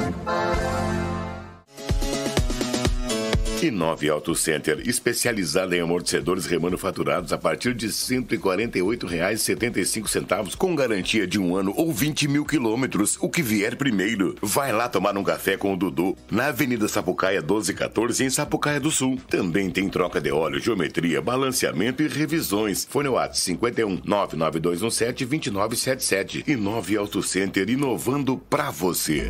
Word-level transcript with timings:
Inove 3.66 4.08
Auto 4.08 4.34
Center, 4.34 4.80
especializada 4.86 5.76
em 5.76 5.80
amortecedores 5.80 6.46
remanufaturados 6.46 7.32
a 7.32 7.38
partir 7.38 7.74
de 7.74 7.86
R$ 7.86 7.92
148,75, 7.92 10.56
com 10.56 10.74
garantia 10.74 11.26
de 11.26 11.38
um 11.38 11.54
ano 11.54 11.72
ou 11.76 11.92
20 11.92 12.28
mil 12.28 12.44
quilômetros, 12.44 13.18
o 13.20 13.28
que 13.28 13.42
vier 13.42 13.76
primeiro. 13.76 14.34
Vai 14.42 14.72
lá 14.72 14.88
tomar 14.88 15.16
um 15.16 15.24
café 15.24 15.56
com 15.56 15.72
o 15.72 15.76
Dudu, 15.76 16.16
na 16.30 16.46
Avenida 16.46 16.88
Sapucaia 16.88 17.40
1214, 17.40 18.24
em 18.24 18.30
Sapucaia 18.30 18.80
do 18.80 18.90
Sul. 18.90 19.18
Também 19.28 19.70
tem 19.70 19.88
troca 19.88 20.20
de 20.20 20.32
óleo, 20.32 20.60
geometria, 20.60 21.20
balanceamento 21.20 22.02
e 22.02 22.08
revisões. 22.08 22.86
Fone 22.88 23.08
WhatsApp 23.08 23.38
51 23.38 24.00
99217 24.04 25.24
2977. 25.24 26.44
Inove 26.46 26.96
Auto 26.96 27.22
Center, 27.22 27.68
inovando 27.68 28.38
pra 28.38 28.70
você. 28.70 29.26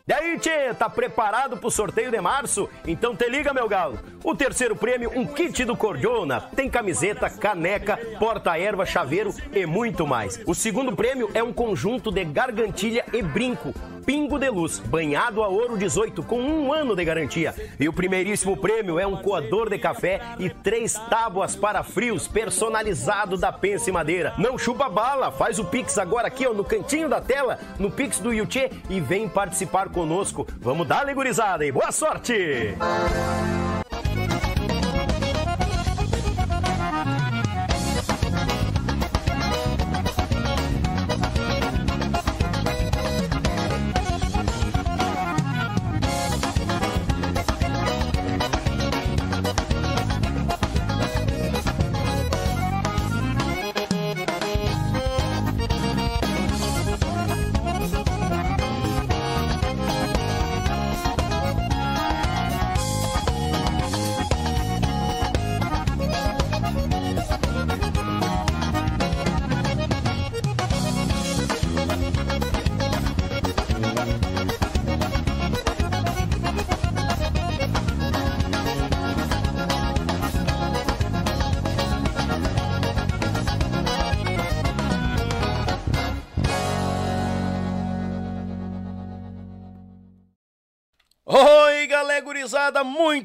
E 0.07 0.13
aí, 0.13 0.37
tchê, 0.37 0.75
tá 0.75 0.91
preparado 0.91 1.57
pro 1.57 1.71
sorteio 1.71 2.11
de 2.11 2.21
março? 2.21 2.69
Então 2.85 3.15
te 3.15 3.29
liga, 3.29 3.55
meu 3.55 3.69
galo. 3.69 4.01
O 4.25 4.35
terceiro 4.35 4.75
prêmio, 4.75 5.13
um 5.15 5.25
kit 5.25 5.65
do 5.65 5.77
Cordiona. 5.77 6.41
Tem 6.41 6.69
camiseta, 6.69 7.31
caneca, 7.31 7.97
porta-erva, 8.19 8.85
chaveiro 8.85 9.33
e 9.53 9.65
muito 9.65 10.05
mais. 10.05 10.41
O 10.45 10.57
segundo 10.57 10.97
prêmio 10.97 11.31
é 11.35 11.43
um 11.43 11.53
conjunto 11.53 12.11
de 12.11 12.25
gargantilha 12.25 13.05
e 13.13 13.23
brinco. 13.23 13.73
Pingo 14.05 14.39
de 14.39 14.49
Luz, 14.49 14.79
banhado 14.79 15.43
a 15.43 15.49
ouro 15.49 15.79
18, 15.79 16.23
com 16.23 16.41
um 16.41 16.73
ano 16.73 16.97
de 16.97 17.05
garantia. 17.05 17.55
E 17.79 17.89
o 17.89 17.93
primeiríssimo 17.93 18.57
prêmio 18.57 18.99
é 18.99 19.07
um 19.07 19.17
coador 19.17 19.71
de 19.71 19.79
café 19.79 20.21
e 20.39 20.51
três 20.51 20.95
tábuas 21.09 21.55
para 21.55 21.83
frios 21.83 22.27
personalizado 22.27 23.37
da 23.37 23.53
Pense 23.53 23.91
Madeira. 23.93 24.35
Não 24.39 24.59
chupa 24.59 24.89
bala, 24.89 25.31
faz 25.31 25.59
o 25.59 25.65
Pix 25.65 25.99
agora 25.99 26.29
aqui 26.29 26.47
ó, 26.47 26.53
no 26.53 26.65
cantinho 26.65 27.09
da 27.09 27.21
tela, 27.21 27.59
no 27.79 27.91
Pix 27.91 28.19
do 28.19 28.33
Yuchê 28.33 28.71
e 28.91 29.01
vem 29.01 29.29
participar 29.29 29.89
conosco. 29.89 30.47
Vamos 30.61 30.87
dar 30.87 31.07
legurizada 31.07 31.65
e 31.65 31.73
boa 31.73 31.93
sorte! 31.93 32.75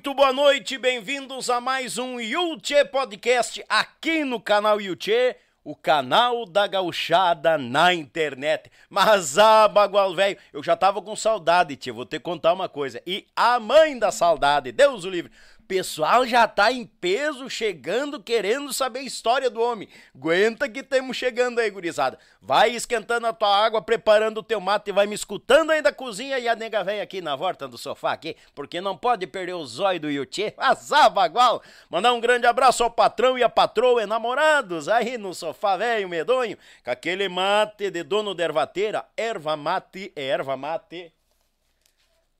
Muito 0.07 0.15
boa 0.15 0.31
noite, 0.31 0.77
bem-vindos 0.77 1.49
a 1.49 1.59
mais 1.59 1.97
um 1.97 2.17
Yuchê 2.17 2.85
Podcast 2.85 3.61
aqui 3.67 4.23
no 4.23 4.39
canal 4.39 4.79
Yuchê, 4.79 5.35
o 5.65 5.75
canal 5.75 6.45
da 6.45 6.65
gauchada 6.65 7.57
na 7.57 7.93
internet. 7.93 8.71
Mas, 8.89 9.37
ah, 9.37 9.67
bagual 9.67 10.15
velho, 10.15 10.37
eu 10.53 10.63
já 10.63 10.77
tava 10.77 11.01
com 11.01 11.13
saudade, 11.13 11.75
tia, 11.75 11.91
vou 11.91 12.05
ter 12.05 12.19
que 12.19 12.23
contar 12.23 12.53
uma 12.53 12.69
coisa. 12.69 13.01
E 13.05 13.27
a 13.35 13.59
mãe 13.59 13.99
da 13.99 14.09
saudade, 14.09 14.71
Deus 14.71 15.03
o 15.03 15.09
livre, 15.09 15.29
pessoal 15.67 16.25
já 16.25 16.47
tá 16.47 16.71
em 16.71 16.85
peso 16.85 17.49
chegando 17.49 18.21
querendo 18.21 18.71
saber 18.71 18.99
a 18.99 19.03
história 19.03 19.49
do 19.49 19.61
homem. 19.61 19.89
Aguenta 20.15 20.69
que 20.69 20.81
temos 20.81 21.17
chegando 21.17 21.59
aí, 21.59 21.69
gurizada. 21.69 22.17
Vai 22.41 22.71
esquentando 22.71 23.27
a 23.27 23.33
tua 23.33 23.53
água, 23.65 23.81
preparando 23.81 24.37
o 24.37 24.43
teu 24.43 24.61
mate 24.61 24.89
e 24.89 24.93
vai 24.93 25.05
me 25.05 25.13
escutando 25.13 25.71
aí 25.71 25.81
da 25.81 25.91
cozinha 25.91 26.39
e 26.39 26.47
a 26.47 26.55
nega 26.55 26.83
vem 26.83 27.01
aqui 27.01 27.21
na 27.21 27.35
volta 27.35 27.67
do 27.67 27.77
sofá 27.77 28.13
aqui, 28.13 28.35
porque 28.55 28.79
não 28.79 28.97
pode 28.97 29.27
perder 29.27 29.53
o 29.53 29.65
zóio 29.65 29.99
do 29.99 30.09
Yuchê. 30.09 30.53
Azar, 30.57 31.09
bagual. 31.09 31.61
Mandar 31.89 32.13
um 32.13 32.21
grande 32.21 32.47
abraço 32.47 32.83
ao 32.83 32.89
patrão 32.89 33.37
e 33.37 33.43
a 33.43 33.49
patroa 33.49 34.01
enamorados 34.01 34.87
aí 34.87 35.17
no 35.17 35.33
sofá 35.33 35.75
velho 35.75 36.07
medonho, 36.07 36.57
com 36.83 36.91
aquele 36.91 37.27
mate 37.27 37.91
de 37.91 38.03
dono 38.03 38.33
de 38.33 38.43
ervateira, 38.43 39.05
erva 39.17 39.57
mate, 39.57 40.13
é 40.15 40.27
erva 40.27 40.55
mate. 40.55 41.11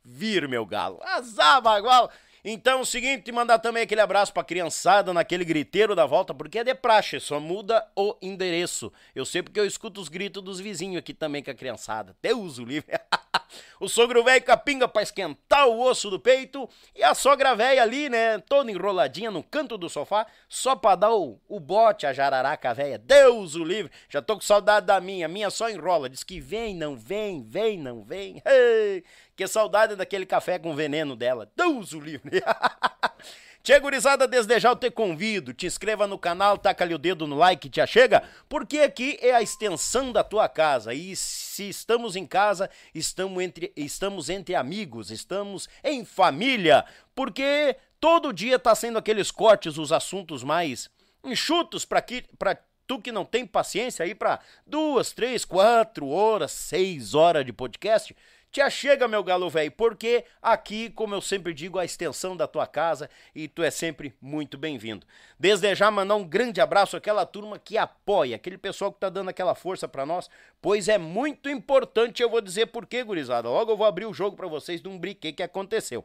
Vir, 0.10 0.48
meu 0.48 0.66
galo. 0.66 1.02
Azar, 1.04 1.62
bagual. 1.62 2.10
Então, 2.50 2.80
o 2.80 2.86
seguinte, 2.86 3.30
mandar 3.30 3.60
também 3.60 3.84
aquele 3.84 4.00
abraço 4.00 4.32
pra 4.32 4.42
criançada 4.42 5.14
naquele 5.14 5.44
griteiro 5.44 5.94
da 5.94 6.06
volta, 6.06 6.34
porque 6.34 6.60
é 6.60 6.64
de 6.64 6.74
praxe, 6.74 7.20
só 7.20 7.42
muda 7.42 7.86
o 7.94 8.16
endereço. 8.22 8.90
Eu 9.14 9.26
sei 9.26 9.44
porque 9.44 9.60
eu 9.60 9.66
escuto 9.66 10.00
os 10.00 10.08
gritos 10.08 10.42
dos 10.42 10.58
vizinhos 10.58 11.00
aqui 11.00 11.14
também 11.14 11.44
com 11.44 11.52
a 11.52 11.54
criançada. 11.54 12.16
Deus 12.22 12.58
o 12.58 12.64
livre. 12.64 12.90
o 13.80 13.88
sogro 13.88 14.24
velho 14.24 14.44
capinga 14.44 14.88
pra 14.88 15.02
esquentar 15.02 15.68
o 15.68 15.80
osso 15.82 16.10
do 16.10 16.20
peito 16.20 16.70
e 16.96 17.04
a 17.04 17.14
sogra 17.14 17.56
velha 17.56 17.82
ali, 17.82 18.10
né, 18.10 18.40
toda 18.40 18.72
enroladinha 18.72 19.32
no 19.32 19.44
canto 19.44 19.78
do 19.78 19.90
sofá, 19.90 20.26
só 20.48 20.76
pra 20.76 20.96
dar 20.96 21.14
o, 21.14 21.40
o 21.48 21.60
bote 21.60 22.06
a 22.06 22.14
jararaca 22.14 22.74
velha. 22.74 22.98
Deus 22.98 23.56
o 23.56 23.64
livre, 23.64 23.92
já 24.10 24.22
tô 24.22 24.36
com 24.36 24.42
saudade 24.42 24.86
da 24.86 25.00
minha, 25.00 25.28
minha 25.28 25.50
só 25.50 25.70
enrola, 25.70 26.10
diz 26.10 26.24
que 26.24 26.40
vem, 26.40 26.76
não 26.76 26.96
vem, 26.96 27.44
vem, 27.44 27.78
não 27.78 28.04
vem. 28.04 28.42
Que 29.38 29.46
saudade 29.46 29.96
daquele 29.96 30.26
café 30.26 30.58
com 30.58 30.76
veneno 30.76 31.16
dela. 31.16 31.48
Deus 31.56 31.94
o 31.94 32.00
livre. 32.00 32.42
Tchê, 33.68 33.82
gurizada, 33.82 34.26
desde 34.26 34.58
já 34.62 34.70
eu 34.70 34.78
te 34.78 34.90
convido, 34.90 35.54
te 35.54 35.66
inscreva 35.66 36.08
no 36.08 36.18
canal, 36.18 36.58
taca 36.58 36.86
ali 36.86 36.96
o 36.96 36.98
dedo 36.98 37.28
no 37.28 37.36
like, 37.36 37.70
te 37.70 37.82
achega, 37.82 38.24
porque 38.48 38.80
aqui 38.80 39.20
é 39.22 39.34
a 39.34 39.42
extensão 39.42 40.14
da 40.14 40.24
tua 40.24 40.48
casa. 40.48 40.94
E 40.94 41.14
se 41.18 41.68
estamos 41.68 42.16
em 42.16 42.26
casa, 42.26 42.70
estamos 42.96 43.44
entre, 43.44 43.74
estamos 43.76 44.30
entre 44.30 44.56
amigos, 44.56 45.12
estamos 45.12 45.68
em 45.84 46.06
família, 46.06 46.86
porque 47.14 47.76
todo 48.00 48.32
dia 48.32 48.58
tá 48.58 48.74
sendo 48.74 49.00
aqueles 49.00 49.32
cortes, 49.32 49.78
os 49.78 49.92
assuntos 49.92 50.46
mais 50.46 50.90
enxutos 51.22 51.84
para 51.84 52.02
tu 52.88 53.02
que 53.02 53.12
não 53.12 53.26
tem 53.26 53.46
paciência 53.46 54.06
aí 54.06 54.16
para 54.16 54.40
duas, 54.66 55.12
três, 55.12 55.44
quatro 55.44 56.08
horas, 56.08 56.54
seis 56.54 57.14
horas 57.14 57.46
de 57.46 57.52
podcast, 57.52 58.16
te 58.58 58.62
achega, 58.62 59.08
meu 59.08 59.24
galo 59.24 59.52
velho, 59.52 59.72
porque 59.72 60.26
aqui, 60.42 60.90
como 60.90 61.14
eu 61.14 61.22
sempre 61.22 61.54
digo, 61.54 61.78
a 61.78 61.86
extensão 61.86 62.36
da 62.36 62.48
tua 62.48 62.66
casa 62.66 63.08
e 63.36 63.48
tu 63.48 63.62
é 63.62 63.70
sempre 63.70 64.16
muito 64.20 64.58
bem-vindo. 64.58 65.06
Desde 65.40 65.76
já, 65.76 65.92
mandar 65.92 66.16
um 66.16 66.24
grande 66.24 66.60
abraço 66.60 66.98
àquela 66.98 67.24
turma 67.24 67.60
que 67.60 67.78
apoia, 67.78 68.36
aquele 68.36 68.58
pessoal 68.58 68.92
que 68.92 69.00
tá 69.00 69.10
dando 69.10 69.30
aquela 69.30 69.54
força 69.54 69.88
para 69.88 70.08
nós, 70.08 70.28
pois 70.60 70.88
é 70.88 70.98
muito 70.98 71.52
importante, 71.52 72.24
eu 72.24 72.32
vou 72.32 72.42
dizer 72.42 72.66
por 72.68 72.88
quê, 72.88 73.04
gurizada. 73.04 73.48
Logo 73.48 73.74
eu 73.74 73.78
vou 73.78 73.86
abrir 73.86 74.08
o 74.08 74.14
jogo 74.14 74.36
para 74.36 74.48
vocês 74.48 74.82
de 74.82 74.90
um 74.90 74.98
briquê 74.98 75.32
que 75.32 75.44
aconteceu. 75.44 76.04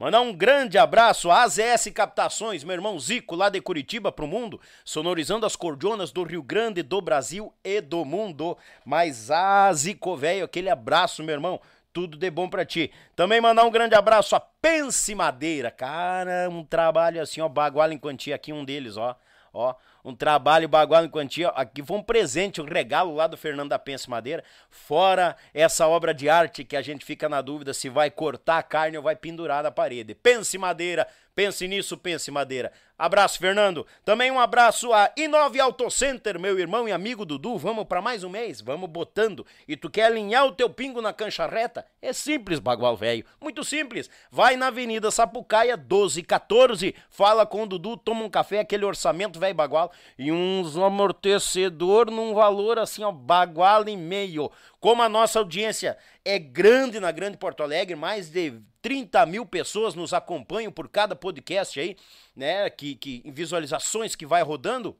Mandar 0.00 0.22
um 0.22 0.32
grande 0.32 0.78
abraço 0.78 1.30
à 1.30 1.42
AZS 1.42 1.90
Captações, 1.94 2.64
meu 2.64 2.72
irmão 2.72 2.98
Zico, 2.98 3.36
lá 3.36 3.50
de 3.50 3.60
Curitiba 3.60 4.10
pro 4.10 4.26
mundo, 4.26 4.58
sonorizando 4.82 5.44
as 5.44 5.54
cordionas 5.54 6.10
do 6.10 6.22
Rio 6.22 6.42
Grande, 6.42 6.82
do 6.82 7.02
Brasil 7.02 7.52
e 7.62 7.82
do 7.82 8.02
mundo. 8.02 8.56
Mas 8.82 9.30
a 9.30 9.70
Zico, 9.74 10.16
velho, 10.16 10.46
aquele 10.46 10.70
abraço, 10.70 11.22
meu 11.22 11.34
irmão. 11.34 11.60
Tudo 11.92 12.16
de 12.16 12.30
bom 12.30 12.48
para 12.48 12.64
ti. 12.64 12.90
Também 13.14 13.42
mandar 13.42 13.64
um 13.64 13.70
grande 13.70 13.94
abraço 13.94 14.34
a 14.34 14.40
Pense 14.40 15.14
Madeira. 15.14 15.70
Cara, 15.70 16.48
um 16.48 16.64
trabalho 16.64 17.20
assim, 17.20 17.42
ó, 17.42 17.48
baguala 17.48 17.92
em 17.92 17.98
quantia 17.98 18.36
aqui, 18.36 18.54
um 18.54 18.64
deles, 18.64 18.96
ó. 18.96 19.14
Ó, 19.52 19.74
um 20.04 20.14
trabalho 20.14 20.68
bagual 20.68 21.04
em 21.04 21.08
quantia. 21.08 21.48
Aqui 21.48 21.82
foi 21.82 21.96
um 21.96 22.02
presente, 22.02 22.60
um 22.60 22.64
regalo 22.64 23.14
lá 23.14 23.26
do 23.26 23.36
Fernando 23.36 23.70
da 23.70 23.78
Pense 23.78 24.08
Madeira. 24.08 24.44
Fora 24.68 25.36
essa 25.52 25.86
obra 25.88 26.14
de 26.14 26.28
arte 26.28 26.64
que 26.64 26.76
a 26.76 26.82
gente 26.82 27.04
fica 27.04 27.28
na 27.28 27.40
dúvida 27.40 27.74
se 27.74 27.88
vai 27.88 28.10
cortar 28.10 28.58
a 28.58 28.62
carne 28.62 28.96
ou 28.96 29.02
vai 29.02 29.16
pendurar 29.16 29.62
na 29.62 29.70
parede. 29.70 30.14
Pense 30.14 30.56
Madeira, 30.56 31.06
pense 31.34 31.66
nisso, 31.66 31.96
pense 31.96 32.30
Madeira. 32.30 32.72
Abraço, 33.00 33.38
Fernando. 33.38 33.86
Também 34.04 34.30
um 34.30 34.38
abraço 34.38 34.92
a 34.92 35.10
Inove 35.16 35.58
Auto 35.58 35.90
Center, 35.90 36.38
meu 36.38 36.58
irmão 36.58 36.86
e 36.86 36.92
amigo 36.92 37.24
Dudu. 37.24 37.56
Vamos 37.56 37.86
para 37.86 38.02
mais 38.02 38.22
um 38.22 38.28
mês? 38.28 38.60
Vamos 38.60 38.90
botando. 38.90 39.46
E 39.66 39.74
tu 39.74 39.88
quer 39.88 40.04
alinhar 40.04 40.44
o 40.44 40.52
teu 40.52 40.68
pingo 40.68 41.00
na 41.00 41.10
cancha 41.10 41.46
reta? 41.46 41.86
É 42.02 42.12
simples, 42.12 42.58
bagual 42.58 42.94
velho. 42.94 43.24
Muito 43.40 43.64
simples. 43.64 44.10
Vai 44.30 44.54
na 44.54 44.66
Avenida 44.66 45.10
Sapucaia 45.10 45.78
1214, 45.78 46.94
fala 47.08 47.46
com 47.46 47.62
o 47.62 47.66
Dudu, 47.66 47.96
toma 47.96 48.22
um 48.22 48.28
café, 48.28 48.60
aquele 48.60 48.84
orçamento 48.84 49.40
velho 49.40 49.54
bagual 49.54 49.90
e 50.18 50.30
uns 50.30 50.76
amortecedor 50.76 52.10
num 52.10 52.34
valor 52.34 52.78
assim, 52.78 53.02
ó, 53.02 53.10
bagual 53.10 53.88
e 53.88 53.96
meio. 53.96 54.52
Como 54.78 55.02
a 55.02 55.08
nossa 55.08 55.38
audiência 55.38 55.96
é 56.22 56.38
grande 56.38 57.00
na 57.00 57.10
Grande 57.10 57.38
Porto 57.38 57.62
Alegre, 57.62 57.96
mais 57.96 58.28
de 58.28 58.60
30 58.82 59.24
mil 59.26 59.44
pessoas 59.44 59.94
nos 59.94 60.12
acompanham 60.12 60.72
por 60.72 60.88
cada 60.88 61.14
podcast 61.14 61.78
aí, 61.78 61.96
né? 62.34 62.68
Que, 62.70 62.94
que 62.94 63.22
visualizações 63.26 64.14
que 64.14 64.26
vai 64.26 64.42
rodando. 64.42 64.96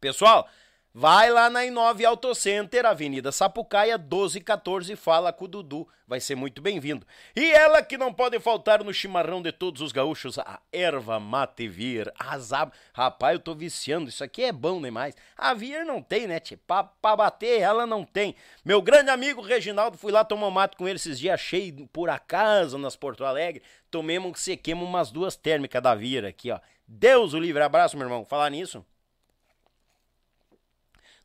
Pessoal, 0.00 0.48
Vai 0.98 1.30
lá 1.30 1.50
na 1.50 1.62
Inove 1.62 2.06
Auto 2.06 2.34
Center, 2.34 2.86
Avenida 2.86 3.30
Sapucaia, 3.30 3.98
1214, 3.98 4.96
fala 4.96 5.30
com 5.30 5.44
o 5.44 5.48
Dudu, 5.48 5.86
vai 6.08 6.20
ser 6.20 6.34
muito 6.36 6.62
bem-vindo. 6.62 7.06
E 7.36 7.52
ela 7.52 7.82
que 7.82 7.98
não 7.98 8.14
pode 8.14 8.40
faltar 8.40 8.82
no 8.82 8.94
chimarrão 8.94 9.42
de 9.42 9.52
todos 9.52 9.82
os 9.82 9.92
gaúchos, 9.92 10.38
a 10.38 10.58
erva 10.72 11.20
mate 11.20 11.68
vir. 11.68 12.10
Rapaz, 12.94 13.34
eu 13.34 13.40
tô 13.40 13.54
viciando, 13.54 14.08
isso 14.08 14.24
aqui 14.24 14.44
é 14.44 14.50
bom 14.50 14.80
demais. 14.80 15.14
A 15.36 15.52
vir 15.52 15.84
não 15.84 16.00
tem, 16.00 16.26
né, 16.26 16.40
tchê? 16.40 16.56
Pra, 16.56 16.88
bater 17.14 17.60
ela 17.60 17.84
não 17.84 18.02
tem. 18.02 18.34
Meu 18.64 18.80
grande 18.80 19.10
amigo 19.10 19.42
Reginaldo, 19.42 19.98
fui 19.98 20.10
lá 20.10 20.24
tomar 20.24 20.50
mate 20.50 20.78
com 20.78 20.88
ele 20.88 20.96
esses 20.96 21.18
dias, 21.18 21.34
achei 21.34 21.72
por 21.92 22.08
acaso 22.08 22.78
nas 22.78 22.96
Porto 22.96 23.22
Alegre, 23.22 23.62
tomemos 23.90 24.32
que 24.32 24.40
se 24.40 24.56
queima 24.56 24.82
umas 24.82 25.10
duas 25.10 25.36
térmicas 25.36 25.82
da 25.82 25.94
Vira 25.94 26.28
aqui, 26.28 26.50
ó. 26.50 26.58
Deus 26.88 27.34
o 27.34 27.38
livre, 27.38 27.62
abraço, 27.62 27.98
meu 27.98 28.06
irmão. 28.06 28.24
Falar 28.24 28.48
nisso... 28.48 28.82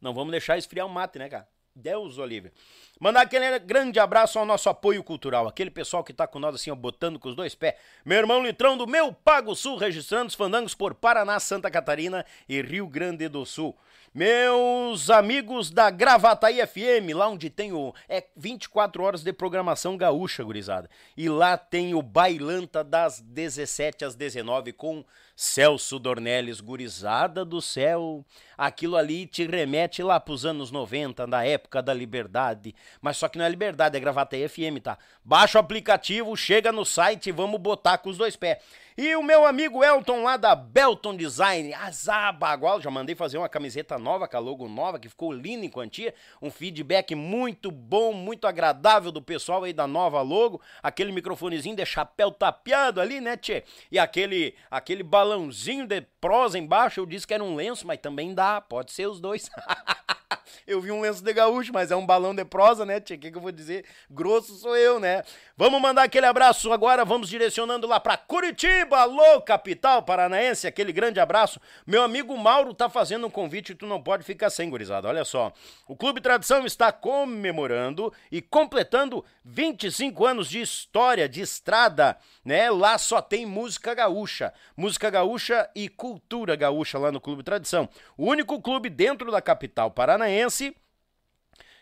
Não 0.01 0.13
vamos 0.13 0.31
deixar 0.31 0.57
esfriar 0.57 0.87
o 0.87 0.89
mate, 0.89 1.19
né, 1.19 1.29
cara? 1.29 1.47
Deus, 1.75 2.17
Olívia. 2.17 2.51
Mandar 2.99 3.21
aquele 3.21 3.57
grande 3.59 3.99
abraço 3.99 4.37
ao 4.37 4.45
nosso 4.45 4.69
apoio 4.69 5.03
cultural, 5.03 5.47
aquele 5.47 5.71
pessoal 5.71 6.03
que 6.03 6.13
tá 6.13 6.27
com 6.27 6.37
nós 6.37 6.55
assim, 6.55 6.69
ó, 6.69 6.75
botando 6.75 7.17
com 7.17 7.29
os 7.29 7.35
dois 7.35 7.55
pés. 7.55 7.75
Meu 8.05 8.17
irmão 8.17 8.43
Litrão 8.43 8.77
do 8.77 8.85
Meu 8.85 9.13
Pago 9.13 9.55
Sul, 9.55 9.77
registrando 9.77 10.27
os 10.27 10.35
fandangos 10.35 10.75
por 10.75 10.93
Paraná, 10.93 11.39
Santa 11.39 11.71
Catarina 11.71 12.25
e 12.47 12.61
Rio 12.61 12.87
Grande 12.87 13.27
do 13.29 13.45
Sul. 13.45 13.75
Meus 14.13 15.09
amigos 15.09 15.71
da 15.71 15.89
Gravataí 15.89 16.57
FM, 16.67 17.15
lá 17.15 17.29
onde 17.29 17.49
tem 17.49 17.71
o. 17.71 17.95
É 18.09 18.25
24 18.35 19.01
horas 19.01 19.23
de 19.23 19.31
programação 19.31 19.95
gaúcha, 19.95 20.43
gurizada. 20.43 20.89
E 21.15 21.29
lá 21.29 21.57
tem 21.57 21.95
o 21.95 22.01
Bailanta 22.01 22.83
das 22.83 23.21
17 23.21 24.03
às 24.03 24.13
19 24.13 24.73
com 24.73 25.05
Celso 25.43 25.97
Dornelles, 25.97 26.61
gurizada 26.61 27.43
do 27.43 27.59
céu. 27.63 28.23
Aquilo 28.55 28.95
ali 28.95 29.25
te 29.25 29.43
remete 29.43 30.03
lá 30.03 30.19
pros 30.19 30.45
anos 30.45 30.69
90, 30.69 31.25
na 31.25 31.43
época 31.43 31.81
da 31.81 31.91
liberdade. 31.95 32.75
Mas 33.01 33.17
só 33.17 33.27
que 33.27 33.39
não 33.39 33.45
é 33.45 33.49
liberdade, 33.49 33.97
é 33.97 33.99
Gravataí 33.99 34.47
FM, 34.47 34.77
tá? 34.83 34.99
Baixa 35.25 35.57
o 35.57 35.61
aplicativo, 35.61 36.37
chega 36.37 36.71
no 36.71 36.85
site 36.85 37.31
vamos 37.31 37.59
botar 37.59 37.97
com 37.97 38.11
os 38.11 38.19
dois 38.19 38.35
pés. 38.35 38.59
E 39.03 39.15
o 39.15 39.23
meu 39.23 39.47
amigo 39.47 39.83
Elton 39.83 40.21
lá 40.21 40.37
da 40.37 40.53
Belton 40.53 41.17
Design, 41.17 41.73
azabagual, 41.73 42.79
já 42.79 42.91
mandei 42.91 43.15
fazer 43.15 43.39
uma 43.39 43.49
camiseta 43.49 43.97
nova, 43.97 44.27
com 44.27 44.37
a 44.37 44.39
logo 44.39 44.69
nova, 44.69 44.99
que 44.99 45.09
ficou 45.09 45.31
linda 45.31 45.65
em 45.65 45.69
quantia. 45.69 46.13
Um 46.39 46.51
feedback 46.51 47.15
muito 47.15 47.71
bom, 47.71 48.13
muito 48.13 48.45
agradável 48.45 49.11
do 49.11 49.19
pessoal 49.19 49.63
aí 49.63 49.73
da 49.73 49.87
nova 49.87 50.21
logo. 50.21 50.61
Aquele 50.83 51.11
microfonezinho 51.11 51.75
de 51.75 51.83
chapéu 51.83 52.29
tapeado 52.29 53.01
ali, 53.01 53.19
né, 53.19 53.35
tchê? 53.35 53.63
E 53.91 53.97
aquele, 53.97 54.53
aquele 54.69 55.01
balãozinho 55.01 55.87
de 55.87 56.01
prosa 56.21 56.59
embaixo, 56.59 56.99
eu 56.99 57.07
disse 57.07 57.25
que 57.25 57.33
era 57.33 57.43
um 57.43 57.55
lenço, 57.55 57.87
mas 57.87 57.97
também 57.97 58.35
dá, 58.35 58.61
pode 58.61 58.91
ser 58.91 59.07
os 59.07 59.19
dois. 59.19 59.49
eu 60.67 60.81
vi 60.81 60.91
um 60.91 61.01
lenço 61.01 61.23
de 61.23 61.33
gaúcho, 61.33 61.71
mas 61.73 61.91
é 61.91 61.95
um 61.95 62.05
balão 62.05 62.33
de 62.33 62.45
prosa, 62.45 62.85
né, 62.85 62.99
tia? 62.99 63.15
O 63.15 63.19
que, 63.19 63.31
que 63.31 63.37
eu 63.37 63.41
vou 63.41 63.51
dizer? 63.51 63.85
Grosso 64.09 64.55
sou 64.55 64.75
eu, 64.75 64.99
né? 64.99 65.23
Vamos 65.57 65.81
mandar 65.81 66.03
aquele 66.03 66.25
abraço 66.25 66.71
agora, 66.73 67.05
vamos 67.05 67.29
direcionando 67.29 67.85
lá 67.87 67.99
pra 67.99 68.17
Curitiba, 68.17 68.97
alô, 68.97 69.41
capital 69.41 70.01
paranaense, 70.01 70.65
aquele 70.65 70.91
grande 70.91 71.19
abraço. 71.19 71.59
Meu 71.85 72.01
amigo 72.01 72.35
Mauro 72.37 72.73
tá 72.73 72.89
fazendo 72.89 73.27
um 73.27 73.29
convite 73.29 73.71
e 73.71 73.75
tu 73.75 73.85
não 73.85 74.01
pode 74.01 74.23
ficar 74.23 74.49
sem, 74.49 74.69
gurizada. 74.69 75.07
Olha 75.07 75.23
só, 75.23 75.53
o 75.87 75.95
Clube 75.95 76.19
Tradição 76.19 76.65
está 76.65 76.91
comemorando 76.91 78.11
e 78.31 78.41
completando 78.41 79.23
25 79.45 80.25
anos 80.25 80.49
de 80.49 80.61
história, 80.61 81.29
de 81.29 81.41
estrada, 81.41 82.17
né? 82.43 82.69
Lá 82.71 82.97
só 82.97 83.21
tem 83.21 83.45
música 83.45 83.93
gaúcha, 83.93 84.53
música 84.75 85.09
gaúcha 85.09 85.69
e 85.75 85.87
cultura 85.87 86.55
gaúcha 86.55 86.97
lá 86.97 87.11
no 87.11 87.21
Clube 87.21 87.43
Tradição. 87.43 87.87
O 88.17 88.25
único 88.25 88.59
clube 88.61 88.89
dentro 88.89 89.31
da 89.31 89.41
capital 89.41 89.91
paranaense 89.91 90.40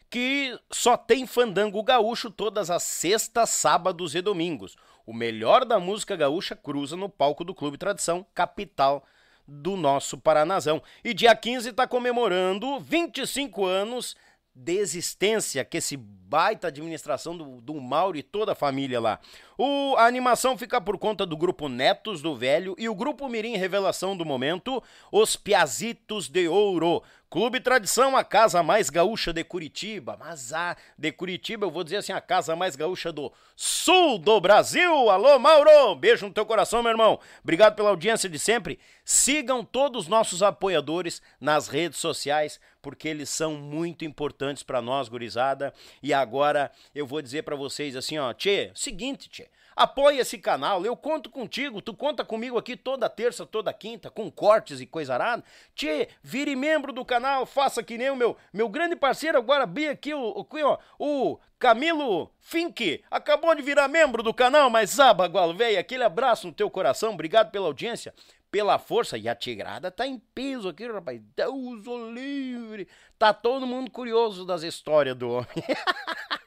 que 0.10 0.60
só 0.72 0.98
tem 0.98 1.28
fandango 1.28 1.82
gaúcho 1.84 2.32
todas 2.32 2.72
as 2.72 2.84
sextas, 2.84 3.50
sábados 3.52 4.16
e 4.16 4.22
domingos. 4.22 4.76
O 5.06 5.14
melhor 5.14 5.64
da 5.66 5.80
música 5.80 6.16
gaúcha 6.16 6.56
cruza 6.56 6.96
no 6.96 7.08
palco 7.08 7.44
do 7.44 7.54
Clube 7.54 7.78
Tradição, 7.78 8.26
capital 8.34 9.06
do 9.48 9.76
nosso 9.76 10.18
Paranazão. 10.18 10.82
E 11.04 11.14
dia 11.14 11.36
15 11.36 11.70
está 11.70 11.88
comemorando 11.88 12.80
25 12.80 13.66
anos 13.66 14.16
de 14.54 14.78
existência 14.78 15.64
que 15.64 15.78
esse 15.78 15.96
baita 15.96 16.68
administração 16.68 17.36
do, 17.36 17.62
do 17.62 17.74
Mauro 17.80 18.18
e 18.18 18.24
toda 18.24 18.52
a 18.52 18.56
família 18.56 19.00
lá. 19.00 19.20
O, 19.58 19.96
a 19.98 20.06
animação 20.06 20.58
fica 20.58 20.80
por 20.82 20.98
conta 20.98 21.26
do 21.26 21.38
grupo 21.38 21.70
Netos 21.70 22.22
do 22.22 22.36
Velho 22.36 22.76
e 22.78 22.90
o 22.90 22.94
grupo 22.94 23.28
Mirim 23.30 23.56
Revelação 23.56 24.16
do 24.16 24.26
Momento, 24.26 24.84
Os 25.12 25.36
Piazitos 25.36 26.28
de 26.28 26.48
Ouro, 26.48 27.02
Clube 27.30 27.60
Tradição, 27.60 28.18
a 28.18 28.24
casa 28.24 28.64
mais 28.64 28.90
gaúcha 28.90 29.32
de 29.32 29.44
Curitiba. 29.44 30.18
Mas 30.20 30.52
a 30.52 30.76
de 30.98 31.12
Curitiba, 31.12 31.64
eu 31.64 31.70
vou 31.70 31.84
dizer 31.84 31.98
assim, 31.98 32.12
a 32.12 32.20
casa 32.20 32.56
mais 32.56 32.76
gaúcha 32.76 33.12
do 33.12 33.32
sul 33.56 34.18
do 34.18 34.42
Brasil. 34.42 35.12
Alô, 35.12 35.38
Mauro! 35.38 35.94
Beijo 35.94 36.26
no 36.26 36.34
teu 36.34 36.44
coração, 36.44 36.82
meu 36.82 36.90
irmão. 36.92 37.20
Obrigado 37.44 37.76
pela 37.76 37.90
audiência 37.90 38.28
de 38.28 38.40
sempre. 38.40 38.80
Sigam 39.06 39.64
todos 39.64 40.06
os 40.06 40.08
nossos 40.08 40.42
apoiadores 40.42 41.22
nas 41.40 41.68
redes 41.68 42.00
sociais, 42.00 42.60
porque 42.82 43.08
eles 43.08 43.30
são 43.30 43.54
muito 43.54 44.04
importantes 44.04 44.64
para 44.64 44.82
nós, 44.82 45.08
gurizada. 45.08 45.72
E 46.02 46.12
agora 46.12 46.72
eu 46.96 47.06
vou 47.06 47.22
dizer 47.22 47.44
para 47.44 47.56
vocês 47.56 47.96
assim, 47.96 48.18
ó, 48.18 48.34
tchê, 48.34 48.72
seguinte, 48.74 49.30
tchê. 49.30 49.48
Apoie 49.76 50.20
esse 50.20 50.38
canal, 50.38 50.86
eu 50.86 50.96
conto 50.96 51.30
contigo, 51.30 51.82
tu 51.82 51.94
conta 51.94 52.26
comigo 52.26 52.58
aqui 52.58 52.76
toda 52.76 53.10
terça, 53.10 53.46
toda 53.46 53.74
quinta, 53.74 54.10
com 54.10 54.30
cortes 54.30 54.82
e 54.82 54.86
coisa 54.86 55.14
arada. 55.14 55.44
Tchê, 55.76 56.10
vire 56.22 56.56
membro 56.56 56.92
do 56.92 57.06
canal, 57.06 57.46
faça 57.46 57.84
que 57.84 57.98
nem 57.98 58.10
o 58.10 58.16
meu, 58.16 58.36
meu 58.52 58.68
grande 58.70 58.96
parceiro 58.96 59.38
agora, 59.38 59.66
bi 59.66 59.88
aqui, 59.88 60.14
o, 60.14 60.20
o, 60.20 60.78
o 61.00 61.40
Camilo 61.58 62.32
Fink, 62.40 63.04
acabou 63.10 63.54
de 63.56 63.62
virar 63.62 63.88
membro 63.88 64.24
do 64.24 64.34
canal, 64.34 64.70
mas 64.70 64.96
Bagualo, 65.16 65.54
velho, 65.54 65.80
aquele 65.80 66.04
abraço 66.04 66.48
no 66.48 66.54
teu 66.54 66.70
coração, 66.70 67.14
obrigado 67.14 67.52
pela 67.52 67.68
audiência 67.68 68.14
pela 68.52 68.80
força, 68.80 69.18
e 69.18 69.30
a 69.30 69.36
Tigrada 69.36 69.92
tá 69.92 70.08
em 70.08 70.18
peso 70.18 70.70
aqui, 70.70 70.88
rapaz. 70.88 71.22
Deus 71.36 71.86
o 71.86 72.12
livre. 72.12 72.88
Tá 73.18 73.34
todo 73.34 73.68
mundo 73.68 73.92
curioso 73.92 74.46
das 74.46 74.64
histórias 74.64 75.16
do 75.16 75.30
homem. 75.30 75.48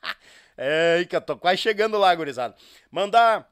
É, 0.56 1.04
que 1.08 1.16
eu 1.16 1.20
tô 1.20 1.36
quase 1.36 1.58
chegando 1.58 1.98
lá, 1.98 2.14
gurizada. 2.14 2.54
Mandar 2.90 3.48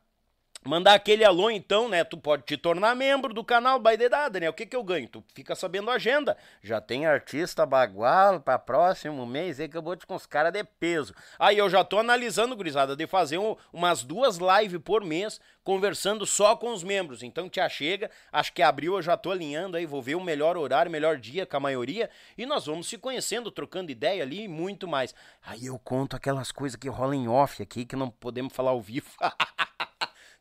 Mandar 0.62 0.92
aquele 0.92 1.24
alô, 1.24 1.50
então, 1.50 1.88
né? 1.88 2.04
Tu 2.04 2.18
pode 2.18 2.42
te 2.42 2.54
tornar 2.54 2.94
membro 2.94 3.32
do 3.32 3.42
canal 3.42 3.78
Baidedada, 3.78 4.38
né? 4.38 4.46
O 4.46 4.52
que 4.52 4.66
que 4.66 4.76
eu 4.76 4.84
ganho? 4.84 5.08
Tu 5.08 5.24
fica 5.34 5.54
sabendo 5.54 5.90
a 5.90 5.94
agenda. 5.94 6.36
Já 6.62 6.82
tem 6.82 7.06
artista 7.06 7.64
bagual 7.64 8.40
para 8.40 8.58
próximo 8.58 9.24
mês 9.24 9.58
aí 9.58 9.70
que 9.70 9.76
eu 9.78 9.80
vou 9.80 9.96
te 9.96 10.04
com 10.04 10.14
os 10.14 10.26
caras 10.26 10.52
de 10.52 10.62
peso. 10.62 11.14
Aí 11.38 11.56
eu 11.56 11.70
já 11.70 11.82
tô 11.82 11.98
analisando, 11.98 12.54
gurizada, 12.54 12.94
de 12.94 13.06
fazer 13.06 13.38
um, 13.38 13.56
umas 13.72 14.02
duas 14.02 14.36
lives 14.36 14.82
por 14.84 15.02
mês 15.02 15.40
conversando 15.64 16.26
só 16.26 16.54
com 16.54 16.74
os 16.74 16.84
membros. 16.84 17.22
Então 17.22 17.48
te 17.48 17.58
achega, 17.58 18.10
acho 18.30 18.52
que 18.52 18.60
abril 18.60 18.96
eu 18.96 19.02
já 19.02 19.16
tô 19.16 19.30
alinhando 19.30 19.78
aí, 19.78 19.86
vou 19.86 20.02
ver 20.02 20.14
o 20.14 20.22
melhor 20.22 20.58
horário, 20.58 20.92
melhor 20.92 21.16
dia 21.16 21.46
com 21.46 21.56
a 21.56 21.60
maioria 21.60 22.10
e 22.36 22.44
nós 22.44 22.66
vamos 22.66 22.86
se 22.86 22.98
conhecendo, 22.98 23.50
trocando 23.50 23.90
ideia 23.90 24.22
ali 24.22 24.42
e 24.42 24.48
muito 24.48 24.86
mais. 24.86 25.14
Aí 25.42 25.64
eu 25.64 25.78
conto 25.78 26.16
aquelas 26.16 26.52
coisas 26.52 26.76
que 26.76 26.90
rolam 26.90 27.14
em 27.14 27.28
off 27.28 27.62
aqui 27.62 27.86
que 27.86 27.96
não 27.96 28.10
podemos 28.10 28.52
falar 28.52 28.72
ao 28.72 28.82
vivo. 28.82 29.08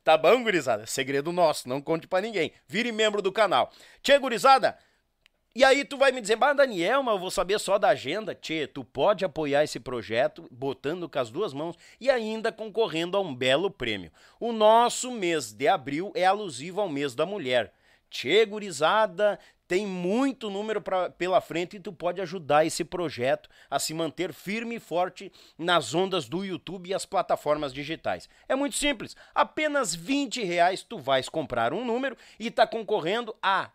Tá 0.09 0.17
bom, 0.17 0.41
gurizada? 0.41 0.87
Segredo 0.87 1.31
nosso, 1.31 1.69
não 1.69 1.79
conte 1.79 2.07
para 2.07 2.23
ninguém. 2.23 2.51
Vire 2.67 2.91
membro 2.91 3.21
do 3.21 3.31
canal. 3.31 3.71
Tchê, 4.01 4.17
gurizada, 4.17 4.75
e 5.55 5.63
aí 5.63 5.85
tu 5.85 5.99
vai 5.99 6.11
me 6.11 6.19
dizer, 6.19 6.35
mas 6.35 6.57
Daniel, 6.57 7.03
mas 7.03 7.13
eu 7.13 7.19
vou 7.19 7.29
saber 7.29 7.59
só 7.59 7.77
da 7.77 7.89
agenda. 7.89 8.33
Tchê, 8.33 8.65
tu 8.65 8.83
pode 8.83 9.23
apoiar 9.23 9.63
esse 9.63 9.79
projeto 9.79 10.47
botando 10.49 11.07
com 11.07 11.19
as 11.19 11.29
duas 11.29 11.53
mãos 11.53 11.75
e 12.01 12.09
ainda 12.09 12.51
concorrendo 12.51 13.17
a 13.17 13.21
um 13.21 13.35
belo 13.35 13.69
prêmio. 13.69 14.11
O 14.39 14.51
nosso 14.51 15.11
mês 15.11 15.53
de 15.53 15.67
abril 15.67 16.11
é 16.15 16.25
alusivo 16.25 16.81
ao 16.81 16.89
mês 16.89 17.13
da 17.13 17.23
mulher. 17.23 17.71
Tchê, 18.09 18.47
gurizada, 18.47 19.37
tem 19.69 19.85
muito 19.85 20.49
número 20.49 20.81
pra, 20.81 21.11
pela 21.11 21.39
frente 21.39 21.77
e 21.77 21.79
tu 21.79 21.93
pode 21.93 22.19
ajudar 22.19 22.65
esse 22.65 22.83
projeto 22.83 23.47
a 23.69 23.77
se 23.77 23.93
manter 23.93 24.33
firme 24.33 24.77
e 24.77 24.79
forte 24.79 25.31
nas 25.59 25.93
ondas 25.93 26.27
do 26.27 26.43
YouTube 26.43 26.89
e 26.89 26.93
as 26.93 27.05
plataformas 27.05 27.71
digitais. 27.71 28.27
É 28.47 28.55
muito 28.55 28.75
simples, 28.75 29.15
apenas 29.33 29.93
20 29.93 30.43
reais 30.43 30.81
tu 30.81 30.97
vais 30.97 31.29
comprar 31.29 31.71
um 31.71 31.85
número 31.85 32.17
e 32.39 32.49
tá 32.49 32.65
concorrendo 32.65 33.35
a 33.43 33.69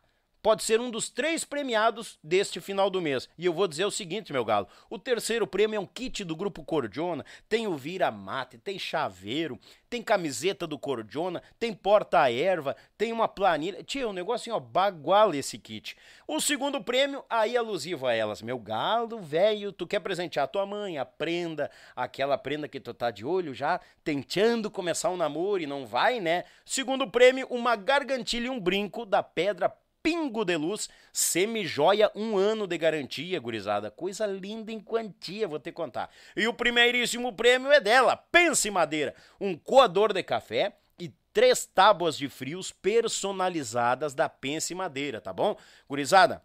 pode 0.44 0.62
ser 0.62 0.78
um 0.78 0.90
dos 0.90 1.08
três 1.08 1.42
premiados 1.42 2.18
deste 2.22 2.60
final 2.60 2.90
do 2.90 3.00
mês. 3.00 3.30
E 3.38 3.46
eu 3.46 3.54
vou 3.54 3.66
dizer 3.66 3.86
o 3.86 3.90
seguinte, 3.90 4.30
meu 4.30 4.44
galo: 4.44 4.68
o 4.90 4.98
terceiro 4.98 5.46
prêmio 5.46 5.78
é 5.78 5.80
um 5.80 5.86
kit 5.86 6.22
do 6.22 6.36
Grupo 6.36 6.62
Cordiona, 6.62 7.24
tem 7.48 7.66
o 7.66 7.74
vira-mate, 7.74 8.58
tem 8.58 8.78
chaveiro, 8.78 9.58
tem 9.88 10.02
camiseta 10.02 10.66
do 10.66 10.78
Cordiona, 10.78 11.42
tem 11.58 11.72
porta-erva, 11.72 12.76
tem 12.98 13.10
uma 13.10 13.26
planilha. 13.26 13.82
Tia, 13.82 14.06
um 14.06 14.32
assim, 14.32 14.50
ó, 14.50 14.60
bagual 14.60 15.34
esse 15.34 15.58
kit. 15.58 15.96
O 16.28 16.38
segundo 16.40 16.84
prêmio, 16.84 17.24
aí 17.30 17.56
alusivo 17.56 18.06
a 18.06 18.12
elas. 18.12 18.42
Meu 18.42 18.58
galo, 18.58 19.20
velho, 19.20 19.72
tu 19.72 19.86
quer 19.86 20.00
presentear 20.00 20.48
tua 20.48 20.66
mãe, 20.66 20.98
a 20.98 21.06
prenda, 21.06 21.70
aquela 21.96 22.36
prenda 22.36 22.68
que 22.68 22.80
tu 22.80 22.92
tá 22.92 23.10
de 23.10 23.24
olho 23.24 23.54
já, 23.54 23.80
tentando 24.02 24.70
começar 24.70 25.08
um 25.08 25.16
namoro 25.16 25.62
e 25.62 25.66
não 25.66 25.86
vai, 25.86 26.20
né? 26.20 26.44
Segundo 26.66 27.10
prêmio, 27.10 27.46
uma 27.48 27.76
gargantilha 27.76 28.48
e 28.48 28.50
um 28.50 28.60
brinco 28.60 29.06
da 29.06 29.22
Pedra 29.22 29.72
pingo 30.04 30.44
de 30.44 30.54
luz, 30.54 30.90
semi-joia, 31.10 32.12
um 32.14 32.36
ano 32.36 32.66
de 32.66 32.76
garantia, 32.76 33.40
gurizada. 33.40 33.90
Coisa 33.90 34.26
linda 34.26 34.70
em 34.70 34.78
quantia, 34.78 35.48
vou 35.48 35.58
te 35.58 35.72
contar. 35.72 36.10
E 36.36 36.46
o 36.46 36.52
primeiríssimo 36.52 37.32
prêmio 37.32 37.72
é 37.72 37.80
dela, 37.80 38.14
Pense 38.14 38.70
Madeira, 38.70 39.14
um 39.40 39.56
coador 39.56 40.12
de 40.12 40.22
café 40.22 40.76
e 40.98 41.08
três 41.32 41.64
tábuas 41.64 42.18
de 42.18 42.28
frios 42.28 42.70
personalizadas 42.70 44.14
da 44.14 44.28
Pense 44.28 44.74
Madeira, 44.74 45.22
tá 45.22 45.32
bom? 45.32 45.56
Gurizada, 45.88 46.42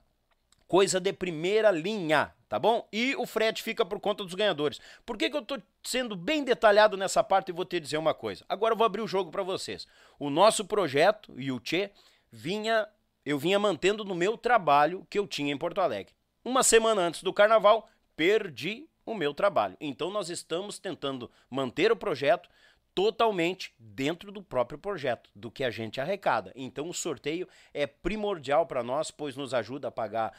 coisa 0.66 0.98
de 0.98 1.12
primeira 1.12 1.70
linha, 1.70 2.34
tá 2.48 2.58
bom? 2.58 2.88
E 2.94 3.14
o 3.18 3.26
frete 3.26 3.62
fica 3.62 3.84
por 3.84 4.00
conta 4.00 4.24
dos 4.24 4.36
ganhadores. 4.36 4.80
Por 5.06 5.18
que, 5.18 5.30
que 5.30 5.36
eu 5.36 5.42
tô 5.42 5.62
sendo 5.84 6.16
bem 6.16 6.46
detalhado 6.46 6.96
nessa 6.96 7.22
parte 7.22 7.50
e 7.50 7.54
vou 7.54 7.66
te 7.66 7.78
dizer 7.78 7.98
uma 7.98 8.14
coisa? 8.14 8.46
Agora 8.48 8.72
eu 8.74 8.78
vou 8.78 8.86
abrir 8.86 9.02
o 9.02 9.08
jogo 9.08 9.30
para 9.30 9.44
vocês. 9.44 9.86
O 10.18 10.30
nosso 10.30 10.64
projeto, 10.64 11.34
e 11.38 11.52
o 11.52 11.60
Tchê, 11.60 11.92
vinha 12.32 12.88
eu 13.30 13.38
vinha 13.38 13.60
mantendo 13.60 14.04
no 14.04 14.16
meu 14.16 14.36
trabalho 14.36 15.06
que 15.08 15.20
eu 15.20 15.28
tinha 15.28 15.54
em 15.54 15.58
Porto 15.58 15.80
Alegre. 15.80 16.16
Uma 16.44 16.64
semana 16.64 17.02
antes 17.02 17.22
do 17.22 17.32
carnaval, 17.32 17.88
perdi 18.16 18.90
o 19.06 19.14
meu 19.14 19.36
trabalho. 19.36 19.78
Então 19.80 20.10
nós 20.10 20.32
estamos 20.32 20.80
tentando 20.80 21.30
manter 21.48 21.92
o 21.92 21.96
projeto 21.96 22.50
totalmente 22.96 23.72
dentro 23.78 24.32
do 24.32 24.42
próprio 24.42 24.80
projeto, 24.80 25.30
do 25.36 25.52
que 25.52 25.64
a 25.64 25.70
gente 25.70 26.02
arrecada. 26.02 26.52
Então 26.56 26.90
o 26.90 26.94
sorteio 26.94 27.48
é 27.72 27.86
primordial 27.86 28.66
para 28.66 28.82
nós, 28.82 29.12
pois 29.12 29.36
nos 29.36 29.54
ajuda 29.54 29.90
a 29.90 29.92
pagar 29.92 30.36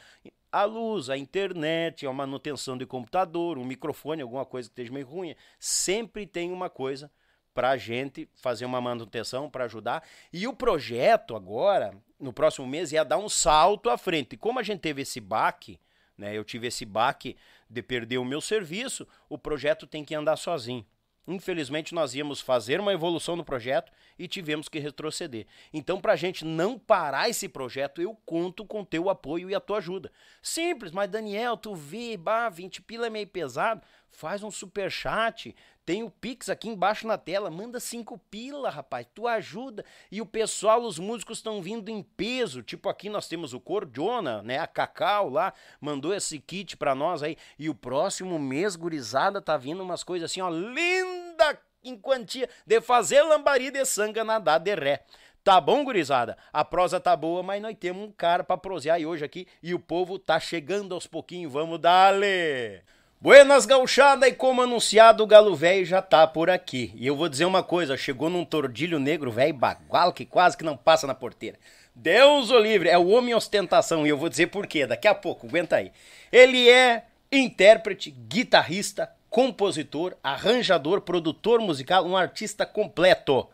a 0.51 0.65
luz, 0.65 1.09
a 1.09 1.17
internet, 1.17 2.05
a 2.05 2.11
manutenção 2.11 2.77
de 2.77 2.85
computador, 2.85 3.57
um 3.57 3.63
microfone, 3.63 4.21
alguma 4.21 4.45
coisa 4.45 4.67
que 4.67 4.73
esteja 4.73 4.91
meio 4.91 5.07
ruim. 5.07 5.33
Sempre 5.57 6.27
tem 6.27 6.51
uma 6.51 6.69
coisa 6.69 7.09
para 7.53 7.71
a 7.71 7.77
gente 7.77 8.29
fazer 8.33 8.65
uma 8.65 8.81
manutenção 8.81 9.49
para 9.49 9.65
ajudar. 9.65 10.03
E 10.31 10.47
o 10.47 10.53
projeto 10.53 11.35
agora, 11.35 11.93
no 12.19 12.31
próximo 12.31 12.67
mês, 12.67 12.91
ia 12.91 13.03
dar 13.03 13.17
um 13.17 13.29
salto 13.29 13.89
à 13.89 13.97
frente. 13.97 14.33
E 14.33 14.37
como 14.37 14.59
a 14.59 14.63
gente 14.63 14.79
teve 14.79 15.01
esse 15.01 15.19
baque, 15.19 15.79
né, 16.17 16.37
eu 16.37 16.43
tive 16.43 16.67
esse 16.67 16.85
baque 16.85 17.35
de 17.69 17.81
perder 17.81 18.17
o 18.17 18.25
meu 18.25 18.41
serviço, 18.41 19.07
o 19.29 19.37
projeto 19.37 19.87
tem 19.87 20.03
que 20.03 20.15
andar 20.15 20.37
sozinho. 20.37 20.85
Infelizmente, 21.27 21.93
nós 21.93 22.15
íamos 22.15 22.41
fazer 22.41 22.79
uma 22.79 22.93
evolução 22.93 23.35
no 23.35 23.45
projeto 23.45 23.91
e 24.17 24.27
tivemos 24.27 24.67
que 24.67 24.79
retroceder. 24.79 25.45
Então, 25.71 26.01
para 26.01 26.13
a 26.13 26.15
gente 26.15 26.43
não 26.43 26.79
parar 26.79 27.29
esse 27.29 27.47
projeto, 27.47 28.01
eu 28.01 28.17
conto 28.25 28.65
com 28.65 28.83
teu 28.83 29.09
apoio 29.09 29.49
e 29.49 29.55
a 29.55 29.59
tua 29.59 29.77
ajuda. 29.77 30.11
Simples, 30.41 30.91
mas 30.91 31.09
Daniel, 31.09 31.55
tu 31.55 31.75
vê, 31.75 32.17
bah, 32.17 32.49
20 32.49 32.81
pila 32.81 33.07
é 33.07 33.09
meio 33.09 33.27
pesado, 33.27 33.81
faz 34.09 34.41
um 34.41 34.49
super 34.49 34.91
chat, 34.91 35.55
tem 35.91 36.03
o 36.03 36.09
Pix 36.09 36.47
aqui 36.47 36.69
embaixo 36.69 37.05
na 37.05 37.17
tela, 37.17 37.51
manda 37.51 37.77
cinco 37.77 38.17
pila, 38.17 38.69
rapaz, 38.69 39.05
tu 39.13 39.27
ajuda. 39.27 39.83
E 40.09 40.21
o 40.21 40.25
pessoal, 40.25 40.83
os 40.83 40.97
músicos 40.97 41.39
estão 41.39 41.61
vindo 41.61 41.89
em 41.89 42.01
peso, 42.01 42.63
tipo 42.63 42.87
aqui 42.87 43.09
nós 43.09 43.27
temos 43.27 43.53
o 43.53 43.59
Cordiona, 43.59 44.41
né, 44.41 44.57
a 44.57 44.65
Cacau 44.65 45.27
lá, 45.27 45.53
mandou 45.81 46.13
esse 46.13 46.39
kit 46.39 46.77
para 46.77 46.95
nós 46.95 47.21
aí. 47.21 47.35
E 47.59 47.67
o 47.67 47.75
próximo 47.75 48.39
mês, 48.39 48.77
gurizada, 48.77 49.41
tá 49.41 49.57
vindo 49.57 49.83
umas 49.83 50.01
coisas 50.01 50.31
assim, 50.31 50.39
ó, 50.39 50.49
linda 50.49 51.59
em 51.83 51.97
quantia, 51.97 52.47
de 52.65 52.79
fazer 52.79 53.21
lambari 53.23 53.69
de 53.69 53.83
sanga 53.83 54.23
nadar 54.23 54.59
de 54.59 54.73
ré. 54.73 55.03
Tá 55.43 55.59
bom, 55.59 55.83
gurizada? 55.83 56.37
A 56.53 56.63
prosa 56.63 57.01
tá 57.01 57.17
boa, 57.17 57.43
mas 57.43 57.61
nós 57.61 57.75
temos 57.77 58.07
um 58.07 58.13
cara 58.13 58.45
pra 58.45 58.55
prosear 58.55 59.01
hoje 59.01 59.25
aqui 59.25 59.45
e 59.61 59.73
o 59.73 59.79
povo 59.79 60.17
tá 60.17 60.39
chegando 60.39 60.95
aos 60.95 61.05
pouquinhos. 61.05 61.51
Vamos 61.51 61.81
dar-lhe! 61.81 62.81
Buenas 63.23 63.67
gauchada 63.67 64.27
e 64.27 64.33
como 64.33 64.63
anunciado 64.63 65.23
o 65.23 65.27
galo 65.27 65.55
velho 65.55 65.85
já 65.85 66.01
tá 66.01 66.25
por 66.25 66.49
aqui. 66.49 66.91
E 66.95 67.05
eu 67.05 67.15
vou 67.15 67.29
dizer 67.29 67.45
uma 67.45 67.61
coisa, 67.61 67.95
chegou 67.95 68.31
num 68.31 68.43
tordilho 68.43 68.97
negro 68.97 69.29
velho 69.29 69.53
bagual 69.53 70.11
que 70.11 70.25
quase 70.25 70.57
que 70.57 70.63
não 70.63 70.75
passa 70.75 71.05
na 71.05 71.13
porteira. 71.13 71.59
Deus 71.93 72.49
o 72.49 72.57
livre, 72.57 72.89
é 72.89 72.97
o 72.97 73.09
homem 73.09 73.35
ostentação 73.35 74.07
e 74.07 74.09
eu 74.09 74.17
vou 74.17 74.27
dizer 74.27 74.47
por 74.47 74.65
quê, 74.65 74.87
daqui 74.87 75.07
a 75.07 75.13
pouco, 75.13 75.45
aguenta 75.45 75.75
aí. 75.75 75.91
Ele 76.31 76.67
é 76.67 77.03
intérprete, 77.31 78.09
guitarrista, 78.09 79.11
compositor, 79.29 80.15
arranjador, 80.23 81.01
produtor 81.01 81.61
musical, 81.61 82.03
um 82.07 82.17
artista 82.17 82.65
completo. 82.65 83.47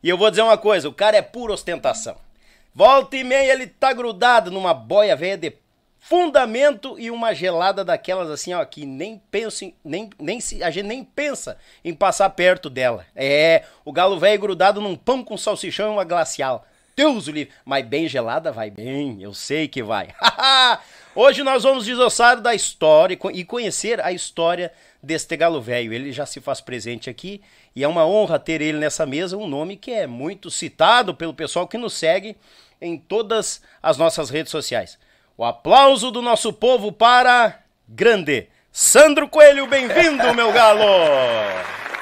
E 0.00 0.08
eu 0.08 0.16
vou 0.16 0.30
dizer 0.30 0.42
uma 0.42 0.56
coisa, 0.56 0.88
o 0.88 0.94
cara 0.94 1.16
é 1.16 1.22
pura 1.22 1.54
ostentação. 1.54 2.14
Volta 2.72 3.16
e 3.16 3.24
meia 3.24 3.52
ele 3.52 3.66
tá 3.66 3.92
grudado 3.92 4.48
numa 4.48 4.72
boia 4.72 5.16
velha 5.16 5.36
de 5.36 5.50
fundamento 6.00 6.98
e 6.98 7.10
uma 7.10 7.34
gelada 7.34 7.84
daquelas 7.84 8.30
assim, 8.30 8.52
ó, 8.54 8.64
que 8.64 8.86
nem 8.86 9.20
penso 9.30 9.64
em, 9.64 9.74
nem, 9.84 10.10
nem 10.18 10.40
se, 10.40 10.62
a 10.62 10.70
gente 10.70 10.86
nem 10.86 11.04
pensa 11.04 11.58
em 11.84 11.94
passar 11.94 12.30
perto 12.30 12.70
dela. 12.70 13.04
É, 13.14 13.64
o 13.84 13.92
galo 13.92 14.18
velho 14.18 14.40
grudado 14.40 14.80
num 14.80 14.96
pão 14.96 15.22
com 15.22 15.36
salsichão 15.36 15.90
e 15.90 15.92
uma 15.94 16.04
glacial. 16.04 16.66
Deus 16.98 17.28
o 17.28 17.30
livre. 17.30 17.54
Mas 17.64 17.86
bem 17.86 18.08
gelada 18.08 18.50
vai 18.50 18.70
bem, 18.70 19.22
eu 19.22 19.32
sei 19.32 19.68
que 19.68 19.84
vai. 19.84 20.08
Hoje 21.14 21.44
nós 21.44 21.62
vamos 21.62 21.84
desossar 21.84 22.40
da 22.40 22.54
história 22.54 23.16
e 23.32 23.44
conhecer 23.44 24.00
a 24.00 24.10
história 24.10 24.72
deste 25.00 25.36
galo 25.36 25.60
velho. 25.60 25.92
Ele 25.92 26.12
já 26.12 26.26
se 26.26 26.40
faz 26.40 26.60
presente 26.60 27.08
aqui 27.08 27.40
e 27.74 27.84
é 27.84 27.88
uma 27.88 28.04
honra 28.04 28.38
ter 28.38 28.60
ele 28.60 28.78
nessa 28.78 29.06
mesa, 29.06 29.36
um 29.36 29.46
nome 29.46 29.76
que 29.76 29.92
é 29.92 30.06
muito 30.06 30.50
citado 30.50 31.14
pelo 31.14 31.32
pessoal 31.32 31.68
que 31.68 31.78
nos 31.78 31.94
segue 31.94 32.36
em 32.80 32.98
todas 32.98 33.62
as 33.80 33.96
nossas 33.96 34.30
redes 34.30 34.50
sociais. 34.50 34.98
O 35.38 35.44
aplauso 35.44 36.10
do 36.10 36.20
nosso 36.20 36.52
povo 36.52 36.90
para 36.90 37.62
Grande. 37.88 38.48
Sandro 38.72 39.28
Coelho, 39.28 39.68
bem-vindo, 39.68 40.34
meu 40.34 40.52
galo! 40.52 40.82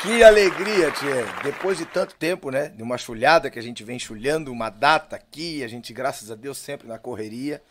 Que 0.00 0.24
alegria, 0.24 0.90
tia. 0.90 1.26
Depois 1.44 1.76
de 1.76 1.84
tanto 1.84 2.14
tempo, 2.14 2.50
né? 2.50 2.70
De 2.70 2.82
uma 2.82 2.96
chulhada 2.96 3.50
que 3.50 3.58
a 3.58 3.62
gente 3.62 3.84
vem 3.84 3.98
chulhando, 3.98 4.50
uma 4.50 4.70
data 4.70 5.16
aqui, 5.16 5.62
a 5.62 5.68
gente, 5.68 5.92
graças 5.92 6.30
a 6.30 6.34
Deus, 6.34 6.56
sempre 6.56 6.88
na 6.88 6.98
correria. 6.98 7.62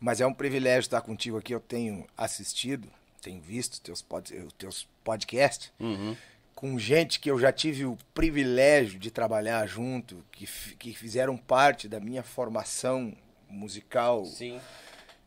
Mas 0.00 0.20
é 0.20 0.26
um 0.26 0.34
privilégio 0.34 0.80
estar 0.80 1.00
contigo 1.02 1.38
aqui. 1.38 1.54
Eu 1.54 1.60
tenho 1.60 2.04
assistido, 2.18 2.88
tenho 3.22 3.40
visto 3.40 3.80
teus, 3.80 4.02
pod, 4.02 4.34
teus 4.58 4.88
podcasts 5.04 5.70
uhum. 5.78 6.16
com 6.52 6.76
gente 6.80 7.20
que 7.20 7.30
eu 7.30 7.38
já 7.38 7.52
tive 7.52 7.84
o 7.84 7.96
privilégio 8.12 8.98
de 8.98 9.12
trabalhar 9.12 9.68
junto, 9.68 10.24
que, 10.32 10.48
que 10.76 10.92
fizeram 10.92 11.36
parte 11.36 11.86
da 11.86 12.00
minha 12.00 12.24
formação 12.24 13.16
musical. 13.48 14.24
Sim 14.24 14.58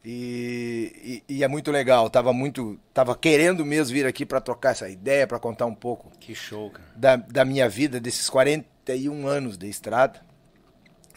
e, 0.03 1.24
e, 1.27 1.36
e, 1.36 1.44
é 1.44 1.48
muito 1.48 1.72
legal. 1.72 2.10
Tava 2.10 2.32
muito. 2.32 2.79
Tava 2.94 3.15
querendo 3.15 3.66
mesmo 3.66 3.94
vir 3.94 4.05
aqui 4.05 4.25
para 4.25 4.40
trocar 4.40 4.72
essa 4.72 4.88
ideia, 4.88 5.27
para 5.27 5.40
contar 5.40 5.66
um 5.66 5.75
pouco. 5.75 6.09
Que 6.20 6.33
show, 6.33 6.70
cara. 6.72 6.88
Da, 6.96 7.16
da 7.18 7.46
minha 7.46 7.68
vida, 7.68 8.00
desses 8.00 8.29
41 8.29 9.27
anos 9.27 9.57
de 9.57 9.68
estrada. 9.68 10.22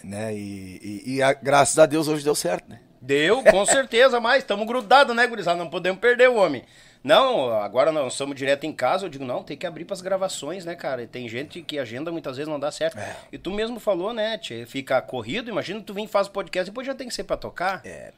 Né? 0.03 0.35
E, 0.35 1.03
e, 1.07 1.15
e 1.15 1.23
a, 1.23 1.33
graças 1.33 1.79
a 1.79 1.87
Deus 1.87 2.09
hoje 2.09 2.25
deu 2.25 2.35
certo, 2.35 2.69
né? 2.69 2.81
Deu, 3.01 3.43
com 3.43 3.65
certeza, 3.67 4.21
mas 4.21 4.43
estamos 4.43 4.67
grudados, 4.67 5.15
né, 5.15 5.27
gurizada? 5.27 5.59
Não 5.59 5.71
podemos 5.71 6.01
perder 6.01 6.29
o 6.29 6.37
homem. 6.37 6.65
Não, 7.03 7.53
agora 7.53 7.91
nós 7.91 8.13
estamos 8.13 8.37
direto 8.37 8.65
em 8.65 8.73
casa. 8.73 9.07
Eu 9.07 9.11
digo, 9.11 9.25
não, 9.25 9.43
tem 9.43 9.57
que 9.57 9.67
abrir 9.67 9.85
para 9.85 9.95
as 9.95 10.01
gravações, 10.01 10.65
né, 10.65 10.77
cara? 10.77 11.03
E 11.03 11.07
tem 11.07 11.29
gente 11.29 11.61
que 11.63 11.79
agenda 11.79 12.13
muitas 12.13 12.37
vezes 12.37 12.49
não 12.49 12.61
dá 12.61 12.71
certo. 12.71 12.99
É. 12.99 13.17
E 13.33 13.39
tu 13.39 13.51
mesmo 13.51 13.81
falou, 13.81 14.13
né, 14.13 14.39
tchê, 14.39 14.65
fica 14.67 15.03
corrido. 15.03 15.51
Imagina 15.51 15.81
tu 15.81 15.93
vem 15.93 16.07
faz 16.07 16.29
o 16.29 16.31
podcast 16.31 16.69
e 16.69 16.71
depois 16.71 16.87
já 16.87 16.95
tem 16.95 17.09
que 17.09 17.15
ser 17.15 17.25
para 17.25 17.37
tocar. 17.37 17.81
É. 17.85 18.13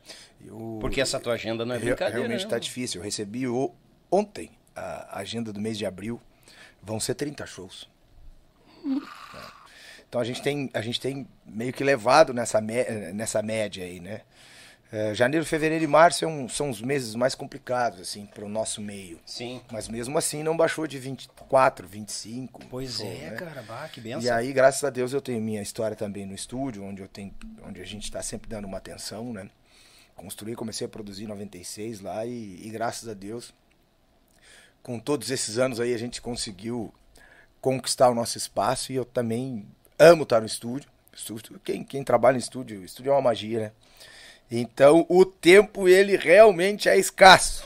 Eu, 0.45 0.79
Porque 0.81 1.01
essa 1.01 1.19
tua 1.19 1.35
agenda 1.35 1.65
não 1.65 1.75
é 1.75 1.79
brincadeira. 1.79 2.19
Realmente 2.19 2.45
está 2.45 2.59
difícil. 2.59 3.01
Eu 3.01 3.05
recebi 3.05 3.49
o, 3.49 3.73
ontem 4.11 4.51
a 4.77 5.19
agenda 5.19 5.53
do 5.53 5.61
mês 5.61 5.79
de 5.79 5.87
abril. 5.87 6.21
Vão 6.83 7.01
ser 7.01 7.15
30 7.15 7.47
shows. 7.47 7.89
É. 8.85 9.65
Então 10.07 10.21
a 10.21 10.25
gente 10.25 10.43
tem, 10.43 10.71
a 10.75 10.83
gente 10.83 11.01
tem 11.01 11.27
meio 11.45 11.73
que 11.73 11.83
levado 11.83 12.33
nessa, 12.35 12.61
nessa 12.61 13.43
média 13.43 13.85
aí, 13.85 13.99
né? 13.99 14.21
É, 14.97 15.13
janeiro, 15.13 15.45
fevereiro 15.45 15.83
e 15.83 15.89
março 15.89 16.25
é 16.25 16.29
um, 16.29 16.49
são 16.49 16.71
os 16.71 16.81
meses 16.81 17.17
mais 17.17 17.35
complicados, 17.35 17.99
assim, 17.99 18.27
para 18.27 18.45
o 18.45 18.49
nosso 18.49 18.81
meio. 18.81 19.19
Sim. 19.27 19.61
Mas 19.73 19.89
mesmo 19.89 20.17
assim 20.17 20.45
não 20.45 20.57
baixou 20.57 20.87
de 20.87 21.01
24, 21.01 21.89
25. 21.89 22.65
Pois 22.67 23.01
é, 23.01 23.31
né? 23.31 23.31
cara, 23.33 23.61
bah, 23.63 23.89
que 23.89 24.01
benção. 24.01 24.23
E 24.23 24.31
aí, 24.31 24.53
graças 24.53 24.85
a 24.85 24.91
Deus, 24.91 25.13
eu 25.13 25.21
tenho 25.21 25.41
minha 25.41 25.61
história 25.61 25.97
também 25.97 26.25
no 26.25 26.33
estúdio, 26.33 26.85
onde 26.85 27.03
eu 27.03 27.09
tenho, 27.09 27.35
onde 27.67 27.81
a 27.81 27.85
gente 27.85 28.05
está 28.05 28.23
sempre 28.23 28.49
dando 28.49 28.67
uma 28.67 28.79
atenção, 28.79 29.33
né? 29.33 29.51
Construí, 30.15 30.55
comecei 30.55 30.87
a 30.87 30.89
produzir 30.89 31.25
em 31.25 31.27
96 31.27 31.99
lá 31.99 32.25
e, 32.25 32.65
e 32.65 32.71
graças 32.71 33.09
a 33.09 33.15
Deus, 33.15 33.53
com 34.81 35.01
todos 35.01 35.29
esses 35.29 35.59
anos 35.59 35.81
aí, 35.81 35.93
a 35.93 35.99
gente 35.99 36.23
conseguiu 36.23 36.95
conquistar 37.61 38.11
o 38.11 38.15
nosso 38.15 38.39
espaço 38.39 38.93
e 38.93 38.95
eu 38.95 39.05
também 39.05 39.67
amo 39.99 40.23
estar 40.23 40.39
no 40.39 40.47
estúdio. 40.47 40.89
estúdio 41.13 41.61
quem, 41.65 41.83
quem 41.83 42.05
trabalha 42.05 42.37
em 42.37 42.39
estúdio, 42.39 42.85
estúdio 42.85 43.11
é 43.11 43.13
uma 43.13 43.23
magia, 43.23 43.59
né? 43.59 43.73
Então 44.51 45.07
o 45.09 45.25
tempo 45.25 45.89
ele 45.89 46.17
realmente 46.17 46.89
é 46.89 46.99
escasso. 46.99 47.65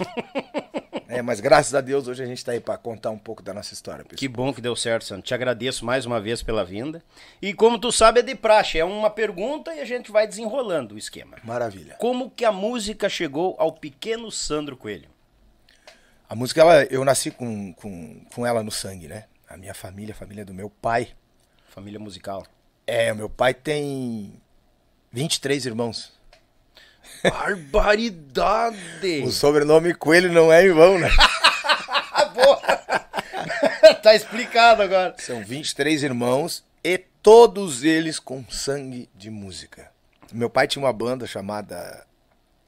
é, 1.08 1.20
mas 1.20 1.40
graças 1.40 1.74
a 1.74 1.80
Deus 1.80 2.08
hoje 2.08 2.22
a 2.22 2.26
gente 2.26 2.38
está 2.38 2.52
aí 2.52 2.60
para 2.60 2.78
contar 2.78 3.10
um 3.10 3.18
pouco 3.18 3.42
da 3.42 3.52
nossa 3.52 3.74
história. 3.74 4.04
Pessoal. 4.04 4.18
Que 4.18 4.28
bom 4.28 4.52
que 4.52 4.60
deu 4.60 4.74
certo, 4.76 5.04
Santo. 5.04 5.22
Te 5.22 5.34
agradeço 5.34 5.84
mais 5.84 6.06
uma 6.06 6.20
vez 6.20 6.42
pela 6.42 6.64
vinda. 6.64 7.02
E 7.42 7.52
como 7.52 7.78
tu 7.78 7.90
sabe 7.90 8.20
é 8.20 8.22
de 8.22 8.34
praxe, 8.34 8.78
é 8.78 8.84
uma 8.84 9.10
pergunta 9.10 9.74
e 9.74 9.80
a 9.80 9.84
gente 9.84 10.10
vai 10.10 10.26
desenrolando 10.26 10.94
o 10.94 10.98
esquema. 10.98 11.36
Maravilha. 11.42 11.96
Como 11.98 12.30
que 12.30 12.44
a 12.44 12.52
música 12.52 13.08
chegou 13.08 13.54
ao 13.58 13.72
pequeno 13.72 14.30
Sandro 14.30 14.76
Coelho? 14.76 15.08
A 16.28 16.34
música, 16.34 16.60
ela, 16.60 16.84
eu 16.84 17.04
nasci 17.04 17.30
com, 17.30 17.72
com, 17.72 18.20
com 18.34 18.46
ela 18.46 18.62
no 18.62 18.70
sangue, 18.70 19.08
né? 19.08 19.24
A 19.48 19.56
minha 19.56 19.72
família, 19.72 20.12
a 20.12 20.16
família 20.16 20.44
do 20.44 20.52
meu 20.52 20.68
pai. 20.68 21.08
Família 21.68 21.98
musical. 21.98 22.46
É, 22.86 23.10
o 23.12 23.16
meu 23.16 23.30
pai 23.30 23.54
tem 23.54 24.34
23 25.10 25.64
irmãos. 25.64 26.17
Barbaridade! 27.22 29.22
O 29.24 29.30
sobrenome 29.30 29.94
Coelho 29.94 30.32
não 30.32 30.52
é 30.52 30.66
em 30.66 30.72
vão, 30.72 30.98
né? 30.98 31.08
Boa! 32.34 32.61
tá 34.02 34.14
explicado 34.14 34.82
agora. 34.82 35.14
São 35.18 35.42
23 35.42 36.02
irmãos 36.02 36.64
e 36.84 36.98
todos 37.22 37.84
eles 37.84 38.18
com 38.18 38.44
sangue 38.50 39.08
de 39.14 39.30
música. 39.30 39.90
Meu 40.32 40.50
pai 40.50 40.68
tinha 40.68 40.84
uma 40.84 40.92
banda 40.92 41.26
chamada 41.26 42.06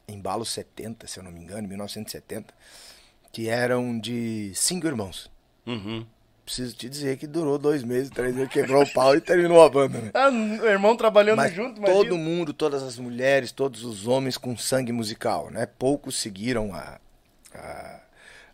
Embalo 0.09 0.45
70, 0.45 1.07
se 1.07 1.19
eu 1.19 1.23
não 1.23 1.31
me 1.31 1.41
engano, 1.41 1.69
1970, 1.69 2.53
que 3.33 3.49
eram 3.49 3.99
de 3.99 4.53
cinco 4.55 4.87
irmãos. 4.87 5.31
Uhum 5.67 6.07
preciso 6.51 6.75
te 6.75 6.89
dizer 6.89 7.17
que 7.17 7.29
durou 7.29 7.57
dois 7.57 7.85
meses, 7.85 8.11
três 8.11 8.35
meses, 8.35 8.51
quebrou 8.51 8.83
o 8.83 8.93
pau 8.93 9.15
e 9.15 9.21
terminou 9.21 9.63
a 9.63 9.71
banda, 9.71 10.01
né? 10.01 10.11
Ah, 10.13 10.29
o 10.29 10.67
irmão 10.67 10.97
trabalhando 10.97 11.37
Mas 11.37 11.55
junto, 11.55 11.79
imagina. 11.79 11.97
todo 11.97 12.19
mundo, 12.19 12.53
todas 12.53 12.83
as 12.83 12.99
mulheres, 12.99 13.53
todos 13.53 13.85
os 13.85 14.09
homens 14.09 14.37
com 14.37 14.57
sangue 14.57 14.91
musical, 14.91 15.49
né? 15.51 15.67
Poucos 15.67 16.17
seguiram 16.17 16.75
a, 16.75 16.99
a, 17.55 18.01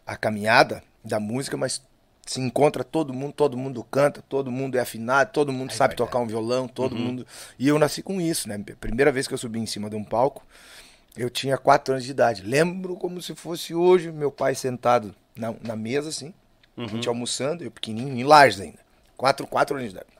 a 0.07 0.17
caminhada 0.17 0.83
da 1.03 1.19
música, 1.19 1.57
mas 1.57 1.83
se 2.27 2.39
encontra 2.39 2.85
todo 2.85 3.15
mundo, 3.15 3.33
todo 3.33 3.57
mundo 3.57 3.83
canta, 3.85 4.23
todo 4.29 4.51
mundo 4.51 4.77
é 4.77 4.81
afinado, 4.81 5.33
todo 5.33 5.53
mundo 5.53 5.71
é 5.71 5.75
sabe 5.75 5.97
tocar 5.97 6.19
um 6.19 6.27
violão, 6.27 6.69
todo 6.69 6.95
uhum. 6.95 7.01
mundo. 7.01 7.27
E 7.59 7.67
eu 7.67 7.79
nasci 7.79 8.03
com 8.03 8.21
isso, 8.21 8.47
né? 8.47 8.63
Primeira 8.79 9.11
vez 9.11 9.27
que 9.27 9.33
eu 9.33 9.39
subi 9.39 9.59
em 9.59 9.67
cima 9.67 9.89
de 9.89 9.97
um 9.97 10.05
palco, 10.05 10.45
eu 11.17 11.31
tinha 11.31 11.57
quatro 11.57 11.95
anos 11.95 12.05
de 12.05 12.11
idade. 12.11 12.43
Lembro 12.43 12.97
como 12.97 13.23
se 13.23 13.35
fosse 13.35 13.75
hoje, 13.75 14.13
meu 14.13 14.31
pai 14.31 14.55
sentado 14.55 15.15
na, 15.35 15.55
na 15.63 15.77
mesa, 15.77 16.11
assim, 16.11 16.35
Uhum. 16.77 16.85
A 16.85 16.89
gente 16.89 17.09
almoçando, 17.09 17.65
eu 17.65 17.71
pequenininho, 17.71 18.19
em 18.19 18.25
Lages 18.25 18.61
ainda. 18.61 18.79
Quatro, 19.17 19.47
quatro 19.47 19.77
anos 19.77 19.91
de 19.91 19.97
idade. 19.97 20.17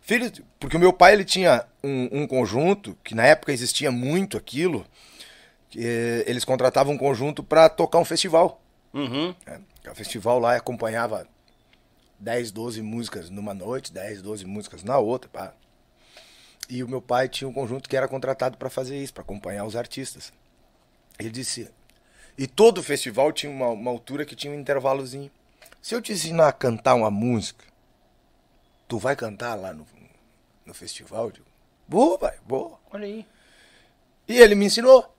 Filho, 0.00 0.32
porque 0.58 0.76
o 0.76 0.80
meu 0.80 0.92
pai 0.92 1.12
ele 1.12 1.24
tinha 1.24 1.64
um, 1.82 2.22
um 2.22 2.26
conjunto, 2.26 2.98
que 3.04 3.14
na 3.14 3.24
época 3.24 3.52
existia 3.52 3.92
muito 3.92 4.36
aquilo, 4.36 4.84
que 5.70 5.78
eles 6.26 6.44
contratavam 6.44 6.94
um 6.94 6.98
conjunto 6.98 7.42
para 7.42 7.68
tocar 7.68 7.98
um 7.98 8.04
festival. 8.04 8.60
Uhum. 8.92 9.34
É, 9.46 9.90
o 9.90 9.94
festival 9.94 10.40
lá 10.40 10.56
acompanhava 10.56 11.26
10, 12.18 12.50
12 12.50 12.82
músicas 12.82 13.30
numa 13.30 13.54
noite, 13.54 13.92
10, 13.92 14.22
12 14.22 14.44
músicas 14.44 14.82
na 14.82 14.98
outra. 14.98 15.30
Pá. 15.30 15.54
E 16.68 16.82
o 16.82 16.88
meu 16.88 17.00
pai 17.00 17.28
tinha 17.28 17.48
um 17.48 17.52
conjunto 17.52 17.88
que 17.88 17.96
era 17.96 18.08
contratado 18.08 18.56
para 18.56 18.70
fazer 18.70 19.00
isso, 19.00 19.14
para 19.14 19.22
acompanhar 19.22 19.64
os 19.64 19.76
artistas. 19.76 20.32
Ele 21.18 21.30
disse: 21.30 21.70
e 22.36 22.46
todo 22.46 22.82
festival 22.82 23.32
tinha 23.32 23.50
uma, 23.50 23.68
uma 23.68 23.90
altura 23.90 24.24
que 24.24 24.34
tinha 24.34 24.52
um 24.52 24.58
intervalozinho. 24.58 25.30
Se 25.80 25.94
eu 25.94 26.00
te 26.00 26.12
ensinar 26.12 26.48
a 26.48 26.52
cantar 26.52 26.94
uma 26.94 27.10
música, 27.10 27.64
tu 28.88 28.98
vai 28.98 29.16
cantar 29.16 29.54
lá 29.54 29.72
no, 29.72 29.86
no 30.64 30.72
festival? 30.72 31.26
Eu 31.26 31.32
digo, 31.32 31.46
vou, 31.88 32.18
vai, 32.18 32.38
vou. 32.46 32.80
Olha 32.92 33.04
aí. 33.04 33.26
E 34.28 34.38
ele 34.38 34.54
me 34.54 34.66
ensinou. 34.66 35.12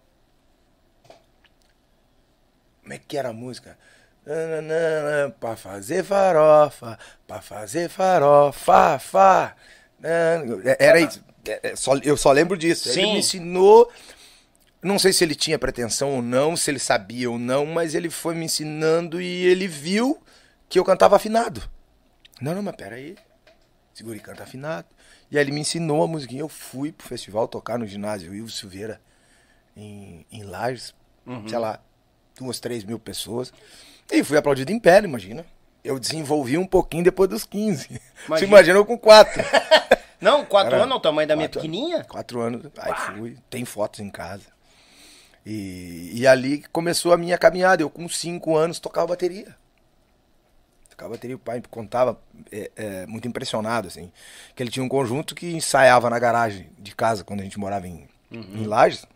Como 2.81 2.93
é 2.93 2.97
que 2.97 3.17
era 3.17 3.29
a 3.29 3.33
música? 3.33 3.77
Pra 5.39 5.55
fazer 5.55 6.03
farofa, 6.03 6.97
pra 7.27 7.41
fazer 7.41 7.89
farofa, 7.89 8.99
fa. 8.99 9.55
Era 10.79 10.99
isso. 10.99 11.23
É, 11.45 11.71
é, 11.71 11.73
eu 12.03 12.15
só 12.15 12.31
lembro 12.31 12.57
disso. 12.57 12.89
Sim. 12.89 13.01
Ele 13.01 13.11
me 13.13 13.19
ensinou 13.19 13.91
não 14.83 14.99
sei 14.99 15.13
se 15.13 15.23
ele 15.23 15.33
tinha 15.35 15.57
pretensão 15.57 16.15
ou 16.15 16.21
não, 16.21 16.57
se 16.57 16.69
ele 16.69 16.79
sabia 16.79 17.31
ou 17.31 17.39
não, 17.39 17.65
mas 17.65 17.95
ele 17.95 18.09
foi 18.09 18.35
me 18.35 18.45
ensinando 18.45 19.21
e 19.21 19.45
ele 19.45 19.67
viu 19.67 20.21
que 20.67 20.77
eu 20.77 20.83
cantava 20.83 21.15
afinado. 21.15 21.63
Não, 22.41 22.53
não, 22.53 22.61
mas 22.61 22.75
peraí. 22.75 23.15
Segura 23.93 24.17
e 24.17 24.19
canta 24.19 24.43
afinado. 24.43 24.87
E 25.31 25.37
aí 25.37 25.43
ele 25.43 25.51
me 25.51 25.61
ensinou 25.61 26.03
a 26.03 26.07
musiquinha. 26.07 26.41
Eu 26.41 26.49
fui 26.49 26.91
pro 26.91 27.07
festival 27.07 27.47
tocar 27.47 27.77
no 27.77 27.87
ginásio 27.87 28.33
Ivo 28.33 28.49
Silveira, 28.49 28.99
em, 29.75 30.25
em 30.31 30.43
Lages, 30.43 30.93
uhum. 31.25 31.47
sei 31.47 31.57
lá, 31.57 31.79
duas, 32.37 32.59
três 32.59 32.83
mil 32.83 32.99
pessoas. 32.99 33.53
E 34.11 34.23
fui 34.23 34.37
aplaudido 34.37 34.71
em 34.71 34.79
pé, 34.79 34.99
imagina. 35.03 35.45
Eu 35.83 35.99
desenvolvi 35.99 36.57
um 36.57 36.65
pouquinho 36.65 37.03
depois 37.03 37.29
dos 37.29 37.45
15. 37.45 37.87
Imagina. 38.25 38.37
Você 38.37 38.45
imagina 38.45 38.79
eu 38.79 38.85
com 38.85 38.97
quatro. 38.97 39.43
Não, 40.21 40.45
quatro 40.45 40.75
Era, 40.75 40.83
anos 40.83 40.95
é 40.95 40.97
o 40.97 41.01
tamanho 41.01 41.27
da 41.27 41.35
minha 41.35 41.49
pequenininha? 41.49 42.05
Quatro 42.05 42.39
anos. 42.39 42.71
Aí 42.77 42.95
fui. 42.95 43.37
Tem 43.49 43.65
fotos 43.65 43.99
em 43.99 44.09
casa. 44.09 44.52
E, 45.45 46.11
e 46.13 46.27
ali 46.27 46.63
começou 46.71 47.13
a 47.13 47.17
minha 47.17 47.37
caminhada. 47.37 47.81
Eu, 47.81 47.89
com 47.89 48.07
cinco 48.07 48.55
anos, 48.55 48.79
tocava 48.79 49.07
bateria. 49.07 49.55
Tocava 50.89 51.11
bateria, 51.11 51.35
o 51.35 51.39
pai 51.39 51.61
contava, 51.69 52.19
é, 52.51 52.71
é, 52.75 53.05
muito 53.07 53.27
impressionado, 53.27 53.87
assim, 53.87 54.11
que 54.55 54.61
ele 54.61 54.69
tinha 54.69 54.83
um 54.83 54.89
conjunto 54.89 55.33
que 55.33 55.51
ensaiava 55.51 56.07
na 56.07 56.19
garagem 56.19 56.69
de 56.77 56.93
casa, 56.93 57.23
quando 57.23 57.41
a 57.41 57.43
gente 57.43 57.59
morava 57.59 57.87
em, 57.87 58.07
em 58.31 58.65
Lages, 58.65 59.07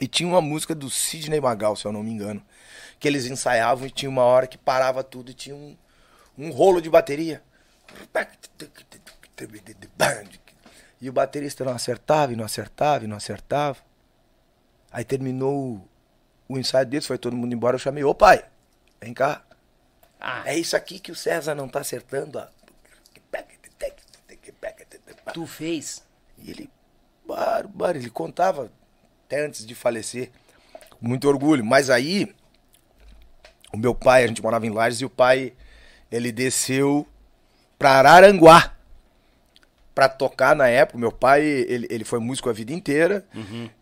e 0.00 0.08
tinha 0.08 0.28
uma 0.28 0.40
música 0.40 0.74
do 0.74 0.90
Sidney 0.90 1.40
Magal, 1.40 1.76
se 1.76 1.84
eu 1.84 1.92
não 1.92 2.02
me 2.02 2.10
engano, 2.10 2.42
que 2.98 3.06
eles 3.06 3.26
ensaiavam 3.26 3.86
e 3.86 3.90
tinha 3.90 4.10
uma 4.10 4.22
hora 4.22 4.46
que 4.48 4.58
parava 4.58 5.04
tudo 5.04 5.30
e 5.30 5.34
tinha 5.34 5.54
um, 5.54 5.76
um 6.36 6.50
rolo 6.50 6.82
de 6.82 6.90
bateria. 6.90 7.42
E 11.00 11.08
o 11.08 11.12
baterista 11.12 11.64
não 11.64 11.72
acertava 11.72 12.32
e 12.32 12.36
não 12.36 12.44
acertava 12.44 13.04
e 13.04 13.06
não 13.06 13.16
acertava. 13.16 13.78
Aí 14.96 15.04
terminou 15.04 15.86
o, 16.48 16.58
ensaio 16.58 16.86
deles, 16.86 17.06
foi 17.06 17.18
todo 17.18 17.36
mundo 17.36 17.52
embora. 17.52 17.74
Eu 17.74 17.78
chamei, 17.78 18.02
ô 18.02 18.14
pai, 18.14 18.42
vem 18.98 19.12
cá. 19.12 19.42
Ah. 20.18 20.42
É 20.46 20.56
isso 20.56 20.74
aqui 20.74 20.98
que 20.98 21.12
o 21.12 21.14
César 21.14 21.54
não 21.54 21.68
tá 21.68 21.80
acertando. 21.80 22.38
ó. 22.38 22.46
Tu 25.34 25.46
fez? 25.46 26.02
E 26.38 26.50
ele, 26.50 26.70
bárbaro, 27.28 27.98
ele 27.98 28.08
contava 28.08 28.72
até 29.26 29.44
antes 29.44 29.66
de 29.66 29.74
falecer, 29.74 30.30
com 30.98 31.06
muito 31.06 31.28
orgulho. 31.28 31.62
Mas 31.62 31.90
aí, 31.90 32.34
o 33.74 33.76
meu 33.76 33.94
pai, 33.94 34.24
a 34.24 34.28
gente 34.28 34.42
morava 34.42 34.66
em 34.66 34.70
Lages, 34.70 35.02
e 35.02 35.04
o 35.04 35.10
pai, 35.10 35.52
ele 36.10 36.32
desceu 36.32 37.06
pra 37.78 37.98
Araranguá 37.98 38.74
pra 39.96 40.10
tocar 40.10 40.54
na 40.54 40.68
época. 40.68 40.98
Meu 40.98 41.10
pai, 41.10 41.42
ele, 41.42 41.86
ele 41.88 42.04
foi 42.04 42.18
músico 42.18 42.50
a 42.50 42.52
vida 42.52 42.70
inteira. 42.70 43.24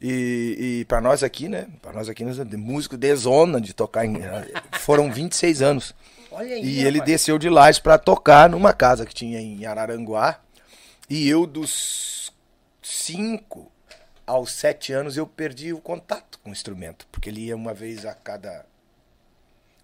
E, 0.00 0.78
e 0.80 0.84
para 0.84 1.00
nós 1.00 1.24
aqui, 1.24 1.48
né? 1.48 1.66
Pra 1.82 1.92
nós 1.92 2.08
aqui, 2.08 2.24
nós, 2.24 2.38
músico 2.38 2.96
de 2.96 3.12
zona 3.16 3.60
de 3.60 3.74
tocar. 3.74 4.06
Em, 4.06 4.18
foram 4.78 5.12
26 5.12 5.60
anos. 5.60 5.92
Olha 6.30 6.54
aí, 6.54 6.64
E 6.64 6.84
ele 6.84 7.00
desceu 7.00 7.36
de 7.36 7.48
Lages 7.50 7.80
pra 7.80 7.98
tocar 7.98 8.48
numa 8.48 8.72
casa 8.72 9.04
que 9.04 9.12
tinha 9.12 9.40
em 9.40 9.66
Araranguá. 9.66 10.38
E 11.10 11.28
eu, 11.28 11.48
dos 11.48 12.32
5 12.80 13.68
aos 14.24 14.52
7 14.52 14.92
anos, 14.92 15.16
eu 15.16 15.26
perdi 15.26 15.72
o 15.72 15.80
contato 15.80 16.38
com 16.44 16.50
o 16.50 16.52
instrumento. 16.52 17.08
Porque 17.10 17.28
ele 17.28 17.46
ia 17.46 17.56
uma 17.56 17.74
vez 17.74 18.06
a 18.06 18.14
cada. 18.14 18.64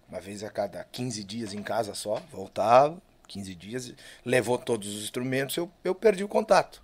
Uma 0.07 0.21
vez 0.21 0.45
a 0.45 0.49
cada 0.49 0.81
15 0.85 1.25
dias 1.25 1.53
em 1.53 1.61
casa 1.61 1.93
só, 1.93 2.21
voltava, 2.31 2.97
15 3.31 3.55
dias, 3.55 3.93
levou 4.25 4.57
todos 4.57 4.93
os 4.93 5.03
instrumentos, 5.03 5.55
eu, 5.55 5.71
eu 5.83 5.95
perdi 5.95 6.23
o 6.23 6.27
contato. 6.27 6.81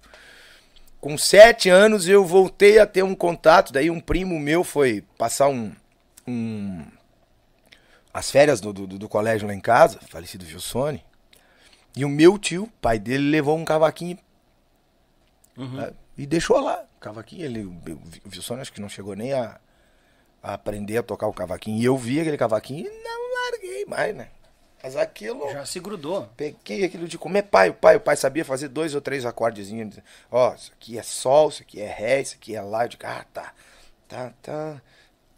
Com 0.99 1.17
7 1.17 1.69
anos 1.69 2.07
eu 2.07 2.25
voltei 2.25 2.79
a 2.79 2.88
ter 2.88 3.03
um 3.03 3.13
contato, 3.13 3.71
daí 3.71 3.89
um 3.89 3.99
primo 3.99 4.39
meu 4.39 4.63
foi 4.63 5.03
passar 5.17 5.49
um, 5.49 5.71
um 6.27 6.86
as 8.13 8.31
férias 8.31 8.60
do, 8.60 8.73
do, 8.73 8.88
do 8.88 9.10
colégio 9.10 9.47
lá 9.47 9.53
em 9.53 9.60
casa, 9.60 9.99
falecido 10.10 10.45
Wilsone, 10.45 11.03
e 11.95 12.03
o 12.03 12.10
meu 12.10 12.38
tio, 12.38 12.71
pai 12.81 12.97
dele, 12.97 13.29
levou 13.29 13.57
um 13.57 13.65
cavaquinho 13.65 14.17
né, 15.55 15.91
e 16.17 16.25
deixou 16.25 16.60
lá. 16.60 16.83
O 16.95 16.99
cavaquinho, 16.99 17.45
ele, 17.45 17.63
o 17.63 17.75
Wilson 18.25 18.55
acho 18.55 18.71
que 18.71 18.81
não 18.81 18.89
chegou 18.89 19.15
nem 19.15 19.33
a, 19.33 19.60
a 20.41 20.53
aprender 20.53 20.97
a 20.97 21.03
tocar 21.03 21.27
o 21.27 21.33
cavaquinho. 21.33 21.79
E 21.79 21.86
eu 21.86 21.97
vi 21.97 22.19
aquele 22.19 22.38
cavaquinho 22.38 22.88
e 22.88 23.03
não 23.03 23.33
larguei 23.33 23.86
mais, 23.86 24.15
né? 24.15 24.29
Mas 24.88 24.95
aquilo. 24.95 25.52
Já 25.52 25.65
se 25.65 25.82
grudou. 25.82 26.30
Peguei 26.38 26.86
aquilo 26.86 27.08
de 27.10 27.17
comer 27.17 27.43
pai, 27.43 27.69
o 27.69 27.73
pai, 27.73 27.97
o 27.97 28.00
pai 28.00 28.15
sabia 28.15 28.45
fazer 28.45 28.69
dois 28.69 28.95
ou 28.95 29.02
três 29.02 29.26
acordezinhos. 29.26 30.00
Ó, 30.32 30.54
isso 30.56 30.71
aqui 30.73 30.97
é 30.97 31.04
sol, 31.04 31.50
isso 31.50 31.62
aqui 31.62 31.82
é 31.82 31.88
ré, 31.91 32.21
isso 32.21 32.36
aqui 32.36 32.56
é 32.56 32.62
lá. 32.62 32.86
Eu 32.86 32.88
digo, 32.89 33.04
ah, 33.06 33.26
tá, 33.34 33.54
tá, 34.08 34.34
tá. 34.41 34.82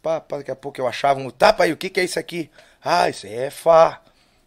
Pá, 0.00 0.20
pá, 0.20 0.36
daqui 0.38 0.52
a 0.52 0.56
pouco 0.56 0.80
eu 0.80 0.86
achava 0.86 1.18
um, 1.18 1.30
tá, 1.30 1.52
pai, 1.52 1.72
o 1.72 1.76
que 1.76 1.90
que 1.90 1.98
é 1.98 2.04
isso 2.04 2.18
aqui? 2.18 2.48
Ah, 2.82 3.08
isso 3.08 3.26
aí 3.26 3.34
é 3.34 3.50
fá. 3.50 4.00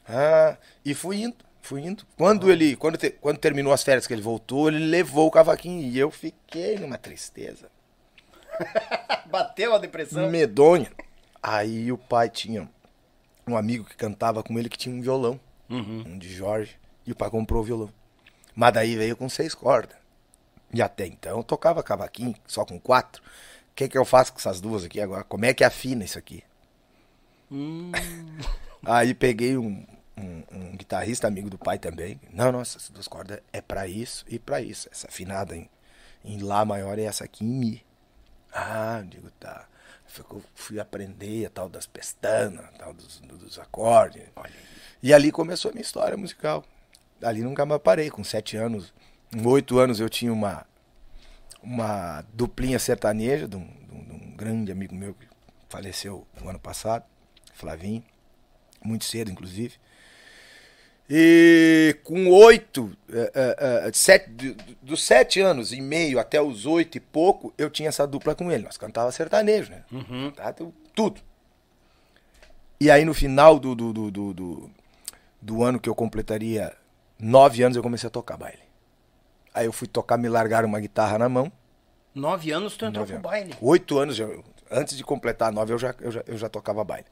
Ah, 0.07 0.55
e 0.85 0.93
fui 0.93 1.21
indo, 1.21 1.35
fui 1.61 1.81
indo. 1.81 2.05
Quando 2.17 2.49
ele, 2.49 2.77
quando, 2.77 2.97
te- 2.97 3.11
quando 3.11 3.37
terminou 3.37 3.73
as 3.73 3.83
férias 3.83 4.07
que 4.07 4.13
ele 4.13 4.21
voltou, 4.21 4.69
ele 4.69 4.79
levou 4.85 5.27
o 5.27 5.31
cavaquinho 5.31 5.81
e 5.81 5.99
eu 5.99 6.09
fiquei 6.09 6.77
numa 6.79 6.97
tristeza 6.97 7.69
Bateu 9.27 9.75
a 9.75 9.77
depressão. 9.79 10.29
medonha. 10.29 10.89
Aí 11.41 11.91
o 11.91 11.97
pai 11.97 12.29
tinha 12.29 12.69
um 13.47 13.57
amigo 13.57 13.83
que 13.85 13.95
cantava 13.95 14.41
com 14.43 14.57
ele 14.57 14.69
que 14.69 14.77
tinha 14.77 14.95
um 14.95 15.01
violão, 15.01 15.39
um 16.07 16.17
de 16.17 16.33
Jorge, 16.33 16.77
e 17.05 17.11
o 17.11 17.15
pai 17.15 17.29
comprou 17.29 17.61
o 17.61 17.65
violão. 17.65 17.89
Mas 18.55 18.73
daí 18.73 18.95
veio 18.95 19.15
com 19.17 19.27
seis 19.29 19.53
cordas. 19.55 19.97
E 20.73 20.81
até 20.81 21.05
então 21.05 21.37
eu 21.37 21.43
tocava 21.43 21.83
cavaquinho 21.83 22.35
só 22.47 22.65
com 22.65 22.79
quatro. 22.79 23.21
O 23.71 23.75
que, 23.75 23.87
que 23.87 23.97
eu 23.97 24.05
faço 24.05 24.31
com 24.33 24.39
essas 24.39 24.61
duas 24.61 24.83
aqui 24.83 25.01
agora? 25.01 25.23
Como 25.23 25.45
é 25.45 25.53
que 25.53 25.63
afina 25.63 26.03
isso 26.03 26.17
aqui? 26.19 26.43
Aí 28.85 29.13
peguei 29.13 29.57
um, 29.57 29.85
um- 30.17 30.43
um 30.51 30.71
guitarrista 30.77 31.27
amigo 31.27 31.49
do 31.49 31.57
pai 31.57 31.77
também. 31.79 32.19
Não, 32.31 32.51
não, 32.51 32.61
essas 32.61 32.89
duas 32.89 33.07
cordas 33.07 33.39
é 33.51 33.61
pra 33.61 33.87
isso 33.87 34.25
e 34.27 34.37
pra 34.39 34.61
isso. 34.61 34.87
Essa 34.91 35.07
afinada 35.07 35.55
em, 35.55 35.69
em 36.23 36.39
Lá 36.41 36.63
maior 36.65 36.97
e 36.99 37.03
essa 37.03 37.23
aqui 37.23 37.43
em 37.45 37.47
Mi. 37.47 37.85
Ah, 38.51 39.03
digo, 39.07 39.29
tá. 39.39 39.65
Fui 40.53 40.79
aprender 40.79 41.45
a 41.45 41.49
tal 41.49 41.67
das 41.69 41.85
pestanas, 41.87 42.65
tal 42.77 42.93
dos, 42.93 43.19
dos 43.21 43.57
acordes. 43.59 44.23
E 45.01 45.13
ali 45.13 45.31
começou 45.31 45.69
a 45.69 45.73
minha 45.73 45.81
história 45.81 46.15
musical. 46.15 46.63
Ali 47.21 47.41
nunca 47.41 47.65
mais 47.65 47.81
parei. 47.81 48.09
Com 48.09 48.23
sete 48.23 48.55
anos, 48.57 48.93
com 49.31 49.47
oito 49.49 49.79
anos 49.79 49.99
eu 49.99 50.09
tinha 50.09 50.31
uma, 50.31 50.65
uma 51.61 52.21
duplinha 52.33 52.77
sertaneja 52.79 53.47
de 53.47 53.55
um- 53.55 53.67
de 53.67 53.93
um 54.13 54.35
grande 54.35 54.71
amigo 54.71 54.93
meu 54.95 55.13
que 55.13 55.27
faleceu 55.69 56.27
no 56.41 56.49
ano 56.49 56.59
passado, 56.59 57.05
Flavinho, 57.53 58.03
muito 58.83 59.05
cedo, 59.05 59.31
inclusive. 59.31 59.77
E 61.15 61.95
com 62.03 62.27
oito, 62.31 62.91
eh, 63.07 63.31
eh, 63.35 63.83
eh, 63.87 63.91
sete, 63.93 64.31
do- 64.31 64.55
do- 64.55 64.75
dos 64.81 65.03
sete 65.03 65.39
anos 65.39 65.71
e 65.71 65.79
meio 65.79 66.17
até 66.17 66.41
os 66.41 66.65
oito 66.65 66.97
e 66.97 66.99
pouco, 66.99 67.53
eu 67.55 67.69
tinha 67.69 67.87
essa 67.89 68.07
dupla 68.07 68.33
com 68.33 68.51
ele. 68.51 68.63
Nós 68.63 68.77
cantava 68.77 69.11
sertanejo, 69.11 69.69
né? 69.69 69.83
Tá, 70.35 70.51
tu- 70.51 70.73
tudo. 70.95 71.21
E 72.79 72.89
aí 72.89 73.05
no 73.05 73.13
final 73.13 73.59
do, 73.59 73.75
do, 73.75 73.93
do, 73.93 74.09
do, 74.09 74.33
do- 74.33 74.71
do 75.39 75.63
ano 75.63 75.79
que 75.79 75.87
eu 75.87 75.93
completaria 75.93 76.73
nove 77.19 77.61
anos, 77.61 77.77
eu 77.77 77.83
comecei 77.83 78.07
a 78.07 78.09
tocar 78.09 78.35
baile. 78.35 78.63
Aí 79.53 79.67
eu 79.67 79.71
fui 79.71 79.87
tocar, 79.87 80.17
me 80.17 80.27
largaram 80.27 80.67
uma 80.67 80.79
guitarra 80.79 81.19
na 81.19 81.29
mão. 81.29 81.51
Nove 82.15 82.49
anos 82.51 82.75
tu 82.75 82.85
entrou 82.85 83.01
Nove 83.01 83.13
anos. 83.13 83.23
baile. 83.23 83.53
Oito 83.61 83.99
anos, 83.99 84.15
já- 84.15 84.27
antes 84.71 84.97
de 84.97 85.03
completar 85.03 85.51
nove, 85.51 85.73
eu 85.73 85.77
já, 85.77 85.93
eu, 86.01 86.11
já, 86.11 86.23
eu 86.25 86.37
já 86.39 86.49
tocava 86.49 86.83
baile. 86.83 87.05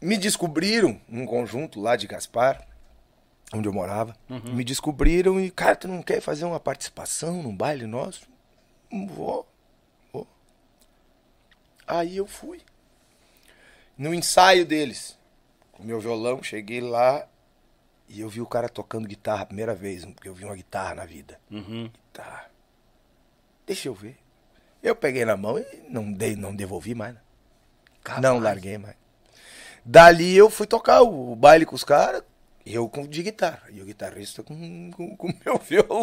Me 0.00 0.16
descobriram 0.16 1.00
num 1.08 1.26
conjunto 1.26 1.80
lá 1.80 1.96
de 1.96 2.06
Gaspar, 2.06 2.66
onde 3.52 3.68
eu 3.68 3.72
morava. 3.72 4.14
Me 4.54 4.62
descobriram 4.64 5.40
e, 5.40 5.50
cara, 5.50 5.74
tu 5.76 5.88
não 5.88 6.02
quer 6.02 6.20
fazer 6.20 6.44
uma 6.44 6.60
participação 6.60 7.42
num 7.42 7.54
baile 7.56 7.86
nosso? 7.86 8.28
Vou, 9.08 9.46
vou. 10.12 10.26
Aí 11.86 12.16
eu 12.16 12.26
fui. 12.26 12.60
No 13.96 14.14
ensaio 14.14 14.64
deles, 14.64 15.18
com 15.72 15.82
meu 15.82 15.98
violão, 16.00 16.42
cheguei 16.42 16.80
lá 16.80 17.26
e 18.08 18.20
eu 18.20 18.28
vi 18.28 18.40
o 18.40 18.46
cara 18.46 18.68
tocando 18.68 19.08
guitarra 19.08 19.42
a 19.42 19.46
primeira 19.46 19.74
vez, 19.74 20.04
porque 20.04 20.28
eu 20.28 20.34
vi 20.34 20.44
uma 20.44 20.54
guitarra 20.54 20.94
na 20.94 21.04
vida. 21.04 21.40
Guitarra. 21.50 22.50
Deixa 23.66 23.88
eu 23.88 23.94
ver. 23.94 24.16
Eu 24.80 24.94
peguei 24.94 25.24
na 25.24 25.36
mão 25.36 25.58
e 25.58 25.66
não 25.90 26.12
dei, 26.12 26.36
não 26.36 26.54
devolvi 26.54 26.94
mais. 26.94 27.14
né? 27.14 27.20
Não 28.20 28.38
larguei 28.38 28.78
mais. 28.78 28.96
Dali 29.90 30.36
eu 30.36 30.50
fui 30.50 30.66
tocar 30.66 31.00
o, 31.00 31.34
baile 31.34 31.64
com 31.64 31.74
os 31.74 31.82
caras, 31.82 32.22
eu 32.66 32.86
com 32.90 33.06
de 33.06 33.22
guitarra. 33.22 33.62
E 33.72 33.80
o 33.80 33.86
guitarrista 33.86 34.42
com 34.42 34.52
o 34.98 35.16
com, 35.16 35.32
meu 35.44 35.56
violão. 35.58 36.02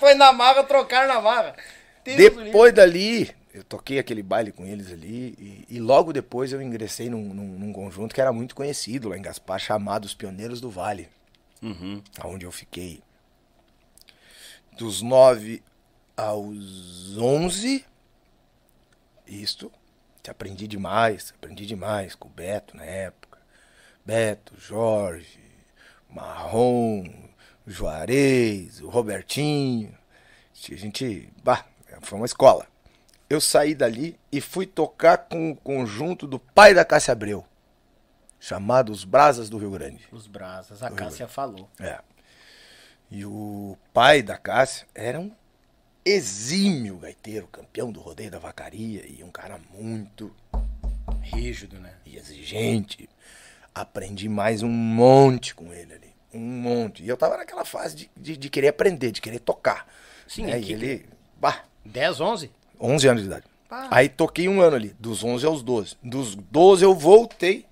Foi 0.00 0.14
na 0.14 0.32
marra, 0.32 0.64
trocaram 0.64 1.06
na 1.12 1.20
marra. 1.20 1.54
Deus. 2.02 2.16
Depois 2.16 2.72
dali, 2.72 3.30
eu 3.52 3.62
toquei 3.62 3.98
aquele 3.98 4.22
baile 4.22 4.50
com 4.52 4.64
eles 4.64 4.90
ali. 4.90 5.34
E, 5.38 5.76
e 5.76 5.80
logo 5.80 6.14
depois 6.14 6.50
eu 6.50 6.62
ingressei 6.62 7.10
num, 7.10 7.22
num- 7.34 7.58
num 7.58 7.72
conjunto 7.74 8.14
que 8.14 8.20
era 8.22 8.32
muito 8.32 8.54
conhecido 8.54 9.10
lá 9.10 9.18
em 9.18 9.22
Gaspar, 9.22 9.58
chamado 9.60 10.06
Os 10.06 10.14
Pioneiros 10.14 10.58
do 10.60 10.70
Vale. 10.70 11.10
Onde 12.24 12.46
eu 12.46 12.50
fiquei 12.50 13.02
dos 14.78 15.02
9 15.02 15.62
aos 16.16 17.16
11. 17.18 17.84
Isto, 19.26 19.70
aprendi 20.30 20.68
demais, 20.68 21.32
aprendi 21.36 21.66
demais 21.66 22.14
com 22.14 22.28
o 22.28 22.30
Beto 22.30 22.76
na 22.76 22.84
época. 22.84 23.38
Beto, 24.04 24.54
Jorge, 24.58 25.40
Marrom, 26.08 27.04
Juarez, 27.66 28.80
o 28.80 28.88
Robertinho. 28.88 29.96
A 30.70 30.74
gente, 30.74 31.28
bah, 31.42 31.64
foi 32.00 32.18
uma 32.18 32.26
escola. 32.26 32.66
Eu 33.28 33.40
saí 33.40 33.74
dali 33.74 34.18
e 34.30 34.40
fui 34.40 34.66
tocar 34.66 35.16
com 35.16 35.50
o 35.50 35.56
conjunto 35.56 36.26
do 36.26 36.38
pai 36.38 36.74
da 36.74 36.84
Cássia 36.84 37.12
Abreu, 37.12 37.44
chamado 38.38 38.92
Os 38.92 39.04
Brasas 39.04 39.48
do 39.48 39.58
Rio 39.58 39.70
Grande. 39.70 40.06
Os 40.12 40.26
brasas, 40.26 40.82
a 40.82 40.90
Cássia 40.90 41.26
falou. 41.26 41.68
É. 41.80 41.98
E 43.10 43.24
o 43.24 43.76
pai 43.92 44.22
da 44.22 44.36
Cássia 44.36 44.86
era 44.94 45.18
um 45.18 45.30
exímio 46.04 46.96
gaiteiro, 46.96 47.46
campeão 47.48 47.92
do 47.92 48.00
rodeio 48.00 48.30
da 48.30 48.38
vacaria 48.38 49.04
e 49.06 49.22
um 49.22 49.30
cara 49.30 49.60
muito 49.74 50.34
Rígido, 51.20 51.78
né? 51.78 51.92
e 52.04 52.16
exigente. 52.16 53.08
Aprendi 53.74 54.28
mais 54.28 54.62
um 54.62 54.68
monte 54.68 55.54
com 55.54 55.72
ele 55.72 55.94
ali. 55.94 56.12
Um 56.32 56.40
monte. 56.40 57.02
E 57.02 57.08
eu 57.08 57.16
tava 57.16 57.36
naquela 57.36 57.64
fase 57.64 57.96
de, 57.96 58.10
de, 58.16 58.36
de 58.36 58.50
querer 58.50 58.68
aprender, 58.68 59.12
de 59.12 59.20
querer 59.20 59.38
tocar. 59.38 59.86
Sim, 60.26 60.46
né? 60.46 60.60
e 60.60 60.72
ele. 60.72 61.06
Bah, 61.36 61.64
10, 61.84 62.20
11? 62.20 62.50
11 62.80 63.08
anos 63.08 63.22
de 63.22 63.28
idade. 63.28 63.44
Ah. 63.70 63.88
Aí 63.90 64.08
toquei 64.08 64.48
um 64.48 64.60
ano 64.60 64.76
ali, 64.76 64.94
dos 64.98 65.24
11 65.24 65.46
aos 65.46 65.62
12. 65.62 65.96
Dos 66.02 66.34
12 66.34 66.84
eu 66.84 66.94
voltei 66.94 67.66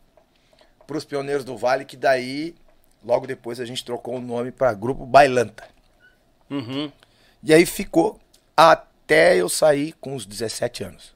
pros 0.86 1.04
Pioneiros 1.04 1.44
do 1.44 1.56
Vale, 1.56 1.84
que 1.84 1.96
daí, 1.96 2.54
logo 3.04 3.26
depois, 3.26 3.60
a 3.60 3.64
gente 3.64 3.84
trocou 3.84 4.16
o 4.16 4.20
nome 4.20 4.50
pra 4.50 4.72
Grupo 4.72 5.06
Bailanta. 5.06 5.68
Uhum. 6.48 6.90
E 7.42 7.54
aí 7.54 7.64
ficou 7.64 8.19
até 8.68 9.36
eu 9.36 9.48
sair 9.48 9.92
com 10.00 10.14
os 10.14 10.26
17 10.26 10.84
anos. 10.84 11.14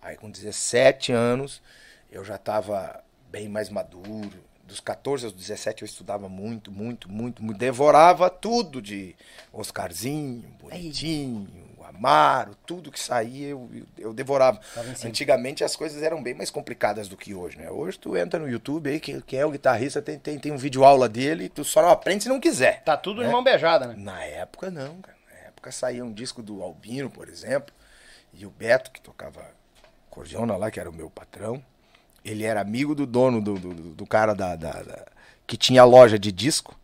Aí 0.00 0.16
com 0.16 0.30
17 0.30 1.12
anos 1.12 1.62
eu 2.10 2.24
já 2.24 2.34
estava 2.36 3.02
bem 3.30 3.48
mais 3.48 3.68
maduro. 3.70 4.32
Dos 4.64 4.80
14 4.80 5.24
aos 5.26 5.34
17 5.34 5.82
eu 5.82 5.86
estudava 5.86 6.28
muito, 6.28 6.70
muito, 6.70 7.10
muito, 7.10 7.42
muito. 7.42 7.58
Devorava 7.58 8.30
tudo 8.30 8.80
de 8.80 9.14
Oscarzinho, 9.52 10.44
Bonitinho, 10.60 11.46
Amaro, 11.84 12.54
tudo 12.66 12.90
que 12.90 12.98
saía 12.98 13.48
eu, 13.48 13.68
eu, 13.98 14.14
devorava. 14.14 14.60
Em. 15.04 15.08
Antigamente 15.08 15.62
as 15.62 15.76
coisas 15.76 16.02
eram 16.02 16.22
bem 16.22 16.32
mais 16.32 16.50
complicadas 16.50 17.06
do 17.06 17.16
que 17.16 17.34
hoje, 17.34 17.58
né? 17.58 17.70
Hoje 17.70 17.98
tu 17.98 18.16
entra 18.16 18.40
no 18.40 18.48
YouTube 18.48 18.88
aí, 18.88 18.98
quem, 18.98 19.20
quem 19.20 19.38
é 19.38 19.44
o 19.44 19.50
guitarrista 19.50 20.00
tem, 20.00 20.18
tem, 20.18 20.38
tem 20.38 20.52
um 20.52 20.56
vídeo 20.56 20.84
aula 20.84 21.08
dele, 21.08 21.48
tu 21.48 21.64
só 21.64 21.82
não 21.82 21.90
aprende 21.90 22.22
se 22.22 22.28
não 22.30 22.40
quiser. 22.40 22.82
Tá 22.82 22.96
tudo 22.96 23.22
É. 23.22 23.26
de 23.26 23.32
mão 23.32 23.42
beijada, 23.44 23.86
né? 23.88 23.94
Na 23.98 24.24
época, 24.24 24.70
não, 24.70 24.96
cara. 25.02 25.21
Época 25.62 25.70
saía 25.70 26.04
um 26.04 26.12
disco 26.12 26.42
do 26.42 26.60
Albino, 26.60 27.08
por 27.08 27.28
exemplo, 27.28 27.72
e 28.34 28.44
o 28.44 28.50
Beto, 28.50 28.90
que 28.90 29.00
tocava 29.00 29.40
cordiona 30.10 30.56
lá, 30.56 30.72
que 30.72 30.80
era 30.80 30.90
o 30.90 30.92
meu 30.92 31.08
patrão, 31.08 31.62
ele 32.24 32.42
era 32.42 32.60
amigo 32.60 32.96
do 32.96 33.06
dono 33.06 33.40
do, 33.40 33.54
do, 33.54 33.72
do- 33.94 34.06
cara 34.06 34.34
da, 34.34 34.56
da- 34.56 34.82
da- 34.82 35.06
que 35.46 35.56
tinha 35.56 35.84
loja 35.84 36.18
de 36.18 36.32
disco 36.32 36.76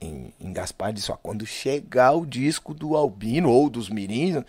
em, 0.00 0.32
em 0.40 0.54
Gaspar. 0.54 0.90
Disse: 0.94 1.12
ó, 1.12 1.16
quando 1.16 1.44
chegar 1.44 2.12
o 2.12 2.24
disco 2.24 2.72
do 2.72 2.96
Albino 2.96 3.50
ou 3.50 3.68
dos 3.68 3.90
Mirins, 3.90 4.42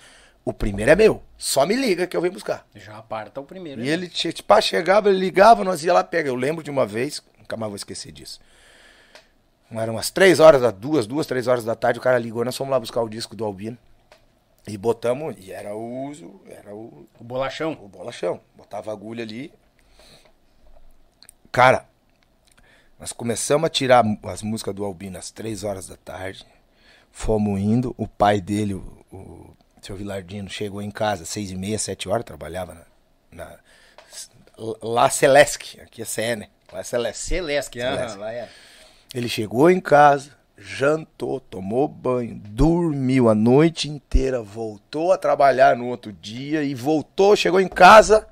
o 0.46 0.54
primeiro 0.54 0.92
é 0.92 0.96
meu. 0.96 1.22
Só 1.38 1.66
me 1.66 1.76
liga 1.76 2.08
que 2.08 2.16
eu 2.16 2.22
venho 2.22 2.34
buscar. 2.34 2.66
Já 2.76 2.98
aparta 2.98 3.42
o 3.42 3.44
primeiro. 3.44 3.82
E 3.82 3.88
né? 3.88 3.92
ele 3.92 4.08
tipo, 4.08 4.54
ah, 4.54 4.62
chegava, 4.62 5.10
ele 5.10 5.20
ligava, 5.20 5.66
nós 5.66 5.84
ia 5.84 5.92
lá 5.92 6.02
pegar. 6.02 6.30
Eu 6.30 6.36
lembro 6.36 6.64
de 6.64 6.72
uma 6.72 6.86
vez, 6.86 7.22
nunca 7.38 7.58
mais 7.58 7.70
vou 7.70 7.76
esquecer 7.76 8.14
disso. 8.14 8.40
Eram 9.72 9.94
umas 9.96 10.10
três 10.12 10.40
horas, 10.40 10.62
da 10.62 10.72
duas, 10.72 11.06
duas, 11.08 11.26
três 11.26 11.48
horas 11.48 11.66
da 11.66 11.76
tarde, 11.76 12.00
o 12.00 12.02
cara 12.02 12.18
ligou, 12.18 12.46
nós 12.46 12.56
fomos 12.56 12.72
lá 12.72 12.80
buscar 12.80 13.02
o 13.02 13.10
disco 13.10 13.36
do 13.36 13.44
Albino. 13.46 13.78
E 14.68 14.78
botamos, 14.78 15.36
e 15.38 15.52
era 15.52 15.76
o 15.76 16.06
uso, 16.08 16.42
era 16.48 16.74
o, 16.74 17.08
O 17.20 17.24
bolachão. 17.24 17.74
o 17.74 17.88
bolachão. 17.88 18.40
Botava 18.56 18.92
agulha 18.92 19.24
ali. 19.24 19.54
Cara, 21.52 21.86
nós 23.00 23.12
começamos 23.14 23.66
a 23.68 23.70
tirar 23.70 24.04
as 24.24 24.42
músicas 24.42 24.74
do 24.74 24.84
Albino 24.84 25.18
às 25.18 25.30
três 25.30 25.64
horas 25.64 25.88
da 25.88 25.96
tarde. 25.98 26.46
Fomos 27.12 27.60
indo. 27.60 27.94
O 27.98 28.08
pai 28.08 28.42
dele, 28.42 28.74
o, 28.74 29.06
o 29.12 29.56
seu 29.82 29.96
Vilardino, 29.96 30.50
chegou 30.50 30.82
em 30.82 30.92
casa 30.92 31.24
às 31.24 31.30
seis 31.30 31.52
e 31.52 31.56
meia, 31.56 31.78
sete 31.78 32.10
horas, 32.10 32.26
trabalhava 32.26 32.74
na, 33.32 33.46
na 33.46 33.60
La 34.82 35.10
Celesc, 35.10 35.80
aqui 35.80 36.02
é 36.02 36.06
CE, 36.06 36.36
né? 36.36 36.48
La 36.72 36.84
Celesc. 36.84 37.20
Celeste, 37.20 37.80
Celeste. 37.80 38.04
aham, 38.14 38.16
lá 38.20 38.32
é. 38.34 38.50
Ele 39.16 39.30
chegou 39.30 39.70
em 39.72 39.80
casa, 39.80 40.32
jantou, 40.58 41.40
tomou 41.40 41.88
banho, 41.88 42.36
dormiu 42.36 43.30
a 43.30 43.34
noite 43.34 43.90
inteira, 43.90 44.42
voltou 44.42 45.14
a 45.14 45.18
trabalhar 45.18 45.74
no 45.78 45.88
outro 45.88 46.12
dia 46.12 46.64
e 46.64 46.76
voltou, 46.76 47.34
chegou 47.34 47.62
em 47.62 47.68
casa. 47.70 48.28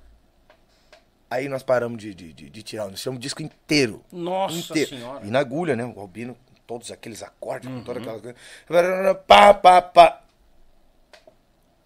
Aí 1.31 1.47
nós 1.47 1.63
paramos 1.63 1.99
de, 2.01 2.13
de, 2.13 2.33
de, 2.33 2.49
de 2.49 2.61
tirar, 2.63 2.89
nós 2.89 2.99
tiramos 2.99 3.17
o 3.17 3.21
disco 3.21 3.41
inteiro. 3.41 4.03
Nossa 4.11 4.57
inteiro. 4.57 4.89
Senhora. 4.89 5.25
E 5.25 5.31
na 5.31 5.39
agulha, 5.39 5.73
né? 5.73 5.85
O 5.85 5.97
Albino, 6.01 6.35
com 6.35 6.53
todos 6.67 6.91
aqueles 6.91 7.23
acordes, 7.23 7.69
com 7.69 7.75
Uhum. 7.77 7.83
todas 7.85 8.01
aquelas 8.03 8.21
coisas. 8.21 9.17
Pá, 9.25 9.53
pá, 9.53 9.81
pá. 9.81 10.19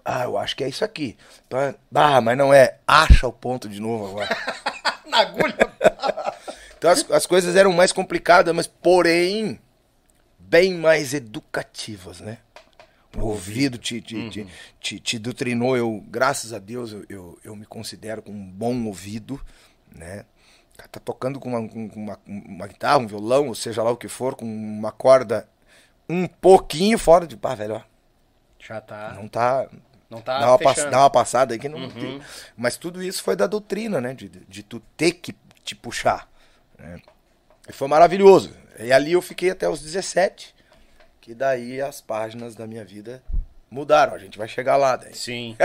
Ah, 0.04 0.24
eu 0.24 0.38
acho 0.40 0.56
que 0.56 0.64
é 0.64 0.70
isso 0.70 0.84
aqui. 0.84 1.16
Pá, 1.48 1.76
Ah, 1.94 2.20
mas 2.20 2.36
não 2.36 2.52
é. 2.52 2.80
Acha 2.88 3.28
o 3.28 3.32
ponto 3.32 3.70
de 3.70 3.80
novo 3.80 4.08
agora. 4.08 4.28
Na 5.08 5.20
agulha. 5.20 5.56
Então 6.78 6.90
as, 6.92 7.10
as 7.12 7.26
coisas 7.26 7.56
eram 7.56 7.72
mais 7.74 7.92
complicadas, 7.92 8.54
mas 8.56 8.68
porém 8.68 9.60
bem 10.40 10.74
mais 10.76 11.13
educativas, 11.13 12.20
né? 12.22 12.38
O 13.18 13.26
ouvido 13.26 13.78
te, 13.78 14.00
te, 14.02 14.30
te, 14.30 14.48
te, 14.80 15.00
te 15.00 15.20
doutrinou. 15.20 15.76
Eu, 15.76 16.04
graças 16.08 16.54
a 16.54 16.60
Deus, 16.60 16.92
eu, 16.92 17.06
eu, 17.10 17.40
eu 17.44 17.56
me 17.56 17.66
considero 17.66 18.22
com 18.22 18.32
um 18.32 18.46
bom 18.52 18.86
ouvido, 18.86 19.42
né? 19.94 20.26
Cara 20.78 20.90
Tá 20.90 21.00
tocando 21.00 21.40
com 21.40 21.50
uma, 21.50 21.68
com 21.68 21.86
uma, 21.96 22.20
uma 22.28 22.68
guitarra, 22.68 23.00
um 23.00 23.08
violão, 23.08 23.48
ou 23.48 23.56
seja 23.56 23.82
lá 23.82 23.90
o 23.90 23.98
que 23.98 24.08
for, 24.08 24.36
com 24.36 24.46
uma 24.46 24.92
corda 24.92 25.50
um 26.08 26.28
pouquinho 26.28 27.00
fora 27.00 27.26
de. 27.26 27.36
Pá, 27.36 27.56
velho, 27.56 27.76
ó. 27.76 27.82
Já 28.60 28.80
tá. 28.80 29.13
Não 29.16 29.28
tá. 29.28 29.68
Não 30.10 30.22
tá 30.22 30.40
dá, 30.40 30.48
uma 30.52 30.60
pass- 30.60 30.76
dá 30.92 31.00
uma 31.00 31.10
passada 31.10 31.54
aí 31.54 31.60
que 31.60 31.68
não 31.68 31.90
tem. 31.90 32.22
Mas 32.56 32.78
tudo 32.78 33.02
isso 33.02 33.24
foi 33.24 33.36
da 33.36 33.48
doutrina, 33.48 34.00
né? 34.00 34.13
De, 34.13 34.30
de 34.30 34.62
tu 34.63 34.80
ter 34.96 35.13
que 35.13 35.34
te 35.63 35.76
puxar. 35.76 36.30
Né? 36.78 37.02
E 37.68 37.74
foi 37.74 37.88
maravilhoso. 37.88 38.54
E 38.80 38.92
ali 38.92 39.13
eu 39.13 39.22
fiquei 39.22 39.50
até 39.50 39.68
os 39.68 39.82
17. 39.82 40.56
Que 41.20 41.34
daí 41.34 41.82
as 41.82 42.00
páginas 42.00 42.56
da 42.56 42.66
minha 42.66 42.86
vida 42.86 43.22
mudaram. 43.70 44.13
A 44.13 44.18
gente 44.18 44.38
vai 44.38 44.48
chegar 44.48 44.78
lá. 44.78 44.96
Daí. 44.96 45.13
Sim. 45.13 45.58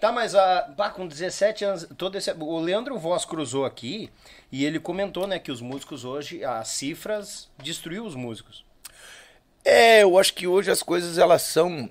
tá, 0.00 0.10
mas 0.10 0.34
a, 0.34 0.62
pá, 0.76 0.90
com 0.90 1.06
17 1.06 1.64
anos, 1.64 1.88
todo 1.96 2.18
esse, 2.18 2.32
o 2.32 2.58
Leandro 2.58 2.98
Voz 2.98 3.24
cruzou 3.24 3.64
aqui 3.64 4.10
e 4.50 4.64
ele 4.64 4.80
comentou, 4.80 5.26
né, 5.26 5.38
que 5.38 5.52
os 5.52 5.60
músicos 5.60 6.04
hoje, 6.04 6.44
as 6.44 6.68
cifras 6.68 7.48
destruiu 7.58 8.04
os 8.04 8.16
músicos. 8.16 8.64
É, 9.64 10.02
eu 10.02 10.18
acho 10.18 10.34
que 10.34 10.46
hoje 10.46 10.70
as 10.70 10.82
coisas 10.82 11.18
elas 11.18 11.42
são 11.42 11.88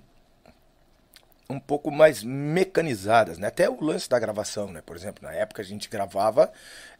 um 1.51 1.59
pouco 1.59 1.89
mais 1.89 2.23
mecanizadas, 2.23 3.39
né? 3.39 3.47
Até 3.47 3.67
o 3.67 3.83
lance 3.83 4.07
da 4.07 4.19
gravação, 4.19 4.71
né? 4.71 4.83
Por 4.85 4.95
exemplo, 4.95 5.23
na 5.27 5.33
época 5.33 5.63
a 5.63 5.65
gente 5.65 5.89
gravava 5.89 6.51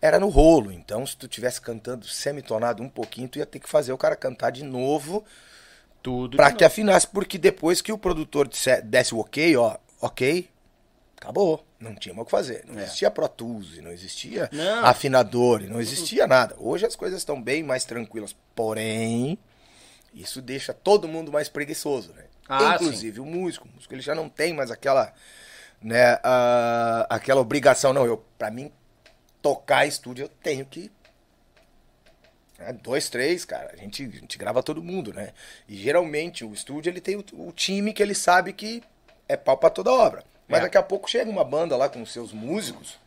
era 0.02 0.20
no 0.20 0.28
rolo, 0.28 0.72
então 0.72 1.06
se 1.06 1.16
tu 1.16 1.28
tivesse 1.28 1.62
cantando 1.62 2.08
semitonado 2.08 2.82
um 2.82 2.90
pouquinho, 2.90 3.30
tu 3.30 3.38
ia 3.38 3.46
ter 3.46 3.60
que 3.60 3.70
fazer 3.70 3.94
o 3.94 3.98
cara 3.98 4.16
cantar 4.16 4.50
de 4.52 4.64
novo 4.64 5.24
Tudo. 6.02 6.36
pra 6.36 6.50
de 6.50 6.56
que 6.58 6.64
afinasse, 6.66 7.08
porque 7.08 7.38
depois 7.38 7.80
que 7.80 7.92
o 7.92 7.98
produtor 7.98 8.48
disse- 8.48 8.82
desse 8.82 9.14
o 9.14 9.20
ok, 9.20 9.56
ó, 9.56 9.78
ok, 10.02 10.50
acabou. 11.16 11.64
Não 11.80 11.96
tinha 11.96 12.14
mais 12.14 12.24
o 12.24 12.26
que 12.26 12.32
fazer. 12.32 12.66
Não 12.68 12.78
existia 12.82 13.10
Pro 13.12 13.30
Tools, 13.30 13.78
não 13.78 13.92
existia 13.92 14.50
Não. 14.52 14.84
afinador, 14.86 15.62
não 15.62 15.80
existia 15.80 16.26
nada. 16.28 16.54
Hoje 16.60 16.86
as 16.88 16.96
coisas 16.96 17.20
estão 17.20 17.42
bem 17.42 17.64
mais 17.64 17.86
tranquilas, 17.86 18.36
porém, 18.56 19.38
isso 20.14 20.42
deixa 20.42 20.74
todo 20.74 21.08
mundo 21.08 21.32
mais 21.32 21.48
preguiçoso, 21.48 22.12
né? 22.14 22.24
Ah, 22.50 22.76
Inclusive 22.76 23.20
o 23.22 23.26
músico. 23.26 23.68
O 23.68 23.72
músico 23.76 23.94
ele 23.94 24.02
já 24.02 24.16
não 24.16 24.28
tem 24.28 24.54
mais 24.54 24.72
aquela, 24.72 25.14
né, 25.82 26.20
ah, 26.24 27.06
aquela 27.10 27.40
obrigação. 27.42 27.94
Não, 27.94 28.06
eu, 28.06 28.26
pra 28.38 28.50
mim 28.50 28.72
tocar 29.42 29.86
estúdio, 29.86 30.26
eu 30.26 30.30
tenho 30.30 30.66
que 30.66 30.92
é, 32.58 32.74
dois, 32.74 33.10
três, 33.10 33.46
cara. 33.46 33.72
A 33.74 33.78
gente, 33.78 34.04
a 34.04 34.20
gente 34.20 34.38
grava 34.38 34.62
todo 34.62 34.84
mundo, 34.84 35.14
né? 35.14 35.32
E 35.68 35.78
geralmente 35.78 36.44
o 36.44 36.54
estúdio 36.54 36.90
ele 36.90 37.00
tem 37.00 37.16
o, 37.16 37.24
o 37.34 37.52
time 37.54 37.94
que 37.94 38.04
ele 38.04 38.14
sabe 38.16 38.52
que 38.52 38.84
é 39.30 39.38
pau 39.38 39.58
pra 39.58 39.70
toda 39.70 39.92
obra. 39.92 40.24
Mas 40.48 40.60
É. 40.60 40.64
daqui 40.64 40.78
a 40.78 40.84
pouco 40.84 41.10
chega 41.10 41.30
uma 41.30 41.46
banda 41.46 41.78
lá 41.78 41.88
com 41.88 42.06
seus 42.06 42.34
músicos 42.34 43.00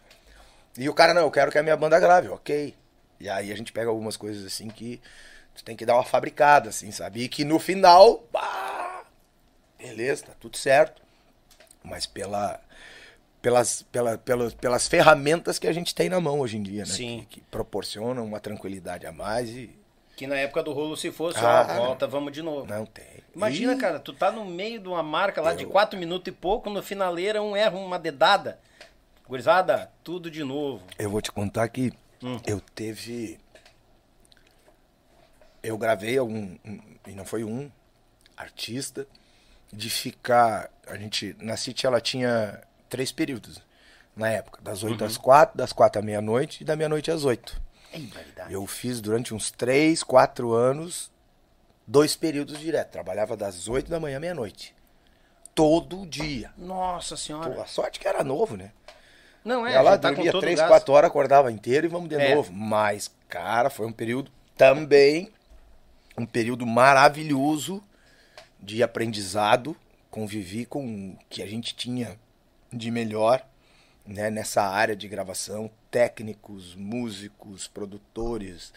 e 0.79 0.89
o 0.89 0.95
cara, 0.95 1.13
não, 1.13 1.23
eu 1.23 1.31
quero 1.31 1.51
que 1.53 1.59
a 1.59 1.63
minha 1.63 1.77
banda 1.77 2.01
grave, 2.01 2.29
ok. 2.29 2.75
E 3.21 3.29
aí 3.29 3.53
a 3.53 3.57
gente 3.57 3.73
pega 3.73 3.91
algumas 3.91 4.17
coisas 4.17 4.45
assim 4.47 4.69
que 4.69 5.01
tu 5.55 5.63
tem 5.63 5.77
que 5.77 5.85
dar 5.85 5.95
uma 5.97 6.05
fabricada, 6.05 6.71
assim, 6.71 6.91
sabe? 6.91 7.23
E 7.25 7.29
que 7.29 7.45
no 7.45 7.59
final, 7.59 8.25
bah, 8.33 8.82
beleza, 9.83 10.27
tá 10.27 10.33
tudo 10.41 10.57
certo. 10.57 11.03
Mas 11.85 12.07
pela, 12.07 12.61
pelas, 13.41 13.83
pela, 13.83 14.17
pelas, 14.19 14.55
pelas 14.55 14.87
ferramentas 14.89 15.59
que 15.59 15.67
a 15.67 15.73
gente 15.73 15.95
tem 15.95 16.09
na 16.09 16.21
mão 16.21 16.41
hoje 16.41 16.57
em 16.57 16.63
dia, 16.63 16.85
né? 16.85 16.91
Sim. 16.93 17.27
Que, 17.29 17.41
que 17.41 17.47
proporcionam 17.51 18.25
uma 18.25 18.39
tranquilidade 18.41 19.05
a 19.07 19.13
mais 19.13 19.49
e 19.51 19.77
Que 20.17 20.27
na 20.27 20.37
época 20.37 20.63
do 20.63 20.73
rolo, 20.73 20.97
se 20.97 21.11
fosse, 21.11 21.39
Ah, 21.41 21.67
ó, 21.69 21.75
volta, 21.87 22.07
vamos 22.07 22.33
de 22.33 22.41
novo. 22.43 22.67
não 22.67 22.87
tem. 22.87 23.23
Imagina, 23.35 23.73
E- 23.73 23.79
cara, 23.79 23.99
tu 23.99 24.13
tá 24.13 24.31
no 24.31 24.45
meio 24.45 24.79
de 24.79 24.87
uma 24.89 25.03
marca 25.03 25.41
lá 25.41 25.55
de 25.55 25.67
4 25.67 25.99
minutos 25.99 26.29
e 26.29 26.33
pouco, 26.37 26.71
no 26.71 26.83
finaleira 26.83 27.43
um 27.43 27.57
erra 27.57 27.77
uma 27.77 27.99
dedada. 27.99 28.59
Gurizada, 29.27 29.91
tudo 30.05 30.31
de 30.31 30.45
novo. 30.45 30.85
Eu 30.99 31.09
vou 31.11 31.21
te 31.23 31.33
contar 31.33 31.67
que 31.69 31.93
Hum. 32.23 32.39
eu 32.47 32.61
teve. 32.61 33.39
Eu 35.63 35.79
gravei 35.79 36.19
algum. 36.19 36.57
um- 36.65 36.81
e 37.07 37.13
não 37.13 37.25
foi 37.25 37.43
um 37.45 37.71
artista, 38.37 39.07
de 39.73 39.89
ficar. 39.91 40.71
A 40.87 40.97
gente. 40.97 41.35
Na 41.41 41.57
City 41.57 41.87
ela 41.87 42.01
tinha 42.01 42.61
três 42.89 43.11
períodos 43.13 43.61
na 44.17 44.29
época. 44.29 44.61
Das 44.63 44.83
8 44.83 45.01
Uhum. 45.01 45.07
às 45.07 45.17
4, 45.17 45.57
das 45.57 45.73
4 45.73 46.01
à 46.01 46.05
meia-noite 46.05 46.63
e 46.63 46.65
da 46.65 46.77
meia-noite 46.77 47.11
às 47.11 47.25
8. 47.25 47.61
Eu 48.49 48.67
fiz 48.67 49.01
durante 49.01 49.35
uns 49.35 49.51
3, 49.51 50.03
4 50.03 50.53
anos 50.53 51.11
dois 51.87 52.17
períodos 52.17 52.59
direto. 52.59 52.91
Trabalhava 52.91 53.37
das 53.37 53.69
8 53.69 53.91
da 53.91 54.01
manhã 54.01 54.17
à 54.17 54.21
meia-noite. 54.21 54.75
Todo 55.55 56.07
dia. 56.07 56.51
Nossa 56.57 57.15
Pô, 57.15 57.21
senhora. 57.21 57.63
a 57.63 57.67
sorte 57.67 58.01
que 58.01 58.09
era 58.09 58.25
novo, 58.25 58.57
né? 58.57 58.71
Não, 59.45 59.67
é, 59.67 59.75
Ela 59.75 59.99
tá 59.99 60.09
com 60.11 60.15
dormia 60.15 60.33
todo 60.33 60.39
o 60.41 60.45
3, 60.45 60.59
gás. 60.59 60.69
4 60.69 60.93
horas, 60.95 61.11
acordava 61.11 61.51
inteiro 61.53 61.87
e 61.87 61.89
vamos 61.89 62.09
de 62.09 62.15
É. 62.15 62.35
novo. 62.35 62.53
Mas, 62.53 63.11
cara, 63.29 63.69
foi 63.69 63.87
um 63.87 63.93
período 63.93 64.31
também, 64.57 65.31
um 66.17 66.25
período 66.25 66.65
maravilhoso 66.67 67.83
de 68.63 68.83
aprendizado. 68.83 69.77
Convivi 70.11 70.65
com 70.65 71.11
o 71.11 71.19
que 71.29 71.43
a 71.43 71.47
gente 71.47 71.75
tinha 71.75 72.19
de 72.73 72.91
melhor 72.91 73.45
né, 74.07 74.31
nessa 74.31 74.63
área 74.63 74.95
de 74.95 75.09
gravação. 75.09 75.71
Técnicos, 75.91 76.75
músicos, 76.75 77.67
produtores. 77.67 78.73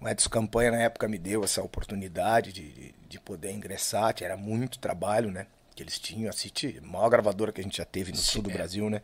O 0.00 0.08
Edson 0.08 0.28
Campanha, 0.28 0.72
na 0.72 0.82
época, 0.82 1.08
me 1.08 1.18
deu 1.18 1.44
essa 1.44 1.62
oportunidade 1.62 2.52
de, 2.52 2.72
de, 2.72 2.94
de 3.08 3.20
poder 3.20 3.52
ingressar. 3.52 4.14
Era 4.20 4.36
muito 4.36 4.78
trabalho, 4.78 5.30
né? 5.30 5.46
Que 5.74 5.82
eles 5.82 5.98
tinham. 5.98 6.28
A 6.28 6.32
City, 6.32 6.80
a 6.82 6.86
maior 6.86 7.08
gravadora 7.08 7.52
que 7.52 7.60
a 7.60 7.64
gente 7.64 7.78
já 7.78 7.84
teve 7.84 8.12
no 8.12 8.18
sul 8.18 8.42
do 8.42 8.50
Brasil, 8.50 8.90
né? 8.90 9.00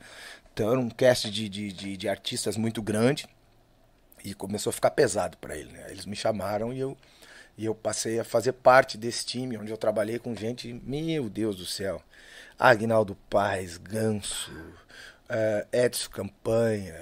Então, 0.53 0.71
era 0.71 0.81
um 0.81 0.91
cast 0.91 1.31
de, 1.31 1.49
de, 1.49 1.73
de, 1.73 1.97
de 1.97 2.09
artistas 2.09 2.57
muito 2.57 2.83
grande. 2.83 3.27
E 4.23 4.35
começou 4.35 4.71
a 4.71 4.75
ficar 4.75 4.91
pesado 4.91 5.39
para 5.39 5.57
ele, 5.57 5.73
né? 5.73 5.87
Eles 5.89 6.05
me 6.05 6.15
chamaram 6.15 6.73
e 6.73 6.79
eu, 6.79 6.97
e 7.61 7.67
eu 7.67 7.75
passei 7.75 8.19
a 8.19 8.25
fazer 8.25 8.53
parte 8.55 8.97
desse 8.97 9.27
time, 9.27 9.59
onde 9.59 9.71
eu 9.71 9.77
trabalhei 9.77 10.19
com 10.19 10.35
gente, 10.35 10.73
meu 10.83 11.29
Deus 11.29 11.57
do 11.57 11.67
céu. 11.67 12.03
Agnaldo 12.59 13.15
Paz, 13.29 13.77
Ganso, 13.77 14.51
eh, 15.29 15.67
Edson 15.71 16.09
Campanha. 16.11 16.97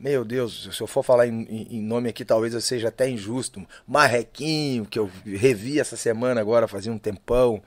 Meu 0.00 0.24
Deus, 0.24 0.70
se 0.74 0.80
eu 0.80 0.86
for 0.86 1.02
falar 1.02 1.26
em, 1.26 1.42
em- 1.70 1.82
nome 1.82 2.08
aqui, 2.08 2.24
talvez 2.24 2.54
eu 2.54 2.60
seja 2.62 2.88
até 2.88 3.06
injusto. 3.06 3.66
Marrequinho, 3.86 4.86
que 4.86 4.98
eu 4.98 5.10
revi 5.26 5.78
essa 5.78 5.94
semana 5.96 6.40
agora, 6.40 6.66
fazia 6.66 6.90
um 6.90 6.98
tempão. 6.98 7.62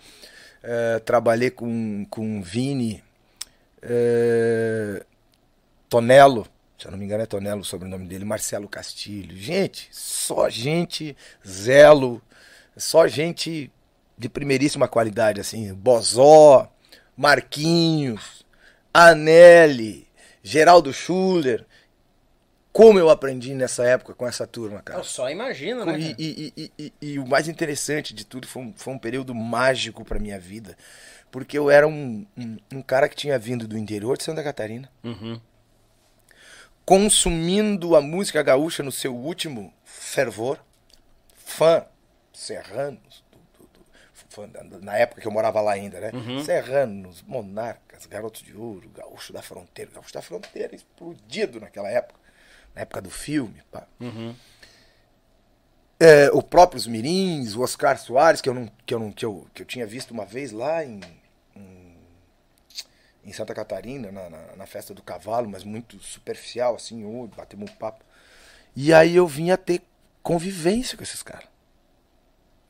Eh, 0.64 1.00
trabalhei 1.06 1.52
com, 1.52 2.06
com 2.10 2.42
Vini. 2.42 3.04
eh, 3.84 5.06
Tonelo, 5.90 6.48
se 6.86 6.88
eu 6.88 6.92
não 6.92 7.00
me 7.00 7.06
engano 7.06 7.24
é 7.24 7.26
Tonelo 7.26 7.62
o 7.62 7.66
sobrenome 7.66 8.06
dele, 8.08 8.24
Marcelo 8.24 8.70
Castilho. 8.70 9.36
Gente, 9.36 9.90
só 9.92 10.48
gente 10.50 11.18
zelo, 11.46 12.22
só 12.78 13.08
gente 13.08 13.72
de 14.16 14.30
primeiríssima 14.30 14.88
qualidade, 14.88 15.42
assim. 15.42 15.74
Bozó, 15.74 16.72
Marquinhos, 17.18 18.46
Anelli, 18.94 20.08
Geraldo 20.44 20.94
Schuller. 20.94 21.66
Como 22.72 23.00
eu 23.00 23.10
aprendi 23.10 23.56
nessa 23.56 23.84
época 23.86 24.14
com 24.14 24.28
essa 24.28 24.46
turma, 24.46 24.80
cara. 24.82 25.00
Eu 25.00 25.04
só 25.04 25.28
imagino, 25.30 25.86
né? 25.86 25.98
E, 25.98 26.16
e- 26.56 26.72
e- 26.78 26.94
e- 27.02 27.20
o 27.20 27.26
mais 27.26 27.48
interessante 27.48 28.14
de 28.14 28.26
tudo 28.26 28.46
foi 28.48 28.62
um, 28.62 28.74
foi 28.76 28.94
um 28.94 29.00
período 29.00 29.34
mágico 29.34 30.06
pra 30.06 30.20
minha 30.20 30.38
vida. 30.40 30.78
Porque 31.32 31.58
eu 31.58 31.72
era 31.72 31.88
um, 31.88 32.26
um, 32.38 32.58
um 32.74 32.82
cara 32.84 33.10
que 33.10 33.16
tinha 33.16 33.40
vindo 33.40 33.68
do 33.68 33.76
interior 33.78 34.18
de 34.18 34.24
Santa 34.24 34.44
Catarina, 34.44 34.88
Uhum. 35.04 35.40
Consumindo 36.86 37.96
a 37.96 38.02
música 38.02 38.44
gaúcha 38.44 38.84
no 38.84 38.92
seu 38.92 39.16
último 39.16 39.74
fervor, 39.84 40.60
fã 41.36 41.86
serranos, 42.32 43.24
na 44.82 44.98
época 44.98 45.22
que 45.22 45.28
eu 45.28 45.32
morava 45.32 45.62
lá 45.62 45.74
ainda, 45.74 46.00
né? 46.00 46.12
Serranos, 46.44 47.22
monarcas, 47.24 48.06
garotos 48.06 48.42
de 48.44 48.54
ouro, 48.56 48.90
gaúcho 48.94 49.32
da 49.32 49.42
fronteira. 49.42 49.92
Gaúcho 49.94 50.14
da 50.14 50.22
fronteira 50.22 50.76
explodido 50.76 51.60
naquela 51.60 51.90
época, 51.90 52.20
na 52.76 52.82
época 52.82 53.02
do 53.02 53.10
filme. 53.10 53.62
Pá. 53.72 53.88
É, 55.98 56.30
o 56.34 56.44
próprio 56.44 56.82
Mirins, 56.90 57.56
o 57.56 57.62
Oscar 57.62 57.98
Soares, 57.98 58.42
que 58.42 58.50
eu, 58.50 58.54
não, 58.54 58.70
que, 58.86 58.94
eu 58.94 59.00
não, 59.00 59.12
que, 59.14 59.26
eu, 59.26 59.48
que 59.54 59.62
eu 59.62 59.66
tinha 59.66 59.88
visto 59.88 60.12
uma 60.12 60.26
vez 60.26 60.52
lá 60.52 60.84
em, 60.84 61.00
em 63.26 63.34
Santa 63.34 63.54
Catarina, 63.54 64.12
na, 64.12 64.30
na, 64.30 64.56
na 64.56 64.66
festa 64.66 64.94
do 64.94 65.02
cavalo, 65.02 65.50
mas 65.50 65.64
muito 65.64 66.00
superficial, 66.00 66.76
assim, 66.76 67.04
oi, 67.04 67.30
batemos 67.36 67.70
um 67.70 67.76
papo. 67.76 68.04
E 68.76 68.94
aí 68.94 69.16
eu 69.16 69.28
vinha 69.28 69.58
ter 69.58 69.82
convivência 70.22 70.98
com 70.98 71.04
esses 71.04 71.24
caras. 71.24 71.48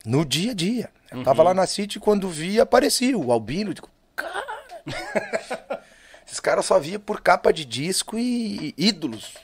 No 0.04 0.24
dia 0.24 0.52
a 0.52 0.54
dia. 0.54 0.90
Eu 1.10 1.22
tava 1.22 1.42
lá 1.42 1.52
na 1.52 1.66
City 1.66 2.00
quando 2.00 2.28
via, 2.28 2.62
aparecia 2.62 3.16
o 3.16 3.32
Albino. 3.32 3.70
Eu 3.70 3.74
digo, 3.74 3.90
cara. 4.14 4.44
esses 6.26 6.40
caras 6.40 6.64
só 6.64 6.78
via 6.78 6.98
por 6.98 7.20
capa 7.20 7.52
de 7.52 7.64
disco 7.64 8.16
e 8.18 8.74
ídolos 8.76 9.34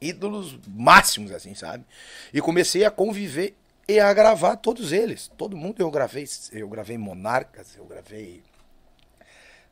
ídolos 0.00 0.58
máximos, 0.68 1.32
assim, 1.32 1.54
sabe? 1.54 1.84
E 2.32 2.40
comecei 2.40 2.84
a 2.84 2.90
conviver 2.90 3.56
e 3.88 3.98
a 3.98 4.12
gravar 4.12 4.56
todos 4.56 4.92
eles. 4.92 5.30
Todo 5.36 5.56
mundo 5.56 5.80
eu 5.80 5.90
gravei. 5.90 6.26
Eu 6.52 6.68
gravei 6.68 6.98
Monarcas, 6.98 7.76
eu 7.76 7.84
gravei. 7.84 8.42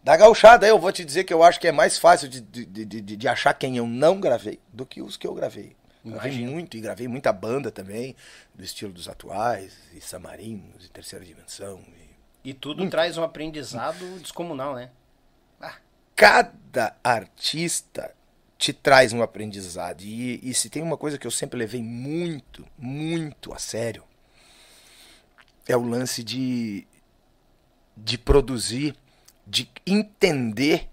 Da 0.04 0.18
gauchada, 0.18 0.66
eu 0.66 0.78
vou 0.78 0.92
te 0.92 1.02
dizer 1.02 1.24
que 1.24 1.32
eu 1.32 1.42
acho 1.42 1.58
que 1.58 1.66
é 1.66 1.72
mais 1.72 1.98
fácil 1.98 2.28
de, 2.28 2.40
de, 2.42 2.84
de, 2.84 3.00
de- 3.00 3.28
achar 3.28 3.54
quem 3.54 3.78
eu 3.78 3.86
não 3.86 4.20
gravei 4.20 4.60
do 4.70 4.84
que 4.84 5.00
os 5.00 5.16
que 5.16 5.26
eu 5.26 5.32
gravei. 5.34 5.74
Gravei 6.04 6.46
muito 6.46 6.76
e 6.76 6.80
gravei 6.80 7.08
muita 7.08 7.32
banda 7.32 7.70
também, 7.70 8.14
do 8.54 8.62
estilo 8.62 8.92
dos 8.92 9.08
atuais, 9.08 9.72
e 9.94 10.02
Samarinos, 10.02 10.84
e 10.84 10.90
Terceira 10.90 11.24
Dimensão. 11.24 11.80
E 12.44 12.50
E 12.50 12.52
tudo 12.54 12.88
traz 12.90 13.16
um 13.16 13.22
aprendizado 13.24 14.18
descomunal, 14.20 14.74
né? 14.74 14.90
cada 16.14 16.94
artista 17.02 18.14
te 18.58 18.72
traz 18.72 19.12
um 19.12 19.22
aprendizado. 19.22 20.02
E, 20.02 20.38
e 20.48 20.52
se 20.54 20.68
tem 20.68 20.82
uma 20.82 20.96
coisa 20.98 21.18
que 21.18 21.26
eu 21.26 21.30
sempre 21.30 21.58
levei 21.58 21.82
muito, 21.82 22.64
muito 22.78 23.52
a 23.54 23.58
sério, 23.58 24.04
é 25.66 25.76
o 25.76 25.82
lance 25.82 26.22
de, 26.22 26.86
de 27.96 28.18
produzir, 28.18 28.94
de 29.46 29.70
entender 29.86 30.88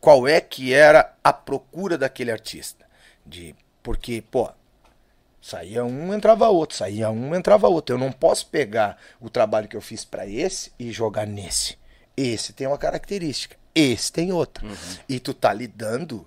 qual 0.00 0.28
é 0.28 0.40
que 0.40 0.72
era 0.72 1.14
a 1.22 1.32
procura 1.32 1.96
daquele 1.96 2.30
artista. 2.30 2.84
De, 3.24 3.54
porque, 3.82 4.22
pô, 4.22 4.50
saía 5.40 5.84
um, 5.84 6.12
entrava 6.12 6.48
outro, 6.48 6.76
saía 6.76 7.10
um, 7.10 7.34
entrava 7.34 7.68
outro. 7.68 7.94
Eu 7.94 7.98
não 7.98 8.12
posso 8.12 8.46
pegar 8.48 8.98
o 9.20 9.30
trabalho 9.30 9.68
que 9.68 9.76
eu 9.76 9.80
fiz 9.80 10.04
para 10.04 10.26
esse 10.26 10.72
e 10.78 10.92
jogar 10.92 11.26
nesse. 11.26 11.78
Esse 12.16 12.52
tem 12.52 12.66
uma 12.66 12.78
característica, 12.78 13.56
esse 13.74 14.12
tem 14.12 14.32
outra. 14.32 14.66
E 15.08 15.18
tu 15.18 15.34
tá 15.34 15.52
lidando 15.52 16.26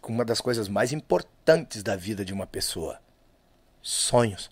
com 0.00 0.12
uma 0.12 0.24
das 0.24 0.40
coisas 0.40 0.68
mais 0.68 0.92
importantes 0.92 1.82
da 1.82 1.96
vida 1.96 2.24
de 2.24 2.32
uma 2.32 2.46
pessoa: 2.46 3.00
sonhos. 3.82 4.50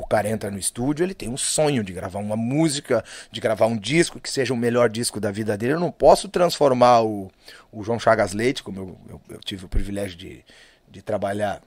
O 0.00 0.06
cara 0.06 0.28
entra 0.28 0.48
no 0.48 0.58
estúdio, 0.60 1.04
ele 1.04 1.12
tem 1.12 1.28
um 1.28 1.36
sonho 1.36 1.82
de 1.82 1.92
gravar 1.92 2.20
uma 2.20 2.36
música, 2.36 3.04
de 3.32 3.40
gravar 3.40 3.66
um 3.66 3.76
disco 3.76 4.20
que 4.20 4.30
seja 4.30 4.54
o 4.54 4.56
melhor 4.56 4.88
disco 4.88 5.18
da 5.18 5.32
vida 5.32 5.58
dele. 5.58 5.72
Eu 5.72 5.80
não 5.80 5.90
posso 5.90 6.28
transformar 6.28 7.02
o, 7.02 7.28
o 7.72 7.82
João 7.82 7.98
Chagas 7.98 8.32
Leite, 8.32 8.62
como 8.62 8.78
eu, 8.78 8.98
eu- 9.08 9.20
eu 9.30 9.40
tive 9.40 9.64
o 9.64 9.68
privilégio 9.68 10.16
de, 10.16 10.44
de 10.88 11.02
trabalhar 11.02 11.60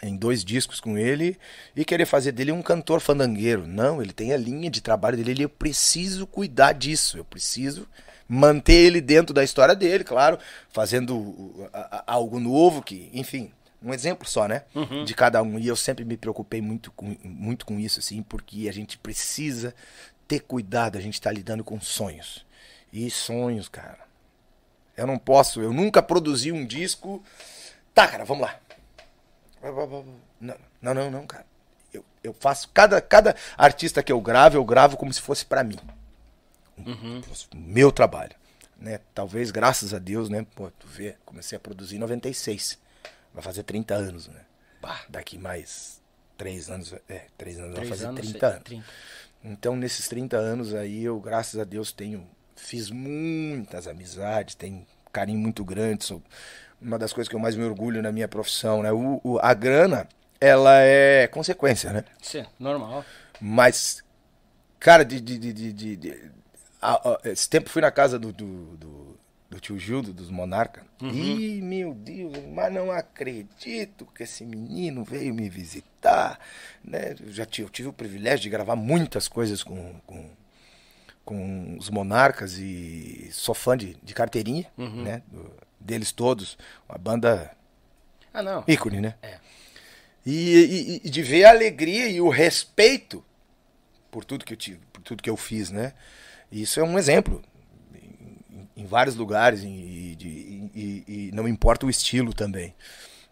em 0.00 0.16
dois 0.16 0.44
discos 0.44 0.78
com 0.78 0.96
ele 0.96 1.36
e 1.74 1.84
querer 1.84 2.06
fazer 2.06 2.30
dele 2.30 2.52
um 2.52 2.62
cantor 2.62 3.00
fandangueiro. 3.00 3.66
Não, 3.66 4.00
ele 4.00 4.12
tem 4.12 4.32
a 4.32 4.36
linha 4.36 4.70
de 4.70 4.80
trabalho 4.80 5.16
dele, 5.16 5.32
ele, 5.32 5.44
eu 5.44 5.48
preciso 5.48 6.28
cuidar 6.28 6.72
disso, 6.74 7.18
eu 7.18 7.24
preciso 7.24 7.88
manter 8.28 8.74
ele 8.74 9.00
dentro 9.00 9.34
da 9.34 9.42
história 9.42 9.74
dele, 9.74 10.04
claro, 10.04 10.38
fazendo 10.70 11.68
algo 12.06 12.38
novo 12.38 12.82
que, 12.82 13.10
enfim, 13.12 13.50
um 13.82 13.94
exemplo 13.94 14.28
só, 14.28 14.48
né, 14.48 14.64
de 15.04 15.14
cada 15.14 15.42
um. 15.42 15.58
E 15.58 15.66
eu 15.66 15.76
sempre 15.76 16.04
me 16.04 16.16
preocupei 16.16 16.60
muito 16.60 16.90
com, 16.92 17.16
muito 17.22 17.64
com 17.64 17.78
isso, 17.78 18.00
assim, 18.00 18.22
porque 18.22 18.68
a 18.68 18.72
gente 18.72 18.98
precisa 18.98 19.74
ter 20.26 20.40
cuidado, 20.40 20.98
a 20.98 21.00
gente 21.00 21.20
tá 21.20 21.30
lidando 21.30 21.64
com 21.64 21.80
sonhos. 21.80 22.44
E 22.92 23.10
sonhos, 23.10 23.68
cara. 23.68 23.98
Eu 24.96 25.06
não 25.06 25.18
posso, 25.18 25.60
eu 25.60 25.72
nunca 25.72 26.02
produzi 26.02 26.50
um 26.50 26.66
disco. 26.66 27.22
Tá, 27.94 28.08
cara, 28.08 28.24
vamos 28.24 28.42
lá. 28.42 28.58
Não, 30.40 30.56
não, 30.82 30.94
não, 30.94 31.10
não, 31.10 31.26
cara. 31.26 31.46
Eu, 31.92 32.04
eu 32.22 32.34
faço 32.38 32.68
cada, 32.70 33.00
cada 33.00 33.36
artista 33.56 34.02
que 34.02 34.12
eu 34.12 34.20
gravo, 34.20 34.56
eu 34.56 34.64
gravo 34.64 34.96
como 34.96 35.12
se 35.12 35.20
fosse 35.20 35.44
pra 35.44 35.64
mim. 35.64 35.78
O 37.52 37.56
Meu 37.56 37.90
trabalho. 37.92 38.34
Né? 38.78 39.00
Talvez, 39.14 39.50
graças 39.50 39.92
a 39.92 39.98
Deus, 39.98 40.28
né? 40.28 40.46
Pô, 40.54 40.70
tu 40.70 40.86
vê, 40.86 41.16
comecei 41.24 41.56
a 41.56 41.60
produzir 41.60 41.96
em 41.96 42.00
96. 42.00 42.78
Vai 43.38 43.44
fazer 43.44 43.62
30 43.62 43.94
anos, 43.94 44.26
né? 44.26 44.40
Bah, 44.82 45.00
daqui 45.08 45.38
mais 45.38 46.02
3 46.36 46.68
anos. 46.68 46.92
É, 47.08 47.26
3 47.38 47.56
anos 47.58 47.68
vai 47.70 47.76
Três 47.84 47.88
fazer 47.90 48.06
anos, 48.06 48.20
30 48.20 48.38
sei, 48.40 48.48
anos. 48.48 48.64
30. 48.64 48.84
Então, 49.44 49.76
nesses 49.76 50.08
30 50.08 50.36
anos 50.36 50.74
aí, 50.74 51.04
eu, 51.04 51.20
graças 51.20 51.60
a 51.60 51.62
Deus, 51.62 51.92
tenho. 51.92 52.26
Fiz 52.56 52.90
muitas 52.90 53.86
amizades, 53.86 54.56
tenho 54.56 54.78
um 54.78 54.86
carinho 55.12 55.38
muito 55.38 55.64
grande. 55.64 56.04
Sou 56.04 56.20
uma 56.82 56.98
das 56.98 57.12
coisas 57.12 57.28
que 57.28 57.36
eu 57.36 57.38
mais 57.38 57.54
me 57.54 57.62
orgulho 57.62 58.02
na 58.02 58.10
minha 58.10 58.26
profissão, 58.26 58.82
né? 58.82 58.90
O, 58.90 59.20
o- 59.22 59.38
a 59.40 59.54
grana, 59.54 60.08
ela 60.40 60.80
é 60.80 61.28
consequência, 61.28 61.92
né? 61.92 62.04
É 62.34 62.44
normal. 62.58 63.04
Mas, 63.40 64.02
cara, 64.80 65.04
de. 65.04 65.20
de, 65.20 65.38
de, 65.38 65.52
de- 65.52 65.72
de- 65.72 65.96
de- 65.96 66.30
a- 66.82 66.94
a- 67.10 67.20
esse 67.28 67.48
tempo 67.48 67.70
fui 67.70 67.82
na 67.82 67.92
casa 67.92 68.18
do, 68.18 68.32
do, 68.32 68.76
do, 68.76 69.07
do 69.50 69.58
tio 69.58 69.78
Gildo, 69.78 70.12
dos 70.12 70.30
Monarca. 70.30 70.84
Ih, 71.02 71.60
meu 71.62 71.94
Deus, 71.94 72.32
mas 72.54 72.72
não 72.72 72.90
acredito 72.90 74.06
que 74.14 74.22
esse 74.24 74.44
menino 74.44 75.02
veio 75.04 75.34
me 75.34 75.48
visitar. 75.48 76.38
Né? 76.84 77.14
Eu 77.18 77.32
já 77.32 77.46
tive, 77.46 77.66
eu 77.66 77.70
tive 77.70 77.88
o 77.88 77.92
privilégio 77.92 78.40
de 78.40 78.50
gravar 78.50 78.76
muitas 78.76 79.26
coisas 79.26 79.62
com, 79.62 79.94
com, 80.06 80.30
com 81.24 81.76
os 81.78 81.88
Monarcas 81.88 82.58
e 82.58 83.30
sou 83.32 83.54
fã 83.54 83.76
de, 83.76 83.96
de 84.02 84.12
carteirinha, 84.14 84.66
né? 84.76 85.22
Do- 85.28 85.50
deles 85.80 86.12
todos, 86.12 86.58
uma 86.88 86.98
banda 86.98 87.50
Ah, 88.34 88.42
não. 88.42 88.64
ícone, 88.68 89.00
né? 89.00 89.14
É. 89.22 89.38
E, 90.26 91.00
e- 91.02 91.06
e 91.06 91.10
de 91.10 91.22
ver 91.22 91.44
a 91.44 91.50
alegria 91.50 92.08
e 92.08 92.20
o 92.20 92.28
respeito 92.28 93.24
por 94.10 94.24
tudo 94.24 94.44
que 94.44 94.52
eu 94.52 94.56
tive, 94.58 94.80
por 94.92 95.00
tudo 95.02 95.22
que 95.22 95.30
eu 95.30 95.36
fiz, 95.36 95.70
né? 95.70 95.94
Isso 96.52 96.80
é 96.80 96.82
um 96.82 96.98
exemplo 96.98 97.42
em, 98.78 98.86
vários 98.86 99.16
lugares 99.16 99.62
e, 99.62 100.14
de- 100.16 100.28
e- 100.74 101.04
e- 101.08 101.30
não 101.32 101.46
importa 101.48 101.84
o 101.86 101.90
estilo 101.90 102.32
também. 102.32 102.74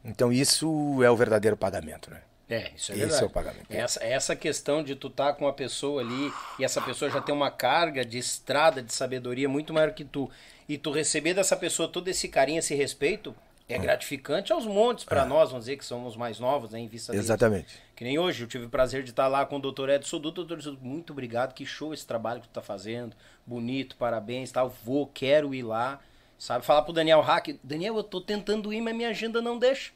Então 0.04 0.32
isso 0.32 1.02
é 1.02 1.10
o 1.10 1.16
verdadeiro 1.16 1.56
pagamento, 1.56 2.10
né? 2.10 2.20
É, 2.48 2.70
isso 2.76 2.92
é 2.92 2.94
Esse 2.94 3.00
verdade. 3.06 3.22
é 3.22 3.26
o 3.26 3.30
pagamento. 3.30 3.66
Essa, 3.70 4.04
essa 4.04 4.36
questão 4.36 4.82
de 4.82 4.94
tu 4.94 5.08
estar 5.08 5.32
com 5.32 5.44
uma 5.46 5.52
pessoa 5.52 6.00
ali 6.00 6.32
e 6.60 6.64
essa 6.64 6.80
pessoa 6.80 7.10
já 7.10 7.20
tem 7.20 7.34
uma 7.34 7.50
carga 7.50 8.04
de 8.04 8.18
estrada, 8.18 8.80
de 8.82 8.92
sabedoria 8.92 9.48
muito 9.48 9.74
maior 9.74 9.92
que 9.92 10.04
tu, 10.04 10.30
e 10.68 10.78
tu 10.78 10.92
receber 10.92 11.34
dessa 11.34 11.56
pessoa 11.56 11.88
todo 11.88 12.06
esse 12.08 12.28
carinho, 12.28 12.60
esse 12.60 12.74
respeito, 12.74 13.34
é 13.68 13.78
gratificante 13.78 14.52
aos 14.52 14.64
montes 14.66 15.04
pra 15.04 15.24
nós, 15.24 15.50
vamos 15.50 15.64
dizer 15.66 15.76
que 15.76 15.84
somos 15.84 16.16
mais 16.16 16.38
novos, 16.38 16.70
né, 16.70 16.78
em 16.78 16.86
vista 16.86 17.12
deles. 17.12 17.26
Exatamente. 17.26 17.78
Que 17.96 18.04
nem 18.04 18.18
hoje, 18.18 18.44
eu 18.44 18.48
tive 18.48 18.66
o 18.66 18.68
prazer 18.70 19.02
de 19.02 19.10
estar 19.10 19.26
lá 19.26 19.44
com 19.44 19.56
o 19.56 19.60
doutor 19.60 19.88
Edson 19.88 20.18
Dutra. 20.20 20.44
Doutor 20.44 20.58
Edson, 20.58 20.76
muito 20.80 21.12
obrigado, 21.12 21.52
que 21.52 21.66
show 21.66 21.92
esse 21.92 22.06
trabalho 22.06 22.40
que 22.40 22.48
tu 22.48 22.52
tá 22.52 22.62
fazendo. 22.62 23.16
Bonito, 23.44 23.96
parabéns, 23.96 24.52
tal. 24.52 24.68
Vou, 24.84 25.06
quero 25.06 25.54
ir 25.54 25.62
lá. 25.62 25.98
Sabe, 26.38 26.64
falar 26.64 26.82
pro 26.82 26.92
Daniel 26.92 27.22
Hack, 27.22 27.58
Daniel, 27.64 27.96
eu 27.96 28.04
tô 28.04 28.20
tentando 28.20 28.72
ir, 28.72 28.80
mas 28.82 28.94
minha 28.94 29.08
agenda 29.08 29.40
não 29.40 29.58
deixa. 29.58 29.90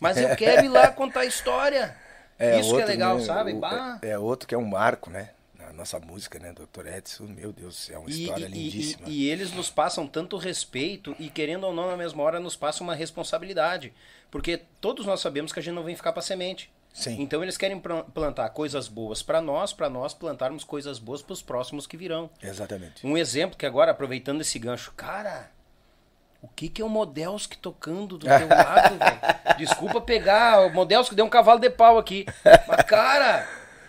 Mas 0.00 0.16
eu 0.18 0.34
quero 0.36 0.64
ir 0.64 0.68
lá 0.68 0.88
contar 0.90 1.20
a 1.20 1.26
história. 1.26 1.96
Isso 2.60 2.74
que 2.74 2.82
é 2.82 2.84
legal, 2.84 3.16
né, 3.16 3.24
sabe? 3.24 3.52
o- 3.54 3.64
é, 4.02 4.10
é 4.10 4.18
outro 4.18 4.46
que 4.48 4.54
é 4.54 4.58
um 4.58 4.64
marco, 4.66 5.08
né? 5.08 5.30
Nossa 5.76 5.98
música, 6.00 6.38
né? 6.38 6.52
Dr. 6.52 6.86
Edson, 6.86 7.24
meu 7.24 7.52
Deus, 7.52 7.90
é 7.90 7.98
uma 7.98 8.08
E, 8.08 8.22
história 8.22 8.46
e- 8.46 8.48
lindíssima. 8.48 9.08
e- 9.08 9.24
e 9.26 9.30
eles 9.30 9.52
nos 9.52 9.68
passam 9.70 10.06
tanto 10.06 10.36
respeito 10.36 11.14
e, 11.18 11.28
querendo 11.28 11.64
ou 11.64 11.74
não, 11.74 11.86
na 11.88 11.96
mesma 11.96 12.22
hora, 12.22 12.40
nos 12.40 12.56
passam 12.56 12.86
uma 12.86 12.94
responsabilidade. 12.94 13.92
Porque 14.30 14.62
todos 14.80 15.04
nós 15.06 15.20
sabemos 15.20 15.52
que 15.52 15.58
a 15.60 15.62
gente 15.62 15.74
não 15.74 15.84
vem 15.84 15.94
ficar 15.94 16.12
pra 16.12 16.22
semente. 16.22 16.70
Sim. 16.92 17.20
Então 17.20 17.42
eles 17.42 17.58
querem 17.58 17.78
plan- 17.78 18.04
plantar 18.04 18.48
coisas 18.50 18.88
boas 18.88 19.22
pra 19.22 19.40
nós, 19.42 19.72
pra 19.74 19.90
nós 19.90 20.14
plantarmos 20.14 20.64
coisas 20.64 20.98
boas 20.98 21.20
pros 21.20 21.42
próximos 21.42 21.86
que 21.86 21.96
virão. 21.96 22.30
Exatamente. 22.42 23.06
Um 23.06 23.18
exemplo 23.18 23.56
que 23.58 23.66
agora, 23.66 23.90
aproveitando 23.90 24.40
esse 24.40 24.58
gancho, 24.58 24.92
cara, 24.96 25.50
o 26.40 26.48
que 26.48 26.70
que 26.70 26.80
é 26.80 26.84
o 26.84 26.88
Modelski 26.88 27.58
tocando 27.58 28.16
do 28.16 28.26
teu 28.26 28.30
lado, 28.48 28.96
velho? 28.98 29.58
Desculpa 29.58 30.00
pegar, 30.00 30.60
o 30.66 30.70
Modelski 30.72 31.14
deu 31.14 31.26
um 31.26 31.30
cavalo 31.30 31.60
de 31.60 31.68
pau 31.68 31.98
aqui. 31.98 32.24
Mas, 32.66 32.82
cara, 32.86 33.46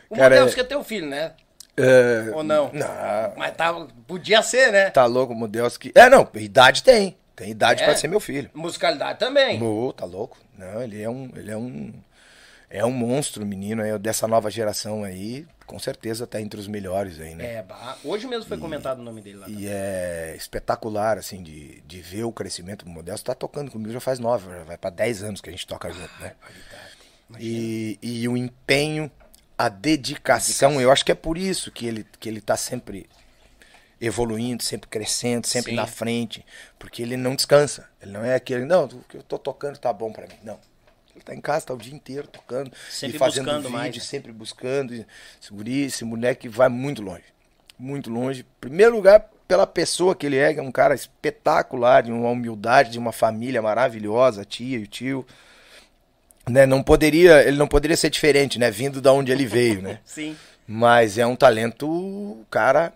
o 0.09 0.15
Cara, 0.15 0.35
Modelski 0.35 0.59
é... 0.59 0.63
teu 0.65 0.83
filho, 0.83 1.07
né? 1.07 1.33
É, 1.77 2.31
Ou 2.33 2.43
não? 2.43 2.71
Não, 2.73 3.33
Mas 3.37 3.55
tava, 3.55 3.87
podia 4.07 4.41
ser, 4.41 4.71
né? 4.71 4.89
tá 4.89 5.05
louco, 5.05 5.47
Deus 5.47 5.77
que. 5.77 5.91
É, 5.93 6.09
não, 6.09 6.27
idade 6.35 6.81
tem. 6.83 7.15
Tem 7.35 7.51
idade 7.51 7.83
É? 7.83 7.85
pra 7.85 7.95
ser 7.95 8.07
meu 8.07 8.19
filho. 8.19 8.49
Musicalidade 8.53 9.19
também. 9.19 9.59
Tá 9.95 10.05
louco? 10.05 10.37
Não, 10.57 10.81
ele 10.81 11.01
é 11.01 11.09
um. 11.09 11.29
Ele 11.35 11.51
é 11.51 11.57
um. 11.57 11.93
É 12.69 12.83
um 12.83 12.91
monstro, 12.91 13.45
menino 13.45 13.81
aí, 13.81 13.97
dessa 13.99 14.27
nova 14.27 14.49
geração 14.49 15.03
aí. 15.03 15.45
Com 15.65 15.77
certeza 15.79 16.25
tá 16.25 16.41
entre 16.41 16.59
os 16.59 16.67
melhores 16.67 17.19
aí, 17.19 17.35
né? 17.35 17.45
É, 17.45 17.65
hoje 18.03 18.25
mesmo 18.25 18.45
foi 18.45 18.57
comentado 18.57 18.99
o 18.99 19.03
nome 19.03 19.21
dele 19.21 19.37
lá. 19.37 19.47
E 19.49 19.67
é 19.67 20.33
espetacular, 20.35 21.17
assim, 21.17 21.43
de, 21.43 21.81
de 21.81 22.01
ver 22.01 22.23
o 22.23 22.31
crescimento 22.31 22.83
do 22.85 22.91
Modesto. 22.91 23.25
Tá 23.25 23.35
tocando 23.35 23.69
comigo 23.69 23.91
já 23.91 23.99
faz 23.99 24.17
nove, 24.17 24.49
já 24.49 24.63
vai 24.63 24.77
pra 24.77 24.89
dez 24.89 25.21
anos 25.23 25.39
que 25.41 25.49
a 25.49 25.51
gente 25.51 25.67
toca 25.67 25.91
junto, 25.91 26.11
né? 26.19 26.33
E, 27.39 27.99
e 28.01 28.27
o 28.27 28.35
empenho, 28.37 29.11
a 29.57 29.69
dedicação, 29.69 30.79
eu 30.79 30.91
acho 30.91 31.03
que 31.03 31.11
é 31.11 31.15
por 31.15 31.37
isso 31.37 31.71
que 31.71 31.85
ele, 31.87 32.05
que 32.19 32.29
ele 32.29 32.39
tá 32.39 32.55
sempre 32.55 33.09
evoluindo, 33.99 34.61
sempre 34.61 34.87
crescendo, 34.87 35.47
sempre 35.47 35.71
Sim. 35.71 35.75
na 35.75 35.87
frente, 35.87 36.45
porque 36.77 37.01
ele 37.01 37.17
não 37.17 37.35
descansa. 37.35 37.89
Ele 38.01 38.11
não 38.11 38.23
é 38.23 38.35
aquele, 38.35 38.65
não, 38.65 38.85
o 38.85 39.03
que 39.09 39.17
eu 39.17 39.23
tô 39.23 39.39
tocando 39.39 39.77
tá 39.77 39.91
bom 39.91 40.11
pra 40.11 40.27
mim. 40.27 40.35
Não. 40.43 40.59
Ele 41.15 41.23
tá 41.23 41.33
em 41.33 41.41
casa, 41.41 41.65
tá 41.65 41.73
o 41.73 41.77
dia 41.77 41.95
inteiro 41.95 42.27
tocando 42.27 42.71
Sempre 42.91 43.15
e 43.15 43.19
fazendo 43.19 43.51
vídeo, 43.51 43.71
mais, 43.71 43.95
né? 43.95 44.01
sempre 44.03 44.31
buscando. 44.31 44.93
Esse 44.93 45.51
guri, 45.51 45.85
esse 45.85 46.05
moleque 46.05 46.47
vai 46.47 46.69
muito 46.69 47.01
longe. 47.01 47.23
Muito 47.79 48.11
longe. 48.11 48.41
Em 48.41 48.61
primeiro 48.61 48.95
lugar, 48.95 49.27
pela 49.47 49.65
pessoa 49.65 50.15
que 50.15 50.27
ele 50.27 50.37
é, 50.37 50.53
que 50.53 50.59
é 50.59 50.63
um 50.63 50.71
cara 50.71 50.93
espetacular, 50.93 52.03
de 52.03 52.11
uma 52.11 52.29
humildade, 52.29 52.91
de 52.91 52.99
uma 52.99 53.11
família 53.11 53.63
maravilhosa, 53.63 54.43
a 54.43 54.45
tia 54.45 54.77
e 54.77 54.83
o 54.83 54.87
tio. 54.87 55.25
Né, 56.49 56.65
não 56.65 56.81
poderia, 56.81 57.41
ele 57.45 57.57
não 57.57 57.67
poderia 57.67 57.97
ser 57.97 58.09
diferente, 58.09 58.57
né, 58.57 58.71
vindo 58.71 59.01
da 59.01 59.11
onde 59.11 59.31
ele 59.31 59.45
veio, 59.45 59.81
né? 59.81 59.99
Sim. 60.05 60.37
Mas 60.65 61.17
é 61.17 61.25
um 61.25 61.35
talento, 61.35 62.45
cara, 62.49 62.93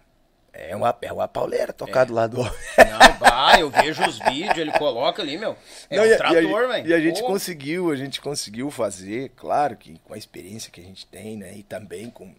é 0.53 0.75
uma, 0.75 0.97
é 1.01 1.11
uma 1.11 1.27
pauleira 1.27 1.71
tocar 1.71 2.05
do 2.05 2.13
lado 2.13 2.37
do. 2.37 2.43
Não, 2.43 3.17
bah, 3.19 3.57
eu 3.59 3.69
vejo 3.69 4.03
os 4.05 4.19
vídeos, 4.19 4.57
ele 4.57 4.71
coloca 4.73 5.21
ali, 5.21 5.37
meu. 5.37 5.55
É 5.89 5.95
Não, 5.95 6.03
um 6.03 6.07
e 6.07 6.13
a- 6.13 6.17
trator, 6.17 6.67
velho. 6.67 6.87
E 6.89 6.93
a 6.93 6.99
gente 6.99 7.21
Pô, 7.21 7.27
conseguiu, 7.27 7.89
a 7.91 7.95
gente 7.95 8.19
conseguiu 8.19 8.69
fazer, 8.69 9.31
claro 9.35 9.77
que 9.77 9.99
com 10.03 10.13
a 10.13 10.17
experiência 10.17 10.69
que 10.71 10.81
a 10.81 10.83
gente 10.83 11.05
tem, 11.05 11.37
né? 11.37 11.53
E 11.55 11.63
também 11.63 12.09
com, 12.09 12.33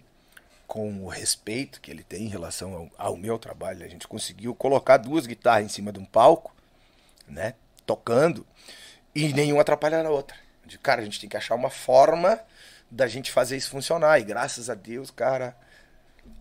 com 0.67 1.05
o 1.05 1.09
respeito 1.09 1.81
que 1.81 1.91
ele 1.91 2.03
tem 2.03 2.25
em 2.25 2.29
relação 2.29 2.91
ao, 2.99 3.09
ao 3.13 3.17
meu 3.17 3.39
trabalho, 3.39 3.85
a 3.85 3.89
gente 3.89 4.07
conseguiu 4.07 4.55
colocar 4.55 4.99
duas 4.99 5.27
guitarras 5.27 5.65
em 5.65 5.69
cima 5.69 5.91
de 5.91 5.99
um 5.99 6.05
palco, 6.05 6.55
né? 7.27 7.55
Tocando, 7.87 8.47
e 9.15 9.33
nenhuma 9.33 9.63
atrapalhar 9.63 10.05
a 10.05 10.11
outra. 10.11 10.37
De, 10.73 10.79
cara, 10.79 11.01
a 11.01 11.05
gente 11.05 11.20
tem 11.20 11.29
que 11.29 11.37
achar 11.37 11.55
uma 11.55 11.70
forma 11.70 12.41
da 12.91 13.07
gente 13.07 13.31
fazer 13.31 13.57
isso 13.57 13.70
funcionar. 13.70 14.18
E 14.18 14.25
graças 14.25 14.68
a 14.68 14.75
Deus, 14.75 15.11
cara. 15.11 15.57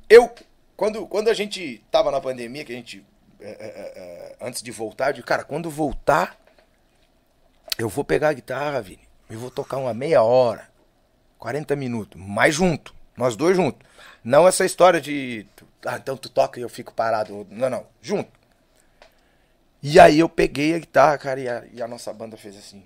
Eu, 0.09 0.34
quando, 0.75 1.05
quando 1.07 1.29
a 1.29 1.34
gente 1.34 1.84
tava 1.91 2.11
na 2.11 2.21
pandemia, 2.21 2.65
que 2.65 2.71
a 2.71 2.75
gente. 2.75 3.05
é, 3.39 3.49
é, 3.49 3.55
é, 3.59 4.36
antes 4.41 4.61
de 4.61 4.71
voltar, 4.71 5.09
eu 5.09 5.13
digo, 5.13 5.27
cara, 5.27 5.43
quando 5.43 5.69
voltar, 5.69 6.38
eu 7.77 7.89
vou 7.89 8.03
pegar 8.03 8.29
a 8.29 8.34
guitarra, 8.34 8.82
Vini, 8.82 9.07
e 9.29 9.36
vou 9.36 9.51
tocar 9.51 9.77
uma 9.77 9.93
meia 9.93 10.21
hora, 10.23 10.69
40 11.39 11.75
minutos, 11.75 12.21
mais 12.21 12.53
junto, 12.55 12.93
nós 13.17 13.36
dois 13.36 13.55
juntos. 13.55 13.86
Não 14.23 14.47
essa 14.47 14.65
história 14.65 15.01
de, 15.01 15.47
ah, 15.86 15.97
então 15.97 16.15
tu 16.15 16.29
toca 16.29 16.59
e 16.59 16.63
eu 16.63 16.69
fico 16.69 16.93
parado. 16.93 17.47
Não, 17.49 17.69
não, 17.69 17.86
junto. 18.01 18.32
E 19.84 19.99
aí 19.99 20.19
eu 20.19 20.29
peguei 20.29 20.75
a 20.75 20.79
guitarra, 20.79 21.17
cara, 21.17 21.39
e 21.39 21.49
a, 21.49 21.63
e 21.73 21.82
a 21.82 21.88
nossa 21.88 22.13
banda 22.13 22.38
fez 22.38 22.55
assim, 22.55 22.84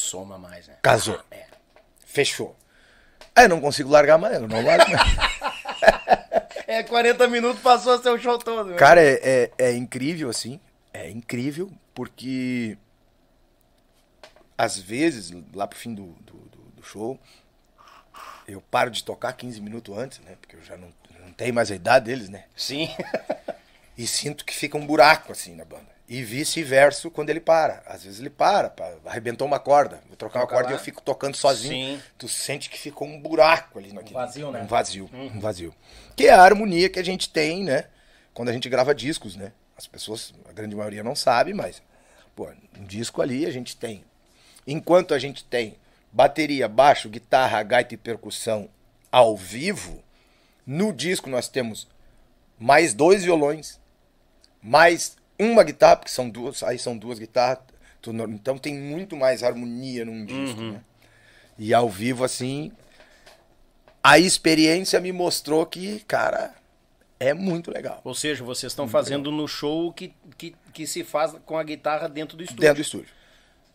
Soma 0.00 0.38
mais, 0.38 0.66
né? 0.66 0.76
casou, 0.82 1.20
É. 1.30 1.44
fechou. 2.06 2.56
Aí 3.34 3.44
eu 3.44 3.48
não 3.48 3.60
consigo 3.60 3.90
largar 3.90 4.18
mais, 4.18 4.34
eu 4.34 4.48
não 4.48 4.64
largo 4.64 4.90
mais. 4.90 5.10
É, 6.66 6.84
40 6.84 7.26
minutos 7.26 7.60
passou 7.62 7.94
a 7.94 8.02
ser 8.02 8.10
o 8.10 8.18
show 8.18 8.38
todo. 8.38 8.70
né? 8.70 8.76
Cara, 8.76 9.02
é, 9.02 9.18
é, 9.22 9.50
é 9.58 9.72
incrível, 9.72 10.30
assim. 10.30 10.60
É 10.92 11.10
incrível, 11.10 11.70
porque 11.92 12.78
às 14.56 14.78
vezes, 14.78 15.32
lá 15.54 15.66
pro 15.66 15.78
fim 15.78 15.94
do, 15.94 16.06
do, 16.20 16.32
do- 16.34 16.70
do 16.76 16.82
show, 16.82 17.18
eu 18.46 18.60
paro 18.60 18.90
de 18.90 19.02
tocar 19.02 19.32
15 19.32 19.60
minutos 19.60 19.96
antes, 19.96 20.20
né? 20.20 20.36
Porque 20.40 20.54
eu 20.56 20.62
já 20.62 20.76
não, 20.76 20.92
não 21.20 21.32
tenho 21.32 21.52
mais 21.54 21.70
a 21.72 21.74
idade 21.74 22.04
deles, 22.06 22.28
né? 22.28 22.44
Sim. 22.56 22.88
E 23.98 24.06
sinto 24.06 24.46
que 24.46 24.54
fica 24.54 24.78
um 24.78 24.86
buraco, 24.86 25.30
assim, 25.30 25.54
na 25.54 25.64
banda. 25.64 25.88
E 26.10 26.24
vice-versa 26.24 27.08
quando 27.08 27.30
ele 27.30 27.38
para. 27.38 27.84
Às 27.86 28.02
vezes 28.02 28.18
ele 28.18 28.28
para, 28.28 28.74
arrebentou 29.06 29.46
uma 29.46 29.60
corda. 29.60 30.00
Vou 30.08 30.16
trocar 30.16 30.40
uma 30.40 30.46
corda 30.48 30.64
lá. 30.64 30.70
e 30.72 30.74
eu 30.74 30.80
fico 30.80 31.00
tocando 31.00 31.36
sozinho. 31.36 31.98
Sim. 31.98 32.02
Tu 32.18 32.26
sente 32.28 32.68
que 32.68 32.76
ficou 32.76 33.06
um 33.06 33.20
buraco 33.20 33.78
ali 33.78 33.92
naquele. 33.92 34.14
vazio, 34.14 34.50
né? 34.50 34.62
Um 34.62 34.66
vazio, 34.66 35.10
um 35.12 35.38
vazio. 35.38 35.72
Que 36.16 36.26
é 36.26 36.32
a 36.32 36.42
harmonia 36.42 36.88
que 36.88 36.98
a 36.98 37.04
gente 37.04 37.28
tem, 37.30 37.62
né? 37.62 37.84
Quando 38.34 38.48
a 38.48 38.52
gente 38.52 38.68
grava 38.68 38.92
discos, 38.92 39.36
né? 39.36 39.52
As 39.76 39.86
pessoas, 39.86 40.34
a 40.48 40.52
grande 40.52 40.74
maioria 40.74 41.04
não 41.04 41.14
sabe, 41.14 41.54
mas, 41.54 41.80
pô, 42.34 42.48
um 42.76 42.84
disco 42.84 43.22
ali 43.22 43.46
a 43.46 43.52
gente 43.52 43.76
tem. 43.76 44.04
Enquanto 44.66 45.14
a 45.14 45.18
gente 45.18 45.44
tem 45.44 45.76
bateria, 46.10 46.66
baixo, 46.66 47.08
guitarra, 47.08 47.62
gaita 47.62 47.94
e 47.94 47.96
percussão 47.96 48.68
ao 49.12 49.36
vivo, 49.36 50.02
no 50.66 50.92
disco 50.92 51.30
nós 51.30 51.48
temos 51.48 51.86
mais 52.58 52.94
dois 52.94 53.22
violões, 53.22 53.78
mais 54.60 55.16
uma 55.40 55.62
guitarra, 55.64 55.96
porque 55.96 56.10
são 56.12 56.28
duas, 56.28 56.62
aí 56.62 56.78
são 56.78 56.96
duas 56.96 57.18
guitarras. 57.18 57.58
Então 58.30 58.56
tem 58.58 58.74
muito 58.74 59.16
mais 59.16 59.42
harmonia 59.42 60.04
num 60.04 60.24
disco, 60.24 60.60
né? 60.60 60.80
E 61.58 61.74
ao 61.74 61.88
vivo, 61.90 62.24
assim, 62.24 62.72
a 64.02 64.18
experiência 64.18 64.98
me 65.00 65.12
mostrou 65.12 65.66
que, 65.66 66.00
cara, 66.00 66.54
é 67.18 67.34
muito 67.34 67.70
legal. 67.70 68.00
Ou 68.02 68.14
seja, 68.14 68.42
vocês 68.42 68.72
estão 68.72 68.88
fazendo 68.88 69.30
no 69.30 69.46
show 69.46 69.92
que, 69.92 70.14
que, 70.38 70.54
que 70.72 70.86
se 70.86 71.04
faz 71.04 71.32
com 71.44 71.58
a 71.58 71.62
guitarra 71.62 72.08
dentro 72.08 72.36
do 72.36 72.42
estúdio. 72.42 72.62
Dentro 72.62 72.76
do 72.76 72.82
estúdio. 72.82 73.08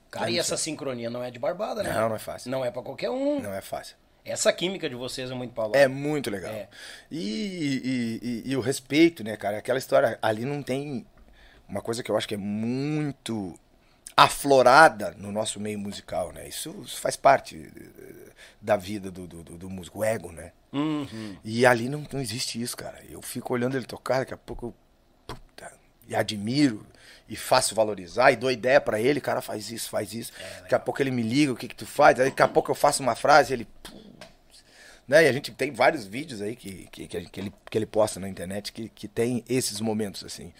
Cara, 0.09 0.31
e 0.31 0.39
essa 0.39 0.57
sincronia 0.57 1.09
não 1.09 1.23
é 1.23 1.29
de 1.29 1.37
barbada, 1.37 1.83
né? 1.83 1.93
Não, 1.93 2.09
não 2.09 2.15
é 2.15 2.19
fácil. 2.19 2.49
Não 2.49 2.65
é 2.65 2.71
pra 2.71 2.81
qualquer 2.81 3.09
um. 3.11 3.39
Não 3.41 3.53
é 3.53 3.61
fácil. 3.61 3.95
Essa 4.23 4.51
química 4.51 4.89
de 4.89 4.95
vocês 4.95 5.29
é 5.29 5.33
muito 5.35 5.53
paulada. 5.53 5.77
É 5.77 5.87
muito 5.87 6.31
legal. 6.31 6.51
É. 6.51 6.67
E, 7.11 7.19
e- 7.19 8.19
e- 8.23 8.51
e 8.51 8.55
o 8.57 8.61
respeito, 8.61 9.23
né, 9.23 9.37
cara? 9.37 9.57
Aquela 9.59 9.77
história, 9.77 10.17
ali 10.21 10.45
não 10.45 10.63
tem 10.63 11.05
uma 11.67 11.81
coisa 11.81 12.03
que 12.03 12.09
eu 12.11 12.17
acho 12.17 12.27
que 12.27 12.35
é 12.35 12.37
muito 12.37 13.57
aflorada 14.17 15.13
no 15.17 15.31
nosso 15.31 15.59
meio 15.59 15.77
musical, 15.77 16.31
né? 16.31 16.47
Isso, 16.47 16.73
isso 16.85 17.01
faz 17.01 17.15
parte 17.17 17.69
eh, 17.75 18.31
da 18.61 18.77
vida 18.77 19.11
do, 19.11 19.27
do, 19.27 19.43
do- 19.43 19.69
músico, 19.69 19.99
o 19.99 20.03
ego, 20.03 20.31
né? 20.31 20.51
Uhum. 20.71 21.37
E 21.43 21.65
ali 21.65 21.89
não, 21.89 22.05
não 22.11 22.21
existe 22.21 22.61
isso, 22.61 22.77
cara. 22.77 23.01
Eu 23.09 23.21
fico 23.21 23.53
olhando 23.53 23.75
ele 23.75 23.85
tocar, 23.85 24.19
daqui 24.19 24.33
a 24.33 24.37
pouco 24.37 24.67
eu. 24.67 24.73
Puta, 25.27 25.71
e 26.07 26.15
admiro 26.15 26.85
e 27.27 27.35
faço 27.35 27.73
valorizar 27.73 28.31
e 28.31 28.35
dou 28.35 28.51
ideia 28.51 28.79
pra 28.79 29.01
ele, 29.01 29.19
cara, 29.19 29.41
faz 29.41 29.71
isso, 29.71 29.89
faz 29.89 30.13
isso. 30.13 30.31
daqui 30.61 30.75
a 30.75 30.79
pouco 30.79 31.01
ele 31.01 31.09
me 31.11 31.23
liga, 31.23 31.51
o 31.51 31.55
que 31.55 31.67
que 31.67 31.75
tu 31.75 31.85
faz? 31.85 32.19
Aí 32.19 32.29
daqui 32.29 32.41
a 32.43 32.47
pouco 32.47 32.69
eu 32.71 32.75
faço 32.75 33.01
uma 33.01 33.15
frase, 33.15 33.51
ele 33.53 33.67
né? 35.07 35.23
E 35.25 35.27
a 35.27 35.33
gente 35.33 35.51
tem 35.51 35.71
vários 35.71 36.05
vídeos 36.05 36.41
aí 36.41 36.55
que, 36.55 36.87
que, 36.91 37.07
que, 37.07 37.25
que 37.29 37.39
ele, 37.39 37.53
que 37.69 37.77
ele 37.77 37.85
posta 37.85 38.19
na 38.19 38.29
internet 38.29 38.71
que, 38.71 38.89
que 38.89 39.07
tem 39.07 39.43
esses 39.47 39.79
momentos 39.79 40.23
assim. 40.23 40.53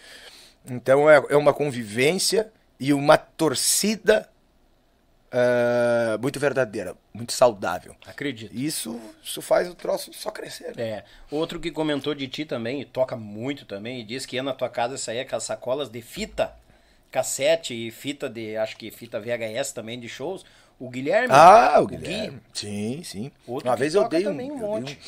Então 0.68 1.08
é, 1.08 1.22
é 1.30 1.36
uma 1.36 1.52
convivência 1.54 2.50
e 2.78 2.92
uma 2.92 3.16
torcida 3.16 4.28
ah, 5.30 6.18
muito 6.20 6.38
verdadeira, 6.40 6.94
muito 7.12 7.32
saudável. 7.32 7.94
Acredito. 8.06 8.54
Isso, 8.54 8.98
isso 9.22 9.42
faz 9.42 9.68
o 9.68 9.74
troço 9.74 10.12
só 10.12 10.30
crescer. 10.30 10.74
né? 10.76 10.82
É. 10.82 11.04
Outro 11.30 11.60
que 11.60 11.70
comentou 11.70 12.14
de 12.14 12.26
ti 12.28 12.44
também, 12.44 12.80
e 12.80 12.84
toca 12.84 13.16
muito 13.16 13.64
também, 13.64 14.00
e 14.00 14.04
diz 14.04 14.24
que 14.26 14.36
ia 14.36 14.42
na 14.42 14.52
tua 14.52 14.68
casa 14.68 14.96
saía 14.96 15.24
com 15.24 15.36
as 15.36 15.42
sacolas 15.44 15.88
de 15.88 16.00
fita, 16.02 16.54
cassete 17.10 17.74
e 17.74 17.90
fita 17.90 18.28
de, 18.28 18.56
acho 18.56 18.76
que 18.76 18.90
fita 18.90 19.20
VHS 19.20 19.72
também 19.72 19.98
de 19.98 20.08
shows. 20.08 20.44
O 20.78 20.90
Guilherme. 20.90 21.28
Ah, 21.30 21.80
o 21.80 21.86
Gui, 21.86 21.96
Guilherme. 21.96 22.40
Sim, 22.52 23.02
sim. 23.02 23.32
Outro 23.46 23.68
uma 23.68 23.74
que 23.76 23.80
vez 23.80 23.94
eu 23.94 24.06
dei, 24.08 24.20
um, 24.20 24.24
também 24.24 24.50
um 24.52 24.54
eu 24.54 24.58
dei 24.60 24.66
monte. 24.68 24.98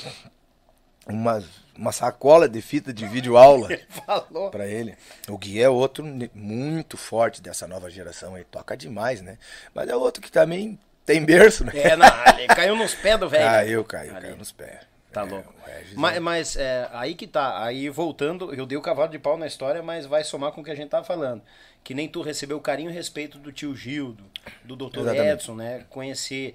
um- 1.07 1.13
uma, 1.15 1.45
uma 1.79 1.93
sacola 1.93 2.49
de 2.49 2.61
fita 2.61 2.93
de 2.93 3.07
videoaula 3.07 3.69
falou. 4.05 4.51
pra 4.51 4.67
ele. 4.67 4.97
O 5.29 5.39
Gui 5.39 5.63
é 5.63 5.69
outro 5.69 6.05
muito 6.35 6.97
forte 6.97 7.41
dessa 7.41 7.67
nova 7.69 7.89
geração 7.89 8.35
aí. 8.35 8.45
Toca 8.45 8.77
demais, 8.77 9.23
né? 9.23 9.39
Mas 9.73 9.89
é 9.89 9.95
outro 9.97 10.21
que 10.21 10.31
também 10.31 10.79
tem 11.07 11.25
berço, 11.25 11.65
né? 11.65 11.73
É, 11.75 11.97
não, 11.97 12.07
caiu 12.55 12.75
nos 12.77 12.95
pés 12.95 13.19
do 13.19 13.29
velho. 13.29 13.45
Caiu, 13.45 13.85
caiu, 13.85 14.13
Ali. 14.17 14.21
caiu 14.27 14.37
nos 14.37 14.51
pés. 14.53 14.81
Tá 15.13 15.23
É, 15.23 15.25
louco. 15.25 15.55
Mas, 15.95 16.17
é- 16.17 16.21
mas, 16.21 16.57
é, 16.57 16.89
aí 16.93 17.15
que 17.15 17.27
tá. 17.27 17.65
Aí 17.65 17.89
voltando, 17.89 18.53
eu 18.53 18.67
dei 18.67 18.77
o 18.77 18.83
cavalo 18.83 19.11
de 19.11 19.19
pau 19.19 19.39
na 19.39 19.47
história, 19.47 19.83
mas 19.83 20.05
vai 20.05 20.23
somar 20.23 20.53
com 20.53 20.61
o 20.61 20.65
que 20.65 20.71
a 20.71 20.75
gente 20.75 20.91
tá 20.91 21.03
falando. 21.03 21.41
Que 21.83 21.95
nem 21.95 22.07
tu 22.09 22.21
recebeu 22.21 22.59
o 22.59 22.61
carinho 22.61 22.91
e 22.91 22.93
respeito 22.93 23.39
do 23.39 23.51
tio 23.51 23.75
Gildo, 23.75 24.23
do 24.65 24.77
Dr. 24.77 24.99
Exatamente. 24.99 25.29
Edson, 25.33 25.55
né? 25.55 25.87
Conhecer, 25.89 26.55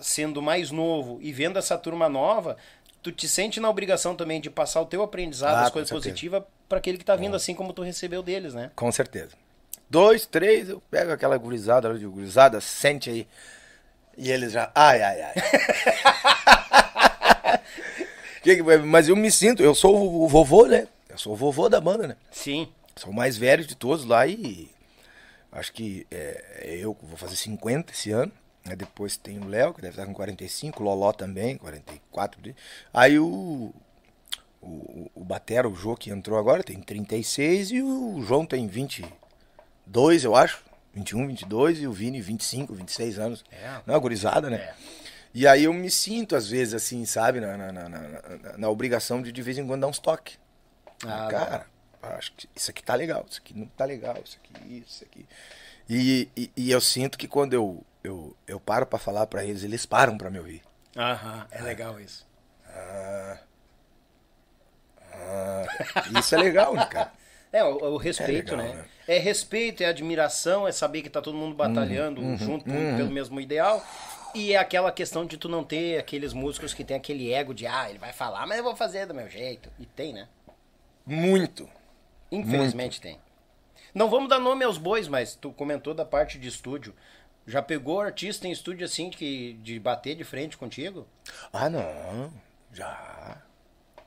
sendo 0.00 0.40
mais 0.40 0.70
novo 0.70 1.18
e 1.20 1.30
vendo 1.32 1.58
essa 1.58 1.76
turma 1.76 2.08
nova, 2.08 2.56
tu 3.02 3.10
te 3.10 3.28
sente 3.28 3.58
na 3.58 3.68
obrigação 3.68 4.14
também 4.14 4.40
de 4.40 4.48
passar 4.48 4.80
o 4.80 4.86
teu 4.86 5.02
aprendizado, 5.02 5.56
Ah, 5.56 5.62
as 5.62 5.70
coisas 5.70 5.90
positivas, 5.90 6.42
para 6.68 6.78
aquele 6.78 6.98
que 6.98 7.04
tá 7.04 7.16
vindo 7.16 7.34
assim 7.34 7.54
como 7.54 7.72
tu 7.72 7.82
recebeu 7.82 8.22
deles, 8.22 8.54
né? 8.54 8.70
Com 8.76 8.92
certeza. 8.92 9.30
Dois, 9.90 10.24
três, 10.24 10.68
eu 10.68 10.80
pego 10.90 11.12
aquela 11.12 11.36
gurizada, 11.36 11.88
eu 11.88 11.98
digo, 11.98 12.12
gurizada, 12.12 12.60
sente 12.60 13.10
aí. 13.10 13.26
E 14.16 14.30
eles 14.30 14.52
já, 14.52 14.70
ai, 14.74 15.02
ai, 15.02 15.22
ai. 15.22 15.34
Mas 18.86 19.08
eu 19.08 19.16
me 19.16 19.30
sinto, 19.30 19.62
eu 19.62 19.74
sou 19.74 20.22
o 20.22 20.28
vovô, 20.28 20.66
né? 20.66 20.86
Eu 21.08 21.18
sou 21.18 21.32
o 21.32 21.36
vovô 21.36 21.68
da 21.68 21.80
banda, 21.80 22.06
né? 22.06 22.16
Sim. 22.30 22.68
Sou 22.96 23.10
o 23.10 23.14
mais 23.14 23.36
velho 23.36 23.64
de 23.64 23.74
todos 23.74 24.04
lá 24.04 24.26
e 24.26 24.70
acho 25.50 25.72
que 25.72 26.06
é, 26.10 26.78
eu 26.80 26.96
vou 27.02 27.16
fazer 27.16 27.36
50 27.36 27.92
esse 27.92 28.10
ano. 28.10 28.32
Aí 28.64 28.76
depois 28.76 29.16
tem 29.16 29.38
o 29.38 29.46
Léo, 29.48 29.74
que 29.74 29.80
deve 29.82 29.94
estar 29.94 30.06
com 30.06 30.14
45, 30.14 30.80
o 30.82 30.86
Loló 30.86 31.12
também, 31.12 31.56
44. 31.56 32.40
de- 32.40 32.54
Aí 32.94 33.18
o, 33.18 33.74
o, 34.60 35.10
o 35.14 35.24
Batera, 35.24 35.68
o 35.68 35.74
Jô, 35.74 35.96
que 35.96 36.10
entrou 36.10 36.38
agora, 36.38 36.62
tem 36.62 36.80
36 36.80 37.70
e 37.72 37.82
o 37.82 38.22
João 38.22 38.46
tem 38.46 38.66
22, 38.68 40.24
eu 40.24 40.34
acho. 40.36 40.62
21, 40.94 41.26
22 41.26 41.80
e 41.80 41.86
o 41.86 41.92
Vini 41.92 42.20
25, 42.20 42.74
26 42.74 43.18
anos. 43.18 43.44
É. 43.50 43.80
Não, 43.86 43.98
gurizada, 43.98 44.50
né? 44.50 44.56
É. 44.56 44.74
E 45.34 45.46
aí 45.46 45.64
eu 45.64 45.72
me 45.72 45.90
sinto, 45.90 46.36
às 46.36 46.48
vezes, 46.48 46.74
assim, 46.74 47.06
sabe, 47.06 47.40
na, 47.40 47.56
na, 47.56 47.72
na, 47.72 47.88
na- 48.58 48.68
obrigação 48.68 49.22
de 49.22 49.32
de 49.32 49.40
vez 49.42 49.56
em 49.56 49.66
quando 49.66 49.80
dar 49.80 49.86
uns 49.86 49.98
toques. 49.98 50.38
Ah, 51.06 51.28
Cara, 51.30 51.66
acho 52.16 52.32
que 52.36 52.46
isso 52.54 52.70
aqui 52.70 52.82
tá 52.82 52.94
legal, 52.94 53.24
isso 53.28 53.40
aqui 53.40 53.58
não 53.58 53.66
tá 53.68 53.86
legal, 53.86 54.18
isso 54.22 54.38
aqui, 54.44 54.84
isso 54.86 55.02
aqui. 55.04 55.26
E, 55.88 56.28
e, 56.36 56.50
e 56.54 56.70
eu 56.70 56.80
sinto 56.82 57.16
que 57.16 57.26
quando 57.26 57.54
eu, 57.54 57.82
eu, 58.04 58.36
eu 58.46 58.60
paro 58.60 58.86
pra 58.86 58.98
falar 58.98 59.26
pra 59.26 59.44
eles, 59.44 59.62
eles 59.64 59.86
param 59.86 60.16
pra 60.18 60.30
me 60.30 60.38
ouvir. 60.38 60.62
Aham, 60.96 61.46
é 61.50 61.62
legal 61.62 61.98
isso. 62.00 62.26
Isso 66.18 66.34
é 66.34 66.38
legal, 66.38 66.74
né, 66.74 66.84
cara? 66.86 67.12
É, 67.52 67.62
o, 67.62 67.76
o 67.84 67.96
respeito, 67.98 68.54
É 68.54 68.56
legal, 68.56 68.74
né? 68.76 68.82
né? 68.82 68.88
É 69.06 69.18
respeito, 69.18 69.82
é 69.82 69.86
admiração, 69.86 70.66
é 70.66 70.72
saber 70.72 71.02
que 71.02 71.10
tá 71.10 71.20
todo 71.20 71.36
mundo 71.36 71.54
batalhando 71.54 72.22
Uhum, 72.22 72.38
junto 72.38 72.64
pelo 72.96 73.10
mesmo 73.10 73.38
ideal. 73.38 73.84
E 74.34 74.54
é 74.54 74.56
aquela 74.56 74.90
questão 74.90 75.26
de 75.26 75.36
tu 75.36 75.50
não 75.50 75.62
ter 75.62 75.98
aqueles 75.98 76.32
músicos 76.32 76.72
que 76.72 76.82
tem 76.82 76.96
aquele 76.96 77.30
ego 77.30 77.52
de, 77.52 77.66
ah, 77.66 77.90
ele 77.90 77.98
vai 77.98 78.10
falar, 78.10 78.46
mas 78.46 78.56
eu 78.56 78.64
vou 78.64 78.74
fazer 78.74 79.04
do 79.04 79.12
meu 79.12 79.28
jeito. 79.28 79.68
E 79.78 79.84
tem, 79.84 80.14
né? 80.14 80.28
Muito. 81.04 81.68
Infelizmente 82.30 83.02
tem. 83.02 83.18
Não 83.94 84.08
vamos 84.08 84.30
dar 84.30 84.38
nome 84.38 84.64
aos 84.64 84.78
bois, 84.78 85.06
mas 85.06 85.34
tu 85.34 85.52
comentou 85.52 85.92
da 85.92 86.06
parte 86.06 86.38
de 86.38 86.48
estúdio. 86.48 86.94
Já 87.46 87.60
pegou 87.60 88.00
artista 88.00 88.46
em 88.46 88.52
estúdio 88.52 88.84
assim 88.84 89.10
que, 89.10 89.54
de 89.62 89.78
bater 89.80 90.14
de 90.14 90.24
frente 90.24 90.56
contigo? 90.56 91.06
Ah, 91.52 91.68
não. 91.68 92.32
Já. 92.72 93.36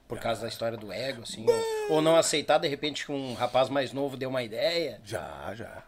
Por 0.07 0.19
causa 0.19 0.41
da 0.43 0.47
história 0.47 0.77
do 0.77 0.91
ego, 0.91 1.23
assim? 1.23 1.45
Ou, 1.89 1.95
ou 1.95 2.01
não 2.01 2.15
aceitar, 2.15 2.57
de 2.59 2.67
repente, 2.67 3.05
que 3.05 3.11
um 3.11 3.33
rapaz 3.33 3.69
mais 3.69 3.91
novo 3.91 4.15
deu 4.15 4.29
uma 4.29 4.43
ideia? 4.43 4.99
Já, 5.03 5.51
já. 5.53 5.83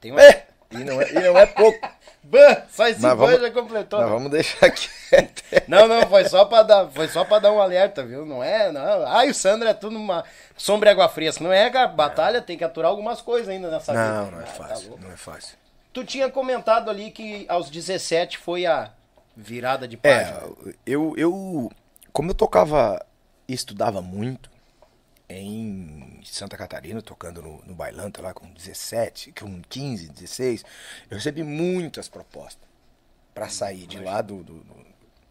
Tem 0.00 0.12
uma... 0.12 0.22
É! 0.22 0.46
E 0.70 0.78
não 0.78 1.00
é, 1.00 1.10
e 1.10 1.14
não 1.14 1.38
é 1.38 1.46
pouco. 1.46 1.78
Bah, 2.24 2.62
só 2.70 2.88
esse 2.88 3.00
vamos- 3.00 3.38
já 3.40 3.50
completou. 3.50 4.00
Vamos 4.08 4.30
deixar 4.30 4.70
quieto. 4.70 5.42
Não, 5.68 5.86
não, 5.86 6.08
foi 6.08 6.26
só 6.26 6.46
pra 6.46 6.62
dar, 6.62 6.88
foi 6.88 7.06
só 7.06 7.22
para 7.22 7.38
dar 7.40 7.52
um 7.52 7.60
alerta, 7.60 8.02
viu? 8.02 8.24
Não 8.24 8.42
é, 8.42 8.72
não. 8.72 9.06
Ai, 9.06 9.28
o 9.28 9.34
Sandro 9.34 9.68
é 9.68 9.74
tudo 9.74 9.96
uma 9.96 10.24
sombra 10.56 10.88
e 10.88 10.92
água 10.92 11.06
fria. 11.08 11.30
Não 11.40 11.52
é, 11.52 11.68
cara, 11.70 11.86
batalha 11.86 12.40
tem 12.40 12.56
que 12.56 12.64
aturar 12.64 12.90
algumas 12.90 13.20
coisas 13.20 13.48
ainda 13.50 13.70
nessa 13.70 13.92
vida. 13.92 14.04
Não, 14.22 14.30
não 14.30 14.40
é 14.40 14.42
Ah, 14.42 14.46
tá 14.46 14.52
fácil. 14.52 14.88
louco. 14.88 15.04
Não 15.04 15.12
é 15.12 15.16
fácil. 15.18 15.56
Tu 15.94 16.04
tinha 16.04 16.28
comentado 16.28 16.90
ali 16.90 17.10
que 17.10 17.46
aos 17.48 17.70
17 17.70 18.36
foi 18.36 18.66
a 18.66 18.92
virada 19.34 19.88
de 19.88 19.96
página. 19.96 20.42
É, 20.66 20.74
eu, 20.84 21.14
eu. 21.16 21.70
Como 22.12 22.30
eu 22.30 22.34
tocava 22.34 23.04
e 23.48 23.54
estudava 23.54 24.02
muito 24.02 24.50
em 25.28 26.20
Santa 26.24 26.56
Catarina, 26.56 27.00
tocando 27.00 27.40
no, 27.40 27.62
no 27.64 27.74
Bailanta 27.74 28.20
lá 28.20 28.34
com 28.34 28.52
17, 28.52 29.32
com 29.32 29.62
15, 29.62 30.08
16, 30.10 30.64
eu 31.10 31.16
recebi 31.16 31.42
muitas 31.42 32.08
propostas 32.08 32.68
pra 33.32 33.48
sair 33.48 33.86
de 33.86 33.98
lá 33.98 34.20
do, 34.20 34.44
do, 34.44 34.64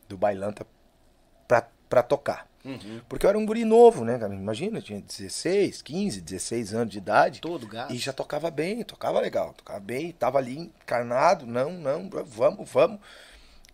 do, 0.10 0.18
Bailanta 0.18 0.66
pra, 1.48 1.68
pra 1.88 2.04
tocar. 2.64 3.04
Porque 3.10 3.26
eu 3.26 3.30
era 3.30 3.38
um 3.38 3.46
guri 3.46 3.66
novo, 3.66 4.04
né, 4.06 4.18
cara? 4.18 4.34
Imagina, 4.34 4.78
eu 4.80 4.82
tinha 4.82 5.02
16, 5.02 5.82
15, 5.82 6.22
16 6.22 6.74
anos 6.74 6.92
de 6.92 6.98
idade. 6.98 7.42
Todo 7.42 7.68
gás. 7.68 7.92
E 7.92 7.98
já 7.98 8.14
tocava 8.14 8.50
bem, 8.50 8.84
tocava 8.84 9.20
legal, 9.20 9.54
tocava 9.54 9.80
bem, 9.80 10.12
tava 10.14 10.38
ali 10.38 10.58
encarnado, 10.58 11.46
não, 11.46 11.72
não, 11.74 12.10
vamos, 12.26 12.70
vamos. 12.70 13.00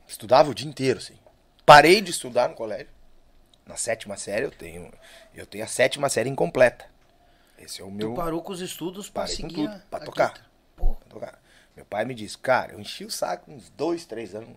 Estudava 0.07 0.49
o 0.49 0.55
dia 0.55 0.67
inteiro, 0.67 0.99
assim. 0.99 1.15
Parei 1.65 2.01
de 2.01 2.11
estudar 2.11 2.49
no 2.49 2.55
colégio. 2.55 2.87
Na 3.65 3.75
sétima 3.77 4.17
série 4.17 4.45
eu 4.45 4.51
tenho, 4.51 4.91
eu 5.35 5.45
tenho 5.45 5.63
a 5.63 5.67
sétima 5.67 6.09
série 6.09 6.29
incompleta. 6.29 6.85
Esse 7.59 7.81
é 7.81 7.85
o 7.85 7.91
meu 7.91 8.09
Tu 8.11 8.15
parou 8.15 8.41
com 8.41 8.51
os 8.53 8.61
estudos 8.61 9.09
com 9.09 9.27
seguir 9.27 9.53
tudo, 9.55 9.67
a- 9.69 9.81
pra 9.89 9.99
tocar. 9.99 10.49
pra 10.75 10.85
tocar. 11.09 11.41
Meu 11.75 11.85
pai 11.85 12.03
me 12.05 12.15
disse, 12.15 12.37
cara, 12.37 12.73
eu 12.73 12.79
enchi 12.79 13.05
o 13.05 13.11
saco 13.11 13.51
uns 13.51 13.69
dois, 13.69 14.05
três 14.05 14.33
anos. 14.33 14.49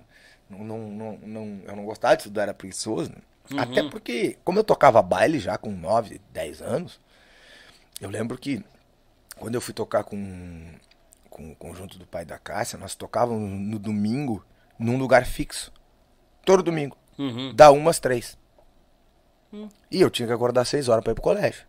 Não, 0.49 0.59
não, 0.65 0.79
não, 0.79 1.19
não- 1.19 1.61
eu 1.67 1.77
não 1.77 1.85
gostava 1.85 2.17
de 2.17 2.23
estudar, 2.23 2.43
era 2.45 2.55
preguiçoso. 2.55 3.11
né? 3.11 3.19
Uhum. 3.53 3.61
Até 3.61 3.83
porque, 3.89 4.39
como 4.45 4.59
eu 4.59 4.65
tocava 4.65 5.03
baile 5.03 5.39
já 5.39 5.59
com 5.59 5.71
9, 5.71 6.21
10 6.33 6.63
anos, 6.63 7.01
eu 8.01 8.11
lembro 8.11 8.39
que 8.39 8.65
quando 9.37 9.55
eu 9.55 9.61
fui 9.61 9.75
tocar 9.75 10.05
com, 10.05 10.73
com 11.29 11.53
o 11.53 11.57
conjunto 11.57 11.99
do 11.99 12.07
pai 12.07 12.25
da 12.25 12.39
Cássia, 12.39 12.79
nós 12.79 12.95
tocávamos 12.95 13.51
no 13.51 13.79
domingo 13.79 14.45
num 14.79 14.99
lugar 14.99 15.25
fixo. 15.25 15.73
Todo 16.45 16.63
domingo. 16.63 16.97
Uhum. 17.19 17.55
Da 17.55 17.71
umas 17.71 17.99
três. 17.99 18.39
Hum. 19.53 19.69
E 19.91 20.01
eu 20.01 20.11
tinha 20.11 20.27
que 20.27 20.33
acordar 20.33 20.65
seis 20.65 20.89
horas 20.89 21.03
pra 21.03 21.13
ir 21.13 21.15
pro 21.15 21.23
colégio. 21.23 21.67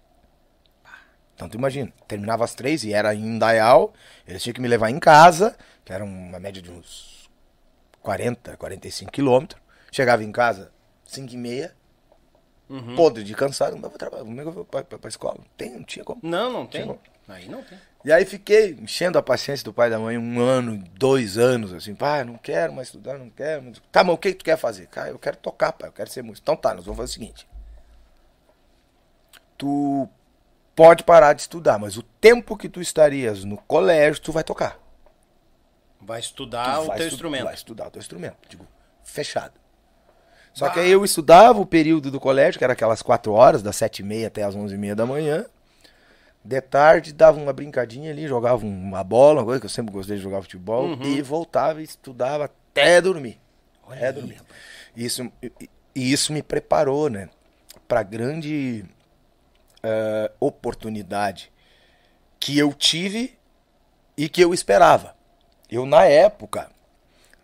Então 1.36 1.50
tu 1.50 1.58
imagina, 1.58 1.92
terminava 2.08 2.44
às 2.44 2.54
três 2.54 2.84
e 2.84 2.94
era 2.94 3.14
em 3.14 3.36
Indaial, 3.36 3.94
eles 4.28 4.42
tinham 4.42 4.54
que 4.54 4.62
me 4.62 4.68
levar 4.68 4.90
em 4.90 5.00
casa, 5.00 5.58
que 5.84 5.92
era 5.92 6.04
uma 6.04 6.40
média 6.40 6.62
de 6.62 6.72
uns 6.72 7.30
40, 8.02 8.56
45 8.58 9.12
quilômetros. 9.12 9.62
Chegava 9.92 10.24
em 10.24 10.32
casa, 10.32 10.72
5 11.14 11.34
e 11.34 11.38
meia, 11.38 11.76
Uhum. 12.70 12.96
podre 12.96 13.24
de 13.24 13.36
cansado, 13.36 13.74
mas 13.78 13.90
vou 13.90 13.98
trabalhar, 14.00 14.24
como 14.24 14.40
é 14.40 14.44
que 14.44 14.48
eu 14.50 14.54
vou 14.54 14.66
pra, 14.66 14.84
pra, 14.84 14.98
pra 14.98 15.10
escola? 15.10 15.36
Não 15.38 15.46
tem, 15.58 15.72
não 15.72 15.84
tinha 15.84 16.04
como. 16.04 16.20
Não, 16.24 16.52
não 16.52 16.66
tem. 16.66 16.82
Aí 17.28 17.48
não 17.48 17.62
tem. 17.64 17.78
E 18.06 18.12
aí 18.12 18.26
fiquei 18.26 18.72
enchendo 18.72 19.18
a 19.18 19.22
paciência 19.24 19.64
do 19.64 19.74
pai 19.74 19.88
e 19.88 19.92
da 19.92 20.00
mãe 20.00 20.18
um 20.18 20.40
ano, 20.42 20.78
dois 20.94 21.38
anos, 21.38 21.72
assim, 21.74 21.96
pai, 21.96 22.24
não 22.26 22.38
quero 22.38 22.74
mais 22.74 22.88
estudar, 22.90 23.18
não 23.18 23.30
quero. 23.30 23.64
mais- 23.64 23.82
Tá, 23.92 24.04
mas 24.04 24.14
o 24.16 24.18
que, 24.18 24.32
que 24.34 24.40
tu 24.40 24.46
quer 24.46 24.58
fazer? 24.58 24.88
Cara, 24.88 25.10
eu 25.10 25.20
quero 25.20 25.38
tocar, 25.38 25.72
pai, 25.72 25.88
eu 25.90 25.94
quero 25.94 26.10
ser 26.10 26.22
músico. 26.24 26.44
Então 26.44 26.56
tá, 26.56 26.74
nós 26.74 26.84
vamos 26.86 26.98
fazer 26.98 27.12
o 27.12 27.14
seguinte. 27.14 27.48
Tu 29.58 30.10
pode 30.76 31.04
parar 31.04 31.34
de 31.34 31.42
estudar, 31.42 31.78
mas 31.80 31.98
o 31.98 32.04
tempo 32.04 32.58
que 32.58 32.68
tu 32.68 32.82
estarias 32.82 33.44
no 33.44 33.58
colégio, 33.58 34.22
tu 34.22 34.32
vai 34.32 34.44
tocar. 34.44 34.80
Vai 36.02 36.20
Tu 36.20 36.26
estudar 36.26 36.82
o 36.82 36.88
vai 36.88 36.98
teu 36.98 37.06
estu- 37.08 37.16
instrumento. 37.16 37.44
Vai 37.46 37.54
estudar 37.54 37.88
o 37.88 37.92
teu 37.92 38.00
instrumento. 38.02 38.36
Digo, 38.50 38.68
fechado. 39.04 39.54
Só 40.54 40.70
que 40.70 40.80
aí 40.80 40.92
eu 40.92 41.04
estudava 41.04 41.60
o 41.60 41.66
período 41.66 42.12
do 42.12 42.20
colégio, 42.20 42.60
que 42.60 42.64
era 42.64 42.74
aquelas 42.74 43.02
quatro 43.02 43.32
horas, 43.34 43.64
das 43.64 43.76
sete 43.76 44.00
e 44.00 44.04
meia 44.06 44.28
até 44.28 44.44
as 44.44 44.56
onze 44.56 44.76
e 44.76 44.78
meia 44.78 44.96
da 44.96 45.06
manhã. 45.06 45.46
De 46.46 46.60
tarde 46.62 47.14
dava 47.14 47.40
uma 47.40 47.54
brincadinha 47.54 48.12
ali, 48.12 48.28
jogava 48.28 48.66
uma 48.66 49.04
bola, 49.04 49.40
uma 49.40 49.46
coisa 49.46 49.60
que 49.60 49.66
eu 49.66 49.70
sempre 49.70 49.94
gostei 49.94 50.18
de 50.18 50.22
jogar 50.22 50.42
futebol, 50.42 50.90
e 51.04 51.22
voltava 51.22 51.82
e 51.82 51.86
estudava 51.86 52.46
até 52.46 53.02
dormir. 53.02 53.40
até 53.90 54.12
dormir. 54.12 54.42
Isso, 54.96 55.32
e- 55.42 55.70
isso 55.96 56.32
me 56.34 56.44
preparou, 56.44 57.10
né? 57.10 57.30
Pra 57.88 58.04
grande 58.04 58.86
eh, 59.82 60.32
oportunidade 60.40 61.52
que 62.40 62.58
eu 62.58 62.74
tive 62.74 63.38
e 64.18 64.28
que 64.30 64.42
eu 64.42 64.54
esperava. 64.54 65.16
Eu, 65.70 65.86
na 65.86 66.06
época, 66.06 66.70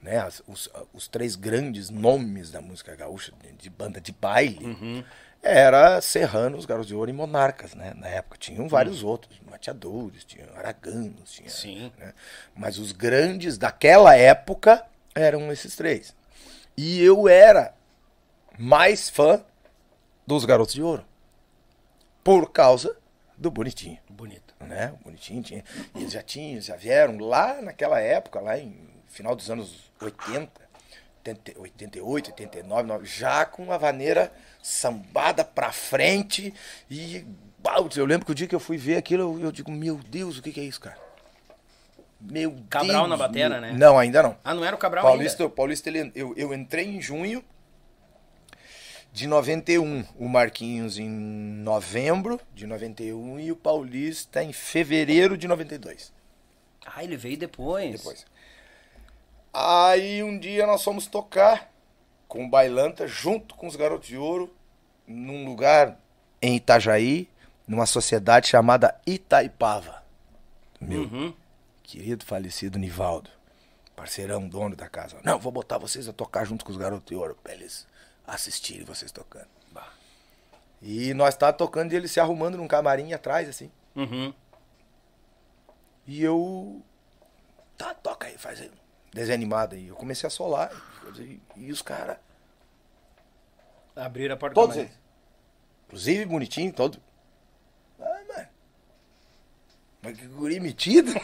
né, 0.01 0.17
as- 0.17 0.41
os, 0.47 0.69
os 0.93 1.07
três 1.07 1.35
grandes 1.35 1.89
nomes 1.89 2.51
da 2.51 2.61
música 2.61 2.95
gaúcha, 2.95 3.31
de, 3.41 3.51
de 3.53 3.69
banda 3.69 3.99
de 3.99 4.11
baile, 4.11 5.05
era 5.41 6.01
Serranos, 6.01 6.65
Garotos 6.65 6.87
de 6.87 6.95
Ouro 6.95 7.09
e 7.09 7.13
Monarcas, 7.13 7.73
né? 7.73 7.93
Na 7.95 8.07
época 8.07 8.37
tinham 8.37 8.67
vários 8.67 9.03
outros, 9.03 9.39
mateadores, 9.49 10.23
tinha 10.25 10.45
Araganos, 10.55 11.31
tinha, 11.31 11.49
Sim. 11.49 11.91
né? 11.97 12.13
Mas 12.55 12.77
os 12.77 12.91
grandes 12.91 13.57
daquela 13.57 14.15
época 14.15 14.85
eram 15.15 15.51
esses 15.51 15.75
três. 15.75 16.13
E 16.75 17.01
eu 17.01 17.27
era 17.27 17.73
mais 18.57 19.09
fã 19.09 19.43
dos 20.27 20.43
Garotos 20.45 20.73
de 20.73 20.81
Ouro. 20.81 21.05
Por 22.23 22.51
causa 22.51 22.95
do 23.37 23.49
Bonitinho 23.49 23.97
Bonito. 24.09 24.53
né? 24.59 24.93
O 24.99 25.05
Bonitinho 25.05 25.41
tinha. 25.41 25.63
Eles 25.95 26.11
já 26.11 26.21
tinham, 26.21 26.59
já 26.61 26.75
vieram 26.75 27.17
lá 27.17 27.61
naquela 27.61 27.99
época, 27.99 28.39
lá 28.41 28.57
em 28.59 28.75
final 29.07 29.35
dos 29.35 29.49
anos 29.49 29.88
80, 30.01 30.51
80, 31.25 31.59
88, 31.59 32.27
89, 32.31 32.83
90, 32.87 33.05
já 33.05 33.45
com 33.45 33.63
uma 33.63 33.77
vaneira 33.77 34.31
sambada 34.61 35.43
pra 35.43 35.71
frente. 35.71 36.53
E 36.89 37.25
eu 37.95 38.05
lembro 38.05 38.25
que 38.25 38.31
o 38.31 38.35
dia 38.35 38.47
que 38.47 38.55
eu 38.55 38.59
fui 38.59 38.77
ver 38.77 38.97
aquilo, 38.97 39.37
eu, 39.37 39.45
eu 39.45 39.51
digo, 39.51 39.71
meu 39.71 39.97
Deus, 39.97 40.37
o 40.37 40.41
que, 40.41 40.51
que 40.51 40.59
é 40.59 40.63
isso, 40.63 40.79
cara? 40.79 40.97
Meu 42.21 42.53
Cabral 42.69 43.07
Deus. 43.07 43.09
na 43.09 43.17
batera, 43.17 43.61
meu- 43.61 43.71
né? 43.71 43.77
Não, 43.77 43.97
ainda 43.97 44.21
não. 44.23 44.37
Ah, 44.43 44.53
não 44.53 44.63
era 44.65 44.75
o 44.75 44.79
Cabral 44.79 45.03
Paulista, 45.05 45.43
ainda? 45.43 45.55
Paulista 45.55 45.89
ele, 45.89 46.11
eu, 46.15 46.33
eu 46.35 46.53
entrei 46.53 46.85
em 46.85 47.01
junho 47.01 47.43
de 49.11 49.25
91, 49.25 50.05
o 50.17 50.27
Marquinhos 50.27 50.97
em 50.99 51.09
novembro 51.09 52.39
de 52.53 52.67
91 52.67 53.39
e 53.39 53.51
o 53.51 53.55
Paulista 53.55 54.43
em 54.43 54.51
fevereiro 54.53 55.37
de 55.37 55.47
92. 55.47 56.13
Ah, 56.85 57.03
ele 57.03 57.17
veio 57.17 57.37
depois. 57.37 57.91
Depois. 57.91 58.25
Aí 59.53 60.21
um 60.23 60.37
dia 60.37 60.65
nós 60.67 60.83
fomos 60.83 61.07
tocar 61.07 61.71
com 62.27 62.45
o 62.45 62.49
Bailanta 62.49 63.07
junto 63.07 63.55
com 63.55 63.67
os 63.67 63.75
Garotos 63.75 64.07
de 64.07 64.17
Ouro 64.17 64.53
num 65.07 65.45
lugar 65.45 65.97
em 66.41 66.55
Itajaí, 66.55 67.27
numa 67.67 67.85
sociedade 67.85 68.47
chamada 68.47 68.99
Itaipava. 69.05 70.03
Meu 70.79 71.01
Uhum. 71.01 71.33
querido 71.83 72.23
falecido 72.23 72.77
Nivaldo, 72.79 73.29
parceirão, 73.95 74.47
dono 74.47 74.75
da 74.75 74.87
casa. 74.87 75.17
Não, 75.23 75.39
vou 75.39 75.51
botar 75.51 75.77
vocês 75.79 76.07
a 76.07 76.13
tocar 76.13 76.45
junto 76.45 76.63
com 76.63 76.71
os 76.71 76.77
garotos 76.77 77.07
de 77.09 77.15
ouro, 77.15 77.37
pra 77.43 77.53
eles 77.53 77.87
assistirem 78.25 78.85
vocês 78.85 79.11
tocando. 79.11 79.47
Bah. 79.71 79.91
E 80.81 81.13
nós 81.15 81.35
tá 81.35 81.51
tocando 81.51 81.91
e 81.91 81.95
ele 81.95 82.07
se 82.07 82.19
arrumando 82.19 82.57
num 82.57 82.67
camarim 82.67 83.11
atrás, 83.13 83.49
assim. 83.49 83.71
Uhum. 83.95 84.31
E 86.07 86.23
eu. 86.23 86.81
Tá, 87.77 87.93
toca 87.93 88.27
aí, 88.27 88.37
faz 88.37 88.61
aí. 88.61 88.71
Desenho 89.13 89.35
animado 89.35 89.75
aí. 89.75 89.87
Eu 89.87 89.95
comecei 89.95 90.27
a 90.27 90.29
solar. 90.29 90.71
E, 91.17 91.39
e 91.55 91.71
os 91.71 91.81
caras. 91.81 92.17
Abriram 93.95 94.35
a 94.35 94.37
porta 94.37 94.53
Todos 94.55 94.75
do 94.75 94.81
eles. 94.81 94.93
Inclusive 95.87 96.25
bonitinho, 96.25 96.71
todo. 96.71 97.01
Ah, 97.99 98.21
mano. 98.27 98.47
Mas 100.01 100.17
que 100.17 100.27
guri 100.27 100.59
metido. 100.59 101.11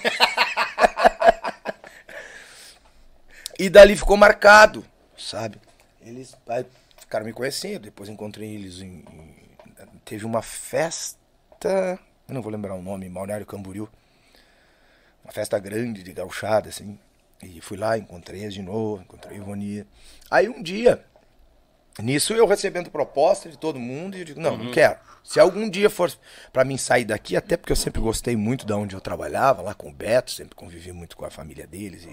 e 3.57 3.69
dali 3.69 3.95
ficou 3.95 4.17
marcado, 4.17 4.85
sabe? 5.17 5.61
Eles 6.01 6.35
aí 6.47 6.65
ficaram 6.97 7.25
me 7.25 7.33
conhecendo, 7.33 7.83
depois 7.83 8.09
encontrei 8.09 8.53
eles 8.55 8.79
em, 8.79 8.99
em- 9.11 9.45
Teve 10.03 10.25
uma 10.25 10.41
festa. 10.41 11.99
Eu 12.27 12.33
não 12.33 12.41
vou 12.41 12.51
lembrar 12.51 12.75
o 12.75 12.81
nome, 12.81 13.09
Balneário 13.09 13.45
Camboriú. 13.45 13.89
Uma 15.23 15.33
festa 15.33 15.57
grande 15.57 16.03
de 16.03 16.13
gauchada, 16.13 16.69
assim. 16.69 16.99
E 17.45 17.61
fui 17.61 17.77
lá, 17.77 17.97
encontrei 17.97 18.41
eles 18.41 18.53
de 18.53 18.61
novo, 18.61 19.01
encontrei 19.03 19.37
Ivonia. 19.37 19.85
Aí 20.29 20.49
um 20.49 20.61
dia, 20.61 21.03
Nisso 21.97 22.33
eu 22.33 22.45
recebendo 22.45 22.89
proposta 22.91 23.47
de 23.49 23.57
todo 23.57 23.79
mundo 23.79 24.17
e 24.17 24.19
eu 24.19 24.25
digo, 24.25 24.39
não, 24.41 24.57
não 24.57 24.71
quero. 24.71 24.97
Se 25.23 25.39
algum 25.39 25.69
dia 25.69 25.89
for 25.89 26.11
pra 26.51 26.65
mim 26.65 26.77
sair 26.77 27.05
daqui, 27.05 27.37
até 27.37 27.55
porque 27.55 27.71
eu 27.71 27.75
sempre 27.75 28.01
gostei 28.01 28.35
muito 28.35 28.65
de 28.65 28.73
onde 28.73 28.93
eu 28.95 28.99
trabalhava, 29.01 29.61
lá 29.61 29.73
com 29.73 29.87
o 29.89 29.93
Beto, 29.93 30.29
sempre 30.31 30.55
convivi 30.55 30.91
muito 30.91 31.15
com 31.15 31.23
a 31.23 31.29
família 31.31 31.65
deles 31.65 32.05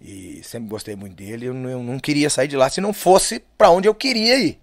e, 0.00 0.38
e 0.38 0.42
sempre 0.42 0.70
gostei 0.70 0.96
muito 0.96 1.14
dele, 1.14 1.44
eu 1.46 1.52
não, 1.54 1.68
eu 1.68 1.82
não 1.82 1.98
queria 1.98 2.30
sair 2.30 2.48
de 2.48 2.56
lá 2.56 2.70
se 2.70 2.80
não 2.80 2.94
fosse 2.94 3.44
pra 3.58 3.68
onde 3.70 3.86
eu 3.86 3.94
queria 3.94 4.38
ir. 4.38 4.58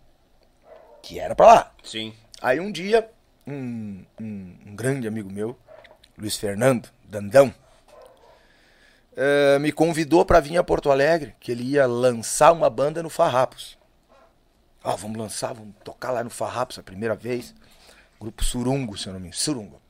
Que 1.03 1.19
era 1.19 1.35
pra 1.35 1.45
lá. 1.45 1.71
Sim. 1.83 2.11
Aí 2.41 2.59
um 2.59 2.71
dia, 2.71 3.07
um, 3.45 4.03
um- 4.19 4.55
um 4.65 4.75
grande 4.75 5.07
amigo 5.07 5.31
meu, 5.31 5.55
Luiz 6.17 6.35
Fernando, 6.35 6.89
Dandão, 7.03 7.53
eh, 9.15 9.57
me 9.59 9.71
convidou 9.71 10.25
para 10.25 10.39
vir 10.39 10.57
a 10.57 10.63
Porto 10.63 10.91
Alegre, 10.91 11.35
que 11.39 11.51
ele 11.51 11.63
ia 11.63 11.85
lançar 11.85 12.51
uma 12.51 12.69
banda 12.69 13.01
no 13.01 13.09
Farrapos. 13.09 13.77
Ó, 14.83 14.95
vamos 14.95 15.17
lançar, 15.17 15.53
vamos 15.53 15.73
tocar 15.83 16.11
lá 16.11 16.23
no 16.23 16.29
Farrapos 16.29 16.77
a 16.77 16.83
primeira 16.83 17.15
vez. 17.15 17.53
Grupo 18.19 18.43
Surungo, 18.43 18.97
se 18.97 19.07
eu 19.07 19.13
não 19.13 19.19
me 19.19 19.27
engano. 19.27 19.39
Surungo. 19.41 19.81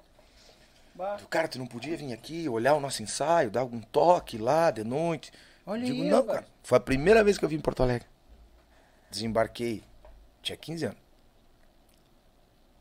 Eu, 0.98 1.28
Cara, 1.28 1.48
tu 1.48 1.60
não 1.60 1.68
podia 1.68 1.98
vir 1.98 2.14
aqui, 2.14 2.48
olhar 2.48 2.74
o 2.76 2.80
nosso 2.80 3.04
ensaio, 3.04 3.52
dar 3.52 3.60
algum 3.60 3.82
toque 3.82 4.38
lá 4.38 4.72
de 4.72 4.84
noite? 4.84 5.32
Olha 5.66 5.84
Digo, 5.84 6.04
aí, 6.04 6.10
não, 6.10 6.20
rapaz. 6.20 6.40
cara. 6.40 6.48
Foi 6.64 6.78
a 6.78 6.82
primeira 6.82 7.24
vez 7.24 7.38
que 7.38 7.44
eu 7.44 7.50
vim 7.50 7.56
em 7.56 7.62
Porto 7.62 7.84
Alegre. 7.84 8.08
Desembarquei. 9.12 9.84
Tinha 10.42 10.56
15 10.56 10.86
anos. 10.86 10.98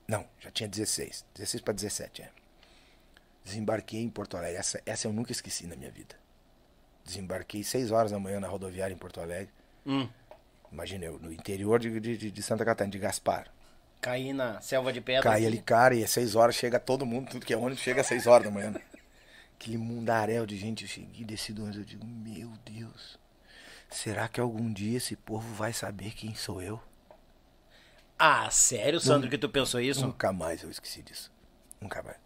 Não, 0.06 0.24
já 0.38 0.50
tinha 0.50 0.68
16. 0.68 1.24
16 1.34 1.62
para 1.62 1.72
17, 1.72 2.22
é. 2.22 2.30
Desembarquei 3.42 4.00
em 4.00 4.08
Porto 4.10 4.36
Alegre. 4.36 4.58
Essa, 4.58 4.80
essa 4.86 5.06
eu 5.08 5.12
nunca 5.12 5.32
esqueci 5.32 5.66
na 5.66 5.74
minha 5.74 5.90
vida. 5.90 6.14
Desembarquei 7.04 7.62
6 7.62 7.90
horas 7.90 8.10
da 8.10 8.18
manhã 8.18 8.40
na 8.40 8.48
rodoviária 8.48 8.94
em 8.94 8.98
Porto 8.98 9.20
Alegre. 9.20 9.52
Hum. 9.86 10.08
Imagina 10.72 11.04
eu, 11.04 11.18
no 11.18 11.32
interior 11.32 11.78
de, 11.78 12.00
de, 12.00 12.30
de 12.30 12.42
Santa 12.42 12.64
Catarina, 12.64 12.90
de 12.90 12.98
Gaspar. 12.98 13.46
Caí 14.00 14.32
na 14.32 14.60
selva 14.60 14.92
de 14.92 15.00
pedra. 15.00 15.32
Assim. 15.32 15.46
ali, 15.46 15.58
cara, 15.58 15.94
e 15.94 16.02
às 16.02 16.10
6 16.10 16.34
horas 16.34 16.54
chega 16.54 16.80
todo 16.80 17.06
mundo, 17.06 17.30
tudo 17.30 17.46
que 17.46 17.54
é 17.54 17.56
ônibus 17.56 17.80
chega 17.80 18.00
às 18.00 18.06
6 18.06 18.26
horas 18.26 18.46
da 18.46 18.50
manhã. 18.50 18.74
Aquele 19.54 19.78
mundaréu 19.78 20.44
de 20.44 20.56
gente, 20.56 20.82
eu 20.82 20.88
cheguei 20.88 21.22
e 21.22 21.24
desci 21.24 21.52
do 21.52 21.62
ônibus, 21.62 21.78
eu 21.78 21.84
digo, 21.84 22.04
meu 22.04 22.52
Deus, 22.64 23.18
será 23.88 24.28
que 24.28 24.40
algum 24.40 24.72
dia 24.72 24.96
esse 24.96 25.14
povo 25.14 25.54
vai 25.54 25.72
saber 25.72 26.10
quem 26.12 26.34
sou 26.34 26.60
eu? 26.60 26.80
Ah, 28.18 28.50
sério, 28.50 29.00
Sandro, 29.00 29.30
que 29.30 29.38
tu 29.38 29.48
pensou 29.48 29.80
isso? 29.80 30.06
Nunca 30.06 30.32
mais 30.32 30.62
eu 30.62 30.70
esqueci 30.70 31.02
disso. 31.02 31.32
Nunca 31.80 32.02
mais. 32.02 32.16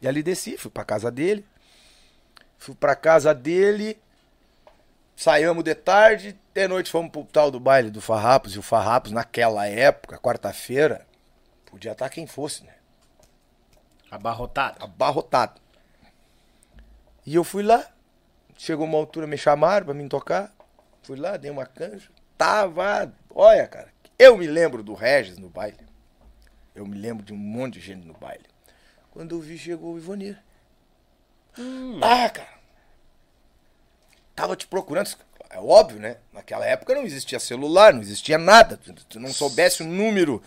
E 0.00 0.06
ali 0.06 0.22
desci, 0.22 0.56
fui 0.56 0.70
pra 0.70 0.84
casa 0.84 1.10
dele. 1.10 1.44
Fui 2.58 2.74
pra 2.74 2.96
casa 2.96 3.34
dele. 3.34 4.00
Saímos 5.14 5.64
de 5.64 5.74
tarde. 5.74 6.38
De 6.54 6.68
noite 6.68 6.90
fomos 6.90 7.10
pro 7.10 7.24
tal 7.24 7.50
do 7.50 7.60
baile 7.60 7.90
do 7.90 8.00
Farrapos. 8.00 8.54
E 8.54 8.58
o 8.58 8.62
Farrapos, 8.62 9.12
naquela 9.12 9.66
época, 9.66 10.18
quarta-feira, 10.18 11.06
podia 11.66 11.92
estar 11.92 12.08
quem 12.08 12.26
fosse, 12.26 12.64
né? 12.64 12.74
Abarrotado. 14.10 14.82
Abarrotado. 14.82 15.60
E 17.24 17.34
eu 17.34 17.44
fui 17.44 17.62
lá. 17.62 17.84
Chegou 18.56 18.86
uma 18.86 18.98
altura, 18.98 19.26
me 19.26 19.36
chamaram 19.36 19.86
pra 19.86 19.94
mim 19.94 20.08
tocar. 20.08 20.54
Fui 21.02 21.16
lá, 21.16 21.36
dei 21.36 21.50
uma 21.50 21.66
canja. 21.66 22.08
Tava. 22.38 23.12
Olha, 23.34 23.66
cara. 23.66 23.88
Eu 24.18 24.36
me 24.38 24.46
lembro 24.46 24.82
do 24.82 24.94
Regis 24.94 25.36
no 25.36 25.48
baile. 25.48 25.86
Eu 26.74 26.86
me 26.86 26.96
lembro 26.96 27.24
de 27.24 27.32
um 27.32 27.36
monte 27.36 27.74
de 27.74 27.80
gente 27.80 28.06
no 28.06 28.14
baile. 28.14 28.46
Quando 29.10 29.34
eu 29.34 29.40
vi, 29.40 29.58
chegou 29.58 29.94
o 29.94 29.98
Ivonir. 29.98 30.42
Ah, 32.02 32.28
cara. 32.30 32.56
Tava 34.34 34.56
te 34.56 34.66
procurando. 34.66 35.08
É 35.48 35.58
óbvio, 35.58 35.98
né? 36.00 36.18
Naquela 36.32 36.66
época 36.66 36.94
não 36.94 37.02
existia 37.04 37.38
celular, 37.40 37.94
não 37.94 38.02
existia 38.02 38.36
nada. 38.36 38.76
Tu, 38.76 38.92
tu 38.92 39.20
não 39.20 39.32
soubesse 39.32 39.82
o 39.82 39.86
número 39.86 40.42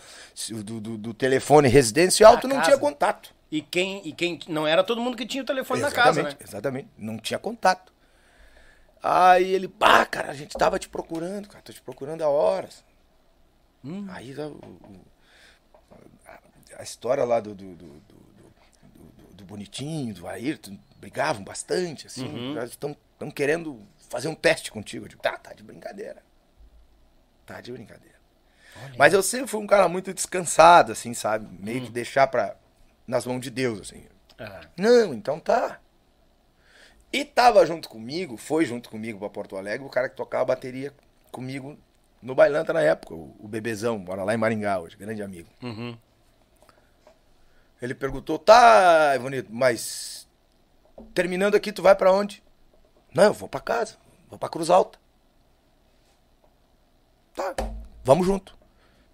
do, 0.50 0.80
do, 0.80 0.96
do 0.98 1.14
telefone 1.14 1.68
residencial, 1.68 2.38
tu 2.38 2.46
não 2.46 2.56
casa. 2.56 2.68
tinha 2.68 2.78
contato. 2.78 3.34
E 3.50 3.60
quem, 3.62 4.06
e 4.06 4.12
quem. 4.12 4.38
Não 4.48 4.66
era 4.66 4.84
todo 4.84 5.00
mundo 5.00 5.16
que 5.16 5.26
tinha 5.26 5.42
o 5.42 5.46
telefone 5.46 5.80
na 5.80 5.90
casa, 5.90 6.22
né? 6.22 6.36
Exatamente, 6.40 6.88
não 6.96 7.18
tinha 7.18 7.38
contato. 7.38 7.92
Aí 9.02 9.50
ele, 9.52 9.66
pá, 9.66 10.04
cara, 10.06 10.30
a 10.30 10.34
gente 10.34 10.56
tava 10.56 10.78
te 10.78 10.88
procurando, 10.88 11.48
cara, 11.48 11.62
tô 11.64 11.72
te 11.72 11.80
procurando 11.82 12.22
há 12.22 12.28
horas. 12.28 12.84
Hum. 13.84 14.06
Aí 14.10 14.32
a, 16.28 16.78
a 16.78 16.82
história 16.82 17.24
lá 17.24 17.40
do, 17.40 17.54
do, 17.54 17.74
do, 17.74 17.86
do, 17.86 17.90
do- 18.00 19.12
do- 19.28 19.34
do 19.34 19.44
Bonitinho, 19.44 20.14
do 20.14 20.28
Ayrton, 20.28 20.78
brigavam 21.00 21.42
bastante, 21.42 22.06
assim, 22.06 22.28
Uhum. 22.28 22.56
eles 22.58 22.70
estão 22.70 22.94
querendo 23.34 23.80
fazer 24.10 24.28
um 24.28 24.34
teste 24.34 24.70
contigo. 24.70 25.04
Eu 25.04 25.08
digo, 25.08 25.22
tá, 25.22 25.36
tá 25.38 25.52
de 25.52 25.62
brincadeira. 25.62 26.22
Tá 27.46 27.60
de 27.60 27.72
brincadeira. 27.72 28.18
Mas 28.96 29.12
eu 29.12 29.22
sempre 29.22 29.48
fui 29.48 29.60
um 29.60 29.66
cara 29.66 29.88
muito 29.88 30.12
descansado, 30.14 30.92
assim, 30.92 31.12
sabe? 31.14 31.48
Meio 31.62 31.82
Hum. 31.82 31.86
que 31.86 31.90
deixar 31.90 32.26
pra. 32.26 32.56
nas 33.06 33.26
mãos 33.26 33.40
de 33.40 33.50
Deus, 33.50 33.80
assim. 33.80 34.04
Ah, 34.38 34.60
Não, 34.76 35.12
então 35.12 35.40
tá. 35.40 35.80
E 37.12 37.24
tava 37.24 37.66
junto 37.66 37.88
comigo, 37.88 38.36
foi 38.36 38.64
junto 38.64 38.88
comigo 38.88 39.18
pra 39.18 39.28
Porto 39.28 39.56
Alegre, 39.56 39.84
o 39.84 39.90
cara 39.90 40.08
que 40.08 40.16
tocava 40.16 40.44
bateria 40.44 40.94
comigo 41.32 41.76
no 42.22 42.34
Bailanta 42.36 42.72
na 42.72 42.82
época, 42.82 43.14
o, 43.14 43.34
o 43.40 43.48
Bebezão, 43.48 43.98
mora 43.98 44.22
lá 44.22 44.32
em 44.32 44.36
Maringá 44.36 44.78
hoje, 44.78 44.96
grande 44.96 45.22
amigo. 45.22 45.48
uhum. 45.62 45.98
Ele 47.82 47.94
perguntou, 47.94 48.38
tá, 48.38 49.12
Ivonito, 49.16 49.48
mas 49.52 50.19
terminando 51.14 51.54
aqui, 51.54 51.72
tu 51.72 51.82
vai 51.82 51.94
pra 51.94 52.12
onde? 52.12 52.42
Não, 53.14 53.24
eu 53.24 53.32
vou 53.32 53.48
pra 53.48 53.60
casa, 53.60 53.96
vou 54.28 54.38
pra 54.38 54.48
Cruz 54.48 54.70
Alta. 54.70 54.98
Tá, 57.34 57.54
vamos 58.04 58.26
junto. 58.26 58.56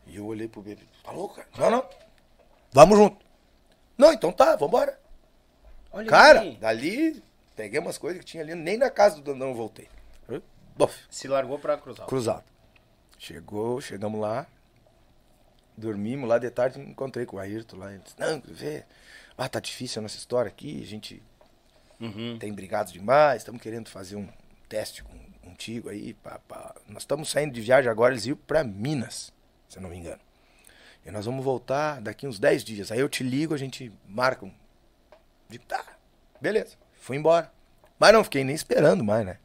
E 0.07 0.16
eu 0.16 0.26
olhei 0.26 0.49
pro 0.49 0.62
bebê, 0.62 0.82
tá 1.03 1.11
louco, 1.11 1.34
cara? 1.34 1.49
Não, 1.59 1.70
não, 1.70 1.89
vamos 2.72 2.99
junto. 2.99 3.24
Não, 3.99 4.12
então 4.12 4.30
tá, 4.32 4.57
vambora. 4.57 4.99
Olha 5.91 6.07
Cara, 6.09 6.41
aí. 6.41 6.57
dali 6.57 7.22
peguei 7.55 7.80
umas 7.80 7.97
coisas 7.97 8.18
que 8.20 8.26
tinha 8.26 8.43
ali, 8.43 8.55
nem 8.55 8.76
na 8.76 8.91
casa 8.91 9.16
do 9.16 9.22
Dandão 9.22 9.49
eu 9.49 9.55
voltei. 9.55 9.89
Bof, 10.76 10.95
Se 11.09 11.26
largou 11.26 11.59
pra 11.59 11.78
cruzar. 11.78 12.07
cruzado. 12.07 12.45
Chegou, 13.18 13.80
chegamos 13.80 14.20
lá, 14.20 14.47
dormimos 15.74 16.28
lá 16.28 16.39
de 16.39 16.51
tarde, 16.51 16.78
encontrei 16.78 17.24
com 17.24 17.37
o 17.37 17.41
Ayrton 17.41 17.78
lá. 17.78 17.91
Ele 17.93 18.03
disse, 18.05 18.14
não, 18.18 18.43
vê, 18.45 18.84
ah, 19.39 19.49
tá 19.49 19.59
difícil 19.59 20.01
a 20.01 20.03
nossa 20.03 20.18
história 20.18 20.51
aqui, 20.51 20.82
a 20.82 20.87
gente 20.87 21.22
Uhum. 21.99 22.36
tem 22.38 22.53
brigado 22.53 22.92
demais, 22.92 23.42
estamos 23.42 23.62
querendo 23.62 23.88
fazer 23.88 24.16
um 24.16 24.28
teste 24.68 25.03
contigo 25.42 25.88
aí. 25.88 26.14
pá, 26.14 26.38
pá. 26.47 26.74
Nós 26.88 27.03
estamos 27.03 27.30
saindo 27.30 27.53
de 27.53 27.61
viagem 27.61 27.90
agora, 27.90 28.12
eles 28.12 28.26
iam 28.26 28.36
pra 28.36 28.62
Minas, 28.62 29.32
se 29.68 29.78
eu 29.78 29.82
não 29.82 29.90
me 29.90 29.97
engano. 29.97 30.20
E 31.05 31.11
nós 31.11 31.24
vamos 31.24 31.44
voltar 31.44 32.01
daqui 32.01 32.26
uns 32.26 32.38
10 32.38 32.64
dias. 32.64 32.90
Aí 32.92 32.99
eu 32.99 33.09
te 33.09 33.22
ligo, 33.22 33.55
a 33.55 33.59
gente 33.59 33.92
marca 34.09 34.44
um. 34.44 34.53
Digo, 35.49 35.64
tá, 35.64 35.84
beleza. 36.40 36.76
Fui 36.97 37.16
embora. 37.16 37.53
Mas 37.99 38.12
não 38.12 38.24
fiquei 38.24 38.42
nem 38.42 38.55
esperando 38.55 39.05
mais, 39.05 39.24
né? 39.24 39.38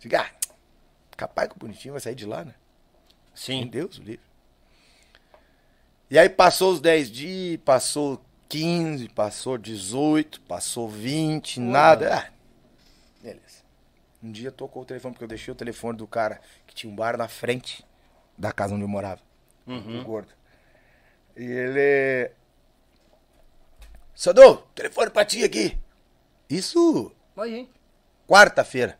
Digo, 0.00 0.16
ah, 0.16 0.30
capaz 1.16 1.48
que 1.48 1.56
o 1.56 1.58
bonitinho 1.58 1.92
vai 1.92 2.00
sair 2.00 2.14
de 2.14 2.24
lá, 2.24 2.44
né? 2.44 2.54
Meu 2.54 3.34
Sim. 3.34 3.66
Deus, 3.66 3.98
o 3.98 4.02
livre. 4.02 4.24
E 6.10 6.18
aí 6.18 6.28
passou 6.28 6.72
os 6.72 6.80
10 6.80 7.10
dias, 7.10 7.60
passou 7.64 8.24
15, 8.48 9.08
passou 9.08 9.58
18, 9.58 10.40
passou 10.42 10.88
20, 10.88 11.60
nada. 11.60 12.16
Ah, 12.18 12.30
beleza. 13.22 13.64
Um 14.22 14.30
dia 14.32 14.50
tocou 14.50 14.82
o 14.82 14.86
telefone, 14.86 15.14
porque 15.14 15.24
eu 15.24 15.28
deixei 15.28 15.52
o 15.52 15.56
telefone 15.56 15.98
do 15.98 16.06
cara 16.06 16.40
que 16.66 16.74
tinha 16.74 16.92
um 16.92 16.96
bar 16.96 17.16
na 17.16 17.28
frente 17.28 17.84
da 18.36 18.52
casa 18.52 18.74
onde 18.74 18.84
eu 18.84 18.88
morava. 18.88 19.20
O 19.66 20.04
gordo. 20.04 20.32
E 21.36 21.44
ele. 21.44 22.30
Sandô, 24.14 24.56
telefone 24.74 25.10
pra 25.10 25.24
ti 25.24 25.44
aqui. 25.44 25.78
Isso 26.48 27.12
Vai, 27.34 27.54
hein? 27.54 27.70
quarta-feira. 28.26 28.98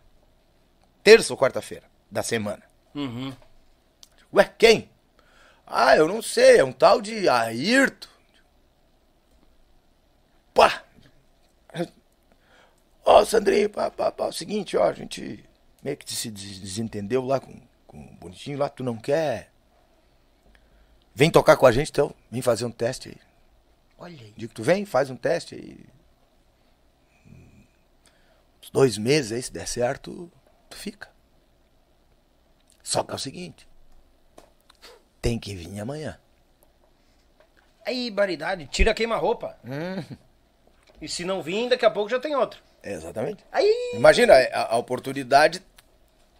Terça 1.02 1.32
ou 1.32 1.38
quarta-feira 1.38 1.84
da 2.10 2.22
semana. 2.22 2.62
Uhum. 2.94 3.32
Ué, 4.32 4.52
quem? 4.58 4.90
Ah, 5.66 5.96
eu 5.96 6.06
não 6.06 6.20
sei, 6.20 6.58
é 6.58 6.64
um 6.64 6.72
tal 6.72 7.00
de 7.00 7.28
Ayrton. 7.28 8.08
Pá! 10.56 10.82
Ó, 13.04 13.24
Sandrinho, 13.26 13.68
pá, 13.68 13.90
pá, 13.90 14.10
pá, 14.10 14.24
é 14.24 14.28
o 14.28 14.32
seguinte, 14.32 14.74
ó, 14.76 14.84
a 14.84 14.92
gente 14.94 15.44
meio 15.82 15.96
que 15.98 16.10
se 16.12 16.30
des- 16.30 16.58
desentendeu 16.58 17.22
lá 17.24 17.38
com, 17.38 17.60
com 17.86 17.98
o 18.00 18.14
Bonitinho 18.14 18.58
lá, 18.58 18.68
tu 18.70 18.82
não 18.82 18.96
quer? 18.96 19.52
Vem 21.14 21.30
tocar 21.30 21.56
com 21.58 21.66
a 21.66 21.72
gente 21.72 21.90
então, 21.90 22.12
vem 22.30 22.40
fazer 22.42 22.64
um 22.64 22.70
teste 22.70 23.10
aí. 23.10 23.16
Olha 23.98 24.20
aí. 24.20 24.34
Digo, 24.36 24.52
tu 24.54 24.62
vem, 24.62 24.84
faz 24.86 25.10
um 25.10 25.16
teste 25.16 25.54
aí. 25.54 25.78
Uns 28.62 28.70
dois 28.70 28.96
meses 28.98 29.32
aí, 29.32 29.42
se 29.42 29.52
der 29.52 29.68
certo, 29.68 30.32
tu 30.70 30.76
fica. 30.76 31.08
Só 32.82 33.04
que 33.04 33.12
é 33.12 33.14
o 33.14 33.18
seguinte, 33.18 33.68
tem 35.20 35.38
que 35.38 35.54
vir 35.54 35.78
amanhã. 35.80 36.18
Aí, 37.84 38.10
baridade, 38.10 38.66
tira 38.66 38.92
queima-roupa. 38.94 39.58
E 41.00 41.08
se 41.08 41.24
não 41.24 41.42
vir, 41.42 41.68
daqui 41.68 41.84
a 41.84 41.90
pouco 41.90 42.08
já 42.10 42.18
tem 42.18 42.34
outro. 42.34 42.60
Exatamente. 42.82 43.44
Aí. 43.52 43.92
Imagina 43.94 44.34
a, 44.34 44.74
a 44.74 44.76
oportunidade 44.78 45.62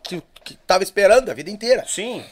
que, 0.03 0.23
que 0.45 0.57
tava 0.59 0.83
esperando 0.83 1.31
a 1.31 1.35
vida 1.35 1.51
inteira. 1.51 1.85
Sim. 1.87 2.25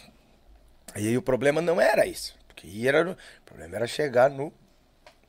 E 0.96 1.08
aí 1.08 1.16
o 1.18 1.22
problema 1.22 1.60
não 1.60 1.80
era 1.80 2.06
isso. 2.06 2.36
Porque 2.46 2.86
era, 2.86 3.10
o 3.10 3.16
problema 3.44 3.76
era 3.76 3.86
chegar 3.86 4.30
no, 4.30 4.52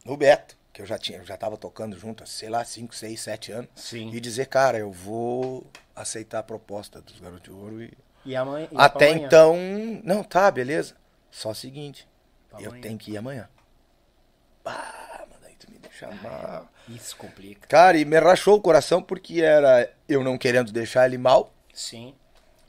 no 0.06 0.16
Beto, 0.16 0.56
que 0.72 0.82
eu 0.82 0.86
já 0.86 0.98
tinha, 0.98 1.18
eu 1.18 1.26
já 1.26 1.36
tava 1.36 1.58
tocando 1.58 1.98
junto 1.98 2.24
há, 2.24 2.28
sei 2.28 2.50
lá, 2.50 2.64
5, 2.64 2.96
6, 2.96 3.20
7 3.20 3.52
anos. 3.52 3.70
Sim. 3.76 4.12
E 4.14 4.20
dizer, 4.20 4.46
cara, 4.46 4.78
eu 4.78 4.92
vou 4.92 5.66
aceitar 5.96 6.40
a 6.40 6.44
proposta 6.44 7.02
dos 7.02 7.20
Garotos 7.20 7.44
de 7.44 7.52
Ouro. 7.52 7.82
E... 7.82 7.92
E 8.26 8.36
amanhã. 8.36 8.68
e 8.72 8.76
Até 8.78 9.10
então, 9.12 9.56
não, 10.04 10.24
tá, 10.24 10.50
beleza. 10.52 10.96
Só 11.32 11.50
o 11.50 11.56
seguinte, 11.56 12.08
Pra 12.50 12.62
eu 12.62 12.68
amanhã. 12.70 12.82
tenho 12.82 12.98
que 12.98 13.12
ir 13.12 13.18
amanhã. 13.18 13.50
Ah, 14.66 15.15
mal. 16.24 16.68
Isso 16.88 17.16
complica. 17.18 17.68
Cara, 17.68 17.98
e 17.98 18.06
me 18.06 18.20
rachou 18.20 18.56
o 18.58 18.62
coração 18.62 19.02
porque 19.02 19.42
era 19.42 19.92
eu 20.08 20.24
não 20.24 20.38
querendo 20.38 20.72
deixar 20.72 21.06
ele 21.06 21.18
mal, 21.18 21.54
Sim. 21.74 22.14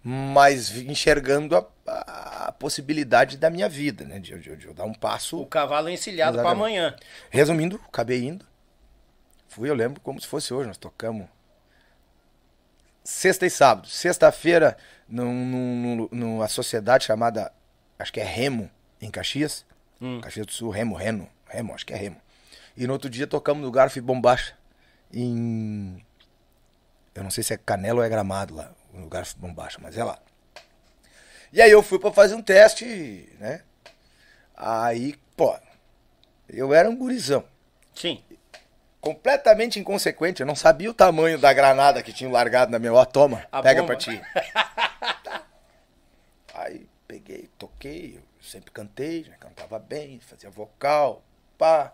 mas 0.03 0.75
enxergando 0.77 1.57
a, 1.87 2.47
a 2.47 2.53
possibilidade 2.53 3.37
da 3.37 3.51
minha 3.51 3.69
vida, 3.69 4.05
né? 4.05 4.19
De, 4.19 4.33
eu- 4.33 4.39
de 4.39 4.57
de 4.57 4.67
eu 4.67 4.75
dar 4.75 4.85
um 4.85 4.95
passo. 4.95 5.41
O 5.41 5.47
cavalo 5.47 5.89
encilhado 5.89 6.33
pra 6.39 6.43
Exatamente. 6.43 6.79
amanhã. 6.79 6.97
Resumindo, 7.31 7.81
acabei 7.89 8.25
indo. 8.25 8.45
Fui, 9.49 9.69
eu 9.71 9.75
lembro 9.75 10.01
como 10.01 10.21
se 10.21 10.27
fosse 10.27 10.53
hoje, 10.55 10.69
nós 10.69 10.77
tocamos 10.77 11.27
sexta 13.05 13.47
e 13.47 13.51
sábado. 13.51 13.89
Sexta-feira, 13.89 14.77
num- 15.09 15.45
num- 15.47 15.97
num- 15.97 16.09
numa 16.11 16.49
sociedade 16.49 17.05
chamada, 17.05 17.53
acho 17.99 18.13
que 18.13 18.21
é 18.21 18.25
Remo, 18.25 18.71
em 19.01 19.11
Caxias. 19.11 19.65
Caxias 20.23 20.47
do 20.47 20.53
Sul, 20.53 20.71
Remo, 20.71 20.95
Reno, 20.95 21.29
Remo, 21.49 21.75
acho 21.75 21.87
que 21.87 21.93
é 21.93 21.97
Remo. 21.97 22.21
E 22.77 22.87
no 22.87 22.93
outro 22.93 23.09
dia 23.09 23.27
tocamos 23.27 23.63
no 23.63 23.71
Garfo 23.71 23.99
e 23.99 24.01
Bombacha, 24.03 24.55
em... 25.13 26.05
Eu 27.15 27.23
não 27.23 27.31
sei 27.31 27.43
se 27.43 27.55
é 27.55 27.57
Canela 27.57 28.01
ou 28.01 28.05
é 28.05 28.09
Gramado 28.09 28.55
lá, 28.55 28.71
no 28.93 29.09
Garfo 29.09 29.39
Bombacha, 29.39 29.79
mas 29.81 29.97
é 29.97 30.05
lá. 30.05 30.19
E 31.53 31.63
aí 31.63 31.71
eu 31.71 31.83
fui 31.83 31.99
pra 31.99 32.13
fazer 32.13 32.35
um 32.35 32.43
teste, 32.43 33.33
né? 33.41 33.63
Aí, 34.55 35.15
pô, 35.37 35.57
eu 36.49 36.75
era 36.75 36.89
um 36.91 36.97
gurizão 36.97 37.45
Sim. 37.95 38.23
completamente 39.01 39.79
inconsequente. 39.79 40.41
Eu 40.43 40.47
não 40.47 40.55
sabia 40.57 40.91
o 40.91 40.95
tamanho 40.95 41.39
da 41.39 41.53
granada 41.53 42.03
que 42.03 42.13
tinha 42.13 42.29
largado 42.31 42.71
na 42.71 42.79
minha. 42.79 42.93
Ó, 42.93 43.05
toma, 43.07 43.47
A 43.51 43.63
pega 43.63 43.81
bomba. 43.81 43.97
pra 43.97 44.03
ti. 44.03 44.21
Aí 46.55 46.87
peguei, 47.07 47.49
toquei, 47.59 48.17
eu 48.17 48.23
sempre 48.43 48.71
cantei, 48.71 49.25
já 49.25 49.35
cantava 49.37 49.79
bem, 49.79 50.21
fazia 50.21 50.51
vocal, 50.51 51.23
pá. 51.57 51.93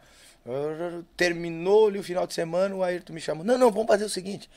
Terminou 1.17 1.89
ali 1.89 1.99
o 1.99 2.03
final 2.03 2.27
de 2.27 2.35
semana, 2.35 2.75
o 2.75 2.83
Ayrton 2.83 3.13
me 3.13 3.21
chamou. 3.21 3.45
Não, 3.45 3.57
não, 3.57 3.71
vamos 3.71 3.87
fazer 3.87 4.05
o 4.05 4.11
seguinte. 4.11 4.51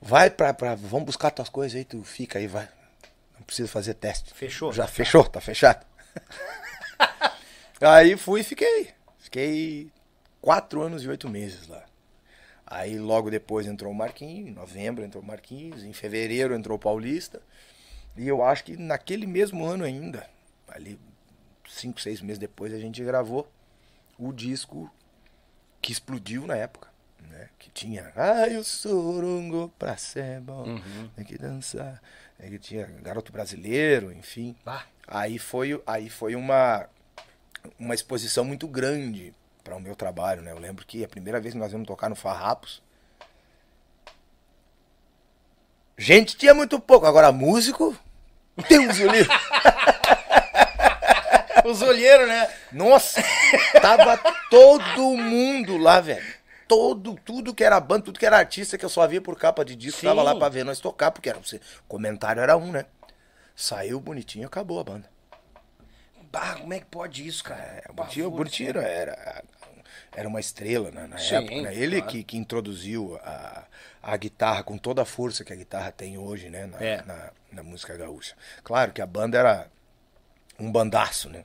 Vai 0.00 0.30
pra, 0.30 0.52
pra. 0.52 0.74
Vamos 0.74 1.06
buscar 1.06 1.30
tuas 1.30 1.48
coisas 1.48 1.76
aí, 1.76 1.84
tu 1.84 2.02
fica 2.02 2.38
aí, 2.38 2.46
vai. 2.46 2.68
Não 3.38 3.42
precisa 3.42 3.68
fazer 3.68 3.94
teste. 3.94 4.34
Fechou. 4.34 4.72
Já 4.72 4.86
fechou, 4.86 5.24
tá 5.24 5.40
fechado. 5.40 5.86
Aí 7.80 8.14
fui 8.14 8.42
e 8.42 8.44
fiquei. 8.44 8.90
Fiquei 9.18 9.90
quatro 10.42 10.82
anos 10.82 11.02
e 11.02 11.08
oito 11.08 11.30
meses 11.30 11.66
lá. 11.66 11.82
Aí 12.66 12.98
logo 12.98 13.30
depois 13.30 13.66
entrou 13.66 13.90
o 13.90 13.94
Marquinhos, 13.94 14.48
em 14.48 14.52
novembro 14.52 15.02
entrou 15.02 15.22
o 15.22 15.26
Marquinhos, 15.26 15.82
em 15.82 15.92
fevereiro 15.92 16.54
entrou 16.54 16.76
o 16.76 16.80
Paulista. 16.80 17.40
E 18.16 18.28
eu 18.28 18.44
acho 18.44 18.64
que 18.64 18.76
naquele 18.76 19.26
mesmo 19.26 19.64
ano 19.64 19.84
ainda, 19.84 20.28
ali 20.68 21.00
cinco, 21.68 22.00
seis 22.00 22.20
meses 22.20 22.38
depois, 22.38 22.74
a 22.74 22.78
gente 22.78 23.02
gravou 23.02 23.50
o 24.28 24.32
disco 24.32 24.90
que 25.80 25.92
explodiu 25.92 26.46
na 26.46 26.56
época. 26.56 26.88
Né? 27.20 27.48
Que 27.58 27.70
tinha 27.70 28.12
Ai, 28.16 28.56
o 28.56 28.64
sorongo 28.64 29.72
pra 29.78 29.96
ser 29.96 30.40
bom, 30.40 30.80
tem 31.14 31.24
que 31.24 31.38
dançar. 31.38 32.00
Aí 32.38 32.58
tinha 32.58 32.86
Garoto 33.02 33.30
Brasileiro, 33.30 34.12
enfim. 34.12 34.56
Bah. 34.64 34.84
Aí 35.06 35.38
foi, 35.38 35.80
aí 35.86 36.08
foi 36.08 36.34
uma, 36.34 36.88
uma 37.78 37.94
exposição 37.94 38.44
muito 38.44 38.66
grande 38.66 39.34
para 39.62 39.76
o 39.76 39.80
meu 39.80 39.94
trabalho, 39.94 40.42
né? 40.42 40.50
Eu 40.50 40.58
lembro 40.58 40.86
que 40.86 41.04
a 41.04 41.08
primeira 41.08 41.40
vez 41.40 41.52
que 41.52 41.60
nós 41.60 41.72
íamos 41.72 41.86
tocar 41.86 42.08
no 42.08 42.16
Farrapos, 42.16 42.82
gente 45.98 46.36
tinha 46.36 46.54
muito 46.54 46.80
pouco, 46.80 47.06
agora 47.06 47.30
músico, 47.30 47.96
Deus 48.68 48.98
o 48.98 49.06
livre. 49.06 49.28
Os 51.70 51.82
olheiros, 51.82 52.28
né? 52.28 52.48
Nossa, 52.72 53.22
tava 53.80 54.18
todo 54.50 55.16
mundo 55.16 55.76
lá, 55.76 56.00
velho. 56.00 56.24
Todo, 56.66 57.14
tudo 57.24 57.54
que 57.54 57.64
era 57.64 57.80
banda, 57.80 58.04
tudo 58.04 58.18
que 58.18 58.26
era 58.26 58.38
artista 58.38 58.78
que 58.78 58.84
eu 58.84 58.88
só 58.88 59.06
via 59.06 59.20
por 59.20 59.36
capa 59.36 59.64
de 59.64 59.74
disco, 59.74 60.00
Sim. 60.00 60.06
tava 60.06 60.22
lá 60.22 60.34
pra 60.36 60.48
ver 60.48 60.64
nós 60.64 60.78
tocar, 60.78 61.10
porque 61.10 61.28
era, 61.28 61.38
o 61.38 61.42
comentário 61.88 62.40
era 62.40 62.56
um, 62.56 62.70
né? 62.70 62.86
Saiu 63.56 64.00
bonitinho, 64.00 64.46
acabou 64.46 64.78
a 64.78 64.84
banda. 64.84 65.10
Bah, 66.30 66.56
como 66.60 66.72
é 66.72 66.78
que 66.78 66.86
pode 66.86 67.26
isso, 67.26 67.42
cara? 67.42 67.60
É, 67.60 67.90
o 68.22 68.30
bonitinho, 68.30 68.78
era 68.78 69.42
era 70.14 70.28
uma 70.28 70.40
estrela 70.40 70.90
né, 70.90 71.06
na 71.06 71.18
Sim, 71.18 71.36
época. 71.36 71.62
Né? 71.62 71.74
Ele 71.74 71.96
claro. 71.96 72.12
que, 72.12 72.24
que 72.24 72.36
introduziu 72.36 73.18
a, 73.22 73.64
a 74.02 74.16
guitarra 74.16 74.62
com 74.62 74.76
toda 74.76 75.02
a 75.02 75.04
força 75.04 75.44
que 75.44 75.52
a 75.52 75.56
guitarra 75.56 75.92
tem 75.92 76.18
hoje, 76.18 76.50
né? 76.50 76.66
Na, 76.66 76.78
É. 76.80 77.02
na, 77.02 77.30
na 77.52 77.62
música 77.62 77.96
gaúcha. 77.96 78.34
Claro 78.64 78.92
que 78.92 79.00
a 79.00 79.06
banda 79.06 79.38
era 79.38 79.68
um 80.58 80.70
bandaço, 80.70 81.28
né? 81.28 81.44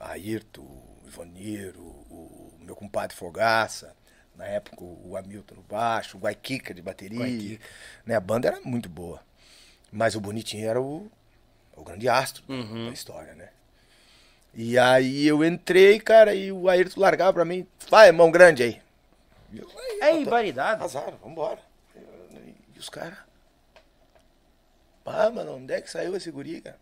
Ayrton, 0.00 0.62
o 0.62 1.08
Ivanir, 1.08 1.74
o, 1.76 1.82
o 1.82 2.58
meu 2.60 2.76
compadre 2.76 3.16
Fogaça, 3.16 3.94
na 4.36 4.46
época 4.46 4.84
o 4.84 5.16
Hamilton 5.16 5.56
no 5.56 5.62
baixo, 5.62 6.16
o 6.16 6.20
Guaiquica 6.20 6.72
de 6.72 6.80
bateria. 6.82 7.18
Guaiquica. 7.18 7.64
Né? 8.06 8.14
A 8.14 8.20
banda 8.20 8.48
era 8.48 8.60
muito 8.60 8.88
boa. 8.88 9.20
Mas 9.90 10.14
o 10.14 10.20
Bonitinho 10.20 10.68
era 10.68 10.80
o, 10.80 11.10
o 11.76 11.82
grande 11.82 12.08
astro 12.08 12.42
Uhum. 12.48 12.86
da 12.86 12.92
história, 12.92 13.34
né? 13.34 13.48
E 14.54 14.78
aí 14.78 15.26
eu 15.26 15.44
entrei, 15.44 15.98
cara, 16.00 16.34
e 16.34 16.50
o 16.52 16.68
Ayrton 16.68 17.00
largava 17.00 17.32
pra 17.32 17.44
mim, 17.44 17.66
vai, 17.88 18.10
mão 18.12 18.30
grande 18.30 18.62
aí. 18.62 18.82
Eu, 19.54 19.68
aí, 20.02 20.20
É 20.20 20.24
variedade. 20.24 20.82
Azar, 20.82 21.12
vambora. 21.22 21.60
E 22.74 22.78
os 22.78 22.88
caras. 22.88 23.18
Ah, 25.06 25.30
mano, 25.30 25.56
onde 25.56 25.72
é 25.72 25.80
que 25.80 25.90
saiu 25.90 26.14
esse 26.16 26.30
guri, 26.30 26.60
cara? 26.60 26.78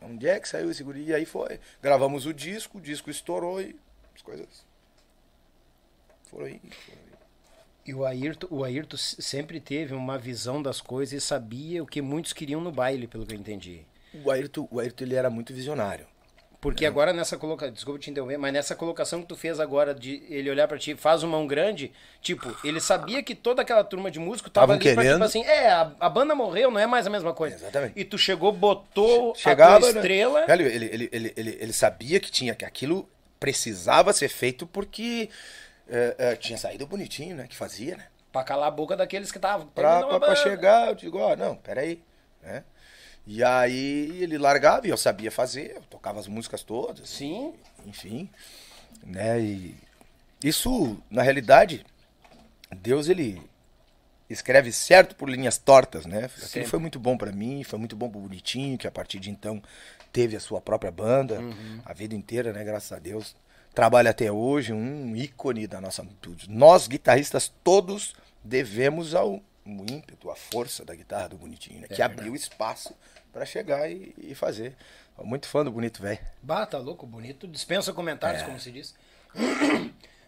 Onde 0.00 0.28
é 0.28 0.40
que 0.40 0.48
saiu 0.48 0.70
esse 0.70 0.82
guri? 0.82 1.04
E 1.04 1.14
aí 1.14 1.26
foi. 1.26 1.60
Gravamos 1.82 2.26
o 2.26 2.32
disco, 2.32 2.78
o 2.78 2.80
disco 2.80 3.10
estourou 3.10 3.60
e 3.60 3.76
as 4.14 4.22
coisas. 4.22 4.64
Foram 6.24 6.46
aí. 6.46 6.60
Foram 6.60 6.98
aí. 7.02 7.10
E 7.86 7.94
o 7.94 8.04
Ayrton, 8.04 8.46
o 8.50 8.62
Ayrton 8.62 8.96
sempre 8.96 9.58
teve 9.58 9.94
uma 9.94 10.18
visão 10.18 10.62
das 10.62 10.80
coisas 10.80 11.12
e 11.12 11.26
sabia 11.26 11.82
o 11.82 11.86
que 11.86 12.00
muitos 12.00 12.32
queriam 12.32 12.60
no 12.60 12.70
baile, 12.70 13.06
pelo 13.06 13.26
que 13.26 13.34
eu 13.34 13.38
entendi. 13.38 13.84
O 14.24 14.30
Ayrton, 14.30 14.68
o 14.70 14.78
Ayrton 14.78 15.04
ele 15.04 15.14
era 15.14 15.30
muito 15.30 15.52
visionário. 15.52 16.06
Porque 16.60 16.84
agora 16.84 17.12
nessa 17.12 17.38
colocação, 17.38 17.72
desculpa 17.72 17.98
te 17.98 18.10
interromper, 18.10 18.36
mas 18.36 18.52
nessa 18.52 18.74
colocação 18.74 19.22
que 19.22 19.26
tu 19.26 19.34
fez 19.34 19.58
agora 19.58 19.94
de 19.94 20.22
ele 20.28 20.50
olhar 20.50 20.68
pra 20.68 20.78
ti, 20.78 20.94
faz 20.94 21.22
uma 21.22 21.38
mão 21.38 21.46
grande, 21.46 21.90
tipo, 22.20 22.54
ele 22.62 22.80
sabia 22.80 23.22
que 23.22 23.34
toda 23.34 23.62
aquela 23.62 23.82
turma 23.82 24.10
de 24.10 24.18
músico 24.18 24.50
tava 24.50 24.74
Tavam 24.74 24.76
ali 24.76 24.82
pra, 24.82 24.90
tipo 24.90 25.02
querendo. 25.02 25.24
assim, 25.24 25.42
é, 25.42 25.70
a, 25.70 25.90
a 25.98 26.08
banda 26.10 26.34
morreu, 26.34 26.70
não 26.70 26.78
é 26.78 26.86
mais 26.86 27.06
a 27.06 27.10
mesma 27.10 27.32
coisa. 27.32 27.56
Exatamente. 27.56 27.94
E 27.98 28.04
tu 28.04 28.18
chegou, 28.18 28.52
botou 28.52 29.34
Chegava, 29.34 29.76
a 29.76 29.80
tua 29.80 29.92
né? 29.92 30.00
estrela, 30.00 30.46
Velho, 30.46 30.66
ele, 30.66 30.84
ele, 30.84 31.08
ele, 31.10 31.32
ele, 31.34 31.58
ele 31.60 31.72
sabia 31.72 32.20
que 32.20 32.30
tinha, 32.30 32.54
que 32.54 32.64
aquilo 32.66 33.08
precisava 33.38 34.12
ser 34.12 34.28
feito 34.28 34.66
porque 34.66 35.30
eh, 35.88 36.14
eh, 36.18 36.36
tinha 36.36 36.58
saído 36.58 36.86
bonitinho, 36.86 37.36
né? 37.36 37.46
Que 37.48 37.56
fazia, 37.56 37.96
né? 37.96 38.04
pra 38.30 38.44
calar 38.44 38.68
a 38.68 38.70
boca 38.70 38.96
daqueles 38.96 39.32
que 39.32 39.38
estavam. 39.38 39.66
Pra, 39.68 40.02
pra, 40.06 40.20
pra 40.20 40.36
chegar, 40.36 40.88
eu 40.88 40.94
digo, 40.94 41.18
ó, 41.18 41.34
não, 41.34 41.56
peraí, 41.56 42.00
né? 42.42 42.62
E 43.32 43.44
aí 43.44 44.20
ele 44.20 44.36
largava 44.36 44.88
e 44.88 44.90
eu 44.90 44.96
sabia 44.96 45.30
fazer, 45.30 45.76
eu 45.76 45.82
tocava 45.82 46.18
as 46.18 46.26
músicas 46.26 46.64
todas. 46.64 47.08
Sim. 47.08 47.54
Enfim, 47.86 48.28
né? 49.04 49.40
E 49.40 49.76
isso, 50.42 51.00
na 51.08 51.22
realidade, 51.22 51.86
Deus 52.76 53.08
ele 53.08 53.40
escreve 54.28 54.72
certo 54.72 55.14
por 55.14 55.30
linhas 55.30 55.58
tortas, 55.58 56.06
né? 56.06 56.22
Sempre. 56.22 56.44
Aquilo 56.44 56.66
foi 56.66 56.78
muito 56.80 56.98
bom 56.98 57.16
pra 57.16 57.30
mim, 57.30 57.62
foi 57.62 57.78
muito 57.78 57.94
bom 57.94 58.10
pro 58.10 58.18
Bonitinho, 58.18 58.76
que 58.76 58.88
a 58.88 58.90
partir 58.90 59.20
de 59.20 59.30
então 59.30 59.62
teve 60.12 60.34
a 60.34 60.40
sua 60.40 60.60
própria 60.60 60.90
banda, 60.90 61.38
Uhum. 61.38 61.80
a 61.84 61.92
vida 61.92 62.16
inteira, 62.16 62.52
né? 62.52 62.64
Graças 62.64 62.90
a 62.90 62.98
Deus. 62.98 63.36
Trabalha 63.72 64.10
até 64.10 64.32
hoje, 64.32 64.72
um 64.72 65.14
ícone 65.14 65.68
da 65.68 65.80
nossa. 65.80 66.04
Nós, 66.48 66.88
guitarristas, 66.88 67.52
todos 67.62 68.12
devemos 68.42 69.14
ao 69.14 69.40
o 69.64 69.92
ímpeto, 69.92 70.30
a 70.30 70.34
força 70.34 70.84
da 70.84 70.94
guitarra 70.94 71.28
do 71.28 71.36
Bonitinho, 71.36 71.80
né? 71.80 71.86
que 71.86 72.02
abriu 72.02 72.34
espaço 72.34 72.92
pra 73.32 73.44
chegar 73.44 73.90
e, 73.90 74.14
e 74.18 74.34
fazer. 74.34 74.74
Muito 75.22 75.46
fã 75.46 75.62
do 75.64 75.70
Bonito 75.70 76.00
Velho. 76.02 76.18
Bah, 76.42 76.64
tá 76.66 76.78
louco, 76.78 77.06
bonito. 77.06 77.46
Dispensa 77.46 77.90
É. 77.90 77.94
comentários, 77.94 78.42
como 78.42 78.58
se 78.58 78.70
diz. 78.72 78.94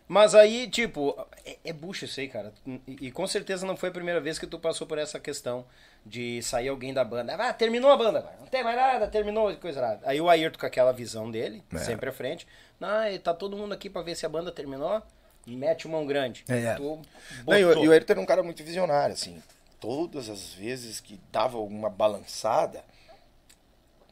Mas 0.09 0.34
aí, 0.34 0.68
tipo, 0.68 1.16
é, 1.44 1.57
é 1.64 1.72
bucha 1.72 2.05
isso 2.05 2.20
aí, 2.20 2.28
cara. 2.28 2.53
E, 2.66 3.07
e 3.07 3.11
com 3.11 3.26
certeza 3.26 3.64
não 3.64 3.76
foi 3.76 3.88
a 3.88 3.92
primeira 3.92 4.20
vez 4.20 4.38
que 4.38 4.46
tu 4.46 4.59
passou 4.59 4.86
por 4.86 4.98
essa 4.98 5.18
questão 5.18 5.64
de 6.05 6.42
sair 6.42 6.68
alguém 6.68 6.92
da 6.92 7.03
banda. 7.03 7.34
Ah, 7.34 7.53
terminou 7.53 7.90
a 7.90 7.96
banda, 7.96 8.28
não 8.38 8.46
tem 8.46 8.62
mais 8.62 8.76
nada, 8.76 9.07
terminou 9.09 9.55
coisa 9.57 9.80
nada. 9.80 10.00
Aí 10.05 10.20
o 10.20 10.28
Ayrton 10.28 10.59
com 10.59 10.66
aquela 10.66 10.92
visão 10.92 11.30
dele, 11.30 11.62
É. 11.72 11.78
sempre 11.78 12.11
à 12.11 12.12
frente. 12.12 12.46
Ah, 12.80 13.05
tá 13.22 13.32
todo 13.32 13.57
mundo 13.57 13.72
aqui 13.72 13.88
pra 13.88 14.03
ver 14.03 14.14
se 14.14 14.26
a 14.26 14.28
banda 14.28 14.53
terminou. 14.53 15.00
Mete 15.46 15.88
mão 15.88 16.05
grande. 16.05 16.44
É. 16.48 16.74
Tu 16.74 17.00
Não, 17.46 17.59
e, 17.59 17.64
o- 17.64 17.84
e 17.84 17.88
o 17.88 17.92
Ayrton 17.92 18.12
era 18.12 18.20
um 18.20 18.26
cara 18.26 18.42
muito 18.42 18.62
visionário, 18.62 19.14
assim. 19.14 19.42
Todas 19.80 20.28
as 20.28 20.53
vezes 20.53 21.00
que 21.00 21.18
dava 21.32 21.57
alguma 21.57 21.88
balançada, 21.88 22.84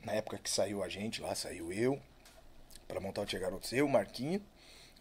na 0.04 0.12
época 0.12 0.38
que 0.38 0.50
saiu 0.50 0.82
a 0.82 0.88
gente 0.88 1.20
lá, 1.20 1.34
saiu 1.34 1.72
eu, 1.72 2.00
pra 2.88 3.00
montar 3.00 3.22
o 3.22 3.26
Tia 3.26 3.38
Garotos, 3.38 3.72
eu, 3.72 3.86
o 3.86 3.88
Marquinho 3.88 4.42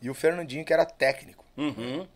e 0.02 0.10
o 0.10 0.14
Fernandinho, 0.14 0.66
que 0.66 0.74
era 0.74 0.86
técnico. 0.86 1.45
Uhum. 1.58 2.08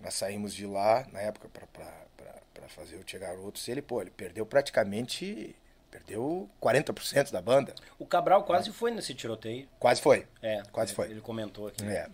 Nós 0.00 0.14
saímos 0.14 0.54
de 0.54 0.66
lá, 0.66 1.06
na 1.12 1.20
época, 1.20 1.48
pra 1.48 2.68
fazer 2.68 2.96
o 2.96 3.04
Tia 3.04 3.18
Garotos, 3.18 3.66
ele, 3.68 3.80
pô, 3.80 4.00
ele 4.00 4.10
perdeu 4.10 4.44
praticamente, 4.44 5.56
perdeu 5.90 6.48
40% 6.60 7.32
da 7.32 7.40
banda. 7.40 7.74
O 7.98 8.06
Cabral 8.06 8.44
quase 8.44 8.70
foi 8.72 8.90
nesse 8.90 9.14
tiroteio. 9.14 9.66
Quase 9.78 10.00
foi. 10.00 10.26
É. 10.42 10.62
Quase 10.70 10.92
foi. 10.94 11.10
Ele 11.10 11.20
comentou 11.20 11.68
aqui. 11.68 11.84
É. 11.84 12.08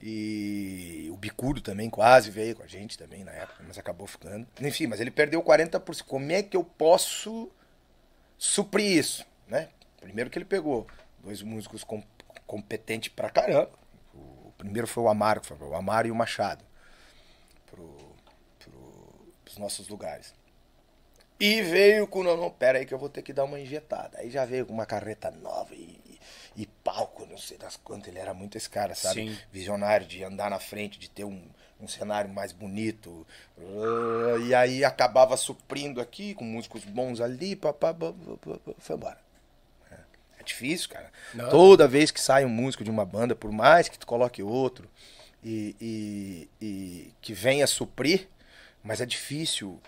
E 0.00 1.08
o 1.10 1.16
Bicudo 1.16 1.60
também 1.60 1.90
quase 1.90 2.30
veio 2.30 2.54
com 2.54 2.62
a 2.62 2.66
gente 2.66 2.96
também 2.96 3.24
na 3.24 3.32
época, 3.32 3.64
mas 3.66 3.76
acabou 3.76 4.06
ficando. 4.06 4.46
Enfim, 4.60 4.86
mas 4.86 5.00
ele 5.00 5.10
perdeu 5.10 5.42
40%. 5.42 6.02
Como 6.04 6.30
é 6.30 6.42
que 6.42 6.56
eu 6.56 6.62
posso 6.62 7.50
suprir 8.38 8.96
isso, 8.96 9.26
né? 9.46 9.68
Primeiro 10.00 10.30
que 10.30 10.38
ele 10.38 10.44
pegou 10.44 10.86
dois 11.18 11.42
músicos 11.42 11.82
com, 11.82 12.02
competentes 12.46 13.12
pra 13.12 13.28
caramba. 13.28 13.70
O 14.14 14.52
primeiro 14.56 14.86
foi 14.86 15.02
o 15.02 15.08
Amaro, 15.08 15.44
foi 15.44 15.56
o 15.58 15.74
Amaro 15.74 16.08
e 16.08 16.10
o 16.10 16.14
Machado 16.14 16.64
pro, 17.66 18.14
pro, 18.58 19.32
pros 19.44 19.58
nossos 19.58 19.88
lugares. 19.88 20.32
E 21.40 21.62
veio 21.62 22.06
com, 22.06 22.22
não, 22.22 22.36
não, 22.36 22.50
pera 22.50 22.78
aí 22.78 22.86
que 22.86 22.92
eu 22.92 22.98
vou 22.98 23.08
ter 23.08 23.22
que 23.22 23.32
dar 23.32 23.44
uma 23.44 23.60
injetada. 23.60 24.18
Aí 24.18 24.30
já 24.30 24.44
veio 24.44 24.66
com 24.66 24.72
uma 24.72 24.86
carreta 24.86 25.30
nova 25.30 25.72
e, 25.72 26.18
e 26.56 26.66
palco, 26.66 27.26
não 27.26 27.38
sei 27.38 27.56
das 27.56 27.76
quantas. 27.76 28.08
Ele 28.08 28.18
era 28.18 28.34
muito 28.34 28.56
esse 28.56 28.68
cara, 28.68 28.94
sabe? 28.94 29.28
Sim. 29.28 29.38
Visionário 29.52 30.06
de 30.06 30.24
andar 30.24 30.50
na 30.50 30.58
frente, 30.58 30.98
de 30.98 31.08
ter 31.08 31.24
um, 31.24 31.48
um 31.80 31.86
cenário 31.88 32.30
mais 32.30 32.52
bonito. 32.52 33.26
Ah, 33.58 34.38
E 34.46 34.54
aí 34.54 34.84
acabava 34.84 35.36
suprindo 35.36 36.00
aqui, 36.00 36.34
com 36.34 36.44
músicos 36.44 36.84
bons 36.84 37.20
ali, 37.20 37.54
papá, 37.56 37.92
pá, 37.94 38.12
pá, 38.12 38.36
pá, 38.44 38.58
pá, 38.64 38.72
foi 38.78 38.96
embora. 38.96 39.18
É 40.38 40.42
difícil, 40.42 40.88
cara. 40.88 41.10
Não. 41.34 41.48
Toda 41.50 41.86
vez 41.88 42.10
que 42.10 42.20
sai 42.20 42.44
um 42.44 42.48
músico 42.48 42.82
de 42.84 42.90
uma 42.90 43.04
banda, 43.04 43.34
por 43.34 43.52
mais 43.52 43.88
que 43.88 43.98
tu 43.98 44.06
coloque 44.06 44.42
outro 44.42 44.88
e, 45.44 45.76
e, 45.80 46.48
e 46.60 47.12
que 47.20 47.32
venha 47.34 47.66
suprir, 47.66 48.28
mas 48.82 49.00
é 49.00 49.06
difícil 49.06 49.78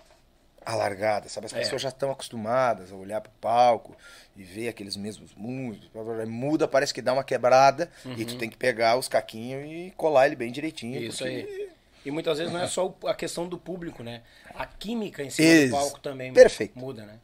a 0.63 0.75
largada, 0.75 1.27
sabe? 1.27 1.47
As 1.47 1.53
É. 1.53 1.57
pessoas 1.59 1.81
já 1.81 1.89
estão 1.89 2.11
acostumadas 2.11 2.91
a 2.91 2.95
olhar 2.95 3.19
pro 3.19 3.31
palco 3.41 3.95
e 4.37 4.43
ver 4.43 4.67
aqueles 4.67 4.95
mesmos 4.95 5.33
músicos. 5.35 5.89
Muda, 6.27 6.67
parece 6.67 6.93
que 6.93 7.01
dá 7.01 7.13
uma 7.13 7.23
quebrada 7.23 7.89
e 8.15 8.23
tu 8.23 8.37
tem 8.37 8.47
que 8.49 8.57
pegar 8.57 8.95
os 8.97 9.07
caquinhos 9.07 9.65
e 9.65 9.91
colar 9.97 10.27
ele 10.27 10.35
bem 10.35 10.51
direitinho. 10.51 10.99
Uhum. 11.01 11.07
Isso 11.07 11.23
aí. 11.23 11.70
E 12.05 12.09
muitas 12.11 12.37
vezes 12.39 12.51
não 12.51 12.59
é 12.59 12.67
só 12.67 12.95
a 13.05 13.13
questão 13.13 13.47
do 13.47 13.57
público, 13.57 14.01
né? 14.03 14.23
A 14.55 14.65
química 14.65 15.21
em 15.23 15.29
cima 15.29 15.47
Ex- 15.47 15.69
do 15.69 15.75
palco 15.77 15.99
também 15.99 16.33
Perfeito. 16.33 16.77
muda, 16.77 17.05
né? 17.05 17.19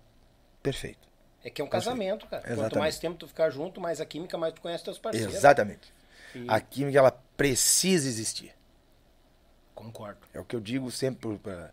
Perfeito. 0.61 1.07
É 1.43 1.49
que 1.49 1.61
é 1.61 1.65
um 1.65 1.67
casamento, 1.69 2.27
cara. 2.27 2.41
Quanto 2.43 2.51
Exatamente. 2.53 2.79
mais 2.79 2.99
tempo 2.99 3.17
tu 3.17 3.27
ficar 3.27 3.49
junto, 3.49 3.79
mais 3.81 3.99
a 4.01 4.05
química, 4.05 4.37
mais 4.37 4.53
tu 4.53 4.61
conhece 4.61 4.83
teus 4.83 4.99
parceiros. 4.99 5.33
Exatamente. 5.33 5.91
E- 6.35 6.45
A 6.47 6.59
química, 6.59 6.97
ela 6.99 7.11
precisa 7.35 8.07
existir. 8.07 8.53
Concordo. 9.73 10.19
É 10.33 10.39
o 10.39 10.43
que 10.45 10.55
eu 10.55 10.59
digo 10.59 10.91
sempre. 10.91 11.37
Pra... 11.37 11.71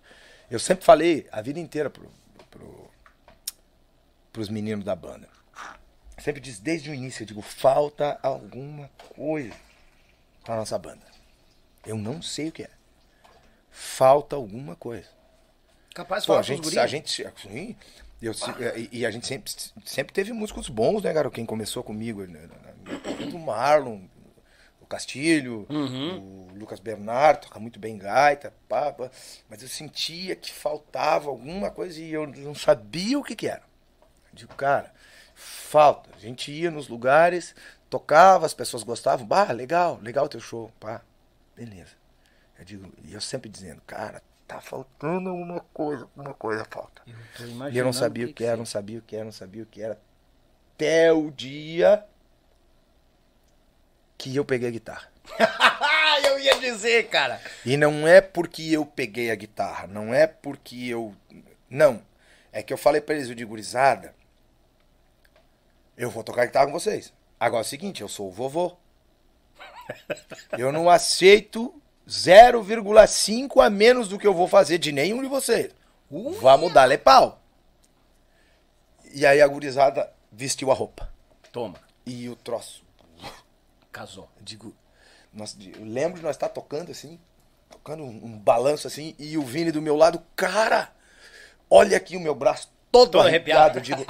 Eu 0.50 0.58
sempre 0.58 0.84
falei 0.84 1.26
a 1.32 1.40
vida 1.42 1.58
inteira 1.58 1.90
pro, 1.90 2.10
pro, 2.50 2.90
pros 4.32 4.48
meninos 4.48 4.84
da 4.84 4.94
banda. 4.94 5.28
Sempre 6.18 6.40
disse 6.40 6.62
desde 6.62 6.90
o 6.90 6.94
início, 6.94 7.22
eu 7.22 7.26
digo, 7.26 7.42
falta 7.42 8.18
alguma 8.22 8.88
coisa 9.16 9.52
pra 10.44 10.56
nossa 10.56 10.78
banda. 10.78 11.04
Eu 11.84 11.96
não 11.98 12.22
sei 12.22 12.48
o 12.48 12.52
que 12.52 12.62
é. 12.62 12.70
Falta 13.76 14.36
alguma 14.36 14.76
coisa. 14.76 15.08
Capaz 15.92 16.22
de 16.22 16.28
falar 16.28 16.40
a 16.40 16.42
gente, 16.42 16.78
a 16.78 16.86
gente, 16.86 17.26
sim, 17.42 17.76
eu, 18.22 18.32
se- 18.32 18.50
e, 18.92 19.00
e 19.00 19.06
a 19.06 19.10
gente 19.10 19.26
sempre, 19.26 19.52
sempre 19.84 20.14
teve 20.14 20.32
músicos 20.32 20.68
bons, 20.68 21.02
né, 21.02 21.12
cara? 21.12 21.28
Quem 21.28 21.44
começou 21.44 21.82
comigo, 21.82 22.24
né, 22.24 22.48
o 23.32 23.38
Marlon, 23.38 24.02
o 24.80 24.86
Castilho, 24.86 25.66
Uhum. 25.68 26.48
o 26.52 26.54
Lucas 26.56 26.78
Bernardo, 26.78 27.42
toca 27.42 27.58
muito 27.58 27.80
bem 27.80 27.98
gaita, 27.98 28.54
pá, 28.68 28.92
pá, 28.92 29.10
mas 29.48 29.60
eu 29.60 29.68
sentia 29.68 30.36
que 30.36 30.52
faltava 30.52 31.28
alguma 31.30 31.68
coisa 31.70 32.00
e 32.00 32.12
eu 32.12 32.28
não 32.28 32.54
sabia 32.54 33.18
o 33.18 33.24
que 33.24 33.34
que 33.34 33.48
era. 33.48 33.62
Eu 34.30 34.34
digo, 34.34 34.54
cara, 34.54 34.92
falta. 35.34 36.10
A 36.16 36.20
gente 36.20 36.52
ia 36.52 36.70
nos 36.70 36.86
lugares, 36.86 37.56
tocava, 37.90 38.46
as 38.46 38.54
pessoas 38.54 38.84
gostavam, 38.84 39.26
bah, 39.26 39.50
legal, 39.50 39.98
legal 40.00 40.28
teu 40.28 40.40
show, 40.40 40.70
pá, 40.78 41.02
beleza. 41.56 42.03
Eu 42.58 42.64
digo, 42.64 42.92
e 43.02 43.12
eu 43.14 43.20
sempre 43.20 43.48
dizendo, 43.50 43.80
cara, 43.86 44.22
tá 44.46 44.60
faltando 44.60 45.30
alguma 45.30 45.60
coisa, 45.72 46.04
alguma 46.04 46.34
coisa 46.34 46.64
falta. 46.64 47.02
Eu 47.06 47.70
E 47.70 47.78
eu 47.78 47.84
não 47.84 47.92
sabia 47.92 48.26
o 48.26 48.32
que, 48.32 48.44
era, 48.44 48.52
seja. 48.52 48.56
não 48.58 48.66
sabia 48.66 48.98
o 48.98 49.02
que 49.02 49.16
era, 49.16 49.24
não 49.24 49.32
sabia 49.32 49.62
o 49.62 49.66
que 49.66 49.82
era. 49.82 50.00
Até 50.74 51.12
o 51.12 51.30
dia 51.30 52.04
que 54.18 54.34
eu 54.34 54.44
peguei 54.44 54.68
a 54.68 54.72
guitarra. 54.72 55.10
eu 56.26 56.38
ia 56.38 56.58
dizer, 56.58 57.08
cara. 57.08 57.40
E 57.64 57.76
não 57.76 58.06
é 58.06 58.20
porque 58.20 58.62
eu 58.70 58.84
peguei 58.84 59.30
a 59.30 59.34
guitarra, 59.34 59.86
não 59.86 60.12
é 60.14 60.26
porque 60.26 60.86
eu. 60.86 61.14
Não. 61.68 62.02
É 62.52 62.62
que 62.62 62.72
eu 62.72 62.78
falei 62.78 63.00
pra 63.00 63.14
eles, 63.16 63.28
eu 63.28 63.34
digo, 63.34 63.50
gurizada, 63.50 64.14
eu 65.96 66.10
vou 66.10 66.22
tocar 66.22 66.46
guitarra 66.46 66.66
com 66.66 66.72
vocês. 66.72 67.12
Agora 67.38 67.62
é 67.62 67.66
o 67.66 67.68
seguinte, 67.68 68.00
eu 68.00 68.08
sou 68.08 68.28
o 68.28 68.32
vovô. 68.32 68.76
Eu 70.56 70.72
não 70.72 70.88
aceito 70.88 71.74
0,5 72.08 73.64
a 73.64 73.70
menos 73.70 74.08
do 74.08 74.18
que 74.18 74.26
eu 74.26 74.34
vou 74.34 74.46
fazer 74.48 74.78
de 74.78 74.92
nenhum 74.92 75.22
de 75.22 75.28
vocês. 75.28 75.72
Vamos 76.40 76.72
dar-lhe 76.72 76.98
pau. 76.98 77.40
E 79.12 79.24
aí 79.24 79.40
a 79.40 79.46
gurizada 79.46 80.10
vestiu 80.30 80.70
a 80.70 80.74
roupa. 80.74 81.12
Toma, 81.52 81.76
E 82.04 82.28
o 82.28 82.36
troço. 82.36 82.82
casou. 83.92 84.28
Digo, 84.40 84.74
nós, 85.32 85.56
eu 85.78 85.84
lembro 85.84 86.18
de 86.18 86.24
nós 86.24 86.34
estar 86.36 86.48
tocando 86.48 86.90
assim, 86.90 87.18
tocando 87.70 88.02
um, 88.02 88.24
um 88.24 88.38
balanço 88.38 88.86
assim, 88.86 89.14
e 89.18 89.38
o 89.38 89.42
Vini 89.42 89.70
do 89.70 89.80
meu 89.80 89.96
lado, 89.96 90.20
cara, 90.34 90.92
olha 91.70 91.96
aqui 91.96 92.16
o 92.16 92.20
meu 92.20 92.34
braço 92.34 92.68
todo, 92.90 93.12
Todo 93.12 93.26
arrepiado. 93.26 93.80
digo, 93.80 94.04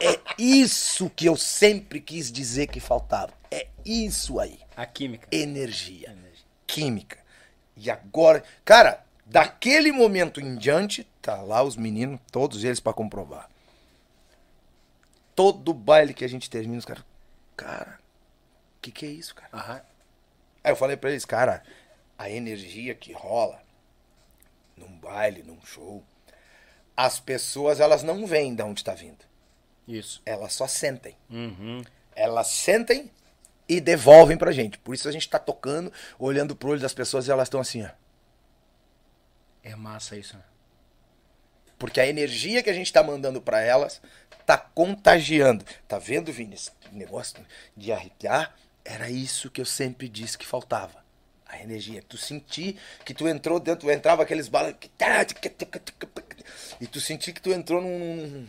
é 0.00 0.18
isso 0.38 1.10
que 1.10 1.26
eu 1.26 1.36
sempre 1.36 2.00
quis 2.00 2.30
dizer 2.32 2.68
que 2.68 2.78
faltava. 2.80 3.32
É 3.50 3.66
isso 3.84 4.38
aí. 4.40 4.58
A 4.76 4.86
química. 4.86 5.28
Energia, 5.30 6.16
química. 6.66 7.18
E 7.76 7.90
agora, 7.90 8.42
cara, 8.64 9.04
daquele 9.26 9.90
momento 9.90 10.40
em 10.40 10.56
diante, 10.56 11.04
tá 11.20 11.42
lá 11.42 11.62
os 11.62 11.76
meninos, 11.76 12.20
todos 12.30 12.64
eles 12.64 12.80
pra 12.80 12.92
comprovar. 12.92 13.48
Todo 15.34 15.74
baile 15.74 16.14
que 16.14 16.24
a 16.24 16.28
gente 16.28 16.48
termina, 16.48 16.78
os 16.78 16.84
caras, 16.84 17.04
cara, 17.56 17.98
o 18.78 18.80
que 18.82 18.92
que 18.92 19.06
é 19.06 19.10
isso, 19.10 19.34
cara? 19.34 19.48
Aham. 19.52 19.82
Aí 20.62 20.72
eu 20.72 20.76
falei 20.76 20.96
pra 20.96 21.10
eles, 21.10 21.24
cara, 21.24 21.62
a 22.16 22.30
energia 22.30 22.94
que 22.94 23.12
rola 23.12 23.60
num 24.76 24.98
baile, 24.98 25.42
num 25.42 25.60
show, 25.64 26.02
as 26.96 27.18
pessoas 27.18 27.80
elas 27.80 28.02
não 28.02 28.26
veem 28.26 28.54
de 28.54 28.62
onde 28.62 28.84
tá 28.84 28.94
vindo. 28.94 29.24
Isso. 29.86 30.22
Elas 30.24 30.54
só 30.54 30.66
sentem. 30.66 31.16
Uhum. 31.28 31.82
Elas 32.14 32.46
sentem 32.48 33.10
e 33.68 33.80
devolvem 33.80 34.36
pra 34.36 34.52
gente. 34.52 34.78
Por 34.78 34.94
isso 34.94 35.08
a 35.08 35.12
gente 35.12 35.28
tá 35.28 35.38
tocando, 35.38 35.92
olhando 36.18 36.54
pro 36.54 36.70
olho 36.70 36.80
das 36.80 36.94
pessoas 36.94 37.26
e 37.26 37.30
elas 37.30 37.46
estão 37.46 37.60
assim, 37.60 37.84
ó. 37.84 37.88
É 39.62 39.74
massa 39.74 40.16
isso, 40.16 40.36
né? 40.36 40.42
Porque 41.78 42.00
a 42.00 42.06
energia 42.06 42.62
que 42.62 42.70
a 42.70 42.74
gente 42.74 42.92
tá 42.92 43.02
mandando 43.02 43.40
pra 43.40 43.60
elas 43.60 44.00
tá 44.46 44.56
contagiando. 44.56 45.64
Tá 45.88 45.98
vendo, 45.98 46.32
Vini? 46.32 46.54
Esse 46.54 46.70
negócio 46.92 47.44
de 47.76 47.92
arrepiar 47.92 48.54
era 48.84 49.08
isso 49.10 49.50
que 49.50 49.60
eu 49.60 49.64
sempre 49.64 50.08
disse 50.08 50.38
que 50.38 50.46
faltava. 50.46 51.02
A 51.46 51.60
energia. 51.60 52.02
Tu 52.08 52.16
sentir 52.16 52.78
que 53.04 53.14
tu 53.14 53.28
entrou 53.28 53.60
dentro, 53.60 53.90
entrava 53.90 54.22
aqueles 54.22 54.48
balas. 54.48 54.74
E 56.80 56.86
tu 56.86 57.00
sentir 57.00 57.32
que 57.32 57.40
tu 57.40 57.52
entrou 57.52 57.80
num. 57.80 58.46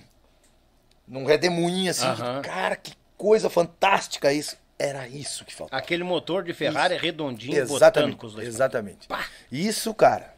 num 1.07 1.25
redemoinho 1.25 1.91
assim. 1.91 2.05
Aham. 2.05 2.41
Cara, 2.41 2.75
que 2.75 2.93
coisa 3.17 3.49
fantástica 3.49 4.33
isso. 4.33 4.57
Era 4.77 5.07
isso 5.07 5.45
que 5.45 5.53
faltava. 5.53 5.81
Aquele 5.81 6.03
motor 6.03 6.43
de 6.43 6.53
Ferrari 6.53 6.97
redondinho 6.97 7.61
botando 7.61 7.75
Exatamente. 7.75 8.15
com 8.17 8.27
os 8.27 8.33
dois. 8.33 8.47
Exatamente. 8.47 9.07
Isso, 9.51 9.93
cara, 9.93 10.33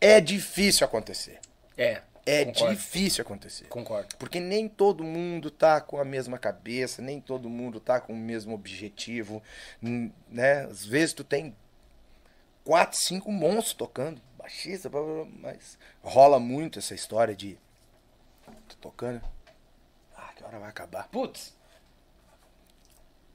é 0.00 0.20
difícil 0.20 0.84
acontecer. 0.84 1.38
É. 1.76 2.02
É 2.24 2.44
concordo. 2.44 2.74
difícil 2.76 3.22
acontecer. 3.22 3.64
Concordo. 3.66 4.16
Porque 4.16 4.38
nem 4.38 4.68
todo 4.68 5.02
mundo 5.02 5.50
tá 5.50 5.80
com 5.80 5.98
a 5.98 6.04
mesma 6.04 6.38
cabeça, 6.38 7.02
nem 7.02 7.20
todo 7.20 7.48
mundo 7.48 7.80
tá 7.80 8.00
com 8.00 8.12
o 8.12 8.16
mesmo 8.16 8.54
objetivo, 8.54 9.42
né? 9.80 10.64
Às 10.64 10.84
vezes 10.84 11.14
tu 11.14 11.24
tem 11.24 11.56
quatro, 12.64 12.96
cinco 12.96 13.32
monstros 13.32 13.74
tocando, 13.74 14.20
baixista, 14.38 14.88
blá, 14.88 15.02
blá, 15.02 15.24
blá, 15.24 15.26
mas 15.40 15.76
rola 16.00 16.38
muito 16.38 16.78
essa 16.78 16.94
história 16.94 17.34
de 17.34 17.58
tô 18.68 18.76
tocando, 18.80 19.20
ah, 20.16 20.30
que 20.36 20.44
hora 20.44 20.58
vai 20.58 20.68
acabar? 20.68 21.08
Putz. 21.08 21.54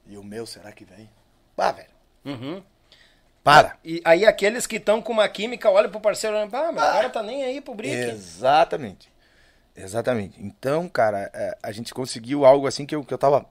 E 0.09 0.17
o 0.17 0.23
meu, 0.23 0.45
será 0.45 0.71
que 0.71 0.85
vem? 0.85 1.09
Ah, 1.57 1.71
velho, 1.71 1.89
Uhum. 2.25 2.63
para. 3.43 3.77
E 3.83 4.01
aí 4.05 4.25
aqueles 4.25 4.67
que 4.67 4.75
estão 4.77 5.01
com 5.01 5.11
uma 5.13 5.27
química 5.27 5.69
olham 5.69 5.89
pro 5.89 5.99
parceiro 5.99 6.35
e 6.35 6.39
ah, 6.39 6.47
mas 6.71 6.71
o 6.71 6.75
cara 6.75 7.09
tá 7.09 7.23
nem 7.23 7.43
aí 7.43 7.61
pro 7.61 7.73
brick. 7.75 7.95
Exatamente. 7.95 9.11
Exatamente. 9.75 10.41
Então, 10.41 10.89
cara, 10.89 11.29
é, 11.33 11.57
a 11.61 11.71
gente 11.71 11.93
conseguiu 11.93 12.45
algo 12.45 12.67
assim 12.67 12.85
que 12.85 12.95
eu, 12.95 13.03
que 13.03 13.13
eu 13.13 13.17
tava 13.17 13.45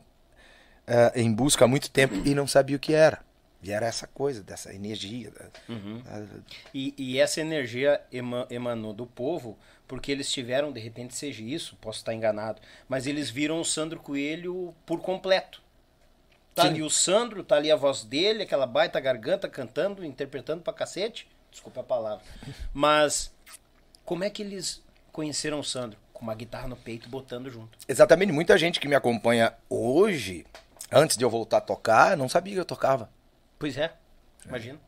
é, 0.86 1.20
em 1.20 1.32
busca 1.32 1.64
há 1.64 1.68
muito 1.68 1.90
tempo 1.90 2.14
e 2.24 2.34
não 2.34 2.46
sabia 2.46 2.76
o 2.76 2.80
que 2.80 2.92
era. 2.94 3.20
E 3.62 3.72
era 3.72 3.86
essa 3.86 4.06
coisa, 4.06 4.42
dessa 4.42 4.72
energia. 4.74 5.30
da- 5.30 5.44
da- 5.44 6.26
E, 6.74 6.94
e 6.96 7.18
essa 7.18 7.40
energia 7.40 8.00
ema- 8.12 8.46
emanou 8.50 8.92
do 8.92 9.06
povo 9.06 9.58
porque 9.88 10.10
eles 10.12 10.30
tiveram, 10.30 10.72
de 10.72 10.80
repente 10.80 11.14
seja 11.14 11.42
isso, 11.42 11.76
posso 11.80 11.98
estar 11.98 12.12
enganado, 12.12 12.60
mas 12.88 13.06
eles 13.06 13.30
viram 13.30 13.60
o 13.60 13.64
Sandro 13.64 14.00
Coelho 14.00 14.74
por 14.84 15.00
completo. 15.00 15.62
Tá 16.56 16.62
Sim. 16.62 16.68
ali 16.68 16.82
o 16.82 16.88
Sandro, 16.88 17.44
tá 17.44 17.56
ali 17.56 17.70
a 17.70 17.76
voz 17.76 18.02
dele, 18.02 18.44
aquela 18.44 18.66
baita 18.66 18.98
garganta 18.98 19.46
cantando, 19.46 20.02
interpretando 20.02 20.62
pra 20.62 20.72
cacete. 20.72 21.28
Desculpa 21.50 21.82
a 21.82 21.84
palavra. 21.84 22.24
Mas 22.72 23.30
como 24.06 24.24
é 24.24 24.30
que 24.30 24.42
eles 24.42 24.82
conheceram 25.12 25.60
o 25.60 25.62
Sandro? 25.62 25.98
Com 26.14 26.22
uma 26.22 26.34
guitarra 26.34 26.66
no 26.66 26.74
peito, 26.74 27.10
botando 27.10 27.50
junto. 27.50 27.76
Exatamente. 27.86 28.32
Muita 28.32 28.56
gente 28.56 28.80
que 28.80 28.88
me 28.88 28.94
acompanha 28.94 29.52
hoje, 29.68 30.46
antes 30.90 31.18
de 31.18 31.26
eu 31.26 31.28
voltar 31.28 31.58
a 31.58 31.60
tocar, 31.60 32.16
não 32.16 32.26
sabia 32.26 32.54
que 32.54 32.60
eu 32.60 32.64
tocava. 32.64 33.10
Pois 33.58 33.76
é, 33.76 33.92
imagina. 34.46 34.80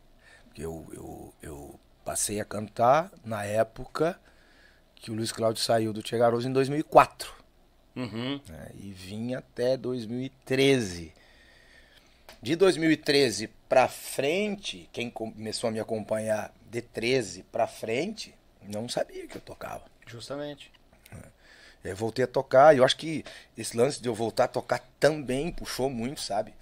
Porque 0.45 0.65
eu, 0.65 0.87
eu, 0.91 1.33
eu 1.39 1.79
passei 2.03 2.39
a 2.41 2.45
cantar 2.45 3.11
na 3.23 3.45
época 3.45 4.19
que 4.95 5.11
o 5.11 5.13
Luiz 5.13 5.31
Cláudio 5.31 5.61
saiu 5.61 5.93
do 5.93 6.01
Tia 6.01 6.17
Garoso 6.17 6.49
em 6.49 6.51
2004. 6.51 7.37
Uhum. 7.95 8.41
né, 8.47 8.71
e 8.73 8.91
vim 8.91 9.35
até 9.35 9.77
2013. 9.77 11.13
De 12.41 12.55
2013 12.55 13.47
pra 13.67 13.87
frente, 13.87 14.89
quem 14.93 15.09
começou 15.09 15.67
a 15.67 15.71
me 15.71 15.79
acompanhar 15.79 16.53
de 16.69 16.81
13 16.81 17.43
pra 17.51 17.67
frente, 17.67 18.33
não 18.63 18.87
sabia 18.87 19.27
que 19.27 19.35
eu 19.35 19.41
tocava. 19.41 19.83
Justamente. 20.07 20.71
Eu 21.83 21.95
voltei 21.95 22.25
a 22.25 22.27
tocar, 22.27 22.75
e 22.75 22.79
eu 22.79 22.83
acho 22.83 22.97
que 22.97 23.23
esse 23.57 23.75
lance 23.75 24.01
de 24.01 24.09
eu 24.09 24.13
voltar 24.13 24.45
a 24.45 24.49
tocar 24.49 24.79
também 24.99 25.51
puxou 25.51 25.89
muito, 25.89 26.19
sabe? 26.19 26.53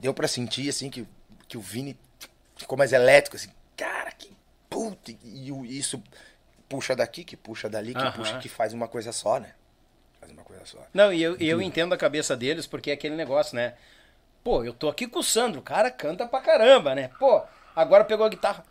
Deu 0.00 0.12
pra 0.12 0.28
sentir, 0.28 0.68
assim, 0.68 0.90
que, 0.90 1.06
que 1.48 1.56
o 1.56 1.60
Vini 1.60 1.96
ficou 2.56 2.76
mais 2.76 2.92
elétrico, 2.92 3.36
assim, 3.36 3.50
cara, 3.76 4.10
que 4.12 4.30
puta! 4.68 5.12
E 5.24 5.78
isso 5.78 6.02
puxa 6.68 6.94
daqui, 6.94 7.24
que 7.24 7.36
puxa 7.36 7.68
dali, 7.68 7.94
que 7.94 8.12
puxa, 8.12 8.38
que 8.38 8.48
faz 8.48 8.72
uma 8.72 8.88
coisa 8.88 9.12
só, 9.12 9.38
né? 9.38 9.54
Faz 10.20 10.30
uma 10.32 10.44
coisa 10.44 10.64
só. 10.64 10.86
Não, 10.92 11.12
e 11.12 11.22
eu, 11.22 11.36
e 11.40 11.48
eu 11.48 11.60
entendo 11.60 11.94
a 11.94 11.98
cabeça 11.98 12.36
deles, 12.36 12.66
porque 12.66 12.90
é 12.90 12.94
aquele 12.94 13.16
negócio, 13.16 13.56
né? 13.56 13.74
Pô, 14.42 14.64
eu 14.64 14.72
tô 14.72 14.88
aqui 14.88 15.06
com 15.06 15.20
o 15.20 15.22
Sandro, 15.22 15.60
o 15.60 15.62
cara 15.62 15.90
canta 15.90 16.26
pra 16.26 16.40
caramba, 16.40 16.94
né? 16.94 17.10
Pô, 17.18 17.42
agora 17.76 18.04
pegou 18.04 18.26
a 18.26 18.28
guitarra. 18.28 18.64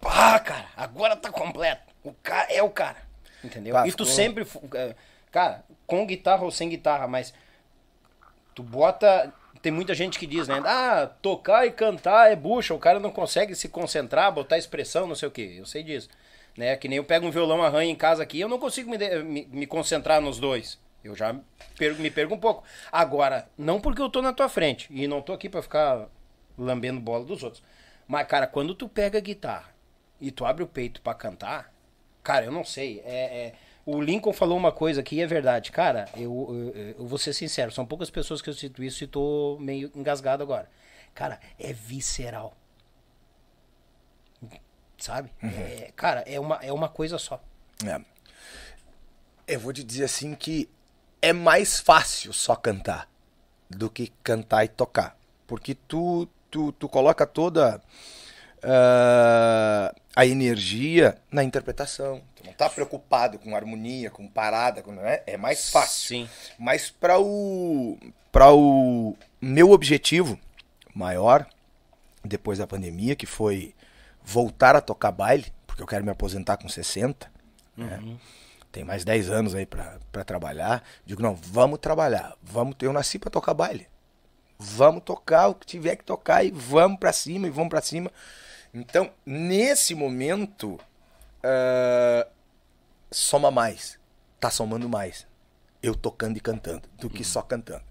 Pá, 0.00 0.38
cara, 0.38 0.66
agora 0.76 1.16
tá 1.16 1.30
completo. 1.30 1.82
O 2.02 2.12
cara 2.22 2.52
é 2.52 2.62
o 2.62 2.70
cara. 2.70 2.98
Entendeu? 3.42 3.74
E 3.86 3.92
tu 3.92 4.04
ficou- 4.04 4.06
sempre. 4.06 4.46
é, 4.74 4.94
Cara, 5.30 5.64
com 5.86 6.06
guitarra 6.06 6.44
ou 6.44 6.50
sem 6.50 6.68
guitarra, 6.68 7.08
mas. 7.08 7.34
Tu 8.54 8.62
bota. 8.62 9.32
Tem 9.60 9.72
muita 9.72 9.94
gente 9.94 10.18
que 10.18 10.26
diz, 10.26 10.46
né? 10.46 10.62
Ah, 10.64 11.10
tocar 11.22 11.66
e 11.66 11.70
cantar 11.72 12.30
é 12.30 12.36
bucha, 12.36 12.72
o 12.74 12.78
cara 12.78 13.00
não 13.00 13.10
consegue 13.10 13.54
se 13.54 13.68
concentrar, 13.68 14.30
botar 14.30 14.58
expressão, 14.58 15.06
não 15.06 15.14
sei 15.16 15.26
o 15.26 15.30
que. 15.32 15.56
Eu 15.56 15.64
sei 15.66 15.82
disso. 15.82 16.08
Né? 16.56 16.76
Que 16.76 16.86
nem 16.86 16.98
eu 16.98 17.04
pego 17.04 17.26
um 17.26 17.30
violão 17.32 17.62
arranha 17.64 17.90
em 17.90 17.96
casa 17.96 18.22
aqui, 18.22 18.38
eu 18.38 18.48
não 18.48 18.58
consigo 18.60 18.88
me, 18.90 18.96
de- 18.98 19.22
me 19.24 19.66
concentrar 19.66 20.20
nos 20.20 20.38
dois. 20.38 20.78
Eu 21.04 21.14
já 21.14 21.32
me 21.98 22.10
perco 22.10 22.34
um 22.34 22.38
pouco. 22.40 22.64
Agora, 22.90 23.46
não 23.58 23.78
porque 23.78 24.00
eu 24.00 24.08
tô 24.08 24.22
na 24.22 24.32
tua 24.32 24.48
frente, 24.48 24.88
e 24.90 25.06
não 25.06 25.20
tô 25.20 25.34
aqui 25.34 25.48
pra 25.50 25.60
ficar 25.62 26.08
lambendo 26.56 26.98
bola 26.98 27.24
dos 27.24 27.42
outros. 27.42 27.62
Mas, 28.08 28.26
cara, 28.26 28.46
quando 28.46 28.74
tu 28.74 28.88
pega 28.88 29.18
a 29.18 29.20
guitarra 29.20 29.68
e 30.20 30.30
tu 30.30 30.44
abre 30.46 30.64
o 30.64 30.66
peito 30.66 31.02
pra 31.02 31.12
cantar, 31.14 31.72
cara, 32.22 32.46
eu 32.46 32.52
não 32.52 32.64
sei. 32.64 33.00
É, 33.04 33.46
é- 33.48 33.54
o 33.86 34.00
Lincoln 34.00 34.32
falou 34.32 34.56
uma 34.56 34.72
coisa 34.72 35.02
que 35.02 35.20
é 35.20 35.26
verdade. 35.26 35.70
Cara, 35.70 36.08
eu, 36.16 36.72
eu, 36.74 36.94
eu 36.98 37.06
vou 37.06 37.18
ser 37.18 37.34
sincero, 37.34 37.70
são 37.70 37.84
poucas 37.84 38.08
pessoas 38.08 38.40
que 38.40 38.48
eu 38.48 38.54
cito 38.54 38.82
isso 38.82 39.04
e 39.04 39.06
tô 39.06 39.58
meio 39.60 39.92
engasgado 39.94 40.42
agora. 40.42 40.70
Cara, 41.14 41.38
é 41.58 41.70
visceral. 41.72 42.56
Sabe? 44.96 45.30
É, 45.42 45.92
cara, 45.94 46.20
é 46.26 46.40
uma, 46.40 46.56
é 46.62 46.72
uma 46.72 46.88
coisa 46.88 47.18
só. 47.18 47.42
É. 47.86 48.00
Eu 49.46 49.60
vou 49.60 49.72
te 49.72 49.84
dizer 49.84 50.04
assim 50.04 50.34
que 50.34 50.66
é 51.24 51.32
mais 51.32 51.80
fácil 51.80 52.34
só 52.34 52.54
cantar 52.54 53.08
do 53.70 53.88
que 53.88 54.12
cantar 54.22 54.62
e 54.64 54.68
tocar. 54.68 55.16
Porque 55.46 55.74
tu, 55.74 56.28
tu, 56.50 56.70
tu 56.72 56.86
coloca 56.86 57.26
toda 57.26 57.80
ah, 58.62 59.94
a 60.14 60.26
energia 60.26 61.16
na 61.30 61.42
interpretação. 61.42 62.20
Tu 62.36 62.44
não 62.44 62.52
tá 62.52 62.68
preocupado 62.68 63.38
com 63.38 63.56
harmonia, 63.56 64.10
com 64.10 64.28
parada, 64.28 64.82
com, 64.82 64.92
né? 64.92 65.22
é 65.26 65.38
mais 65.38 65.70
fácil. 65.70 66.08
Sim. 66.08 66.28
Mas 66.58 66.90
para 66.90 67.18
o 67.18 67.98
para 68.30 68.52
o 68.52 69.16
meu 69.40 69.70
objetivo 69.70 70.38
maior 70.94 71.46
depois 72.22 72.58
da 72.58 72.66
pandemia, 72.66 73.16
que 73.16 73.26
foi 73.26 73.74
voltar 74.22 74.76
a 74.76 74.80
tocar 74.80 75.12
baile, 75.12 75.46
porque 75.66 75.82
eu 75.82 75.86
quero 75.86 76.04
me 76.04 76.10
aposentar 76.10 76.58
com 76.58 76.68
60. 76.68 77.32
Né? 77.76 78.18
Tem 78.74 78.82
mais 78.82 79.04
10 79.04 79.30
anos 79.30 79.54
aí 79.54 79.64
pra, 79.64 80.00
pra 80.10 80.24
trabalhar. 80.24 80.82
Digo, 81.06 81.22
não, 81.22 81.32
vamos 81.36 81.78
trabalhar. 81.78 82.36
Vamos, 82.42 82.74
eu 82.82 82.92
nasci 82.92 83.20
pra 83.20 83.30
tocar 83.30 83.54
baile. 83.54 83.86
Vamos 84.58 85.04
tocar 85.04 85.46
o 85.46 85.54
que 85.54 85.64
tiver 85.64 85.94
que 85.94 86.02
tocar 86.02 86.42
e 86.44 86.50
vamos 86.50 86.98
pra 86.98 87.12
cima 87.12 87.46
e 87.46 87.50
vamos 87.50 87.70
pra 87.70 87.80
cima. 87.80 88.10
Então, 88.74 89.12
nesse 89.24 89.94
momento, 89.94 90.80
ah, 91.40 92.26
soma 93.12 93.48
mais. 93.48 93.96
Tá 94.40 94.50
somando 94.50 94.88
mais. 94.88 95.24
Eu 95.80 95.94
tocando 95.94 96.36
e 96.36 96.40
cantando, 96.40 96.82
do 96.98 97.08
que 97.08 97.22
só 97.22 97.42
cantando. 97.42 97.84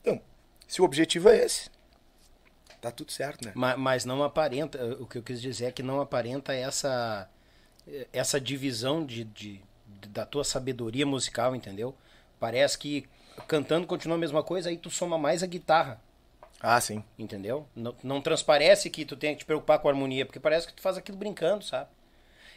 Então, 0.00 0.20
se 0.68 0.80
o 0.80 0.84
objetivo 0.84 1.28
é 1.28 1.38
esse, 1.44 1.70
tá 2.80 2.92
tudo 2.92 3.10
certo, 3.10 3.44
né? 3.44 3.50
Ma- 3.56 3.76
Mas 3.76 4.04
não 4.04 4.22
aparenta, 4.22 4.78
o 5.00 5.06
que 5.08 5.18
eu 5.18 5.24
quis 5.24 5.40
dizer 5.42 5.64
é 5.66 5.72
que 5.72 5.82
não 5.82 6.00
aparenta 6.00 6.54
essa 6.54 7.28
essa 8.12 8.40
divisão 8.40 9.04
de, 9.04 9.24
de- 9.24 9.60
da 10.08 10.24
tua 10.26 10.44
sabedoria 10.44 11.06
musical, 11.06 11.54
entendeu? 11.54 11.94
Parece 12.38 12.78
que 12.78 13.08
cantando 13.46 13.86
continua 13.86 14.16
a 14.16 14.20
mesma 14.20 14.42
coisa, 14.42 14.68
aí 14.68 14.76
tu 14.76 14.90
soma 14.90 15.16
mais 15.18 15.42
a 15.42 15.46
guitarra, 15.46 16.00
Ah, 16.60 16.80
sim. 16.80 17.02
entendeu? 17.18 17.66
Não, 17.74 17.94
não 18.02 18.20
transparece 18.20 18.90
que 18.90 19.04
tu 19.04 19.16
tem 19.16 19.34
que 19.34 19.40
te 19.40 19.44
preocupar 19.46 19.78
com 19.78 19.88
a 19.88 19.90
harmonia, 19.90 20.26
porque 20.26 20.40
parece 20.40 20.66
que 20.66 20.74
tu 20.74 20.82
faz 20.82 20.96
aquilo 20.96 21.16
brincando, 21.16 21.64
sabe? 21.64 21.88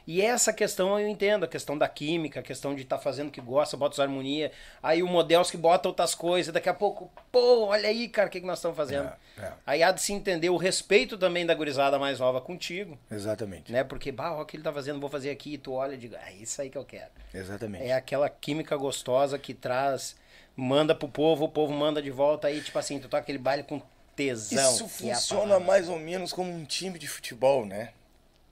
E 0.05 0.21
essa 0.21 0.51
questão 0.51 0.99
eu 0.99 1.07
entendo, 1.07 1.45
a 1.45 1.47
questão 1.47 1.77
da 1.77 1.87
química, 1.87 2.41
a 2.41 2.43
questão 2.43 2.75
de 2.75 2.81
estar 2.81 2.97
fazendo 2.97 3.29
o 3.29 3.31
que 3.31 3.39
gosta, 3.39 3.77
bota 3.77 3.93
as 3.93 3.99
harmonia, 3.99 4.51
aí 4.81 5.01
o 5.01 5.07
Models 5.07 5.49
que 5.49 5.55
bota 5.55 5.87
outras 5.87 6.13
coisas, 6.13 6.53
daqui 6.53 6.67
a 6.67 6.73
pouco, 6.73 7.09
pô, 7.31 7.67
olha 7.67 7.87
aí, 7.87 8.09
cara, 8.09 8.27
o 8.27 8.31
que, 8.31 8.41
que 8.41 8.45
nós 8.45 8.59
estamos 8.59 8.75
fazendo? 8.75 9.09
É, 9.37 9.41
é. 9.41 9.53
Aí 9.65 9.83
há 9.83 9.91
de 9.91 10.01
se 10.01 10.11
entender 10.11 10.49
o 10.49 10.57
respeito 10.57 11.17
também 11.17 11.45
da 11.45 11.53
gurizada 11.53 11.97
mais 11.97 12.19
nova 12.19 12.41
contigo, 12.41 12.97
Exatamente. 13.09 13.71
né? 13.71 13.83
Porque, 13.83 14.11
bah, 14.11 14.33
olha 14.33 14.43
o 14.43 14.45
que 14.45 14.57
ele 14.57 14.63
tá 14.63 14.73
fazendo, 14.73 14.99
vou 14.99 15.09
fazer 15.09 15.29
aqui, 15.29 15.53
e 15.53 15.57
tu 15.57 15.71
olha 15.73 15.93
e 15.93 15.97
diga, 15.97 16.19
é 16.27 16.33
isso 16.33 16.61
aí 16.61 16.69
que 16.69 16.77
eu 16.77 16.83
quero. 16.83 17.11
Exatamente. 17.33 17.85
É 17.85 17.93
aquela 17.93 18.29
química 18.29 18.75
gostosa 18.75 19.39
que 19.39 19.53
traz, 19.53 20.17
manda 20.55 20.93
pro 20.93 21.07
povo, 21.07 21.45
o 21.45 21.49
povo 21.49 21.71
manda 21.71 22.01
de 22.01 22.11
volta, 22.11 22.47
aí 22.47 22.61
tipo 22.61 22.77
assim, 22.77 22.99
tu 22.99 23.07
toca 23.07 23.23
aquele 23.23 23.37
baile 23.37 23.63
com 23.63 23.81
tesão. 24.15 24.73
Isso 24.73 24.83
é 24.83 24.87
funciona 24.87 25.43
palavra. 25.43 25.65
mais 25.65 25.89
ou 25.89 25.97
menos 25.97 26.33
como 26.33 26.51
um 26.51 26.65
time 26.65 26.99
de 26.99 27.07
futebol, 27.07 27.65
né? 27.65 27.91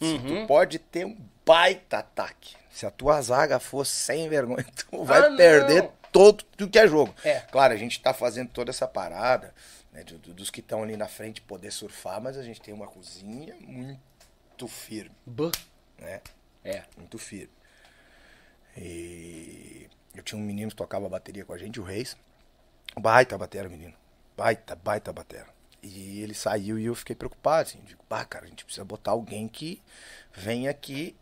Uhum. 0.01 0.41
tu 0.41 0.47
pode 0.47 0.79
ter 0.79 1.05
um 1.05 1.15
baita 1.45 1.99
ataque. 1.99 2.55
Se 2.69 2.85
a 2.85 2.91
tua 2.91 3.21
zaga 3.21 3.59
for 3.59 3.85
sem 3.85 4.29
vergonha, 4.29 4.65
tu 4.89 5.03
vai 5.03 5.19
Ah, 5.19 5.35
perder 5.35 5.89
todo 6.11 6.45
o 6.61 6.69
que 6.69 6.79
é 6.79 6.87
jogo. 6.87 7.13
É. 7.23 7.39
Claro, 7.41 7.73
a 7.73 7.77
gente 7.77 8.01
tá 8.01 8.13
fazendo 8.13 8.49
toda 8.49 8.69
essa 8.71 8.87
parada, 8.87 9.53
né, 9.91 10.03
do- 10.03 10.33
dos 10.33 10.49
que 10.49 10.59
estão 10.61 10.83
ali 10.83 10.95
na 10.95 11.07
frente 11.07 11.41
poder 11.41 11.71
surfar, 11.71 12.21
mas 12.21 12.37
a 12.37 12.43
gente 12.43 12.61
tem 12.61 12.73
uma 12.73 12.87
cozinha 12.87 13.55
muito 13.61 14.67
firme, 14.67 15.15
Bah. 15.25 15.51
né? 15.99 16.21
É. 16.63 16.83
Muito 16.97 17.17
firme. 17.17 17.49
E 18.77 19.89
eu 20.15 20.23
tinha 20.23 20.39
um 20.39 20.43
menino 20.43 20.69
que 20.69 20.75
tocava 20.77 21.09
bateria 21.09 21.43
com 21.45 21.53
a 21.53 21.57
gente, 21.57 21.79
o 21.79 21.83
Reis. 21.83 22.15
Baita 22.97 23.37
batera, 23.37 23.67
menino. 23.69 23.93
Baita, 24.37 24.75
baita 24.75 25.11
batera. 25.11 25.47
E 25.83 26.21
ele 26.21 26.33
saiu 26.33 26.77
e 26.77 26.85
eu 26.85 26.95
fiquei 26.95 27.15
preocupado, 27.15 27.63
assim. 27.69 27.79
Digo, 27.85 28.03
bah, 28.09 28.23
cara, 28.23 28.45
a 28.45 28.47
gente 28.47 28.63
precisa 28.63 28.85
botar 28.85 29.11
alguém 29.11 29.47
que 29.47 29.81
venha 30.33 30.69
aqui 30.69 31.15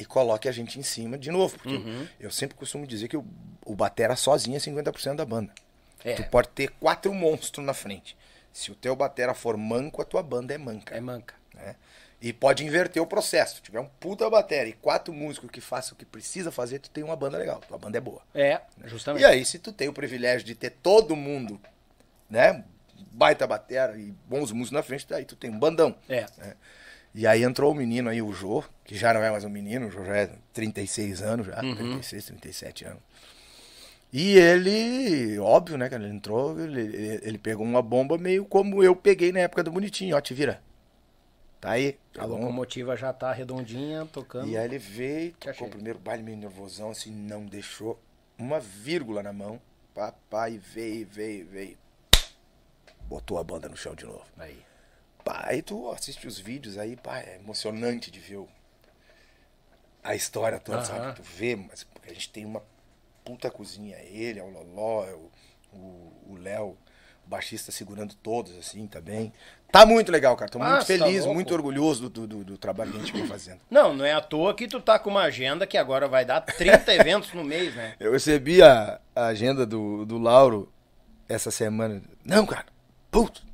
e 0.00 0.04
coloque 0.04 0.48
a 0.48 0.52
gente 0.52 0.78
em 0.78 0.82
cima 0.82 1.18
de 1.18 1.30
novo. 1.30 1.56
Porque 1.58 1.74
Uhum. 1.76 2.08
eu 2.18 2.30
sempre 2.30 2.56
costumo 2.56 2.86
dizer 2.86 3.06
que 3.08 3.16
o, 3.16 3.24
o 3.64 3.74
batera 3.76 4.16
sozinho 4.16 4.56
é 4.56 4.58
50% 4.60 5.16
da 5.16 5.24
banda. 5.24 5.52
É. 6.04 6.14
Tu 6.14 6.24
pode 6.24 6.48
ter 6.48 6.70
quatro 6.80 7.12
monstros 7.12 7.64
na 7.64 7.74
frente. 7.74 8.16
Se 8.52 8.70
o 8.72 8.74
teu 8.74 8.96
batera 8.96 9.34
for 9.34 9.56
manco, 9.56 10.00
a 10.00 10.04
tua 10.04 10.22
banda 10.22 10.54
é 10.54 10.58
manca 10.58 10.94
É 10.96 11.00
manca. 11.00 11.34
né? 11.54 11.76
E 12.22 12.32
pode 12.32 12.64
inverter 12.64 13.02
o 13.02 13.06
processo. 13.06 13.56
Se 13.56 13.62
tiver 13.62 13.80
um 13.80 13.86
puta 14.00 14.28
bateria 14.28 14.70
e 14.70 14.72
quatro 14.74 15.12
músicos 15.14 15.50
que 15.50 15.60
façam 15.60 15.94
o 15.94 15.96
que 15.96 16.04
precisa 16.04 16.50
fazer, 16.50 16.78
tu 16.78 16.90
tem 16.90 17.02
uma 17.04 17.16
banda 17.16 17.38
legal, 17.38 17.60
tua 17.66 17.78
banda 17.78 17.96
é 17.96 18.00
boa. 18.00 18.20
É, 18.34 18.60
justamente. 18.84 19.22
E 19.22 19.24
aí, 19.24 19.44
se 19.44 19.58
tu 19.58 19.72
tem 19.72 19.88
o 19.88 19.92
privilégio 19.92 20.46
de 20.46 20.54
ter 20.54 20.70
todo 20.70 21.14
mundo, 21.16 21.58
né? 22.28 22.64
Baita 23.12 23.46
batera 23.46 23.96
e 23.98 24.12
bons 24.28 24.52
músicos 24.52 24.70
na 24.72 24.82
frente, 24.82 25.12
aí 25.14 25.24
tu 25.24 25.34
tem 25.34 25.50
um 25.50 25.58
bandão. 25.58 25.94
É. 26.08 26.26
né? 26.38 26.54
E 27.14 27.26
aí 27.26 27.42
entrou 27.42 27.72
o 27.72 27.74
menino 27.74 28.08
aí, 28.08 28.22
o 28.22 28.32
Jô, 28.32 28.62
que 28.84 28.94
já 28.96 29.12
não 29.12 29.20
é 29.22 29.30
mais 29.30 29.44
um 29.44 29.48
menino, 29.48 29.88
o 29.88 29.90
Jô 29.90 30.04
já 30.04 30.16
é 30.16 30.30
36 30.52 31.22
anos 31.22 31.46
já, 31.46 31.56
36, 31.56 32.24
37 32.26 32.84
anos. 32.84 33.02
E 34.12 34.36
ele, 34.38 35.38
óbvio, 35.38 35.76
né, 35.78 35.88
cara, 35.88 36.02
ele 36.04 36.14
entrou, 36.14 36.58
ele, 36.60 37.18
ele- 37.22 37.38
pegou 37.38 37.64
uma 37.64 37.80
bomba 37.82 38.18
meio 38.18 38.44
como 38.44 38.82
eu 38.82 38.94
peguei 38.96 39.30
na 39.32 39.40
época 39.40 39.62
do 39.62 39.70
Bonitinho, 39.70 40.16
ó, 40.16 40.20
te 40.20 40.34
vira. 40.34 40.60
Tá 41.60 41.72
aí. 41.72 41.96
A 42.18 42.26
uma- 42.26 42.36
locomotiva 42.38 42.96
já 42.96 43.12
tá 43.12 43.32
redondinha, 43.32 44.06
tocando. 44.06 44.48
e 44.48 44.56
aí 44.56 44.64
ele 44.64 44.78
veio, 44.78 45.32
tocou 45.32 45.50
o 45.52 45.54
chega. 45.54 45.70
primeiro 45.70 45.98
baile 45.98 46.22
meio 46.22 46.36
nervosão, 46.38 46.90
assim, 46.90 47.12
não 47.12 47.44
deixou 47.44 48.00
uma 48.38 48.58
vírgula 48.58 49.22
na 49.22 49.32
mão. 49.32 49.60
Papai 49.94 50.58
veio, 50.58 51.06
veio, 51.10 51.46
veio. 51.46 51.76
Botou 53.08 53.38
a 53.38 53.44
banda 53.44 53.68
no 53.68 53.76
chão 53.76 53.94
de 53.94 54.04
novo. 54.06 54.22
Aí. 54.38 54.56
Pá, 55.30 55.44
aí 55.46 55.62
tu 55.62 55.88
assiste 55.92 56.26
os 56.26 56.40
vídeos 56.40 56.76
aí, 56.76 56.96
pá, 56.96 57.20
é 57.20 57.36
emocionante 57.36 58.10
de 58.10 58.18
ver 58.18 58.44
a 60.02 60.16
história 60.16 60.58
toda, 60.58 60.82
sabe? 60.84 61.14
Tu 61.14 61.22
vê, 61.22 61.54
mas 61.54 61.84
porque 61.84 62.10
a 62.10 62.12
gente 62.12 62.30
tem 62.30 62.44
uma 62.44 62.60
puta 63.24 63.48
cozinha, 63.48 63.96
ele, 63.98 64.40
é 64.40 64.42
o 64.42 64.50
Loló, 64.50 65.04
é 65.04 65.14
o- 65.14 65.30
Léo, 66.36 66.76
o 67.24 67.28
baixista 67.28 67.70
segurando 67.70 68.12
todos, 68.16 68.56
assim, 68.58 68.88
também. 68.88 69.32
Tá 69.70 69.86
muito 69.86 70.10
legal, 70.10 70.34
cara. 70.36 70.50
Tô 70.50 70.58
muito 70.58 70.70
Nossa, 70.70 70.98
tá 70.98 71.04
feliz, 71.04 71.20
louco. 71.20 71.34
muito 71.34 71.54
orgulhoso 71.54 72.08
do, 72.08 72.26
do, 72.26 72.42
do 72.42 72.58
trabalho 72.58 72.90
que 72.90 72.96
a 72.96 73.00
gente 73.00 73.12
vem 73.12 73.26
fazendo. 73.26 73.60
Não, 73.70 73.94
não 73.94 74.04
é 74.04 74.12
à 74.12 74.20
toa 74.20 74.52
que 74.54 74.66
tu 74.66 74.80
tá 74.80 74.98
com 74.98 75.10
uma 75.10 75.22
agenda 75.22 75.64
que 75.66 75.76
agora 75.78 76.08
vai 76.08 76.24
dar 76.24 76.40
30 76.40 76.92
eventos 76.96 77.32
no 77.34 77.44
mês, 77.44 77.72
né? 77.76 77.94
Eu 78.00 78.10
recebi 78.12 78.62
a, 78.62 79.00
a 79.14 79.26
agenda 79.26 79.64
do, 79.64 80.04
do 80.04 80.18
Lauro 80.18 80.72
essa 81.28 81.50
semana. 81.52 82.02
Não, 82.24 82.44
cara, 82.46 82.66
puto, 83.12 83.46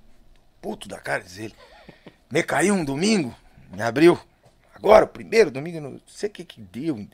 puto 0.66 0.88
da 0.88 0.98
cara, 0.98 1.22
diz 1.22 1.38
ele. 1.38 1.54
Me 2.28 2.42
caiu 2.42 2.74
um 2.74 2.84
domingo, 2.84 3.32
me 3.70 3.80
abriu. 3.82 4.18
Agora, 4.74 5.04
o 5.04 5.08
primeiro 5.08 5.48
domingo, 5.48 5.80
não 5.80 6.00
sei 6.08 6.28
o 6.28 6.32
que 6.32 6.44
que 6.44 6.60
deu. 6.60 7.06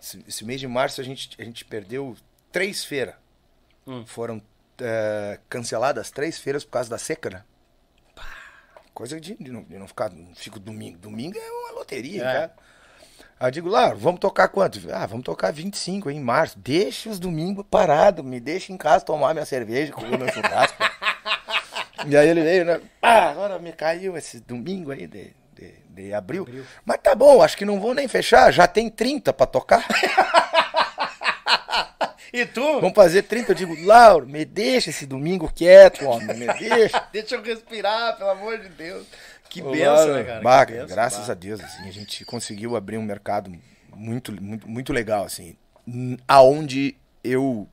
Esse, 0.00 0.24
esse 0.26 0.42
mês 0.42 0.58
de 0.58 0.66
março 0.66 0.98
a 1.02 1.04
gente, 1.04 1.30
a 1.38 1.44
gente 1.44 1.66
perdeu 1.66 2.16
três 2.50 2.82
feiras. 2.82 3.14
Foram 4.06 4.40
eh, 4.80 5.38
canceladas 5.50 6.10
três 6.10 6.38
feiras 6.38 6.64
por 6.64 6.70
causa 6.72 6.88
da 6.88 6.96
seca, 6.96 7.28
né? 7.28 7.44
Coisa 8.94 9.20
de, 9.20 9.34
de 9.38 9.52
não, 9.52 9.62
de 9.62 9.76
não 9.78 9.86
ficar, 9.86 10.08
não 10.10 10.34
fica 10.34 10.58
domingo. 10.58 10.96
Domingo 10.96 11.36
é 11.38 11.50
uma 11.50 11.72
loteria, 11.72 12.22
É. 12.22 12.24
cara. 12.32 12.56
Aí 13.38 13.48
eu 13.48 13.50
digo, 13.50 13.68
lá, 13.68 13.92
vamos 13.92 14.18
tocar 14.18 14.48
quanto? 14.48 14.80
Ah, 14.90 15.04
vamos 15.04 15.22
tocar 15.26 15.52
25 15.52 16.08
aí, 16.08 16.16
em 16.16 16.20
março. 16.20 16.58
Deixa 16.58 17.10
os 17.10 17.18
domingos 17.18 17.66
parado, 17.70 18.24
me 18.24 18.40
deixa 18.40 18.72
em 18.72 18.78
casa 18.78 19.04
tomar 19.04 19.34
minha 19.34 19.44
cerveja, 19.44 19.92
comer 19.92 20.16
meu 20.18 20.32
churrasco. 20.32 20.82
E 22.08 22.16
aí 22.16 22.28
ele 22.28 22.42
veio, 22.42 22.64
né? 22.64 22.80
Ah, 23.02 23.30
agora 23.30 23.58
me 23.58 23.72
caiu 23.72 24.16
esse 24.16 24.40
domingo 24.40 24.90
aí 24.90 25.06
de, 25.06 25.32
de, 25.54 25.72
de 25.88 26.14
abril. 26.14 26.46
Mas 26.84 26.98
tá 27.02 27.14
bom, 27.14 27.42
acho 27.42 27.56
que 27.56 27.64
não 27.64 27.80
vou 27.80 27.94
nem 27.94 28.08
fechar, 28.08 28.52
já 28.52 28.66
tem 28.66 28.88
30 28.88 29.32
pra 29.32 29.46
tocar. 29.46 29.86
E 32.32 32.44
tu? 32.44 32.80
vamos 32.80 32.94
fazer 32.94 33.22
30. 33.22 33.52
Eu 33.52 33.54
digo, 33.54 33.86
Lauro, 33.86 34.26
me 34.26 34.44
deixa 34.44 34.90
esse 34.90 35.06
domingo 35.06 35.50
quieto, 35.50 36.04
homem, 36.04 36.36
me 36.36 36.46
deixa. 36.52 37.02
Deixa 37.10 37.34
eu 37.34 37.42
respirar, 37.42 38.18
pelo 38.18 38.28
amor 38.28 38.58
de 38.58 38.68
Deus. 38.68 39.06
Que 39.48 39.62
Ô, 39.62 39.70
benção, 39.70 39.94
Lauro, 39.94 40.14
né, 40.14 40.24
cara? 40.24 40.40
bah, 40.42 40.66
benção, 40.66 40.86
graças 40.86 41.26
bah. 41.28 41.32
a 41.32 41.34
Deus, 41.34 41.60
assim, 41.60 41.88
a 41.88 41.90
gente 41.90 42.24
conseguiu 42.26 42.76
abrir 42.76 42.98
um 42.98 43.02
mercado 43.02 43.50
muito, 43.94 44.32
muito, 44.42 44.68
muito 44.68 44.92
legal, 44.92 45.24
assim, 45.24 45.56
aonde 46.28 46.96
eu 47.24 47.66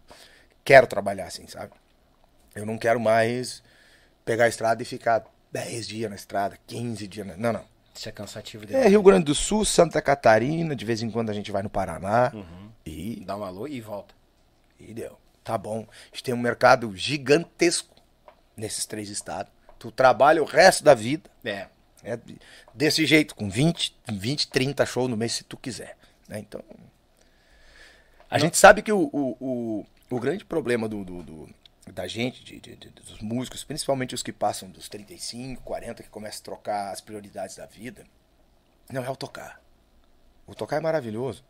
quero 0.63 0.87
trabalhar, 0.87 1.25
assim, 1.25 1.45
sabe? 1.47 1.73
Eu 2.55 2.65
não 2.65 2.77
quero 2.77 3.01
mais 3.01 3.61
pegar 4.25 4.45
a 4.45 4.47
estrada 4.47 4.81
e 4.81 4.85
ficar 4.85 5.23
10 5.51 5.87
dias 5.87 6.09
na 6.09 6.15
estrada, 6.15 6.57
15 6.67 7.07
dias 7.07 7.27
na... 7.27 7.37
Não, 7.37 7.53
não. 7.53 7.65
Isso 7.95 8.09
é 8.09 8.11
cansativo 8.11 8.65
É. 8.71 8.87
Rio 8.87 9.03
Grande 9.03 9.25
do 9.25 9.35
Sul, 9.35 9.63
Santa 9.63 10.01
Catarina, 10.01 10.75
de 10.75 10.83
vez 10.83 11.01
em 11.03 11.11
quando 11.11 11.29
a 11.29 11.33
gente 11.33 11.51
vai 11.51 11.61
no 11.61 11.69
Paraná. 11.69 12.31
Uhum. 12.33 12.69
E, 12.85 13.21
Dá 13.25 13.37
um 13.37 13.43
alô 13.43 13.67
e 13.67 13.79
volta. 13.81 14.15
e 14.79 14.93
deu. 14.93 15.17
Tá 15.43 15.57
bom. 15.57 15.85
A 15.89 16.05
gente 16.15 16.23
tem 16.23 16.33
um 16.33 16.37
mercado 16.39 16.95
gigantesco 16.95 17.93
nesses 18.57 18.85
três 18.85 19.09
estados. 19.09 19.51
Tu 19.77 19.91
trabalha 19.91 20.41
o 20.41 20.45
resto 20.45 20.83
da 20.83 20.93
vida 20.95 21.29
É. 21.45 21.67
é 22.03 22.17
desse 22.73 23.05
jeito, 23.05 23.35
com 23.35 23.47
20, 23.49 23.95
20 24.11 24.47
30 24.47 24.85
shows 24.85 25.09
no 25.09 25.15
mês, 25.17 25.33
se 25.33 25.43
tu 25.43 25.55
quiser. 25.57 25.95
né? 26.27 26.39
Então. 26.39 26.63
A 28.29 28.39
gente 28.39 28.57
sabe 28.57 28.81
que 28.81 28.91
o, 28.91 29.09
o, 29.13 29.37
o, 29.39 29.85
o 30.09 30.19
grande 30.19 30.43
problema 30.43 30.87
do, 30.89 31.03
do- 31.03 31.21
do- 31.23 31.49
da 31.91 32.07
gente, 32.07 32.43
de- 32.43 32.59
de- 32.59 32.75
de- 32.75 32.89
dos 32.89 33.19
músicos, 33.19 33.63
principalmente 33.63 34.15
os 34.15 34.23
que 34.23 34.31
passam 34.31 34.69
dos 34.69 34.87
35, 34.87 35.61
40, 35.63 36.01
que 36.03 36.09
começam 36.09 36.39
a 36.41 36.43
trocar 36.43 36.91
as 36.91 37.01
prioridades 37.01 37.55
da 37.57 37.65
vida, 37.65 38.05
não 38.91 39.03
é 39.03 39.09
o 39.09 39.15
tocar. 39.15 39.61
O 40.47 40.53
tocar 40.55 40.77
é 40.77 40.79
maravilhoso. 40.79 41.43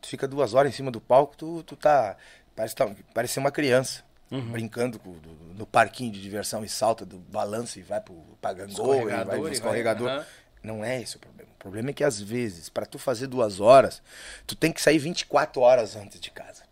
Tu 0.00 0.08
fica 0.08 0.28
duas 0.28 0.54
horas 0.54 0.72
em 0.72 0.76
cima 0.76 0.90
do 0.90 1.00
palco, 1.00 1.36
tu, 1.36 1.62
tu 1.62 1.76
tá. 1.76 2.16
Parece, 2.54 2.74
tá, 2.74 2.90
parece 3.14 3.34
ser 3.34 3.40
uma 3.40 3.50
criança. 3.50 4.04
brincando 4.50 4.98
com- 4.98 5.12
do- 5.12 5.54
no 5.54 5.64
parquinho 5.64 6.10
de 6.10 6.20
diversão 6.20 6.64
e 6.64 6.68
salta 6.68 7.06
do 7.06 7.16
balanço 7.16 7.78
e 7.78 7.82
vai 7.82 8.00
pro, 8.00 8.14
pra 8.40 8.52
gangô 8.52 8.72
e 8.94 9.04
vai 9.04 9.24
pro 9.36 9.42
vai- 9.44 9.52
escorregador. 9.52 10.08
aham. 10.08 10.26
Não 10.64 10.84
é 10.84 11.00
esse 11.00 11.16
o 11.16 11.20
problema. 11.20 11.48
O 11.52 11.58
problema 11.58 11.90
é 11.90 11.92
que 11.92 12.02
às 12.02 12.20
vezes, 12.20 12.68
para 12.68 12.84
tu 12.86 12.98
fazer 12.98 13.28
duas 13.28 13.60
horas, 13.60 14.02
tu 14.44 14.56
tem 14.56 14.72
que 14.72 14.82
sair 14.82 14.98
24 14.98 15.60
horas 15.60 15.94
antes 15.94 16.18
de 16.18 16.32
casa. 16.32 16.64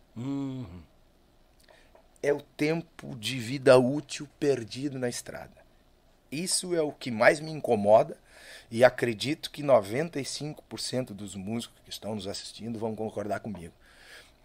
É 2.25 2.33
o 2.33 2.41
tempo 2.41 3.15
de 3.17 3.39
vida 3.39 3.77
útil 3.79 4.27
perdido 4.41 4.99
na 4.99 5.09
estrada. 5.09 5.53
Isso 6.33 6.75
é 6.75 6.81
o 6.81 6.91
que 6.91 7.11
mais 7.11 7.39
me 7.39 7.51
incomoda 7.51 8.17
e 8.71 8.83
acredito 8.83 9.51
que 9.51 9.63
95% 9.63 11.09
dos 11.09 11.35
músicos 11.35 11.81
que 11.85 11.91
estão 11.91 12.15
nos 12.15 12.27
assistindo 12.27 12.79
vão 12.79 12.97
concordar 12.97 13.41
comigo. 13.41 13.75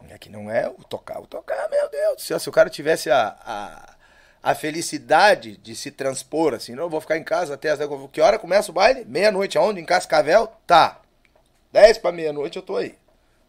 É 0.09 0.17
que 0.17 0.29
não 0.29 0.51
é 0.51 0.67
o 0.67 0.83
tocar. 0.83 1.19
O 1.19 1.27
tocar, 1.27 1.69
meu 1.69 1.89
Deus 1.89 2.15
do 2.17 2.21
céu, 2.21 2.39
se 2.39 2.49
o 2.49 2.51
cara 2.51 2.69
tivesse 2.69 3.09
a, 3.09 3.35
a, 3.39 3.95
a 4.43 4.55
felicidade 4.55 5.57
de 5.57 5.75
se 5.75 5.89
transpor 5.89 6.53
assim, 6.53 6.75
não, 6.75 6.83
eu 6.83 6.89
vou 6.89 7.01
ficar 7.01 7.17
em 7.17 7.23
casa 7.23 7.53
até 7.53 7.69
as... 7.69 7.79
Que 8.11 8.21
hora 8.21 8.37
começa 8.37 8.71
o 8.71 8.73
baile? 8.73 9.05
Meia-noite, 9.05 9.57
aonde? 9.57 9.79
Em 9.79 9.85
Cascavel? 9.85 10.47
Tá. 10.67 11.01
10 11.71 11.99
para 11.99 12.11
meia-noite 12.11 12.57
eu 12.57 12.61
tô 12.61 12.77
aí. 12.77 12.95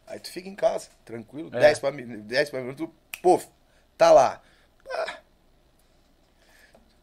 Aí 0.06 0.18
tu 0.18 0.30
fica 0.30 0.48
em 0.48 0.54
casa, 0.54 0.88
tranquilo. 1.04 1.50
10 1.50 1.78
para 1.78 1.90
10 1.90 2.50
para 2.50 2.60
meia-noite, 2.60 2.86
tu, 2.86 3.20
puf, 3.22 3.46
tá 4.00 4.10
lá. 4.12 4.40
Ah, 4.90 5.18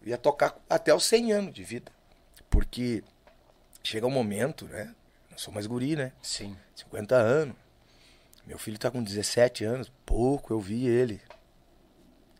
ia 0.03 0.17
tocar 0.17 0.57
até 0.67 0.91
os 0.93 1.05
100 1.05 1.31
anos 1.31 1.53
de 1.53 1.63
vida. 1.63 1.91
Porque 2.49 3.03
chega 3.83 4.07
um 4.07 4.11
momento, 4.11 4.65
né? 4.65 4.93
Não 5.29 5.37
sou 5.37 5.53
mais 5.53 5.67
guri, 5.67 5.95
né? 5.95 6.11
Sim. 6.23 6.57
50 6.75 7.15
anos. 7.15 7.55
Meu 8.47 8.57
filho 8.57 8.79
tá 8.79 8.89
com 8.89 9.03
17 9.03 9.63
anos. 9.63 9.91
Pouco 10.05 10.53
eu 10.53 10.59
vi 10.59 10.87
ele 10.87 11.21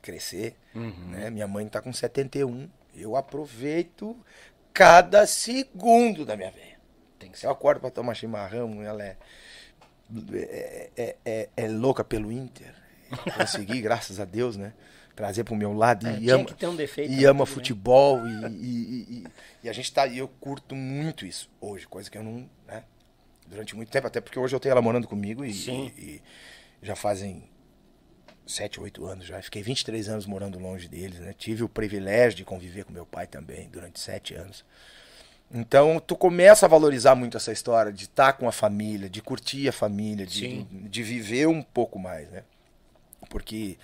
crescer. 0.02 0.56
Né? 0.74 1.30
Minha 1.30 1.48
mãe 1.48 1.68
tá 1.68 1.82
com 1.82 1.94
71. 1.94 2.68
Eu 2.96 3.16
aproveito 3.16 4.18
cada 4.74 5.28
segundo 5.28 6.26
da 6.26 6.36
minha 6.36 6.50
veia. 6.50 6.80
Tem 7.20 7.30
que 7.30 7.38
Se 7.38 7.42
ser. 7.42 7.48
eu 7.48 7.52
acordo 7.52 7.80
pra 7.82 7.92
tomar 7.92 8.16
chimarrão, 8.16 8.82
ela 8.82 9.04
é, 9.04 9.18
é, 10.34 10.90
é, 10.98 11.16
é- 11.26 11.50
é 11.58 11.68
louca 11.68 12.04
pelo 12.04 12.32
Inter. 12.32 12.74
Consegui, 13.36 13.82
graças 13.82 14.20
a 14.20 14.26
Deus, 14.26 14.58
né? 14.58 14.74
Trazer 15.16 15.44
pro 15.44 15.56
meu 15.56 15.74
lado 15.74 16.08
É, 16.08 16.20
e 16.20 16.30
ama, 16.30 16.44
um 16.44 16.46
e 17.10 17.26
ama 17.26 17.40
né? 17.40 17.46
futebol 17.48 18.20
e, 18.28 18.46
e, 18.56 19.24
e- 19.64 19.70
a 19.70 19.74
gente 19.74 19.92
tá 19.92 20.06
e 20.06 20.18
eu 20.20 20.28
curto 20.28 20.76
muito 20.76 21.26
isso 21.26 21.50
hoje, 21.60 21.88
coisa 21.88 22.10
que 22.10 22.18
eu 22.18 22.24
não, 22.24 22.48
né? 22.68 22.84
Durante 23.48 23.76
muito 23.76 23.90
tempo, 23.90 24.06
até 24.08 24.22
porque 24.22 24.38
hoje 24.38 24.56
eu 24.56 24.60
tenho 24.60 24.72
ela 24.74 24.82
morando 24.82 25.08
comigo 25.08 25.44
e, 25.44 25.52
já 26.82 26.96
fazem 26.96 27.44
7, 28.46 28.80
8 28.80 29.06
anos 29.06 29.26
já. 29.26 29.42
Fiquei 29.42 29.62
23 29.64 30.08
anos 30.10 30.26
morando 30.26 30.60
longe 30.60 30.88
deles, 30.88 31.20
né? 31.20 31.34
Tive 31.38 31.64
o 31.64 31.70
privilégio 31.70 32.38
de 32.38 32.46
conviver 32.46 32.86
com 32.86 32.94
meu 32.94 33.06
pai 33.06 33.26
também 33.28 33.70
durante 33.70 34.00
7 34.00 34.36
anos. 34.36 34.64
Então, 35.52 36.00
tu 36.06 36.16
começa 36.16 36.66
a 36.66 36.70
valorizar 36.70 37.16
muito 37.16 37.38
essa 37.38 37.52
história 37.54 37.92
de 37.92 38.04
estar 38.04 38.34
com 38.34 38.48
a 38.48 38.52
família, 38.52 39.10
de 39.10 39.22
curtir 39.22 39.68
a 39.70 39.72
família, 39.72 40.26
de, 40.26 40.64
de, 40.64 40.90
de 40.90 41.04
viver 41.04 41.48
um 41.48 41.62
pouco 41.62 41.98
mais, 41.98 42.30
né? 42.30 42.44
Porque 43.30 43.78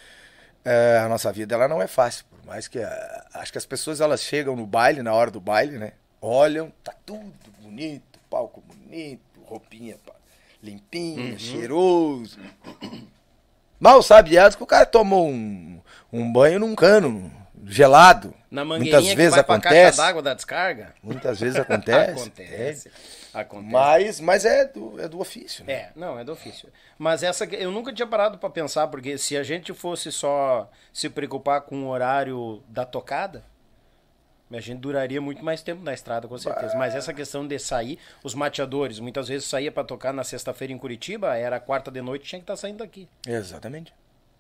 é, 0.66 1.00
a 1.04 1.10
nossa 1.10 1.32
vida 1.32 1.56
ela 1.56 1.68
não 1.68 1.82
é 1.82 1.88
fácil, 1.88 2.26
por 2.30 2.46
mais 2.46 2.68
que 2.68 2.80
a- 2.80 3.26
acho 3.36 3.52
que 3.52 3.58
as 3.58 3.66
pessoas 3.66 4.00
elas 4.02 4.22
chegam 4.22 4.56
no 4.56 4.66
baile, 4.66 5.02
na 5.04 5.14
hora 5.14 5.30
do 5.32 5.40
baile, 5.42 5.78
né? 5.78 5.94
Olham, 6.22 6.72
tá 6.84 6.94
tudo 7.06 7.34
bonito, 7.62 8.20
palco 8.30 8.62
bonito, 8.62 9.22
roupinha 9.46 9.98
limpinha, 10.62 11.34
Uhum. 11.34 11.40
cheiroso. 11.40 12.40
Mal 13.80 14.02
sabe 14.02 14.38
elas 14.38 14.56
que 14.56 14.64
o 14.64 14.68
cara 14.68 14.86
tomou 14.86 15.28
um, 15.28 15.82
um 16.12 16.32
banho 16.32 16.60
num 16.60 16.74
cano 16.74 17.30
gelado. 17.66 18.34
Na 18.54 18.64
mangueirinha 18.64 19.00
Muitas 19.02 19.16
vezes 19.16 19.34
que 19.34 19.36
vai 19.36 19.44
pra 19.44 19.60
caixa 19.60 19.80
acontece. 19.80 19.98
d'água 19.98 20.22
da 20.22 20.34
descarga? 20.36 20.94
Muitas 21.02 21.40
vezes 21.40 21.58
acontece. 21.60 22.12
Acontece. 22.12 22.92
é. 23.34 23.40
Acontece. 23.40 23.72
Mas, 23.72 24.20
mas 24.20 24.46
é, 24.46 24.66
do, 24.66 25.02
é 25.02 25.08
do 25.08 25.20
ofício. 25.20 25.66
Né? 25.66 25.74
É, 25.74 25.92
não, 25.96 26.20
é 26.20 26.24
do 26.24 26.34
ofício. 26.34 26.70
Mas 27.00 27.24
essa 27.24 27.46
eu 27.46 27.72
nunca 27.72 27.92
tinha 27.92 28.06
parado 28.06 28.38
pra 28.38 28.52
pensar, 28.52 28.88
porque 28.90 29.18
se 29.18 29.36
a 29.36 29.42
gente 29.42 29.74
fosse 29.74 30.12
só 30.12 30.70
se 30.94 31.10
preocupar 31.10 31.62
com 31.62 31.86
o 31.86 31.88
horário 31.88 32.62
da 32.68 32.86
tocada, 32.86 33.44
a 34.52 34.60
gente 34.60 34.82
duraria 34.82 35.20
muito 35.20 35.44
mais 35.44 35.64
tempo 35.64 35.82
na 35.82 35.92
estrada, 35.96 36.28
com 36.28 36.38
certeza. 36.38 36.78
Mas 36.78 36.94
essa 36.94 37.12
questão 37.12 37.48
de 37.48 37.58
sair, 37.58 37.98
os 38.24 38.36
mateadores, 38.36 39.00
muitas 39.00 39.30
vezes 39.30 39.48
saía 39.48 39.72
pra 39.72 39.84
tocar 39.84 40.14
na 40.14 40.24
sexta-feira 40.24 40.72
em 40.72 40.78
Curitiba, 40.78 41.36
era 41.36 41.60
quarta 41.60 41.90
de 41.90 42.04
noite, 42.04 42.26
tinha 42.26 42.40
que 42.40 42.44
estar 42.44 42.56
saindo 42.56 42.78
daqui. 42.78 43.10
Exatamente. 43.28 43.92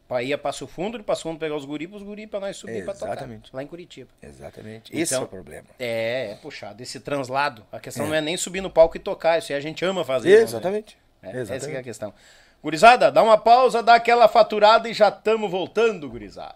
Pra 0.07 0.21
ir 0.21 0.33
a 0.33 0.37
Passo 0.37 0.67
Fundo, 0.67 0.97
de 0.97 1.03
Passo 1.03 1.23
Fundo 1.23 1.39
pegar 1.39 1.55
os 1.55 1.65
guri, 1.65 1.87
os 1.91 2.03
guri 2.03 2.27
pra 2.27 2.39
nós 2.39 2.57
subir 2.57 2.83
pra 2.83 2.93
tocar. 2.93 3.13
Exatamente. 3.13 3.49
Lá 3.55 3.63
em 3.63 3.67
Curitiba. 3.67 4.09
Exatamente. 4.21 4.89
Então- 4.91 5.01
Esse 5.01 5.13
é 5.15 5.19
o 5.19 5.25
problema. 5.27 5.65
É, 5.79 6.31
é 6.31 6.35
puxado, 6.35 6.83
esse 6.83 6.99
translado. 6.99 7.65
A 7.71 7.79
questão 7.79 8.05
não 8.07 8.13
é 8.13 8.21
nem 8.21 8.35
subir 8.37 8.61
no 8.61 8.69
palco 8.69 8.97
e 8.97 8.99
tocar, 8.99 9.39
isso 9.39 9.51
aí 9.51 9.57
a 9.57 9.61
gente 9.61 9.83
ama 9.85 10.03
fazer. 10.03 10.29
dizer. 10.29 10.43
Exatamente. 10.43 10.97
É, 11.21 11.27
Essa 11.29 11.31
que 11.31 11.37
é 11.37 11.39
a 11.39 11.55
Exatamente. 11.55 11.83
questão. 11.83 12.13
Gurizada, 12.61 13.11
dá 13.11 13.23
uma 13.23 13.37
pausa, 13.37 13.81
dá 13.81 13.95
aquela 13.95 14.27
faturada 14.27 14.89
e 14.89 14.93
já 14.93 15.07
estamos 15.09 15.49
voltando, 15.49 16.09
gurizada. 16.09 16.55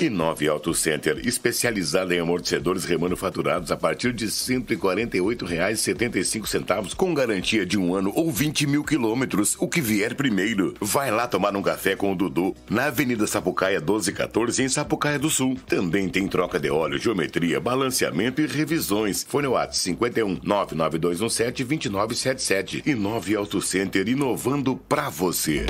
E 0.00 0.08
9 0.08 0.48
Auto 0.48 0.72
Center, 0.72 1.20
especializada 1.26 2.14
em 2.14 2.20
amortecedores 2.20 2.86
remanufaturados 2.86 3.70
a 3.70 3.76
partir 3.76 4.14
de 4.14 4.24
R$ 4.24 4.30
148,75, 4.30 6.94
com 6.94 7.12
garantia 7.12 7.66
de 7.66 7.78
um 7.78 7.94
ano 7.94 8.10
ou 8.16 8.30
20 8.30 8.66
mil 8.66 8.82
quilômetros, 8.82 9.58
o 9.60 9.68
que 9.68 9.82
vier 9.82 10.14
primeiro. 10.14 10.72
Vai 10.80 11.10
lá 11.10 11.26
tomar 11.26 11.54
um 11.54 11.60
café 11.60 11.94
com 11.94 12.12
o 12.12 12.16
Dudu, 12.16 12.56
na 12.70 12.86
Avenida 12.86 13.26
Sapucaia 13.26 13.78
1214, 13.78 14.62
em 14.62 14.70
Sapucaia 14.70 15.18
do 15.18 15.28
Sul. 15.28 15.58
Também 15.66 16.08
tem 16.08 16.26
troca 16.26 16.58
de 16.58 16.70
óleo, 16.70 16.98
geometria, 16.98 17.60
balanceamento 17.60 18.40
e 18.40 18.46
revisões. 18.46 19.26
Fone 19.28 19.48
WhatsApp 19.48 19.78
51 19.78 20.40
99217 20.42 21.62
2977 21.62 22.84
e 22.86 22.94
9 22.94 23.36
Auto 23.36 23.60
Center, 23.60 24.08
inovando 24.08 24.76
pra 24.76 25.10
você. 25.10 25.66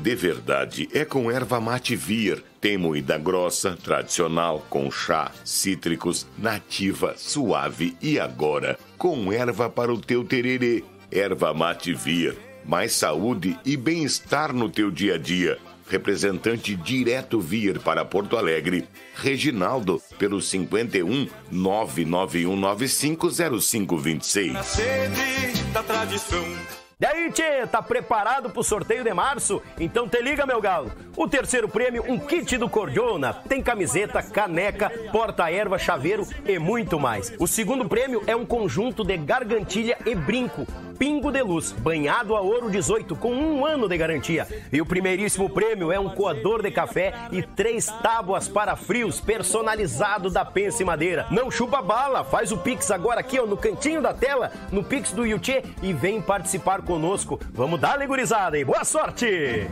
De 0.00 0.14
verdade 0.14 0.88
é 0.92 1.04
com 1.04 1.30
erva 1.30 1.60
mate 1.60 1.94
vir. 1.94 2.42
Tem 2.60 2.78
moída 2.78 3.16
grossa, 3.18 3.76
tradicional, 3.82 4.66
com 4.68 4.90
chá, 4.90 5.30
cítricos, 5.44 6.26
nativa, 6.36 7.14
suave 7.16 7.96
e 8.00 8.18
agora 8.18 8.76
com 8.98 9.32
erva 9.32 9.70
para 9.70 9.92
o 9.92 10.00
teu 10.00 10.24
tererê. 10.24 10.82
Erva 11.12 11.54
mate 11.54 11.94
vir. 11.94 12.36
Mais 12.64 12.92
saúde 12.92 13.56
e 13.64 13.76
bem-estar 13.76 14.52
no 14.52 14.68
teu 14.68 14.90
dia 14.90 15.14
a 15.14 15.18
dia. 15.18 15.58
representante 15.88 16.74
direto 16.76 17.40
vir 17.40 17.80
para 17.80 18.04
Porto 18.04 18.36
Alegre, 18.36 18.86
Reginaldo, 19.16 20.00
pelo 20.18 20.40
51 20.40 21.26
991950526. 21.52 24.52
Na 24.52 24.62
sede 24.62 25.62
da 25.72 25.82
tradição. 25.82 26.79
Daí, 27.00 27.32
tchê, 27.32 27.66
tá 27.66 27.80
preparado 27.80 28.50
pro 28.50 28.62
sorteio 28.62 29.02
de 29.02 29.14
março? 29.14 29.62
Então 29.78 30.06
te 30.06 30.20
liga, 30.20 30.44
meu 30.44 30.60
galo. 30.60 30.92
O 31.16 31.26
terceiro 31.26 31.66
prêmio, 31.66 32.04
um 32.06 32.18
kit 32.18 32.58
do 32.58 32.68
Cordiona. 32.68 33.32
Tem 33.32 33.62
camiseta, 33.62 34.22
caneca, 34.22 34.90
porta-erva, 35.10 35.78
chaveiro 35.78 36.26
e 36.44 36.58
muito 36.58 37.00
mais. 37.00 37.32
O 37.38 37.46
segundo 37.46 37.88
prêmio 37.88 38.22
é 38.26 38.36
um 38.36 38.44
conjunto 38.44 39.02
de 39.02 39.16
gargantilha 39.16 39.96
e 40.04 40.14
brinco. 40.14 40.66
Pingo 41.00 41.32
de 41.32 41.42
Luz, 41.42 41.72
banhado 41.72 42.36
a 42.36 42.42
ouro 42.42 42.70
18, 42.70 43.16
com 43.16 43.32
um 43.32 43.64
ano 43.64 43.88
de 43.88 43.96
garantia. 43.96 44.46
E 44.70 44.82
o 44.82 44.84
primeiríssimo 44.84 45.48
prêmio 45.48 45.90
é 45.90 45.98
um 45.98 46.10
coador 46.10 46.60
de 46.60 46.70
café 46.70 47.14
e 47.32 47.42
três 47.42 47.86
tábuas 48.02 48.46
para 48.46 48.76
frios 48.76 49.18
personalizado 49.18 50.28
da 50.28 50.44
Pense 50.44 50.84
Madeira. 50.84 51.26
Não 51.30 51.50
chupa 51.50 51.80
bala, 51.80 52.22
faz 52.22 52.52
o 52.52 52.58
Pix 52.58 52.90
agora 52.90 53.20
aqui 53.20 53.40
ó, 53.40 53.46
no 53.46 53.56
cantinho 53.56 54.02
da 54.02 54.12
tela, 54.12 54.52
no 54.70 54.84
Pix 54.84 55.10
do 55.12 55.24
Yuchê 55.24 55.62
e 55.82 55.94
vem 55.94 56.20
participar 56.20 56.82
conosco. 56.82 57.40
Vamos 57.50 57.80
dar 57.80 57.98
legurizada 57.98 58.58
e 58.58 58.64
boa 58.64 58.84
sorte! 58.84 59.70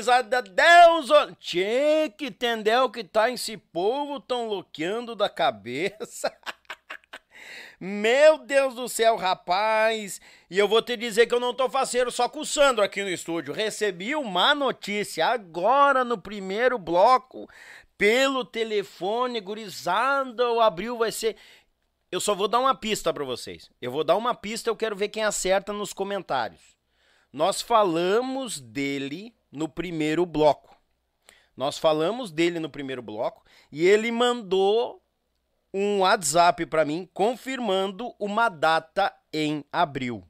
Gurizada, 0.00 0.40
Deus! 0.40 1.10
Tchê, 1.38 2.12
que 2.16 2.26
entendeu 2.26 2.88
que 2.88 3.04
tá 3.04 3.28
esse 3.28 3.56
povo 3.58 4.18
tão 4.18 4.48
loqueando 4.48 5.14
da 5.14 5.28
cabeça? 5.28 6.34
Meu 7.78 8.38
Deus 8.38 8.74
do 8.74 8.88
céu, 8.88 9.16
rapaz! 9.16 10.18
E 10.50 10.58
eu 10.58 10.66
vou 10.66 10.80
te 10.80 10.96
dizer 10.96 11.26
que 11.26 11.34
eu 11.34 11.40
não 11.40 11.52
tô 11.52 11.68
faceiro 11.68 12.10
só 12.10 12.30
com 12.30 12.40
o 12.40 12.46
Sandro 12.46 12.82
aqui 12.82 13.02
no 13.02 13.10
estúdio. 13.10 13.52
Recebi 13.52 14.14
uma 14.14 14.54
notícia 14.54 15.26
agora 15.26 16.02
no 16.02 16.16
primeiro 16.16 16.78
bloco, 16.78 17.46
pelo 17.98 18.42
telefone, 18.42 19.40
gurizada, 19.40 20.50
o 20.50 20.60
abril 20.60 20.96
vai 20.96 21.12
ser... 21.12 21.36
Eu 22.10 22.20
só 22.20 22.34
vou 22.34 22.48
dar 22.48 22.58
uma 22.58 22.74
pista 22.74 23.12
pra 23.12 23.24
vocês. 23.24 23.70
Eu 23.80 23.90
vou 23.90 24.02
dar 24.02 24.16
uma 24.16 24.34
pista, 24.34 24.70
eu 24.70 24.76
quero 24.76 24.96
ver 24.96 25.10
quem 25.10 25.24
acerta 25.24 25.72
nos 25.74 25.92
comentários. 25.92 26.74
Nós 27.32 27.60
falamos 27.60 28.58
dele 28.58 29.34
no 29.50 29.68
primeiro 29.68 30.24
bloco. 30.24 30.76
Nós 31.56 31.78
falamos 31.78 32.30
dele 32.30 32.58
no 32.58 32.70
primeiro 32.70 33.02
bloco 33.02 33.44
e 33.70 33.86
ele 33.86 34.10
mandou 34.10 35.02
um 35.72 36.00
WhatsApp 36.00 36.66
para 36.66 36.84
mim 36.84 37.08
confirmando 37.12 38.14
uma 38.18 38.48
data 38.48 39.14
em 39.32 39.64
abril. 39.72 40.24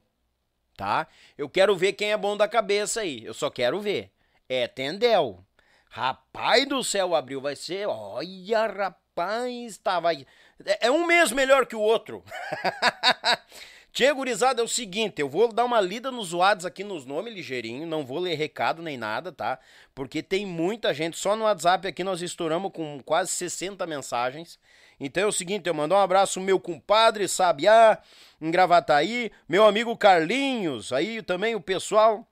Tá? 0.75 1.07
Eu 1.37 1.49
quero 1.49 1.75
ver 1.75 1.93
quem 1.93 2.11
é 2.11 2.17
bom 2.17 2.35
da 2.35 2.47
cabeça 2.47 3.01
aí. 3.01 3.23
Eu 3.23 3.33
só 3.33 3.49
quero 3.49 3.79
ver. 3.79 4.11
É 4.49 4.67
Tendel. 4.67 5.45
Rapaz 5.89 6.67
do 6.67 6.83
céu, 6.83 7.13
abril 7.13 7.41
vai 7.41 7.55
ser. 7.55 7.87
Olha, 7.87 8.65
rapaz, 8.67 9.77
tá, 9.77 9.99
vai. 9.99 10.25
É 10.65 10.87
é 10.87 10.91
um 10.91 11.05
mês 11.05 11.31
melhor 11.31 11.65
que 11.65 11.75
o 11.75 11.81
outro. 11.81 12.23
Tchê, 13.93 14.13
gurizada, 14.13 14.61
é 14.61 14.63
o 14.63 14.69
seguinte, 14.69 15.21
eu 15.21 15.27
vou 15.27 15.51
dar 15.51 15.65
uma 15.65 15.81
lida 15.81 16.09
nos 16.11 16.31
WhatsApp 16.31 16.67
aqui 16.67 16.83
nos 16.83 17.05
nomes 17.05 17.33
ligeirinho, 17.33 17.85
não 17.85 18.05
vou 18.05 18.19
ler 18.19 18.35
recado 18.35 18.81
nem 18.81 18.97
nada, 18.97 19.33
tá? 19.33 19.59
Porque 19.93 20.23
tem 20.23 20.45
muita 20.45 20.93
gente, 20.93 21.17
só 21.17 21.35
no 21.35 21.43
WhatsApp 21.43 21.85
aqui 21.89 22.01
nós 22.01 22.21
estouramos 22.21 22.71
com 22.71 23.01
quase 23.03 23.31
60 23.31 23.85
mensagens. 23.85 24.57
Então 24.97 25.23
é 25.23 25.25
o 25.25 25.31
seguinte, 25.31 25.67
eu 25.67 25.73
mando 25.73 25.93
um 25.93 25.97
abraço 25.97 26.39
meu 26.39 26.57
compadre 26.57 27.27
Sabiá, 27.27 27.97
em 28.39 28.49
Gravataí, 28.49 29.29
meu 29.47 29.65
amigo 29.65 29.97
Carlinhos, 29.97 30.93
aí 30.93 31.21
também 31.21 31.53
o 31.53 31.59
pessoal 31.59 32.25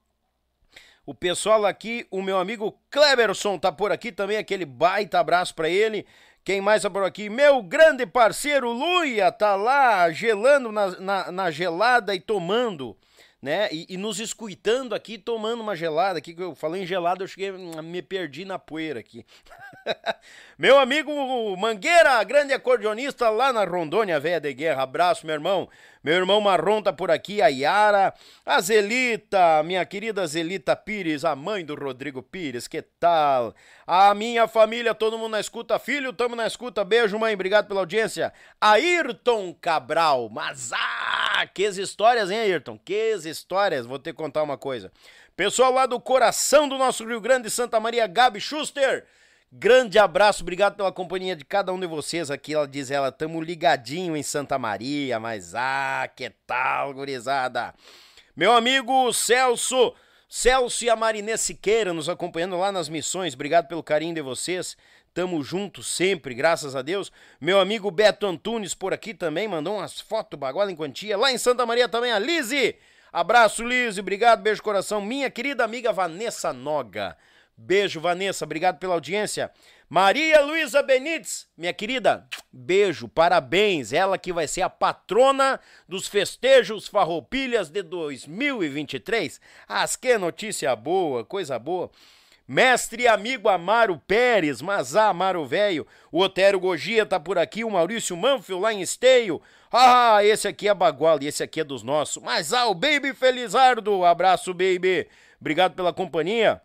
o 1.06 1.14
pessoal 1.15 1.65
aqui, 1.65 2.06
o 2.11 2.22
meu 2.22 2.38
amigo 2.38 2.80
Cleberson 2.91 3.57
tá 3.57 3.72
por 3.72 3.91
aqui 3.91 4.11
também, 4.11 4.38
aquele 4.38 4.64
baita 4.64 5.19
abraço 5.19 5.56
pra 5.56 5.68
ele. 5.68 6.06
Quem 6.44 6.61
mais 6.61 6.84
por 6.84 7.03
aqui? 7.03 7.30
Meu 7.30 7.61
grande 7.61 8.06
parceiro 8.06 8.72
Luia 8.72 9.32
tá 9.32 9.56
lá 9.56 10.10
gelando 10.11 10.72
na, 10.72 10.88
na, 10.99 11.32
na 11.32 11.52
gelada 11.52 12.16
e 12.16 12.20
tomando, 12.20 12.98
né? 13.41 13.70
E, 13.72 13.86
e 13.90 13.98
nos 13.98 14.20
escutando 14.20 14.95
aqui, 14.95 15.18
tomando 15.18 15.61
uma 15.61 15.76
gelada. 15.76 16.18
Aqui 16.18 16.34
que 16.34 16.41
eu 16.41 16.56
falei 16.56 16.84
em 16.84 16.86
gelada, 16.86 17.24
eu 17.24 17.28
cheguei, 17.28 17.52
hum, 17.52 17.82
me 17.84 18.02
perdi 18.02 18.45
na 18.45 18.57
poeira 18.57 18.99
aqui. 18.99 19.26
meu 20.57 20.80
amigo 20.80 21.11
Mangueira, 21.57 22.24
grande 22.24 22.53
acordeonista 22.53 23.30
lá 23.30 23.53
na 23.53 23.64
Rondônia 23.64 24.20
Velha 24.20 24.40
de 24.40 24.53
Guerra. 24.53 24.84
Abraço, 24.84 25.26
meu 25.26 25.36
irmão. 25.36 25.70
Meu 26.01 26.15
irmão 26.15 26.39
Marrom 26.39 26.81
tá 26.81 26.93
por 26.93 27.11
aqui, 27.11 27.41
a 27.41 27.47
Yara, 27.47 28.13
a 28.45 28.61
Zelita, 28.61 29.61
minha 29.63 29.85
querida 29.85 30.26
Zelita 30.26 30.73
Pires, 30.73 31.26
a 31.26 31.35
mãe 31.35 31.65
do 31.65 31.76
Rodrigo 31.76 32.23
Pires, 32.23 32.69
que 32.69 32.81
tal? 32.81 33.53
A 33.85 34.13
minha 34.13 34.47
família, 34.47 34.95
todo 34.95 35.17
mundo 35.17 35.31
na 35.31 35.41
escuta. 35.41 35.77
Filho, 35.77 36.13
tamo 36.13 36.38
na 36.38 36.47
escuta. 36.47 36.85
Beijo, 36.85 37.19
mãe, 37.19 37.34
obrigado 37.34 37.67
pela 37.67 37.81
audiência. 37.81 38.31
Ayrton 38.61 39.53
Cabral, 39.59 40.30
mas 40.30 40.71
ah, 40.71 41.45
que 41.53 41.63
histórias, 41.67 42.31
hein, 42.31 42.39
Ayrton? 42.39 42.80
Que 42.80 43.15
histórias, 43.26 43.85
vou 43.85 43.99
te 43.99 44.13
contar 44.13 44.43
uma 44.43 44.57
coisa. 44.57 44.89
Pessoal 45.35 45.73
lá 45.73 45.85
do 45.85 45.99
coração 45.99 46.69
do 46.69 46.77
nosso 46.77 47.05
Rio 47.05 47.19
Grande, 47.19 47.49
Santa 47.49 47.77
Maria, 47.77 48.07
Gabi 48.07 48.39
Schuster. 48.39 49.05
Grande 49.51 49.97
abraço, 49.97 50.43
obrigado 50.43 50.76
pela 50.76 50.91
companhia 50.91 51.35
de 51.35 51.43
cada 51.43 51.73
um 51.73 51.80
de 51.80 51.88
vocês 51.88 52.30
aqui. 52.30 52.53
Ela 52.53 52.67
diz 52.67 52.91
ela, 52.91 53.11
tamo 53.11 53.41
ligadinho 53.41 54.15
em 54.15 54.21
Santa 54.21 54.59
Maria, 54.59 55.19
mas 55.19 55.55
ah, 55.55 56.07
que 56.15 56.30
tal, 56.45 56.93
gurizada? 56.93 57.73
Meu 58.35 58.51
amigo 58.53 59.11
Celso, 59.11 59.95
Celso 60.30 60.85
e 60.85 60.89
a 60.89 60.95
Marinê 60.95 61.35
Siqueira 61.35 61.91
nos 61.91 62.07
acompanhando 62.07 62.59
lá 62.59 62.71
nas 62.71 62.88
missões. 62.89 63.34
Obrigado 63.34 63.67
pelo 63.67 63.81
carinho 63.81 64.13
de 64.13 64.21
vocês. 64.21 64.77
Tamo 65.15 65.41
junto 65.41 65.81
sempre, 65.81 66.35
graças 66.35 66.76
a 66.76 66.84
Deus. 66.84 67.11
Meu 67.41 67.59
amigo 67.59 67.89
Beto 67.89 68.27
Antunes 68.27 68.76
por 68.76 68.93
aqui 68.93 69.15
também 69.15 69.47
mandou 69.47 69.77
umas 69.77 69.99
fotos 69.99 70.39
baguala 70.39 70.71
em 70.71 70.76
quantia. 70.76 71.17
Lá 71.17 71.31
em 71.31 71.39
Santa 71.39 71.65
Maria 71.65 71.89
também 71.89 72.11
a 72.11 72.19
Lise. 72.19 72.76
Abraço, 73.11 73.63
Lise. 73.63 73.99
Obrigado, 73.99 74.43
beijo 74.43 74.61
coração. 74.61 75.01
Minha 75.01 75.31
querida 75.31 75.63
amiga 75.63 75.91
Vanessa 75.91 76.53
Noga. 76.53 77.17
Beijo, 77.61 77.99
Vanessa, 77.99 78.45
obrigado 78.45 78.80
pela 78.80 78.94
audiência. 78.94 79.52
Maria 79.90 80.41
Luísa 80.41 80.81
Benites, 80.81 81.45
minha 81.57 81.73
querida, 81.73 82.26
beijo, 82.53 83.07
parabéns. 83.10 83.91
Ela 83.91 84.18
que 84.18 84.31
vai 84.31 84.48
ser 84.48 84.61
a 84.61 84.69
patrona 84.69 85.60
dos 85.88 86.07
festejos 86.07 86.88
Farroupilhas 86.88 87.69
de 87.69 87.84
2023. 87.84 89.41
As 89.68 89.98
que 89.98 90.18
notícia 90.18 90.73
boa, 90.73 91.26
coisa 91.26 91.60
boa. 91.60 91.91
Mestre 92.48 93.03
e 93.03 93.07
amigo 93.07 93.49
Amaro 93.49 94.02
Pérez, 94.07 94.61
mas 94.61 94.95
ah, 94.95 95.10
Amaro 95.10 95.45
Velho, 95.45 95.86
o 96.11 96.22
Otero 96.22 96.60
Gogia 96.60 97.06
tá 97.06 97.19
por 97.19 97.38
aqui, 97.38 97.64
o 97.64 97.69
Maurício 97.69 98.15
Manfio 98.15 98.57
lá 98.57 98.73
em 98.73 98.81
Esteio. 98.81 99.41
Ah, 99.72 100.23
esse 100.23 100.48
aqui 100.48 100.68
é 100.69 100.73
Bagual 100.73 101.19
e 101.22 101.27
esse 101.27 101.44
aqui 101.44 101.60
é 101.60 101.64
dos 101.64 101.84
nossos. 101.84 102.23
Mas 102.23 102.53
ah, 102.53 102.68
o 102.68 102.73
Baby 102.73 103.14
Felizardo, 103.14 104.06
abraço, 104.06 104.53
Baby. 104.53 105.07
Obrigado 105.40 105.76
pela 105.76 105.91
companhia. 105.91 106.61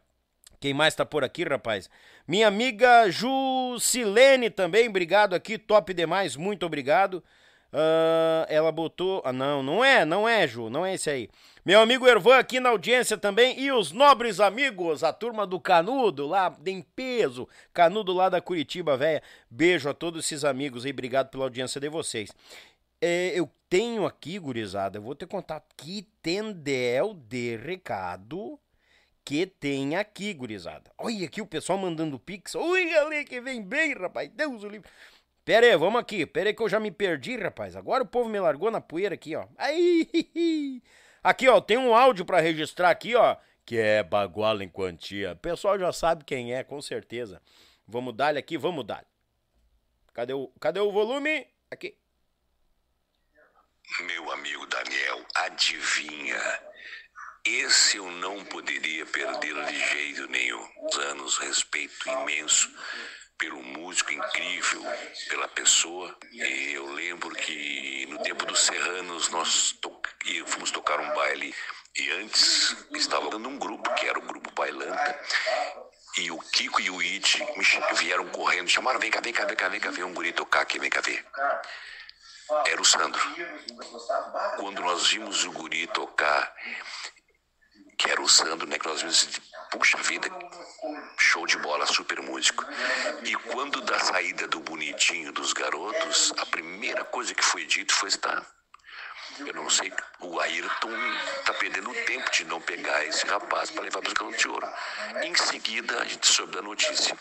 Quem 0.60 0.74
mais 0.74 0.94
tá 0.94 1.04
por 1.04 1.24
aqui, 1.24 1.44
rapaz? 1.44 1.88
Minha 2.26 2.48
amiga 2.48 3.10
Jusilene 3.10 4.50
também, 4.50 4.88
obrigado 4.88 5.34
aqui, 5.34 5.58
top 5.58 5.92
demais, 5.92 6.36
muito 6.36 6.64
obrigado. 6.64 7.22
Uh, 7.74 8.46
ela 8.48 8.70
botou. 8.70 9.20
Ah, 9.24 9.32
não, 9.32 9.60
não 9.60 9.84
é, 9.84 10.04
não 10.04 10.28
é, 10.28 10.46
Ju, 10.46 10.70
não 10.70 10.86
é 10.86 10.94
esse 10.94 11.10
aí. 11.10 11.28
Meu 11.64 11.80
amigo 11.80 12.06
Ervan 12.06 12.38
aqui 12.38 12.60
na 12.60 12.68
audiência 12.68 13.18
também. 13.18 13.58
E 13.58 13.72
os 13.72 13.90
nobres 13.90 14.38
amigos, 14.38 15.02
a 15.02 15.12
turma 15.12 15.44
do 15.44 15.58
Canudo, 15.58 16.24
lá 16.24 16.56
em 16.64 16.80
peso. 16.80 17.48
Canudo 17.72 18.12
lá 18.12 18.28
da 18.28 18.40
Curitiba, 18.40 18.96
velha. 18.96 19.20
Beijo 19.50 19.88
a 19.88 19.94
todos 19.94 20.24
esses 20.24 20.44
amigos 20.44 20.84
aí. 20.84 20.92
Obrigado 20.92 21.30
pela 21.30 21.44
audiência 21.44 21.80
de 21.80 21.88
vocês. 21.88 22.30
É, 23.00 23.32
eu 23.34 23.50
tenho 23.68 24.06
aqui, 24.06 24.38
gurizada, 24.38 24.98
eu 24.98 25.02
vou 25.02 25.16
te 25.16 25.26
contar 25.26 25.62
que 25.76 26.06
tendel 26.22 27.12
de 27.12 27.56
recado 27.56 28.58
que 29.24 29.46
tem 29.46 29.96
aqui, 29.96 30.34
gurizada. 30.34 30.90
Olha 30.98 31.26
aqui 31.26 31.40
o 31.40 31.46
pessoal 31.46 31.78
mandando 31.78 32.18
pix. 32.18 32.54
Oi, 32.54 32.90
galera, 32.90 33.24
que 33.24 33.40
vem 33.40 33.62
bem, 33.62 33.94
rapaz. 33.94 34.28
Deus 34.30 34.62
o 34.62 34.68
livre. 34.68 34.90
Pera 35.44 35.66
aí, 35.66 35.76
vamos 35.76 36.00
aqui. 36.00 36.26
Pera 36.26 36.50
aí 36.50 36.54
que 36.54 36.62
eu 36.62 36.68
já 36.68 36.78
me 36.78 36.90
perdi, 36.90 37.36
rapaz. 37.36 37.74
Agora 37.74 38.02
o 38.02 38.06
povo 38.06 38.28
me 38.28 38.38
largou 38.38 38.70
na 38.70 38.80
poeira 38.80 39.14
aqui, 39.14 39.34
ó. 39.34 39.46
Aí, 39.56 40.82
aqui, 41.24 41.48
ó, 41.48 41.60
tem 41.60 41.78
um 41.78 41.94
áudio 41.94 42.24
para 42.24 42.40
registrar 42.40 42.90
aqui, 42.90 43.14
ó, 43.14 43.36
que 43.64 43.78
é 43.78 44.02
baguala 44.02 44.62
em 44.62 44.68
quantia. 44.68 45.32
O 45.32 45.36
pessoal 45.36 45.78
já 45.78 45.92
sabe 45.92 46.24
quem 46.24 46.54
é, 46.54 46.62
com 46.62 46.80
certeza. 46.82 47.40
Vamos 47.86 48.14
dar 48.14 48.36
aqui, 48.36 48.58
vamos 48.58 48.86
dar. 48.86 49.06
Cadê 50.12 50.34
o, 50.34 50.48
cadê 50.60 50.80
o 50.80 50.92
volume? 50.92 51.46
Aqui. 51.70 51.96
Meu 54.06 54.30
amigo 54.32 54.66
Daniel, 54.66 55.24
adivinha? 55.34 56.73
Esse 57.44 57.98
eu 57.98 58.10
não 58.10 58.42
poderia 58.44 59.04
perder 59.04 59.66
de 59.66 59.86
jeito 59.90 60.26
nenhum. 60.28 60.66
Anos, 61.10 61.36
respeito 61.36 62.08
imenso 62.08 62.70
pelo 63.36 63.62
músico 63.62 64.12
incrível, 64.12 64.82
pela 65.28 65.46
pessoa. 65.48 66.16
E 66.32 66.72
eu 66.72 66.86
lembro 66.92 67.30
que 67.30 68.06
no 68.08 68.18
tempo 68.22 68.46
dos 68.46 68.64
Serranos 68.64 69.28
nós 69.28 69.72
to 69.72 69.92
fomos 70.46 70.70
tocar 70.70 70.98
um 70.98 71.14
baile 71.14 71.54
e 71.96 72.10
antes 72.12 72.74
estava 72.94 73.28
dando 73.28 73.48
um 73.48 73.58
grupo, 73.58 73.92
que 73.94 74.06
era 74.06 74.18
o 74.18 74.22
grupo 74.22 74.50
Bailanta, 74.52 75.20
e 76.16 76.30
o 76.30 76.38
Kiko 76.38 76.80
e 76.80 76.90
o 76.90 77.00
It 77.00 77.44
vieram 77.96 78.26
correndo, 78.28 78.68
chamaram, 78.68 78.98
vem 78.98 79.10
cá, 79.10 79.20
vem 79.20 79.32
cá, 79.32 79.44
vem 79.44 79.56
cá, 79.56 79.68
vem 79.68 79.80
cá, 79.80 79.90
vem 79.90 80.04
um 80.04 80.14
guri 80.14 80.32
tocar 80.32 80.62
aqui, 80.62 80.78
vem 80.78 80.90
cá 80.90 81.00
ver. 81.00 81.24
Era 82.66 82.80
o 82.80 82.84
Sandro. 82.84 83.22
Quando 84.56 84.80
nós 84.80 85.08
vimos 85.08 85.44
o 85.44 85.52
guri 85.52 85.86
tocar, 85.88 86.52
que 87.96 88.10
era 88.10 88.20
o 88.20 88.28
Sandro, 88.28 88.66
né, 88.66 88.78
que 88.78 88.86
nós 88.86 89.00
vimos 89.00 89.28
puxa 89.70 89.98
vida, 89.98 90.28
show 91.18 91.46
de 91.46 91.58
bola, 91.58 91.86
super 91.86 92.20
músico. 92.22 92.64
E 93.24 93.34
quando 93.34 93.80
da 93.80 93.98
saída 93.98 94.46
do 94.46 94.60
bonitinho 94.60 95.32
dos 95.32 95.52
garotos, 95.52 96.32
a 96.38 96.46
primeira 96.46 97.04
coisa 97.04 97.34
que 97.34 97.44
foi 97.44 97.66
dito 97.66 97.92
foi 97.92 98.10
tá, 98.12 98.44
eu 99.40 99.52
não 99.54 99.68
sei, 99.68 99.92
o 100.20 100.38
Ayrton 100.38 100.92
tá 101.44 101.54
perdendo 101.54 101.92
tempo 102.04 102.30
de 102.30 102.44
não 102.44 102.60
pegar 102.60 103.04
esse 103.04 103.26
rapaz 103.26 103.70
para 103.70 103.82
levar 103.82 104.00
para 104.00 104.08
os 104.08 104.14
garotos 104.14 104.40
de 104.40 104.48
ouro. 104.48 104.68
Em 105.22 105.34
seguida, 105.34 106.00
a 106.00 106.04
gente 106.04 106.26
soube 106.26 106.52
da 106.52 106.62
notícia. 106.62 107.18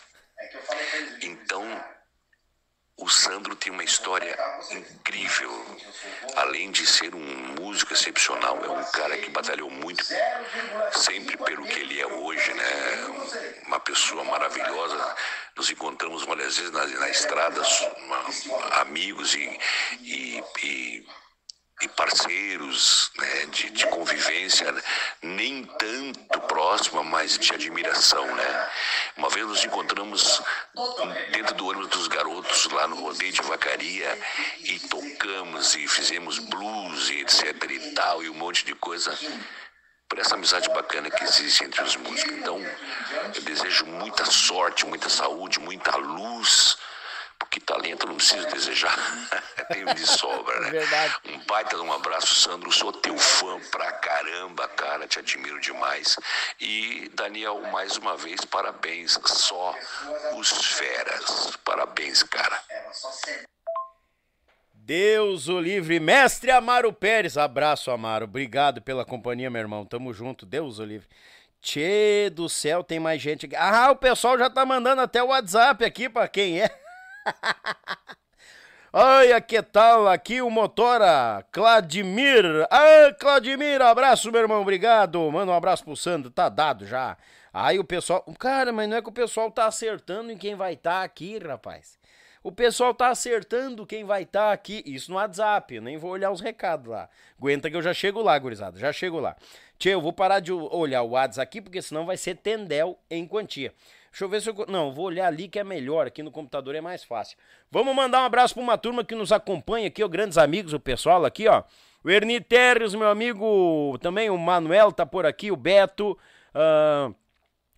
Então, 1.22 1.64
o 2.96 3.08
Sandro 3.08 3.56
tem 3.56 3.72
uma 3.72 3.82
história 3.82 4.36
incrível. 4.70 5.50
Além 6.36 6.70
de 6.70 6.86
ser 6.86 7.14
um 7.14 7.54
músico 7.60 7.92
excepcional, 7.92 8.58
é 8.64 8.68
um 8.68 8.84
cara 8.92 9.16
que 9.18 9.30
batalhou 9.30 9.70
muito, 9.70 10.04
sempre 10.92 11.36
pelo 11.36 11.66
que 11.66 11.80
ele 11.80 12.00
é 12.00 12.06
hoje, 12.06 12.54
né? 12.54 12.64
Uma 13.66 13.80
pessoa 13.80 14.24
maravilhosa. 14.24 15.16
Nos 15.56 15.70
encontramos 15.70 16.24
várias 16.24 16.56
vezes 16.56 16.72
na, 16.72 16.86
na 16.86 17.08
estrada, 17.08 17.62
amigos 18.80 19.34
e, 19.34 19.60
e, 20.00 20.44
e 20.62 21.06
e 21.82 21.88
parceiros 21.88 23.10
né, 23.18 23.46
de, 23.46 23.70
de, 23.70 23.86
convivência, 23.88 24.72
nem 25.22 25.64
tanto 25.64 26.40
próxima, 26.42 27.02
mas 27.02 27.36
de 27.38 27.52
admiração, 27.52 28.24
né? 28.34 28.68
Uma 29.16 29.28
vez 29.28 29.46
nos 29.46 29.64
encontramos 29.64 30.40
dentro 31.32 31.54
do 31.54 31.66
ônibus 31.66 31.88
dos 31.88 32.08
garotos 32.08 32.66
lá 32.70 32.86
no 32.86 32.96
rodeio 32.96 33.32
de 33.32 33.42
vacaria 33.42 34.18
e 34.60 34.78
tocamos 34.78 35.74
e 35.74 35.86
fizemos 35.88 36.38
blues 36.38 37.10
e 37.10 37.20
etc 37.20 37.70
e 37.70 37.92
tal 37.92 38.22
e 38.22 38.30
um 38.30 38.34
monte 38.34 38.64
de 38.64 38.74
coisa 38.74 39.16
por 40.08 40.18
essa 40.18 40.34
amizade 40.34 40.68
bacana 40.68 41.10
que 41.10 41.24
existe 41.24 41.64
entre 41.64 41.82
os 41.82 41.96
músicos. 41.96 42.32
Então, 42.34 42.60
eu 43.34 43.42
desejo 43.42 43.86
muita 43.86 44.24
sorte, 44.24 44.86
muita 44.86 45.08
saúde, 45.08 45.58
muita 45.58 45.96
luz 45.96 46.76
porque 47.54 47.60
talento 47.60 48.06
não 48.06 48.16
preciso 48.16 48.48
desejar. 48.48 48.96
Tenho 49.70 49.94
de 49.94 50.06
sobra, 50.06 50.60
né? 50.60 50.70
Verdade. 50.70 51.14
Um 51.26 51.38
baita 51.46 51.76
de 51.76 51.82
um 51.82 51.92
abraço, 51.92 52.34
Sandro. 52.34 52.72
Sou 52.72 52.92
teu 52.92 53.16
fã 53.16 53.60
pra 53.70 53.92
caramba, 53.92 54.66
cara. 54.68 55.06
Te 55.06 55.20
admiro 55.20 55.60
demais. 55.60 56.16
E, 56.60 57.10
Daniel, 57.14 57.60
mais 57.70 57.96
uma 57.96 58.16
vez, 58.16 58.44
parabéns. 58.44 59.18
Só 59.24 59.74
os 60.36 60.50
feras. 60.66 61.56
Parabéns, 61.64 62.22
cara. 62.24 62.60
Deus 64.72 65.48
o 65.48 65.60
livre. 65.60 66.00
Mestre 66.00 66.50
Amaro 66.50 66.92
Pérez. 66.92 67.38
Abraço, 67.38 67.90
Amaro. 67.90 68.24
Obrigado 68.24 68.82
pela 68.82 69.04
companhia, 69.04 69.50
meu 69.50 69.60
irmão. 69.60 69.86
Tamo 69.86 70.12
junto. 70.12 70.44
Deus 70.44 70.78
o 70.78 70.84
livre. 70.84 71.08
Tchê 71.62 72.30
do 72.30 72.46
céu, 72.48 72.84
tem 72.84 73.00
mais 73.00 73.22
gente 73.22 73.46
aqui. 73.46 73.56
Ah, 73.56 73.90
o 73.90 73.96
pessoal 73.96 74.36
já 74.36 74.50
tá 74.50 74.66
mandando 74.66 75.00
até 75.00 75.22
o 75.22 75.28
WhatsApp 75.28 75.82
aqui 75.82 76.10
pra 76.10 76.28
quem 76.28 76.60
é. 76.60 76.83
Olha 78.92 79.40
que 79.40 79.60
tal 79.60 80.06
aqui 80.06 80.40
o 80.40 80.48
motora 80.48 81.44
Cladimir. 81.50 82.44
Ah, 82.70 83.12
Cladimir, 83.18 83.82
abraço, 83.82 84.30
meu 84.30 84.40
irmão, 84.40 84.62
obrigado. 84.62 85.18
Manda 85.32 85.50
um 85.50 85.56
abraço 85.56 85.84
pro 85.84 85.96
Sandro, 85.96 86.30
tá 86.30 86.48
dado 86.48 86.86
já. 86.86 87.16
Aí 87.52 87.78
o 87.78 87.84
pessoal. 87.84 88.22
Cara, 88.38 88.72
mas 88.72 88.88
não 88.88 88.96
é 88.96 89.02
que 89.02 89.08
o 89.08 89.12
pessoal 89.12 89.50
tá 89.50 89.66
acertando 89.66 90.30
em 90.30 90.36
quem 90.36 90.54
vai 90.54 90.74
estar 90.74 90.98
tá 90.98 91.02
aqui, 91.02 91.38
rapaz. 91.38 91.98
O 92.42 92.52
pessoal 92.52 92.92
tá 92.92 93.08
acertando 93.08 93.86
quem 93.86 94.04
vai 94.04 94.22
estar 94.22 94.48
tá 94.48 94.52
aqui. 94.52 94.82
Isso 94.84 95.10
no 95.10 95.16
WhatsApp, 95.16 95.74
eu 95.74 95.82
nem 95.82 95.96
vou 95.96 96.10
olhar 96.10 96.30
os 96.30 96.40
recados 96.40 96.86
lá. 96.86 97.08
Aguenta 97.38 97.70
que 97.70 97.76
eu 97.76 97.82
já 97.82 97.94
chego 97.94 98.20
lá, 98.22 98.38
gurizada, 98.38 98.78
já 98.78 98.92
chego 98.92 99.18
lá. 99.18 99.34
Tchê, 99.78 99.90
eu 99.90 100.00
vou 100.00 100.12
parar 100.12 100.40
de 100.40 100.52
olhar 100.52 101.02
o 101.02 101.10
WhatsApp 101.10 101.42
aqui, 101.42 101.60
porque 101.60 101.80
senão 101.80 102.04
vai 102.04 102.16
ser 102.16 102.36
tendel 102.36 102.98
em 103.10 103.26
quantia. 103.26 103.72
Deixa 104.14 104.24
eu 104.26 104.28
ver 104.28 104.40
se 104.40 104.48
eu. 104.48 104.54
Não, 104.68 104.92
vou 104.92 105.06
olhar 105.06 105.26
ali 105.26 105.48
que 105.48 105.58
é 105.58 105.64
melhor. 105.64 106.06
Aqui 106.06 106.22
no 106.22 106.30
computador 106.30 106.76
é 106.76 106.80
mais 106.80 107.02
fácil. 107.02 107.36
Vamos 107.68 107.92
mandar 107.96 108.22
um 108.22 108.24
abraço 108.24 108.54
para 108.54 108.62
uma 108.62 108.78
turma 108.78 109.04
que 109.04 109.12
nos 109.12 109.32
acompanha 109.32 109.88
aqui, 109.88 110.04
ó, 110.04 110.08
grandes 110.08 110.38
amigos, 110.38 110.72
o 110.72 110.78
pessoal 110.78 111.24
aqui, 111.24 111.48
ó. 111.48 111.64
O 112.04 112.08
Erni 112.08 112.40
Terres, 112.40 112.94
meu 112.94 113.08
amigo, 113.08 113.98
também 114.00 114.30
o 114.30 114.38
Manuel 114.38 114.92
tá 114.92 115.04
por 115.04 115.26
aqui, 115.26 115.50
o 115.50 115.56
Beto, 115.56 116.16
uh, 116.54 117.12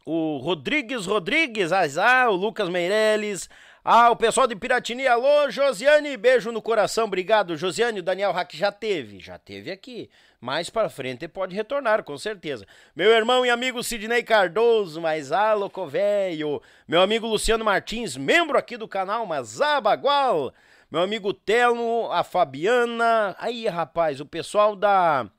o 0.04 0.36
Rodrigues 0.36 1.06
Rodrigues, 1.06 1.72
ah, 1.72 2.28
o 2.28 2.34
Lucas 2.34 2.68
Meirelles, 2.68 3.48
ah, 3.88 4.10
o 4.10 4.16
pessoal 4.16 4.48
de 4.48 4.56
Piratini, 4.56 5.06
alô, 5.06 5.48
Josiane, 5.48 6.16
beijo 6.16 6.50
no 6.50 6.60
coração, 6.60 7.04
obrigado. 7.04 7.56
Josiane, 7.56 8.00
o 8.00 8.02
Daniel 8.02 8.32
Hack 8.32 8.52
já 8.52 8.72
teve, 8.72 9.20
já 9.20 9.38
teve 9.38 9.70
aqui. 9.70 10.10
Mais 10.40 10.68
para 10.68 10.90
frente 10.90 11.28
pode 11.28 11.54
retornar, 11.54 12.02
com 12.02 12.18
certeza. 12.18 12.66
Meu 12.96 13.12
irmão 13.12 13.46
e 13.46 13.50
amigo 13.50 13.84
Sidney 13.84 14.24
Cardoso, 14.24 15.00
mas 15.00 15.30
ah, 15.30 15.54
louco. 15.54 15.88
Meu 16.88 17.00
amigo 17.00 17.28
Luciano 17.28 17.64
Martins, 17.64 18.16
membro 18.16 18.58
aqui 18.58 18.76
do 18.76 18.88
canal, 18.88 19.24
mas 19.24 19.60
abagual. 19.60 20.52
Meu 20.90 21.02
amigo 21.02 21.32
Telmo, 21.32 22.08
a 22.10 22.24
Fabiana. 22.24 23.36
Aí, 23.38 23.68
rapaz, 23.68 24.20
o 24.20 24.26
pessoal 24.26 24.74
da 24.74 25.30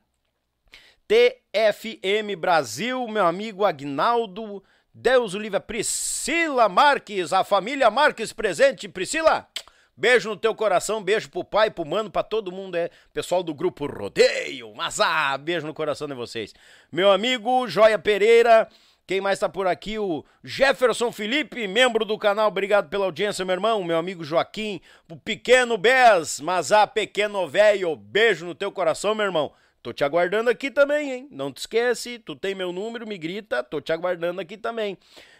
TFM 1.05 2.33
Brasil, 2.37 3.05
meu 3.09 3.25
amigo 3.25 3.65
Agnaldo. 3.65 4.63
Deus 4.99 5.35
o 5.35 5.39
livre, 5.39 5.59
Priscila 5.59 6.67
Marques, 6.67 7.31
a 7.31 7.43
família 7.43 7.91
Marques 7.91 8.33
presente. 8.33 8.89
Priscila, 8.89 9.47
beijo 9.95 10.27
no 10.27 10.35
teu 10.35 10.55
coração, 10.55 11.03
beijo 11.03 11.29
pro 11.29 11.43
pai, 11.43 11.69
pro 11.69 11.85
mano, 11.85 12.09
pra 12.09 12.23
todo 12.23 12.51
mundo, 12.51 12.73
é 12.73 12.89
pessoal 13.13 13.43
do 13.43 13.53
grupo 13.53 13.85
Rodeio. 13.85 14.73
Mas 14.73 14.99
ah, 14.99 15.37
beijo 15.37 15.67
no 15.67 15.73
coração 15.73 16.07
de 16.07 16.15
vocês. 16.15 16.51
Meu 16.91 17.11
amigo 17.11 17.67
Joia 17.67 17.99
Pereira, 17.99 18.67
quem 19.05 19.21
mais 19.21 19.37
tá 19.37 19.47
por 19.47 19.67
aqui? 19.67 19.99
O 19.99 20.25
Jefferson 20.43 21.11
Felipe, 21.11 21.67
membro 21.67 22.03
do 22.03 22.17
canal, 22.17 22.47
obrigado 22.47 22.89
pela 22.89 23.05
audiência, 23.05 23.45
meu 23.45 23.53
irmão. 23.53 23.83
Meu 23.83 23.99
amigo 23.99 24.23
Joaquim, 24.23 24.81
o 25.11 25.15
pequeno 25.15 25.77
Bez, 25.77 26.39
mas 26.39 26.71
ah, 26.71 26.87
pequeno 26.87 27.47
velho, 27.47 27.95
beijo 27.95 28.47
no 28.47 28.55
teu 28.55 28.71
coração, 28.71 29.13
meu 29.13 29.27
irmão. 29.27 29.53
Tô 29.87 29.93
te 29.93 30.03
aguardando 30.03 30.49
aqui 30.49 30.69
também, 30.69 31.11
hein? 31.13 31.27
Não 31.31 31.49
te 31.49 31.59
esquece, 31.59 32.19
tu 32.19 32.35
tem 32.35 32.53
meu 32.53 32.73
número, 32.73 33.07
me 33.07 33.17
grita, 33.17 33.63
tô 33.63 33.79
te 33.79 33.93
aguardando 33.93 34.41
aqui 34.41 34.57
também. 34.57 34.97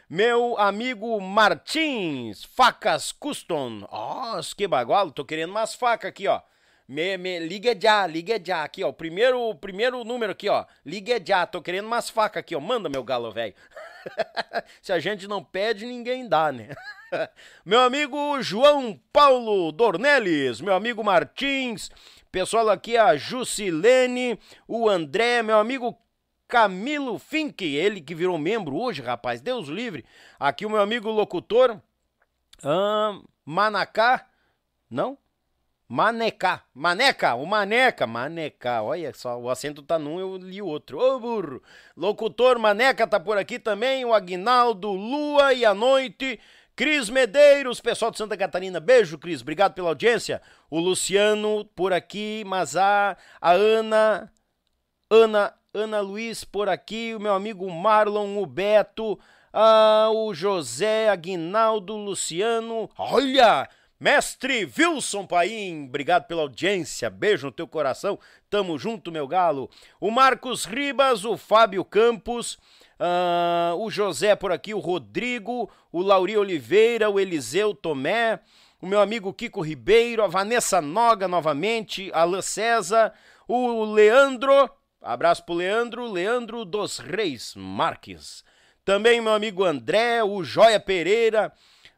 Meu 0.09 0.57
amigo 0.57 1.19
Martins, 1.19 2.45
facas 2.45 3.11
custom. 3.11 3.85
Nossa, 3.91 4.55
que 4.55 4.65
bagualo, 4.65 5.11
tô 5.11 5.25
querendo 5.25 5.49
umas 5.49 5.75
facas 5.75 6.07
aqui, 6.07 6.29
ó. 6.29 6.39
Me, 6.87 7.17
me, 7.17 7.39
liga 7.39 7.77
já, 7.77 8.07
liga 8.07 8.39
já. 8.41 8.63
Aqui, 8.63 8.85
ó. 8.85 8.93
Primeiro, 8.93 9.53
primeiro 9.55 10.05
número 10.05 10.31
aqui, 10.31 10.47
ó. 10.47 10.63
Liga 10.85 11.21
já. 11.21 11.45
Tô 11.45 11.61
querendo 11.61 11.85
umas 11.85 12.09
facas 12.09 12.39
aqui, 12.39 12.55
ó. 12.55 12.61
Manda, 12.61 12.87
meu 12.87 13.03
galo 13.03 13.29
velho. 13.29 13.53
Se 14.81 14.93
a 14.93 14.99
gente 14.99 15.27
não 15.27 15.43
pede, 15.43 15.85
ninguém 15.85 16.25
dá, 16.25 16.53
né? 16.53 16.69
meu 17.65 17.81
amigo 17.81 18.41
João 18.41 18.97
Paulo 19.11 19.73
Dornelles, 19.73 20.61
meu 20.61 20.73
amigo 20.73 21.03
Martins, 21.03 21.91
pessoal 22.31 22.69
aqui, 22.69 22.97
a 22.97 23.15
Jusilene, 23.15 24.39
o 24.67 24.89
André, 24.89 25.41
meu 25.41 25.57
amigo 25.57 25.97
Camilo 26.47 27.19
Fink, 27.19 27.63
ele 27.65 27.99
que 27.99 28.15
virou 28.15 28.37
membro 28.37 28.77
hoje, 28.77 29.01
rapaz, 29.01 29.41
Deus 29.41 29.67
livre. 29.67 30.05
Aqui 30.39 30.65
o 30.65 30.69
meu 30.69 30.81
amigo 30.81 31.09
locutor, 31.09 31.81
Manacá, 33.45 34.27
não? 34.89 35.17
Maneca, 35.89 36.63
Maneca, 36.73 37.35
o 37.35 37.45
Maneca, 37.45 38.05
Maneca, 38.05 38.81
olha 38.81 39.13
só, 39.13 39.39
o 39.39 39.49
acento 39.49 39.81
tá 39.81 39.97
num, 39.97 40.19
eu 40.19 40.35
li 40.35 40.61
outro. 40.61 40.99
Ô 40.99 41.17
burro! 41.17 41.63
Locutor 41.95 42.59
Maneca 42.59 43.07
tá 43.07 43.17
por 43.17 43.37
aqui 43.37 43.57
também, 43.57 44.03
o 44.03 44.13
Aguinaldo, 44.13 44.91
Lua 44.91 45.53
e 45.53 45.63
a 45.63 45.73
Noite, 45.73 46.41
Cris 46.77 47.09
Medeiros, 47.09 47.81
pessoal 47.81 48.11
de 48.11 48.19
Santa 48.19 48.37
Catarina, 48.37 48.79
beijo, 48.79 49.17
Cris, 49.17 49.41
obrigado 49.41 49.73
pela 49.73 49.89
audiência. 49.89 50.39
O 50.69 50.79
Luciano 50.79 51.65
por 51.75 51.91
aqui, 51.91 52.43
mas 52.45 52.77
a, 52.77 53.17
Ana, 53.41 54.31
Ana, 55.09 55.55
Ana 55.73 55.99
Luiz 56.01 56.43
por 56.43 56.69
aqui, 56.69 57.15
o 57.15 57.19
meu 57.19 57.33
amigo 57.33 57.67
Marlon, 57.67 58.37
o 58.37 58.45
Beto, 58.45 59.19
o 60.13 60.33
José, 60.35 61.09
Aguinaldo, 61.09 61.97
Luciano, 61.97 62.87
olha! 62.95 63.67
Mestre 63.99 64.71
Wilson 64.77 65.25
Paim, 65.25 65.87
obrigado 65.87 66.27
pela 66.27 66.43
audiência, 66.43 67.09
beijo 67.09 67.47
no 67.47 67.51
teu 67.51 67.67
coração, 67.67 68.19
tamo 68.47 68.77
junto, 68.77 69.11
meu 69.11 69.27
galo. 69.27 69.67
O 69.99 70.11
Marcos 70.11 70.65
Ribas, 70.65 71.25
o 71.25 71.35
Fábio 71.35 71.83
Campos, 71.83 72.59
uh, 72.99 73.75
o 73.77 73.89
José 73.89 74.35
por 74.35 74.51
aqui, 74.51 74.73
o 74.73 74.79
Rodrigo, 74.79 75.69
o 75.91 76.01
Lauri 76.01 76.37
Oliveira, 76.37 77.09
o 77.09 77.19
Eliseu 77.19 77.73
Tomé, 77.73 78.39
o 78.81 78.85
meu 78.85 78.99
amigo 79.01 79.33
Kiko 79.33 79.61
Ribeiro, 79.61 80.23
a 80.23 80.27
Vanessa 80.27 80.81
Noga 80.81 81.27
novamente, 81.27 82.11
Alain 82.13 82.41
César, 82.41 83.13
o 83.47 83.85
Leandro, 83.85 84.69
abraço 85.01 85.43
pro 85.45 85.55
Leandro, 85.55 86.11
Leandro 86.11 86.65
dos 86.65 86.99
Reis 86.99 87.53
Marques. 87.55 88.43
Também 88.83 89.19
meu 89.19 89.33
amigo 89.33 89.63
André, 89.63 90.23
o 90.23 90.43
Joia 90.43 90.79
Pereira, 90.79 91.51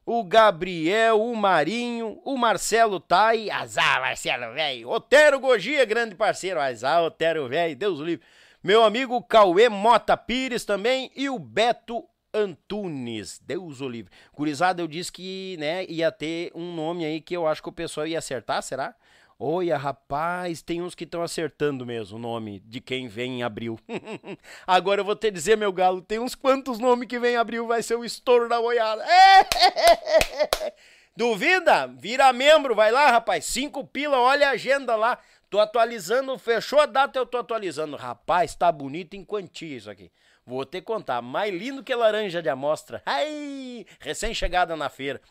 o 0.06 0.24
Gabriel, 0.24 1.22
o 1.22 1.36
Marinho, 1.36 2.20
o 2.26 2.36
Marcelo 2.36 3.00
Tai, 3.00 3.48
azar, 3.52 4.02
Marcelo, 4.02 4.54
velho. 4.56 4.90
Otero 4.90 5.40
Gogia, 5.40 5.86
grande 5.86 6.16
parceiro, 6.16 6.60
azar, 6.60 7.04
Otero, 7.04 7.48
velho, 7.48 7.76
Deus 7.76 8.00
livre. 8.00 8.26
Meu 8.62 8.84
amigo 8.84 9.24
Cauê 9.24 9.70
Mota 9.70 10.18
Pires 10.18 10.66
também 10.66 11.10
e 11.16 11.30
o 11.30 11.40
Beto 11.40 12.04
Antunes, 12.34 13.40
Deus 13.40 13.80
o 13.80 13.88
livre. 13.88 14.12
Curizada, 14.34 14.82
eu 14.82 14.88
disse 14.88 15.10
que, 15.10 15.56
né, 15.58 15.86
ia 15.86 16.12
ter 16.12 16.52
um 16.54 16.76
nome 16.76 17.06
aí 17.06 17.22
que 17.22 17.36
eu 17.36 17.48
acho 17.48 17.64
que 17.64 17.70
o 17.70 17.74
pessoal 17.74 18.06
ia 18.06 18.20
acertar, 18.20 18.62
será? 18.62 18.94
Olha, 19.40 19.78
rapaz, 19.78 20.62
tem 20.62 20.82
uns 20.82 20.94
que 20.94 21.06
estão 21.06 21.24
acertando 21.24 21.86
mesmo 21.86 22.18
o 22.18 22.22
nome 22.22 22.60
de 22.66 22.82
quem 22.82 23.08
vem 23.08 23.40
em 23.40 23.44
abril. 23.44 23.80
Agora 24.68 25.00
eu 25.00 25.06
vou 25.06 25.16
te 25.16 25.32
dizer, 25.32 25.56
meu 25.56 25.72
galo, 25.72 26.02
tem 26.02 26.20
uns 26.20 26.36
quantos 26.36 26.80
nomes 26.80 27.08
que 27.08 27.18
vem 27.18 27.36
em 27.36 27.38
abril, 27.38 27.66
vai 27.66 27.82
ser 27.82 27.96
o 27.96 28.04
estouro 28.04 28.50
da 28.50 28.60
boiada. 28.60 29.06
Duvida? 31.16 31.88
Vira 31.88 32.34
membro, 32.34 32.76
vai 32.76 32.92
lá, 32.92 33.12
rapaz. 33.12 33.46
Cinco 33.46 33.86
pila, 33.86 34.20
olha 34.20 34.50
a 34.50 34.52
agenda 34.52 34.98
lá. 34.98 35.18
Tô 35.50 35.60
atualizando, 35.60 36.38
fechou 36.38 36.80
a 36.80 36.86
data, 36.86 37.18
eu 37.18 37.26
tô 37.26 37.40
atualizando. 37.40 37.98
Rapaz, 37.98 38.54
tá 38.54 38.72
bonito 38.72 39.16
em 39.16 39.26
quantia 39.26 39.78
isso 39.78 39.90
aqui. 39.90 40.12
Vou 40.46 40.64
te 40.64 40.82
contar, 40.82 41.22
mais 41.22 41.54
lindo 41.54 41.84
que 41.84 41.94
laranja 41.94 42.42
de 42.42 42.50
amostra. 42.50 43.02
Ai, 43.06 43.86
recém-chegada 44.00 44.76
na 44.76 44.90
feira. 44.90 45.22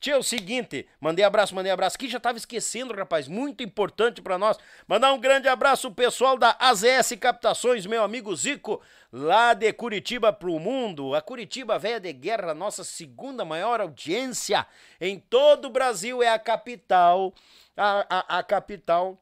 Tia, 0.00 0.14
é 0.14 0.16
o 0.16 0.22
seguinte, 0.22 0.88
mandei 0.98 1.24
abraço, 1.24 1.54
mandei 1.54 1.70
abraço. 1.70 1.96
Aqui 1.96 2.08
já 2.08 2.18
tava 2.18 2.38
esquecendo, 2.38 2.94
rapaz, 2.94 3.28
muito 3.28 3.62
importante 3.62 4.22
para 4.22 4.38
nós. 4.38 4.58
Mandar 4.88 5.12
um 5.12 5.20
grande 5.20 5.46
abraço 5.46 5.90
pessoal 5.90 6.38
da 6.38 6.56
AZS 6.58 7.16
Captações, 7.20 7.84
meu 7.84 8.02
amigo 8.02 8.34
Zico, 8.34 8.80
lá 9.12 9.52
de 9.52 9.70
Curitiba 9.74 10.32
pro 10.32 10.58
mundo. 10.58 11.14
A 11.14 11.20
Curitiba 11.20 11.78
Velha 11.78 12.00
de 12.00 12.12
Guerra, 12.14 12.54
nossa 12.54 12.82
segunda 12.82 13.44
maior 13.44 13.80
audiência 13.80 14.66
em 14.98 15.18
todo 15.18 15.66
o 15.66 15.70
Brasil, 15.70 16.22
é 16.22 16.30
a 16.30 16.38
capital, 16.38 17.34
a, 17.76 18.06
a, 18.08 18.38
a 18.38 18.42
capital 18.42 19.18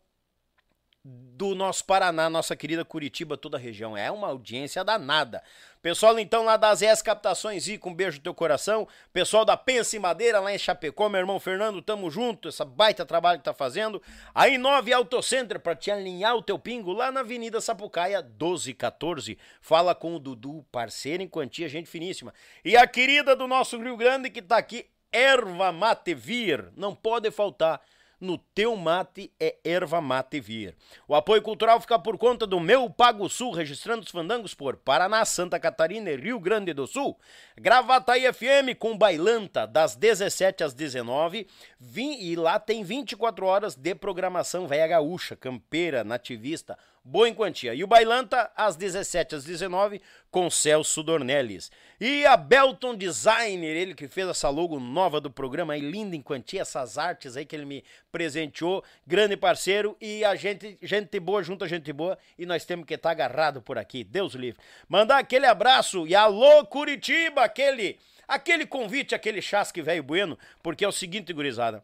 do 1.04 1.54
nosso 1.54 1.84
Paraná, 1.84 2.28
nossa 2.28 2.56
querida 2.56 2.84
Curitiba, 2.84 3.36
toda 3.36 3.56
a 3.56 3.60
região. 3.60 3.96
É 3.96 4.10
uma 4.10 4.28
audiência 4.28 4.84
danada. 4.84 5.42
Pessoal, 5.80 6.18
então, 6.18 6.44
lá 6.44 6.56
das 6.56 6.82
ES 6.82 7.00
Captações 7.00 7.68
e 7.68 7.78
com 7.78 7.90
um 7.90 7.94
beijo 7.94 8.18
no 8.18 8.22
teu 8.24 8.34
coração. 8.34 8.86
Pessoal 9.12 9.44
da 9.44 9.56
Pensa 9.56 9.96
em 9.96 10.00
Madeira, 10.00 10.40
lá 10.40 10.52
em 10.52 10.58
Chapecó, 10.58 11.08
meu 11.08 11.20
irmão 11.20 11.38
Fernando, 11.38 11.80
tamo 11.80 12.10
junto. 12.10 12.48
Essa 12.48 12.64
baita 12.64 13.06
trabalho 13.06 13.38
que 13.38 13.44
tá 13.44 13.54
fazendo. 13.54 14.02
Aí, 14.34 14.58
9 14.58 14.92
Auto 14.92 15.22
Center, 15.22 15.60
pra 15.60 15.76
te 15.76 15.90
alinhar 15.90 16.34
o 16.34 16.42
teu 16.42 16.58
pingo, 16.58 16.92
lá 16.92 17.12
na 17.12 17.20
Avenida 17.20 17.60
Sapucaia, 17.60 18.20
1214. 18.20 19.38
Fala 19.60 19.94
com 19.94 20.16
o 20.16 20.18
Dudu, 20.18 20.66
parceiro 20.72 21.22
em 21.22 21.28
quantia, 21.28 21.68
gente 21.68 21.88
finíssima. 21.88 22.34
E 22.64 22.76
a 22.76 22.86
querida 22.86 23.36
do 23.36 23.46
nosso 23.46 23.80
Rio 23.80 23.96
Grande 23.96 24.28
que 24.28 24.42
tá 24.42 24.58
aqui, 24.58 24.86
Erva 25.12 25.70
Mate 25.70 26.12
Vir. 26.12 26.72
Não 26.76 26.94
pode 26.94 27.30
faltar 27.30 27.80
no 28.20 28.38
teu 28.38 28.74
mate 28.76 29.32
é 29.38 29.56
erva 29.64 30.00
mate 30.00 30.40
vir. 30.40 30.76
O 31.06 31.14
apoio 31.14 31.42
cultural 31.42 31.80
fica 31.80 31.98
por 31.98 32.18
conta 32.18 32.46
do 32.46 32.58
Meu 32.58 32.90
Pago 32.90 33.28
Sul, 33.28 33.52
registrando 33.52 34.02
os 34.02 34.10
fandangos 34.10 34.54
por 34.54 34.76
Paraná, 34.76 35.24
Santa 35.24 35.58
Catarina 35.60 36.10
e 36.10 36.16
Rio 36.16 36.40
Grande 36.40 36.72
do 36.72 36.86
Sul. 36.86 37.18
Gravataí 37.56 38.32
FM 38.32 38.76
com 38.78 38.96
Bailanta, 38.96 39.66
das 39.66 39.94
17 39.94 40.64
às 40.64 40.74
19 40.74 41.46
vim, 41.78 42.18
e 42.20 42.34
lá 42.36 42.58
tem 42.58 42.82
24 42.82 43.46
horas 43.46 43.74
de 43.74 43.94
programação 43.94 44.66
velha 44.66 44.86
gaúcha, 44.86 45.36
campeira, 45.36 46.02
nativista, 46.02 46.76
boa 47.08 47.26
em 47.26 47.32
quantia. 47.32 47.74
E 47.74 47.82
o 47.82 47.86
Bailanta, 47.86 48.50
às 48.54 48.76
17 48.76 49.34
às 49.34 49.44
19 49.44 50.00
com 50.30 50.50
Celso 50.50 51.02
Dornelles. 51.02 51.70
E 51.98 52.26
a 52.26 52.36
Belton 52.36 52.94
Designer, 52.94 53.74
ele 53.74 53.94
que 53.94 54.06
fez 54.06 54.28
essa 54.28 54.50
logo 54.50 54.78
nova 54.78 55.18
do 55.18 55.30
programa 55.30 55.72
aí, 55.72 55.80
linda 55.80 56.14
em 56.14 56.20
quantia, 56.20 56.60
essas 56.60 56.98
artes 56.98 57.34
aí 57.34 57.46
que 57.46 57.56
ele 57.56 57.64
me 57.64 57.82
presenteou, 58.12 58.84
grande 59.06 59.38
parceiro 59.38 59.96
e 60.00 60.22
a 60.22 60.36
gente, 60.36 60.76
gente 60.82 61.18
boa 61.18 61.42
junto 61.42 61.64
a 61.64 61.68
gente 61.68 61.90
boa 61.94 62.18
e 62.38 62.44
nós 62.44 62.66
temos 62.66 62.84
que 62.84 62.94
estar 62.94 63.08
tá 63.08 63.12
agarrado 63.12 63.62
por 63.62 63.78
aqui, 63.78 64.04
Deus 64.04 64.34
livre. 64.34 64.60
Mandar 64.86 65.18
aquele 65.18 65.46
abraço 65.46 66.06
e 66.06 66.14
alô 66.14 66.66
Curitiba, 66.66 67.42
aquele, 67.42 67.98
aquele 68.28 68.66
convite, 68.66 69.14
aquele 69.14 69.40
chasque 69.40 69.80
velho 69.80 70.02
bueno, 70.02 70.38
porque 70.62 70.84
é 70.84 70.88
o 70.88 70.92
seguinte, 70.92 71.32
gurizada, 71.32 71.82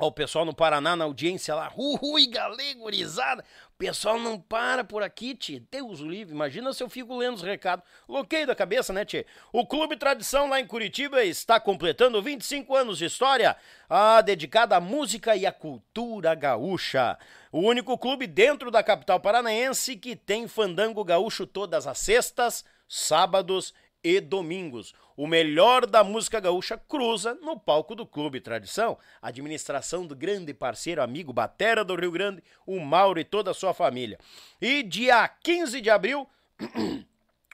Ó, 0.00 0.06
o 0.06 0.12
pessoal 0.12 0.46
no 0.46 0.54
Paraná, 0.54 0.96
na 0.96 1.04
audiência 1.04 1.54
lá, 1.54 1.70
ui, 1.76 2.26
galegorizada. 2.26 3.44
O 3.74 3.76
pessoal 3.76 4.18
não 4.18 4.40
para 4.40 4.82
por 4.82 5.02
aqui, 5.02 5.34
tchê. 5.34 5.62
Deus 5.70 6.00
livre. 6.00 6.34
Imagina 6.34 6.72
se 6.72 6.82
eu 6.82 6.88
fico 6.88 7.14
lendo 7.18 7.34
os 7.34 7.42
recados. 7.42 7.84
Loquei 8.08 8.46
da 8.46 8.54
cabeça, 8.54 8.94
né, 8.94 9.04
tchê? 9.04 9.26
O 9.52 9.66
Clube 9.66 9.98
Tradição 9.98 10.48
lá 10.48 10.58
em 10.58 10.66
Curitiba 10.66 11.22
está 11.22 11.60
completando 11.60 12.22
25 12.22 12.74
anos 12.74 12.96
de 12.96 13.04
história, 13.04 13.54
ah, 13.90 14.22
dedicada 14.22 14.74
à 14.74 14.80
música 14.80 15.36
e 15.36 15.44
à 15.44 15.52
cultura 15.52 16.34
gaúcha. 16.34 17.18
O 17.52 17.60
único 17.60 17.98
clube 17.98 18.26
dentro 18.26 18.70
da 18.70 18.82
capital 18.82 19.20
paranaense 19.20 19.96
que 19.96 20.16
tem 20.16 20.48
fandango 20.48 21.04
gaúcho 21.04 21.46
todas 21.46 21.86
as 21.86 21.98
sextas, 21.98 22.64
sábados 22.88 23.74
e 24.02 24.20
domingos. 24.20 24.94
O 25.16 25.26
melhor 25.26 25.86
da 25.86 26.02
música 26.02 26.40
gaúcha 26.40 26.78
cruza 26.78 27.34
no 27.34 27.58
palco 27.58 27.94
do 27.94 28.06
Clube 28.06 28.40
Tradição. 28.40 28.96
Administração 29.20 30.06
do 30.06 30.16
grande 30.16 30.54
parceiro, 30.54 31.02
amigo 31.02 31.32
Batera 31.32 31.84
do 31.84 31.94
Rio 31.94 32.10
Grande, 32.10 32.42
o 32.66 32.80
Mauro 32.80 33.20
e 33.20 33.24
toda 33.24 33.50
a 33.50 33.54
sua 33.54 33.74
família. 33.74 34.18
E 34.60 34.82
dia 34.82 35.28
15 35.28 35.80
de 35.80 35.90
abril. 35.90 36.26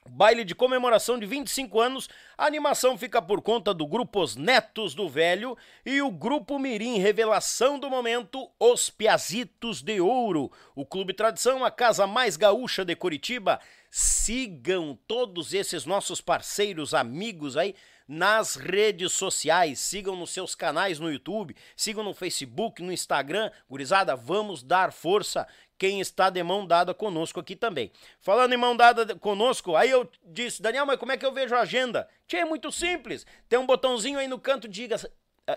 Baile 0.09 0.45
de 0.45 0.55
comemoração 0.55 1.19
de 1.19 1.25
25 1.25 1.79
anos, 1.79 2.09
a 2.37 2.45
animação 2.45 2.97
fica 2.97 3.21
por 3.21 3.41
conta 3.41 3.73
do 3.73 3.85
grupo 3.85 4.21
Os 4.21 4.35
Netos 4.35 4.95
do 4.95 5.09
Velho 5.09 5.57
e 5.85 6.01
o 6.01 6.09
grupo 6.09 6.57
Mirim 6.57 6.97
Revelação 6.97 7.77
do 7.77 7.89
Momento, 7.89 8.49
Os 8.59 8.89
Piazitos 8.89 9.81
de 9.81 9.99
Ouro. 9.99 10.51
O 10.75 10.85
Clube 10.85 11.13
Tradição, 11.13 11.63
a 11.63 11.69
casa 11.69 12.07
mais 12.07 12.37
gaúcha 12.37 12.85
de 12.85 12.95
Curitiba, 12.95 13.59
Sigam 13.89 14.97
todos 15.07 15.53
esses 15.53 15.85
nossos 15.85 16.21
parceiros, 16.21 16.93
amigos 16.93 17.55
aí 17.57 17.75
nas 18.07 18.55
redes 18.55 19.11
sociais, 19.11 19.79
sigam 19.79 20.15
nos 20.15 20.29
seus 20.29 20.55
canais 20.55 20.97
no 20.97 21.11
YouTube, 21.11 21.55
sigam 21.75 22.03
no 22.03 22.13
Facebook, 22.13 22.81
no 22.81 22.91
Instagram. 22.91 23.51
Gurizada, 23.69 24.15
vamos 24.15 24.63
dar 24.63 24.93
força 24.93 25.45
quem 25.77 25.99
está 25.99 26.29
de 26.29 26.41
mão 26.41 26.65
dada 26.65 26.93
conosco 26.93 27.39
aqui 27.39 27.55
também. 27.55 27.91
Falando 28.19 28.53
em 28.53 28.57
mão 28.57 28.75
dada 28.75 29.15
conosco, 29.15 29.75
aí 29.75 29.89
eu 29.91 30.09
disse, 30.23 30.61
Daniel, 30.61 30.85
mas 30.85 30.97
como 30.97 31.11
é 31.11 31.17
que 31.17 31.25
eu 31.25 31.33
vejo 31.33 31.53
a 31.53 31.61
agenda? 31.61 32.07
Tchê, 32.25 32.37
é 32.37 32.45
muito 32.45 32.71
simples. 32.71 33.25
Tem 33.49 33.59
um 33.59 33.65
botãozinho 33.65 34.17
aí 34.17 34.27
no 34.27 34.39
canto, 34.39 34.67
diga 34.67 34.95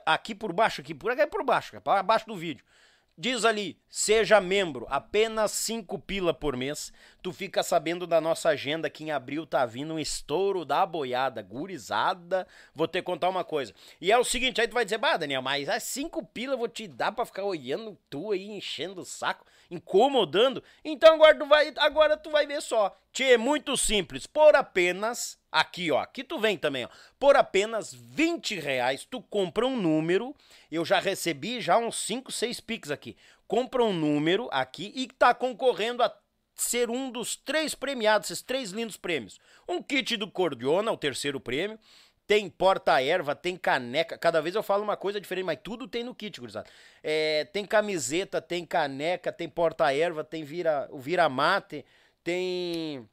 aqui 0.05 0.35
por 0.35 0.53
baixo, 0.53 0.81
aqui 0.81 0.95
por 0.95 1.13
aqui 1.13 1.27
por 1.27 1.45
baixo, 1.45 1.77
é 1.77 1.81
para 1.81 2.03
baixo 2.03 2.27
do 2.27 2.37
vídeo 2.37 2.65
Diz 3.23 3.45
ali, 3.45 3.79
seja 3.87 4.41
membro, 4.41 4.87
apenas 4.89 5.51
5 5.51 5.99
pila 5.99 6.33
por 6.33 6.57
mês. 6.57 6.91
Tu 7.21 7.31
fica 7.35 7.63
sabendo 7.63 8.07
da 8.07 8.19
nossa 8.19 8.49
agenda 8.49 8.89
que 8.89 9.05
em 9.05 9.11
abril 9.11 9.45
tá 9.45 9.67
vindo 9.67 9.93
um 9.93 9.99
estouro 9.99 10.65
da 10.65 10.87
boiada, 10.87 11.43
gurizada. 11.43 12.49
Vou 12.75 12.89
te 12.89 13.03
contar 13.03 13.29
uma 13.29 13.45
coisa. 13.45 13.75
E 14.01 14.11
é 14.11 14.17
o 14.17 14.25
seguinte, 14.25 14.59
aí 14.59 14.67
tu 14.67 14.73
vai 14.73 14.87
dizer, 14.87 14.97
bah, 14.97 15.19
Daniel, 15.19 15.43
mas 15.43 15.69
é 15.69 15.79
5 15.79 16.25
pila 16.29 16.55
eu 16.55 16.59
vou 16.59 16.67
te 16.67 16.89
dar 16.89 17.13
pra 17.13 17.27
ficar 17.27 17.45
olhando 17.45 17.95
tu 18.09 18.33
aí, 18.33 18.51
enchendo 18.53 19.03
o 19.03 19.05
saco, 19.05 19.45
incomodando. 19.71 20.65
Então 20.83 21.13
agora 21.13 21.39
tu 21.39 21.45
vai, 21.45 21.75
agora 21.77 22.17
tu 22.17 22.31
vai 22.31 22.47
ver 22.47 22.63
só. 22.63 22.97
Tchê, 23.13 23.35
é 23.35 23.37
muito 23.37 23.77
simples. 23.77 24.27
Por 24.27 24.57
apenas, 24.57 25.39
aqui 25.51 25.91
ó, 25.91 25.99
aqui 25.99 26.23
tu 26.23 26.39
vem 26.39 26.57
também 26.57 26.85
ó. 26.85 26.89
Por 27.19 27.37
apenas 27.37 27.93
20 27.93 28.59
reais 28.59 29.05
tu 29.05 29.21
compra 29.23 29.67
um 29.67 29.77
número. 29.77 30.35
Eu 30.71 30.85
já 30.85 30.99
recebi 30.99 31.61
já 31.61 31.77
uns 31.77 31.97
5, 31.97 32.31
6 32.31 32.61
pics 32.61 32.91
aqui. 32.91 33.17
Compra 33.47 33.83
um 33.83 33.93
número 33.93 34.49
aqui 34.53 34.93
e 34.95 35.09
tá 35.09 35.35
concorrendo 35.35 36.03
a 36.03 36.15
ser 36.55 36.91
um 36.91 37.11
dos 37.11 37.37
três 37.37 37.75
premiados, 37.75 38.31
esses 38.31 38.43
três 38.43 38.71
lindos 38.71 38.97
prêmios. 38.97 39.41
Um 39.67 39.83
kit 39.83 40.17
do 40.17 40.31
Cordiona, 40.31 40.93
o 40.93 40.97
terceiro 40.97 41.41
prêmio. 41.41 41.79
Tem 42.27 42.49
porta-erva, 42.49 43.35
tem 43.35 43.57
caneca. 43.57 44.17
Cada 44.17 44.41
vez 44.41 44.55
eu 44.55 44.63
falo 44.63 44.85
uma 44.85 44.97
coisa 44.97 45.21
diferente, 45.21 45.47
mas 45.47 45.59
tudo 45.61 45.89
tem 45.89 46.05
no 46.05 46.15
kit, 46.15 46.39
gurizada. 46.39 46.69
É, 47.03 47.45
tem 47.47 47.65
camiseta, 47.65 48.41
tem 48.41 48.65
caneca, 48.65 49.33
tem 49.33 49.49
porta-erva, 49.49 50.23
tem 50.23 50.45
vira, 50.45 50.87
o 50.93 50.99
vira-mate, 51.01 51.85
tem 52.23 53.09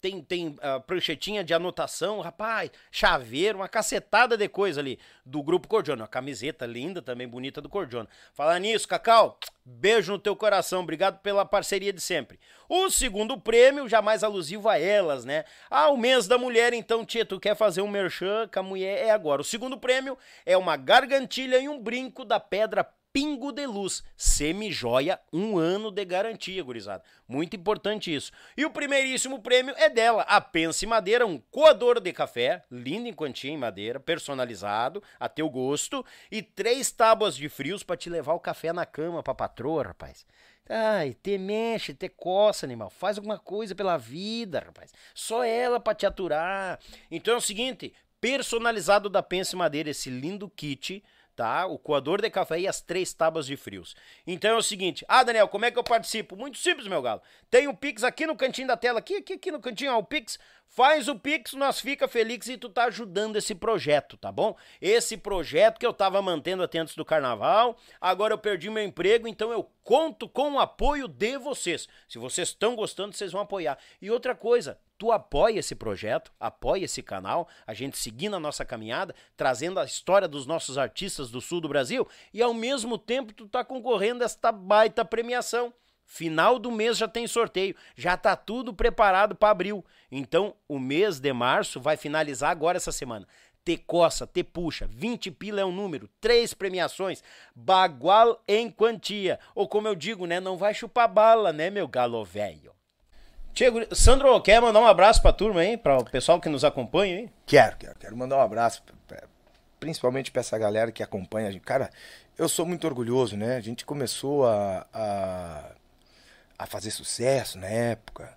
tem, 0.00 0.22
tem 0.22 0.48
uh, 0.48 0.80
pranchetinha 0.86 1.42
de 1.42 1.52
anotação, 1.52 2.20
rapaz, 2.20 2.70
chaveiro, 2.90 3.58
uma 3.58 3.68
cacetada 3.68 4.36
de 4.36 4.48
coisa 4.48 4.80
ali 4.80 4.98
do 5.24 5.42
Grupo 5.42 5.68
Cordiona. 5.68 6.02
Uma 6.02 6.08
camiseta 6.08 6.64
linda 6.66 7.02
também, 7.02 7.26
bonita 7.26 7.60
do 7.60 7.68
Cordiona. 7.68 8.08
Falar 8.32 8.58
nisso, 8.58 8.86
Cacau, 8.86 9.38
beijo 9.64 10.12
no 10.12 10.18
teu 10.18 10.36
coração, 10.36 10.82
obrigado 10.82 11.18
pela 11.20 11.44
parceria 11.44 11.92
de 11.92 12.00
sempre. 12.00 12.38
O 12.68 12.90
segundo 12.90 13.38
prêmio, 13.38 13.88
já 13.88 14.00
mais 14.00 14.22
alusivo 14.22 14.68
a 14.68 14.78
elas, 14.78 15.24
né? 15.24 15.44
Ah, 15.70 15.88
o 15.88 15.96
mês 15.96 16.28
da 16.28 16.38
mulher, 16.38 16.72
então, 16.72 17.04
tia, 17.04 17.24
tu 17.24 17.40
quer 17.40 17.56
fazer 17.56 17.82
um 17.82 17.88
merchan 17.88 18.48
com 18.52 18.60
a 18.60 18.62
mulher? 18.62 19.06
É 19.06 19.10
agora. 19.10 19.42
O 19.42 19.44
segundo 19.44 19.78
prêmio 19.78 20.16
é 20.44 20.56
uma 20.56 20.76
gargantilha 20.76 21.58
e 21.58 21.68
um 21.68 21.80
brinco 21.80 22.24
da 22.24 22.38
pedra 22.38 22.84
Pingo 23.12 23.52
de 23.52 23.66
Luz, 23.66 24.02
semi-joia, 24.16 25.18
um 25.32 25.58
ano 25.58 25.90
de 25.90 26.04
garantia, 26.04 26.62
gurizada. 26.62 27.02
Muito 27.26 27.56
importante 27.56 28.14
isso. 28.14 28.30
E 28.56 28.64
o 28.64 28.70
primeiríssimo 28.70 29.40
prêmio 29.40 29.74
é 29.78 29.88
dela, 29.88 30.22
a 30.22 30.40
Pense 30.40 30.86
Madeira, 30.86 31.26
um 31.26 31.38
coador 31.50 32.00
de 32.00 32.12
café, 32.12 32.62
lindo 32.70 33.08
em 33.08 33.12
quantia 33.12 33.50
em 33.50 33.56
madeira, 33.56 33.98
personalizado, 33.98 35.02
a 35.18 35.28
teu 35.28 35.48
gosto, 35.48 36.04
e 36.30 36.42
três 36.42 36.92
tábuas 36.92 37.34
de 37.34 37.48
frios 37.48 37.82
para 37.82 37.96
te 37.96 38.10
levar 38.10 38.34
o 38.34 38.40
café 38.40 38.72
na 38.72 38.84
cama 38.84 39.22
pra 39.22 39.34
patroa, 39.34 39.84
rapaz. 39.84 40.26
Ai, 40.68 41.14
te 41.14 41.38
mexe, 41.38 41.94
te 41.94 42.10
coça, 42.10 42.66
animal. 42.66 42.90
Faz 42.90 43.16
alguma 43.16 43.38
coisa 43.38 43.74
pela 43.74 43.96
vida, 43.96 44.60
rapaz. 44.60 44.92
Só 45.14 45.42
ela 45.42 45.80
pra 45.80 45.94
te 45.94 46.04
aturar. 46.04 46.78
Então 47.10 47.34
é 47.34 47.36
o 47.38 47.40
seguinte, 47.40 47.94
personalizado 48.20 49.08
da 49.08 49.22
Pense 49.22 49.56
Madeira, 49.56 49.88
esse 49.88 50.10
lindo 50.10 50.50
kit 50.50 51.02
tá? 51.38 51.66
O 51.66 51.78
coador 51.78 52.20
de 52.20 52.28
café 52.28 52.58
e 52.58 52.66
as 52.66 52.80
três 52.80 53.12
tábuas 53.14 53.46
de 53.46 53.56
frios. 53.56 53.94
Então 54.26 54.50
é 54.50 54.56
o 54.56 54.62
seguinte, 54.62 55.04
ah, 55.06 55.22
Daniel, 55.22 55.46
como 55.46 55.64
é 55.64 55.70
que 55.70 55.78
eu 55.78 55.84
participo? 55.84 56.34
Muito 56.34 56.58
simples, 56.58 56.88
meu 56.88 57.00
galo. 57.00 57.22
Tem 57.48 57.68
o 57.68 57.76
Pix 57.76 58.02
aqui 58.02 58.26
no 58.26 58.34
cantinho 58.34 58.66
da 58.66 58.76
tela, 58.76 58.98
aqui, 58.98 59.18
aqui, 59.18 59.34
aqui 59.34 59.52
no 59.52 59.60
cantinho, 59.60 59.92
ó, 59.92 59.98
o 59.98 60.02
Pix. 60.02 60.36
Faz 60.66 61.06
o 61.06 61.14
Pix, 61.14 61.52
nós 61.52 61.80
fica 61.80 62.08
feliz 62.08 62.48
e 62.48 62.58
tu 62.58 62.68
tá 62.68 62.86
ajudando 62.86 63.36
esse 63.36 63.54
projeto, 63.54 64.16
tá 64.16 64.32
bom? 64.32 64.56
Esse 64.82 65.16
projeto 65.16 65.78
que 65.78 65.86
eu 65.86 65.92
tava 65.92 66.20
mantendo 66.20 66.62
até 66.64 66.80
antes 66.80 66.96
do 66.96 67.04
carnaval, 67.04 67.78
agora 68.00 68.34
eu 68.34 68.38
perdi 68.38 68.68
meu 68.68 68.82
emprego, 68.82 69.28
então 69.28 69.52
eu 69.52 69.70
conto 69.84 70.28
com 70.28 70.54
o 70.54 70.58
apoio 70.58 71.06
de 71.06 71.38
vocês. 71.38 71.88
Se 72.08 72.18
vocês 72.18 72.48
estão 72.48 72.74
gostando, 72.74 73.16
vocês 73.16 73.30
vão 73.30 73.42
apoiar. 73.42 73.78
E 74.02 74.10
outra 74.10 74.34
coisa, 74.34 74.76
tu 74.98 75.12
apoia 75.12 75.60
esse 75.60 75.76
projeto, 75.76 76.32
apoia 76.40 76.84
esse 76.84 77.02
canal, 77.02 77.48
a 77.66 77.72
gente 77.72 77.96
seguindo 77.96 78.34
a 78.34 78.40
nossa 78.40 78.64
caminhada, 78.64 79.14
trazendo 79.36 79.78
a 79.78 79.84
história 79.84 80.26
dos 80.26 80.44
nossos 80.44 80.76
artistas 80.76 81.30
do 81.30 81.40
sul 81.40 81.60
do 81.60 81.68
Brasil 81.68 82.06
e 82.34 82.42
ao 82.42 82.52
mesmo 82.52 82.98
tempo 82.98 83.32
tu 83.32 83.48
tá 83.48 83.64
concorrendo 83.64 84.22
a 84.22 84.26
esta 84.26 84.50
baita 84.50 85.04
premiação. 85.04 85.72
Final 86.04 86.58
do 86.58 86.72
mês 86.72 86.96
já 86.96 87.06
tem 87.06 87.26
sorteio, 87.26 87.76
já 87.94 88.16
tá 88.16 88.34
tudo 88.34 88.72
preparado 88.72 89.34
para 89.34 89.50
abril. 89.50 89.84
Então, 90.10 90.54
o 90.66 90.78
mês 90.78 91.20
de 91.20 91.32
março 91.34 91.78
vai 91.78 91.98
finalizar 91.98 92.50
agora 92.50 92.78
essa 92.78 92.90
semana. 92.90 93.28
Te 93.62 93.76
coça, 93.76 94.26
te 94.26 94.42
puxa, 94.42 94.88
20 94.90 95.30
pila 95.32 95.60
é 95.60 95.64
um 95.66 95.70
número, 95.70 96.08
três 96.18 96.54
premiações, 96.54 97.22
bagual 97.54 98.42
em 98.48 98.70
quantia. 98.70 99.38
Ou 99.54 99.68
como 99.68 99.86
eu 99.86 99.94
digo, 99.94 100.24
né, 100.24 100.40
não 100.40 100.56
vai 100.56 100.72
chupar 100.72 101.12
bala, 101.12 101.52
né, 101.52 101.68
meu 101.68 101.86
galo 101.86 102.24
velho. 102.24 102.77
Chego, 103.54 103.94
Sandro, 103.94 104.40
quer 104.40 104.60
mandar 104.60 104.80
um 104.80 104.86
abraço 104.86 105.20
pra 105.20 105.32
turma 105.32 105.60
aí, 105.60 105.76
para 105.76 105.98
o 105.98 106.04
pessoal 106.04 106.40
que 106.40 106.48
nos 106.48 106.64
acompanha 106.64 107.16
aí? 107.16 107.30
Quero, 107.44 107.76
quero, 107.76 107.98
quero 107.98 108.16
mandar 108.16 108.36
um 108.36 108.40
abraço, 108.40 108.82
principalmente 109.80 110.30
pra 110.30 110.40
essa 110.40 110.56
galera 110.56 110.92
que 110.92 111.02
acompanha 111.02 111.48
a 111.48 111.50
gente. 111.50 111.62
Cara, 111.62 111.90
eu 112.36 112.48
sou 112.48 112.64
muito 112.64 112.86
orgulhoso, 112.86 113.36
né? 113.36 113.56
A 113.56 113.60
gente 113.60 113.84
começou 113.84 114.46
a, 114.46 114.86
a, 114.92 115.72
a 116.58 116.66
fazer 116.66 116.92
sucesso 116.92 117.58
na 117.58 117.66
época. 117.66 118.36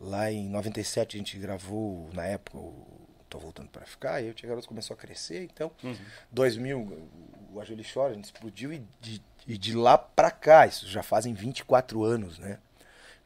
Lá 0.00 0.30
em 0.30 0.48
97 0.48 1.16
a 1.16 1.18
gente 1.18 1.38
gravou, 1.38 2.08
na 2.12 2.24
época, 2.24 2.58
o 2.58 2.86
Tô 3.28 3.38
Voltando 3.38 3.68
para 3.68 3.84
Ficar, 3.84 4.22
e 4.22 4.30
o 4.30 4.34
Tia 4.34 4.48
Garoto 4.48 4.68
começou 4.68 4.94
a 4.94 4.96
crescer, 4.96 5.44
então, 5.44 5.70
uhum. 5.82 5.96
2000, 6.30 7.08
o 7.52 7.60
Ajoelho 7.60 7.84
Chora, 7.92 8.12
a 8.12 8.14
gente 8.14 8.24
explodiu 8.24 8.72
e 8.72 8.82
de, 9.00 9.20
e 9.46 9.58
de 9.58 9.74
lá 9.74 9.98
pra 9.98 10.30
cá, 10.30 10.66
isso 10.66 10.86
já 10.86 11.02
fazem 11.02 11.34
24 11.34 12.04
anos, 12.04 12.38
né? 12.38 12.58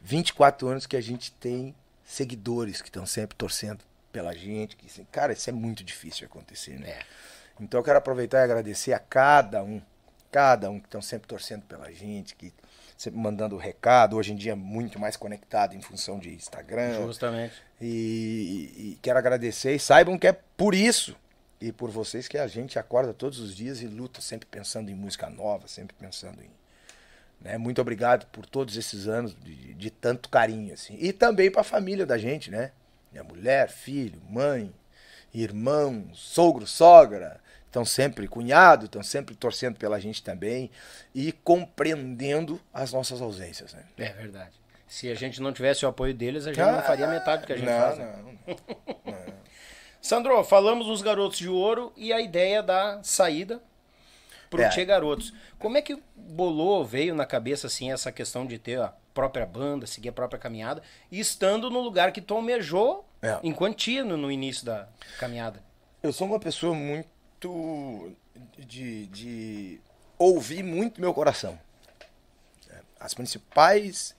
24 0.02 0.68
anos 0.68 0.86
que 0.86 0.96
a 0.96 1.00
gente 1.00 1.32
tem 1.32 1.74
seguidores 2.04 2.82
que 2.82 2.88
estão 2.88 3.06
sempre 3.06 3.36
torcendo 3.36 3.80
pela 4.12 4.34
gente. 4.34 4.76
Que, 4.76 5.04
cara, 5.06 5.32
isso 5.32 5.48
é 5.48 5.52
muito 5.52 5.82
difícil 5.82 6.20
de 6.20 6.24
acontecer, 6.26 6.78
né? 6.78 6.90
É. 6.90 7.02
Então 7.60 7.80
eu 7.80 7.84
quero 7.84 7.98
aproveitar 7.98 8.40
e 8.40 8.42
agradecer 8.42 8.92
a 8.92 8.98
cada 8.98 9.62
um, 9.62 9.80
cada 10.30 10.70
um 10.70 10.80
que 10.80 10.86
estão 10.86 11.00
sempre 11.00 11.28
torcendo 11.28 11.62
pela 11.62 11.90
gente, 11.92 12.34
que 12.34 12.52
sempre 12.96 13.18
mandando 13.18 13.56
recado, 13.56 14.16
hoje 14.16 14.32
em 14.32 14.36
dia 14.36 14.54
muito 14.54 14.98
mais 14.98 15.16
conectado 15.16 15.74
em 15.74 15.80
função 15.80 16.18
de 16.18 16.34
Instagram. 16.34 17.06
Justamente. 17.06 17.54
E, 17.80 17.86
e, 18.76 18.80
e 18.92 18.98
quero 19.02 19.18
agradecer 19.18 19.74
e 19.74 19.78
saibam 19.78 20.18
que 20.18 20.26
é 20.26 20.32
por 20.32 20.74
isso 20.74 21.16
e 21.60 21.72
por 21.72 21.90
vocês 21.90 22.26
que 22.26 22.38
a 22.38 22.46
gente 22.46 22.78
acorda 22.78 23.12
todos 23.12 23.38
os 23.38 23.54
dias 23.54 23.80
e 23.82 23.86
luta 23.86 24.20
sempre 24.20 24.46
pensando 24.46 24.90
em 24.90 24.94
música 24.94 25.28
nova, 25.28 25.68
sempre 25.68 25.94
pensando 25.96 26.42
em 26.42 26.50
né? 27.42 27.58
Muito 27.58 27.80
obrigado 27.80 28.26
por 28.26 28.46
todos 28.46 28.76
esses 28.76 29.08
anos 29.08 29.36
de, 29.42 29.74
de 29.74 29.90
tanto 29.90 30.28
carinho. 30.28 30.72
Assim. 30.72 30.96
E 30.98 31.12
também 31.12 31.50
para 31.50 31.62
a 31.62 31.64
família 31.64 32.06
da 32.06 32.16
gente, 32.16 32.50
né? 32.50 32.72
Minha 33.10 33.24
mulher, 33.24 33.68
filho, 33.68 34.20
mãe, 34.28 34.72
irmão, 35.34 36.06
sogro, 36.14 36.66
sogra. 36.66 37.40
Estão 37.66 37.84
sempre, 37.86 38.28
cunhado, 38.28 38.84
estão 38.84 39.02
sempre 39.02 39.34
torcendo 39.34 39.78
pela 39.78 39.98
gente 39.98 40.22
também 40.22 40.70
e 41.14 41.32
compreendendo 41.32 42.60
as 42.72 42.92
nossas 42.92 43.20
ausências. 43.22 43.72
Né? 43.72 43.82
É 43.96 44.12
verdade. 44.12 44.52
Se 44.86 45.10
a 45.10 45.14
gente 45.14 45.40
não 45.40 45.54
tivesse 45.54 45.86
o 45.86 45.88
apoio 45.88 46.12
deles, 46.12 46.46
a 46.46 46.52
gente 46.52 46.60
ah, 46.60 46.72
não 46.72 46.82
faria 46.82 47.06
metade 47.06 47.42
do 47.42 47.46
que 47.46 47.52
a 47.54 47.56
gente 47.56 47.70
não, 47.70 47.80
faz. 47.80 47.98
Né? 47.98 48.14
Não, 48.46 48.56
não. 49.06 49.32
Sandro, 50.02 50.44
falamos 50.44 50.86
dos 50.86 51.00
garotos 51.00 51.38
de 51.38 51.48
ouro 51.48 51.94
e 51.96 52.12
a 52.12 52.20
ideia 52.20 52.62
da 52.62 53.02
saída 53.02 53.62
pro 54.52 54.60
é. 54.60 54.68
Tchê 54.68 54.84
Garotos. 54.84 55.32
Como 55.58 55.78
é 55.78 55.82
que 55.82 55.98
bolou, 56.28 56.84
veio 56.84 57.14
na 57.14 57.26
cabeça 57.26 57.66
assim 57.66 57.92
essa 57.92 58.10
questão 58.10 58.46
de 58.46 58.58
ter 58.58 58.80
a 58.80 58.92
própria 59.12 59.44
banda, 59.44 59.86
seguir 59.86 60.08
a 60.08 60.12
própria 60.12 60.38
caminhada, 60.38 60.82
e 61.10 61.20
estando 61.20 61.70
no 61.70 61.80
lugar 61.80 62.12
que 62.12 62.20
tu 62.20 62.34
almejou 62.34 63.06
é. 63.20 63.38
em 63.42 63.52
quantia 63.52 64.04
no, 64.04 64.16
no 64.16 64.30
início 64.30 64.64
da 64.64 64.88
caminhada? 65.18 65.62
Eu 66.02 66.12
sou 66.12 66.26
uma 66.26 66.40
pessoa 66.40 66.74
muito 66.74 68.12
de, 68.58 69.06
de 69.06 69.80
ouvir 70.18 70.62
muito 70.62 71.00
meu 71.00 71.12
coração. 71.12 71.58
As 72.98 73.14
principais 73.14 74.14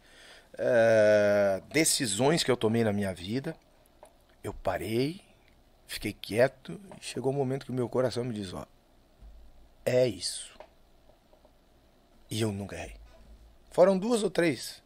é, 0.57 1.61
decisões 1.71 2.43
que 2.43 2.51
eu 2.51 2.57
tomei 2.57 2.83
na 2.83 2.93
minha 2.93 3.13
vida, 3.13 3.55
eu 4.43 4.53
parei, 4.53 5.21
fiquei 5.87 6.13
quieto, 6.13 6.79
e 6.99 7.03
chegou 7.03 7.31
um 7.31 7.35
momento 7.35 7.65
que 7.65 7.71
o 7.71 7.75
meu 7.75 7.87
coração 7.87 8.23
me 8.23 8.33
diz, 8.33 8.53
ó, 8.53 8.65
é 9.85 10.07
isso. 10.07 10.52
E 12.33 12.41
eu 12.41 12.51
nunca 12.51 12.75
errei. 12.75 12.95
Foram 13.69 13.95
duas 13.95 14.23
ou 14.23 14.29
três 14.31 14.81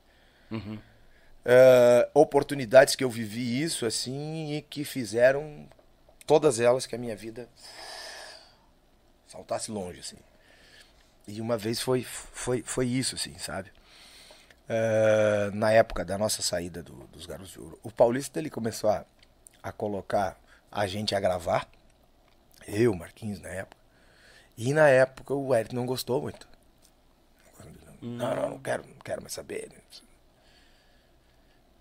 uhum. 0.51 0.75
uh, 0.75 2.09
oportunidades 2.13 2.93
que 2.93 3.05
eu 3.05 3.09
vivi 3.09 3.63
isso 3.63 3.85
assim 3.85 4.51
e 4.51 4.61
que 4.61 4.83
fizeram 4.83 5.65
todas 6.25 6.59
elas 6.59 6.85
que 6.85 6.93
a 6.93 6.97
minha 6.97 7.15
vida 7.15 7.47
saltasse 9.25 9.71
longe 9.71 10.01
assim. 10.01 10.17
E 11.25 11.39
uma 11.39 11.57
vez 11.57 11.79
foi 11.79 12.03
foi 12.03 12.63
foi 12.63 12.85
isso 12.85 13.15
assim, 13.15 13.37
sabe? 13.37 13.71
Uh, 14.67 15.55
na 15.55 15.71
época 15.71 16.03
da 16.03 16.17
nossa 16.17 16.41
saída 16.41 16.83
do, 16.83 17.07
dos 17.13 17.25
Garotos 17.25 17.53
de 17.53 17.61
Ouro, 17.61 17.79
o 17.81 17.89
Paulista 17.89 18.39
ele 18.39 18.49
começou 18.49 18.89
a, 18.89 19.05
a 19.63 19.71
colocar 19.71 20.37
a 20.69 20.85
gente 20.85 21.15
a 21.15 21.19
gravar, 21.21 21.65
eu, 22.67 22.93
Marquinhos 22.93 23.39
na 23.39 23.47
época, 23.47 23.81
e 24.57 24.73
na 24.73 24.89
época 24.89 25.33
o 25.33 25.55
Eric 25.55 25.73
não 25.73 25.85
gostou 25.85 26.21
muito. 26.21 26.56
Não, 28.01 28.35
não, 28.35 28.49
não 28.51 28.59
quero, 28.59 28.83
não 28.87 28.99
quero 29.03 29.21
mais 29.21 29.33
saber. 29.33 29.71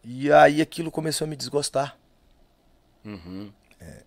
E 0.03 0.33
aí 0.33 0.63
aquilo 0.63 0.91
começou 0.91 1.25
a 1.25 1.29
me 1.29 1.37
desgostar. 1.37 1.97
É. 3.81 4.03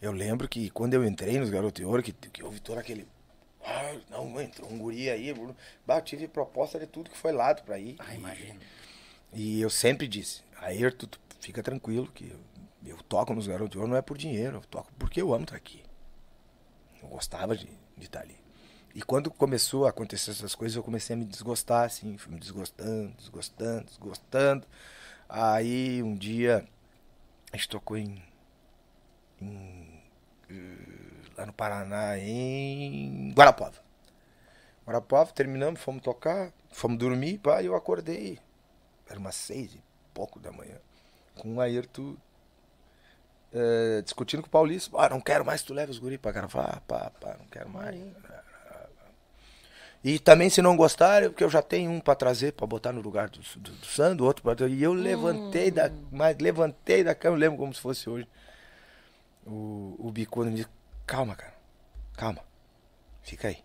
Eu 0.00 0.12
lembro 0.12 0.48
que 0.48 0.70
quando 0.70 0.94
eu 0.94 1.04
entrei 1.04 1.38
nos 1.38 1.50
Garoto 1.50 1.80
de 1.80 1.86
Ouro, 1.86 2.02
que, 2.02 2.12
que 2.12 2.42
houve 2.42 2.60
todo 2.60 2.78
aquele. 2.78 3.06
Ah, 3.64 3.96
não, 4.10 4.40
entrou 4.40 4.70
um 4.70 4.78
guri 4.78 5.10
aí. 5.10 5.34
Bah, 5.86 6.00
tive 6.00 6.28
proposta 6.28 6.78
de 6.78 6.86
tudo 6.86 7.10
que 7.10 7.16
foi 7.16 7.32
lado 7.32 7.62
pra 7.62 7.78
ir. 7.78 7.96
Ah, 7.98 8.14
imagino. 8.14 8.60
E 9.32 9.60
eu 9.60 9.68
sempre 9.68 10.06
disse, 10.06 10.42
Ayrton, 10.56 11.06
tu 11.06 11.18
fica 11.40 11.62
tranquilo 11.62 12.10
que 12.12 12.30
eu, 12.30 12.40
eu 12.86 12.96
toco 13.02 13.34
nos 13.34 13.46
Garotos 13.46 13.72
de 13.72 13.78
Ouro 13.78 13.90
não 13.90 13.96
é 13.96 14.02
por 14.02 14.16
dinheiro, 14.16 14.58
eu 14.58 14.62
toco 14.62 14.90
porque 14.98 15.20
eu 15.20 15.34
amo 15.34 15.44
estar 15.44 15.56
aqui. 15.56 15.82
Eu 17.02 17.08
gostava 17.08 17.56
de 17.56 17.68
estar 18.00 18.20
ali. 18.20 18.36
E 18.94 19.02
quando 19.02 19.30
começou 19.30 19.86
a 19.86 19.90
acontecer 19.90 20.30
essas 20.30 20.54
coisas, 20.54 20.76
eu 20.76 20.82
comecei 20.82 21.14
a 21.14 21.18
me 21.18 21.24
desgostar, 21.24 21.84
assim, 21.84 22.16
fui 22.16 22.32
me 22.34 22.40
desgostando, 22.40 23.14
desgostando, 23.16 23.84
desgostando. 23.84 24.66
Aí 25.28 26.02
um 26.02 26.16
dia 26.16 26.66
a 27.52 27.56
gente 27.56 27.68
tocou 27.68 27.96
em, 27.96 28.22
em, 29.40 30.02
eh, 30.50 31.30
lá 31.36 31.46
no 31.46 31.52
Paraná, 31.52 32.18
em 32.18 33.32
Guarapava. 33.32 33.78
Guarapava, 34.86 35.32
terminamos, 35.32 35.80
fomos 35.80 36.02
tocar, 36.02 36.52
fomos 36.70 36.98
dormir, 36.98 37.38
pá, 37.38 37.62
e 37.62 37.66
eu 37.66 37.76
acordei. 37.76 38.38
Era 39.08 39.18
umas 39.18 39.34
seis 39.34 39.74
e 39.74 39.82
pouco 40.14 40.40
da 40.40 40.50
manhã. 40.50 40.76
Com 41.36 41.56
o 41.56 41.60
Ayrton 41.60 42.16
eh, 43.52 44.02
discutindo 44.02 44.42
com 44.42 44.48
o 44.48 44.50
Paulista. 44.50 44.90
Ah, 44.98 45.08
não 45.08 45.20
quero 45.20 45.44
mais 45.44 45.62
tu 45.62 45.72
leve 45.74 45.90
os 45.90 45.98
guri 45.98 46.18
pra 46.18 46.32
gravar, 46.32 46.80
pá, 46.86 47.10
pá, 47.20 47.36
não 47.38 47.46
quero 47.46 47.68
mais. 47.70 47.98
E 50.02 50.18
também 50.18 50.48
se 50.48 50.62
não 50.62 50.76
gostarem, 50.76 51.28
porque 51.28 51.42
eu 51.42 51.50
já 51.50 51.60
tenho 51.60 51.90
um 51.90 52.00
pra 52.00 52.14
trazer, 52.14 52.52
pra 52.52 52.66
botar 52.66 52.92
no 52.92 53.00
lugar 53.00 53.28
do, 53.28 53.40
do, 53.56 53.72
do 53.72 53.86
Sandro, 53.86 54.26
outro 54.26 54.42
pra... 54.42 54.68
E 54.68 54.82
eu 54.82 54.92
levantei 54.92 55.70
da. 55.70 55.90
Mas 56.10 56.38
levantei 56.38 57.02
da 57.02 57.14
cama, 57.14 57.36
eu 57.36 57.40
lembro 57.40 57.58
como 57.58 57.74
se 57.74 57.80
fosse 57.80 58.08
hoje. 58.08 58.28
O, 59.44 59.96
o 59.98 60.10
Bicudo 60.12 60.50
me 60.50 60.56
disse, 60.56 60.68
calma, 61.04 61.34
cara. 61.34 61.54
Calma. 62.16 62.42
Fica 63.22 63.48
aí. 63.48 63.58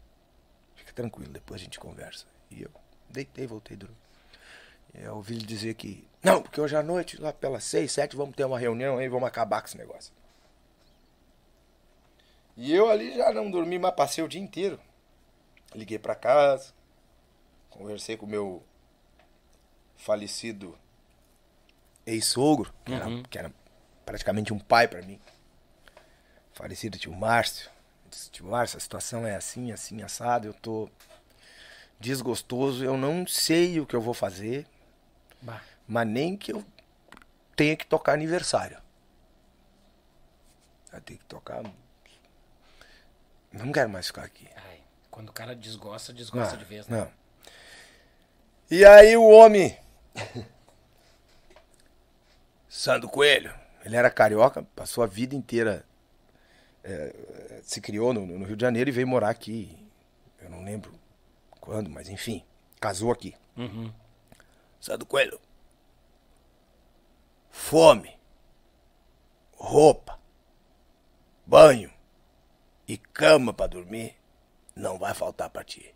Fica 0.76 0.92
tranquilo, 0.94 1.32
depois 1.32 1.62
a 1.62 1.64
gente 1.64 1.80
conversa. 1.80 2.26
E 2.50 2.64
eu 2.64 2.72
deitei, 3.10 3.46
voltei 3.46 3.78
a 3.78 3.80
dormir. 3.80 3.98
Eu 4.96 5.16
ouvi 5.16 5.36
ele 5.36 5.46
dizer 5.46 5.74
que. 5.76 6.08
Não, 6.22 6.42
porque 6.42 6.60
hoje 6.60 6.76
à 6.76 6.84
noite, 6.84 7.20
lá 7.20 7.32
pelas 7.34 7.64
seis, 7.64 7.92
sete, 7.92 8.16
vamos 8.16 8.36
ter 8.36 8.46
uma 8.46 8.60
reunião 8.60 8.98
aí, 8.98 9.08
vamos 9.08 9.28
acabar 9.28 9.62
com 9.62 9.68
esse 9.68 9.78
negócio. 9.78 10.14
E 12.56 12.74
eu 12.74 12.90
ali 12.90 13.16
já 13.16 13.32
não 13.32 13.50
dormi, 13.50 13.80
mas 13.80 13.96
passei 13.96 14.24
o 14.24 14.28
dia 14.28 14.42
inteiro. 14.42 14.80
Liguei 15.74 15.98
pra 15.98 16.16
casa, 16.16 16.74
conversei 17.70 18.16
com 18.16 18.26
o 18.26 18.30
meu 18.30 18.64
falecido 19.98 20.78
ex-sogro, 22.06 22.74
que, 22.86 22.94
era, 22.94 23.06
que 23.30 23.38
era 23.38 23.54
praticamente 24.06 24.54
um 24.54 24.60
pai 24.60 24.88
pra 24.88 25.02
mim. 25.02 25.20
Falecido 26.54 26.98
tio 27.00 27.14
Márcio. 27.14 27.70
Disse, 28.10 28.30
tio 28.30 28.46
Márcio, 28.46 28.78
a 28.78 28.82
situação 28.82 29.26
é 29.26 29.36
assim, 29.36 29.72
assim, 29.72 30.02
assado, 30.04 30.48
eu 30.48 30.54
tô 30.54 30.90
desgostoso, 32.00 32.84
eu 32.84 32.98
não 32.98 33.26
sei 33.26 33.80
o 33.80 33.86
que 33.86 33.96
eu 33.96 34.02
vou 34.02 34.14
fazer, 34.14 34.68
Bah. 35.42 35.62
mas 35.88 36.08
nem 36.08 36.36
que 36.36 36.52
eu 36.52 36.64
tenha 37.56 37.76
que 37.76 37.86
tocar 37.86 38.14
aniversário. 38.14 38.78
Eu 40.92 41.02
tenho 41.02 41.20
que 41.20 41.26
tocar. 41.26 41.64
Não 43.52 43.72
quero 43.72 43.90
mais 43.90 44.08
ficar 44.08 44.24
aqui. 44.24 44.48
Quando 45.14 45.30
o 45.30 45.32
cara 45.32 45.56
desgosta, 45.56 46.12
desgosta 46.12 46.58
de 46.58 46.66
vez, 46.66 46.88
né? 46.88 47.02
Não. 47.02 47.12
E 48.72 48.84
aí 48.84 49.16
o 49.16 49.24
homem. 49.30 49.78
Sandro 52.68 53.08
Coelho. 53.08 53.54
Ele 53.86 53.96
era 53.96 54.10
carioca, 54.10 54.64
passou 54.76 55.04
a 55.04 55.08
vida 55.08 55.36
inteira. 55.36 55.86
eh, 56.84 57.62
se 57.62 57.80
criou 57.80 58.12
no, 58.12 58.26
no 58.26 58.44
Rio 58.44 58.56
de 58.58 58.62
Janeiro 58.64 58.90
e 58.90 58.92
veio 58.92 59.08
morar 59.08 59.30
aqui. 59.30 59.78
Eu 60.42 60.50
não 60.50 60.64
lembro 60.64 60.92
quando, 61.62 61.92
mas 61.92 62.10
enfim. 62.10 62.44
Casou 62.82 63.12
aqui. 63.12 63.36
Sandro 64.82 65.06
Coelho. 65.06 65.40
Fome. 67.52 68.18
Roupa. 69.56 70.20
Banho. 71.46 71.94
E 72.88 72.98
cama 72.98 73.54
pra 73.54 73.68
dormir. 73.68 74.18
Não 74.76 74.98
vai 74.98 75.14
faltar 75.14 75.50
pra 75.50 75.64
ti. 75.64 75.94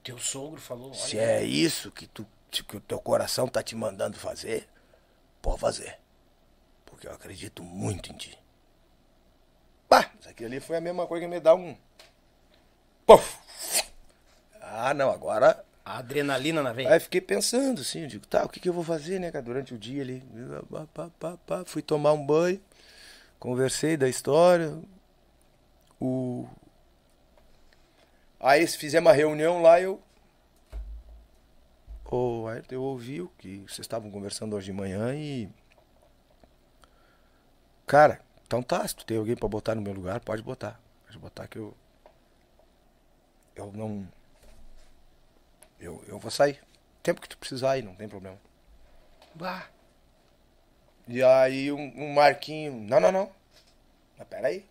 O 0.00 0.02
teu 0.04 0.18
sogro 0.18 0.60
falou, 0.60 0.88
olha, 0.88 0.94
Se 0.94 1.18
é 1.18 1.42
isso 1.42 1.90
que, 1.90 2.06
tu, 2.06 2.26
que 2.50 2.76
o 2.76 2.80
teu 2.80 3.00
coração 3.00 3.48
tá 3.48 3.62
te 3.62 3.74
mandando 3.74 4.18
fazer, 4.18 4.68
pode 5.40 5.60
fazer. 5.60 5.98
Porque 6.84 7.06
eu 7.08 7.12
acredito 7.12 7.62
muito 7.62 8.12
em 8.12 8.16
ti. 8.16 8.38
Pá, 9.88 10.10
isso 10.20 10.28
aqui 10.28 10.44
ali 10.44 10.60
foi 10.60 10.76
a 10.76 10.80
mesma 10.80 11.06
coisa 11.06 11.24
que 11.24 11.30
me 11.30 11.40
dá 11.40 11.54
um. 11.54 11.76
Puf! 13.06 13.38
Ah, 14.60 14.94
não, 14.94 15.10
agora. 15.10 15.64
a 15.84 15.98
adrenalina 15.98 16.62
na 16.62 16.72
veia. 16.72 16.92
Aí 16.92 17.00
fiquei 17.00 17.20
pensando 17.20 17.82
assim, 17.82 18.02
eu 18.02 18.08
digo, 18.08 18.26
tá, 18.26 18.44
o 18.44 18.48
que, 18.48 18.58
que 18.58 18.68
eu 18.68 18.72
vou 18.72 18.82
fazer, 18.82 19.18
né, 19.18 19.30
cara, 19.30 19.44
durante 19.44 19.74
o 19.74 19.78
dia 19.78 20.02
ali. 20.02 20.22
Pá, 20.92 21.08
pá, 21.18 21.36
pá, 21.46 21.64
fui 21.66 21.82
tomar 21.82 22.12
um 22.12 22.24
banho, 22.24 22.60
conversei 23.38 23.96
da 23.96 24.08
história. 24.08 24.76
O. 26.00 26.48
Aí 28.44 28.66
fizemos 28.66 29.08
uma 29.08 29.16
reunião 29.16 29.62
lá 29.62 29.80
eu. 29.80 30.02
Ô, 32.04 32.46
Ayrton, 32.46 32.74
eu 32.74 32.82
ouvi 32.82 33.22
o 33.22 33.28
que 33.38 33.60
vocês 33.60 33.80
estavam 33.80 34.10
conversando 34.10 34.54
hoje 34.54 34.66
de 34.66 34.72
manhã 34.74 35.14
e. 35.14 35.48
Cara, 37.86 38.20
então 38.46 38.62
tá, 38.62 38.86
se 38.86 38.94
tu 38.94 39.06
tem 39.06 39.16
alguém 39.16 39.34
pra 39.34 39.48
botar 39.48 39.74
no 39.74 39.80
meu 39.80 39.94
lugar, 39.94 40.20
pode 40.20 40.42
botar. 40.42 40.78
Pode 41.06 41.18
botar 41.18 41.48
que 41.48 41.58
eu. 41.58 41.74
Eu 43.56 43.72
não. 43.72 44.06
Eu, 45.80 46.04
eu 46.06 46.18
vou 46.18 46.30
sair. 46.30 46.62
Tempo 47.02 47.22
que 47.22 47.28
tu 47.30 47.38
precisar 47.38 47.72
aí, 47.72 47.82
não 47.82 47.94
tem 47.94 48.10
problema. 48.10 48.38
Bah. 49.34 49.70
E 51.08 51.22
aí 51.22 51.72
um, 51.72 51.92
um 51.96 52.12
Marquinho. 52.12 52.74
Não, 52.74 53.00
não, 53.00 53.10
não. 53.10 53.32
Mas 54.18 54.28
peraí. 54.28 54.66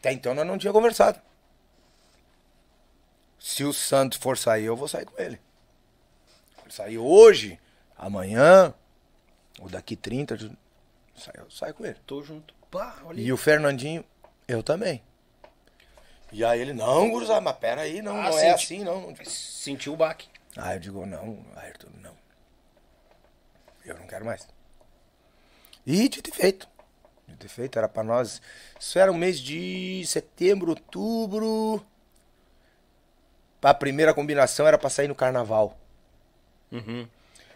Até 0.00 0.12
então 0.12 0.34
nós 0.34 0.44
não 0.44 0.58
tinha 0.58 0.72
conversado. 0.72 1.29
Se 3.40 3.64
o 3.64 3.72
Santos 3.72 4.18
for 4.18 4.36
sair, 4.38 4.66
eu 4.66 4.76
vou 4.76 4.86
sair 4.86 5.06
com 5.06 5.20
ele. 5.20 5.40
Ele 6.62 6.72
sair 6.72 6.98
hoje, 6.98 7.58
amanhã, 7.96 8.72
ou 9.58 9.68
daqui 9.68 9.96
30, 9.96 10.34
eu 11.34 11.50
saio, 11.50 11.74
com 11.74 11.84
ele. 11.84 11.96
Tô 12.06 12.22
junto. 12.22 12.54
Olha 13.04 13.20
E 13.20 13.32
o 13.32 13.36
Fernandinho, 13.36 14.04
eu 14.46 14.62
também. 14.62 15.02
E 16.30 16.44
aí 16.44 16.60
ele, 16.60 16.72
não, 16.72 17.10
Gurizada, 17.10 17.40
mas 17.40 17.56
peraí, 17.56 18.00
não, 18.00 18.16
Ah, 18.20 18.30
não 18.30 18.38
é 18.38 18.56
senti- 18.56 18.64
assim, 18.76 18.84
não. 18.84 19.12
Sentiu 19.24 19.94
o 19.94 19.96
baque. 19.96 20.28
Aí 20.56 20.76
eu 20.76 20.80
digo, 20.80 21.04
não, 21.06 21.44
Ayrton, 21.56 21.88
não. 22.00 22.14
Eu 23.84 23.98
não 23.98 24.06
quero 24.06 24.24
mais. 24.24 24.46
E 25.84 26.08
dito 26.08 26.30
e 26.30 26.32
feito. 26.32 26.68
Dito 27.26 27.46
e 27.46 27.48
feito, 27.48 27.78
era 27.78 27.88
pra 27.88 28.04
nós. 28.04 28.40
Isso 28.78 28.98
era 28.98 29.10
um 29.10 29.16
mês 29.16 29.40
de 29.40 30.04
setembro, 30.06 30.70
outubro. 30.70 31.84
A 33.62 33.74
primeira 33.74 34.14
combinação 34.14 34.66
era 34.66 34.78
pra 34.78 34.88
sair 34.90 35.08
no 35.08 35.14
carnaval. 35.14 35.78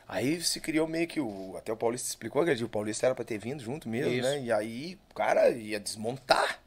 Aí 0.06 0.40
se 0.42 0.60
criou 0.60 0.86
meio 0.86 1.08
que 1.08 1.20
o. 1.20 1.56
Até 1.56 1.72
o 1.72 1.76
Paulista 1.76 2.08
explicou 2.08 2.44
que 2.44 2.64
o 2.64 2.68
Paulista 2.68 3.06
era 3.06 3.14
pra 3.14 3.24
ter 3.24 3.38
vindo 3.38 3.62
junto 3.62 3.88
mesmo, 3.88 4.12
Isso. 4.12 4.28
né? 4.28 4.40
E 4.42 4.52
aí 4.52 4.98
o 5.10 5.14
cara 5.14 5.48
ia 5.50 5.80
desmontar. 5.80 6.60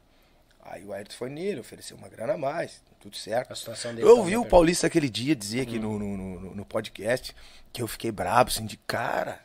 Aí 0.61 0.83
o 0.83 0.91
Ayrton 0.91 1.15
foi 1.15 1.29
nele, 1.29 1.61
ofereceu 1.61 1.95
uma 1.95 2.09
grana 2.09 2.33
a 2.33 2.37
mais, 2.37 2.83
tudo 2.99 3.15
certo. 3.15 3.53
A 3.53 3.55
situação 3.55 3.95
dele 3.95 4.05
Eu 4.05 4.17
ouvi 4.17 4.35
o 4.35 4.45
Paulista 4.45 4.87
aquele 4.87 5.09
dia 5.09 5.33
dizer 5.33 5.61
aqui 5.61 5.79
no, 5.79 5.97
no, 5.97 6.17
no, 6.17 6.55
no 6.55 6.65
podcast 6.65 7.33
que 7.71 7.81
eu 7.81 7.87
fiquei 7.87 8.11
brabo, 8.11 8.49
assim, 8.49 8.65
de 8.65 8.75
cara. 8.75 9.39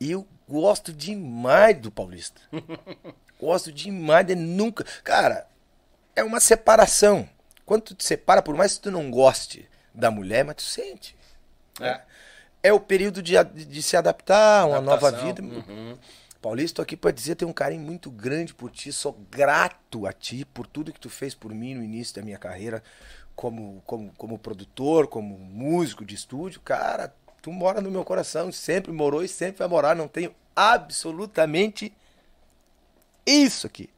Eu 0.00 0.26
gosto 0.48 0.92
demais 0.92 1.78
do 1.78 1.92
Paulista. 1.92 2.40
gosto 3.38 3.70
demais 3.70 4.26
de 4.26 4.34
nunca. 4.34 4.82
Cara, 5.04 5.46
é 6.16 6.24
uma 6.24 6.40
separação. 6.40 7.28
Quando 7.72 7.84
tu 7.84 7.94
te 7.94 8.04
separa, 8.04 8.42
por 8.42 8.54
mais 8.54 8.74
que 8.74 8.82
tu 8.82 8.90
não 8.90 9.10
goste 9.10 9.66
da 9.94 10.10
mulher, 10.10 10.44
mas 10.44 10.56
tu 10.56 10.62
sente. 10.62 11.16
É. 11.80 12.02
É 12.62 12.70
o 12.70 12.78
período 12.78 13.22
de, 13.22 13.32
de 13.44 13.82
se 13.82 13.96
adaptar 13.96 14.60
a 14.60 14.66
uma 14.66 14.80
nova 14.82 15.08
Adaptação, 15.08 15.26
vida. 15.26 15.42
uhum. 15.42 15.96
Paulista, 16.42 16.76
tô 16.76 16.82
aqui 16.82 16.98
pra 16.98 17.10
dizer, 17.10 17.34
tenho 17.34 17.50
um 17.50 17.54
carinho 17.54 17.80
muito 17.80 18.10
grande 18.10 18.52
por 18.52 18.70
ti, 18.70 18.92
sou 18.92 19.18
grato 19.30 20.06
a 20.06 20.12
ti 20.12 20.44
por 20.44 20.66
tudo 20.66 20.92
que 20.92 21.00
tu 21.00 21.08
fez 21.08 21.34
por 21.34 21.54
mim 21.54 21.74
no 21.74 21.82
início 21.82 22.14
da 22.14 22.20
minha 22.20 22.36
carreira 22.36 22.82
como, 23.34 23.82
como, 23.86 24.12
como 24.18 24.38
produtor, 24.38 25.06
como 25.06 25.38
músico 25.38 26.04
de 26.04 26.14
estúdio. 26.14 26.60
Cara, 26.60 27.14
tu 27.40 27.50
mora 27.50 27.80
no 27.80 27.90
meu 27.90 28.04
coração, 28.04 28.52
sempre 28.52 28.92
morou 28.92 29.24
e 29.24 29.28
sempre 29.28 29.60
vai 29.60 29.68
morar, 29.68 29.96
não 29.96 30.08
tenho 30.08 30.34
absolutamente 30.54 31.90
isso 33.24 33.66
aqui. 33.66 33.88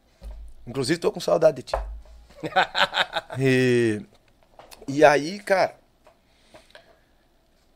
Inclusive 0.65 1.01
tô 1.01 1.11
com 1.11 1.19
saudade 1.19 1.57
de 1.57 1.63
ti. 1.65 1.94
E 3.39 4.01
E 4.87 5.05
aí, 5.05 5.39
cara, 5.41 5.77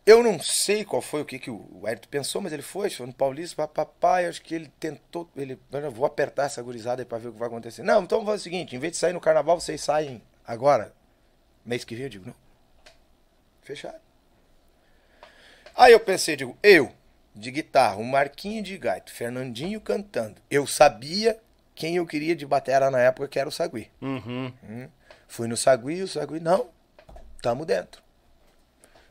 eu 0.09 0.23
não 0.23 0.41
sei 0.41 0.87
qual 0.87 1.03
foi 1.03 1.21
o 1.21 1.25
que, 1.25 1.39
que 1.39 1.51
o 1.51 1.83
Hélio 1.87 2.01
pensou, 2.09 2.41
mas 2.41 2.51
ele 2.51 2.63
foi, 2.63 2.89
foi 2.89 3.07
no 3.07 3.13
Paulista, 3.13 3.69
papai, 3.69 4.27
acho 4.27 4.41
que 4.41 4.55
ele 4.55 4.73
tentou, 4.81 5.29
ele, 5.37 5.59
eu 5.71 5.91
vou 5.91 6.07
apertar 6.07 6.45
essa 6.45 6.63
gurizada 6.63 7.03
aí 7.03 7.07
pra 7.07 7.19
ver 7.19 7.29
o 7.29 7.33
que 7.33 7.39
vai 7.39 7.49
acontecer. 7.49 7.83
Não, 7.83 8.03
então 8.03 8.19
vamos 8.19 8.33
fazer 8.33 8.41
o 8.41 8.45
seguinte, 8.45 8.75
em 8.75 8.79
vez 8.79 8.93
de 8.93 8.99
sair 8.99 9.13
no 9.13 9.21
carnaval, 9.21 9.61
vocês 9.61 9.83
saem 9.83 10.23
agora, 10.47 10.95
mês 11.63 11.85
que 11.85 11.95
vem, 11.95 12.05
eu 12.05 12.09
digo, 12.09 12.27
não. 12.27 12.35
Fechado. 13.61 14.01
Aí 15.77 15.93
eu 15.93 16.01
pensei, 16.01 16.37
digo, 16.37 16.57
eu, 16.63 16.91
de 17.35 17.51
guitarra, 17.51 17.97
o 17.97 18.05
Marquinho 18.05 18.63
de 18.63 18.79
gaito, 18.79 19.13
Fernandinho 19.13 19.79
cantando. 19.79 20.41
Eu 20.51 20.67
sabia 20.67 21.39
quem 21.79 21.95
eu 21.95 22.05
queria 22.05 22.35
de 22.35 22.45
batera 22.45 22.91
na 22.91 22.99
época, 22.99 23.29
que 23.29 23.39
era 23.39 23.49
o 23.49 23.53
Sagui. 23.53 23.89
Uhum. 24.03 24.53
Hum. 24.65 24.89
Fui 25.29 25.47
no 25.47 25.57
Sagui, 25.57 26.03
o 26.03 26.09
Sagui, 26.09 26.41
não, 26.41 26.69
tamo 27.41 27.65
dentro. 27.65 28.03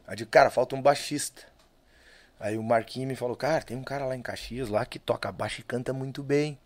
Aí 0.05 0.17
digo, 0.17 0.29
cara, 0.29 0.49
falta 0.49 0.75
um 0.75 0.81
baixista. 0.81 1.43
Aí 2.37 2.57
o 2.57 2.63
Marquinho 2.63 3.07
me 3.07 3.15
falou, 3.15 3.37
cara, 3.37 3.63
tem 3.63 3.77
um 3.77 3.83
cara 3.83 4.05
lá 4.05 4.17
em 4.17 4.21
Caxias 4.21 4.67
lá 4.67 4.85
que 4.85 4.99
toca 4.99 5.31
baixo 5.31 5.61
e 5.61 5.63
canta 5.63 5.93
muito 5.93 6.21
bem. 6.21 6.59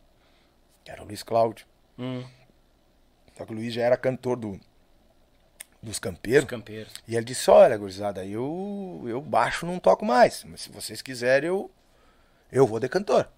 Era 0.87 1.03
o 1.03 1.05
Luiz 1.05 1.21
Cláudio. 1.21 1.67
Hum, 1.99 2.25
Só 3.37 3.45
que 3.45 3.51
o 3.53 3.55
Luiz 3.55 3.71
já 3.71 3.83
era 3.83 3.95
cantor 3.95 4.37
do, 4.37 4.59
dos 5.83 5.99
campeiros. 5.99 6.45
os 6.45 6.49
campeiros. 6.49 6.93
E 7.07 7.15
ele 7.15 7.25
disse, 7.25 7.49
olha, 7.51 7.77
gurizada, 7.77 8.25
eu, 8.25 9.03
eu 9.05 9.21
baixo 9.21 9.67
não 9.67 9.77
toco 9.79 10.03
mais. 10.03 10.43
Mas 10.45 10.61
se 10.61 10.71
vocês 10.71 10.99
quiserem, 11.01 11.49
eu, 11.49 11.69
eu 12.51 12.65
vou 12.65 12.79
de 12.79 12.89
cantor. 12.89 13.29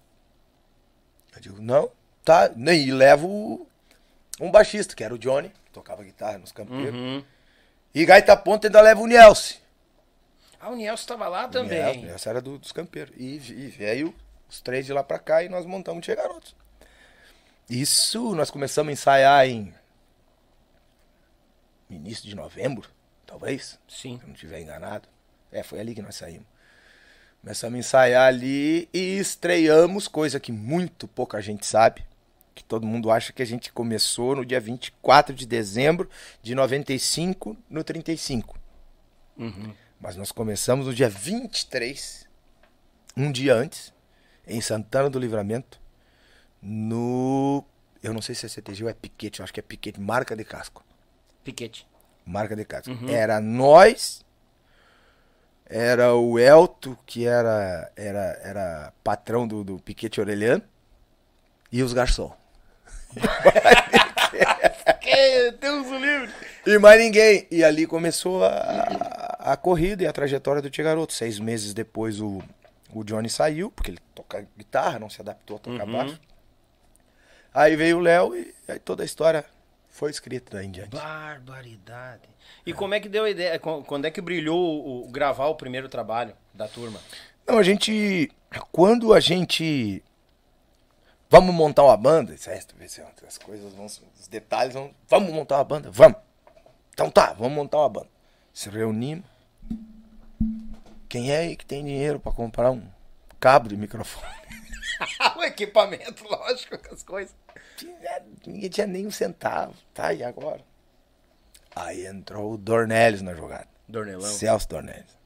Eu 1.34 1.40
digo, 1.42 1.60
não, 1.60 1.90
tá. 2.24 2.50
E 2.56 2.90
levo 2.90 3.66
um 4.40 4.50
baixista, 4.50 4.94
que 4.94 5.04
era 5.04 5.14
o 5.14 5.18
Johnny, 5.18 5.50
que 5.50 5.70
tocava 5.72 6.02
guitarra 6.02 6.38
nos 6.38 6.52
campeiros. 6.52 6.94
Uhum. 6.94 7.24
E 7.94 8.04
gaita 8.04 8.36
ponta 8.36 8.66
ainda 8.66 8.80
leva 8.80 9.00
o 9.00 9.06
Nielce. 9.06 9.58
Ah, 10.58 10.70
o 10.70 10.74
Nielsen 10.76 10.94
estava 11.04 11.28
lá 11.28 11.46
O 11.46 11.50
também. 11.50 12.02
Nielce 12.02 12.28
era 12.28 12.40
do- 12.40 12.58
dos 12.58 12.72
campeiros. 12.72 13.14
E, 13.16 13.36
e 13.36 13.68
veio 13.68 14.14
os 14.48 14.60
três 14.60 14.86
de 14.86 14.92
lá 14.92 15.04
pra 15.04 15.18
cá 15.18 15.42
e 15.44 15.48
nós 15.48 15.64
montamos 15.66 16.04
Tia 16.04 16.14
Garotos. 16.16 16.56
Isso, 17.68 18.34
nós 18.34 18.50
começamos 18.50 18.90
a 18.90 18.92
ensaiar 18.92 19.46
em 19.48 19.72
início 21.88 22.24
de 22.28 22.34
novembro, 22.34 22.88
talvez. 23.26 23.78
Sim. 23.88 24.16
se 24.16 24.22
eu 24.22 24.26
não 24.28 24.34
estiver 24.34 24.60
enganado. 24.60 25.08
É, 25.52 25.62
foi 25.62 25.78
ali 25.80 25.94
que 25.94 26.02
nós 26.02 26.16
saímos. 26.16 26.46
Começamos 27.40 27.76
a 27.76 27.78
ensaiar 27.78 28.26
ali 28.28 28.88
e 28.92 29.18
estreamos, 29.18 30.08
coisa 30.08 30.40
que 30.40 30.50
muito 30.50 31.06
pouca 31.06 31.40
gente 31.40 31.66
sabe. 31.66 32.04
Que 32.54 32.62
todo 32.62 32.86
mundo 32.86 33.10
acha 33.10 33.32
que 33.32 33.42
a 33.42 33.46
gente 33.46 33.72
começou 33.72 34.36
no 34.36 34.44
dia 34.44 34.60
24 34.60 35.34
de 35.34 35.44
dezembro 35.46 36.08
de 36.42 36.54
95 36.54 37.56
no 37.68 37.82
35. 37.82 38.56
Mas 40.00 40.16
nós 40.16 40.30
começamos 40.30 40.86
no 40.86 40.94
dia 40.94 41.08
23, 41.08 42.28
um 43.16 43.32
dia 43.32 43.54
antes, 43.54 43.92
em 44.46 44.60
Santana 44.60 45.08
do 45.10 45.18
Livramento, 45.18 45.80
no. 46.62 47.64
Eu 48.02 48.12
não 48.12 48.20
sei 48.20 48.34
se 48.34 48.44
é 48.46 48.48
CTG 48.48 48.84
ou 48.84 48.90
é 48.90 48.94
Piquete, 48.94 49.40
eu 49.40 49.44
acho 49.44 49.52
que 49.52 49.60
é 49.60 49.62
Piquete, 49.62 49.98
marca 49.98 50.36
de 50.36 50.44
casco 50.44 50.84
Piquete. 51.42 51.86
marca 52.24 52.54
de 52.54 52.64
casco. 52.64 52.92
Era 53.08 53.40
nós, 53.40 54.24
era 55.64 56.14
o 56.14 56.38
Elto, 56.38 56.98
que 57.06 57.26
era, 57.26 57.90
era, 57.96 58.40
era 58.42 58.92
patrão 59.02 59.48
do, 59.48 59.64
do 59.64 59.78
Piquete 59.78 60.20
Orelhano, 60.20 60.62
e 61.72 61.82
os 61.82 61.92
Deus 65.60 65.86
o 65.86 65.96
livre. 65.98 66.30
E 66.66 66.78
mais 66.78 67.00
ninguém. 67.00 67.46
E 67.50 67.62
ali 67.62 67.86
começou 67.86 68.44
a, 68.44 69.36
a 69.38 69.56
corrida 69.56 70.02
e 70.02 70.06
a 70.06 70.12
trajetória 70.12 70.62
do 70.62 70.70
Tia 70.70 70.84
Garoto. 70.84 71.12
Seis 71.12 71.38
meses 71.38 71.74
depois 71.74 72.20
o, 72.20 72.42
o 72.92 73.04
Johnny 73.04 73.28
saiu, 73.28 73.70
porque 73.70 73.90
ele 73.90 73.98
toca 74.14 74.46
guitarra, 74.56 74.98
não 74.98 75.10
se 75.10 75.20
adaptou 75.20 75.56
a 75.56 75.60
tocar 75.60 75.86
baixo. 75.86 76.20
Aí 77.52 77.76
veio 77.76 77.98
o 77.98 78.00
Léo 78.00 78.34
e 78.34 78.52
aí 78.66 78.78
toda 78.78 79.02
a 79.02 79.06
história 79.06 79.44
foi 79.88 80.10
escrita 80.10 80.56
daí 80.56 80.66
em 80.66 80.70
diante. 80.70 80.90
Barbaridade. 80.96 82.22
E 82.66 82.72
como 82.72 82.94
é 82.94 83.00
que 83.00 83.08
deu 83.08 83.24
a 83.24 83.30
ideia? 83.30 83.58
Qu- 83.58 83.84
Quando 83.84 84.06
é 84.06 84.10
que 84.10 84.20
brilhou 84.20 84.58
o, 84.58 85.04
o- 85.04 85.08
gravar 85.08 85.46
o 85.46 85.54
primeiro 85.54 85.88
trabalho 85.88 86.34
da 86.52 86.66
turma? 86.66 86.98
Não, 87.46 87.58
a 87.58 87.62
gente. 87.62 88.30
Quando 88.72 89.12
a 89.12 89.20
gente. 89.20 90.02
Vamos 91.34 91.52
montar 91.52 91.82
uma 91.82 91.96
banda. 91.96 92.32
É, 92.32 92.36
se 92.36 93.02
as 93.26 93.38
coisas 93.38 93.72
vão. 93.74 93.86
Os 93.86 94.28
detalhes 94.28 94.72
vão. 94.72 94.94
Vamos 95.08 95.32
montar 95.32 95.56
uma 95.56 95.64
banda? 95.64 95.90
Vamos. 95.90 96.16
Então 96.92 97.10
tá, 97.10 97.32
vamos 97.32 97.54
montar 97.54 97.78
uma 97.78 97.88
banda. 97.88 98.08
Se 98.52 98.70
reunimos. 98.70 99.26
Quem 101.08 101.32
é 101.32 101.38
aí 101.38 101.56
que 101.56 101.66
tem 101.66 101.84
dinheiro 101.84 102.20
pra 102.20 102.30
comprar 102.30 102.70
um 102.70 102.86
cabo 103.40 103.68
de 103.68 103.76
microfone? 103.76 104.32
o 105.36 105.42
equipamento, 105.42 106.22
lógico, 106.22 106.78
as 106.92 107.02
coisas. 107.02 107.34
Ninguém 108.46 108.70
tinha 108.70 108.86
nem 108.86 109.04
um 109.04 109.10
centavo. 109.10 109.74
Tá, 109.92 110.12
e 110.12 110.22
agora? 110.22 110.60
Aí 111.74 112.06
entrou 112.06 112.52
o 112.52 112.56
Dornelles 112.56 113.22
na 113.22 113.34
jogada. 113.34 113.66
Dornelão. 113.88 114.30
Celso 114.30 114.68
Dornelles. 114.68 115.18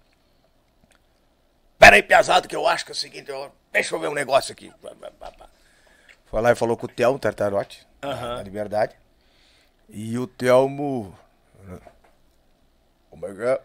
Pera 1.78 1.96
aí, 1.96 2.02
pesado, 2.02 2.48
que 2.48 2.56
eu 2.56 2.66
acho 2.66 2.86
que 2.86 2.92
é 2.92 2.94
o 2.94 2.96
seguinte, 2.96 3.30
eu- 3.30 3.52
deixa 3.70 3.94
eu 3.94 4.00
ver 4.00 4.08
um 4.08 4.14
negócio 4.14 4.52
aqui. 4.52 4.72
Foi 6.30 6.40
lá 6.42 6.52
e 6.52 6.56
falou 6.56 6.76
com 6.76 6.86
o 6.86 6.88
Telmo 6.88 7.18
Tartarotti, 7.18 7.86
na- 8.02 8.36
na 8.36 8.42
Liberdade. 8.42 8.94
E 9.88 10.18
o 10.18 10.26
Telmo. 10.26 11.16
Como 13.10 13.26
é 13.26 13.34
que 13.34 13.42
é? 13.42 13.60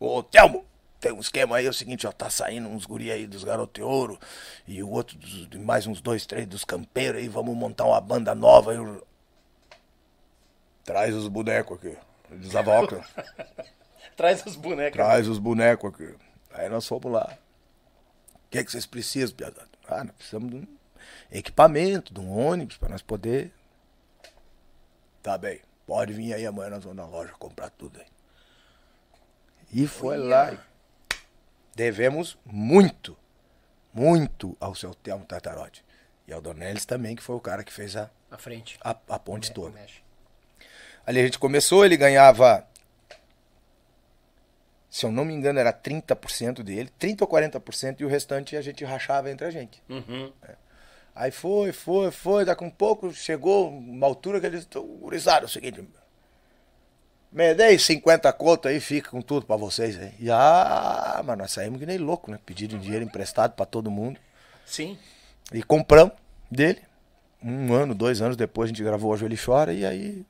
Ô, 0.00 0.22
Telmo, 0.22 0.64
tem 0.98 1.12
um 1.12 1.20
esquema 1.20 1.56
aí, 1.56 1.66
é 1.66 1.70
o 1.70 1.74
seguinte, 1.74 2.06
ó, 2.06 2.12
tá 2.12 2.30
saindo 2.30 2.68
uns 2.68 2.86
guri 2.86 3.10
aí 3.12 3.26
dos 3.26 3.44
Garoto 3.44 3.74
de 3.80 3.82
Ouro 3.82 4.18
e 4.66 4.82
o 4.82 4.88
outro, 4.90 5.16
dos, 5.18 5.48
de 5.48 5.58
mais 5.58 5.86
uns 5.86 6.00
dois, 6.00 6.24
três 6.26 6.46
dos 6.46 6.64
campeiros 6.64 7.20
aí, 7.20 7.28
vamos 7.28 7.54
montar 7.56 7.84
uma 7.84 8.00
banda 8.00 8.34
nova. 8.34 8.72
Eu... 8.74 9.06
Traz 10.84 11.14
os 11.14 11.28
bonecos 11.28 11.76
aqui. 11.78 11.96
Ele 12.30 12.46
usava 12.46 12.70
óculos. 12.80 13.06
Traz 14.16 14.44
os 14.46 14.56
bonecos. 14.56 14.92
Traz 14.96 15.28
os 15.28 15.38
bonecos 15.38 15.92
aqui. 15.94 16.14
Aí 16.54 16.68
nós 16.68 16.86
fomos 16.88 17.12
lá. 17.12 17.36
O 18.46 18.50
que, 18.50 18.58
é 18.58 18.64
que 18.64 18.70
vocês 18.72 18.86
precisam, 18.86 19.36
piazada? 19.36 19.68
Ah, 19.88 20.04
nós 20.04 20.14
precisamos 20.16 20.50
de 20.50 20.56
um 20.56 20.66
equipamento, 21.32 22.12
de 22.12 22.20
um 22.20 22.30
ônibus, 22.36 22.76
para 22.76 22.90
nós 22.90 23.02
poder. 23.02 23.52
Tá 25.22 25.38
bem, 25.38 25.60
pode 25.86 26.12
vir 26.12 26.34
aí 26.34 26.46
amanhã, 26.46 26.70
nós 26.70 26.84
vamos 26.84 26.96
na 26.98 27.06
loja 27.06 27.32
comprar 27.38 27.70
tudo 27.70 28.00
aí. 28.00 28.06
E 29.72 29.86
foi 29.86 30.18
lá. 30.18 30.52
e 30.52 30.58
Devemos 31.74 32.36
muito, 32.44 33.16
muito 33.92 34.56
ao 34.60 34.74
seu 34.74 34.94
Telmo 34.94 35.24
Tartarotti. 35.24 35.84
E 36.28 36.32
ao 36.32 36.40
Dornelles 36.40 36.84
também, 36.84 37.16
que 37.16 37.22
foi 37.22 37.34
o 37.34 37.40
cara 37.40 37.64
que 37.64 37.72
fez 37.72 37.96
a, 37.96 38.10
À 38.30 38.36
frente. 38.36 38.78
a, 38.82 38.90
a 38.90 39.18
ponte 39.18 39.52
toda. 39.52 39.70
Mexe. 39.70 40.02
Ali 41.06 41.20
a 41.20 41.24
gente 41.24 41.38
começou, 41.38 41.84
ele 41.84 41.96
ganhava. 41.96 42.66
Se 44.90 45.06
eu 45.06 45.10
não 45.10 45.24
me 45.24 45.32
engano, 45.32 45.58
era 45.58 45.72
30% 45.72 46.62
dele, 46.62 46.90
30% 47.00 47.22
ou 47.22 47.26
40%, 47.28 48.00
e 48.00 48.04
o 48.04 48.08
restante 48.08 48.56
a 48.56 48.60
gente 48.60 48.84
rachava 48.84 49.30
entre 49.30 49.46
a 49.46 49.50
gente. 49.50 49.82
Uhum. 49.88 50.30
Aí 51.14 51.30
foi, 51.30 51.72
foi, 51.72 52.10
foi, 52.10 52.44
daqui 52.44 52.64
um 52.64 52.70
pouco 52.70 53.12
chegou 53.12 53.68
uma 53.68 54.06
altura 54.06 54.40
que 54.40 54.46
ele 54.46 54.56
disse, 54.58 54.68
"Ô, 54.78 54.82
gurizada, 54.82 55.44
é 55.44 55.46
o 55.46 55.48
seguinte, 55.48 55.84
me 57.30 57.54
dei 57.54 57.78
50 57.78 58.30
conto 58.32 58.68
aí, 58.68 58.78
fica 58.80 59.10
com 59.10 59.22
tudo 59.22 59.46
pra 59.46 59.56
vocês 59.56 59.98
aí. 59.98 60.12
E 60.20 60.30
ah, 60.30 61.22
mas 61.24 61.38
nós 61.38 61.50
saímos 61.52 61.78
que 61.80 61.86
nem 61.86 61.98
louco, 61.98 62.30
né? 62.30 62.38
Pedindo 62.44 62.78
dinheiro 62.78 63.04
emprestado 63.04 63.52
pra 63.54 63.64
todo 63.64 63.90
mundo. 63.90 64.20
Sim. 64.66 64.98
E 65.52 65.62
compramos 65.62 66.12
dele. 66.50 66.80
Um 67.42 67.72
ano, 67.72 67.94
dois 67.94 68.20
anos 68.22 68.36
depois 68.36 68.66
a 68.68 68.72
gente 68.72 68.82
gravou 68.84 69.10
Hoje 69.12 69.24
Ele 69.24 69.36
Chora 69.36 69.72
e 69.72 69.84
aí 69.84 70.24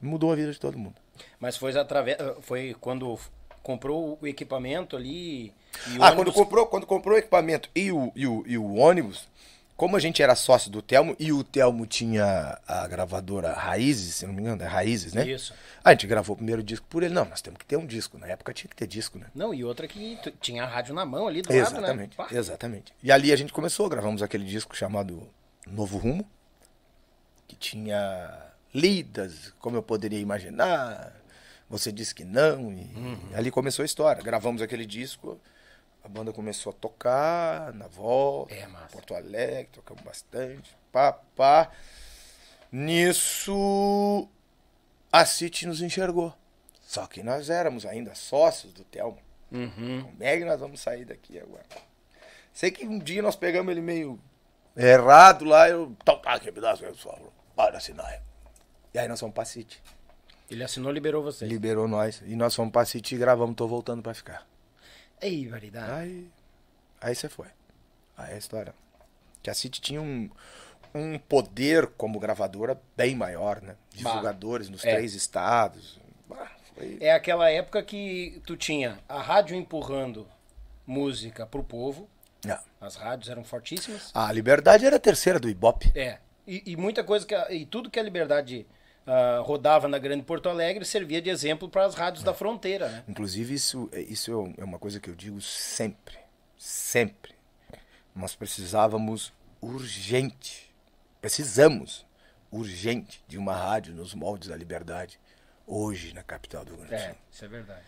mudou 0.00 0.30
a 0.32 0.36
vida 0.36 0.52
de 0.52 0.58
todo 0.60 0.76
mundo. 0.78 0.96
Mas 1.38 1.56
foi 1.56 1.76
através. 1.78 2.18
Foi 2.42 2.76
quando 2.80 3.18
comprou 3.62 4.18
o 4.20 4.26
equipamento 4.26 4.96
ali. 4.96 5.52
E 5.88 5.98
o 5.98 6.02
Ah, 6.04 6.08
quando 6.10 6.18
ônibus- 6.28 6.34
comprou, 6.34 6.66
quando 6.66 6.86
comprou 6.86 7.14
o 7.14 7.18
equipamento 7.18 7.70
e 7.74 7.90
o, 7.92 8.12
e, 8.14 8.26
o, 8.26 8.44
e 8.46 8.58
o 8.58 8.74
ônibus, 8.74 9.28
como 9.76 9.96
a 9.96 10.00
gente 10.00 10.22
era 10.22 10.34
sócio 10.36 10.70
do 10.70 10.80
Telmo 10.80 11.16
e 11.18 11.32
o 11.32 11.42
Telmo 11.42 11.84
tinha 11.86 12.58
a 12.66 12.86
gravadora 12.86 13.52
Raízes, 13.52 14.14
se 14.14 14.26
não 14.26 14.32
me 14.32 14.40
engano, 14.42 14.62
é 14.62 14.66
Raízes, 14.66 15.12
né? 15.14 15.26
Isso. 15.28 15.52
A 15.82 15.90
gente 15.90 16.06
gravou 16.06 16.34
o 16.34 16.36
primeiro 16.36 16.62
disco 16.62 16.86
por 16.88 17.02
ele. 17.02 17.12
Não, 17.12 17.24
nós 17.24 17.42
temos 17.42 17.58
que 17.58 17.66
ter 17.66 17.76
um 17.76 17.84
disco. 17.86 18.16
Na 18.16 18.26
época 18.28 18.52
tinha 18.54 18.68
que 18.68 18.76
ter 18.76 18.86
disco, 18.86 19.18
né? 19.18 19.26
Não, 19.34 19.52
e 19.52 19.64
outra 19.64 19.88
que 19.88 20.16
tinha 20.40 20.62
a 20.64 20.66
rádio 20.66 20.94
na 20.94 21.04
mão 21.04 21.26
ali 21.26 21.42
do 21.42 21.48
lado, 21.48 21.58
né? 21.58 21.66
Exatamente, 21.78 22.16
exatamente. 22.30 22.94
E 23.02 23.10
ali 23.10 23.32
a 23.32 23.36
gente 23.36 23.52
começou, 23.52 23.88
gravamos 23.88 24.22
aquele 24.22 24.44
disco 24.44 24.76
chamado 24.76 25.28
Novo 25.66 25.98
Rumo, 25.98 26.24
que 27.48 27.56
tinha 27.56 28.30
lidas, 28.72 29.52
como 29.58 29.76
eu 29.76 29.82
poderia 29.82 30.18
imaginar. 30.18 31.12
Você 31.68 31.90
disse 31.90 32.14
que 32.14 32.24
não, 32.24 32.72
e 32.72 32.84
Uhum. 32.96 33.18
ali 33.34 33.50
começou 33.50 33.82
a 33.82 33.86
história. 33.86 34.22
Gravamos 34.22 34.62
aquele 34.62 34.86
disco, 34.86 35.40
a 36.04 36.08
banda 36.08 36.34
começou 36.34 36.70
a 36.70 36.74
tocar 36.74 37.72
na 37.72 37.88
volta, 37.88 38.54
É, 38.54 38.66
massa. 38.66 38.88
Porto 38.88 39.14
Alegre, 39.14 39.70
tocamos 39.72 40.04
bastante, 40.04 40.76
pá, 40.92 41.14
pá. 41.34 41.70
Nisso, 42.70 44.28
a 45.10 45.24
City 45.24 45.66
nos 45.66 45.80
enxergou. 45.80 46.34
Só 46.82 47.06
que 47.06 47.22
nós 47.22 47.48
éramos 47.48 47.86
ainda 47.86 48.14
sócios 48.14 48.74
do 48.74 48.84
Telmo. 48.84 49.18
Uhum. 49.50 50.02
Como 50.02 50.22
é 50.22 50.36
que 50.36 50.44
nós 50.44 50.60
vamos 50.60 50.80
sair 50.80 51.06
daqui 51.06 51.38
agora? 51.38 51.64
Sei 52.52 52.70
que 52.70 52.86
um 52.86 52.98
dia 52.98 53.22
nós 53.22 53.34
pegamos 53.34 53.70
ele 53.72 53.80
meio 53.80 54.20
errado 54.76 55.44
lá, 55.46 55.68
eu. 55.70 55.96
Então 56.02 56.18
tá 56.18 56.34
aqui, 56.34 56.50
me 56.50 56.60
dá 56.60 56.76
favor. 56.76 57.32
Para 57.56 57.78
assinar. 57.78 58.22
E 58.92 58.98
aí 58.98 59.08
nós 59.08 59.18
fomos 59.18 59.34
pra 59.34 59.44
City. 59.46 59.82
Ele 60.50 60.62
assinou, 60.62 60.92
liberou 60.92 61.22
você. 61.22 61.46
Liberou 61.46 61.88
nós. 61.88 62.22
E 62.26 62.36
nós 62.36 62.54
fomos 62.54 62.72
pra 62.72 62.84
City 62.84 63.14
e 63.14 63.18
gravamos, 63.18 63.56
tô 63.56 63.66
voltando 63.66 64.02
pra 64.02 64.12
ficar. 64.12 64.46
Ei, 65.20 65.48
variedade. 65.48 65.90
Aí. 65.92 66.28
Aí 67.00 67.14
você 67.14 67.28
foi. 67.28 67.48
Aí 68.16 68.32
é 68.32 68.34
a 68.34 68.38
história. 68.38 68.74
Que 69.42 69.50
a 69.50 69.54
City 69.54 69.80
tinha 69.80 70.00
um, 70.00 70.30
um 70.94 71.18
poder 71.18 71.86
como 71.88 72.18
gravadora 72.18 72.80
bem 72.96 73.14
maior, 73.14 73.60
né? 73.60 73.76
Divulgadores 73.90 74.68
nos 74.68 74.84
é. 74.84 74.94
três 74.94 75.14
estados. 75.14 76.00
Bah, 76.28 76.50
foi... 76.74 76.98
É 77.00 77.12
aquela 77.12 77.50
época 77.50 77.82
que 77.82 78.40
tu 78.46 78.56
tinha 78.56 78.98
a 79.08 79.20
rádio 79.20 79.56
empurrando 79.56 80.26
música 80.86 81.46
pro 81.46 81.62
povo. 81.64 82.08
Não. 82.44 82.58
As 82.80 82.96
rádios 82.96 83.30
eram 83.30 83.42
fortíssimas. 83.44 84.10
A 84.14 84.30
Liberdade 84.32 84.84
era 84.84 84.96
a 84.96 85.00
terceira 85.00 85.40
do 85.40 85.48
Ibope. 85.48 85.92
É. 85.98 86.18
E, 86.46 86.72
e 86.72 86.76
muita 86.76 87.02
coisa 87.02 87.26
que. 87.26 87.34
a- 87.34 87.50
E 87.50 87.64
tudo 87.64 87.90
que 87.90 87.98
a 87.98 88.02
Liberdade 88.02 88.66
ah, 89.06 89.40
rodava 89.44 89.86
na 89.88 89.98
Grande 89.98 90.22
Porto 90.22 90.48
Alegre 90.48 90.84
servia 90.84 91.20
de 91.22 91.30
exemplo 91.30 91.68
para 91.68 91.84
as 91.84 91.94
rádios 91.94 92.22
da 92.24 92.32
fronteira, 92.34 92.88
né? 92.88 93.04
Inclusive, 93.08 93.54
isso, 93.54 93.88
isso 93.92 94.54
é 94.58 94.64
uma 94.64 94.78
coisa 94.78 94.98
que 95.00 95.08
eu 95.10 95.14
digo 95.14 95.40
sempre. 95.40 96.16
Sempre. 96.56 97.34
Nós 98.14 98.34
precisávamos 98.34 99.32
urgente. 99.60 100.72
Precisamos 101.20 102.06
urgente 102.50 103.22
de 103.26 103.36
uma 103.38 103.54
rádio 103.54 103.94
nos 103.94 104.14
moldes 104.14 104.48
da 104.48 104.56
liberdade. 104.56 105.18
Hoje, 105.66 106.12
na 106.14 106.22
capital 106.22 106.64
do 106.64 106.72
Rio 106.76 106.86
Grande 106.86 106.94
do 106.94 107.00
É, 107.02 107.08
Sul. 107.08 107.16
isso 107.32 107.44
é 107.44 107.48
verdade. 107.48 107.80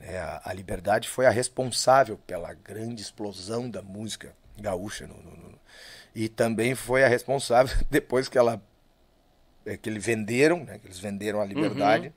É, 0.00 0.18
a, 0.18 0.42
a 0.44 0.52
Liberdade 0.52 1.08
foi 1.08 1.26
a 1.26 1.30
responsável 1.30 2.18
pela 2.26 2.52
grande 2.54 3.02
explosão 3.02 3.68
da 3.70 3.82
música 3.82 4.34
gaúcha. 4.58 5.06
No, 5.06 5.14
no- 5.16 5.36
no- 5.36 5.60
e 6.14 6.28
também 6.28 6.74
foi 6.74 7.02
a 7.04 7.08
responsável, 7.08 7.74
depois 7.90 8.28
que 8.28 8.36
ela 8.38 8.54
é, 8.54 8.60
que 9.80 9.88
eles 9.88 10.04
venderam, 10.04 10.64
né, 10.64 10.78
que 10.78 10.86
eles 10.86 10.98
venderam 10.98 11.40
a 11.40 11.44
Liberdade, 11.44 12.12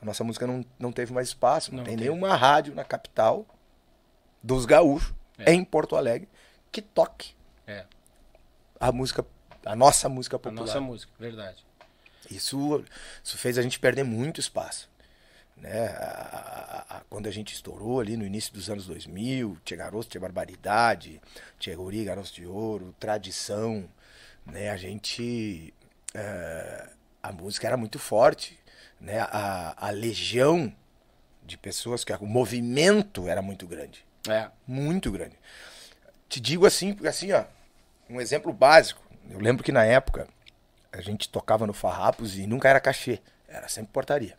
a 0.00 0.04
nossa 0.04 0.22
música 0.24 0.46
não, 0.46 0.64
não 0.78 0.92
teve 0.92 1.12
mais 1.12 1.28
espaço. 1.28 1.70
Não, 1.70 1.78
Não 1.78 1.84
tem 1.84 1.96
teve. 1.96 2.08
nenhuma 2.10 2.34
rádio 2.36 2.74
na 2.74 2.84
capital 2.84 3.46
dos 4.42 4.64
gaúchos, 4.66 5.14
É. 5.38 5.52
em 5.52 5.64
Porto 5.64 5.96
Alegre, 5.96 6.28
que 6.70 6.82
toque 6.82 7.34
É. 7.66 7.84
a 8.80 8.90
música, 8.92 9.24
a 9.64 9.76
nossa 9.76 10.08
música 10.08 10.36
A 10.36 10.38
popular. 10.38 10.60
nossa 10.66 10.80
música, 10.80 11.12
verdade. 11.18 11.64
Isso, 12.30 12.84
isso 13.22 13.36
fez 13.38 13.58
a 13.58 13.62
gente 13.62 13.78
perder 13.78 14.04
muito 14.04 14.40
espaço. 14.40 14.90
Né? 15.56 15.88
A- 15.88 16.84
a- 16.88 16.96
a- 16.96 17.00
quando 17.08 17.28
a 17.28 17.30
gente 17.30 17.54
estourou 17.54 18.00
ali 18.00 18.16
no 18.16 18.24
início 18.24 18.52
dos 18.52 18.68
anos 18.68 18.86
2000, 18.86 19.56
Tia 19.64 19.76
Garoto, 19.76 20.08
Tia 20.08 20.20
Barbaridade, 20.20 21.20
Tia 21.58 21.76
Guri, 21.76 22.04
Garoto 22.04 22.32
de 22.32 22.44
Ouro, 22.46 22.92
Tradição, 22.98 23.88
né? 24.44 24.70
a 24.70 24.76
gente. 24.76 25.72
Eh, 26.14 26.88
a 27.22 27.32
música 27.32 27.66
era 27.66 27.76
muito 27.76 27.98
forte. 27.98 28.58
Né? 29.00 29.18
A, 29.20 29.74
a 29.88 29.90
legião 29.90 30.72
de 31.44 31.56
pessoas, 31.58 32.04
que 32.04 32.12
o 32.12 32.26
movimento 32.26 33.26
era 33.28 33.42
muito 33.42 33.66
grande 33.66 34.04
É. 34.28 34.48
muito 34.66 35.10
grande. 35.10 35.36
Te 36.28 36.40
digo 36.40 36.64
assim, 36.66 36.94
porque 36.94 37.08
assim, 37.08 37.32
ó, 37.32 37.44
um 38.08 38.20
exemplo 38.20 38.52
básico. 38.52 39.02
Eu 39.28 39.40
lembro 39.40 39.64
que 39.64 39.72
na 39.72 39.84
época 39.84 40.28
a 40.92 41.00
gente 41.00 41.28
tocava 41.28 41.66
no 41.66 41.72
Farrapos 41.72 42.38
e 42.38 42.46
nunca 42.46 42.68
era 42.68 42.78
cachê, 42.80 43.20
era 43.48 43.68
sempre 43.68 43.92
portaria. 43.92 44.36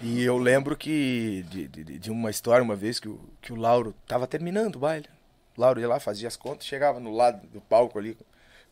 E 0.00 0.22
eu 0.22 0.36
lembro 0.36 0.76
que 0.76 1.44
de, 1.48 1.68
de, 1.68 1.98
de 1.98 2.10
uma 2.10 2.30
história 2.30 2.62
uma 2.62 2.74
vez 2.74 2.98
que 2.98 3.08
o, 3.08 3.20
que 3.40 3.52
o 3.52 3.56
Lauro 3.56 3.94
tava 4.06 4.26
terminando 4.26 4.76
o 4.76 4.80
baile. 4.80 5.08
O 5.56 5.60
Lauro 5.60 5.78
ia 5.80 5.86
lá, 5.88 6.00
fazia 6.00 6.26
as 6.26 6.36
contas, 6.36 6.66
chegava 6.66 6.98
no 6.98 7.12
lado 7.12 7.46
do 7.48 7.60
palco 7.60 7.98
ali 7.98 8.16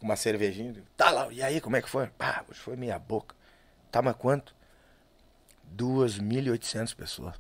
uma 0.01 0.16
cervejinha. 0.16 0.74
Tá, 0.97 1.10
Lauro, 1.10 1.32
e 1.32 1.43
aí, 1.43 1.60
como 1.60 1.77
é 1.77 1.82
que 1.82 1.89
foi? 1.89 2.09
Ah, 2.18 2.43
hoje 2.48 2.59
foi 2.60 2.77
meia 2.77 2.98
boca. 2.98 3.35
Tá, 3.90 4.01
mas 4.02 4.16
quanto? 4.16 4.55
2.800 5.77 6.94
pessoas. 6.94 7.35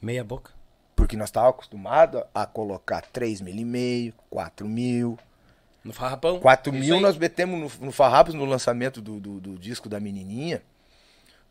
Meia 0.00 0.24
boca. 0.24 0.52
Porque 0.96 1.16
nós 1.16 1.28
estávamos 1.28 1.54
acostumados 1.56 2.22
a 2.34 2.46
colocar 2.46 3.02
3 3.02 3.40
mil 3.40 3.54
e 3.54 3.64
meio, 3.64 4.14
4 4.30 4.68
mil. 4.68 5.18
No 5.84 5.92
farrapão. 5.92 6.38
4 6.40 6.72
Isso 6.74 6.84
mil 6.84 7.00
nós 7.00 7.16
metemos 7.16 7.78
no, 7.80 7.86
no 7.86 7.92
Farrapos 7.92 8.34
no 8.34 8.44
lançamento 8.44 9.00
do, 9.00 9.18
do, 9.18 9.40
do 9.40 9.58
disco 9.58 9.88
da 9.88 9.98
menininha, 9.98 10.62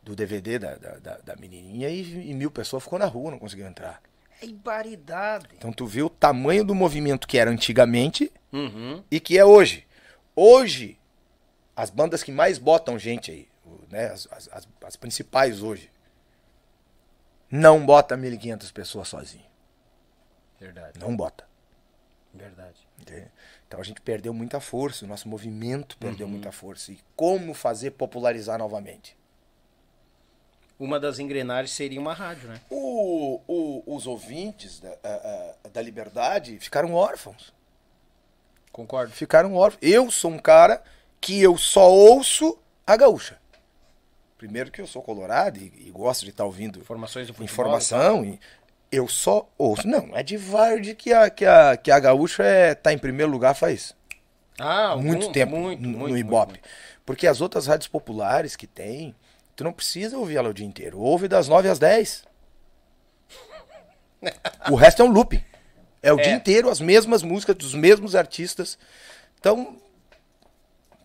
do 0.02 0.16
DVD 0.16 0.58
da, 0.58 0.76
da, 0.76 0.92
da- 1.00 1.18
da 1.18 1.36
menininha, 1.36 1.90
e, 1.90 2.30
e 2.30 2.34
mil 2.34 2.50
pessoas 2.50 2.84
ficou 2.84 2.98
na 2.98 3.06
rua, 3.06 3.32
não 3.32 3.40
conseguiu 3.40 3.68
entrar. 3.68 4.02
É 4.42 4.46
ibaridade. 4.46 5.48
Então 5.58 5.74
tu 5.74 5.86
vê 5.86 6.02
o 6.02 6.10
tamanho 6.10 6.64
do 6.64 6.74
movimento 6.74 7.28
que 7.28 7.38
era 7.38 7.52
antigamente 7.52 8.32
Uhum. 8.54 9.04
e 9.10 9.20
que 9.20 9.38
é 9.38 9.46
hoje. 9.46 9.88
Hoje, 10.36 11.00
as 11.76 11.90
bandas 11.90 12.22
que 12.24 12.32
mais 12.32 12.58
botam 12.58 12.98
gente 13.00 13.32
aí, 13.32 13.48
né, 13.90 14.08
as, 14.08 14.28
as, 14.32 14.68
as- 14.84 14.96
principais 14.96 15.62
hoje, 15.62 15.90
não 17.50 17.86
bota 17.86 18.18
1.500 18.18 18.72
pessoas 18.72 19.08
sozinho. 19.08 19.46
Verdade. 20.60 21.00
Não 21.00 21.16
bota. 21.16 21.46
Verdade. 22.34 22.88
Então 23.68 23.80
a 23.80 23.84
gente 23.84 24.00
perdeu 24.00 24.34
muita 24.34 24.60
força, 24.60 25.04
o 25.04 25.08
nosso 25.08 25.28
movimento 25.28 25.98
perdeu 25.98 26.28
muita 26.28 26.52
força. 26.52 26.92
E 26.92 27.00
como 27.16 27.54
fazer 27.54 27.92
popularizar 27.92 28.58
novamente? 28.60 29.18
Uma 30.80 31.00
das 31.00 31.20
engrenagens 31.20 31.72
seria 31.76 32.00
uma 32.00 32.14
rádio, 32.14 32.48
né? 32.50 32.62
O- 32.70 33.40
o- 33.48 33.96
os 33.96 34.08
ouvintes 34.08 34.80
da, 34.80 34.90
a- 35.04 35.56
a- 35.66 35.70
da 35.70 35.82
Liberdade 35.82 36.58
ficaram 36.60 36.94
órfãos. 36.94 37.54
Concordo. 38.72 39.12
Ficaram 39.14 39.56
órfãos. 39.56 39.80
Eu 39.82 40.10
sou 40.12 40.32
um 40.32 40.40
cara 40.40 40.82
que 41.20 41.42
eu 41.42 41.58
só 41.58 41.90
ouço 41.92 42.58
a 42.88 42.96
gaúcha. 42.96 43.38
Primeiro 44.38 44.72
que 44.72 44.82
eu 44.82 44.88
sou 44.88 45.02
colorado 45.02 45.58
e, 45.60 45.72
e 45.88 45.92
gosto 45.92 46.24
de 46.26 46.32
estar 46.32 46.46
ouvindo 46.46 46.80
Informações 46.80 47.28
do 47.28 47.34
futebol. 47.34 47.54
informação. 47.54 48.26
E 48.26 48.40
eu 48.92 49.08
só 49.08 49.48
ouço. 49.58 49.88
Não, 49.88 50.10
é 50.18 50.24
de 50.24 50.36
Varde 50.38 50.96
que 50.96 51.14
a, 51.14 51.30
que 51.30 51.46
a, 51.46 51.78
que 51.78 51.92
a 51.92 52.00
gaúcha 52.00 52.44
é, 52.44 52.74
tá 52.74 52.92
em 52.92 52.98
primeiro 52.98 53.32
lugar 53.32 53.54
faz 53.54 53.94
Ah, 54.60 54.96
muito 54.98 55.28
mu- 55.28 55.32
tempo 55.32 55.56
muito, 55.56 55.82
no, 55.84 55.90
muito, 55.98 56.12
no 56.12 56.18
Ibope. 56.18 56.54
muito. 56.54 56.68
Porque 57.06 57.28
as 57.28 57.40
outras 57.42 57.68
rádios 57.68 57.88
populares 57.88 58.56
que 58.56 58.66
tem, 58.66 59.14
tu 59.56 59.64
não 59.64 59.74
precisa 59.74 60.18
ouvir 60.18 60.38
ela 60.38 60.50
o 60.50 60.54
dia 60.54 60.66
inteiro. 60.66 61.00
Ouve 61.00 61.28
das 61.28 61.48
9 61.48 61.70
às 61.70 61.78
10. 61.78 62.26
o 64.72 64.76
resto 64.76 65.02
é 65.02 65.06
um 65.06 65.12
looping. 65.12 65.44
É 66.04 66.12
o 66.14 66.20
É. 66.20 66.24
dia 66.24 66.34
inteiro 66.34 66.70
as 66.70 66.80
mesmas 66.80 67.24
músicas 67.24 67.56
dos 67.56 67.74
mesmos 67.74 68.16
artistas. 68.16 68.78
Então, 69.40 69.78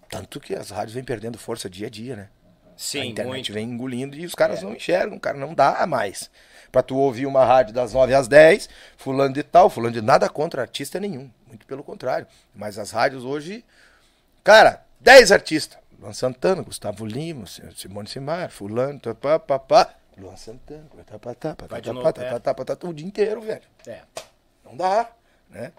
tanto 0.08 0.40
que 0.40 0.54
as 0.54 0.70
rádios 0.70 0.94
vêm 0.94 1.04
perdendo 1.04 1.38
força 1.38 1.68
dia 1.68 1.86
a 1.86 1.90
dia, 1.90 2.16
né? 2.16 2.28
a 2.76 2.78
Sim, 2.78 3.04
internet 3.08 3.32
muito. 3.34 3.50
É. 3.52 3.54
vem 3.54 3.70
engolindo 3.70 4.16
e 4.16 4.26
os 4.26 4.34
caras 4.34 4.62
não 4.62 4.74
enxergam, 4.74 5.18
cara, 5.18 5.38
não 5.38 5.54
dá 5.54 5.86
mais. 5.86 6.30
Pra 6.70 6.82
tu 6.82 6.94
ouvir 6.96 7.24
uma 7.24 7.42
rádio 7.42 7.72
das 7.72 7.94
9 7.94 8.12
às 8.14 8.28
10, 8.28 8.68
fulano 8.98 9.32
de 9.32 9.42
tal, 9.42 9.70
fulano 9.70 9.94
de 9.94 10.02
nada 10.02 10.28
contra 10.28 10.60
artista 10.60 11.00
nenhum, 11.00 11.30
muito 11.46 11.64
pelo 11.66 11.82
contrário. 11.82 12.26
Mas 12.54 12.78
as 12.78 12.90
rádios 12.90 13.24
hoje, 13.24 13.64
cara, 14.44 14.84
10 15.00 15.32
artistas. 15.32 15.78
Luan 15.98 16.12
Santana, 16.12 16.60
Gustavo 16.62 17.06
Lima, 17.06 17.46
Simone 17.74 18.08
Simar, 18.08 18.50
fulano, 18.50 19.00
tá, 19.00 19.14
pá, 19.14 19.38
pá, 19.38 19.58
pá. 19.58 19.94
Luan 20.18 20.36
Santana, 20.36 20.84
tá, 21.06 21.18
tá, 21.18 21.34
tá, 21.34 21.54
tá, 21.54 22.22
é. 22.22 22.38
tá, 22.38 22.76
tá, 22.76 22.88
o 22.88 22.92
dia 22.92 23.06
inteiro, 23.06 23.40
velho. 23.40 23.62
É. 23.86 24.02
Não 24.66 24.76
dá, 24.76 25.10
né? 25.50 25.72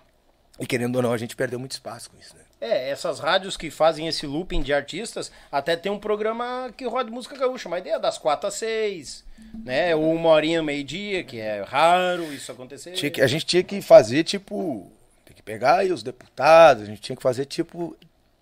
E 0.59 0.65
querendo 0.65 0.95
ou 0.95 1.01
não, 1.03 1.13
a 1.13 1.17
gente 1.17 1.35
perdeu 1.35 1.59
muito 1.59 1.73
espaço 1.73 2.09
com 2.09 2.17
isso, 2.17 2.35
né? 2.35 2.41
É, 2.59 2.89
essas 2.89 3.19
rádios 3.19 3.55
que 3.55 3.69
fazem 3.69 4.07
esse 4.07 4.25
looping 4.25 4.63
de 4.63 4.73
artistas, 4.73 5.31
até 5.51 5.75
tem 5.75 5.91
um 5.91 5.99
programa 5.99 6.73
que 6.75 6.85
roda 6.87 7.11
música 7.11 7.37
gaúcha, 7.37 7.67
uma 7.67 7.77
ideia 7.77 7.99
das 7.99 8.17
quatro 8.17 8.47
às 8.47 8.55
seis, 8.55 9.23
né? 9.63 9.95
Ou 9.95 10.11
uma 10.15 10.29
horinha, 10.29 10.63
meio-dia, 10.63 11.23
que 11.23 11.39
é 11.39 11.61
raro 11.61 12.23
isso 12.33 12.51
acontecer. 12.51 12.93
Que- 12.93 13.21
a 13.21 13.27
gente 13.27 13.45
tinha 13.45 13.61
que 13.63 13.79
fazer 13.81 14.23
tipo. 14.23 14.91
Tem 15.23 15.35
que 15.35 15.43
pegar 15.43 15.77
aí 15.79 15.91
os 15.91 16.01
deputados, 16.01 16.81
a 16.81 16.85
gente 16.87 17.01
tinha 17.01 17.15
que 17.15 17.21
fazer 17.21 17.45
tipo. 17.45 17.95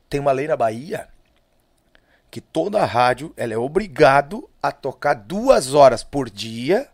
Tem 0.10 0.22
uma 0.22 0.32
lei 0.32 0.48
na 0.48 0.56
Bahia 0.56 1.10
que 2.32 2.40
toda 2.40 2.82
a 2.82 2.86
rádio 2.86 3.34
ela 3.36 3.54
é 3.54 3.58
obrigado 3.58 4.50
a 4.64 4.72
tocar 4.72 5.14
duas 5.16 5.74
horas 5.74 6.04
por 6.04 6.30
dia 6.30 6.88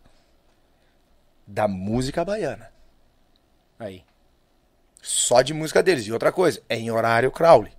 da 1.46 1.68
música 1.68 2.24
baiana. 2.26 2.72
Aí. 3.82 4.04
Só 5.02 5.42
de 5.42 5.54
música 5.54 5.82
deles. 5.82 6.06
E 6.06 6.12
outra 6.14 6.32
coisa, 6.32 6.62
é 6.70 6.76
em 6.78 6.92
horário 6.92 7.32
Crowley. 7.32 7.74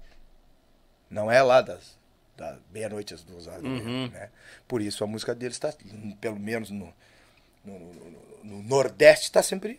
Não 1.08 1.30
é 1.30 1.40
lá 1.42 1.60
das, 1.60 1.96
da 2.36 2.58
meia-noite 2.72 3.14
às 3.14 3.22
duas 3.22 3.46
horas. 3.46 3.62
manhã, 3.62 4.08
Né? 4.08 4.30
Por 4.66 4.82
isso 4.82 5.04
a 5.04 5.06
música 5.06 5.34
deles 5.34 5.54
está, 5.56 5.72
pelo 6.20 6.38
menos 6.40 6.70
no, 6.70 6.92
no, 7.64 7.78
no- 7.78 7.94
no- 8.10 8.22
no 8.44 8.62
Nordeste, 8.64 9.26
está 9.26 9.42
sempre 9.42 9.78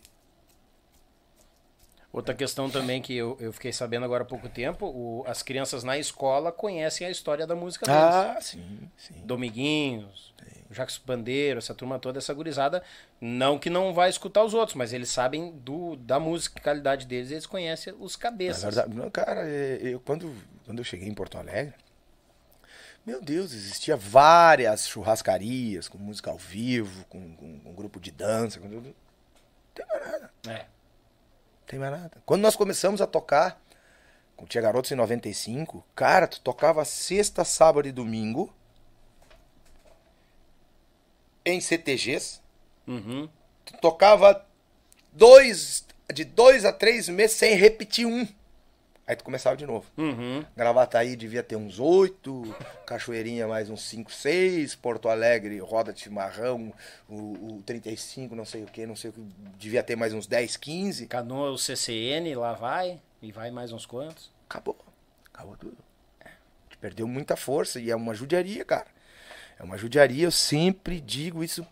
Outra 2.14 2.36
questão 2.36 2.70
também 2.70 3.02
que 3.02 3.16
eu, 3.16 3.36
eu 3.40 3.52
fiquei 3.52 3.74
sabendo 3.74 4.06
agora 4.06 4.22
há 4.22 4.26
pouco 4.26 4.48
tempo, 4.48 4.86
o- 4.86 5.24
as 5.28 5.41
crianças 5.41 5.84
na 5.84 5.98
escola 5.98 6.52
conhecem 6.52 7.08
a 7.08 7.10
história 7.10 7.48
da 7.48 7.56
música 7.56 7.88
deles. 7.88 8.02
Ah, 8.16 8.38
sim, 8.40 8.90
sim. 8.95 9.16
Dominguinhos, 9.26 10.32
Jacques 10.74 10.98
Bandeiro, 10.98 11.60
essa 11.60 11.74
turma 11.74 12.00
toda, 12.00 12.18
essa 12.20 12.34
gurizada, 12.34 12.84
não 13.22 13.58
que 13.60 13.70
não 13.70 13.94
vai 13.94 14.10
escutar 14.10 14.44
os 14.44 14.54
outros, 14.54 14.76
mas 14.76 14.91
eles 14.94 15.10
sabem 15.10 15.52
do, 15.52 15.95
da 15.95 16.20
musicalidade 16.20 17.06
deles, 17.06 17.32
eles 17.32 17.45
conhecem 17.45 17.94
os 18.00 18.16
É 18.16 18.18
cabeças. 18.18 18.64
verdade. 18.64 18.95
Não, 18.95 19.10
cara, 19.10 19.48
é, 19.48 19.80
eu, 19.82 20.00
quando, 20.00 20.34
quando 20.66 20.80
eu 20.80 20.84
cheguei 20.84 21.08
em 21.08 21.14
Porto 21.14 21.38
Alegre, 21.38 21.74
meu 23.06 23.22
Deus, 23.22 23.52
existia 23.54 23.98
várias 23.98 24.88
churrascarias 24.88 25.88
com 25.90 25.98
música 25.98 26.32
ao 26.32 26.38
vivo, 26.38 27.06
com, 27.10 27.36
com, 27.36 27.60
com 27.60 27.74
grupo 27.76 28.00
de 28.00 28.12
dança. 28.12 28.60
Com 28.62 28.70
tudo. 28.70 28.95
Tem 29.74 29.86
mais 29.86 30.12
nada. 30.12 30.32
É. 30.48 30.58
Não 30.60 31.68
tem 31.68 31.80
mais 31.80 31.91
nada. 31.91 32.12
Quando 32.26 32.41
nós 32.41 32.56
começamos 32.56 33.02
a 33.02 33.08
tocar, 33.08 33.62
com 34.38 34.45
Tia 34.45 34.62
Garotos 34.62 34.90
em 34.91 34.95
95, 34.95 35.86
cara, 35.94 36.28
tu 36.28 36.40
tocava 36.40 36.86
sexta, 36.86 37.44
sábado 37.44 37.88
e 37.88 37.91
domingo 37.91 38.54
em 41.45 41.60
CTGs. 41.60 42.41
Uhum. 42.88 43.30
Tocava 43.82 44.45
dois, 45.11 45.86
de 46.14 46.24
dois 46.24 46.65
a 46.65 46.74
três 46.74 47.07
meses 47.10 47.38
sem 47.38 47.56
repetir 47.56 48.06
um. 48.06 48.28
Aí 49.06 49.18
tu 49.18 49.24
começava 49.26 49.57
de 49.57 49.65
novo. 49.65 49.86
Uhum. 49.98 50.45
Gravataí 50.56 51.18
devia 51.18 51.44
ter 51.44 51.57
uns 51.57 51.78
oito, 51.78 52.56
Cachoeirinha 52.86 53.45
mais 53.48 53.70
uns 53.70 53.82
cinco, 53.84 54.10
seis, 54.10 54.76
Porto 54.76 55.10
Alegre, 55.10 55.60
Roda 55.60 55.91
de 55.91 55.99
Chimarrão, 55.99 56.72
o, 57.10 57.57
o 57.57 57.64
35, 57.65 58.34
não 58.34 58.45
sei 58.45 58.64
o 58.64 58.65
que, 58.65 58.86
não 58.86 58.95
sei 58.95 59.10
o 59.10 59.14
que, 59.14 59.22
devia 59.57 59.84
ter 59.84 59.98
mais 59.98 60.14
uns 60.14 60.26
10, 60.26 60.56
15. 60.56 61.07
Canoa, 61.07 61.52
o 61.52 61.57
CCN, 61.57 62.34
lá 62.36 62.53
vai, 62.53 63.02
e 63.22 63.30
vai 63.30 63.52
mais 63.52 63.74
uns 63.74 63.86
quantos. 63.86 64.32
Acabou. 64.49 64.78
Acabou 65.34 65.57
tudo. 65.57 65.78
Gente 66.70 66.78
perdeu 66.80 67.06
muita 67.06 67.36
força 67.36 67.82
e 67.82 67.91
é 67.91 67.95
uma 67.95 68.14
judiaria, 68.14 68.64
cara. 68.64 68.88
É 69.60 69.64
uma 69.64 69.78
judiaria, 69.78 70.26
eu 70.26 70.32
sempre 70.32 71.00
digo 71.00 71.44
isso 71.44 71.66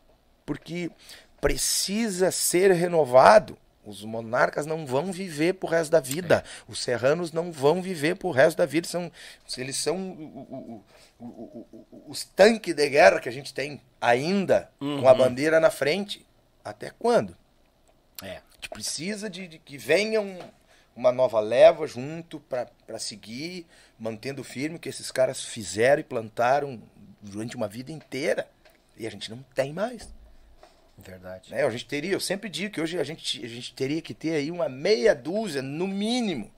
porque 0.46 0.92
precisa 1.40 2.32
ser 2.32 2.72
renovado. 2.72 3.58
Os 3.84 4.04
monarcas 4.06 4.68
não 4.68 4.86
vão 4.86 5.12
viver 5.12 5.56
pro 5.56 5.68
resto 5.68 5.92
da 5.92 6.00
vida. 6.00 6.44
Os 6.68 6.80
serranos 6.84 7.32
não 7.32 7.52
vão 7.52 7.82
viver 7.82 8.16
pro 8.16 8.30
resto 8.30 8.58
da 8.58 8.66
vida. 8.66 8.88
São, 8.88 9.12
eles 9.58 9.76
são 9.76 9.98
o- 9.98 10.84
o- 11.20 11.26
o- 11.26 12.06
os 12.08 12.24
tanques 12.24 12.76
de 12.76 12.88
guerra 12.90 13.20
que 13.20 13.28
a 13.28 13.32
gente 13.32 13.52
tem 13.54 13.82
ainda, 14.00 14.70
com 14.80 15.08
a 15.08 15.14
bandeira 15.16 15.60
na 15.60 15.72
frente. 15.72 16.24
Até 16.64 16.92
quando? 16.92 17.36
É. 18.22 18.38
A 18.38 18.42
gente 18.56 18.70
precisa 18.70 19.28
de, 19.28 19.48
de 19.48 19.58
que 19.58 19.80
venha 19.80 20.22
um- 20.22 20.38
uma 20.96 21.12
nova 21.12 21.40
leva 21.40 21.88
junto 21.88 22.40
para 22.42 23.00
seguir, 23.00 23.66
mantendo 23.98 24.44
firme 24.44 24.76
o 24.76 24.80
que 24.80 24.90
esses 24.90 25.12
caras 25.12 25.44
fizeram 25.44 26.02
e 26.02 26.04
plantaram 26.04 26.80
durante 27.22 27.56
uma 27.56 27.68
vida 27.68 27.92
inteira. 27.92 28.48
E 28.98 29.08
a 29.08 29.10
gente 29.10 29.30
não 29.30 29.44
tem 29.56 29.74
mais. 29.74 30.10
Verdade. 30.98 31.52
Né? 31.52 31.64
A 31.64 31.70
gente 31.70 31.86
teria, 31.86 32.12
eu 32.12 32.20
sempre 32.20 32.50
digo 32.50 32.74
que 32.74 32.82
hoje 32.82 33.00
a 33.00 33.04
gente, 33.04 33.44
a 33.44 33.48
gente 33.48 33.74
teria 33.74 34.02
que 34.02 34.14
ter 34.14 34.36
aí 34.36 34.52
uma 34.52 34.70
meia 34.70 35.16
dúzia, 35.16 35.62
no 35.62 35.88
mínimo, 35.88 36.52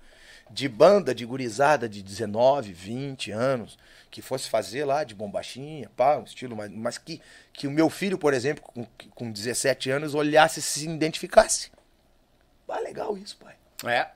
de 0.49 0.67
banda 0.67 1.15
de 1.15 1.25
gurizada 1.25 1.87
de 1.87 2.03
19, 2.03 2.73
20 2.73 3.31
anos, 3.31 3.77
que 4.11 4.21
fosse 4.21 4.49
fazer 4.49 4.85
lá 4.85 5.03
de 5.03 5.15
bombachinha, 5.15 5.89
pá, 5.95 6.17
um 6.17 6.23
estilo 6.23 6.55
mais. 6.55 6.71
Mas 6.71 6.97
que, 6.97 7.21
que 7.51 7.67
o 7.67 7.71
meu 7.71 7.89
filho, 7.89 8.17
por 8.17 8.33
exemplo, 8.33 8.63
com, 8.63 8.85
com 9.11 9.31
17 9.31 9.89
anos, 9.89 10.13
olhasse 10.13 10.59
e 10.59 10.63
se 10.63 10.87
identificasse. 10.87 11.71
Ah, 12.67 12.79
legal 12.79 13.15
isso, 13.15 13.37
pai. 13.37 13.55
É. 13.85 14.09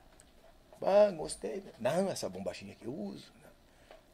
Ah, 0.82 1.12
gostei. 1.16 1.64
Não, 1.80 2.10
essa 2.10 2.28
bombachinha 2.28 2.76
que 2.76 2.86
eu 2.86 2.94
uso. 2.94 3.32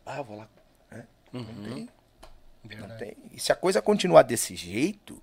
Ah, 0.06 0.22
vou 0.22 0.38
lá. 0.38 0.50
né? 0.92 1.08
Não 1.32 1.46
tem. 1.46 1.90
Não 2.64 2.98
tem. 2.98 3.16
E 3.32 3.40
se 3.40 3.52
a 3.52 3.56
coisa 3.56 3.82
continuar 3.82 4.24
desse 4.24 4.56
jeito, 4.56 5.22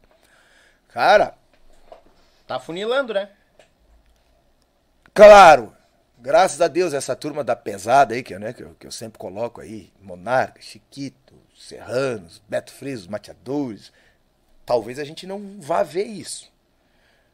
cara, 0.89 1.35
Tá 2.51 2.59
funilando, 2.59 3.15
né? 3.15 3.29
Claro, 5.15 5.73
graças 6.19 6.61
a 6.61 6.67
Deus, 6.67 6.93
essa 6.93 7.15
turma 7.15 7.45
da 7.45 7.55
pesada 7.55 8.12
aí, 8.12 8.25
que, 8.25 8.37
né, 8.41 8.53
que, 8.53 8.65
eu, 8.65 8.75
que 8.75 8.89
eu 8.89 8.91
sempre 8.91 9.21
coloco 9.21 9.61
aí, 9.61 9.93
Monarca, 10.03 10.61
Chiquito, 10.61 11.33
Serranos, 11.57 12.43
Beto 12.49 12.73
Friso, 12.73 13.09
Mateadores, 13.09 13.93
talvez 14.67 14.99
a 14.99 15.05
gente 15.05 15.29
não 15.29 15.61
vá 15.61 15.85
ver 15.85 16.03
isso. 16.03 16.53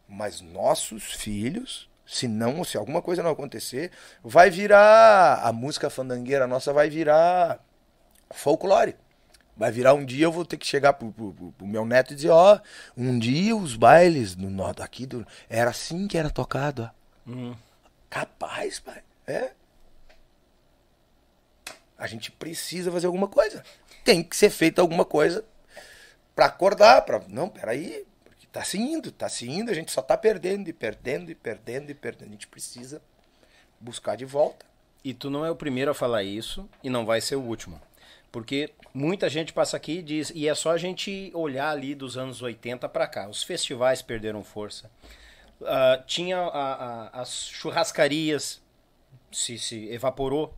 Mas 0.07 0.43
nossos 0.43 1.05
filhos, 1.15 1.89
se 2.05 2.29
não, 2.29 2.63
se 2.63 2.77
alguma 2.77 3.01
coisa 3.01 3.23
não 3.23 3.31
acontecer, 3.31 3.93
vai 4.23 4.51
virar, 4.51 5.41
a 5.43 5.51
música 5.51 5.89
fandangueira 5.89 6.47
nossa 6.47 6.75
vai 6.75 6.91
virar 6.91 7.59
folclore. 8.31 8.97
Vai 9.57 9.73
virar 9.73 9.95
um 9.95 10.05
dia 10.05 10.25
eu 10.27 10.33
vou 10.33 10.45
ter 10.45 10.57
que 10.59 10.67
chegar 10.67 10.93
pro, 10.93 11.11
pro- 11.13 11.33
pro- 11.33 11.67
meu 11.67 11.87
neto 11.87 12.13
e 12.13 12.17
dizer, 12.17 12.29
ó, 12.31 12.61
um 12.97 13.19
dia 13.19 13.57
os 13.57 13.75
bailes 13.75 14.37
no 14.37 14.51
norte 14.51 14.83
aqui 14.83 15.07
do, 15.07 15.27
era 15.49 15.71
assim 15.71 16.07
que 16.07 16.19
era 16.19 16.29
tocado, 16.31 16.91
ó. 17.27 17.55
Capaz, 18.11 18.79
pai. 18.81 19.03
É. 19.27 19.53
A 21.99 22.07
gente 22.07 22.31
precisa 22.31 22.93
fazer 22.93 23.07
alguma 23.07 23.29
coisa. 23.29 23.65
Tem 24.05 24.23
que 24.23 24.37
ser 24.37 24.51
feita 24.51 24.81
alguma 24.83 25.05
coisa 25.05 25.45
pra 26.35 26.47
acordar, 26.47 27.03
pra. 27.03 27.23
Não, 27.29 27.49
peraí. 27.49 28.05
Porque 28.25 28.47
tá 28.53 28.63
se 28.63 28.79
indo, 28.79 29.11
tá 29.11 29.29
se 29.29 29.49
indo, 29.49 29.71
a 29.71 29.75
gente 29.75 29.91
só 29.91 30.03
tá 30.03 30.17
perdendo 30.17 30.69
e 30.69 30.73
perdendo 30.73 31.31
e 31.31 31.35
perdendo 31.35 31.91
e 31.91 31.95
perdendo. 31.95 32.29
A 32.29 32.33
gente 32.33 32.47
precisa 32.47 33.01
buscar 33.81 34.17
de 34.17 34.25
volta. 34.27 34.67
E 35.03 35.15
tu 35.15 35.31
não 35.31 35.45
é 35.45 35.51
o 35.51 35.57
primeiro 35.57 35.91
a 35.91 35.95
falar 35.95 36.23
isso 36.23 36.69
e 36.83 36.91
não 36.91 37.07
vai 37.07 37.21
ser 37.21 37.37
o 37.37 37.41
último. 37.43 37.81
Porque 38.31 38.71
muita 38.97 39.29
gente 39.29 39.53
passa 39.53 39.77
aqui 39.77 39.99
e 39.99 40.03
diz, 40.03 40.33
e 40.35 40.49
é 40.49 40.55
só 40.55 40.71
a 40.73 40.79
gente 40.79 41.31
olhar 41.35 41.71
ali 41.71 41.95
dos 41.95 42.17
anos 42.17 42.41
80 42.43 42.89
pra 42.89 43.07
cá. 43.07 43.29
Os 43.29 43.43
festivais 43.43 44.01
perderam 44.03 44.43
força. 44.43 44.91
Ah, 45.65 46.03
tinha 46.07 46.39
a- 46.39 47.09
a- 47.13 47.21
as 47.23 47.47
churrascarias, 47.49 48.61
se, 49.31 49.59
se 49.59 49.89
evaporou. 49.91 50.55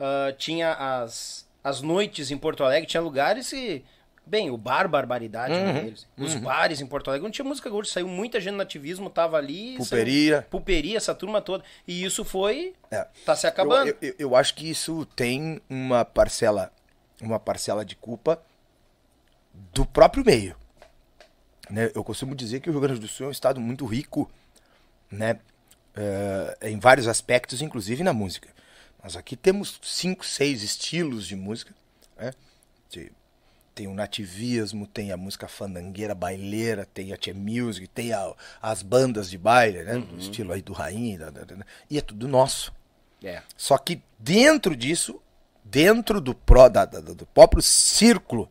Ah, 0.00 0.32
tinha 0.36 0.72
as, 0.72 1.46
as 1.62 1.80
noites 1.82 2.30
em 2.30 2.38
Porto 2.38 2.64
Alegre, 2.64 2.88
tinha 2.88 3.00
lugares 3.00 3.52
e. 3.52 3.84
Bem, 4.26 4.50
o 4.50 4.56
bar 4.56 4.88
Barbaridade 4.88 5.52
um 5.54 5.72
deles. 5.84 6.06
Os 6.16 6.34
bares 6.34 6.80
em 6.80 6.86
Porto 6.86 7.08
Alegre 7.08 7.24
não 7.24 7.30
tinha 7.30 7.44
música 7.44 7.68
gaúcha, 7.68 7.92
saiu 7.92 8.08
muita 8.08 8.40
gente 8.40 8.54
no 8.54 8.62
ativismo, 8.62 9.10
tava 9.10 9.36
ali. 9.36 9.76
Pulperia. 9.76 10.36
saiu- 10.38 10.48
pulperia, 10.50 10.96
essa 10.96 11.14
turma 11.14 11.42
toda. 11.42 11.62
E 11.86 12.02
isso 12.02 12.24
foi. 12.24 12.72
É. 12.90 13.06
Tá 13.26 13.36
se 13.36 13.46
acabando. 13.46 13.88
Eu, 13.88 13.96
eu- 14.00 14.14
eu 14.18 14.34
acho 14.36 14.54
que 14.54 14.68
isso 14.70 15.04
tem 15.14 15.60
uma 15.68 16.06
parcela, 16.06 16.72
uma 17.20 17.38
parcela 17.38 17.84
de 17.84 17.96
culpa 17.96 18.40
do 19.72 19.86
próprio 19.86 20.24
meio. 20.24 20.56
Né? 21.70 21.90
Eu 21.94 22.04
costumo 22.04 22.34
dizer 22.34 22.60
que 22.60 22.68
o 22.68 22.72
Rio 22.72 22.80
Grande 22.80 23.00
do 23.00 23.08
Sul 23.08 23.26
é 23.26 23.28
um 23.28 23.32
estado 23.32 23.60
muito 23.60 23.86
rico, 23.86 24.30
né? 25.10 25.38
eh, 25.96 26.58
em 26.70 26.78
vários 26.78 27.06
aspectos, 27.06 27.62
inclusive 27.62 28.02
na 28.02 28.12
música. 28.12 28.48
Nós 29.02 29.16
aqui 29.16 29.36
temos 29.36 29.78
cinco, 29.82 30.24
seis 30.26 30.62
estilos 30.62 31.26
de 31.26 31.36
música. 31.36 31.74
Né? 32.16 32.32
De- 32.90 33.12
tem 33.74 33.88
o 33.88 33.94
nativismo, 33.94 34.86
tem 34.86 35.10
a 35.10 35.16
música 35.16 35.48
fandangueira, 35.48 36.14
baileira, 36.14 36.86
tem 36.94 37.12
a 37.12 37.16
tia 37.16 37.34
music, 37.34 37.88
tem 37.88 38.12
a- 38.12 38.32
as 38.62 38.82
bandas 38.82 39.28
de 39.28 39.36
baile, 39.36 39.82
né? 39.82 39.98
Do 39.98 40.16
estilo 40.20 40.52
aí 40.52 40.62
do 40.62 40.72
rainha, 40.72 41.18
da- 41.18 41.30
da- 41.30 41.42
da- 41.56 41.66
e 41.90 41.98
é 41.98 42.00
tudo 42.00 42.28
nosso. 42.28 42.72
É. 43.22 43.42
Só 43.56 43.76
que 43.76 44.00
dentro 44.16 44.76
disso, 44.76 45.20
dentro 45.74 46.20
do, 46.20 46.34
pró, 46.34 46.68
da- 46.68 46.84
da- 46.84 47.00
do 47.00 47.26
próprio 47.26 47.60
círculo 47.60 48.48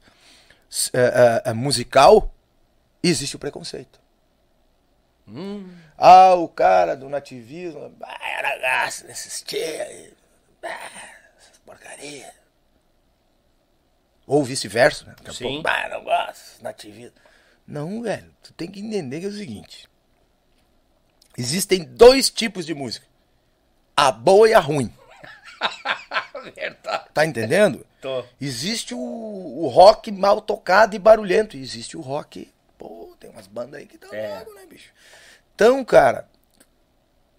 s- 0.69 0.91
eh, 0.93 1.41
eh, 1.45 1.53
musical, 1.53 2.33
existe 3.01 3.37
o 3.37 3.39
preconceito. 3.39 4.01
Ah, 5.97 6.33
o 6.35 6.49
cara 6.49 6.97
do 6.97 7.07
nativismo, 7.07 7.95
ah, 8.03 8.29
era 8.37 8.57
gasto 8.57 9.05
nesses 9.07 9.41
tia, 9.41 9.83
aí, 9.83 10.13
ah, 10.63 10.91
essas 11.39 11.57
porcaria. 11.65 12.33
Ou 14.27 14.43
vice-versa, 14.43 15.05
né? 15.05 15.15
Sim. 15.31 15.45
pouco, 15.45 15.67
ah, 15.69 15.87
não 15.89 16.03
gosto, 16.03 16.61
nativismo. 16.61 17.15
Não, 17.65 18.01
velho, 18.01 18.29
tu 18.43 18.51
tem 18.53 18.69
que 18.69 18.81
entender 18.81 19.21
que 19.21 19.25
é 19.27 19.29
o 19.29 19.33
seguinte. 19.33 19.87
Existem 21.37 21.85
dois 21.85 22.29
tipos 22.29 22.65
de 22.65 22.73
música. 22.73 23.07
A 23.95 24.11
boa 24.11 24.49
e 24.49 24.53
a 24.53 24.59
ruim. 24.59 24.93
Verdade. 26.51 27.05
Tá 27.13 27.25
entendendo? 27.25 27.85
Tô. 28.01 28.23
Existe 28.39 28.93
o, 28.93 28.99
o 28.99 29.67
rock 29.67 30.11
mal 30.11 30.41
tocado 30.41 30.95
e 30.95 30.99
barulhento. 30.99 31.55
E 31.55 31.61
existe 31.61 31.95
o 31.97 32.01
rock. 32.01 32.51
Pô, 32.77 33.15
tem 33.19 33.29
umas 33.29 33.47
bandas 33.47 33.79
aí 33.79 33.85
que 33.85 33.97
tá 33.97 34.07
É. 34.15 34.39
logo, 34.39 34.53
né, 34.55 34.65
bicho? 34.65 34.91
Então, 35.55 35.83
cara, 35.85 36.27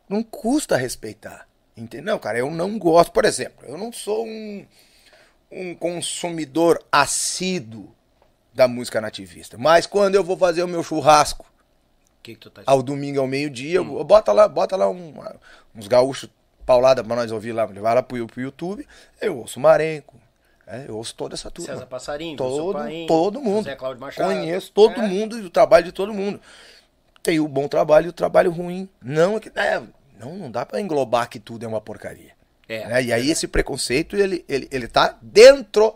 não 0.08 0.22
custa 0.22 0.76
respeitar. 0.76 1.46
Entendeu, 1.76 2.18
cara? 2.18 2.38
Eu 2.38 2.50
não 2.50 2.78
gosto, 2.78 3.10
por 3.12 3.24
exemplo, 3.24 3.66
eu 3.66 3.76
não 3.76 3.92
sou 3.92 4.24
um, 4.24 4.64
um 5.50 5.74
consumidor 5.74 6.80
assíduo 6.90 7.94
da 8.52 8.68
música 8.68 9.00
nativista. 9.00 9.58
Mas 9.58 9.84
quando 9.86 10.14
eu 10.14 10.22
vou 10.22 10.36
fazer 10.36 10.62
o 10.62 10.68
meu 10.68 10.82
churrasco 10.84 11.44
que, 12.22 12.36
que 12.36 12.48
tá 12.48 12.62
Ao 12.64 12.80
domingo 12.82 13.20
ao 13.20 13.26
meio-dia, 13.26 13.78
eu- 13.78 14.04
bota 14.04 14.32
lá, 14.32 14.46
bota 14.48 14.76
lá 14.76 14.88
um- 14.88 15.12
uns 15.74 15.88
gaúchos 15.88 16.30
paulada 16.64 17.02
pra 17.04 17.16
nós 17.16 17.30
ouvir 17.32 17.52
lá, 17.52 17.64
levar 17.64 17.94
lá 17.94 18.02
pro, 18.02 18.26
pro 18.26 18.40
YouTube. 18.40 18.86
Eu 19.20 19.38
ouço 19.38 19.58
Marenco, 19.60 20.18
é, 20.66 20.84
eu 20.88 20.96
ouço 20.96 21.14
toda 21.14 21.34
essa 21.34 21.50
turma. 21.50 21.72
César 21.72 21.86
Passarinho, 21.86 22.36
todo, 22.36 22.72
Paim, 22.78 23.06
todo 23.06 23.40
mundo. 23.40 23.64
José 23.64 23.76
Cláudio 23.76 24.00
Machado. 24.00 24.28
Conheço 24.32 24.72
todo 24.72 25.00
É. 25.00 25.06
mundo 25.06 25.38
e 25.38 25.42
o 25.42 25.50
trabalho 25.50 25.84
de 25.84 25.92
todo 25.92 26.12
mundo. 26.14 26.40
Tem 27.22 27.40
o 27.40 27.48
bom 27.48 27.68
trabalho 27.68 28.06
e 28.06 28.08
o 28.10 28.12
trabalho 28.12 28.50
ruim. 28.50 28.88
Não, 29.02 29.36
é 29.36 29.40
que- 29.40 29.52
é, 29.58 29.82
não, 30.18 30.34
não 30.36 30.50
dá 30.50 30.64
pra 30.66 30.80
englobar 30.80 31.28
que 31.28 31.38
tudo 31.40 31.64
é 31.64 31.68
uma 31.68 31.80
porcaria. 31.80 32.32
É. 32.68 32.86
né? 32.86 33.02
E 33.02 33.12
aí 33.12 33.30
esse 33.30 33.46
preconceito, 33.46 34.16
ele, 34.16 34.42
ele, 34.48 34.66
ele 34.70 34.88
tá 34.88 35.18
dentro 35.20 35.94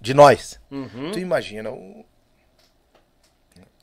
de 0.00 0.12
nós. 0.12 0.60
Uhum. 0.70 1.10
Tu 1.12 1.18
imagina 1.18 1.70
o, 1.70 2.04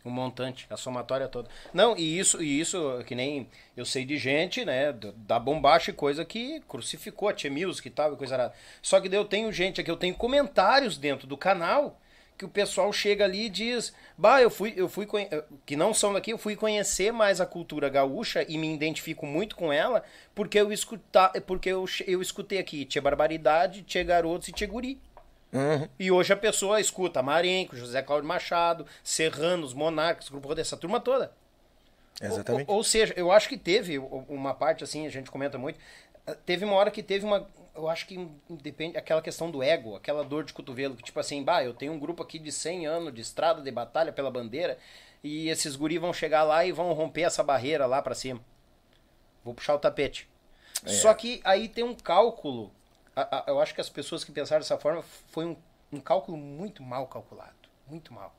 O 0.09 0.11
montante, 0.11 0.65
a 0.71 0.75
somatória 0.75 1.27
toda. 1.27 1.47
Não, 1.71 1.95
e 1.95 2.17
isso, 2.17 2.41
e 2.41 2.59
isso, 2.59 3.03
que 3.05 3.13
nem 3.13 3.47
eu 3.77 3.85
sei 3.85 4.03
de 4.03 4.17
gente, 4.17 4.65
né, 4.65 4.91
da 5.15 5.37
bombacha 5.37 5.91
e 5.91 5.93
coisa 5.93 6.25
que 6.25 6.59
crucificou 6.67 7.29
a 7.29 7.33
Tia 7.33 7.51
Music 7.51 7.87
e 7.87 7.91
tal, 7.91 8.13
e 8.13 8.17
coisa 8.17 8.33
arada. 8.33 8.53
Só 8.81 8.99
que 8.99 9.13
eu 9.13 9.23
tenho 9.23 9.51
gente 9.51 9.79
aqui, 9.79 9.91
eu 9.91 9.95
tenho 9.95 10.15
comentários 10.15 10.97
dentro 10.97 11.27
do 11.27 11.37
canal 11.37 11.99
que 12.39 12.45
o 12.45 12.49
pessoal 12.49 12.91
chega 12.93 13.25
ali 13.25 13.47
e 13.47 13.49
diz, 13.49 13.93
bah, 14.17 14.41
eu 14.41 14.49
fui, 14.49 14.73
eu 14.75 14.87
fui, 14.87 15.05
eh, 15.29 15.43
que 15.65 15.75
não 15.75 15.93
são 15.93 16.13
daqui, 16.13 16.31
eu 16.31 16.37
fui 16.37 16.55
conhecer 16.55 17.11
mais 17.11 17.41
a 17.41 17.45
cultura 17.45 17.89
gaúcha 17.89 18.45
e 18.47 18.57
me 18.57 18.73
identifico 18.73 19.25
muito 19.25 19.57
com 19.57 19.73
ela, 19.73 20.01
porque 20.33 20.57
eu 20.57 20.71
escutar, 20.71 21.33
porque 21.41 21.67
eu, 21.67 21.83
eu 22.07 22.21
escutei 22.21 22.57
aqui 22.57 22.85
Tia 22.85 23.01
Barbaridade, 23.01 23.83
Tia 23.83 24.05
Garotos 24.05 24.47
e 24.47 24.53
Tia 24.53 24.67
Guri. 24.67 24.97
E 25.97 26.11
hoje 26.11 26.31
a 26.31 26.37
pessoa 26.37 26.79
escuta 26.79 27.23
Marenco, 27.23 27.75
José 27.75 28.01
Cláudio 28.01 28.27
Machado, 28.27 28.85
Serranos, 29.03 29.73
Monarcas, 29.73 30.29
grupo 30.29 30.53
dessa 30.53 30.77
turma 30.77 30.99
toda. 30.99 31.31
Exatamente. 32.21 32.69
Ou, 32.69 32.77
ou 32.77 32.83
seja, 32.83 33.13
eu 33.17 33.31
acho 33.31 33.47
que 33.49 33.57
teve 33.57 33.97
uma 33.97 34.53
parte 34.53 34.83
assim, 34.83 35.05
a 35.07 35.09
gente 35.09 35.31
comenta 35.31 35.57
muito. 35.57 35.79
eh, 36.27 36.35
Teve 36.45 36.65
uma 36.65 36.75
hora 36.75 36.91
que 36.91 37.01
teve 37.01 37.25
uma. 37.25 37.47
Eu 37.75 37.87
acho 37.89 38.05
que 38.07 38.29
depende. 38.49 38.97
Aquela 38.97 39.21
questão 39.21 39.49
do 39.49 39.63
ego, 39.63 39.95
aquela 39.95 40.23
dor 40.23 40.43
de 40.43 40.53
cotovelo, 40.53 40.95
que 40.95 41.03
tipo 41.03 41.19
assim, 41.19 41.43
bah, 41.43 41.63
eu 41.63 41.73
tenho 41.73 41.93
um 41.93 41.99
grupo 41.99 42.21
aqui 42.21 42.37
de 42.37 42.51
100 42.51 42.85
anos 42.87 43.13
de 43.13 43.21
estrada, 43.21 43.61
de 43.61 43.71
batalha 43.71 44.11
pela 44.11 44.29
bandeira, 44.29 44.77
e 45.23 45.49
esses 45.49 45.75
guri 45.75 45.97
vão 45.97 46.11
chegar 46.13 46.43
lá 46.43 46.65
e 46.65 46.71
vão 46.71 46.91
romper 46.93 47.21
essa 47.21 47.41
barreira 47.41 47.85
lá 47.85 48.01
pra 48.01 48.13
cima. 48.13 48.41
Vou 49.43 49.53
puxar 49.53 49.75
o 49.75 49.79
tapete. 49.79 50.27
Só 50.85 51.13
que 51.13 51.41
aí 51.43 51.67
tem 51.69 51.83
um 51.83 51.95
cálculo. 51.95 52.71
A- 53.21 53.39
a- 53.39 53.43
eu 53.47 53.59
acho 53.59 53.73
que 53.73 53.81
as 53.81 53.89
pessoas 53.89 54.23
que 54.23 54.31
pensaram 54.31 54.61
dessa 54.61 54.77
forma 54.77 55.03
foi 55.31 55.45
um, 55.45 55.55
um 55.91 55.99
cálculo 55.99 56.37
muito 56.37 56.81
mal 56.83 57.07
calculado. 57.07 57.53
Muito 57.87 58.13
mal. 58.13 58.35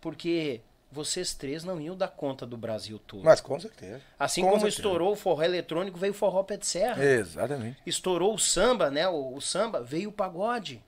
Porque 0.00 0.60
vocês 0.90 1.34
três 1.34 1.64
não 1.64 1.80
iam 1.80 1.96
dar 1.96 2.08
conta 2.08 2.46
do 2.46 2.56
Brasil 2.56 2.98
todo. 2.98 3.24
Mas 3.24 3.40
com 3.40 3.58
certeza. 3.60 4.00
Assim 4.18 4.40
Com 4.42 4.48
como 4.48 4.60
certeza. 4.62 4.80
estourou 4.80 5.12
o 5.12 5.16
forró 5.16 5.42
eletrônico, 5.42 5.98
veio 5.98 6.12
o 6.12 6.16
forró 6.16 6.42
pé 6.42 6.56
de 6.56 6.66
serra. 6.66 7.02
Exatamente. 7.04 7.78
Estourou 7.84 8.34
o 8.34 8.38
samba, 8.38 8.90
né? 8.90 9.06
O, 9.08 9.34
o 9.34 9.40
samba, 9.40 9.82
veio 9.82 10.08
o 10.08 10.12
pagode. 10.12 10.82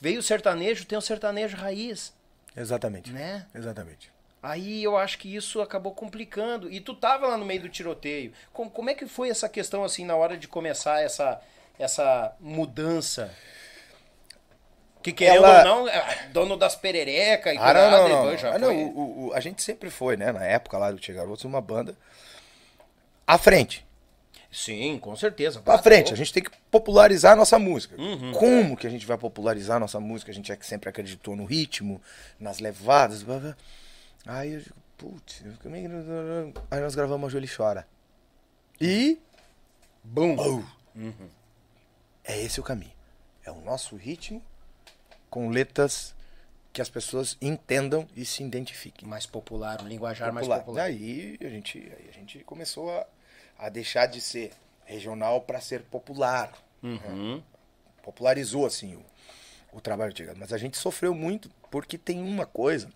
Veio 0.00 0.20
o 0.20 0.22
sertanejo, 0.22 0.86
tem 0.86 0.96
o 0.96 1.02
sertanejo 1.02 1.56
raiz, 1.58 2.14
Exatamente. 2.56 3.12
né? 3.12 3.46
Exatamente. 3.54 4.10
Aí 4.42 4.82
eu 4.82 4.96
acho 4.96 5.18
que 5.18 5.34
isso 5.36 5.60
acabou 5.60 5.92
complicando. 5.92 6.72
E 6.72 6.80
tu 6.80 6.94
tava 6.94 7.28
lá 7.28 7.36
no 7.36 7.44
meio 7.44 7.60
do 7.60 7.68
tiroteio. 7.68 8.32
Como, 8.54 8.70
como 8.70 8.88
é 8.88 8.94
que 8.94 9.06
foi 9.06 9.28
essa 9.28 9.46
questão, 9.50 9.84
assim, 9.84 10.06
na 10.06 10.16
hora 10.16 10.38
de 10.38 10.48
começar 10.48 11.02
essa, 11.02 11.38
essa 11.82 12.34
mudança? 12.40 13.32
Que 15.02 15.12
querendo 15.12 15.44
Ela- 15.46 15.58
ou 15.60 15.64
não, 15.64 15.88
é 15.88 16.28
dono 16.30 16.56
das 16.58 16.76
pererecas 16.76 17.54
e 17.54 17.58
Ah, 17.58 17.72
não, 17.72 17.90
não, 17.90 18.00
cuidado, 18.02 18.24
não. 18.26 18.36
já 18.36 18.54
Ah, 18.54 18.58
não, 18.58 18.68
foi- 18.68 18.84
o- 18.84 19.26
o- 19.28 19.32
a 19.34 19.40
gente 19.40 19.62
sempre 19.62 19.88
foi, 19.88 20.16
né? 20.16 20.30
Na 20.30 20.44
época 20.44 20.76
lá 20.76 20.90
do 20.90 20.98
Tia 20.98 21.14
Garotos, 21.14 21.44
uma 21.44 21.60
banda 21.60 21.96
à 23.26 23.38
frente. 23.38 23.86
Sim, 24.52 24.98
com 24.98 25.14
certeza. 25.16 25.60
Pra 25.60 25.78
frente, 25.78 26.12
a 26.12 26.16
gente 26.16 26.32
tem 26.32 26.42
que 26.42 26.50
popularizar 26.70 27.32
a 27.32 27.36
nossa 27.36 27.58
música. 27.58 27.94
Uhum. 27.98 28.32
Como 28.32 28.76
que 28.76 28.86
a 28.86 28.90
gente 28.90 29.06
vai 29.06 29.16
popularizar 29.16 29.76
a 29.76 29.80
nossa 29.80 30.00
música? 30.00 30.32
A 30.32 30.34
gente 30.34 30.50
é 30.52 30.56
que 30.56 30.66
sempre 30.66 30.88
acreditou 30.90 31.34
no 31.36 31.44
ritmo, 31.44 32.02
nas 32.38 32.58
levadas. 32.58 33.22
blá, 33.22 33.38
blá. 33.38 33.56
Aí 34.26 34.52
eu 34.54 34.60
digo, 34.60 34.74
putz, 34.98 35.42
como 35.62 35.76
é 35.76 35.80
que- 35.80 35.88
aí 36.70 36.80
nós 36.80 36.94
gravamos 36.94 37.28
a 37.28 37.30
Jolie 37.30 37.48
Chora. 37.48 37.86
E. 38.80 39.18
Bum! 40.04 40.36
É 42.30 42.40
esse 42.40 42.60
o 42.60 42.62
caminho. 42.62 42.92
É 43.44 43.50
o 43.50 43.60
nosso 43.60 43.96
ritmo 43.96 44.40
com 45.28 45.48
letras 45.48 46.14
que 46.72 46.80
as 46.80 46.88
pessoas 46.88 47.36
entendam 47.42 48.06
e 48.14 48.24
se 48.24 48.44
identifiquem. 48.44 49.08
Mais 49.08 49.26
popular, 49.26 49.82
um 49.82 49.88
linguajar 49.88 50.32
mais 50.32 50.46
Popular. 50.46 50.60
popular. 50.64 50.82
Daí 50.84 51.36
a 51.40 51.48
gente, 51.48 51.78
aí 51.78 52.08
a 52.08 52.12
gente 52.12 52.38
começou 52.44 52.96
a, 52.96 53.04
a 53.58 53.68
deixar 53.68 54.06
de 54.06 54.20
ser 54.20 54.52
regional 54.84 55.40
para 55.40 55.60
ser 55.60 55.82
popular. 55.82 56.52
né? 56.80 57.42
Popularizou 58.00 58.64
assim 58.64 58.94
o, 58.94 59.04
o 59.72 59.80
trabalho 59.80 60.12
de 60.12 60.24
Mas 60.36 60.52
a 60.52 60.58
gente 60.58 60.76
sofreu 60.78 61.12
muito 61.12 61.50
porque 61.68 61.98
tem 61.98 62.22
uma 62.22 62.46
coisa 62.46 62.88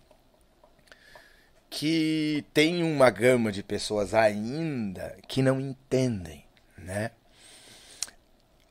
que 1.69 2.45
tem 2.53 2.83
uma 2.83 3.09
gama 3.09 3.51
de 3.51 3.61
pessoas 3.61 4.13
ainda 4.13 5.17
que 5.27 5.41
não 5.41 5.59
entendem, 5.59 6.45
né? 6.77 7.11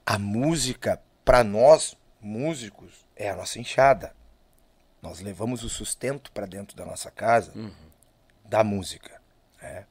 A 0.07 0.19
música 0.19 1.01
para 1.25 1.43
nós 1.43 1.97
músicos 2.21 3.07
é 3.17 3.31
a 3.31 3.37
nossa 3.37 3.59
enxada. 3.59 4.15
Nós 5.01 5.21
levamos 5.21 5.63
o 5.63 5.69
sustento 5.69 6.31
para 6.33 6.47
dentro 6.47 6.77
da 6.77 6.85
nossa 6.85 7.11
casa 7.11 7.53
da 8.45 8.63
música. 8.63 9.21
né? 9.61 9.87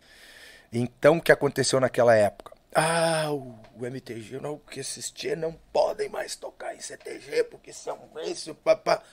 Então, 0.71 1.17
o 1.17 1.21
que 1.21 1.31
aconteceu 1.31 1.79
naquela 1.79 2.15
época? 2.15 2.53
Ah, 2.73 3.29
o, 3.31 3.59
o 3.75 3.85
MTG, 3.85 4.39
não, 4.39 4.57
porque 4.57 4.79
esses 4.79 5.11
tchê 5.11 5.35
não 5.35 5.53
podem 5.71 6.09
mais 6.09 6.35
tocar 6.35 6.75
em 6.75 6.79
CTG, 6.79 7.43
porque 7.45 7.71
são 7.71 7.99
esse, 8.17 8.49
o 8.49 8.55
papá. 8.55 9.03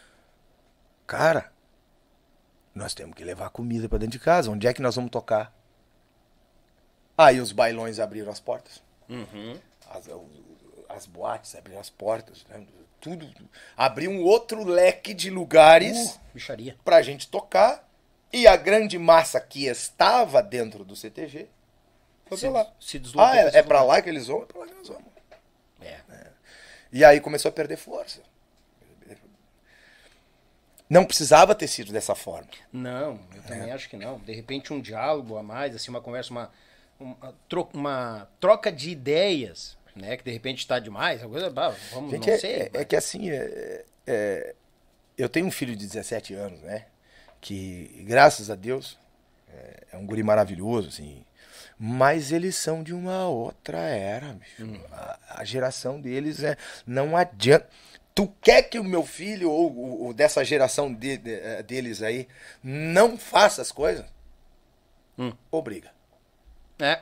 Cara, 1.07 1.53
nós 2.75 2.95
temos 2.95 3.15
que 3.15 3.25
levar 3.25 3.51
comida 3.51 3.89
para 3.89 3.99
dentro 3.99 4.19
de 4.19 4.25
casa. 4.25 4.51
Onde 4.51 4.67
é 4.67 4.73
que 4.73 4.81
nós 4.81 4.97
vamos 4.97 5.11
tocar? 5.11 5.55
Aí 7.19 7.39
os 7.39 7.53
bailões 7.53 7.99
abriram 7.99 8.33
as 8.33 8.41
portas. 8.41 8.83
As, 9.91 10.09
as 10.95 11.07
boates 11.07 11.55
abriram 11.55 11.81
as 11.81 11.91
portas. 11.91 12.45
né? 12.49 12.65
Tudo. 13.01 13.31
Abriu 13.77 14.11
um 14.11 14.23
outro 14.23 14.63
leque 14.65 15.15
de 15.15 15.31
lugares 15.31 16.15
Uh, 16.17 16.21
bicharia. 16.35 16.77
pra 16.85 17.01
gente 17.01 17.29
tocar 17.29 17.89
e 18.33 18.47
a 18.47 18.57
grande 18.57 18.99
massa 18.99 19.41
que 19.41 19.67
estava 19.67 20.43
dentro 20.43 20.85
do 20.85 20.95
CTG 20.95 21.49
foi 22.27 22.37
Se- 22.39 22.49
lá. 22.49 22.71
se 22.79 22.99
deslocou 22.99 23.33
ah, 23.33 23.37
é, 23.37 23.49
esse 23.49 23.57
é 23.57 23.63
pra 23.63 23.83
lá 23.83 24.01
que 24.03 24.09
eles 24.11 24.27
vão? 24.27 24.43
É 24.43 24.45
pra 24.47 24.61
lá 24.61 24.67
que 24.67 24.75
nós 24.75 24.89
vamos. 24.89 25.05
É. 25.81 26.01
E 26.93 27.03
aí 27.05 27.21
começou 27.21 27.49
a 27.49 27.53
perder 27.53 27.77
força. 27.77 28.21
Não 30.89 31.05
precisava 31.05 31.55
ter 31.55 31.69
sido 31.69 31.93
dessa 31.93 32.15
forma. 32.17 32.49
Não, 32.73 33.21
eu 33.35 33.43
também 33.45 33.71
acho 33.71 33.89
que 33.89 33.97
não. 33.97 34.19
De 34.19 34.35
repente 34.35 34.73
um 34.73 34.81
diálogo 34.81 35.37
a 35.37 35.43
mais, 35.43 35.75
assim, 35.75 35.89
uma 35.91 36.01
conversa, 36.01 36.33
uma, 36.33 36.51
uma, 36.99 37.35
uma 37.73 38.29
troca 38.41 38.73
de 38.73 38.91
ideias, 38.91 39.79
né? 39.97 40.17
Que 40.17 40.25
de 40.25 40.31
repente 40.31 40.67
tá 40.67 40.79
demais, 40.79 41.23
coisa, 41.23 41.51
vamos, 41.51 41.79
Gente, 42.11 42.27
não 42.29 42.35
é, 42.35 42.39
sei. 42.39 42.53
é- 42.53 42.71
é 42.75 42.85
que 42.85 42.97
assim, 42.97 43.31
é- 43.31 43.85
é- 44.07 44.55
eu 45.19 45.29
tenho 45.29 45.47
um 45.47 45.51
filho 45.51 45.75
de 45.77 45.87
17 45.87 46.35
anos, 46.35 46.61
né? 46.63 46.87
Que, 47.41 48.03
graças 48.07 48.51
a 48.51 48.55
Deus, 48.55 48.99
é, 49.53 49.85
é 49.93 49.97
um 49.97 50.07
guri 50.07 50.23
maravilhoso, 50.23 50.89
assim. 50.89 51.25
Mas 51.79 52.31
eles 52.31 52.57
são 52.57 52.83
de 52.83 52.93
uma 52.93 53.27
outra 53.29 53.79
era, 53.79 54.35
bicho. 54.35 54.81
A, 54.93 55.19
a 55.41 55.45
geração 55.45 55.99
deles 56.01 56.43
é. 56.43 56.57
Não 56.87 57.17
adianta. 57.17 57.69
Tu 58.15 58.27
quer 58.43 58.63
que 58.65 58.79
o 58.79 58.85
meu 58.85 59.03
filho 59.05 59.51
ou, 59.51 60.03
ou- 60.03 60.13
dessa 60.13 60.45
geração 60.45 60.93
de- 60.93 61.17
de- 61.17 61.35
eh, 61.35 61.63
deles 61.63 62.03
aí 62.03 62.29
não 62.63 63.17
faça 63.17 63.63
as 63.63 63.73
coisas? 63.73 64.05
Obriga. 65.51 65.91
É. 66.81 66.97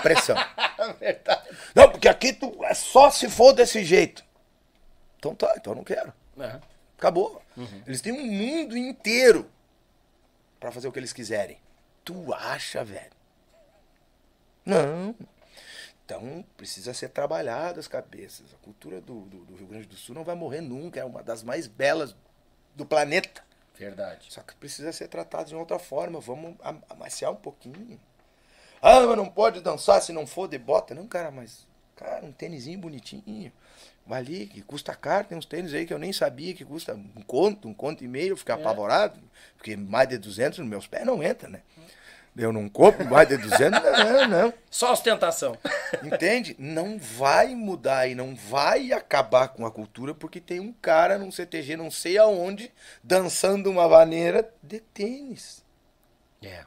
Pressão. 0.00 0.36
Verdade. 0.98 1.48
não, 1.74 1.90
porque 1.90 2.08
aqui 2.08 2.32
tu 2.32 2.64
é 2.64 2.72
só 2.74 3.10
se 3.10 3.28
for 3.28 3.52
desse 3.52 3.84
jeito. 3.84 4.24
Então 5.18 5.34
tá, 5.34 5.52
então 5.56 5.72
eu 5.72 5.76
não 5.76 5.84
quero. 5.84 6.12
É. 6.38 6.60
Acabou. 6.96 7.42
Eles 7.86 8.00
têm 8.00 8.12
um 8.12 8.26
mundo 8.26 8.76
inteiro 8.76 9.50
pra 10.58 10.70
fazer 10.72 10.88
o 10.88 10.92
que 10.92 10.98
eles 10.98 11.12
quiserem. 11.12 11.58
Tu 12.04 12.32
acha, 12.34 12.84
velho? 12.84 13.10
Não. 14.64 15.14
Então 16.04 16.44
precisa 16.56 16.94
ser 16.94 17.08
trabalhado 17.10 17.78
as 17.80 17.88
cabeças. 17.88 18.46
A 18.54 18.64
cultura 18.64 19.00
do, 19.00 19.20
do- 19.22 19.44
do 19.44 19.56
Rio 19.56 19.66
Grande 19.66 19.86
do 19.86 19.96
Sul 19.96 20.14
não 20.14 20.24
vai 20.24 20.34
morrer 20.34 20.60
nunca. 20.60 21.00
É 21.00 21.04
uma 21.04 21.22
das 21.22 21.42
mais 21.42 21.66
belas 21.66 22.14
do 22.74 22.86
planeta. 22.86 23.42
Verdade. 23.74 24.32
Só 24.32 24.40
que 24.40 24.54
precisa 24.56 24.92
ser 24.92 25.08
tratado 25.08 25.48
de 25.48 25.54
outra 25.54 25.78
forma. 25.78 26.18
Vamos 26.20 26.56
am- 26.62 26.82
amaciar 26.88 27.32
um 27.32 27.36
pouquinho. 27.36 28.00
Ah, 28.80 29.00
mas 29.00 29.16
não 29.16 29.26
pode 29.26 29.60
dançar 29.60 30.00
se 30.02 30.12
não 30.12 30.26
for 30.26 30.48
de 30.48 30.58
bota. 30.58 30.94
Não, 30.94 31.06
cara, 31.06 31.30
mas, 31.30 31.66
cara, 31.96 32.24
um 32.24 32.32
tênisinho 32.32 32.78
bonitinho. 32.78 33.52
Vai 34.06 34.20
ali, 34.20 34.46
que 34.46 34.62
custa 34.62 34.94
caro. 34.94 35.26
Tem 35.26 35.36
uns 35.36 35.44
tênis 35.44 35.74
aí 35.74 35.84
que 35.84 35.92
eu 35.92 35.98
nem 35.98 36.12
sabia 36.12 36.54
que 36.54 36.64
custa 36.64 36.94
um 36.94 37.22
conto, 37.22 37.68
um 37.68 37.74
conto 37.74 38.02
e 38.02 38.08
meio. 38.08 38.30
Eu 38.30 38.36
fiquei 38.36 38.54
apavorado. 38.54 39.20
Porque 39.56 39.76
mais 39.76 40.08
de 40.08 40.16
200 40.16 40.60
nos 40.60 40.68
meus 40.68 40.86
pés 40.86 41.04
não 41.04 41.22
entra, 41.22 41.48
né? 41.48 41.60
Eu 42.38 42.52
não 42.52 42.68
compro 42.68 43.04
mais 43.04 43.26
de 43.26 43.36
200, 43.36 43.82
não, 43.82 44.28
não. 44.28 44.54
Só 44.70 44.92
ostentação. 44.92 45.58
Entende? 46.04 46.54
Não 46.56 46.96
vai 46.96 47.54
mudar 47.54 48.06
e 48.06 48.14
não 48.14 48.34
vai 48.36 48.92
acabar 48.92 49.48
com 49.48 49.66
a 49.66 49.72
cultura 49.72 50.14
porque 50.14 50.40
tem 50.40 50.60
um 50.60 50.72
cara 50.72 51.18
num 51.18 51.32
CTG 51.32 51.76
não 51.76 51.90
sei 51.90 52.16
aonde 52.16 52.72
dançando 53.02 53.68
uma 53.68 53.88
vaneira 53.88 54.48
de 54.62 54.78
tênis. 54.78 55.64
É. 56.40 56.64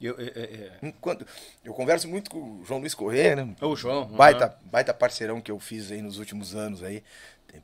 Eu, 0.00 0.16
é, 0.18 0.24
é, 0.24 0.42
é. 0.42 0.72
Enquanto, 0.82 1.26
eu 1.64 1.74
converso 1.74 2.08
muito 2.08 2.30
com 2.30 2.38
o 2.38 2.64
João 2.64 2.80
Luiz 2.80 2.94
Corrêa, 2.94 3.36
né? 3.36 3.54
O 3.60 3.76
João. 3.76 4.06
Baita, 4.06 4.56
baita 4.64 4.94
parceirão 4.94 5.40
que 5.40 5.50
eu 5.50 5.58
fiz 5.60 5.90
aí 5.90 6.00
nos 6.00 6.18
últimos 6.18 6.54
anos 6.54 6.82
aí. 6.82 7.02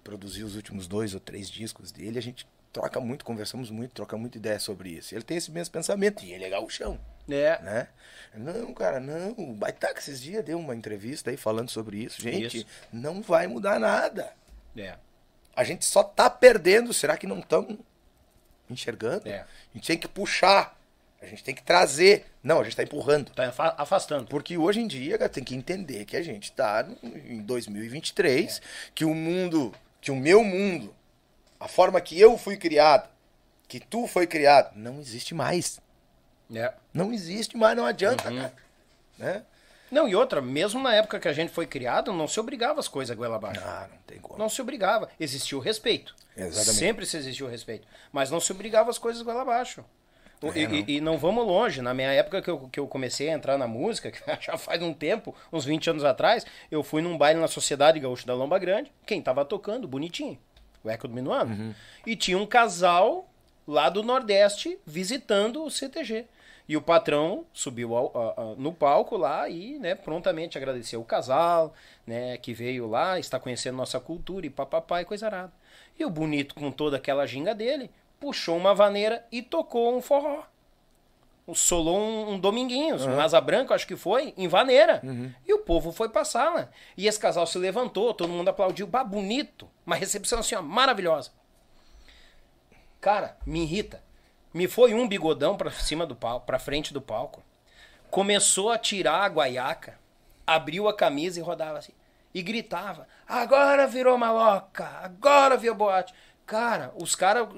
Produzi 0.04 0.42
os 0.42 0.54
últimos 0.56 0.86
dois 0.86 1.14
ou 1.14 1.20
três 1.20 1.48
discos 1.48 1.90
dele. 1.92 2.18
A 2.18 2.22
gente 2.22 2.46
troca 2.72 3.00
muito, 3.00 3.24
conversamos 3.24 3.70
muito, 3.70 3.92
troca 3.94 4.18
muita 4.18 4.36
ideia 4.36 4.58
sobre 4.58 4.90
isso. 4.90 5.14
Ele 5.14 5.22
tem 5.22 5.38
esse 5.38 5.50
mesmo 5.50 5.72
pensamento 5.72 6.22
e 6.24 6.32
ele 6.32 6.44
é 6.44 6.50
gauchão, 6.50 7.00
É. 7.26 7.58
né? 7.62 7.88
Não, 8.34 8.74
cara, 8.74 9.00
não. 9.00 9.30
O 9.38 9.54
Baitaca 9.54 9.98
esses 9.98 10.20
dias 10.20 10.44
deu 10.44 10.58
uma 10.58 10.74
entrevista 10.74 11.30
aí 11.30 11.38
falando 11.38 11.70
sobre 11.70 12.02
isso. 12.04 12.20
Gente, 12.20 12.58
Isso. 12.58 12.66
não 12.92 13.22
vai 13.22 13.46
mudar 13.46 13.80
nada. 13.80 14.30
É. 14.76 14.94
A 15.54 15.64
gente 15.64 15.86
só 15.86 16.02
tá 16.04 16.28
perdendo. 16.28 16.92
Será 16.92 17.16
que 17.16 17.26
não 17.26 17.38
estão 17.38 17.78
enxergando? 18.68 19.26
É. 19.26 19.40
A 19.40 19.46
gente 19.74 19.86
tem 19.86 19.96
que 19.96 20.06
puxar. 20.08 20.75
A 21.20 21.26
gente 21.26 21.42
tem 21.42 21.54
que 21.54 21.62
trazer. 21.62 22.26
Não, 22.42 22.60
a 22.60 22.64
gente 22.64 22.76
tá 22.76 22.82
empurrando. 22.82 23.30
Tá 23.32 23.48
afa- 23.48 23.74
afastando. 23.78 24.26
Porque 24.26 24.56
hoje 24.58 24.80
em 24.80 24.86
dia 24.86 25.16
cara, 25.18 25.28
tem 25.30 25.42
que 25.42 25.54
entender 25.54 26.04
que 26.04 26.16
a 26.16 26.22
gente 26.22 26.44
está 26.44 26.86
em 27.02 27.40
2023, 27.42 28.60
que 28.94 29.04
o 29.04 29.14
mundo, 29.14 29.74
que 30.00 30.10
o 30.10 30.16
meu 30.16 30.44
mundo, 30.44 30.94
a 31.58 31.66
forma 31.66 32.00
que 32.00 32.20
eu 32.20 32.36
fui 32.36 32.56
criado, 32.56 33.08
que 33.66 33.80
tu 33.80 34.06
foi 34.06 34.26
criado, 34.26 34.76
não 34.76 35.00
existe 35.00 35.34
mais. 35.34 35.80
É. 36.54 36.72
Não 36.92 37.12
existe 37.12 37.56
mais, 37.56 37.76
não 37.76 37.86
adianta, 37.86 38.22
cara. 38.22 38.52
Né? 39.18 39.42
Não, 39.90 40.08
e 40.08 40.14
outra, 40.14 40.40
mesmo 40.40 40.80
na 40.80 40.94
época 40.94 41.18
que 41.18 41.28
a 41.28 41.32
gente 41.32 41.52
foi 41.52 41.66
criado, 41.66 42.12
não 42.12 42.28
se 42.28 42.38
obrigava 42.38 42.78
as 42.78 42.88
coisas 42.88 43.16
goela 43.16 43.36
abaixo. 43.36 43.60
Ah, 43.64 43.88
não 43.90 43.98
tem 44.06 44.18
como. 44.18 44.38
Não 44.38 44.48
se 44.48 44.60
obrigava. 44.60 45.08
Existia 45.18 45.56
o 45.56 45.60
respeito. 45.60 46.14
Exatamente. 46.36 46.78
Sempre 46.78 47.06
se 47.06 47.16
existiu 47.16 47.46
o 47.46 47.48
respeito. 47.48 47.86
Mas 48.12 48.30
não 48.30 48.38
se 48.40 48.52
obrigava 48.52 48.90
as 48.90 48.98
coisas 48.98 49.22
goela 49.22 49.42
abaixo. 49.42 49.84
É, 50.54 50.58
e, 50.60 50.66
não. 50.66 50.74
e- 50.88 51.00
não 51.00 51.18
vamos 51.18 51.46
longe. 51.46 51.80
Na 51.82 51.92
minha 51.94 52.10
época 52.12 52.40
que 52.42 52.50
eu, 52.50 52.68
que 52.70 52.80
eu 52.80 52.86
comecei 52.86 53.30
a 53.30 53.32
entrar 53.32 53.56
na 53.58 53.66
música, 53.66 54.10
que 54.12 54.20
já 54.40 54.56
faz 54.58 54.82
um 54.82 54.92
tempo, 54.94 55.34
uns 55.52 55.64
20 55.64 55.90
anos 55.90 56.04
atrás, 56.04 56.44
eu 56.70 56.82
fui 56.82 57.00
num 57.02 57.16
baile 57.16 57.40
na 57.40 57.48
Sociedade 57.48 57.98
Gaúcha 58.00 58.26
da 58.26 58.34
Lomba 58.34 58.58
Grande. 58.58 58.92
Quem 59.06 59.20
tava 59.22 59.44
tocando? 59.44 59.86
Bonitinho. 59.88 60.38
O 60.84 60.90
Eco 60.90 61.08
do 61.08 61.14
Minuano. 61.14 61.54
Uhum. 61.54 61.74
E 62.06 62.14
tinha 62.14 62.38
um 62.38 62.46
casal 62.46 63.28
lá 63.66 63.88
do 63.88 64.02
Nordeste 64.02 64.78
visitando 64.86 65.64
o 65.64 65.70
CTG. 65.70 66.26
E 66.68 66.76
o 66.76 66.82
patrão 66.82 67.44
subiu 67.52 67.94
ao- 67.96 68.12
a- 68.16 68.40
a- 68.42 68.54
no 68.56 68.72
palco 68.72 69.16
lá 69.16 69.48
e, 69.48 69.78
né, 69.78 69.94
prontamente 69.94 70.58
agradeceu 70.58 71.00
o 71.00 71.04
casal, 71.04 71.72
né, 72.04 72.36
que 72.38 72.52
veio 72.52 72.88
lá, 72.88 73.20
está 73.20 73.38
conhecendo 73.38 73.76
nossa 73.76 74.00
cultura 74.00 74.44
e 74.46 74.50
papapá 74.50 75.00
e 75.00 75.04
coisa 75.04 75.26
arada. 75.26 75.52
E 75.96 76.04
o 76.04 76.10
bonito, 76.10 76.56
com 76.56 76.70
toda 76.72 76.96
aquela 76.96 77.24
ginga 77.24 77.54
dele, 77.54 77.88
puxou 78.20 78.56
uma 78.56 78.74
vaneira 78.74 79.24
e 79.30 79.42
tocou 79.42 79.96
um 79.96 80.00
forró. 80.00 80.42
Solou 81.54 81.96
um, 81.96 82.32
um 82.32 82.40
Dominguinhos, 82.40 83.06
um 83.06 83.20
Asa 83.20 83.40
Branca, 83.40 83.72
acho 83.72 83.86
que 83.86 83.94
foi, 83.94 84.34
em 84.36 84.48
vaneira. 84.48 85.00
E 85.46 85.54
o 85.54 85.60
povo 85.60 85.92
foi 85.92 86.08
passar, 86.08 86.52
né? 86.54 86.68
E 86.96 87.06
esse 87.06 87.20
casal 87.20 87.46
se 87.46 87.56
levantou, 87.56 88.12
todo 88.12 88.28
mundo 88.32 88.48
aplaudiu. 88.48 88.86
Bah, 88.86 89.04
bonito. 89.04 89.68
Uma 89.86 89.94
recepção 89.94 90.40
assim, 90.40 90.56
ó, 90.56 90.62
maravilhosa. 90.62 91.30
Cara, 93.00 93.36
me 93.46 93.62
irrita. 93.62 94.02
Me 94.52 94.66
foi 94.66 94.94
um 94.94 95.06
bigodão 95.06 95.56
pra 95.56 95.70
cima 95.70 96.04
do 96.04 96.16
palco, 96.16 96.46
pra 96.46 96.58
frente 96.58 96.92
do 96.92 97.00
palco. 97.00 97.44
Começou 98.10 98.70
a 98.70 98.78
tirar 98.78 99.22
a 99.22 99.28
guaiaca, 99.28 99.98
abriu 100.46 100.88
a 100.88 100.96
camisa 100.96 101.38
e 101.38 101.42
rodava 101.42 101.78
assim. 101.78 101.92
E 102.34 102.42
gritava: 102.42 103.06
Agora 103.28 103.86
virou 103.86 104.18
maloca, 104.18 104.84
agora 105.02 105.56
virou 105.56 105.76
boate. 105.76 106.12
Cara, 106.46 106.92
os 107.00 107.14
caras 107.16 107.48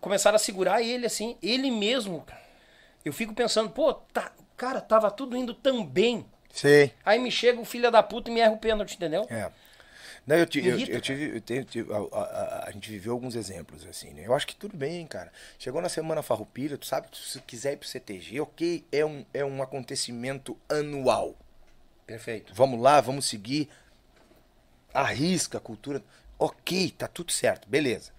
começaram 0.00 0.36
a 0.36 0.38
segurar 0.38 0.82
ele 0.82 1.06
assim, 1.06 1.36
ele 1.42 1.70
mesmo. 1.70 2.24
Eu 3.04 3.12
fico 3.12 3.34
pensando, 3.34 3.68
pô, 3.70 3.92
tá, 3.92 4.32
cara, 4.56 4.80
tava 4.80 5.10
tudo 5.10 5.36
indo 5.36 5.52
tão 5.54 5.84
bem. 5.84 6.24
Sei. 6.52 6.92
Aí 7.04 7.18
me 7.18 7.30
chega 7.30 7.60
o 7.60 7.64
filho 7.64 7.90
da 7.90 8.02
puta 8.02 8.30
e 8.30 8.34
me 8.34 8.40
erra 8.40 8.52
o 8.52 8.58
pênalti, 8.58 8.94
entendeu? 8.96 9.26
É. 9.28 9.50
Não, 10.26 10.36
eu, 10.36 10.46
eu, 10.56 10.62
Irrita, 10.78 10.92
eu 10.92 11.00
tive, 11.00 11.36
eu 11.36 11.40
tenho- 11.40 11.64
tive- 11.64 11.92
a, 11.92 11.96
a- 11.96 12.22
a- 12.22 12.64
a 12.68 12.70
gente 12.70 12.90
viveu 12.90 13.12
alguns 13.12 13.34
exemplos, 13.34 13.86
assim, 13.86 14.10
né? 14.12 14.22
Eu 14.26 14.34
acho 14.34 14.46
que 14.46 14.54
tudo 14.56 14.76
bem, 14.76 15.06
cara. 15.06 15.32
Chegou 15.58 15.80
na 15.80 15.88
semana 15.88 16.22
farroupilha, 16.22 16.76
tu 16.76 16.84
sabe, 16.86 17.08
se 17.14 17.40
quiser 17.42 17.74
ir 17.74 17.76
pro 17.78 17.88
CTG, 17.88 18.40
ok, 18.40 18.84
é 18.92 19.04
um, 19.06 19.24
é 19.32 19.44
um 19.44 19.62
acontecimento 19.62 20.56
anual. 20.68 21.34
Perfeito. 22.06 22.52
Vamos 22.54 22.80
lá, 22.80 23.00
vamos 23.00 23.26
seguir. 23.26 23.68
Arrisca 24.92 25.58
a 25.58 25.60
cultura. 25.60 26.02
Ok, 26.38 26.90
tá 26.96 27.06
tudo 27.08 27.32
certo, 27.32 27.68
beleza. 27.68 28.12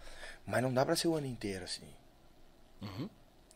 Mas 0.49 0.63
não 0.63 0.73
dá 0.73 0.85
pra 0.85 0.95
ser 0.95 1.07
o 1.07 1.15
ano 1.15 1.27
inteiro 1.27 1.63
assim. 1.63 1.87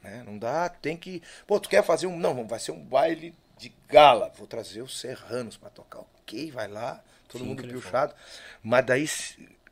Né? 0.01 0.23
Não 0.25 0.37
dá, 0.37 0.69
tem 0.69 0.95
que. 0.95 1.21
Pô, 1.47 1.59
tu 1.59 1.69
quer 1.69 1.83
fazer 1.83 2.07
um. 2.07 2.17
Não, 2.17 2.45
vai 2.45 2.59
ser 2.59 2.71
um 2.71 2.83
baile 2.83 3.33
de 3.57 3.73
gala. 3.87 4.31
Vou 4.37 4.45
trazer 4.47 4.81
os 4.81 4.99
serranos 4.99 5.57
pra 5.57 5.69
tocar. 5.69 5.99
Ok, 5.99 6.51
vai 6.51 6.67
lá, 6.67 7.03
todo 7.27 7.41
Sim, 7.41 7.47
mundo 7.47 7.63
piochado. 7.63 8.13
Mas 8.61 8.85
daí, 8.85 9.09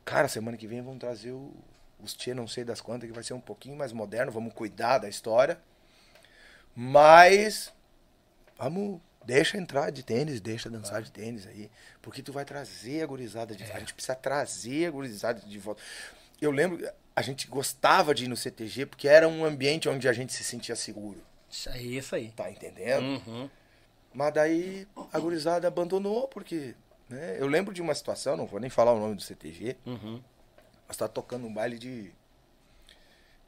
cara, 0.04 0.28
semana 0.28 0.56
que 0.56 0.66
vem 0.66 0.82
vamos 0.82 1.00
trazer 1.00 1.30
o, 1.30 1.52
os 2.00 2.14
Tchê, 2.14 2.34
não 2.34 2.48
sei 2.48 2.64
das 2.64 2.80
quantas, 2.80 3.08
que 3.08 3.14
vai 3.14 3.24
ser 3.24 3.34
um 3.34 3.40
pouquinho 3.40 3.76
mais 3.76 3.92
moderno. 3.92 4.32
Vamos 4.32 4.52
cuidar 4.54 4.98
da 4.98 5.08
história. 5.08 5.60
Mas 6.74 7.72
Vamos, 8.62 9.00
deixa 9.24 9.58
entrar 9.58 9.90
de 9.90 10.04
tênis, 10.04 10.40
deixa 10.40 10.70
dançar 10.70 11.02
de 11.02 11.10
tênis 11.10 11.48
aí. 11.48 11.68
Porque 12.00 12.22
tu 12.22 12.32
vai 12.32 12.44
trazer 12.44 13.02
a 13.02 13.06
gurizada 13.06 13.56
de 13.56 13.64
volta. 13.64 13.76
A 13.76 13.80
gente 13.80 13.92
precisa 13.92 14.14
trazer 14.14 14.86
a 14.86 14.90
gurizada 14.92 15.40
de 15.40 15.58
volta. 15.58 15.82
Eu 16.42 16.50
lembro, 16.50 16.86
a 17.14 17.22
gente 17.22 17.46
gostava 17.46 18.14
de 18.14 18.24
ir 18.24 18.28
no 18.28 18.36
CTG 18.36 18.86
porque 18.86 19.06
era 19.08 19.28
um 19.28 19.44
ambiente 19.44 19.88
onde 19.88 20.08
a 20.08 20.12
gente 20.12 20.32
se 20.32 20.42
sentia 20.42 20.74
seguro. 20.76 21.22
Isso 21.48 21.68
aí, 21.70 21.96
isso 21.98 22.14
aí. 22.16 22.30
Tá 22.32 22.50
entendendo? 22.50 23.04
Uhum. 23.26 23.48
Mas 24.12 24.34
daí 24.34 24.86
a 25.12 25.18
gurizada 25.18 25.68
abandonou, 25.68 26.26
porque. 26.28 26.74
Né, 27.08 27.36
eu 27.38 27.46
lembro 27.46 27.72
de 27.74 27.80
uma 27.82 27.94
situação, 27.94 28.36
não 28.36 28.46
vou 28.46 28.58
nem 28.58 28.70
falar 28.70 28.92
o 28.92 28.98
nome 28.98 29.14
do 29.14 29.22
CTG, 29.22 29.76
Uhum. 29.86 30.22
mas 30.88 30.96
tá 30.96 31.06
tocando 31.08 31.46
um 31.46 31.52
baile 31.54 31.78
de. 31.78 32.12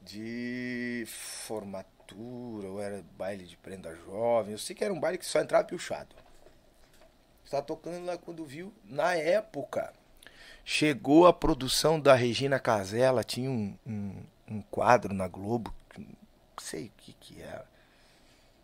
de 0.01 1.05
formatura, 1.07 2.67
ou 2.67 2.81
era 2.81 3.03
baile 3.17 3.45
de 3.45 3.57
prenda 3.57 3.95
jovem. 4.05 4.53
Eu 4.53 4.57
sei 4.59 4.75
que 4.75 4.83
era 4.83 4.93
um 4.93 4.99
baile 4.99 5.17
que 5.17 5.25
só 5.25 5.41
entrava 5.41 5.63
piochado. 5.65 6.15
Está 7.43 7.61
tocando 7.61 8.05
lá 8.05 8.17
quando 8.17 8.45
viu, 8.45 8.73
na 8.85 9.15
época. 9.15 9.93
Chegou 10.67 11.27
a 11.27 11.31
produção 11.33 11.99
da 11.99 12.15
Regina 12.15 12.59
Casella, 12.59 13.23
tinha 13.23 13.49
um, 13.51 13.77
um, 13.85 14.15
um 14.49 14.61
quadro 14.63 15.13
na 15.13 15.27
Globo, 15.27 15.71
não 15.95 16.05
sei 16.59 16.87
o 16.87 16.91
que 16.97 17.13
que 17.13 17.39
era. 17.41 17.63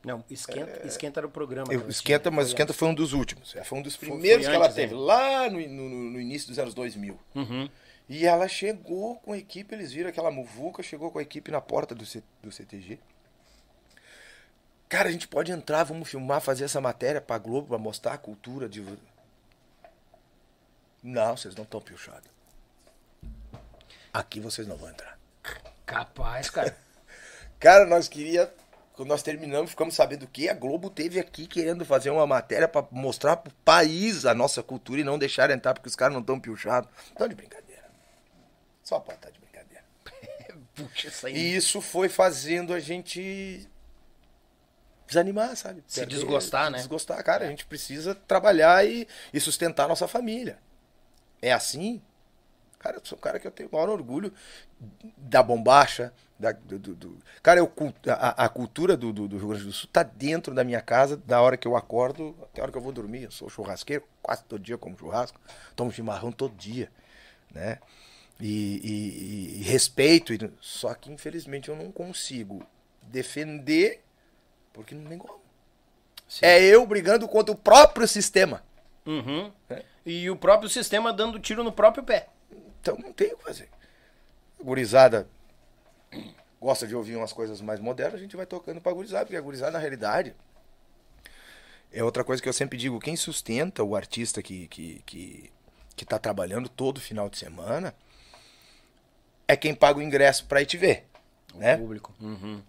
Não, 0.03 0.23
esquenta, 0.27 0.87
esquenta 0.87 1.19
era 1.19 1.27
o 1.27 1.29
programa. 1.29 1.71
Eu- 1.71 1.87
esquenta, 1.87 2.23
tinha. 2.31 2.35
mas 2.35 2.45
o 2.47 2.49
Foi 2.49 2.53
Esquenta 2.55 2.73
foi 2.73 2.87
um 2.87 2.93
dos 2.95 3.13
últimos. 3.13 3.55
É, 3.55 3.63
Foi 3.63 3.77
um 3.77 3.83
dos 3.83 3.95
primeiros 3.95 4.47
que 4.47 4.51
ela 4.51 4.67
teve, 4.67 4.95
né? 4.95 4.99
lá 4.99 5.47
no, 5.47 5.59
no, 5.59 5.89
no 6.13 6.19
início 6.19 6.47
dos 6.47 6.57
anos 6.57 6.73
2000. 6.73 7.19
Uhum. 7.35 7.69
E 8.09 8.25
ela 8.25 8.47
chegou 8.47 9.17
com 9.17 9.33
a 9.33 9.37
equipe, 9.37 9.73
eles 9.75 9.91
viram 9.91 10.09
aquela 10.09 10.31
muvuca, 10.31 10.81
chegou 10.81 11.11
com 11.11 11.19
a 11.19 11.21
equipe 11.21 11.51
na 11.51 11.61
porta 11.61 11.93
do, 11.93 12.03
C- 12.03 12.23
do 12.41 12.51
CTG. 12.51 12.97
Cara, 14.89 15.07
a 15.07 15.11
gente 15.11 15.27
pode 15.27 15.51
entrar, 15.51 15.83
vamos 15.83 16.09
filmar, 16.09 16.41
fazer 16.41 16.65
essa 16.65 16.81
matéria 16.81 17.21
pra 17.21 17.37
Globo, 17.37 17.67
pra 17.67 17.77
mostrar 17.77 18.13
a 18.13 18.17
cultura 18.17 18.67
de. 18.67 18.83
Não, 21.03 21.35
vocês 21.35 21.55
não 21.55 21.63
estão 21.63 21.81
piochados. 21.81 22.29
Aqui 24.13 24.39
vocês 24.39 24.67
não 24.67 24.75
vão 24.75 24.89
entrar. 24.89 25.17
Capaz, 25.85 26.49
cara. 26.49 26.75
Cara, 27.59 27.85
nós 27.85 28.07
queria. 28.07 28.51
Quando 28.93 29.09
nós 29.09 29.23
terminamos, 29.23 29.71
ficamos 29.71 29.95
sabendo 29.95 30.27
que 30.27 30.49
a 30.49 30.53
Globo 30.53 30.89
teve 30.89 31.19
aqui 31.19 31.47
querendo 31.47 31.85
fazer 31.85 32.09
uma 32.09 32.27
matéria 32.27 32.67
pra 32.67 32.85
mostrar 32.91 33.37
pro 33.37 33.53
país 33.63 34.25
a 34.25 34.33
nossa 34.33 34.61
cultura 34.61 35.01
e 35.01 35.03
não 35.03 35.17
deixar 35.17 35.49
entrar, 35.49 35.73
porque 35.73 35.87
os 35.87 35.95
caras 35.95 36.13
não 36.13 36.21
estão 36.21 36.39
piochados. 36.39 36.89
Estão 37.07 37.27
de 37.27 37.35
brincadeira. 37.35 37.89
Só 38.83 38.99
pode 38.99 39.17
estar 39.17 39.29
de 39.29 39.39
brincadeira. 39.39 39.83
Puxa, 40.75 41.07
isso 41.07 41.27
aí. 41.27 41.35
E 41.35 41.55
isso 41.55 41.81
foi 41.81 42.09
fazendo 42.09 42.73
a 42.73 42.79
gente 42.79 43.67
desanimar, 45.07 45.55
sabe? 45.55 45.83
Se 45.87 46.05
desgostar, 46.05 46.65
se 46.65 46.71
né? 46.71 46.77
Desgostar, 46.79 47.23
cara. 47.23 47.45
A 47.45 47.49
gente 47.49 47.65
precisa 47.65 48.13
trabalhar 48.13 48.85
e, 48.85 49.07
e 49.33 49.39
sustentar 49.39 49.85
a 49.85 49.87
nossa 49.87 50.07
família. 50.07 50.59
É 51.41 51.51
assim? 51.51 52.01
Cara, 52.79 52.97
eu 52.97 53.01
sou 53.05 53.17
um 53.17 53.21
cara 53.21 53.39
que 53.39 53.47
eu 53.47 53.51
tenho 53.51 53.69
o 53.69 53.73
maior 53.73 53.89
orgulho 53.89 54.33
da 55.17 55.43
bombacha. 55.43 56.13
Da, 56.39 56.51
do, 56.51 56.79
do- 56.79 56.95
do- 56.95 57.17
Cara, 57.43 57.59
eu, 57.59 57.71
a, 58.07 58.45
a 58.45 58.49
cultura 58.49 58.97
do, 58.97 59.13
do, 59.13 59.27
Rio 59.37 59.49
Grande 59.49 59.65
do 59.65 59.71
Sul 59.73 59.89
tá 59.93 60.03
dentro 60.03 60.53
da 60.55 60.63
minha 60.63 60.81
casa, 60.81 61.17
da 61.17 61.41
hora 61.41 61.57
que 61.57 61.67
eu 61.67 61.75
acordo 61.77 62.35
até 62.43 62.61
a 62.61 62.63
hora 62.63 62.71
que 62.71 62.77
eu 62.77 62.81
vou 62.81 62.91
dormir. 62.91 63.23
Eu 63.23 63.31
sou 63.31 63.49
churrasqueiro, 63.49 64.03
quase 64.23 64.43
todo 64.45 64.61
dia 64.61 64.77
como 64.77 64.97
churrasco. 64.97 65.39
Tomo 65.75 65.91
chimarrão 65.91 66.31
todo 66.31 66.55
dia, 66.55 66.89
né? 67.53 67.79
E, 68.39 68.81
e- 68.83 69.59
e 69.61 69.63
respeito. 69.63 70.33
e- 70.33 70.51
Só 70.61 70.93
que, 70.95 71.11
infelizmente, 71.11 71.69
eu 71.69 71.75
não 71.75 71.91
consigo 71.91 72.63
defender 73.03 74.03
Porque 74.73 74.95
não 74.95 75.05
tem 75.09 75.17
como. 75.19 75.41
É 76.41 76.61
eu 76.63 76.85
brigando 76.85 77.27
contra 77.27 77.53
o 77.53 77.57
próprio 77.57 78.07
sistema. 78.07 78.63
Uhum. 79.05 79.51
E 80.05 80.29
o 80.29 80.35
próprio 80.35 80.69
sistema 80.69 81.11
dando 81.11 81.39
tiro 81.39 81.63
no 81.63 81.71
próprio 81.71 82.03
pé. 82.03 82.27
Então 82.79 82.97
não 82.97 83.11
tem 83.11 83.33
o 83.33 83.37
que 83.37 83.43
fazer. 83.43 83.69
A 84.59 84.63
gurizada 84.63 85.27
gosta 86.59 86.85
de 86.85 86.95
ouvir 86.95 87.15
umas 87.15 87.33
coisas 87.33 87.59
mais 87.61 87.79
modernas, 87.79 88.15
a 88.15 88.23
gente 88.23 88.35
vai 88.35 88.45
tocando 88.45 88.79
pra 88.79 88.93
gurizada, 88.93 89.25
porque 89.25 89.37
a 89.37 89.41
gurizada, 89.41 89.71
na 89.71 89.79
realidade, 89.79 90.35
é 91.91 92.03
outra 92.03 92.23
coisa 92.23 92.41
que 92.41 92.47
eu 92.47 92.53
sempre 92.53 92.77
digo, 92.77 92.99
quem 92.99 93.15
sustenta 93.15 93.83
o 93.83 93.95
artista 93.95 94.41
que, 94.43 94.67
que, 94.67 95.01
que, 95.05 95.51
que 95.95 96.05
tá 96.05 96.19
trabalhando 96.19 96.69
todo 96.69 97.01
final 97.01 97.29
de 97.29 97.37
semana 97.37 97.95
é 99.47 99.57
quem 99.57 99.73
paga 99.73 99.99
o 99.99 100.03
ingresso 100.03 100.45
pra 100.45 100.61
ir 100.61 100.65
te 100.65 100.77
ver. 100.77 101.07
Né? 101.55 101.75
Público. 101.77 102.13
Uhum. 102.21 102.61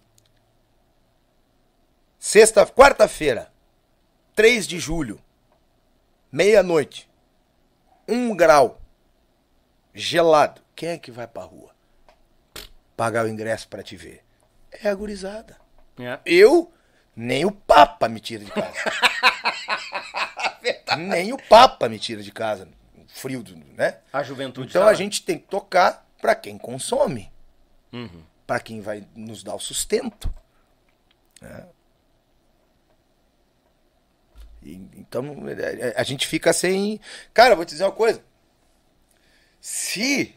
Sexta, 2.18 2.66
quarta-feira, 2.66 3.52
3 4.34 4.66
de 4.66 4.78
julho, 4.78 5.20
meia-noite, 6.32 7.08
um 8.08 8.34
grau, 8.34 8.80
gelado. 9.94 10.60
Quem 10.74 10.88
é 10.88 10.98
que 10.98 11.12
vai 11.12 11.28
pra 11.28 11.44
rua? 11.44 11.70
Pagar 12.96 13.26
o 13.26 13.28
ingresso 13.28 13.68
pra 13.68 13.82
te 13.82 13.96
ver. 13.96 14.24
É 14.72 14.88
a 14.88 14.94
gurizada. 14.94 15.56
É. 15.98 16.18
Eu, 16.24 16.72
nem 17.14 17.44
o 17.44 17.52
Papa 17.52 18.08
me 18.08 18.18
tira 18.18 18.44
de 18.44 18.50
casa. 18.50 18.72
nem 20.96 21.32
o 21.32 21.38
Papa 21.48 21.88
me 21.88 21.98
tira 21.98 22.22
de 22.22 22.32
casa. 22.32 22.68
Frio, 23.08 23.44
né? 23.76 23.98
A 24.12 24.22
juventude. 24.22 24.70
Então 24.70 24.84
tá 24.84 24.88
a 24.88 24.94
gente 24.94 25.22
tem 25.22 25.38
que 25.38 25.46
tocar 25.46 26.06
pra 26.20 26.34
quem 26.34 26.56
consome. 26.56 27.30
Uhum. 27.92 28.22
Pra 28.46 28.58
quem 28.58 28.80
vai 28.80 29.06
nos 29.14 29.42
dar 29.42 29.54
o 29.54 29.60
sustento. 29.60 30.32
né? 31.40 31.66
Então 34.64 35.48
é- 35.48 35.88
é- 35.90 35.94
a 35.96 36.02
gente 36.02 36.26
fica 36.26 36.52
sem. 36.52 37.00
Cara, 37.34 37.54
vou 37.56 37.64
te 37.64 37.70
dizer 37.70 37.84
uma 37.84 37.92
coisa. 37.92 38.22
Se 39.60 40.34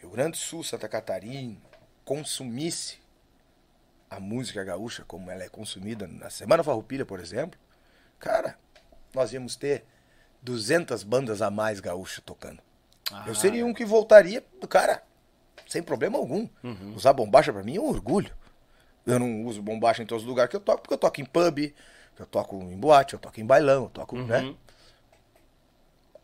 Rio 0.00 0.10
Grande 0.10 0.32
do 0.32 0.36
Sul, 0.36 0.64
Santa 0.64 0.88
Catarina 0.88 1.56
consumisse 2.04 2.98
a 4.08 4.18
música 4.18 4.64
gaúcha 4.64 5.04
como 5.06 5.30
ela 5.30 5.44
é 5.44 5.48
consumida 5.48 6.06
na 6.08 6.30
Semana 6.30 6.64
Farroupilha, 6.64 7.06
por 7.06 7.20
exemplo, 7.20 7.58
cara, 8.18 8.58
nós 9.14 9.32
íamos 9.32 9.54
ter 9.54 9.84
200 10.42 11.04
bandas 11.04 11.40
a 11.42 11.50
mais 11.50 11.78
gaúchas 11.78 12.22
tocando. 12.24 12.60
Eu 13.26 13.34
seria 13.34 13.64
um 13.66 13.74
que 13.74 13.84
voltaria, 13.84 14.44
cara, 14.68 15.02
sem 15.68 15.82
problema 15.82 16.18
algum. 16.18 16.48
Usar 16.96 17.12
bombacha 17.12 17.52
pra 17.52 17.62
mim 17.62 17.76
é 17.76 17.80
um 17.80 17.88
orgulho. 17.88 18.34
Eu 19.06 19.18
não 19.18 19.44
uso 19.44 19.62
bombacha 19.62 20.02
em 20.02 20.06
todos 20.06 20.24
os 20.24 20.28
lugares 20.28 20.50
que 20.50 20.56
eu 20.56 20.60
toco, 20.60 20.82
porque 20.82 20.94
eu 20.94 20.98
toco 20.98 21.20
em 21.20 21.24
pub, 21.24 21.72
eu 22.22 22.26
toco 22.26 22.56
em 22.56 22.76
boate, 22.76 23.14
eu 23.14 23.20
toco 23.20 23.40
em 23.40 23.46
bailão, 23.46 23.84
eu 23.84 23.90
toco, 23.90 24.16
né? 24.16 24.54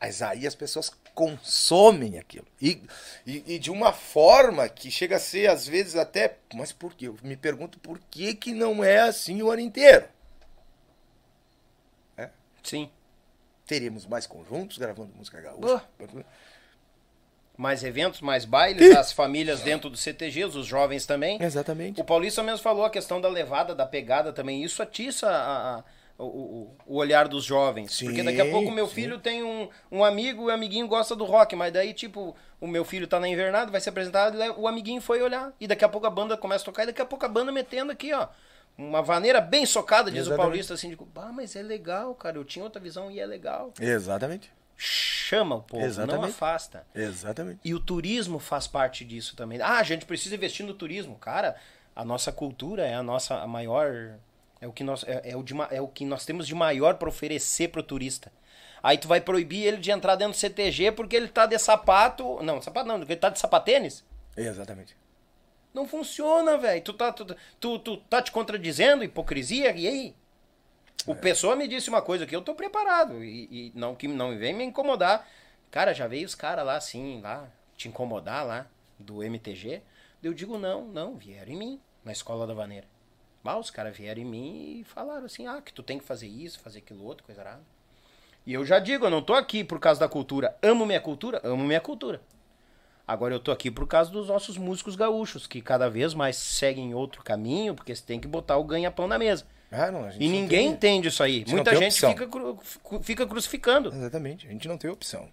Mas 0.01 0.23
aí 0.23 0.47
as 0.47 0.55
pessoas 0.55 0.90
consomem 1.14 2.18
aquilo. 2.18 2.47
E, 2.60 2.82
e, 3.27 3.55
e 3.55 3.59
de 3.59 3.70
uma 3.70 3.93
forma 3.93 4.68
que 4.68 4.90
chega 4.90 5.16
a 5.16 5.18
ser, 5.20 5.48
às 5.48 5.66
vezes, 5.66 5.97
até. 5.97 6.36
Mas 6.55 6.70
por 6.73 6.94
quê? 6.94 7.09
Eu 7.09 7.16
me 7.23 7.36
pergunto 7.36 7.78
por 7.78 7.98
que, 8.10 8.35
que 8.35 8.52
não 8.52 8.85
é 8.85 9.01
assim 9.01 9.43
o 9.43 9.51
ano 9.51 9.62
inteiro. 9.62 10.06
Sim. 12.62 12.90
Teríamos 13.66 14.06
mais 14.06 14.27
conjuntos 14.27 14.77
gravando 14.77 15.14
música 15.16 15.40
gaúcha. 15.40 15.85
Mais 17.56 17.82
eventos, 17.82 18.20
mais 18.20 18.44
bailes, 18.44 18.94
as 18.94 19.12
famílias 19.12 19.60
dentro 19.62 19.88
do 19.88 19.96
CTGs, 19.96 20.56
os 20.58 20.66
jovens 20.66 21.06
também. 21.06 21.42
Exatamente. 21.42 22.00
O 22.00 22.04
Paulista 22.04 22.42
mesmo 22.42 22.58
falou 22.58 22.84
a 22.84 22.90
questão 22.90 23.20
da 23.20 23.28
levada, 23.28 23.74
da 23.74 23.86
pegada 23.86 24.32
também. 24.32 24.62
Isso 24.62 24.82
atiça 24.82 25.26
a- 25.28 25.78
a- 25.78 25.84
o, 26.18 26.24
o- 26.24 26.76
o 26.86 26.96
olhar 26.96 27.28
dos 27.28 27.44
jovens. 27.44 27.94
Sim, 27.94 28.06
Porque 28.06 28.22
daqui 28.22 28.40
a 28.40 28.50
pouco 28.50 28.68
o 28.68 28.72
meu 28.72 28.86
sim. 28.86 28.94
filho 28.94 29.18
tem 29.18 29.42
um, 29.42 29.68
um 29.90 30.02
amigo 30.04 30.44
e 30.44 30.46
o 30.46 30.50
amiguinho 30.50 30.86
gosta 30.86 31.14
do 31.16 31.24
rock, 31.24 31.54
mas 31.56 31.72
daí, 31.72 31.92
tipo, 31.94 32.34
o 32.60 32.66
meu 32.66 32.84
filho 32.84 33.06
tá 33.06 33.18
na 33.20 33.28
invernada, 33.28 33.70
vai 33.70 33.80
ser 33.80 33.90
apresentado, 33.90 34.42
e 34.42 34.48
o 34.50 34.66
amiguinho 34.68 35.00
foi 35.00 35.22
olhar. 35.22 35.52
E 35.60 35.66
daqui 35.66 35.84
a 35.84 35.88
pouco 35.88 36.06
a 36.06 36.10
banda 36.10 36.36
começa 36.36 36.62
a 36.62 36.66
tocar, 36.66 36.82
e 36.84 36.86
daqui 36.86 37.00
a 37.02 37.06
pouco 37.06 37.24
a 37.24 37.28
banda 37.28 37.50
metendo 37.52 37.92
aqui, 37.92 38.12
ó. 38.12 38.28
Uma 38.78 39.00
vaneira 39.00 39.40
bem 39.40 39.64
socada, 39.64 40.10
diz 40.10 40.20
o 40.20 40.22
Exatamente. 40.28 40.42
Paulista, 40.46 40.74
assim, 40.74 40.90
de, 40.90 40.98
ah, 41.16 41.32
mas 41.32 41.56
é 41.56 41.62
legal, 41.62 42.14
cara, 42.14 42.36
eu 42.36 42.44
tinha 42.44 42.62
outra 42.64 42.80
visão 42.80 43.10
e 43.10 43.18
é 43.18 43.24
legal. 43.26 43.72
Exatamente. 43.80 44.50
Chama 44.76 45.56
o 45.56 45.62
povo, 45.62 45.80
não 45.80 45.88
Exatamente. 45.88 46.30
afasta. 46.30 46.86
Exatamente. 46.94 47.60
E 47.64 47.74
o 47.74 47.80
turismo 47.80 48.38
faz 48.38 48.66
parte 48.66 49.04
disso 49.04 49.34
também. 49.34 49.60
Ah, 49.60 49.78
a 49.78 49.82
gente 49.82 50.04
precisa 50.04 50.34
investir 50.34 50.66
no 50.66 50.74
turismo. 50.74 51.16
Cara, 51.16 51.56
a 51.94 52.04
nossa 52.04 52.30
cultura 52.30 52.86
é 52.86 52.94
a 52.94 53.02
nossa 53.02 53.36
a 53.36 53.46
maior. 53.46 54.14
É 54.60 54.66
o 54.66 54.72
que 54.72 54.84
nós, 54.84 55.02
é, 55.04 55.30
é 55.30 55.36
o, 55.36 55.42
de, 55.42 55.54
é 55.70 55.80
o 55.80 55.88
que 55.88 56.04
nós 56.04 56.24
temos 56.24 56.46
de 56.46 56.54
maior 56.54 56.94
para 56.94 57.08
oferecer 57.08 57.68
pro 57.68 57.82
turista. 57.82 58.30
Aí 58.82 58.98
tu 58.98 59.08
vai 59.08 59.20
proibir 59.20 59.64
ele 59.64 59.78
de 59.78 59.90
entrar 59.90 60.14
dentro 60.14 60.34
do 60.34 60.38
CTG 60.38 60.92
porque 60.92 61.16
ele 61.16 61.28
tá 61.28 61.46
de 61.46 61.58
sapato. 61.58 62.42
Não, 62.42 62.60
sapato 62.60 62.86
não, 62.86 62.98
porque 62.98 63.14
ele 63.14 63.20
tá 63.20 63.30
de 63.30 63.38
sapatênis. 63.38 64.04
Exatamente. 64.36 64.96
Não 65.72 65.88
funciona, 65.88 66.56
velho. 66.58 66.82
Tu 66.82 66.92
tá, 66.92 67.12
tu, 67.12 67.26
tu, 67.58 67.78
tu 67.78 67.96
tá 67.96 68.22
te 68.22 68.30
contradizendo, 68.30 69.04
hipocrisia, 69.04 69.72
e 69.76 69.86
aí? 69.86 70.14
O 71.05 71.14
pessoa 71.14 71.56
me 71.56 71.68
disse 71.68 71.89
uma 71.89 72.02
coisa 72.02 72.27
que 72.27 72.35
eu 72.35 72.43
tô 72.43 72.55
preparado. 72.55 73.23
E, 73.23 73.48
e 73.51 73.73
não 73.74 73.94
que 73.94 74.09
não 74.09 74.36
vem 74.36 74.55
me 74.55 74.64
incomodar. 74.64 75.28
Cara, 75.70 75.93
já 75.93 76.06
veio 76.06 76.27
os 76.27 76.35
caras 76.35 76.64
lá 76.64 76.77
assim, 76.77 77.20
lá, 77.20 77.48
te 77.77 77.89
incomodar 77.89 78.47
lá, 78.47 78.66
do 78.98 79.23
MTG. 79.23 79.82
Eu 80.23 80.32
digo, 80.32 80.59
não, 80.59 80.85
não, 80.86 81.16
vieram 81.16 81.52
em 81.52 81.56
mim, 81.56 81.81
na 82.05 82.12
escola 82.12 82.47
da 82.47 82.55
vaneira. 82.55 82.86
Ah, 83.44 83.59
os 83.59 83.70
caras 83.70 83.97
vieram 83.97 84.23
em 84.23 84.24
mim 84.24 84.81
e 84.81 84.85
falaram 84.85 85.27
assim, 85.27 85.47
ah, 85.47 85.62
que 85.62 85.73
tu 85.73 85.82
tem 85.82 85.98
que 85.98 86.05
fazer 86.05 86.27
isso, 86.27 86.59
fazer 86.59 86.78
aquilo 86.78 87.05
outro, 87.05 87.24
coisa 87.24 87.43
errada. 87.43 87.62
E 88.44 88.52
eu 88.52 88.64
já 88.64 88.78
digo, 88.78 89.06
eu 89.06 89.10
não 89.10 89.23
tô 89.23 89.35
aqui 89.35 89.62
por 89.62 89.78
causa 89.78 90.01
da 90.01 90.09
cultura. 90.09 90.56
Amo 90.62 90.86
minha 90.86 91.01
cultura? 91.01 91.40
Amo 91.44 91.64
minha 91.64 91.81
cultura. 91.81 92.20
Agora 93.06 93.35
eu 93.35 93.39
tô 93.39 93.52
aqui 93.52 93.70
por 93.70 93.86
causa 93.86 94.10
dos 94.10 94.28
nossos 94.28 94.56
músicos 94.59 94.97
gaúchos, 94.97 95.47
que 95.47 95.60
cada 95.60 95.89
vez 95.89 96.12
mais 96.12 96.36
seguem 96.36 96.93
outro 96.93 97.23
caminho, 97.23 97.74
porque 97.74 97.94
você 97.94 98.05
tem 98.05 98.18
que 98.18 98.27
botar 98.27 98.56
o 98.56 98.64
ganha-pão 98.64 99.06
na 99.06 99.16
mesa. 99.16 99.47
Ah, 99.70 99.90
não, 99.90 100.09
E 100.10 100.12
não 100.12 100.18
ninguém 100.18 100.48
tem- 100.48 100.66
entende 100.68 101.09
isso 101.09 101.22
aí. 101.22 101.38
gente 101.38 101.48
não 101.48 101.55
Muita 101.56 101.74
gente 101.76 102.01
fica, 102.01 102.26
cru- 102.26 102.59
fica 103.02 103.26
crucificando. 103.26 103.88
Exatamente. 103.93 104.47
A 104.47 104.51
gente 104.51 104.68
não 104.68 104.78
tem 104.78 104.88
opção. 104.90 105.28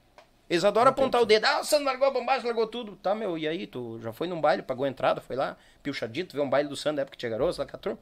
Eles 0.49 0.63
adoram 0.65 0.89
apontar 0.91 1.21
o 1.21 1.25
dedo. 1.25 1.45
Ah, 1.45 1.63
você 1.63 1.77
não 1.77 1.85
largou 1.85 2.07
a 2.07 2.11
bombagem, 2.11 2.45
largou 2.45 2.67
tudo. 2.67 2.95
Tá, 2.97 3.15
meu, 3.15 3.37
e 3.37 3.47
aí? 3.47 3.65
Tu 3.67 3.99
já 4.01 4.11
foi 4.11 4.27
num 4.27 4.41
baile, 4.41 4.61
pagou 4.61 4.85
a 4.85 4.89
entrada, 4.89 5.21
foi 5.21 5.35
lá, 5.35 5.55
pilchadito, 5.81 6.33
viu 6.35 6.43
um 6.43 6.49
baile 6.49 6.67
do 6.67 6.75
Sandro, 6.75 6.97
da 6.97 7.01
época 7.03 7.13
que 7.15 7.19
tinha 7.19 7.29
garoto, 7.29 7.59
lá 7.59 7.65
com 7.65 7.75
a 7.75 7.79
turma. 7.79 7.99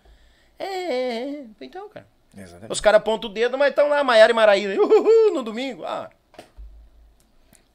É, 0.57 0.65
é, 0.65 1.29
é. 1.33 1.43
Então, 1.61 1.87
cara. 1.89 2.07
Exatamente. 2.35 2.71
Os 2.71 2.79
caras 2.81 2.99
apontam 3.01 3.29
o 3.29 3.33
dedo, 3.33 3.57
mas 3.57 3.69
estão 3.69 3.89
lá, 3.89 4.03
Maiara 4.03 4.31
e 4.31 4.35
Maraína, 4.35 4.73
uhul, 4.81 5.33
no 5.33 5.43
domingo. 5.43 5.83
Ah. 5.85 6.09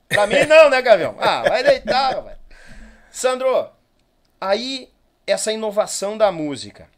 Pra 0.09 0.27
mim 0.27 0.45
não, 0.47 0.71
né, 0.71 0.81
Gavião? 0.81 1.15
Ah, 1.19 1.43
vai 1.43 1.63
deitar, 1.63 2.21
velho. 2.23 2.39
Sandro, 3.11 3.69
aí 4.41 4.89
essa 5.27 5.53
inovação 5.53 6.17
da 6.17 6.31
música, 6.33 6.89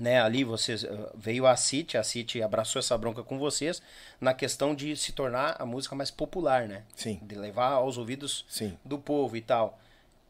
né? 0.00 0.20
Ali 0.20 0.44
vocês 0.44 0.84
eh, 0.84 0.90
veio 1.14 1.46
a 1.46 1.56
City, 1.56 1.96
a 1.98 2.02
City 2.02 2.42
abraçou 2.42 2.80
essa 2.80 2.96
bronca 2.96 3.22
com 3.22 3.38
vocês 3.38 3.82
na 4.20 4.32
questão 4.34 4.74
de 4.74 4.96
se 4.96 5.12
tornar 5.12 5.56
a 5.58 5.66
música 5.66 5.94
mais 5.94 6.10
popular, 6.10 6.66
né? 6.68 6.82
Sim. 6.96 7.18
De 7.22 7.34
levar 7.34 7.72
aos 7.72 7.98
ouvidos 7.98 8.44
Sim. 8.48 8.76
do 8.84 8.98
povo 8.98 9.36
e 9.36 9.40
tal. 9.40 9.78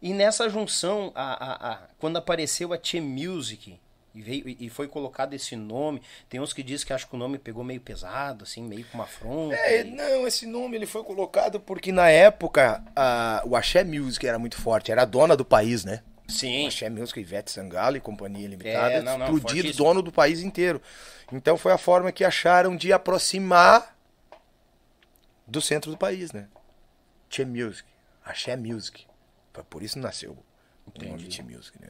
E 0.00 0.12
nessa 0.14 0.48
junção, 0.48 1.10
a, 1.14 1.32
a, 1.32 1.72
a- 1.72 1.78
quando 1.98 2.16
apareceu 2.16 2.72
a 2.72 2.78
Che 2.80 3.00
Music 3.00 3.78
e, 4.14 4.22
veio, 4.22 4.48
e 4.48 4.68
foi 4.70 4.86
colocado 4.88 5.34
esse 5.34 5.54
nome, 5.56 6.00
tem 6.28 6.40
uns 6.40 6.52
que 6.52 6.62
dizem 6.62 6.86
que 6.86 6.92
acham 6.92 7.08
que 7.08 7.16
o 7.16 7.18
nome 7.18 7.36
pegou 7.38 7.62
meio 7.64 7.80
pesado, 7.80 8.44
assim, 8.44 8.62
meio 8.62 8.84
com 8.86 8.94
uma 8.98 9.04
afronta. 9.04 9.54
É, 9.56 9.80
e- 9.80 9.84
não, 9.84 10.26
esse 10.26 10.46
nome 10.46 10.76
ele 10.76 10.86
foi 10.86 11.02
colocado 11.04 11.58
porque 11.60 11.90
na 11.92 12.08
época 12.08 12.82
a, 12.94 13.42
o 13.44 13.56
Axé 13.56 13.82
Music 13.84 14.26
era 14.26 14.38
muito 14.38 14.56
forte, 14.56 14.90
era 14.92 15.02
a 15.02 15.04
dona 15.04 15.36
do 15.36 15.44
país, 15.44 15.84
né? 15.84 16.02
Sim. 16.28 16.66
Axé 16.68 16.88
Music, 16.90 17.18
Ivete 17.18 17.50
Sangalo 17.50 17.96
e 17.96 18.00
Companhia 18.00 18.46
Limitada, 18.46 18.94
É, 18.94 19.02
não, 19.02 19.16
não, 19.16 19.26
explodido, 19.26 19.62
fortíssimo. 19.62 19.84
dono 19.84 20.02
do 20.02 20.12
país 20.12 20.40
inteiro. 20.40 20.80
Então 21.32 21.56
foi 21.56 21.72
a 21.72 21.78
forma 21.78 22.12
que 22.12 22.22
acharam 22.24 22.76
de 22.76 22.92
aproximar 22.92 23.96
do 25.46 25.60
centro 25.62 25.90
do 25.90 25.96
país, 25.96 26.30
né? 26.32 26.46
Che 27.30 27.44
Music, 27.44 27.88
Axé 28.24 28.56
Music. 28.56 29.06
Por 29.70 29.82
isso 29.82 29.98
nasceu 29.98 30.32
o 30.86 31.04
nome 31.04 31.30
Che 31.30 31.42
Music, 31.42 31.80
né? 31.80 31.88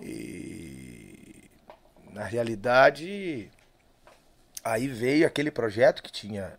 E 0.00 1.50
na 2.12 2.24
realidade 2.24 3.50
aí 4.64 4.86
veio 4.88 5.26
aquele 5.26 5.50
projeto 5.50 6.02
que 6.02 6.10
tinha 6.10 6.58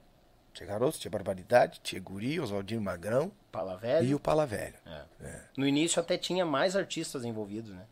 tinha 0.54 0.68
Garotos, 0.68 1.00
tinha 1.00 1.12
Barbaridade, 1.12 1.80
tinha 1.84 2.02
Guri, 2.02 2.40
Oswaldinho 2.40 2.82
Magrão 2.82 3.32
Pala 3.52 3.78
Velho. 3.78 4.06
e 4.08 4.16
o 4.16 4.20
Pala 4.20 4.46
Velho. 4.46 4.76
No 5.58 5.68
início 5.68 6.00
até 6.00 6.18
tinha 6.18 6.46
mais 6.46 6.76
artistas 6.76 7.24
envolvidos, 7.26 7.72
né? 7.72 7.84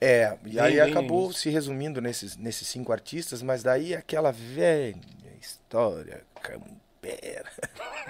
É, 0.00 0.36
e 0.44 0.50
Bem, 0.54 0.58
aí 0.60 0.72
bem 0.72 0.80
acabou 0.80 1.32
se 1.32 1.48
resumindo 1.48 2.00
nesses, 2.00 2.36
nesses 2.36 2.68
cinco 2.68 2.92
artistas, 2.92 3.40
mas 3.42 3.62
daí 3.62 3.94
aquela 3.94 4.32
velha 4.32 4.96
história 5.40 6.22
campera, 6.42 7.50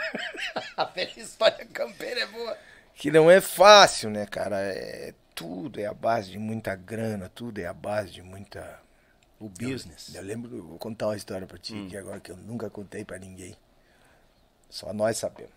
A 0.77 0.85
velha 0.87 1.13
história 1.21 1.65
campeira 1.67 2.21
é 2.21 2.27
boa. 2.27 2.57
que 2.95 3.11
não 3.11 3.31
é 3.31 3.41
fácil, 3.41 4.11
né, 4.11 4.27
cara? 4.27 4.61
É, 4.61 5.15
tudo 5.35 5.81
é 5.81 5.87
a 5.87 5.95
base 5.95 6.31
de 6.31 6.39
muita 6.39 6.75
grana, 6.75 7.29
tudo 7.33 7.61
é 7.61 7.67
a 7.67 7.73
base 7.75 8.11
de 8.13 8.23
muita. 8.23 8.83
O 9.41 9.49
business. 9.49 10.15
Eu, 10.15 10.23
eu 10.23 10.27
lembro, 10.27 10.57
eu 10.57 10.63
vou 10.63 10.79
contar 10.79 11.09
uma 11.09 11.17
história 11.17 11.47
pra 11.47 11.59
ti, 11.59 11.87
que 11.91 11.97
agora 11.97 12.19
que 12.21 12.31
eu 12.31 12.37
nunca 12.37 12.71
contei 12.71 13.05
pra 13.05 13.19
ninguém. 13.19 13.55
Só 14.75 14.93
nós 14.93 15.19
sabemos. 15.19 15.53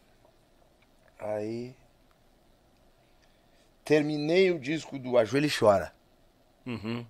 Aí. 1.18 1.76
Terminei 3.84 4.52
o 4.52 4.60
disco 4.60 5.00
do 5.00 5.18
Ajoelho 5.18 5.48
e 5.48 5.52
Chora. 5.52 5.92
Uhum. 6.68 7.04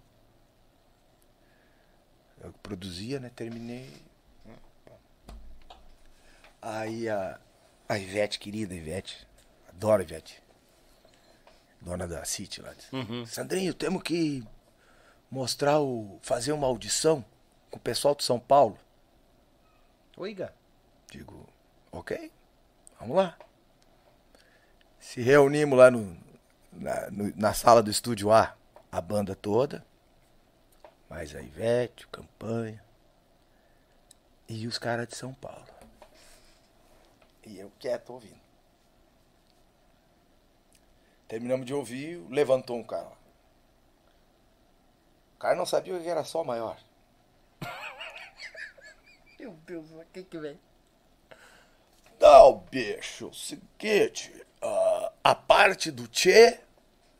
Eu 2.41 2.53
que 2.53 2.59
produzia, 2.59 3.19
né? 3.19 3.29
Terminei. 3.35 3.91
Aí 6.61 7.09
a, 7.09 7.41
a 7.89 7.99
Ivete, 7.99 8.39
querida 8.39 8.73
Ivete, 8.73 9.27
adoro 9.67 10.01
Ivete. 10.01 10.41
Dona 11.81 12.07
da 12.07 12.23
City 12.23 12.61
lá. 12.61 12.73
disse, 12.73 12.89
Sandrinho, 13.25 13.73
temos 13.73 14.01
que 14.01 14.45
mostrar 15.29 15.81
o. 15.81 16.19
fazer 16.21 16.53
uma 16.53 16.67
audição 16.67 17.25
com 17.69 17.77
o 17.77 17.81
pessoal 17.81 18.15
de 18.15 18.23
São 18.23 18.39
Paulo. 18.39 18.79
Oiga. 20.15 20.53
Digo, 21.11 21.45
ok, 21.99 22.31
vamos 22.99 23.15
lá. 23.17 23.37
Se 24.99 25.21
reunimos 25.21 25.77
lá 25.77 25.89
no, 25.91 26.17
na, 26.71 27.09
no- 27.11 27.33
na 27.35 27.53
sala 27.53 27.81
do 27.81 27.89
estúdio 27.91 28.31
A, 28.31 28.55
a 28.91 29.01
banda 29.01 29.35
toda, 29.35 29.85
mais 31.09 31.35
a 31.35 31.41
Ivete, 31.41 32.05
o 32.05 32.09
Campanha 32.09 32.83
e 34.47 34.67
os 34.67 34.77
caras 34.77 35.07
de 35.07 35.15
São 35.15 35.33
Paulo. 35.33 35.65
E 37.45 37.59
eu 37.59 37.71
quieto 37.79 38.11
ouvindo. 38.11 38.39
Terminamos 41.27 41.65
de 41.65 41.73
ouvir, 41.73 42.21
levantou 42.29 42.77
um 42.77 42.83
cara. 42.83 43.11
O 45.35 45.39
cara 45.39 45.55
não 45.55 45.65
sabia 45.65 45.99
que 45.99 46.07
era 46.07 46.23
só 46.23 46.43
maior. 46.43 46.77
Meu 49.39 49.51
Deus, 49.65 49.89
o 49.91 50.03
que 50.11 50.23
que 50.23 50.37
vem? 50.39 50.59
Não, 52.19 52.59
bicho, 52.71 53.33
seguinte, 53.33 54.33
ah, 54.61 55.11
a 55.23 55.35
parte 55.35 55.91
do 55.91 56.07
Tchê 56.07 56.59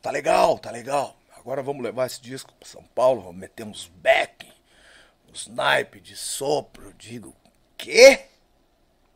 tá 0.02 0.10
legal, 0.10 0.58
tá 0.58 0.70
legal. 0.70 1.16
Agora 1.36 1.62
vamos 1.62 1.82
levar 1.82 2.06
esse 2.06 2.20
disco 2.20 2.52
pra 2.54 2.68
São 2.68 2.82
Paulo, 2.82 3.22
vamos 3.22 3.40
meter 3.40 3.64
uns 3.64 3.86
back, 3.86 4.52
uns 5.28 5.46
naipe 5.46 6.00
de 6.00 6.16
sopro. 6.16 6.92
Digo, 6.94 7.34
quê? 7.76 8.26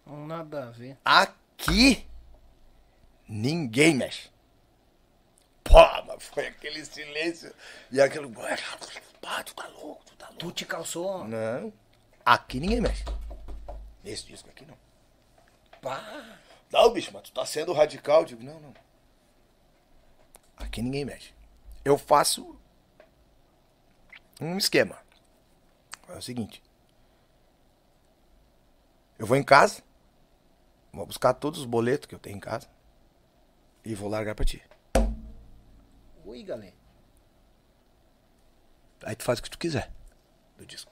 Nada 0.07 0.69
a 0.69 0.71
ver. 0.71 0.97
Aqui 1.05 2.07
ninguém 3.29 3.95
mexe. 3.95 4.31
Pô, 5.65 5.79
mas 6.07 6.25
foi 6.25 6.47
aquele 6.47 6.85
silêncio 6.85 7.55
e 7.91 8.01
aquele. 8.01 8.29
Pá, 9.21 9.43
tu 9.45 9.55
tá 9.55 9.69
louco, 9.69 10.05
tu 10.05 10.17
tá 10.17 10.27
louco. 10.27 10.39
Tu 10.39 10.53
te 10.53 10.65
calçou? 10.65 11.25
Não, 11.25 11.73
aqui 12.25 12.61
ninguém 12.61 12.81
mexe. 12.81 13.05
Nesse 14.03 14.27
disco 14.27 14.49
aqui 14.51 14.65
não. 14.65 14.77
Pá. 15.83 16.39
Não, 16.71 16.93
bicho, 16.93 17.11
mas 17.13 17.25
tu 17.25 17.33
tá 17.33 17.45
sendo 17.45 17.73
radical. 17.73 18.21
Eu 18.21 18.27
digo, 18.27 18.43
não, 18.43 18.59
não. 18.61 18.73
Aqui 20.57 20.81
ninguém 20.81 21.05
mexe. 21.05 21.35
Eu 21.85 21.99
faço 21.99 22.57
um 24.41 24.57
esquema. 24.57 24.97
É 26.09 26.17
o 26.17 26.23
seguinte. 26.23 26.63
Eu 29.19 29.27
vou 29.27 29.37
em 29.37 29.43
casa, 29.43 29.83
vou 30.93 31.07
buscar 31.07 31.35
todos 31.35 31.61
os 31.61 31.67
boletos 31.67 32.07
que 32.07 32.15
eu 32.15 32.19
tenho 32.19 32.37
em 32.37 32.41
casa 32.41 32.69
e 33.85 33.95
vou 33.95 34.09
largar 34.09 34.35
pra 34.35 34.45
ti. 34.45 34.63
Oi, 36.25 36.43
galera. 36.43 36.75
Aí 39.05 39.17
tu 39.17 39.25
faz 39.25 39.39
o 39.39 39.43
que 39.43 39.51
tu 39.51 39.59
quiser 39.59 39.93
do 40.57 40.65
disco. 40.65 40.91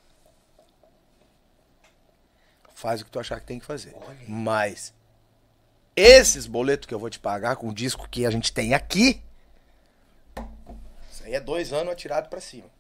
Faz 2.81 3.02
o 3.02 3.05
que 3.05 3.11
tu 3.11 3.20
achar 3.20 3.39
que 3.39 3.47
tem 3.47 3.59
que 3.59 3.66
fazer. 3.66 3.94
Mas 4.27 4.94
esses 5.94 6.47
boletos 6.47 6.86
que 6.86 6.94
eu 6.94 6.98
vou 6.98 7.11
te 7.11 7.19
pagar 7.20 7.57
com 7.57 7.69
o 7.69 7.74
disco 7.74 8.09
que 8.09 8.24
a 8.24 8.31
gente 8.31 8.51
tem 8.55 8.73
aqui, 8.73 9.23
isso 11.12 11.23
aí 11.24 11.35
é 11.35 11.40
dois 11.40 11.74
anos 11.74 11.93
atirado 11.93 12.31
pra 12.31 12.40
cima. 12.40 12.70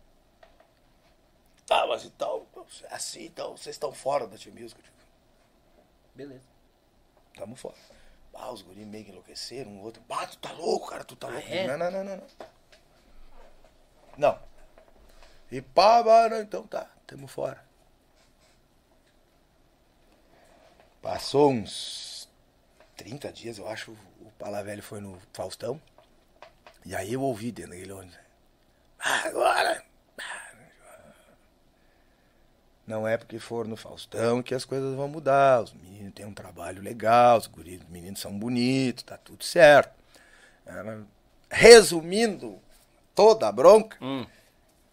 Tá, 1.66 1.86
mas 1.86 2.06
então, 2.06 2.46
assim, 2.90 3.26
então, 3.26 3.54
vocês 3.58 3.76
estão 3.76 3.92
fora 3.92 4.26
da 4.26 4.38
Tio 4.38 4.54
Music. 4.54 4.80
Digo, 4.82 4.96
Beleza. 6.14 6.48
Tamo 7.36 7.54
fora. 7.54 7.76
Ah, 8.32 8.50
os 8.50 8.62
guris 8.62 8.86
meio 8.86 9.04
que 9.04 9.10
enlouqueceram, 9.10 9.70
um 9.70 9.82
outro. 9.82 10.02
Ah, 10.08 10.26
tu 10.26 10.38
tá 10.38 10.50
louco, 10.52 10.88
cara, 10.88 11.04
tu 11.04 11.14
tá 11.14 11.28
louco. 11.28 11.46
é? 11.46 11.66
Não, 11.66 11.76
não, 11.76 11.90
não, 11.90 12.04
não, 12.04 12.16
não. 12.16 12.26
Não. 14.16 14.38
E 15.52 15.60
pá, 15.60 16.02
mano, 16.02 16.36
então 16.36 16.66
tá, 16.66 16.88
tamo 17.06 17.26
fora. 17.26 17.68
Passou 21.02 21.50
uns 21.50 22.28
30 22.96 23.32
dias, 23.32 23.58
eu 23.58 23.66
acho, 23.68 23.92
o 24.20 24.30
Palavelli 24.38 24.82
foi 24.82 25.00
no 25.00 25.18
Faustão. 25.32 25.80
E 26.84 26.94
aí 26.94 27.12
eu 27.12 27.22
ouvi 27.22 27.50
dentro 27.52 27.72
daquele 27.72 27.92
ônibus. 27.92 28.16
Ah, 28.98 29.22
agora! 29.26 29.82
Não 32.86 33.06
é 33.06 33.16
porque 33.16 33.38
for 33.38 33.68
no 33.68 33.76
Faustão 33.76 34.42
que 34.42 34.54
as 34.54 34.64
coisas 34.64 34.94
vão 34.96 35.06
mudar. 35.06 35.62
Os 35.62 35.72
meninos 35.72 36.12
têm 36.12 36.26
um 36.26 36.34
trabalho 36.34 36.82
legal, 36.82 37.38
os 37.38 37.46
guris, 37.46 37.80
os 37.80 37.88
meninos 37.88 38.20
são 38.20 38.36
bonitos, 38.36 39.04
tá 39.04 39.16
tudo 39.16 39.44
certo. 39.44 39.92
Era- 40.66 41.02
Resumindo 41.52 42.58
toda 43.14 43.48
a 43.48 43.52
bronca, 43.52 43.96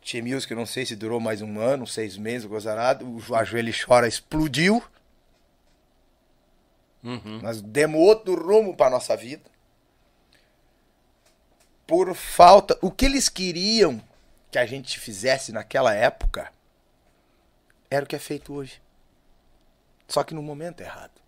Tia 0.02 0.24
Music, 0.24 0.52
eu 0.52 0.58
não 0.58 0.66
sei 0.66 0.86
se 0.86 0.96
durou 0.96 1.20
mais 1.20 1.42
um 1.42 1.60
ano, 1.60 1.86
seis 1.86 2.18
meses, 2.18 2.48
gozarado, 2.48 3.06
o 3.30 3.36
Ajoelho 3.36 3.74
Chora 3.86 4.08
explodiu. 4.08 4.84
Nós 7.42 7.62
demos 7.62 8.00
outro 8.02 8.36
rumo 8.36 8.76
para 8.76 8.90
nossa 8.90 9.16
vida. 9.16 9.50
Por 11.86 12.14
falta. 12.16 12.78
O 12.82 12.92
que 12.92 13.06
eles 13.06 13.30
queriam 13.30 14.02
que 14.52 14.58
a 14.58 14.66
gente 14.66 15.00
fizesse 15.00 15.52
naquela 15.52 15.94
época 15.94 16.52
era 17.90 18.04
o 18.04 18.08
que 18.08 18.16
é 18.16 18.20
feito 18.20 18.54
hoje. 18.54 18.82
Só 20.08 20.24
que 20.24 20.34
no 20.34 20.42
momento 20.42 20.82
errado. 20.82 21.22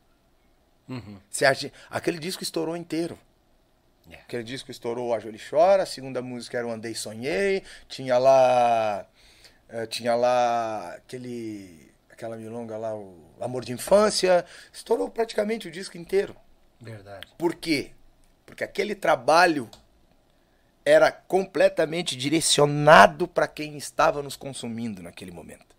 Se 1.30 1.46
a 1.46 1.54
aquele 1.90 2.18
disco 2.18 2.44
estourou 2.44 2.76
inteiro. 2.76 3.18
É. 4.10 4.16
Aquele 4.16 4.44
disco 4.44 4.72
estourou 4.72 5.14
A 5.14 5.20
Joelho 5.20 5.40
Chora, 5.50 5.84
a 5.84 5.86
segunda 5.86 6.22
música 6.22 6.58
era 6.58 6.66
o 6.66 6.72
Andei 6.72 6.96
Sonhei, 6.96 7.64
tinha 7.88 8.18
lá. 8.18 9.06
eh, 9.70 9.86
tinha 9.86 10.16
lá 10.16 10.96
aquele. 10.96 11.89
Aquela 12.20 12.36
milonga 12.36 12.78
lá, 12.78 12.94
o 12.94 13.16
Amor 13.40 13.64
de 13.64 13.72
Infância. 13.72 14.46
Estourou 14.74 15.10
praticamente 15.10 15.70
o 15.70 15.72
disco 15.72 15.98
inteiro. 15.98 16.36
Verdade. 16.82 17.26
Por 17.38 17.56
quê? 17.56 17.92
Porque 18.46 18.64
aquele 18.64 18.94
trabalho 18.94 19.70
era 20.84 21.12
completamente 21.12 22.18
direcionado 22.18 23.26
para 23.26 23.48
quem 23.48 23.78
estava 23.78 24.22
nos 24.22 24.36
consumindo 24.36 25.02
naquele 25.02 25.32
momento. 25.32 25.76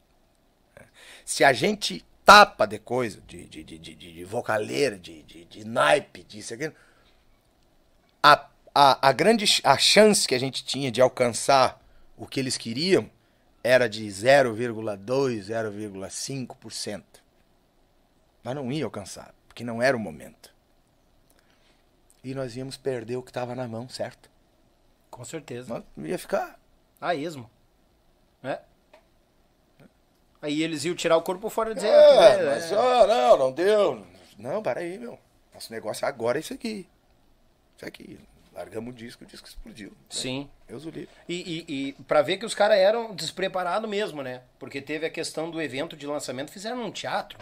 Se 1.26 1.44
a 1.44 1.52
gente 1.52 2.04
tapa 2.24 2.66
de 2.66 2.78
coisa, 2.78 3.20
de, 3.26 3.44
de, 3.44 3.62
de, 3.62 3.78
de, 3.78 3.94
de 3.94 4.24
vocaleira, 4.24 4.98
de, 4.98 5.22
de, 5.24 5.44
de 5.44 5.64
naipe, 5.64 6.22
disso, 6.24 6.54
aquilo, 6.54 6.74
a, 8.22 8.48
a, 8.74 9.08
a 9.08 9.12
grande 9.12 9.60
a 9.62 9.76
chance 9.76 10.26
que 10.26 10.34
a 10.34 10.40
gente 10.40 10.64
tinha 10.64 10.90
de 10.90 11.02
alcançar 11.02 11.80
o 12.16 12.26
que 12.26 12.40
eles 12.40 12.56
queriam 12.56 13.10
era 13.62 13.88
de 13.88 14.06
0,2, 14.06 15.42
0,5%. 15.50 17.02
Mas 18.42 18.54
não 18.54 18.72
ia 18.72 18.84
alcançar, 18.84 19.34
porque 19.46 19.62
não 19.64 19.82
era 19.82 19.96
o 19.96 20.00
momento 20.00 20.50
e 22.22 22.34
nós 22.34 22.56
íamos 22.56 22.76
perder 22.76 23.16
o 23.16 23.22
que 23.22 23.30
estava 23.30 23.54
na 23.54 23.66
mão, 23.66 23.88
certo? 23.88 24.30
Com 25.10 25.24
certeza. 25.24 25.68
Nós 25.96 26.06
ia 26.06 26.18
ficar. 26.18 26.58
A 27.00 27.14
esmo. 27.14 27.50
É. 28.42 28.60
Aí 30.42 30.62
eles 30.62 30.84
iam 30.84 30.94
tirar 30.94 31.16
o 31.16 31.22
corpo 31.22 31.48
fora 31.50 31.72
e 31.72 31.74
dizer. 31.74 31.88
É, 31.88 32.32
"É, 32.34 32.46
mas 32.46 32.72
é". 32.72 32.76
ó, 32.76 33.06
não, 33.06 33.38
não 33.38 33.52
deu. 33.52 34.06
Não, 34.38 34.62
para 34.62 34.80
aí, 34.80 34.98
meu. 34.98 35.18
Nosso 35.52 35.72
negócio 35.72 36.06
agora 36.06 36.38
é 36.38 36.40
isso 36.40 36.54
aqui. 36.54 36.88
Isso 37.76 37.86
aqui. 37.86 38.18
Largamos 38.60 38.92
o 38.92 38.96
disco, 38.96 39.24
o 39.24 39.26
disco 39.26 39.48
explodiu. 39.48 39.90
Sim. 40.10 40.50
Deus 40.68 40.84
o 40.84 40.90
livre. 40.90 41.08
E, 41.26 41.64
e, 41.66 41.88
e 41.88 41.92
pra 42.04 42.20
ver 42.20 42.36
que 42.36 42.44
os 42.44 42.54
caras 42.54 42.76
eram 42.76 43.14
despreparados 43.14 43.88
mesmo, 43.88 44.22
né? 44.22 44.42
Porque 44.58 44.82
teve 44.82 45.06
a 45.06 45.10
questão 45.10 45.50
do 45.50 45.62
evento 45.62 45.96
de 45.96 46.06
lançamento, 46.06 46.52
fizeram 46.52 46.76
num 46.76 46.90
teatro. 46.90 47.38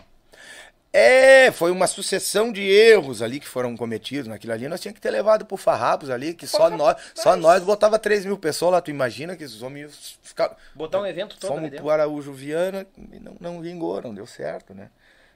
É, 0.93 1.51
foi 1.51 1.73
uma 1.73 1.89
sucessão 1.89 2.53
de 2.53 2.62
erros 2.62 3.20
ali 3.20 3.40
que 3.40 3.49
foram 3.49 3.77
cometidos 3.77 4.28
naquilo 4.28 4.53
ali. 4.53 4.69
Nós 4.69 4.81
tínhamos 4.81 4.95
que 4.95 5.03
ter 5.03 5.11
levado 5.11 5.45
pro 5.45 5.57
Farrapos 5.57 6.09
ali, 6.09 6.32
que 6.35 6.47
só 6.47 6.70
nós, 6.70 6.97
só 7.16 7.35
nós 7.35 7.65
botava 7.65 7.99
3 7.99 8.24
mil 8.24 8.39
pessoas 8.39 8.73
lá. 8.73 8.81
Tu 8.81 8.93
imagina 8.93 9.36
que 9.36 9.43
esses 9.43 9.61
homens 9.61 10.19
ficaram. 10.23 10.55
Botar 10.73 11.01
um 11.01 11.07
evento 11.07 11.36
todo 11.36 11.53
Fomos 11.53 11.70
pro 11.70 11.90
Araújo 11.90 12.32
Viana 12.32 12.86
e 13.12 13.19
não, 13.19 13.36
não 13.40 13.61
vingou, 13.61 14.01
não 14.01 14.15
deu 14.15 14.27
certo, 14.27 14.73
né? 14.73 14.89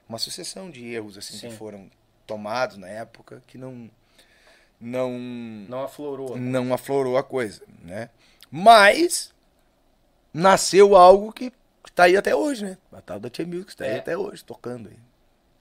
Uma 0.07 0.17
sucessão 0.17 0.71
de 0.71 0.87
erros 0.87 1.17
assim 1.17 1.37
Sim. 1.37 1.49
que 1.49 1.55
foram 1.55 1.91
tomados 2.25 2.77
na 2.77 2.87
época 2.87 3.43
que 3.45 3.57
não 3.57 3.91
não 4.83 5.11
Não 5.69 5.83
aflorou. 5.83 6.37
não 6.37 6.73
aflorou 6.73 7.17
a 7.17 7.23
coisa, 7.23 7.61
né? 7.83 8.09
Mas 8.51 9.33
nasceu 10.33 10.95
algo 10.95 11.31
que, 11.31 11.51
tá 11.95 12.03
aí 12.03 12.17
até 12.17 12.35
hoje, 12.35 12.65
né? 12.65 12.77
A 12.91 13.01
tal 13.01 13.19
da 13.19 13.29
Tia 13.29 13.45
Music 13.45 13.75
tá 13.75 13.85
aí 13.85 13.91
É. 13.91 13.97
até 13.99 14.17
hoje, 14.17 14.43
tocando 14.43 14.89
aí. 14.89 14.97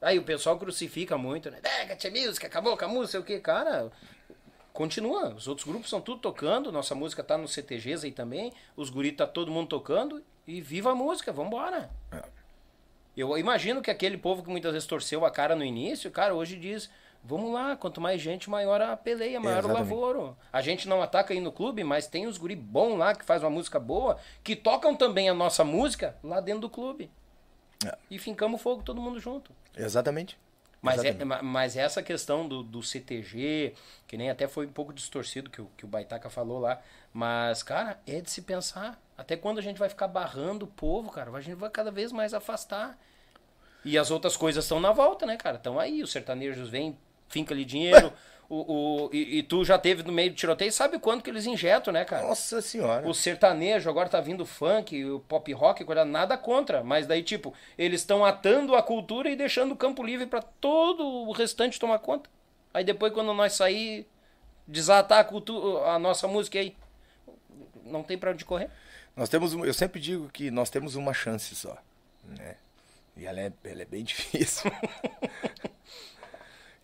Aí 0.00 0.18
o 0.18 0.24
pessoal 0.24 0.58
crucifica 0.58 1.16
muito, 1.16 1.50
né? 1.50 1.58
É, 1.62 1.94
Tia 1.94 2.10
Music, 2.10 2.44
acabou 2.44 2.76
com 2.76 2.84
a 2.84 2.88
música, 2.88 3.20
o 3.20 3.22
que, 3.24 3.38
cara. 3.38 3.90
Continua, 4.72 5.34
os 5.34 5.46
outros 5.46 5.66
grupos 5.66 5.86
estão 5.86 6.00
tudo 6.00 6.20
tocando, 6.20 6.72
nossa 6.72 6.94
música 6.94 7.22
tá 7.22 7.36
nos 7.36 7.52
CTGs 7.52 8.06
aí 8.06 8.12
também, 8.12 8.50
os 8.74 8.88
guris 8.88 9.14
tá 9.14 9.26
todo 9.26 9.52
mundo 9.52 9.68
tocando 9.68 10.22
e 10.46 10.62
viva 10.62 10.92
a 10.92 10.94
música, 10.94 11.30
vambora. 11.30 11.90
É. 12.10 12.22
Eu 13.14 13.36
imagino 13.36 13.82
que 13.82 13.90
aquele 13.90 14.16
povo 14.16 14.42
que 14.42 14.48
muitas 14.48 14.72
vezes 14.72 14.88
torceu 14.88 15.26
a 15.26 15.30
cara 15.30 15.54
no 15.54 15.62
início, 15.62 16.10
cara, 16.10 16.34
hoje 16.34 16.56
diz, 16.56 16.88
vamos 17.24 17.52
lá, 17.52 17.76
quanto 17.76 18.00
mais 18.00 18.20
gente, 18.20 18.48
maior 18.50 18.80
a 18.80 18.96
peleia, 18.96 19.40
maior 19.40 19.56
o 19.64 19.68
Exatamente. 19.68 19.90
lavoro. 19.90 20.36
A 20.52 20.60
gente 20.60 20.88
não 20.88 21.02
ataca 21.02 21.32
aí 21.32 21.40
no 21.40 21.52
clube, 21.52 21.84
mas 21.84 22.06
tem 22.06 22.26
os 22.26 22.36
guri 22.38 22.56
bom 22.56 22.96
lá 22.96 23.14
que 23.14 23.24
faz 23.24 23.42
uma 23.42 23.50
música 23.50 23.78
boa, 23.78 24.18
que 24.42 24.56
tocam 24.56 24.94
também 24.96 25.28
a 25.28 25.34
nossa 25.34 25.64
música 25.64 26.16
lá 26.22 26.40
dentro 26.40 26.62
do 26.62 26.70
clube. 26.70 27.10
É. 27.86 27.96
E 28.10 28.18
fincamos 28.18 28.60
fogo 28.60 28.82
todo 28.82 29.00
mundo 29.00 29.18
junto. 29.18 29.50
Exatamente. 29.76 30.38
Mas, 30.80 30.96
é, 31.04 31.08
Exatamente. 31.10 31.24
ma- 31.28 31.42
mas 31.42 31.76
essa 31.76 32.02
questão 32.02 32.48
do, 32.48 32.62
do 32.62 32.82
CTG, 32.82 33.74
que 34.06 34.16
nem 34.16 34.30
até 34.30 34.48
foi 34.48 34.66
um 34.66 34.72
pouco 34.72 34.92
distorcido 34.92 35.48
que 35.48 35.60
o, 35.62 35.70
que 35.76 35.84
o 35.84 35.88
Baitaca 35.88 36.28
falou 36.28 36.58
lá, 36.58 36.80
mas, 37.12 37.62
cara, 37.62 38.00
é 38.06 38.20
de 38.20 38.28
se 38.30 38.42
pensar. 38.42 39.00
Até 39.16 39.36
quando 39.36 39.58
a 39.58 39.62
gente 39.62 39.78
vai 39.78 39.88
ficar 39.88 40.08
barrando 40.08 40.64
o 40.64 40.68
povo, 40.68 41.10
cara? 41.10 41.30
A 41.30 41.40
gente 41.40 41.54
vai 41.54 41.70
cada 41.70 41.92
vez 41.92 42.10
mais 42.10 42.34
afastar. 42.34 42.98
E 43.84 43.96
as 43.96 44.10
outras 44.10 44.36
coisas 44.36 44.64
estão 44.64 44.80
na 44.80 44.90
volta, 44.92 45.24
né, 45.26 45.36
cara? 45.36 45.56
Estão 45.56 45.78
aí, 45.78 46.02
os 46.02 46.10
sertanejos 46.10 46.68
vêm, 46.68 46.96
finca 47.32 47.52
ali 47.54 47.64
dinheiro. 47.64 48.12
o, 48.48 49.06
o, 49.06 49.10
e, 49.12 49.38
e 49.38 49.42
tu 49.42 49.64
já 49.64 49.78
teve 49.78 50.02
no 50.02 50.12
meio 50.12 50.30
do 50.30 50.36
tiroteio, 50.36 50.70
sabe 50.70 50.98
quanto 50.98 51.24
que 51.24 51.30
eles 51.30 51.46
injetam, 51.46 51.90
né, 51.92 52.04
cara? 52.04 52.26
Nossa 52.28 52.60
senhora. 52.60 53.08
O 53.08 53.14
sertanejo, 53.14 53.88
agora 53.88 54.08
tá 54.10 54.20
vindo 54.20 54.42
o 54.42 54.46
funk, 54.46 55.02
o 55.06 55.20
pop 55.20 55.50
rock, 55.54 55.82
coisa, 55.84 56.04
nada 56.04 56.36
contra. 56.36 56.84
Mas 56.84 57.06
daí, 57.06 57.22
tipo, 57.22 57.54
eles 57.78 58.02
estão 58.02 58.24
atando 58.24 58.74
a 58.76 58.82
cultura 58.82 59.30
e 59.30 59.36
deixando 59.36 59.72
o 59.72 59.76
campo 59.76 60.02
livre 60.02 60.26
pra 60.26 60.42
todo 60.42 61.02
o 61.04 61.32
restante 61.32 61.80
tomar 61.80 61.98
conta. 62.00 62.28
Aí 62.74 62.84
depois, 62.84 63.12
quando 63.12 63.32
nós 63.32 63.54
sair, 63.54 64.06
desatar 64.68 65.20
a 65.20 65.24
cultura, 65.24 65.86
a 65.90 65.98
nossa 65.98 66.28
música 66.28 66.58
aí, 66.58 66.76
não 67.84 68.02
tem 68.02 68.18
pra 68.18 68.32
onde 68.32 68.44
correr. 68.44 68.68
Nós 69.16 69.28
temos, 69.30 69.54
um- 69.54 69.64
eu 69.64 69.74
sempre 69.74 70.00
digo 70.00 70.28
que 70.28 70.50
nós 70.50 70.68
temos 70.70 70.94
uma 70.94 71.12
chance 71.14 71.54
só, 71.54 71.76
né? 72.24 72.56
E 73.16 73.26
ela 73.26 73.40
é, 73.40 73.52
ela 73.64 73.82
é 73.82 73.84
bem 73.86 74.02
difícil. 74.04 74.70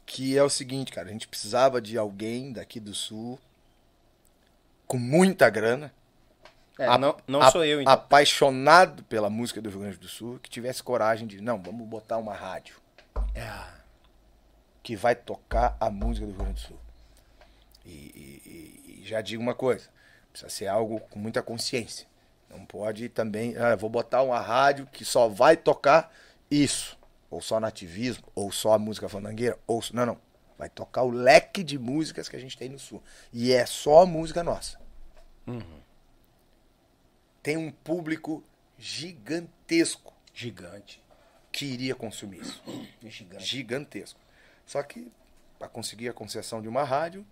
Que 0.09 0.36
é 0.39 0.43
o 0.43 0.48
seguinte, 0.48 0.90
cara, 0.90 1.09
a 1.09 1.12
gente 1.12 1.28
precisava 1.28 1.82
de 1.82 1.98
alguém 1.98 2.51
daqui 2.51 2.80
do 2.80 2.94
sul 2.94 3.39
com 4.86 4.97
muita 4.97 5.51
grana, 5.51 5.93
É, 6.78 6.87
a- 6.87 6.96
não 6.96 7.14
não 7.27 7.43
a- 7.43 7.51
sou 7.51 7.62
eu, 7.62 7.82
então. 7.82 7.93
apaixonado 7.93 9.03
pela 9.04 9.28
música 9.28 9.61
do 9.61 9.69
Rio 9.69 9.80
Grande 9.80 9.98
do 9.98 10.09
Sul, 10.09 10.38
que 10.43 10.48
tivesse 10.48 10.82
coragem 10.82 11.27
de, 11.28 11.40
não, 11.43 11.61
vamos 11.62 11.87
botar 11.87 12.16
uma 12.16 12.35
rádio 12.35 12.77
É. 13.35 13.53
que 14.82 14.96
vai 14.96 15.14
tocar 15.14 15.77
a 15.78 15.90
música 15.90 16.24
do 16.27 16.32
Rio 16.32 16.40
Grande 16.43 16.54
do 16.54 16.61
Sul. 16.69 16.78
E, 17.85 17.90
e- 17.90 19.01
e- 19.03 19.06
já 19.06 19.20
digo 19.20 19.43
uma 19.43 19.54
coisa, 19.54 19.88
precisa 20.32 20.48
ser 20.51 20.69
algo 20.69 21.01
com 21.01 21.19
muita 21.19 21.43
consciência. 21.43 22.06
Não 22.48 22.64
pode 22.64 23.11
também, 23.11 23.56
ah, 23.59 23.77
vou 23.77 23.90
botar 23.90 24.22
uma 24.22 24.40
rádio 24.40 24.87
que 24.90 25.04
só 25.04 25.28
vai 25.28 25.54
tocar 25.54 26.11
isso, 26.51 26.97
ou 27.31 27.40
só 27.40 27.59
nativismo, 27.61 28.24
ou 28.35 28.51
só 28.53 28.73
a 28.74 28.79
música 28.79 29.09
fandangueira, 29.09 29.59
ou 29.66 29.82
não, 29.93 30.07
não. 30.07 30.21
Vai 30.57 30.69
tocar 30.69 31.03
o 31.05 31.11
leque 31.11 31.63
de 31.63 31.79
músicas 31.79 32.29
que 32.29 32.35
a 32.35 32.40
gente 32.40 32.57
tem 32.59 32.69
no 32.69 32.79
sul. 32.79 33.03
E 33.32 33.53
é 33.53 33.65
só 33.66 34.05
música 34.05 34.43
nossa. 34.43 34.79
Tem 37.43 37.57
um 37.57 37.71
público 37.71 38.43
gigantesco 38.77 40.13
Gigante. 40.35 41.03
que 41.53 41.65
iria 41.65 41.95
consumir 41.95 42.40
isso 42.40 42.63
Gigante. 43.03 43.45
gigantesco. 43.45 44.21
Só 44.66 44.82
que 44.82 45.11
para 45.59 45.69
conseguir 45.69 46.09
a 46.09 46.13
concessão 46.13 46.61
de 46.63 46.69
uma 46.69 46.85
rádio, 46.85 47.24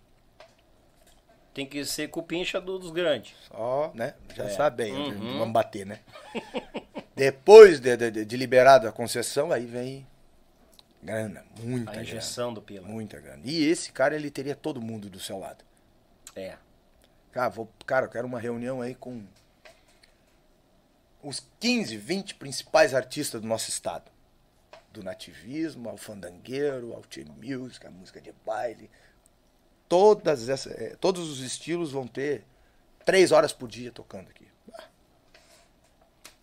Tem 1.53 1.65
que 1.65 1.83
ser 1.85 2.09
cupincha 2.09 2.61
do- 2.61 2.77
dos 2.77 2.91
grandes. 2.91 3.33
só, 3.47 3.91
né? 3.95 4.13
Já 4.35 4.43
É. 4.45 4.49
sabe 4.49 4.83
bem, 4.83 4.93
Uhum. 4.93 5.39
vamos 5.39 5.53
bater, 5.53 5.85
né? 5.87 6.01
Depois 7.17 7.79
de, 7.79 7.97
de, 7.97 8.25
de 8.25 8.37
liberada 8.37 8.87
a 8.87 8.91
concessão, 8.91 9.51
aí 9.51 9.65
vem 9.65 10.05
grana, 11.01 11.43
muita 11.59 11.89
A 11.89 11.93
grana, 11.93 12.07
injeção 12.07 12.53
do 12.53 12.61
pila. 12.61 12.87
muita 12.87 13.19
grana. 13.19 13.41
E 13.43 13.65
esse 13.65 13.91
cara, 13.91 14.15
ele 14.15 14.29
teria 14.29 14.55
todo 14.55 14.81
mundo 14.81 15.09
do 15.09 15.19
seu 15.19 15.39
lado. 15.39 15.65
É. 16.35 16.55
Cara, 17.31 17.49
vou, 17.49 17.69
cara, 17.85 18.05
eu 18.05 18.09
quero 18.09 18.27
uma 18.27 18.39
reunião 18.39 18.81
aí 18.81 18.93
com 18.93 19.23
os 21.23 21.43
15, 21.59 21.97
20 21.97 22.35
principais 22.35 22.93
artistas 22.93 23.41
do 23.41 23.47
nosso 23.47 23.69
estado. 23.69 24.11
Do 24.91 25.03
nativismo, 25.03 25.89
ao 25.89 25.97
fandangueiro, 25.97 26.93
ao 26.93 27.01
teen 27.01 27.25
music, 27.41 27.85
a 27.85 27.91
música 27.91 28.21
de 28.21 28.31
baile. 28.45 28.89
Todas 29.89 30.49
essas, 30.49 30.73
eh, 30.73 30.95
todos 30.99 31.29
os 31.29 31.39
estilos 31.39 31.91
vão 31.91 32.07
ter 32.07 32.43
três 33.05 33.31
horas 33.31 33.53
por 33.53 33.67
dia 33.67 33.91
tocando 33.91 34.29
aqui. 34.29 34.46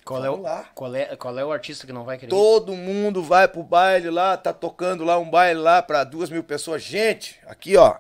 Qual 0.05 0.24
é, 0.24 0.28
o, 0.28 0.41
lá. 0.41 0.68
qual, 0.74 0.94
é, 0.94 1.16
qual 1.16 1.39
é 1.39 1.44
o 1.44 1.50
artista 1.50 1.86
que 1.86 1.92
não 1.92 2.05
vai 2.05 2.18
querer? 2.18 2.28
ir? 2.28 2.36
Todo 2.36 2.74
mundo 2.74 3.23
vai 3.23 3.49
pro 3.49 3.62
baile 3.62 4.10
lá, 4.10 4.36
tá 4.36 4.52
tocando 4.52 5.02
lá 5.05 5.18
um 5.18 5.28
baile 5.31 5.58
lá 5.60 5.83
pra 5.83 6.05
duas 6.05 6.28
mil 6.28 6.44
pessoas. 6.44 6.83
Gente, 6.83 7.41
aqui 7.47 7.76
ó, 7.76 7.97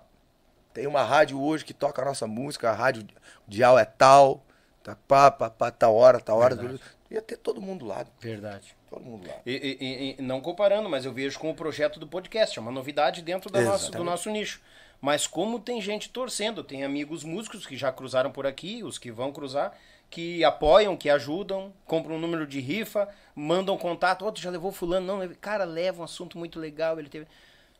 tem 0.74 0.86
uma 0.86 1.02
rádio 1.02 1.40
hoje 1.40 1.64
que 1.64 1.72
toca 1.72 2.02
a 2.02 2.04
nossa 2.04 2.26
música, 2.26 2.70
a 2.70 2.74
rádio 2.74 3.06
dial 3.48 3.78
é 3.78 3.84
tal, 3.84 4.44
tá 4.82 4.96
pá, 5.08 5.30
pá, 5.30 5.48
pá, 5.48 5.70
tal 5.70 5.94
hora, 5.94 6.20
tal 6.20 6.38
hora. 6.38 6.54
Verdade. 6.54 6.80
Ia 7.10 7.22
ter 7.22 7.36
todo 7.36 7.60
mundo 7.60 7.86
lá, 7.86 8.04
Verdade. 8.18 8.74
todo 8.90 9.02
mundo 9.04 9.26
lá. 9.28 9.34
E, 9.46 9.52
e- 9.52 10.16
e- 10.18 10.22
não 10.22 10.40
comparando, 10.40 10.88
mas 10.90 11.04
eu 11.04 11.12
vejo 11.12 11.38
com 11.38 11.48
o 11.50 11.54
projeto 11.54 12.00
do 12.00 12.06
podcast, 12.06 12.58
é 12.58 12.62
uma 12.62 12.72
novidade 12.72 13.22
dentro 13.22 13.50
da 13.50 13.60
nosso, 13.60 13.90
do 13.92 14.02
nosso 14.04 14.28
nicho. 14.30 14.60
Mas 15.00 15.26
como 15.26 15.60
tem 15.60 15.80
gente 15.80 16.08
torcendo, 16.08 16.64
tem 16.64 16.82
amigos 16.82 17.24
músicos 17.24 17.66
que 17.66 17.76
já 17.76 17.92
cruzaram 17.92 18.30
por 18.32 18.46
aqui, 18.46 18.82
os 18.82 18.98
que 18.98 19.12
vão 19.12 19.30
cruzar, 19.32 19.72
que 20.10 20.44
apoiam, 20.44 20.96
que 20.96 21.10
ajudam, 21.10 21.72
compram 21.84 22.16
um 22.16 22.20
número 22.20 22.46
de 22.46 22.60
rifa, 22.60 23.08
mandam 23.34 23.76
contato, 23.76 24.24
outro 24.24 24.42
já 24.42 24.50
levou 24.50 24.70
fulano, 24.70 25.06
não, 25.06 25.28
cara, 25.40 25.64
leva 25.64 26.02
um 26.02 26.04
assunto 26.04 26.38
muito 26.38 26.58
legal, 26.58 26.98
ele 26.98 27.08
teve... 27.08 27.26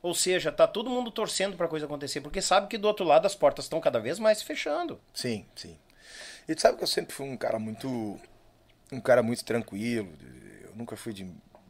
Ou 0.03 0.13
seja, 0.13 0.53
tá 0.53 0.67
todo 0.67 0.91
mundo 0.91 1.11
torcendo 1.11 1.57
pra 1.57 1.67
coisa 1.67 1.87
acontecer, 1.87 2.21
porque 2.21 2.43
sabe 2.43 2.67
que 2.67 2.77
do 2.77 2.87
outro 2.87 3.07
lado 3.07 3.27
as 3.27 3.35
portas 3.35 3.65
estão 3.65 3.81
cada 3.81 3.99
vez 3.99 4.19
mais 4.19 4.43
fechando. 4.43 5.01
Sim, 5.15 5.47
sim. 5.57 5.79
E 6.49 6.55
tu 6.55 6.61
sabe 6.61 6.77
que 6.77 6.85
eu 6.85 6.89
sempre 6.89 7.15
fui 7.15 7.27
um 7.27 7.37
cara 7.37 7.59
muito. 7.59 8.21
Um 8.93 9.01
cara 9.01 9.23
muito 9.23 9.45
tranquilo. 9.45 10.11
Eu 10.63 10.77
nunca 10.77 10.97
fui 10.97 11.13
de. 11.13 11.27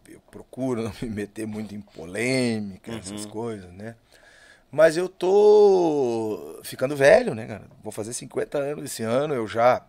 Eu 0.08 0.20
procuro 0.30 0.82
não 0.82 0.92
me 1.00 1.08
meter 1.08 1.46
muito 1.46 1.74
em 1.74 1.80
polêmica, 1.80 2.92
essas 2.92 3.24
coisas, 3.24 3.72
né? 3.72 3.94
Mas 4.70 4.96
eu 4.96 5.08
tô 5.08 6.58
ficando 6.64 6.96
velho, 6.96 7.34
né, 7.34 7.46
cara? 7.46 7.64
Vou 7.82 7.92
fazer 7.92 8.12
50 8.12 8.58
anos 8.58 8.84
esse 8.84 9.04
ano. 9.04 9.32
Eu 9.32 9.46
já 9.46 9.86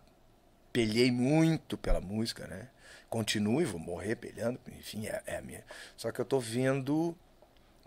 pelhei 0.76 1.10
muito 1.10 1.78
pela 1.78 2.02
música, 2.02 2.46
né? 2.46 2.68
Continuo 3.08 3.62
e 3.62 3.64
vou 3.64 3.80
morrer 3.80 4.14
pelhando, 4.14 4.60
enfim, 4.78 5.06
é, 5.06 5.22
é 5.24 5.36
a 5.38 5.40
minha. 5.40 5.64
Só 5.96 6.12
que 6.12 6.20
eu 6.20 6.24
tô 6.24 6.38
vendo 6.38 7.16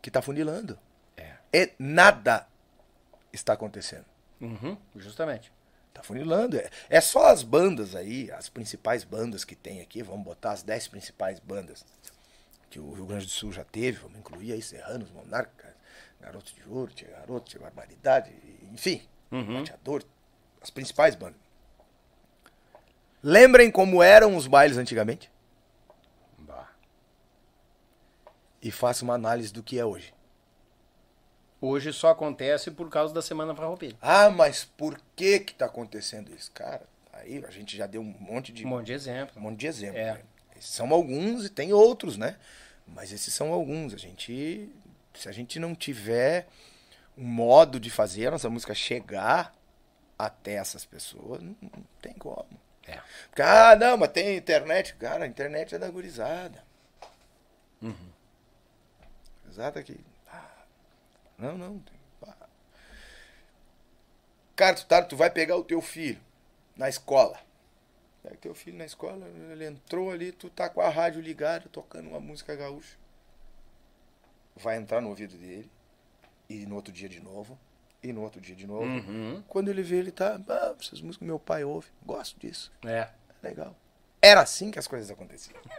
que 0.01 0.09
tá 0.09 0.23
funilando. 0.23 0.75
É. 1.15 1.35
E 1.53 1.71
nada 1.77 2.47
está 3.31 3.53
acontecendo. 3.53 4.05
Uhum, 4.41 4.75
justamente. 4.95 5.53
Tá 5.93 6.01
funilando. 6.01 6.57
É, 6.57 6.67
é 6.89 6.99
só 6.99 7.27
as 7.27 7.43
bandas 7.43 7.93
aí, 7.93 8.31
as 8.31 8.49
principais 8.49 9.03
bandas 9.03 9.43
que 9.43 9.55
tem 9.55 9.81
aqui, 9.81 10.01
vamos 10.01 10.25
botar 10.25 10.53
as 10.53 10.63
10 10.63 10.87
principais 10.87 11.39
bandas 11.39 11.85
que 12.71 12.79
o 12.79 12.91
Rio 12.93 13.05
Grande 13.05 13.25
do 13.25 13.31
Sul 13.31 13.51
já 13.51 13.63
teve, 13.63 13.99
vamos 13.99 14.17
incluir 14.17 14.53
aí 14.53 14.63
Serranos, 14.63 15.11
Monarcas, 15.11 15.75
Garotos 16.19 16.55
de 16.55 16.67
Ouro, 16.67 16.91
Tia 16.91 17.09
Garoto, 17.09 17.51
Tia 17.51 17.59
Barbaridade, 17.59 18.33
enfim, 18.73 19.07
Bateador, 19.29 20.03
as 20.59 20.71
principais 20.71 21.13
bandas. 21.13 21.48
Lembrem 23.21 23.69
como 23.71 24.01
eram 24.01 24.35
os 24.35 24.47
bailes 24.47 24.77
antigamente 24.77 25.29
Bah. 26.37 26.69
e 28.61 28.71
façam 28.71 29.07
uma 29.07 29.15
análise 29.15 29.51
do 29.51 29.61
que 29.61 29.77
é 29.77 29.85
hoje. 29.85 30.13
Hoje 31.61 31.91
só 31.91 32.09
acontece 32.11 32.71
por 32.71 32.89
causa 32.89 33.13
da 33.13 33.21
Semana 33.21 33.53
Farroupilha. 33.53 33.97
Ah, 34.01 34.29
mas 34.29 34.63
por 34.63 34.97
que 35.15 35.39
que 35.39 35.53
tá 35.53 35.65
acontecendo 35.65 36.33
isso? 36.33 36.49
Cara, 36.51 36.83
aí 37.11 37.43
a 37.45 37.51
gente 37.51 37.75
já 37.75 37.85
deu 37.85 38.01
um 38.01 38.15
monte 38.19 38.53
de 38.53 38.65
Um 38.65 38.69
monte 38.69 38.85
de 38.85 38.93
exemplo. 38.93 39.33
Um 39.37 39.41
monte 39.41 39.59
de 39.59 39.67
exemplos. 39.67 40.01
É. 40.01 40.13
né? 40.13 40.21
São 40.61 40.93
alguns 40.93 41.45
e 41.45 41.49
tem 41.49 41.73
outros, 41.73 42.15
né? 42.17 42.37
Mas 42.87 43.11
esses 43.11 43.33
são 43.33 43.51
alguns. 43.51 43.93
A 43.93 43.97
gente, 43.97 44.69
se 45.13 45.27
a 45.27 45.31
gente 45.33 45.59
não 45.59 45.75
tiver 45.75 46.47
um 47.17 47.25
modo 47.25 47.77
de 47.79 47.89
fazer 47.89 48.27
a 48.27 48.31
nossa 48.31 48.49
música 48.49 48.73
chegar 48.73 49.53
até 50.17 50.53
essas 50.53 50.85
pessoas, 50.85 51.41
não 51.41 51.55
tem 52.01 52.13
como. 52.13 52.47
É. 52.89 53.01
Porque, 53.27 53.41
ah, 53.41 53.75
não, 53.75 53.97
mas 53.97 54.11
tem 54.11 54.37
internet. 54.37 54.95
Cara, 54.95 55.25
a 55.25 55.27
internet 55.27 55.75
é 55.75 55.79
da 55.79 55.89
gurizada. 55.89 56.63
Exato 59.49 59.79
aqui. 59.79 59.99
Ah, 60.31 60.63
não, 61.37 61.57
não. 61.57 61.83
Cara, 64.55 64.75
tu, 64.75 64.85
tá, 64.85 65.01
tu 65.01 65.15
vai 65.15 65.29
pegar 65.29 65.55
o 65.55 65.63
teu 65.63 65.81
filho 65.81 66.19
na 66.75 66.89
escola. 66.89 67.39
Pega 68.21 68.35
teu 68.35 68.53
filho 68.53 68.77
na 68.77 68.85
escola, 68.85 69.25
ele 69.51 69.65
entrou 69.65 70.11
ali, 70.11 70.33
tu 70.33 70.49
tá 70.49 70.69
com 70.69 70.81
a 70.81 70.89
rádio 70.89 71.21
ligada, 71.21 71.69
tocando 71.69 72.09
uma 72.09 72.19
música 72.19 72.53
gaúcha. 72.55 72.97
Vai 74.57 74.75
entrar 74.75 74.99
no 74.99 75.07
ouvido 75.07 75.37
dele, 75.37 75.71
e 76.49 76.65
no 76.65 76.75
outro 76.75 76.91
dia 76.91 77.07
de 77.07 77.21
novo, 77.21 77.57
e 78.01 78.13
no 78.13 78.21
outro 78.21 78.39
dia 78.39 78.55
de 78.55 78.65
novo. 78.65 78.83
Uhum. 78.83 79.43
Quando 79.47 79.69
ele 79.69 79.83
vê, 79.83 79.97
ele 79.97 80.11
tá. 80.11 80.39
Ah, 80.47 80.75
essas 80.79 81.01
músicas 81.01 81.25
meu 81.25 81.39
pai 81.39 81.63
ouve, 81.63 81.87
gosto 82.05 82.39
disso. 82.39 82.71
É. 82.85 83.09
Legal. 83.41 83.75
Era 84.21 84.41
assim 84.41 84.71
que 84.71 84.79
as 84.79 84.87
coisas 84.87 85.09
aconteciam. 85.09 85.59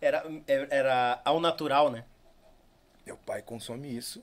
Era, 0.00 0.22
era 0.68 1.22
ao 1.24 1.40
natural, 1.40 1.90
né? 1.90 2.04
Meu 3.06 3.16
pai 3.16 3.40
consome 3.40 3.96
isso. 3.96 4.22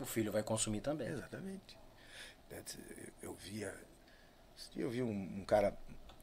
O 0.00 0.06
filho 0.06 0.32
vai 0.32 0.42
consumir 0.42 0.80
também. 0.80 1.08
Exatamente. 1.08 1.76
Eu 3.22 3.34
via. 3.34 3.74
Eu 4.74 4.88
vi 4.88 5.02
um, 5.02 5.10
um 5.10 5.44
cara 5.44 5.76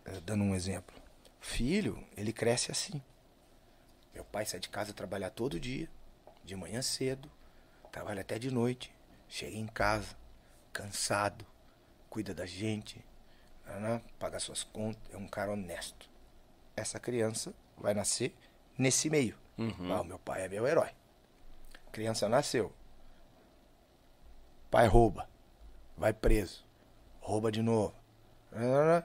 eh, 0.05 0.19
dando 0.25 0.43
um 0.43 0.55
exemplo. 0.55 0.95
Filho, 1.39 2.03
ele 2.17 2.33
cresce 2.33 2.71
assim. 2.71 2.99
Meu 4.15 4.25
pai 4.25 4.45
sai 4.45 4.59
de 4.59 4.69
casa 4.69 4.93
trabalhar 4.93 5.29
todo 5.29 5.59
dia, 5.59 5.87
de 6.43 6.55
manhã 6.55 6.81
cedo, 6.81 7.29
trabalha 7.91 8.21
até 8.21 8.39
de 8.39 8.49
noite, 8.49 8.91
chega 9.31 9.55
em 9.55 9.65
casa, 9.65 10.13
cansado, 10.73 11.47
cuida 12.09 12.35
da 12.35 12.45
gente, 12.45 13.03
né, 13.65 14.01
paga 14.19 14.37
suas 14.39 14.61
contas, 14.61 15.01
é 15.13 15.15
um 15.15 15.27
cara 15.27 15.53
honesto. 15.53 16.09
Essa 16.75 16.99
criança 16.99 17.53
vai 17.77 17.93
nascer 17.93 18.35
nesse 18.77 19.09
meio. 19.09 19.37
Uhum. 19.57 19.93
Ah, 19.93 20.01
o 20.01 20.03
meu 20.03 20.19
pai 20.19 20.43
é 20.43 20.49
meu 20.49 20.67
herói. 20.67 20.89
Criança 21.93 22.27
nasceu. 22.27 22.73
Pai 24.69 24.85
rouba. 24.85 25.29
Vai 25.95 26.11
preso. 26.11 26.65
Rouba 27.21 27.51
de 27.51 27.61
novo. 27.61 27.95
Ah, 28.51 29.03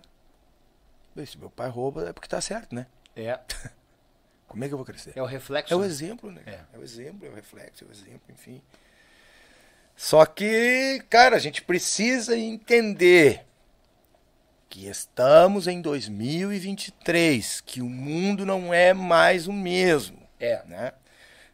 Se 1.24 1.38
meu 1.38 1.50
pai 1.50 1.68
rouba 1.68 2.08
é 2.08 2.12
porque 2.12 2.28
tá 2.28 2.40
certo, 2.40 2.74
né? 2.74 2.88
É. 3.14 3.38
Como 4.48 4.64
é 4.64 4.68
que 4.68 4.74
eu 4.74 4.78
vou 4.78 4.86
crescer? 4.86 5.12
É 5.16 5.22
o 5.22 5.26
reflexo. 5.26 5.72
É 5.72 5.76
o 5.76 5.80
né? 5.80 5.86
exemplo, 5.86 6.32
né? 6.32 6.42
É. 6.46 6.64
É. 6.72 6.78
o 6.78 6.82
exemplo, 6.82 7.26
é 7.26 7.30
o 7.30 7.34
reflexo, 7.34 7.84
é 7.84 7.86
o 7.86 7.90
exemplo, 7.92 8.32
enfim. 8.32 8.60
Só 9.96 10.26
que, 10.26 11.02
cara, 11.08 11.36
a 11.36 11.38
gente 11.38 11.62
precisa 11.62 12.36
entender 12.36 13.44
que 14.68 14.86
estamos 14.88 15.66
em 15.66 15.80
2023, 15.80 17.62
que 17.62 17.80
o 17.80 17.88
mundo 17.88 18.44
não 18.44 18.74
é 18.74 18.92
mais 18.92 19.46
o 19.46 19.52
mesmo, 19.52 20.18
É. 20.38 20.62
né? 20.66 20.92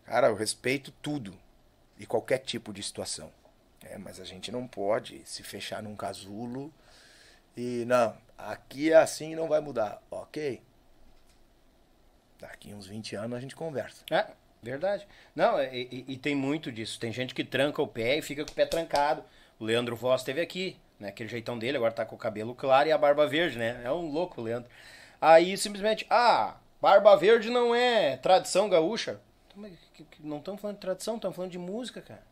Cara, 0.04 0.26
eu 0.26 0.34
respeito 0.34 0.90
tudo 1.00 1.38
e 1.98 2.04
qualquer 2.04 2.38
tipo 2.38 2.72
de 2.72 2.82
situação, 2.82 3.30
né? 3.82 3.96
Mas 3.96 4.18
a 4.18 4.24
gente 4.24 4.50
não 4.50 4.66
pode 4.66 5.22
se 5.24 5.42
fechar 5.44 5.80
num 5.82 5.94
casulo 5.94 6.72
e 7.56 7.84
não, 7.86 8.16
aqui 8.36 8.92
é 8.92 8.96
assim 8.96 9.32
e 9.32 9.36
não 9.36 9.46
vai 9.46 9.60
mudar, 9.60 10.02
ok? 10.10 10.60
Daqui 12.40 12.74
uns 12.74 12.86
20 12.88 13.14
anos 13.14 13.38
a 13.38 13.40
gente 13.40 13.54
conversa. 13.54 14.04
É, 14.10 14.26
verdade. 14.62 15.06
Não, 15.34 15.60
e, 15.62 15.88
e- 15.90 16.04
e 16.08 16.16
tem 16.16 16.34
muito 16.34 16.70
disso. 16.70 16.98
Tem 16.98 17.12
gente 17.12 17.34
que 17.34 17.44
tranca 17.44 17.82
o 17.82 17.86
pé 17.86 18.18
e 18.18 18.22
fica 18.22 18.44
com 18.44 18.50
o 18.52 18.54
pé 18.54 18.64
trancado. 18.66 19.24
O 19.58 19.64
Leandro 19.64 19.96
Voss 19.96 20.20
esteve 20.22 20.40
aqui, 20.40 20.76
né? 20.98 21.08
Aquele 21.08 21.28
jeitão 21.28 21.58
dele, 21.58 21.76
agora 21.76 21.92
tá 21.92 22.04
com 22.04 22.14
o 22.14 22.18
cabelo 22.18 22.54
claro 22.54 22.88
e 22.88 22.92
a 22.92 22.98
barba 22.98 23.26
verde, 23.26 23.58
né? 23.58 23.80
É 23.84 23.90
um 23.90 24.10
louco 24.10 24.40
Leandro. 24.40 24.70
Aí 25.20 25.56
simplesmente, 25.56 26.06
ah, 26.10 26.56
barba 26.80 27.14
verde 27.16 27.50
não 27.50 27.74
é 27.74 28.16
tradição 28.16 28.68
gaúcha. 28.68 29.20
Então, 29.48 29.70
Não 30.20 30.38
estamos 30.38 30.60
falando 30.60 30.76
de 30.76 30.80
tradição, 30.80 31.16
estamos 31.16 31.36
falando 31.36 31.50
de 31.52 31.58
música, 31.58 32.00
cara. 32.00 32.22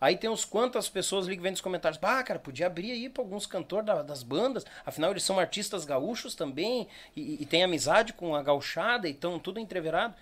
Aí 0.00 0.16
tem 0.16 0.28
uns 0.28 0.44
quantas 0.44 0.88
pessoas 0.88 1.26
ali 1.28 1.36
que 1.36 1.42
vêm 1.42 1.52
nos 1.52 1.60
comentários, 1.60 1.96
bah, 2.00 2.20
cara, 2.24 2.40
podia 2.40 2.66
abrir 2.66 2.90
aí 2.90 3.08
pra 3.08 3.22
alguns 3.22 3.46
cantores 3.46 3.86
da- 3.86 4.02
das 4.02 4.24
bandas, 4.24 4.64
afinal 4.84 5.12
eles 5.12 5.22
são 5.22 5.38
artistas 5.38 5.84
gaúchos 5.84 6.34
também, 6.34 6.88
e, 7.14 7.40
e 7.40 7.46
tem 7.46 7.62
amizade 7.62 8.12
com 8.12 8.34
a 8.34 8.42
gauchada, 8.42 9.06
e 9.06 9.12
estão 9.12 9.38
tudo 9.38 9.60
entreverado. 9.60 10.14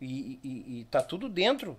E, 0.00 0.38
e, 0.42 0.80
e 0.80 0.84
tá 0.90 1.02
tudo 1.02 1.28
dentro 1.28 1.76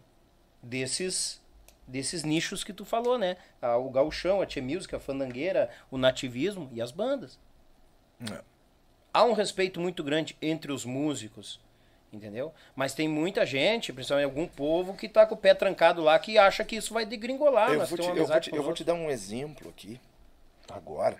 desses 0.61 1.41
desses 1.87 2.23
nichos 2.23 2.63
que 2.63 2.73
tu 2.73 2.83
falou, 2.83 3.17
né? 3.17 3.37
Ah, 3.61 3.77
O 3.77 3.89
gauchão, 3.89 4.41
a 4.41 4.45
tia 4.45 4.61
music, 4.61 4.93
a 4.93 4.99
fandangueira, 4.99 5.69
o 5.89 5.97
nativismo 5.97 6.69
e 6.73 6.81
as 6.81 6.91
bandas. 6.91 7.39
É. 8.29 8.41
Há 9.13 9.23
um 9.23 9.31
respeito 9.31 9.79
muito 9.79 10.03
grande 10.03 10.35
entre 10.41 10.71
os 10.71 10.83
músicos, 10.83 11.61
entendeu? 12.11 12.53
Mas 12.75 12.93
tem 12.93 13.07
muita 13.07 13.45
gente, 13.45 13.93
principalmente 13.93 14.25
algum 14.25 14.47
povo, 14.47 14.95
que 14.95 15.07
tá 15.07 15.25
com 15.25 15.35
o 15.35 15.37
pé 15.37 15.53
trancado 15.53 16.03
lá, 16.03 16.19
que 16.19 16.37
acha 16.37 16.63
que 16.65 16.75
isso 16.75 16.93
vai 16.93 17.05
degringolar. 17.05 17.71
eu 17.71 17.85
vou, 17.85 17.97
te, 17.97 18.07
eu, 18.07 18.27
vou 18.27 18.39
te, 18.39 18.55
eu 18.55 18.63
vou 18.63 18.73
te 18.73 18.83
dar 18.83 18.93
um 18.93 19.09
exemplo 19.09 19.69
aqui, 19.69 19.99
agora, 20.69 21.17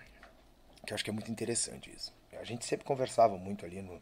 que 0.86 0.92
eu 0.92 0.94
acho 0.94 1.02
que 1.02 1.10
é 1.10 1.12
muito 1.12 1.30
interessante 1.30 1.90
isso. 1.94 2.12
A 2.38 2.44
gente 2.44 2.64
sempre 2.64 2.84
conversava 2.84 3.36
muito 3.36 3.64
ali 3.64 3.82
no, 3.82 4.00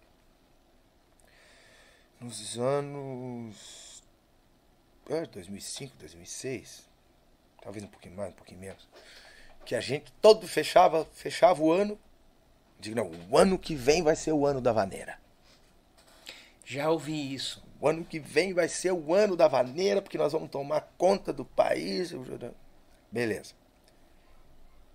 nos 2.21 2.59
anos 2.59 4.03
é, 5.09 5.27
2005, 5.27 5.97
2006, 5.99 6.89
talvez 7.63 7.85
um 7.85 7.89
pouquinho 7.89 8.17
mais, 8.17 8.31
um 8.31 8.35
pouquinho 8.35 8.61
menos, 8.61 8.89
que 9.65 9.75
a 9.75 9.81
gente 9.81 10.13
todo 10.21 10.47
fechava, 10.47 11.05
fechava 11.05 11.63
o 11.63 11.73
ano, 11.73 11.99
digo, 12.79 12.97
não, 12.97 13.11
o 13.31 13.39
ano 13.39 13.59
que 13.59 13.75
vem 13.75 14.03
vai 14.03 14.17
ser 14.17 14.33
o 14.33 14.47
ano 14.47 14.61
da 14.61 14.73
vaneira. 14.73 15.19
Já 16.65 16.91
ouvi 16.91 17.35
isso. 17.35 17.65
O 17.81 17.89
ano 17.89 18.05
que 18.05 18.19
vem 18.19 18.53
vai 18.53 18.69
ser 18.69 18.93
o 18.93 19.15
ano 19.15 19.37
da 19.37 19.47
vaneira, 19.47 20.03
porque 20.03 20.19
nós 20.19 20.33
vamos 20.33 20.51
tomar 20.51 20.81
conta 20.99 21.33
do 21.33 21.45
país. 21.45 22.13
Beleza. 23.13 23.55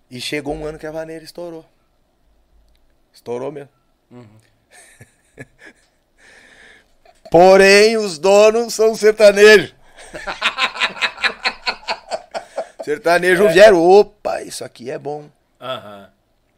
E 0.09 0.19
chegou 0.19 0.53
um 0.53 0.65
ano 0.65 0.77
que 0.77 0.85
a 0.85 0.91
vaneira 0.91 1.23
estourou. 1.23 1.65
Estourou 3.13 3.51
mesmo. 3.51 3.71
Porém, 7.31 7.95
os 7.95 8.19
donos 8.19 8.73
são 8.73 8.93
sertanejos. 8.93 9.73
Sertanejo 12.83 13.47
vieram. 13.47 13.81
Opa, 13.81 14.41
isso 14.41 14.65
aqui 14.65 14.91
é 14.91 14.99
bom. 14.99 15.29
Aham. 15.59 16.09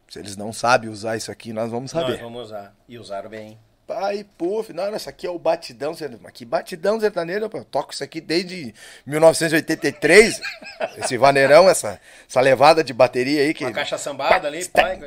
Se 0.08 0.18
eles 0.18 0.36
não 0.36 0.52
sabem 0.52 0.90
usar 0.90 1.16
isso 1.16 1.30
aqui, 1.30 1.52
nós 1.52 1.70
vamos 1.70 1.92
saber. 1.92 2.14
Nós 2.14 2.20
vamos 2.20 2.46
usar. 2.46 2.74
E 2.88 2.98
usaram 2.98 3.30
bem. 3.30 3.56
Pai, 3.86 4.26
puf, 4.36 4.72
não, 4.72 4.96
isso 4.96 5.08
aqui 5.08 5.28
é 5.28 5.30
o 5.30 5.38
batidão. 5.38 5.94
Mas 6.20 6.32
que 6.32 6.44
batidão 6.44 6.98
sertanejo? 6.98 7.48
Eu 7.52 7.64
toco 7.64 7.92
isso 7.92 8.02
aqui 8.02 8.20
desde 8.20 8.74
1983. 9.06 10.40
esse 10.98 11.16
vaneirão, 11.16 11.70
essa, 11.70 12.00
essa 12.28 12.40
levada 12.40 12.82
de 12.82 12.92
bateria 12.92 13.42
aí 13.42 13.54
que. 13.54 13.64
Uma 13.64 13.72
caixa 13.72 13.96
sambada 13.96 14.48
ali, 14.48 14.68
pai. 14.68 14.98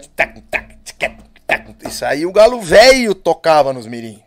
Isso 1.85 2.05
aí 2.05 2.25
o 2.25 2.31
galo 2.31 2.61
velho 2.61 3.13
tocava 3.13 3.73
nos 3.73 3.85
mirim. 3.85 4.23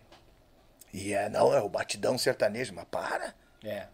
E 0.93 1.13
é, 1.13 1.29
não, 1.29 1.55
é 1.55 1.61
o 1.61 1.69
batidão 1.69 2.19
sertanejo, 2.19 2.75
mas 2.75 2.85
para. 2.91 3.35
É. 3.65 3.87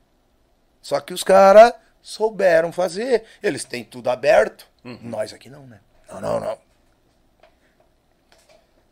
Só 0.80 1.00
que 1.00 1.12
os 1.12 1.22
caras 1.22 1.72
souberam 2.00 2.72
fazer. 2.72 3.24
Eles 3.42 3.64
têm 3.64 3.84
tudo 3.84 4.08
aberto. 4.08 4.66
Nós 5.02 5.32
aqui 5.32 5.50
não, 5.50 5.66
né? 5.66 5.80
Não, 6.08 6.20
não, 6.20 6.40
não. 6.40 6.58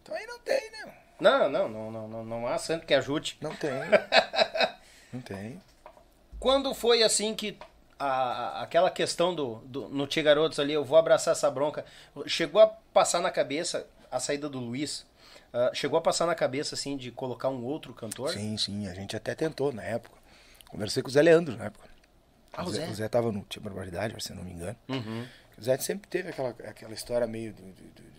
Então 0.02 0.14
aí 0.14 0.26
não 0.26 0.38
tem, 0.40 0.70
né? 0.70 0.94
Não, 1.20 1.48
não, 1.48 1.68
não, 1.68 1.90
não, 1.90 2.08
não, 2.08 2.24
não 2.24 2.46
há 2.46 2.58
santo 2.58 2.84
que 2.86 2.92
ajude. 2.94 3.38
Não 3.40 3.54
tem. 3.54 3.70
não 5.12 5.20
tem. 5.20 5.62
Quando 6.38 6.74
foi 6.74 7.02
assim 7.02 7.34
que 7.34 7.56
a- 7.98 8.60
aquela 8.62 8.90
questão 8.90 9.34
do, 9.34 9.56
do 9.64 9.88
no 9.88 10.06
Tia 10.06 10.22
Garotos 10.22 10.58
ali, 10.58 10.72
eu 10.72 10.84
vou 10.84 10.98
abraçar 10.98 11.32
essa 11.32 11.50
bronca, 11.50 11.84
chegou 12.26 12.60
a 12.60 12.66
passar 12.66 13.20
na 13.20 13.30
cabeça 13.30 13.86
a 14.10 14.20
saída 14.20 14.48
do 14.48 14.58
Luiz? 14.58 15.06
Ah, 15.54 15.70
chegou 15.72 15.98
a 15.98 16.02
passar 16.02 16.26
na 16.26 16.34
cabeça 16.34 16.74
assim 16.74 16.96
de 16.96 17.10
colocar 17.10 17.48
um 17.48 17.64
outro 17.64 17.94
cantor? 17.94 18.30
Sim, 18.30 18.58
sim, 18.58 18.86
a 18.88 18.94
gente 18.94 19.16
até 19.16 19.34
tentou 19.34 19.72
na 19.72 19.82
época. 19.82 20.16
Conversei 20.68 21.02
com 21.02 21.08
o 21.08 21.12
Zé 21.12 21.22
Leandro 21.22 21.56
na 21.56 21.66
época. 21.66 21.88
Ah, 22.52 22.64
o 22.64 22.70
Zé, 22.70 22.88
o 22.88 22.94
Zé 22.94 23.08
tava 23.08 23.32
no 23.32 23.42
Tia 23.42 23.62
Barbaridade, 23.62 24.14
se 24.22 24.32
não 24.34 24.44
me 24.44 24.52
engano. 24.52 24.76
Uhum. 24.88 25.26
O 25.56 25.62
Zé 25.62 25.78
sempre 25.78 26.08
teve 26.10 26.28
aquela, 26.30 26.50
aquela 26.50 26.92
história 26.92 27.26
meio 27.26 27.52
do, 27.54 27.62
do, 27.62 27.72
do- 27.72 28.14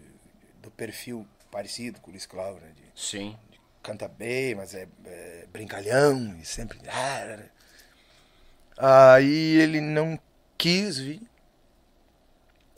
do- 0.64 0.72
perfil 0.72 1.28
parecido 1.52 2.00
com 2.02 2.08
o 2.10 2.12
Luiz 2.12 2.26
Cláudio, 2.26 2.62
né? 2.62 2.72
De, 2.76 2.84
Sim. 3.02 3.38
canta 3.84 4.08
bem, 4.08 4.56
mas 4.56 4.74
é, 4.74 4.88
é 5.06 5.46
brincalhão 5.52 6.38
e 6.42 6.46
sempre. 6.46 6.80
Aí 8.78 9.56
ele 9.58 9.80
não 9.80 10.20
quis 10.58 10.98
vir. 10.98 11.22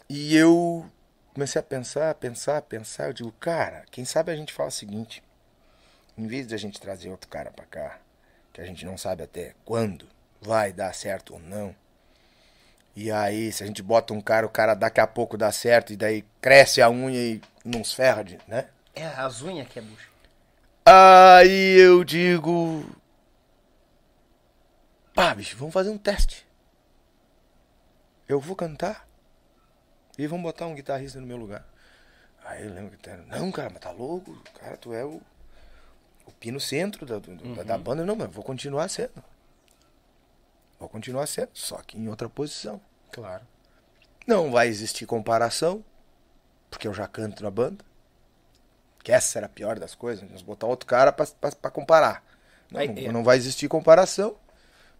E 0.10 0.36
eu 0.36 0.90
comecei 1.38 1.60
a 1.60 1.64
pensar, 1.64 2.16
pensar, 2.16 2.62
pensar. 2.64 3.06
Eu 3.06 3.14
digo, 3.14 3.32
cara, 3.34 3.86
quem 3.92 4.04
sabe 4.04 4.32
a 4.32 4.36
gente 4.36 4.52
fala 4.52 4.70
o 4.70 4.72
seguinte: 4.72 5.22
em 6.18 6.26
vez 6.26 6.48
de 6.48 6.56
a 6.56 6.58
gente 6.58 6.82
trazer 6.82 7.12
outro 7.12 7.30
cara 7.30 7.52
pra 7.52 7.64
cá, 7.66 8.00
que 8.52 8.60
a 8.60 8.66
gente 8.66 8.84
não 8.84 8.98
sabe 8.98 9.22
até 9.22 9.54
quando 9.64 10.08
vai 10.42 10.74
dar 10.74 10.92
certo 10.96 11.36
ou 11.36 11.40
não. 11.40 11.76
E 12.96 13.12
aí, 13.12 13.52
se 13.52 13.64
a 13.64 13.68
gente 13.68 13.84
bota 13.84 14.16
um 14.16 14.20
cara, 14.20 14.48
o 14.48 14.50
cara 14.50 14.74
daqui 14.74 15.00
a 15.00 15.06
pouco 15.06 15.38
dá 15.38 15.52
certo, 15.52 15.94
e 15.94 15.96
daí 15.96 16.26
cresce 16.42 16.82
a 16.82 16.90
unha 16.90 17.20
e 17.20 17.42
nos 17.64 17.94
ferra, 17.94 18.24
de, 18.24 18.40
né? 18.48 18.70
É 18.96 19.06
as 19.06 19.44
unhas 19.44 19.68
que 19.68 19.78
é 19.78 19.82
bucha. 19.84 20.08
Aí 20.84 21.78
eu 21.78 22.04
digo. 22.04 22.84
Pá, 25.14 25.36
bicho, 25.36 25.56
vamos 25.56 25.74
fazer 25.74 25.92
um 25.92 26.00
teste. 26.00 26.48
Eu 28.28 28.40
vou 28.40 28.56
cantar. 28.56 29.07
E 30.18 30.28
vamos 30.28 30.44
botar 30.44 30.66
um 30.68 30.76
guitarrista 30.76 31.20
no 31.20 31.28
meu 31.28 31.38
lugar. 31.38 31.66
Aí 32.44 32.66
eu 32.66 32.74
lembro 32.74 32.98
que 32.98 33.10
não, 33.28 33.52
cara, 33.52 33.70
mas 33.70 33.80
tá 33.82 33.92
louco? 33.92 34.34
Cara, 34.60 34.78
tu 34.78 34.94
é 34.94 35.04
o, 35.04 35.22
o 36.26 36.32
pino 36.40 36.60
centro 36.60 37.06
da, 37.06 37.20
do- 37.20 37.56
da, 37.56 37.64
da 37.64 37.78
banda. 37.78 38.06
Não, 38.06 38.16
mas 38.16 38.32
vou 38.32 38.44
continuar 38.44 38.88
sendo. 38.90 39.24
Vou 40.80 40.88
continuar 40.88 41.28
sendo, 41.28 41.50
só 41.54 41.78
que 41.78 41.98
em 41.98 42.08
outra 42.08 42.30
posição. 42.30 42.80
Claro. 43.12 43.44
Não 44.26 44.52
vai 44.52 44.68
existir 44.68 45.06
comparação, 45.06 45.84
porque 46.70 46.88
eu 46.88 46.94
já 46.94 47.08
canto 47.08 47.44
na 47.44 47.50
banda. 47.52 47.84
Que 49.04 49.12
essa 49.12 49.40
era 49.40 49.46
a 49.46 49.50
pior 49.50 49.80
das 49.80 49.96
coisas, 49.96 50.30
nós 50.30 50.42
botar 50.42 50.68
outro 50.68 50.86
cara 50.86 51.12
pra 51.14 51.72
comparar. 51.72 52.24
Não, 52.70 52.80
Aí, 52.80 52.88
não, 52.88 53.02
é. 53.02 53.12
não 53.12 53.24
vai 53.24 53.38
existir 53.38 53.68
comparação. 53.70 54.36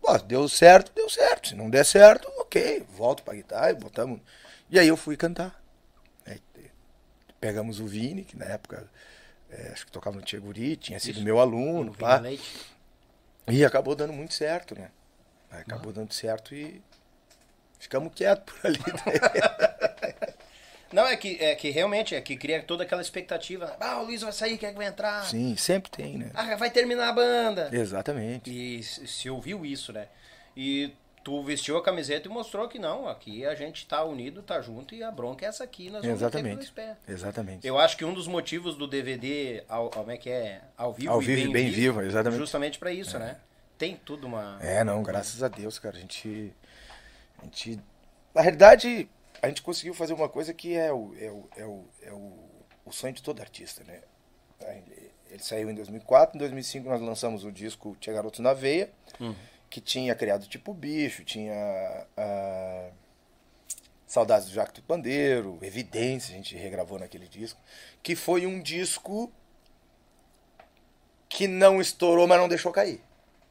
Pô, 0.02 0.18
deu 0.20 0.48
certo, 0.48 0.92
deu 0.94 1.10
certo. 1.10 1.50
Se 1.50 1.56
não 1.56 1.70
der 1.70 1.86
certo, 1.86 2.28
ok, 2.38 2.86
volto 2.96 3.24
pra 3.24 3.34
guitarra 3.36 3.72
e 3.72 3.76
botamos. 3.76 4.22
E 4.70 4.80
aí 4.80 4.88
eu 4.88 4.98
fui 4.98 5.16
cantar. 5.16 5.62
Aí, 6.26 6.42
pegamos 7.40 7.80
o 7.80 7.86
Vini, 7.86 8.24
que 8.24 8.38
na 8.38 8.46
época 8.46 8.90
é, 9.50 9.70
acho 9.72 9.86
que 9.86 9.92
tocava 9.92 10.18
no 10.18 10.22
Tcheguri, 10.22 10.76
tinha 10.76 11.00
sido 11.00 11.22
meu 11.22 11.40
aluno, 11.40 11.94
pá. 11.94 12.22
E 13.48 13.64
acabou 13.64 13.96
dando 13.96 14.12
muito 14.12 14.34
certo, 14.34 14.78
né? 14.78 14.90
Acabou 15.50 15.94
dando 15.94 16.14
certo 16.14 16.54
e 16.54 16.82
ficamos 17.80 18.14
quietos 18.14 18.54
por 18.54 18.68
ali. 18.68 18.80
Não, 20.92 21.06
é 21.06 21.18
que, 21.18 21.38
é 21.42 21.54
que 21.56 21.70
realmente, 21.70 22.16
é 22.16 22.22
que 22.22 22.38
cria 22.38 22.64
toda 22.64 22.84
aquela 22.84 23.02
expectativa. 23.02 23.76
Ah, 23.80 24.00
o 24.00 24.06
Luiz 24.06 24.22
vai 24.22 24.32
sair, 24.32 24.58
quem 24.58 24.70
é 24.70 24.72
que 24.72 24.78
vai 24.78 24.88
entrar? 24.88 25.26
Sim, 25.26 25.56
sempre 25.58 25.92
tem, 25.92 26.18
né? 26.18 26.32
Ah, 26.34 26.56
vai 26.56 26.72
terminar 26.72 27.10
a 27.10 27.14
banda. 27.14 27.70
Exatamente. 27.74 28.50
E 28.50 28.82
se 28.84 29.06
se 29.06 29.30
ouviu 29.30 29.66
isso, 29.66 29.92
né? 29.92 30.08
E 30.56 30.94
tu 31.28 31.44
vestiu 31.44 31.76
a 31.76 31.84
camiseta 31.84 32.30
e 32.30 32.32
mostrou 32.32 32.70
que 32.70 32.80
não, 32.80 33.06
aqui 33.06 33.46
a 33.46 33.54
gente 33.54 33.86
tá 33.86 34.02
unido, 34.02 34.42
tá 34.42 34.62
junto 34.62 34.96
e 34.96 35.04
a 35.04 35.12
bronca 35.12 35.46
é 35.46 35.50
essa 35.50 35.62
aqui, 35.62 35.90
nós 35.90 36.02
vamos 36.02 36.22
Exatamente. 36.22 36.56
pelos 36.56 36.70
pés. 36.70 36.98
Exatamente. 37.06 37.68
Eu 37.68 37.78
acho 37.78 37.98
que 37.98 38.06
um 38.06 38.14
dos 38.14 38.28
motivos 38.30 38.78
do 38.78 38.88
DVD, 38.88 39.62
ao, 39.68 39.90
como 39.90 40.10
é 40.10 40.16
que 40.16 40.30
é? 40.30 40.62
Ao 40.78 40.94
vivo 40.94 41.12
Ao 41.12 41.22
e 41.22 41.26
vivo 41.26 41.50
e 41.50 41.52
bem 41.52 41.70
vivo, 41.70 42.02
exatamente. 42.02 42.40
Justamente 42.40 42.80
pra 42.80 42.94
isso, 42.94 43.20
né? 43.20 43.36
Tem 43.78 43.98
tudo 43.98 44.26
uma... 44.26 44.58
É, 44.62 44.86
não, 44.86 45.04
graças 45.04 45.44
a 45.44 45.50
Deus, 45.50 45.78
cara. 45.78 45.98
A 45.98 46.00
gente. 46.00 46.54
A 47.40 47.44
gente. 47.44 47.78
Na 48.34 48.42
realidade, 48.42 49.10
a 49.42 49.50
gente 49.50 49.62
conseguiu 49.62 49.94
fazer 49.94 50.14
uma 50.14 50.30
coisa 50.30 50.54
que 50.54 50.78
é 50.78 50.94
o, 50.94 51.14
é 51.20 51.30
o, 51.30 51.50
é 51.58 51.66
o, 51.66 51.86
é 52.04 52.14
o, 52.14 52.40
o 52.86 52.92
sonho 52.94 53.14
de 53.14 53.22
todo 53.22 53.42
artista, 53.42 53.84
né? 53.84 54.00
Ele, 54.62 55.12
ele 55.30 55.44
saiu 55.44 55.70
em 55.70 55.76
2004, 55.76 56.38
em 56.38 56.40
2005 56.40 56.88
nós 56.88 57.02
lançamos 57.02 57.44
o 57.44 57.52
disco 57.52 57.98
Tinha 58.00 58.16
Garoto 58.16 58.42
na 58.42 58.54
Veia, 58.54 58.90
que 59.70 59.82
tinha 59.82 60.16
criado 60.16 60.48
tipo 60.48 60.74
bicho, 60.74 61.24
tinha. 61.24 61.54
ah, 62.18 62.92
Saudades 64.08 64.48
do 64.48 64.54
Jacto 64.54 64.82
Pandeiro, 64.84 65.60
Evidência, 65.62 66.34
a 66.34 66.38
gente 66.38 66.56
regravou 66.56 66.98
naquele 66.98 67.28
disco, 67.28 67.60
que 68.02 68.16
foi 68.16 68.46
um 68.46 68.62
disco 68.62 69.32
que 71.30 71.48
não 71.48 71.82
estourou, 71.82 72.28
mas 72.28 72.38
não 72.40 72.48
deixou 72.48 72.72
cair 72.72 73.02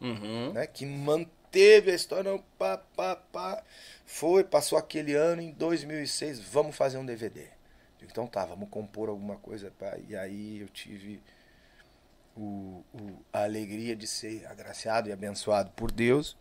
Uhum. 0.00 0.52
né, 0.52 0.66
que 0.66 0.84
manteve 0.86 1.90
a 1.90 1.94
história, 1.94 2.30
não, 2.30 2.38
pá, 2.58 2.78
pá, 2.96 3.16
pá. 3.16 3.62
Foi, 4.04 4.44
passou 4.44 4.78
aquele 4.78 5.14
ano, 5.14 5.42
em 5.42 5.52
2006, 5.52 6.40
vamos 6.40 6.76
fazer 6.76 6.98
um 6.98 7.06
DVD. 7.06 7.48
Então 8.02 8.26
tá, 8.26 8.44
vamos 8.44 8.68
compor 8.70 9.08
alguma 9.08 9.36
coisa. 9.38 9.72
Pá. 9.78 9.96
E 10.08 10.14
aí 10.16 10.60
eu 10.60 10.68
tive 10.68 11.22
o, 12.36 12.84
o- 12.92 13.22
a 13.32 13.44
alegria 13.44 13.96
de 13.96 14.06
ser 14.06 14.46
agraciado 14.46 15.08
e 15.08 15.12
abençoado 15.12 15.70
por 15.70 15.90
Deus 15.90 16.36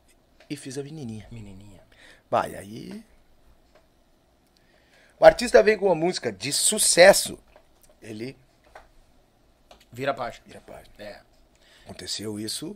e 0.50 0.56
fiz 0.58 0.78
a 0.78 0.84
menininha. 0.84 1.28
Menininha. 1.32 1.82
Vai, 2.30 2.56
aí... 2.56 3.04
O 5.20 5.26
artista 5.26 5.64
vem 5.64 5.78
com 5.78 5.86
uma 5.86 5.96
música 5.96 6.32
de 6.32 6.52
sucesso, 6.52 7.40
ele 8.02 8.38
Vira 9.92 10.12
a 10.12 10.14
página. 10.14 10.44
vira 10.46 10.60
a 10.60 10.62
página. 10.62 10.94
É. 11.00 11.22
Aconteceu 11.86 12.38
isso 12.38 12.76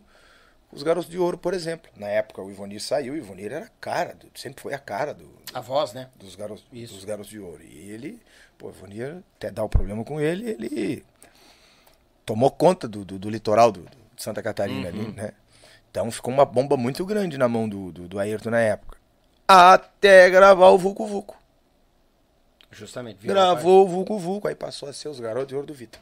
com 0.70 0.76
os 0.78 0.84
Garotos 0.84 1.10
de 1.12 1.18
Ouro, 1.20 1.38
por 1.38 1.54
exemplo. 1.54 1.92
Na 1.98 2.08
época 2.08 2.42
o 2.42 2.50
Ivonir 2.50 2.82
saiu, 2.82 3.14
o 3.14 3.18
Ivonir 3.18 3.52
era 3.52 3.66
a 3.66 3.70
cara, 3.82 4.14
do- 4.16 4.32
sempre 4.40 4.62
foi 4.62 4.74
a 4.74 4.80
cara 4.80 5.14
do, 5.14 5.30
A 5.54 5.60
voz, 5.60 5.92
né? 5.92 6.10
dos, 6.16 6.36
garotos, 6.36 6.66
Isso. 6.72 6.94
dos 6.94 7.04
Garotos 7.04 7.30
de 7.30 7.40
Ouro. 7.40 7.62
E 7.62 7.90
ele, 7.92 8.22
pô, 8.58 8.68
o 8.68 8.70
Ivonir, 8.70 9.22
até 9.36 9.52
dar 9.52 9.66
o 9.66 9.70
problema 9.70 10.06
com 10.06 10.22
ele, 10.22 10.52
ele 10.52 11.06
tomou 12.30 12.52
conta 12.52 12.88
do, 12.88 13.04
do, 13.04 13.18
do 13.18 13.28
litoral 13.28 13.72
do, 13.72 13.82
de 13.82 14.22
Santa 14.22 14.44
Catarina 14.44 14.88
ali, 14.88 15.12
né? 15.14 15.32
Então 15.90 16.12
ficou 16.12 16.32
uma 16.32 16.46
bomba 16.46 16.78
muito 16.78 17.04
grande 17.04 17.40
na 17.40 17.48
mão 17.48 17.68
do, 17.68 17.92
do, 17.92 18.08
do 18.08 18.20
Ayrton 18.20 18.52
na 18.52 18.60
época. 18.60 19.00
Até 19.48 20.30
gravar 20.30 20.68
o 20.70 20.78
Vucu 20.78 21.08
Vucu. 21.08 21.36
Justamente. 22.70 23.26
Gravou 23.26 23.84
o 23.84 23.88
Vucu 23.88 24.20
Vucu, 24.20 24.48
aí 24.48 24.54
passou 24.54 24.88
a 24.88 24.94
ser 24.94 25.08
os 25.08 25.20
Garotos 25.20 25.48
de 25.48 25.56
Ouro 25.56 25.66
do 25.66 25.74
Vitor. 25.74 26.00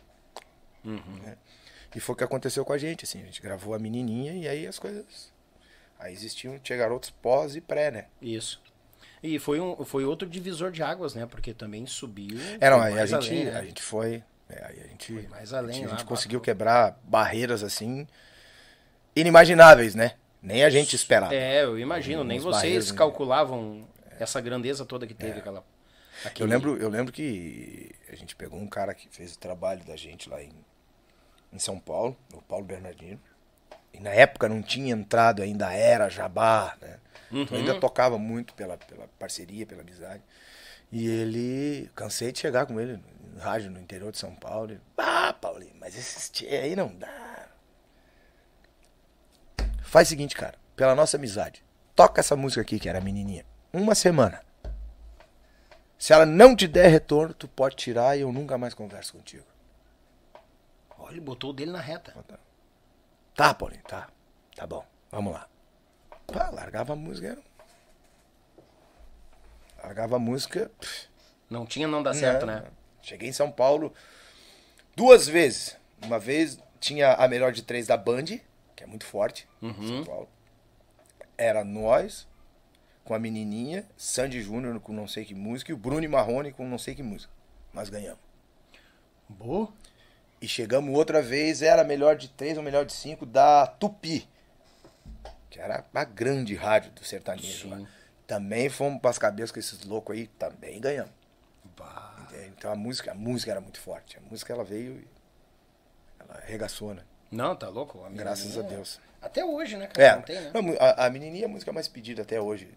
Né? 0.83 1.37
E 1.95 1.99
foi 2.01 2.13
o 2.13 2.17
que 2.17 2.25
aconteceu 2.25 2.65
com 2.65 2.73
a 2.73 2.77
gente, 2.77 3.05
assim, 3.05 3.21
a 3.21 3.25
gente 3.25 3.41
gravou 3.41 3.73
a 3.73 3.79
menininha 3.79 4.33
e 4.33 4.49
aí 4.49 4.67
as 4.67 4.77
coisas... 4.77 5.31
Aí 5.97 6.11
existiam, 6.11 6.59
tinha 6.59 6.77
garotos 6.77 7.09
pós 7.09 7.55
e 7.55 7.61
pré, 7.61 7.89
né? 7.89 8.05
Isso. 8.21 8.61
E 9.23 9.39
foi, 9.39 9.61
um, 9.61 9.85
foi 9.85 10.03
outro 10.03 10.27
divisor 10.27 10.71
de 10.71 10.83
águas, 10.83 11.15
né? 11.15 11.25
Porque 11.25 11.53
também 11.53 11.85
subiu. 11.85 12.37
É, 12.59 12.69
não, 12.69 12.79
foi 12.79 12.91
aí 12.91 12.99
a 12.99 13.05
gente, 13.05 13.29
além, 13.29 13.45
né? 13.45 13.57
a 13.57 13.63
gente 13.63 13.81
foi... 13.81 14.21
é, 14.49 14.65
aí 14.65 14.79
a 14.81 14.87
gente, 14.87 15.13
Foi 15.13 15.27
mais 15.27 15.53
além 15.53 15.69
a 15.69 15.73
gente, 15.73 15.85
a 15.85 15.89
lá, 15.91 15.97
gente 15.97 16.05
conseguiu 16.07 16.39
quebrar 16.41 16.97
barreiras, 17.03 17.63
assim, 17.63 18.07
inimagináveis, 19.15 19.95
né? 19.95 20.13
Nem 20.41 20.63
a 20.63 20.69
gente 20.69 20.95
esperava. 20.95 21.33
É, 21.33 21.63
eu 21.63 21.77
imagino, 21.77 22.23
nem 22.23 22.39
vocês 22.39 22.91
né? 22.91 22.97
calculavam 22.97 23.87
essa 24.19 24.39
grandeza 24.39 24.85
toda 24.85 25.05
que 25.07 25.13
teve 25.13 25.39
aquela. 25.39 25.59
Eu 26.23 26.27
aquele- 26.29 26.49
lembro, 26.49 26.77
eu 26.77 26.89
lembro 26.89 27.11
que 27.11 27.91
a 28.09 28.15
gente 28.15 28.35
pegou 28.35 28.59
um 28.59 28.67
cara 28.67 28.93
que 28.93 29.07
fez 29.09 29.33
o 29.35 29.39
trabalho 29.39 29.83
da 29.83 29.95
gente 29.95 30.29
lá 30.29 30.41
em, 30.41 30.51
em 31.51 31.59
São 31.59 31.79
Paulo, 31.79 32.15
o 32.33 32.41
Paulo 32.41 32.65
Bernardino. 32.65 33.19
E 33.93 33.99
na 33.99 34.11
época 34.11 34.47
não 34.47 34.61
tinha 34.61 34.93
entrado 34.93 35.41
ainda 35.41 35.67
a 35.67 35.73
era 35.73 36.09
Jabá, 36.09 36.75
né? 36.81 36.97
Então 37.31 37.57
ainda 37.57 37.79
tocava 37.79 38.17
muito 38.17 38.53
pela, 38.53 38.77
pela 38.77 39.07
parceria, 39.19 39.65
pela 39.65 39.81
amizade. 39.81 40.21
E 40.91 41.05
ele, 41.07 41.89
cansei 41.95 42.31
de 42.31 42.39
chegar 42.39 42.65
com 42.65 42.79
ele 42.79 42.99
rádio 43.37 43.71
no 43.71 43.79
interior 43.79 44.11
de 44.11 44.17
São 44.17 44.35
Paulo. 44.35 44.79
Ah, 44.97 45.33
Paulinho, 45.33 45.75
mas 45.79 45.95
esses 45.97 46.29
tchê 46.29 46.47
aí 46.47 46.75
não 46.75 46.93
dá. 46.95 47.47
Faz 49.83 50.07
o 50.07 50.09
seguinte, 50.09 50.35
cara, 50.35 50.55
pela 50.75 50.93
nossa 50.95 51.17
amizade, 51.17 51.63
toca 51.95 52.19
essa 52.19 52.35
música 52.35 52.61
aqui, 52.61 52.79
que 52.79 52.89
era 52.89 52.97
a 52.99 53.01
menininha, 53.01 53.45
uma 53.71 53.95
semana. 53.95 54.41
Se 55.97 56.13
ela 56.13 56.25
não 56.25 56.55
te 56.55 56.67
der 56.67 56.89
retorno, 56.89 57.33
tu 57.33 57.47
pode 57.47 57.75
tirar 57.75 58.15
e 58.17 58.21
eu 58.21 58.31
nunca 58.31 58.57
mais 58.57 58.73
converso 58.73 59.13
contigo. 59.13 59.45
Olha, 60.99 61.13
ele 61.13 61.21
botou 61.21 61.49
o 61.49 61.53
dele 61.53 61.71
na 61.71 61.79
reta. 61.81 62.13
Tá, 63.33 63.53
Paulinho, 63.53 63.81
tá. 63.83 64.07
Tá 64.55 64.67
bom, 64.67 64.85
vamos 65.11 65.33
lá. 65.33 65.47
Pá, 66.27 66.49
largava 66.51 66.93
a 66.93 66.95
música. 66.95 67.27
era- 67.29 67.41
Largava 69.83 70.15
a 70.17 70.19
música. 70.19 70.69
pff, 70.79 71.07
Não 71.49 71.65
tinha, 71.65 71.87
não 71.87 72.03
dá 72.03 72.13
certo, 72.13 72.45
não, 72.45 72.55
né? 72.55 72.63
Cheguei 73.07 73.29
em 73.29 73.33
São 73.33 73.49
Paulo 73.49 73.93
duas 74.93 75.29
vezes. 75.29 75.77
Uma 76.03 76.19
vez 76.19 76.59
tinha 76.77 77.13
a 77.13 77.25
melhor 77.25 77.53
de 77.53 77.61
três 77.63 77.87
da 77.87 77.95
Band, 77.95 78.25
que 78.75 78.83
é 78.83 78.85
muito 78.85 79.05
forte 79.05 79.47
em 79.61 79.87
São 79.87 80.03
Paulo. 80.03 80.29
Era 81.37 81.63
nós, 81.63 82.27
com 83.05 83.13
a 83.13 83.19
menininha, 83.19 83.85
Sandy 83.95 84.41
Júnior 84.41 84.77
com 84.81 84.91
não 84.91 85.07
sei 85.07 85.23
que 85.23 85.33
música, 85.33 85.71
e 85.71 85.73
o 85.73 85.77
Bruno 85.77 86.07
Marrone 86.09 86.51
com 86.51 86.67
não 86.67 86.77
sei 86.77 86.95
que 86.95 87.01
música. 87.01 87.31
Nós 87.73 87.87
ganhamos. 87.87 88.19
Boa. 89.29 89.71
E 90.41 90.47
chegamos 90.47 90.93
outra 90.93 91.21
vez, 91.21 91.61
era 91.61 91.83
a 91.83 91.85
melhor 91.85 92.17
de 92.17 92.27
três 92.27 92.57
ou 92.57 92.63
melhor 92.63 92.85
de 92.85 92.91
cinco 92.91 93.25
da 93.25 93.67
Tupi. 93.67 94.27
Que 95.49 95.61
era 95.61 95.85
a 95.93 96.03
grande 96.03 96.55
rádio 96.55 96.91
do 96.91 97.05
sertanejo. 97.05 97.87
Também 98.27 98.67
fomos 98.67 98.99
pras 98.99 99.17
cabeças 99.17 99.53
com 99.53 99.59
esses 99.59 99.81
loucos 99.83 100.13
aí, 100.13 100.27
também 100.27 100.81
ganhamos. 100.81 101.26
Então 102.57 102.71
a 102.71 102.75
música, 102.75 103.11
a 103.11 103.15
música 103.15 103.51
era 103.51 103.61
muito 103.61 103.79
forte. 103.79 104.17
A 104.17 104.21
música 104.21 104.51
ela 104.53 104.63
veio 104.63 104.99
e 104.99 105.07
ela 106.19 106.39
arregaçou, 106.39 106.93
né? 106.93 107.03
Não, 107.31 107.55
tá 107.55 107.69
louco? 107.69 108.03
A 108.03 108.09
Graças 108.09 108.57
a 108.57 108.61
Deus. 108.61 108.99
Até 109.21 109.43
hoje, 109.43 109.77
né, 109.77 109.87
cara? 109.87 110.07
É, 110.07 110.15
Não 110.15 110.21
tem, 110.21 110.41
né? 110.41 110.51
não, 110.53 110.75
a, 110.79 111.05
a 111.05 111.09
menininha 111.09 111.43
é 111.43 111.45
a 111.45 111.49
música 111.49 111.71
mais 111.71 111.87
pedida 111.87 112.21
até 112.21 112.39
hoje. 112.39 112.69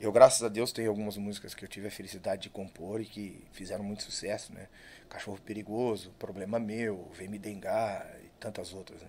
Eu, 0.00 0.12
graças 0.12 0.42
a 0.44 0.48
Deus, 0.48 0.70
tenho 0.70 0.88
algumas 0.88 1.16
músicas 1.16 1.54
que 1.54 1.64
eu 1.64 1.68
tive 1.68 1.88
a 1.88 1.90
felicidade 1.90 2.42
de 2.42 2.50
compor 2.50 3.00
e 3.00 3.04
que 3.04 3.44
fizeram 3.52 3.82
muito 3.82 4.04
sucesso, 4.04 4.52
né? 4.54 4.68
Cachorro 5.08 5.40
Perigoso, 5.44 6.12
Problema 6.18 6.58
Meu, 6.60 7.10
Vem 7.12 7.28
Me 7.28 7.38
Dengar 7.38 8.08
e 8.22 8.28
tantas 8.38 8.72
outras, 8.72 9.02
né? 9.02 9.08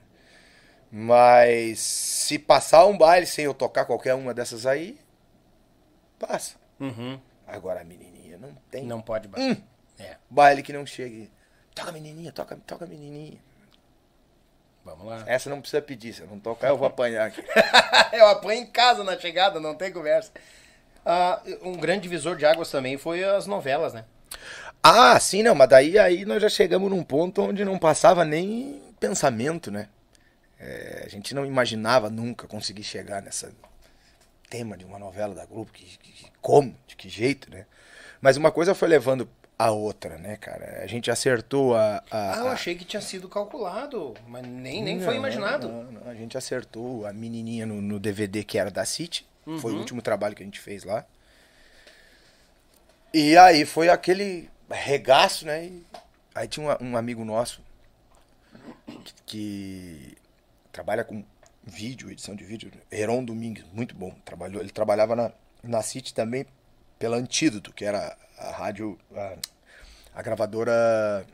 Mas 0.91 1.79
se 1.79 2.39
passar 2.39 2.85
um 2.87 2.97
baile 2.97 3.27
sem 3.27 3.45
eu 3.45 3.53
tocar 3.53 3.85
qualquer 3.85 4.15
uma 4.15 4.33
dessas 4.33 4.65
aí, 4.65 4.99
passa. 6.17 6.55
Uhum. 6.79 7.19
Agora 7.45 7.81
a 7.81 7.83
menininha 7.83 8.37
não 8.37 8.55
tem 8.71 8.85
Não 8.85 9.01
pode 9.01 9.27
bater. 9.27 9.43
Hum. 9.43 9.63
É, 9.99 10.15
baile 10.29 10.63
que 10.63 10.73
não 10.73 10.85
chegue. 10.85 11.29
Toca 11.75 11.91
menininha, 11.91 12.31
toca, 12.31 12.55
toca 12.65 12.85
menininha. 12.85 13.37
vamos 14.83 15.05
lá. 15.05 15.23
Essa 15.27 15.49
não 15.49 15.61
precisa 15.61 15.81
pedir, 15.81 16.13
se 16.13 16.21
eu 16.21 16.27
não 16.27 16.39
tocar 16.39 16.69
eu 16.69 16.77
vou 16.77 16.87
apanhar 16.87 17.27
aqui. 17.27 17.43
Eu 18.11 18.27
apanho 18.27 18.63
em 18.63 18.65
casa 18.65 19.03
na 19.03 19.17
chegada, 19.19 19.59
não 19.59 19.75
tem 19.75 19.91
conversa. 19.93 20.31
Ah, 21.05 21.41
um 21.61 21.73
grande 21.77 22.01
divisor 22.03 22.35
de 22.35 22.45
águas 22.45 22.69
também 22.71 22.97
foi 22.97 23.23
as 23.23 23.45
novelas, 23.45 23.93
né? 23.93 24.03
Ah, 24.81 25.19
sim, 25.19 25.43
não, 25.43 25.53
mas 25.55 25.69
daí 25.69 25.97
aí 25.99 26.25
nós 26.25 26.41
já 26.41 26.49
chegamos 26.49 26.89
num 26.89 27.03
ponto 27.03 27.41
onde 27.41 27.63
não 27.65 27.77
passava 27.77 28.25
nem 28.25 28.81
pensamento, 28.99 29.69
né? 29.69 29.89
É, 30.59 31.03
a 31.05 31.09
gente 31.09 31.33
não 31.33 31.45
imaginava 31.45 32.09
nunca 32.09 32.47
conseguir 32.47 32.83
chegar 32.83 33.21
nessa 33.21 33.51
tema 34.49 34.75
de 34.77 34.83
uma 34.85 34.97
novela 34.99 35.33
da 35.35 35.45
Globo, 35.45 35.71
que, 35.71 35.85
que- 35.97 36.25
como, 36.41 36.75
de 36.87 36.95
que 36.95 37.07
jeito, 37.07 37.49
né? 37.51 37.65
Mas 38.19 38.35
uma 38.37 38.51
coisa 38.51 38.73
foi 38.75 38.87
levando 38.87 39.29
a 39.59 39.71
outra, 39.71 40.17
né, 40.17 40.37
cara? 40.37 40.81
A 40.81 40.87
gente 40.87 41.11
acertou 41.11 41.75
a. 41.75 41.97
a- 42.09 42.33
Ah, 42.33 42.37
eu 42.37 42.47
a- 42.47 42.53
achei 42.53 42.75
que 42.75 42.85
tinha 42.85 43.01
sido 43.01 43.27
calculado, 43.27 44.13
mas 44.25 44.41
nem, 44.47 44.81
nem 44.81 44.99
foi 45.01 45.15
Não, 45.15 45.19
imaginado. 45.19 45.67
não, 45.67 45.83
não. 45.91 46.09
A 46.09 46.15
gente 46.15 46.37
acertou 46.37 47.05
a 47.05 47.11
menininha 47.11 47.65
no, 47.65 47.81
no 47.81 47.99
DVD 47.99 48.43
que 48.45 48.57
era 48.57 48.71
da 48.71 48.85
City. 48.85 49.27
Foi 49.59 49.71
o 49.71 49.75
Uhum. 49.75 49.79
último 49.81 50.01
trabalho 50.01 50.33
que 50.35 50.41
a 50.43 50.45
gente 50.45 50.59
fez 50.61 50.83
lá. 50.85 51.05
E 53.13 53.35
aí 53.37 53.65
foi 53.65 53.89
aquele 53.89 54.49
regaço, 54.69 55.45
né? 55.45 55.65
E 55.65 55.83
aí 56.33 56.47
tinha 56.47 56.77
um, 56.79 56.91
um 56.91 56.95
amigo 56.97 57.25
nosso 57.25 57.61
que, 59.03 59.13
que 59.25 60.17
trabalha 60.71 61.03
com 61.03 61.23
vídeo, 61.63 62.09
edição 62.11 62.35
de 62.35 62.43
vídeo, 62.43 62.71
Heron 62.91 63.23
Domingues, 63.25 63.65
muito 63.73 63.95
bom. 63.95 64.11
Trabalhou, 64.23 64.61
ele 64.61 64.69
trabalhava 64.71 65.15
na, 65.15 65.31
na 65.63 65.81
City 65.81 66.13
também 66.13 66.45
pela 66.99 67.17
Antídoto, 67.17 67.73
que 67.73 67.85
era 67.85 68.15
a 68.37 68.51
rádio, 68.51 68.99
a, 69.15 69.37
a 70.13 70.21
gravadora 70.21 71.25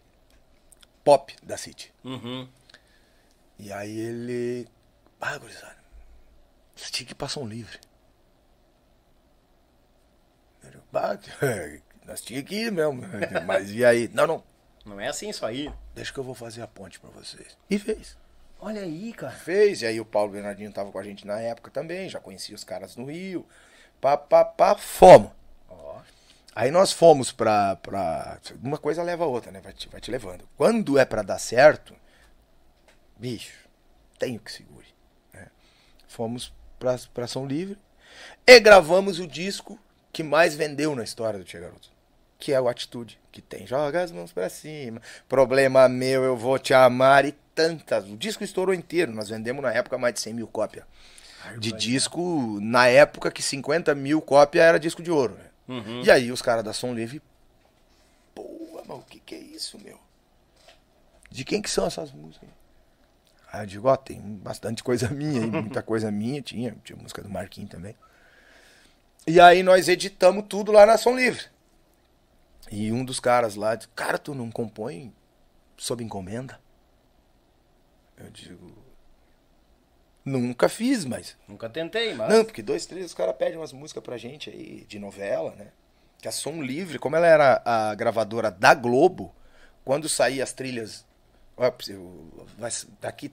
pop 1.04 1.36
da 1.44 1.58
City. 1.58 1.92
Uhum. 2.04 2.48
E 3.60 3.72
aí 3.74 3.98
ele. 4.00 4.68
Ah, 5.20 5.38
gurizada, 5.38 5.76
você 6.76 6.92
tinha 6.92 7.08
que 7.08 7.16
passar 7.16 7.40
um 7.40 7.48
livre. 7.48 7.80
Eu, 10.64 10.82
"Bah, 10.92 11.18
nós 12.06 12.22
tínhamos 12.22 12.50
que 12.50 12.56
ir 12.56 12.72
mesmo. 12.72 13.02
Mas 13.46 13.72
e 13.72 13.84
aí? 13.84 14.10
Não, 14.14 14.28
não, 14.28 14.44
Não 14.86 15.00
é 15.00 15.08
assim 15.08 15.30
isso 15.30 15.46
aí. 15.46 15.72
deixa 15.94 16.12
que 16.14 16.20
eu 16.20 16.24
vou 16.24 16.36
fazer 16.36 16.62
a 16.62 16.68
ponte 16.68 17.00
pra 17.00 17.10
vocês. 17.10 17.58
E 17.70 17.80
fez. 17.80 18.18
Olha 18.60 18.82
aí, 18.82 19.14
cara. 19.14 19.34
Fez, 19.34 19.82
e 19.82 19.86
aí 19.86 20.00
o 20.00 20.06
Paulo 20.06 20.32
Bernardinho 20.32 20.72
tava 20.72 20.92
com 20.92 20.98
a 21.00 21.04
gente 21.04 21.26
na 21.28 21.40
época 21.40 21.70
também, 21.70 22.10
já 22.10 22.20
conhecia 22.20 22.56
os 22.56 22.64
caras 22.64 22.96
no 22.96 23.06
Rio. 23.06 23.46
Pá, 24.02 24.18
pá, 24.18 24.44
pá, 24.44 24.76
fomos. 24.76 25.32
Aí 26.56 26.72
nós 26.72 26.94
fomos 26.94 27.34
pra, 27.34 27.76
pra. 27.76 28.40
Uma 28.64 28.78
coisa 28.78 29.04
leva 29.04 29.26
a 29.26 29.28
outra, 29.28 29.52
né? 29.52 29.60
Vai 29.62 29.74
te, 29.74 29.90
vai 29.90 30.00
te 30.00 30.10
levando. 30.10 30.48
Quando 30.56 30.98
é 30.98 31.04
pra 31.04 31.22
dar 31.22 31.38
certo, 31.38 31.94
bicho, 33.18 33.68
tenho 34.18 34.40
que 34.40 34.50
segure. 34.50 34.88
né? 35.34 35.48
Fomos 36.08 36.54
pra, 36.80 36.98
pra 37.14 37.28
São 37.28 37.46
Livre 37.46 37.78
e 38.48 38.60
gravamos 38.62 39.20
o 39.20 39.28
disco 39.28 39.78
que 40.14 40.24
mais 40.24 40.56
vendeu 40.56 40.96
na 40.96 41.04
história 41.04 41.38
do 41.38 41.44
Tia 41.44 41.60
Garoto. 41.60 41.94
Que 42.40 42.54
é 42.54 42.62
o 42.62 42.70
Atitude, 42.70 43.20
que 43.32 43.42
tem 43.42 43.68
Joga 43.68 44.02
as 44.04 44.12
mãos 44.12 44.32
pra 44.32 44.50
cima, 44.50 45.02
Problema 45.28 45.90
meu, 45.90 46.24
eu 46.24 46.38
vou 46.38 46.58
te 46.58 46.74
amar 46.74 47.26
e 47.26 47.34
tantas. 47.54 48.06
O 48.06 48.16
disco 48.16 48.46
estourou 48.46 48.74
inteiro, 48.74 49.12
nós 49.12 49.28
vendemos 49.28 49.62
na 49.62 49.74
época 49.74 49.98
mais 49.98 50.14
de 50.14 50.22
100 50.22 50.34
mil 50.34 50.48
cópias. 50.48 50.86
De 51.60 51.72
disco, 51.74 52.60
na 52.62 52.88
época 52.88 53.30
que 53.30 53.42
50 53.42 53.94
mil 53.94 54.22
cópias 54.22 54.64
era 54.64 54.80
disco 54.80 55.04
de 55.04 55.12
ouro. 55.12 55.36
Né? 55.36 55.46
E 56.04 56.12
aí 56.12 56.32
os 56.32 56.42
caras 56.42 56.64
da 56.64 56.74
Som 56.74 56.94
Livre, 56.94 57.22
pô, 58.34 58.82
mas 58.88 58.98
o 58.98 59.02
que, 59.02 59.20
que 59.20 59.36
é 59.36 59.40
isso, 59.40 59.80
meu? 59.80 60.00
De 61.30 61.44
quem 61.44 61.62
que 61.62 61.70
são 61.70 61.86
essas 61.86 62.12
músicas? 62.12 62.50
Aí 63.52 63.64
eu 63.64 63.66
digo, 63.66 63.88
ó, 63.88 63.96
tem 63.96 64.20
bastante 64.20 64.84
coisa 64.84 65.08
minha, 65.12 65.42
aí, 65.42 65.50
muita 65.50 65.82
coisa 65.84 66.12
minha, 66.12 66.42
tinha, 66.42 66.76
tinha 66.84 66.98
música 66.98 67.22
do 67.22 67.30
Marquinhos 67.30 67.72
também. 67.72 67.96
E 69.28 69.40
aí 69.40 69.64
nós 69.64 69.88
editamos 69.88 70.46
tudo 70.48 70.72
lá 70.72 70.86
na 70.86 70.98
Som 70.98 71.16
Livre. 71.16 71.46
E 72.72 72.92
um 72.92 73.04
dos 73.04 73.20
caras 73.20 73.56
lá 73.56 73.76
disse, 73.76 73.90
cara, 73.90 74.18
tu 74.18 74.36
não 74.36 74.52
compõe 74.52 75.14
sob 75.78 76.04
encomenda? 76.04 76.60
Eu 78.18 78.30
digo, 78.30 78.85
nunca 80.26 80.68
fiz, 80.68 81.06
mas 81.06 81.38
Nunca 81.48 81.70
tentei, 81.70 82.14
mas. 82.16 82.30
não, 82.30 82.44
porque 82.44 82.62
dois, 82.64 82.86
três, 82.86 83.06
os 83.06 83.14
caras 83.14 83.36
pedem 83.38 83.58
umas 83.58 83.72
músicas 83.72 84.04
pra 84.04 84.18
gente 84.18 84.50
aí, 84.50 84.84
de 84.88 84.98
novela, 85.00 85.54
né? 85.56 85.68
Que 86.20 86.28
a 86.28 86.32
Som 86.32 86.62
Livre, 86.62 86.98
como 86.98 87.16
ela 87.16 87.28
era 87.28 87.62
a 87.64 87.94
gravadora 87.94 88.50
da 88.50 88.74
Globo, 88.74 89.34
quando 89.84 90.10
saía 90.10 90.44
as 90.44 90.52
trilhas. 90.52 91.06
Daqui 93.00 93.32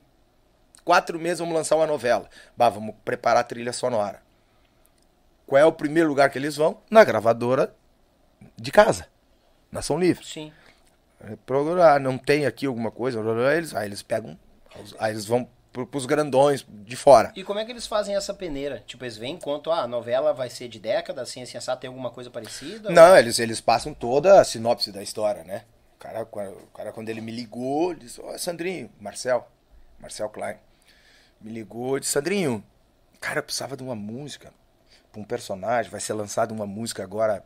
quatro 0.85 1.19
meses 1.19 1.39
vamos 1.39 1.55
lançar 1.55 1.77
uma 1.77 1.87
novela. 1.87 2.29
Bah, 2.57 2.69
vamos 2.69 2.95
preparar 3.05 3.41
a 3.41 3.45
trilha 3.45 3.73
sonora. 3.73 4.23
Qual 5.47 5.61
é 5.61 5.65
o 5.65 5.73
primeiro 5.73 6.09
lugar 6.09 6.31
que 6.31 6.39
eles 6.39 6.57
vão? 6.57 6.81
Na 6.91 7.03
gravadora 7.05 7.75
de 8.57 8.71
casa. 8.71 9.07
Na 9.71 9.81
Som 9.83 9.99
Livre. 9.99 10.25
Sim. 10.25 10.53
É, 11.21 11.37
Procurar, 11.47 11.99
não 12.01 12.19
tem 12.19 12.47
aqui 12.47 12.67
alguma 12.67 12.91
coisa, 12.91 13.21
eles, 13.57 13.75
aí 13.75 13.87
eles 13.89 14.03
pegam, 14.03 14.39
aí 14.99 15.13
eles 15.13 15.25
vão 15.25 15.49
pro, 15.73 15.87
pros 15.87 16.07
grandões 16.07 16.65
de 16.69 16.95
fora. 16.95 17.33
E 17.35 17.43
como 17.43 17.59
é 17.59 17.65
que 17.65 17.73
eles 17.73 17.87
fazem 17.87 18.15
essa 18.15 18.35
peneira? 18.35 18.83
Tipo, 18.87 19.05
eles 19.05 19.17
vêm 19.17 19.35
enquanto 19.35 19.71
ah, 19.71 19.83
a 19.83 19.89
novela 19.89 20.33
vai 20.33 20.51
ser 20.51 20.69
de 20.69 20.79
década, 20.79 21.23
assim, 21.23 21.43
assim, 21.43 21.57
assado, 21.57 21.81
tem 21.81 21.89
alguma 21.89 22.11
coisa 22.11 22.31
parecida? 22.31 22.91
Não, 22.91 23.17
eles, 23.17 23.39
eles 23.39 23.61
passam 23.61 23.95
toda 23.95 24.41
a 24.41 24.45
sinopse 24.45 24.93
da 24.93 25.03
história, 25.03 25.43
né? 25.45 25.65
O 25.97 25.99
cara, 25.99 26.23
o 26.23 26.67
cara 26.75 26.93
quando 26.93 27.09
ele 27.09 27.21
me 27.21 27.33
ligou, 27.33 27.93
ele 27.93 28.01
disse, 28.01 28.21
ó, 28.21 28.37
Sandrinho, 28.37 28.91
Marcel, 29.01 29.49
Marcel 29.99 30.29
Klein, 30.29 30.57
me 31.41 31.51
ligou 31.51 31.97
e 31.97 32.01
disse, 32.01 32.13
Sandrinho, 32.13 32.63
cara, 33.21 33.43
precisava 33.43 33.77
de 33.77 33.83
uma 33.83 33.95
música 33.95 34.53
pra 35.11 35.21
um 35.21 35.25
personagem, 35.25 35.91
vai 35.91 36.01
ser 36.01 36.13
lançada 36.13 36.53
uma 36.53 36.67
música 36.67 37.03
agora, 37.03 37.45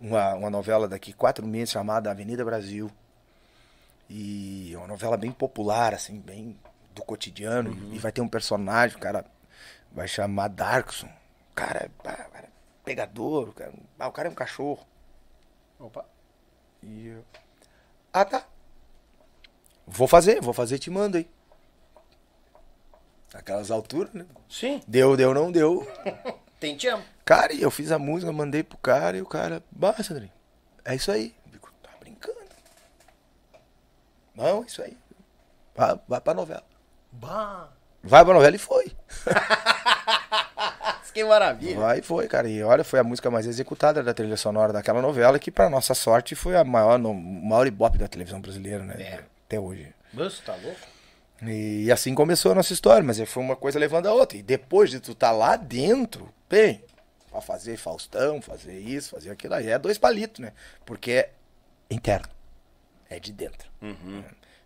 uma, 0.00 0.34
uma 0.34 0.50
novela 0.50 0.88
daqui 0.88 1.12
quatro 1.12 1.46
meses 1.46 1.70
chamada 1.70 2.10
Avenida 2.10 2.44
Brasil. 2.44 2.90
E 4.10 4.72
é 4.74 4.76
uma 4.76 4.86
novela 4.86 5.16
bem 5.16 5.32
popular, 5.32 5.94
assim, 5.94 6.20
bem 6.20 6.58
do 6.94 7.02
cotidiano. 7.04 7.70
E 7.92 7.98
vai 7.98 8.12
ter 8.12 8.20
um 8.20 8.28
personagem, 8.28 8.96
o 8.96 9.00
cara 9.00 9.24
vai 9.92 10.06
chamar 10.08 10.48
Darkson. 10.48 11.06
O 11.06 11.54
cara, 11.54 11.84
é- 11.86 12.02
cara 12.02 12.28
é 12.34 12.48
pegador, 12.84 13.48
o 13.48 13.52
cara, 13.52 13.72
ah, 13.98 14.08
o 14.08 14.12
cara 14.12 14.28
é 14.28 14.30
um 14.30 14.34
cachorro. 14.34 14.86
Opa. 15.78 16.04
E 16.82 17.08
eu, 17.08 17.24
ah, 18.12 18.24
tá. 18.24 18.46
Vou 19.86 20.06
fazer, 20.08 20.40
vou 20.40 20.54
fazer 20.54 20.78
te 20.78 20.90
mando 20.90 21.16
aí. 21.18 21.28
Aquelas 23.34 23.70
alturas, 23.70 24.12
né? 24.14 24.24
Sim, 24.48 24.80
Deu, 24.86 25.16
deu, 25.16 25.34
não 25.34 25.50
deu. 25.50 25.86
tem 26.60 26.76
te 26.76 26.86
amo. 26.86 27.02
Cara, 27.24 27.52
e 27.52 27.60
eu 27.62 27.70
fiz 27.70 27.90
a 27.90 27.98
música, 27.98 28.30
mandei 28.32 28.62
pro 28.62 28.78
cara 28.78 29.16
e 29.16 29.22
o 29.22 29.26
cara, 29.26 29.62
bah, 29.72 30.00
Sandrinho, 30.02 30.32
é 30.84 30.94
isso 30.94 31.10
aí. 31.10 31.34
Digo, 31.46 31.68
tá 31.82 31.90
brincando. 31.98 32.38
Não, 34.34 34.62
é 34.62 34.66
isso 34.66 34.82
aí. 34.82 34.96
Vai, 35.74 36.00
vai 36.06 36.20
pra 36.20 36.32
novela. 36.34 36.64
Bah, 37.14 37.70
Vai 38.06 38.22
pra 38.22 38.34
novela 38.34 38.54
e 38.54 38.58
foi. 38.58 38.92
que 41.14 41.24
maravilha. 41.24 41.78
Vai 41.78 42.00
e 42.00 42.02
foi, 42.02 42.28
cara. 42.28 42.46
E 42.48 42.62
olha, 42.62 42.84
foi 42.84 42.98
a 42.98 43.04
música 43.04 43.30
mais 43.30 43.46
executada 43.46 44.02
da 44.02 44.12
trilha 44.12 44.36
sonora 44.36 44.74
daquela 44.74 45.00
novela, 45.00 45.38
que 45.38 45.50
pra 45.50 45.70
nossa 45.70 45.94
sorte 45.94 46.34
foi 46.34 46.54
a 46.54 46.62
maior, 46.62 46.98
no, 46.98 47.14
maior 47.14 47.66
ibope 47.66 47.96
da 47.96 48.06
televisão 48.06 48.40
brasileira, 48.40 48.84
né? 48.84 48.94
É. 48.98 49.24
Até 49.46 49.58
hoje. 49.58 49.94
Você 50.12 50.42
tá 50.42 50.54
louco? 50.54 50.80
E 51.42 51.90
assim 51.90 52.14
começou 52.14 52.52
a 52.52 52.54
nossa 52.54 52.72
história, 52.72 53.02
mas 53.02 53.20
foi 53.28 53.42
uma 53.42 53.56
coisa 53.56 53.78
levando 53.78 54.06
a 54.06 54.12
outra. 54.12 54.36
E 54.36 54.42
depois 54.42 54.90
de 54.90 55.00
tu 55.00 55.12
estar 55.12 55.32
lá 55.32 55.56
dentro, 55.56 56.28
bem, 56.48 56.84
pra 57.30 57.40
fazer 57.40 57.76
Faustão, 57.76 58.40
fazer 58.42 58.78
isso, 58.78 59.10
fazer 59.10 59.30
aquilo 59.30 59.54
aí, 59.54 59.70
é 59.70 59.78
dois 59.78 59.96
palitos, 59.96 60.40
né? 60.40 60.52
Porque 60.84 61.10
é 61.10 61.30
interno. 61.90 62.28
É 63.08 63.18
de 63.18 63.32
dentro. 63.32 63.68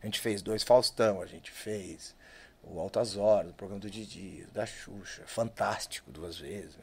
A 0.03 0.07
gente 0.07 0.21
fez 0.21 0.43
dois 0.43 0.63
Faustão, 0.63 1.21
a 1.23 1.27
gente 1.27 1.51
fez 1.51 2.15
o 2.63 2.79
Altas 2.81 3.17
Horas, 3.17 3.51
o 3.51 3.55
programa 3.55 3.81
do 3.81 3.91
Didi, 3.91 4.47
da 4.53 4.67
Xuxa, 4.67 5.23
fantástico 5.27 6.11
duas 6.11 6.39
vezes. 6.39 6.77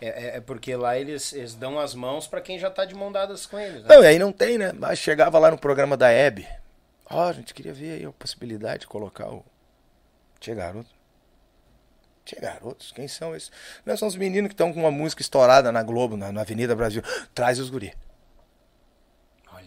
É, 0.00 0.08
é- 0.08 0.36
é 0.36 0.40
porque 0.40 0.74
lá 0.74 0.98
eles, 0.98 1.32
eles 1.32 1.54
dão 1.54 1.78
as 1.78 1.94
mãos 1.94 2.26
pra 2.26 2.40
quem 2.40 2.58
já 2.58 2.70
tá 2.70 2.84
de 2.84 2.94
mão 2.94 3.12
dadas 3.12 3.46
com 3.46 3.58
eles. 3.58 3.82
Né? 3.82 3.88
Não, 3.88 4.02
e 4.02 4.06
aí 4.06 4.18
não 4.18 4.32
tem, 4.32 4.58
né? 4.58 4.72
Mas 4.72 4.98
chegava 4.98 5.38
lá 5.38 5.50
no 5.50 5.58
programa 5.58 5.96
da 5.96 6.08
Hebe. 6.10 6.48
Ó, 7.10 7.28
a 7.28 7.32
gente 7.32 7.54
queria 7.54 7.72
ver 7.72 7.92
aí 7.98 8.04
a 8.04 8.12
possibilidade 8.12 8.80
de 8.80 8.86
colocar 8.86 9.28
o. 9.30 9.44
Tia 10.40 10.54
Garoto. 10.54 10.90
Tia 12.24 12.40
Garotos, 12.40 12.92
quem 12.92 13.08
são 13.08 13.34
esses? 13.34 13.50
Não, 13.84 13.96
são 13.96 14.06
os 14.08 14.14
meninos 14.16 14.48
que 14.48 14.54
estão 14.54 14.72
com 14.72 14.80
uma 14.80 14.90
música 14.90 15.22
estourada 15.22 15.72
na 15.72 15.82
Globo, 15.82 16.16
na, 16.16 16.30
na 16.30 16.42
Avenida 16.42 16.76
Brasil. 16.76 17.02
Traz 17.34 17.58
os 17.58 17.70
guri. 17.70 17.94
Olha. 19.52 19.66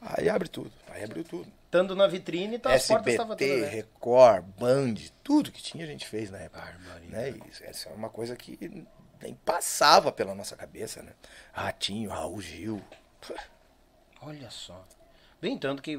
Aí 0.00 0.28
abre 0.28 0.48
tudo. 0.48 0.72
Aí 0.90 1.04
abriu 1.04 1.24
tudo. 1.24 1.50
Estando 1.72 1.96
na 1.96 2.06
vitrine, 2.06 2.58
tá, 2.58 2.74
as 2.74 2.86
portas 2.86 3.14
estavam 3.14 3.32
SBT, 3.32 3.54
todas? 3.54 3.72
Record, 3.72 4.44
Band, 4.58 4.94
tudo 5.24 5.50
que 5.50 5.62
tinha 5.62 5.84
a 5.84 5.86
gente 5.86 6.06
fez 6.06 6.30
na 6.30 6.36
época. 6.36 6.60
Barbaridade. 6.60 7.38
Né? 7.38 7.48
Isso, 7.50 7.64
essa 7.64 7.88
é 7.88 7.92
uma 7.94 8.10
coisa 8.10 8.36
que 8.36 8.86
nem 9.22 9.32
passava 9.34 10.12
pela 10.12 10.34
nossa 10.34 10.54
cabeça, 10.54 11.02
né? 11.02 11.12
Ratinho, 11.50 12.10
Raul 12.10 12.42
Gil. 12.42 12.84
Olha 14.20 14.50
só. 14.50 14.86
Bem, 15.40 15.56
tanto 15.56 15.80
que 15.80 15.96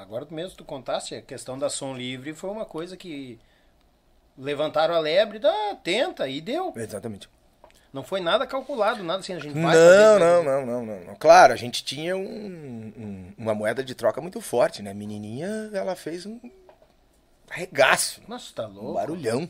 agora 0.00 0.26
mesmo 0.28 0.56
tu 0.56 0.64
contaste, 0.64 1.14
a 1.14 1.22
questão 1.22 1.56
da 1.56 1.70
som 1.70 1.94
livre 1.94 2.34
foi 2.34 2.50
uma 2.50 2.64
coisa 2.66 2.96
que 2.96 3.38
Levantaram 4.36 4.94
a 4.94 4.98
lebre, 4.98 5.40
ah, 5.44 5.76
tenta, 5.82 6.26
e 6.26 6.40
deu. 6.40 6.72
Exatamente. 6.74 7.28
Não 7.92 8.02
foi 8.02 8.20
nada 8.20 8.46
calculado, 8.46 9.04
nada 9.04 9.20
assim, 9.20 9.34
a 9.34 9.38
gente 9.38 9.52
vai 9.52 9.74
Não, 9.76 10.18
não, 10.18 10.42
não, 10.44 10.66
não, 10.66 10.86
não, 10.86 11.00
não. 11.04 11.14
Claro, 11.16 11.52
a 11.52 11.56
gente 11.56 11.84
tinha 11.84 12.16
um- 12.16 12.22
um- 12.96 13.34
uma 13.36 13.54
moeda 13.54 13.84
de 13.84 13.94
troca 13.94 14.20
muito 14.20 14.40
forte, 14.40 14.82
né? 14.82 14.92
A 14.92 14.94
menininha, 14.94 15.70
ela 15.74 15.94
fez 15.94 16.24
um 16.24 16.40
arregaço, 17.50 18.22
Nossa, 18.26 18.52
tá 18.54 18.66
um 18.66 18.72
louco. 18.72 18.94
barulhão. 18.94 19.48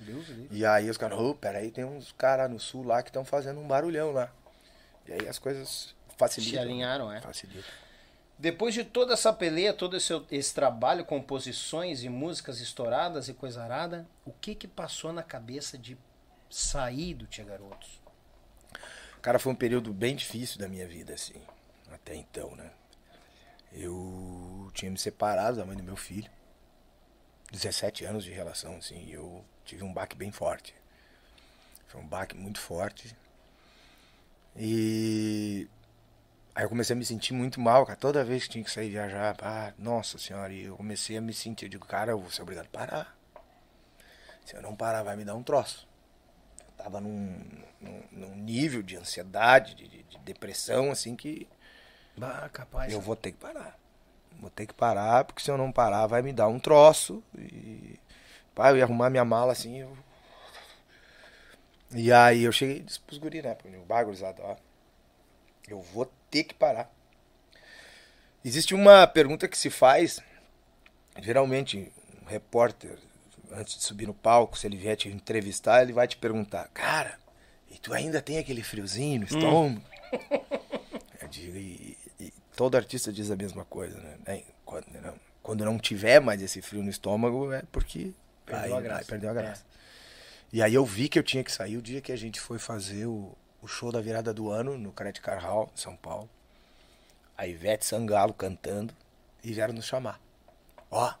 Deus. 0.00 0.26
E 0.50 0.64
aí 0.64 0.88
os 0.88 0.96
caras, 0.96 1.18
ô, 1.18 1.34
peraí, 1.34 1.70
tem 1.70 1.84
uns 1.84 2.12
caras 2.12 2.48
no 2.50 2.60
sul 2.60 2.84
lá 2.84 3.02
que 3.02 3.08
estão 3.08 3.24
fazendo 3.24 3.58
um 3.58 3.66
barulhão 3.66 4.12
lá. 4.12 4.30
E 5.06 5.12
aí 5.12 5.26
as 5.28 5.38
coisas 5.38 5.94
facilitam. 6.16 6.52
Se 6.54 6.58
alinharam, 6.60 7.10
é. 7.10 7.20
Facilitam. 7.20 7.64
Depois 8.38 8.72
de 8.74 8.84
toda 8.84 9.14
essa 9.14 9.32
peleia, 9.32 9.72
todo 9.72 9.96
esse, 9.96 10.12
esse 10.30 10.54
trabalho, 10.54 11.04
composições 11.04 12.04
e 12.04 12.08
músicas 12.08 12.60
estouradas 12.60 13.28
e 13.28 13.34
coisa 13.34 13.62
arada, 13.64 14.06
o 14.24 14.30
que 14.30 14.54
que 14.54 14.68
passou 14.68 15.12
na 15.12 15.24
cabeça 15.24 15.76
de 15.76 15.98
sair 16.50 17.14
do 17.14 17.26
Tia 17.26 17.44
Garotos? 17.44 18.00
Cara, 19.20 19.38
foi 19.38 19.52
um 19.52 19.56
período 19.56 19.92
bem 19.92 20.14
difícil 20.14 20.58
da 20.58 20.68
minha 20.68 20.86
vida, 20.86 21.14
assim, 21.14 21.40
até 21.92 22.14
então, 22.14 22.54
né? 22.54 22.70
Eu 23.72 24.70
tinha 24.72 24.90
me 24.90 24.98
separado 24.98 25.56
da 25.56 25.66
mãe 25.66 25.76
do 25.76 25.82
meu 25.82 25.96
filho. 25.96 26.30
17 27.50 28.04
anos 28.04 28.24
de 28.24 28.30
relação, 28.30 28.76
assim, 28.76 29.04
e 29.06 29.12
eu 29.12 29.44
tive 29.64 29.82
um 29.82 29.92
baque 29.92 30.14
bem 30.14 30.30
forte. 30.30 30.74
Foi 31.86 32.00
um 32.00 32.06
baque 32.06 32.36
muito 32.36 32.60
forte. 32.60 33.16
E 34.54 35.66
aí 36.54 36.64
eu 36.64 36.68
comecei 36.68 36.94
a 36.94 36.98
me 36.98 37.04
sentir 37.04 37.32
muito 37.32 37.58
mal, 37.60 37.86
cara. 37.86 37.98
Toda 37.98 38.24
vez 38.24 38.44
que 38.44 38.50
tinha 38.50 38.64
que 38.64 38.70
sair 38.70 38.90
viajar, 38.90 39.34
nossa 39.78 40.18
senhora, 40.18 40.52
e 40.52 40.64
eu 40.64 40.76
comecei 40.76 41.16
a 41.16 41.20
me 41.20 41.32
sentir, 41.32 41.64
eu 41.64 41.70
digo, 41.70 41.86
cara, 41.86 42.12
eu 42.12 42.20
vou 42.20 42.30
ser 42.30 42.42
obrigado 42.42 42.66
a 42.66 42.78
parar. 42.78 43.18
Se 44.44 44.54
eu 44.54 44.62
não 44.62 44.76
parar, 44.76 45.02
vai 45.02 45.16
me 45.16 45.24
dar 45.24 45.34
um 45.34 45.42
troço. 45.42 45.87
Eu 46.78 46.84
tava 46.84 47.00
num, 47.00 47.40
num, 47.80 48.02
num 48.12 48.36
nível 48.36 48.82
de 48.82 48.96
ansiedade, 48.96 49.74
de, 49.74 49.88
de- 49.88 50.02
de 50.04 50.18
depressão, 50.18 50.90
assim, 50.90 51.16
que 51.16 51.48
Bah, 52.16 52.48
capaz. 52.52 52.92
eu 52.92 53.00
vou 53.00 53.16
ter 53.16 53.32
que 53.32 53.38
parar. 53.38 53.78
Vou 54.40 54.50
ter 54.50 54.66
que 54.66 54.74
parar, 54.74 55.24
porque 55.24 55.42
se 55.42 55.50
eu 55.50 55.58
não 55.58 55.72
parar, 55.72 56.06
vai 56.06 56.22
me 56.22 56.32
dar 56.32 56.48
um 56.48 56.58
troço. 56.60 57.22
E. 57.36 57.98
Pai, 58.54 58.72
eu 58.72 58.76
ia 58.76 58.84
arrumar 58.84 59.10
minha 59.10 59.24
mala 59.24 59.52
assim. 59.52 59.78
Eu... 59.80 59.96
E 61.92 62.12
aí 62.12 62.42
eu 62.44 62.52
cheguei 62.52 62.76
e 62.76 62.80
disse 62.80 63.00
pros 63.00 63.18
guri, 63.18 63.42
né? 63.42 63.54
Porque 63.54 63.76
o 63.76 63.82
bagurizado, 63.84 64.42
ó. 64.42 64.56
Eu 65.66 65.80
vou 65.80 66.10
ter 66.30 66.44
que 66.44 66.54
parar. 66.54 66.90
Existe 68.44 68.74
uma 68.74 69.06
pergunta 69.06 69.48
que 69.48 69.58
se 69.58 69.68
faz, 69.70 70.20
geralmente, 71.20 71.92
um 72.22 72.26
repórter, 72.26 72.98
antes 73.52 73.76
de 73.76 73.82
subir 73.84 74.06
no 74.06 74.14
palco, 74.14 74.58
se 74.58 74.66
ele 74.66 74.76
vier 74.76 74.96
te 74.96 75.08
entrevistar, 75.08 75.82
ele 75.82 75.92
vai 75.92 76.06
te 76.08 76.16
perguntar, 76.16 76.68
cara, 76.68 77.18
e 77.70 77.78
tu 77.78 77.92
ainda 77.92 78.20
tem 78.22 78.38
aquele 78.38 78.62
friozinho 78.62 79.20
no 79.20 79.26
estômago? 79.26 79.82
Eu 81.20 81.28
digo, 81.28 81.56
e, 81.56 81.96
e 82.18 82.32
todo 82.56 82.76
artista 82.76 83.12
diz 83.12 83.30
a 83.30 83.36
mesma 83.36 83.64
coisa, 83.64 83.98
né? 84.00 84.16
É, 84.26 84.42
Quando 84.64 84.86
não, 85.00 85.14
quando 85.42 85.64
não 85.64 85.78
tiver 85.78 86.20
mais 86.20 86.42
esse 86.42 86.60
frio 86.62 86.82
no 86.82 86.90
estômago, 86.90 87.52
é 87.52 87.62
porque 87.72 88.12
Perdeu 88.44 88.76
a 88.76 88.80
graça. 88.80 89.04
perdeu 89.04 89.30
a 89.30 89.34
graça. 89.34 89.64
E 90.52 90.62
aí 90.62 90.74
eu 90.74 90.84
vi 90.84 91.08
que 91.08 91.18
eu 91.18 91.22
tinha 91.22 91.44
que 91.44 91.52
sair 91.52 91.76
o 91.76 91.82
dia 91.82 92.00
que 92.00 92.12
a 92.12 92.16
gente 92.16 92.40
foi 92.40 92.58
fazer 92.58 93.06
o, 93.06 93.36
o 93.60 93.66
show 93.66 93.92
da 93.92 94.00
virada 94.00 94.32
do 94.32 94.50
ano 94.50 94.78
no 94.78 94.92
Credit 94.92 95.20
Car 95.20 95.42
Hall, 95.44 95.70
em 95.74 95.78
São 95.78 95.94
Paulo. 95.96 96.28
A 97.36 97.46
Ivete 97.46 97.84
Sangalo 97.84 98.32
cantando 98.32 98.94
e 99.44 99.52
vieram 99.52 99.74
nos 99.74 99.84
chamar. 99.84 100.18
Ó, 100.90 101.12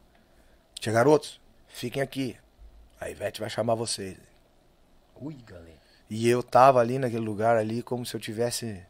tia 0.80 0.92
garotos, 0.92 1.38
fiquem 1.78 2.02
aqui. 2.02 2.36
A 3.00 3.08
Ivete 3.08 3.40
vai 3.40 3.48
chamar 3.48 3.74
vocês. 3.74 4.16
Ui, 5.20 5.34
galera. 5.46 5.78
E 6.10 6.28
eu 6.28 6.42
tava 6.42 6.80
ali 6.80 6.98
naquele 6.98 7.24
lugar 7.24 7.56
ali 7.56 7.82
como 7.82 8.04
se 8.04 8.14
eu 8.14 8.20
tivesse, 8.20 8.84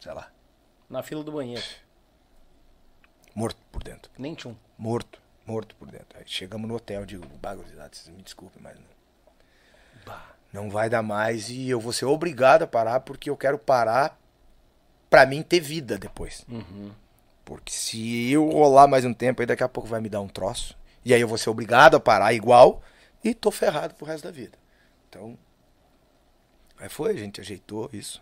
sei 0.00 0.12
lá, 0.12 0.30
Na 0.90 1.02
fila 1.02 1.22
do 1.24 1.32
banheiro. 1.32 1.62
morto 3.34 3.58
por 3.70 3.82
dentro. 3.82 4.10
Nem 4.18 4.34
tchum. 4.34 4.54
Morto, 4.78 5.20
morto 5.46 5.74
por 5.76 5.90
dentro. 5.90 6.18
Aí 6.18 6.24
chegamos 6.26 6.68
no 6.68 6.74
hotel, 6.74 7.06
digo, 7.06 7.26
bagurizado, 7.40 7.94
vocês 7.96 8.14
me 8.14 8.22
desculpem, 8.22 8.60
mas 8.62 8.76
não, 8.76 8.84
Bah. 10.04 10.26
não 10.52 10.68
vai 10.70 10.90
dar 10.90 11.02
mais 11.02 11.48
e 11.50 11.68
eu 11.68 11.80
vou 11.80 11.92
ser 11.92 12.04
obrigado 12.06 12.62
a 12.62 12.66
parar 12.66 13.00
porque 13.00 13.30
eu 13.30 13.36
quero 13.36 13.58
parar 13.58 14.18
pra 15.08 15.24
mim 15.24 15.42
ter 15.42 15.60
vida 15.60 15.96
depois. 15.98 16.44
Porque 17.44 17.72
se 17.72 18.30
eu 18.30 18.48
rolar 18.50 18.88
mais 18.88 19.04
um 19.04 19.14
tempo, 19.14 19.40
aí 19.40 19.46
daqui 19.46 19.62
a 19.62 19.68
pouco 19.68 19.88
vai 19.88 20.00
me 20.00 20.08
dar 20.08 20.20
um 20.20 20.28
troço. 20.28 20.76
E 21.06 21.14
aí 21.14 21.20
eu 21.20 21.28
vou 21.28 21.38
ser 21.38 21.50
obrigado 21.50 21.94
a 21.94 22.00
parar 22.00 22.32
igual 22.32 22.82
e 23.22 23.32
tô 23.32 23.52
ferrado 23.52 23.94
pro 23.94 24.04
resto 24.04 24.24
da 24.24 24.32
vida. 24.32 24.58
Então, 25.08 25.38
aí 26.76 26.88
foi, 26.88 27.12
a 27.12 27.16
gente 27.16 27.40
ajeitou 27.40 27.88
isso. 27.92 28.20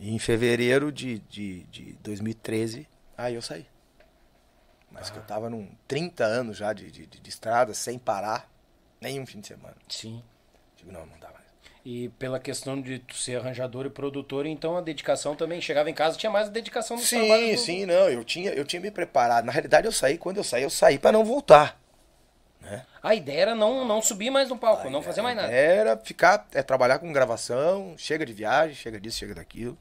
E 0.00 0.14
em 0.14 0.18
fevereiro 0.18 0.90
de, 0.90 1.18
de, 1.28 1.64
de 1.64 1.92
2013, 2.00 2.88
aí 3.18 3.34
eu 3.34 3.42
saí. 3.42 3.66
Mas 4.90 5.10
que 5.10 5.18
eu 5.18 5.22
tava 5.24 5.50
num 5.50 5.68
30 5.86 6.24
anos 6.24 6.56
já 6.56 6.72
de, 6.72 6.90
de, 6.90 7.06
de, 7.06 7.28
estrada, 7.28 7.74
sem 7.74 7.98
parar, 7.98 8.50
nenhum 8.98 9.26
fim 9.26 9.40
de 9.40 9.48
semana. 9.48 9.76
Sim. 9.86 10.22
Digo, 10.74 10.90
não, 10.90 11.04
não 11.04 11.18
dá 11.18 11.28
mais. 11.28 11.44
E 11.84 12.08
pela 12.18 12.40
questão 12.40 12.80
de 12.80 12.98
tu 13.00 13.14
ser 13.14 13.40
arranjador 13.40 13.84
e 13.84 13.90
produtor, 13.90 14.46
então 14.46 14.74
a 14.74 14.80
dedicação 14.80 15.36
também. 15.36 15.60
Chegava 15.60 15.90
em 15.90 15.94
casa, 15.94 16.16
tinha 16.16 16.32
mais 16.32 16.48
dedicação 16.48 16.96
no 16.96 17.02
trabalho. 17.02 17.42
Sim, 17.42 17.52
do- 17.52 17.58
sim, 17.58 17.84
não, 17.84 18.08
eu 18.08 18.24
tinha, 18.24 18.52
eu 18.52 18.64
tinha 18.64 18.80
me 18.80 18.90
preparado. 18.90 19.44
Na 19.44 19.52
realidade, 19.52 19.86
eu 19.86 19.92
saí, 19.92 20.16
quando 20.16 20.38
eu 20.38 20.44
saí, 20.44 20.62
eu 20.62 20.70
saí 20.70 20.98
pra 20.98 21.12
não 21.12 21.22
voltar. 21.22 21.78
A 23.02 23.14
ideia 23.14 23.40
era 23.42 23.54
não, 23.54 23.84
não 23.84 24.02
subir 24.02 24.30
mais 24.30 24.48
no 24.48 24.58
palco, 24.58 24.90
não 24.90 25.02
fazer 25.02 25.22
mais 25.22 25.36
nada. 25.36 25.52
Era 25.52 25.96
ficar, 25.96 26.46
é 26.52 26.62
trabalhar 26.62 26.98
com 26.98 27.12
gravação, 27.12 27.94
chega 27.96 28.26
de 28.26 28.32
viagem, 28.32 28.74
chega 28.74 28.98
disso, 29.00 29.18
chega 29.18 29.34
daquilo. 29.34 29.76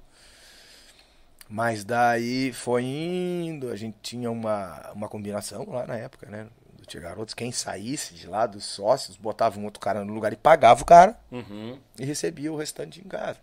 Mas 1.47 1.83
daí 1.83 2.51
foi 2.53 2.83
indo, 2.83 3.69
a 3.71 3.75
gente 3.75 3.97
tinha 4.01 4.31
uma, 4.31 4.91
uma 4.93 5.07
combinação 5.07 5.65
lá 5.69 5.85
na 5.85 5.95
época, 5.95 6.27
né? 6.29 6.47
Do 6.73 6.85
Tia 6.85 6.99
Garotos, 6.99 7.33
quem 7.35 7.51
saísse 7.51 8.13
de 8.15 8.27
lá 8.27 8.45
dos 8.47 8.65
sócios, 8.65 9.15
botava 9.15 9.59
um 9.59 9.65
outro 9.65 9.79
cara 9.79 10.03
no 10.03 10.13
lugar 10.13 10.33
e 10.33 10.37
pagava 10.37 10.81
o 10.81 10.85
cara 10.85 11.17
Uhum. 11.31 11.79
e 11.99 12.05
recebia 12.05 12.51
o 12.51 12.55
restante 12.57 12.99
em 12.99 13.07
casa. 13.07 13.39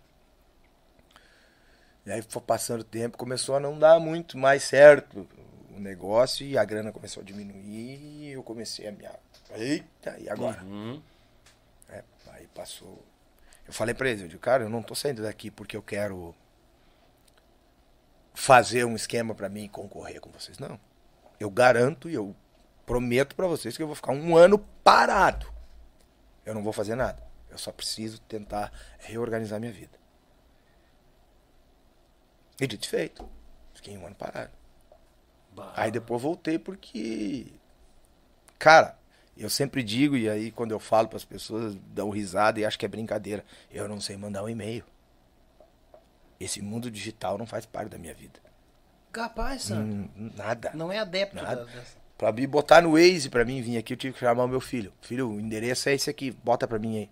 E 2.05 2.11
aí 2.11 2.21
foi 2.27 2.41
passando 2.41 2.81
o 2.81 2.85
tempo, 2.85 3.17
começou 3.17 3.55
a 3.55 3.59
não 3.59 3.79
dar 3.79 3.99
muito 3.99 4.37
mais 4.37 4.63
certo 4.63 5.25
o 5.75 5.79
negócio 5.79 6.45
e 6.45 6.57
a 6.57 6.65
grana 6.65 6.91
começou 6.91 7.21
a 7.21 7.25
diminuir 7.25 7.97
e 8.01 8.31
eu 8.31 8.43
comecei 8.43 8.87
a 8.87 8.91
me... 8.91 9.05
Eita, 9.53 10.17
e 10.19 10.29
agora? 10.29 10.61
Uhum. 10.63 11.01
É, 11.89 12.03
aí 12.31 12.47
passou. 12.47 13.03
Eu 13.65 13.73
falei 13.73 13.93
pra 13.93 14.09
eles, 14.09 14.21
eu 14.21 14.27
digo, 14.27 14.41
cara, 14.41 14.63
eu 14.63 14.69
não 14.69 14.81
tô 14.81 14.95
saindo 14.95 15.21
daqui 15.21 15.49
porque 15.49 15.77
eu 15.77 15.81
quero 15.81 16.35
fazer 18.33 18.83
um 18.85 18.95
esquema 18.95 19.35
pra 19.35 19.47
mim 19.47 19.67
concorrer 19.67 20.19
com 20.19 20.29
vocês. 20.31 20.57
Não. 20.57 20.79
Eu 21.39 21.49
garanto 21.49 22.09
e 22.09 22.13
eu 22.13 22.35
prometo 22.85 23.35
pra 23.35 23.47
vocês 23.47 23.77
que 23.77 23.83
eu 23.83 23.87
vou 23.87 23.95
ficar 23.95 24.11
um 24.11 24.35
ano 24.35 24.57
parado. 24.83 25.51
Eu 26.45 26.53
não 26.53 26.63
vou 26.63 26.73
fazer 26.73 26.95
nada. 26.95 27.21
Eu 27.49 27.57
só 27.57 27.71
preciso 27.71 28.19
tentar 28.21 28.71
reorganizar 28.99 29.59
minha 29.59 29.71
vida. 29.71 29.97
E 32.59 32.67
dito 32.67 32.85
e 32.85 32.89
feito. 32.89 33.29
Fiquei 33.73 33.97
um 33.97 34.05
ano 34.05 34.15
parado. 34.15 34.51
Bah. 35.51 35.73
Aí 35.75 35.91
depois 35.91 36.21
voltei 36.21 36.57
porque. 36.57 37.47
Cara, 38.57 38.97
eu 39.37 39.49
sempre 39.49 39.81
digo, 39.83 40.15
e 40.15 40.29
aí 40.29 40.51
quando 40.51 40.71
eu 40.71 40.79
falo 40.79 41.07
para 41.07 41.17
as 41.17 41.25
pessoas, 41.25 41.75
dão 41.87 42.09
risada 42.09 42.59
e 42.59 42.65
acham 42.65 42.77
que 42.79 42.85
é 42.85 42.89
brincadeira. 42.89 43.43
Eu 43.71 43.87
não 43.87 43.99
sei 43.99 44.15
mandar 44.17 44.43
um 44.43 44.49
e-mail. 44.49 44.83
Esse 46.39 46.61
mundo 46.61 46.91
digital 46.91 47.37
não 47.37 47.45
faz 47.45 47.65
parte 47.65 47.89
da 47.89 47.97
minha 47.97 48.13
vida. 48.13 48.39
Capaz, 49.11 49.63
Sam. 49.63 49.79
Hum, 50.15 50.31
Nada. 50.35 50.71
Não 50.73 50.91
é 50.91 50.99
adepto 50.99 51.35
Nada. 51.35 51.57
da- 51.57 51.63
dessa- 51.71 52.03
Pra 52.17 52.31
me 52.31 52.45
botar 52.47 52.81
no 52.81 52.91
Waze 52.93 53.29
pra 53.29 53.43
mim 53.43 53.61
vir 53.61 53.77
aqui, 53.77 53.93
eu 53.93 53.97
tive 53.97 54.13
que 54.13 54.19
chamar 54.19 54.43
o 54.43 54.47
meu 54.47 54.61
filho. 54.61 54.93
Filho, 55.01 55.29
o 55.29 55.39
endereço 55.39 55.89
é 55.89 55.93
esse 55.93 56.09
aqui, 56.09 56.31
bota 56.31 56.67
pra 56.67 56.79
mim 56.79 56.97
aí. 56.99 57.09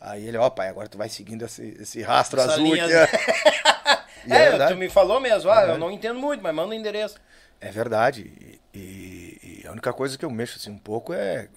Aí 0.00 0.26
ele, 0.26 0.36
ó, 0.38 0.48
pai, 0.48 0.68
agora 0.68 0.88
tu 0.88 0.96
vai 0.96 1.08
seguindo 1.08 1.44
esse, 1.44 1.62
esse 1.80 2.00
rastro 2.02 2.40
Essa 2.40 2.52
azul 2.52 2.64
linha 2.74 3.04
aqui. 3.04 3.16
É 4.28 4.36
É, 4.48 4.68
tu 4.68 4.76
me 4.76 4.88
falou 4.90 5.18
mesmo, 5.18 5.50
ah, 5.50 5.62
eu 5.64 5.78
não 5.78 5.90
entendo 5.90 6.18
muito, 6.20 6.42
mas 6.42 6.54
manda 6.54 6.68
o 6.70 6.74
endereço. 6.74 7.18
É 7.58 7.70
verdade. 7.70 8.59
E, 8.72 9.60
e- 9.62 9.66
a 9.66 9.72
única 9.72 9.92
coisa 9.92 10.16
que 10.16 10.24
eu 10.24 10.30
mexo 10.30 10.56
assim 10.58 10.70
um 10.70 10.78
pouco 10.78 11.12
é 11.12 11.48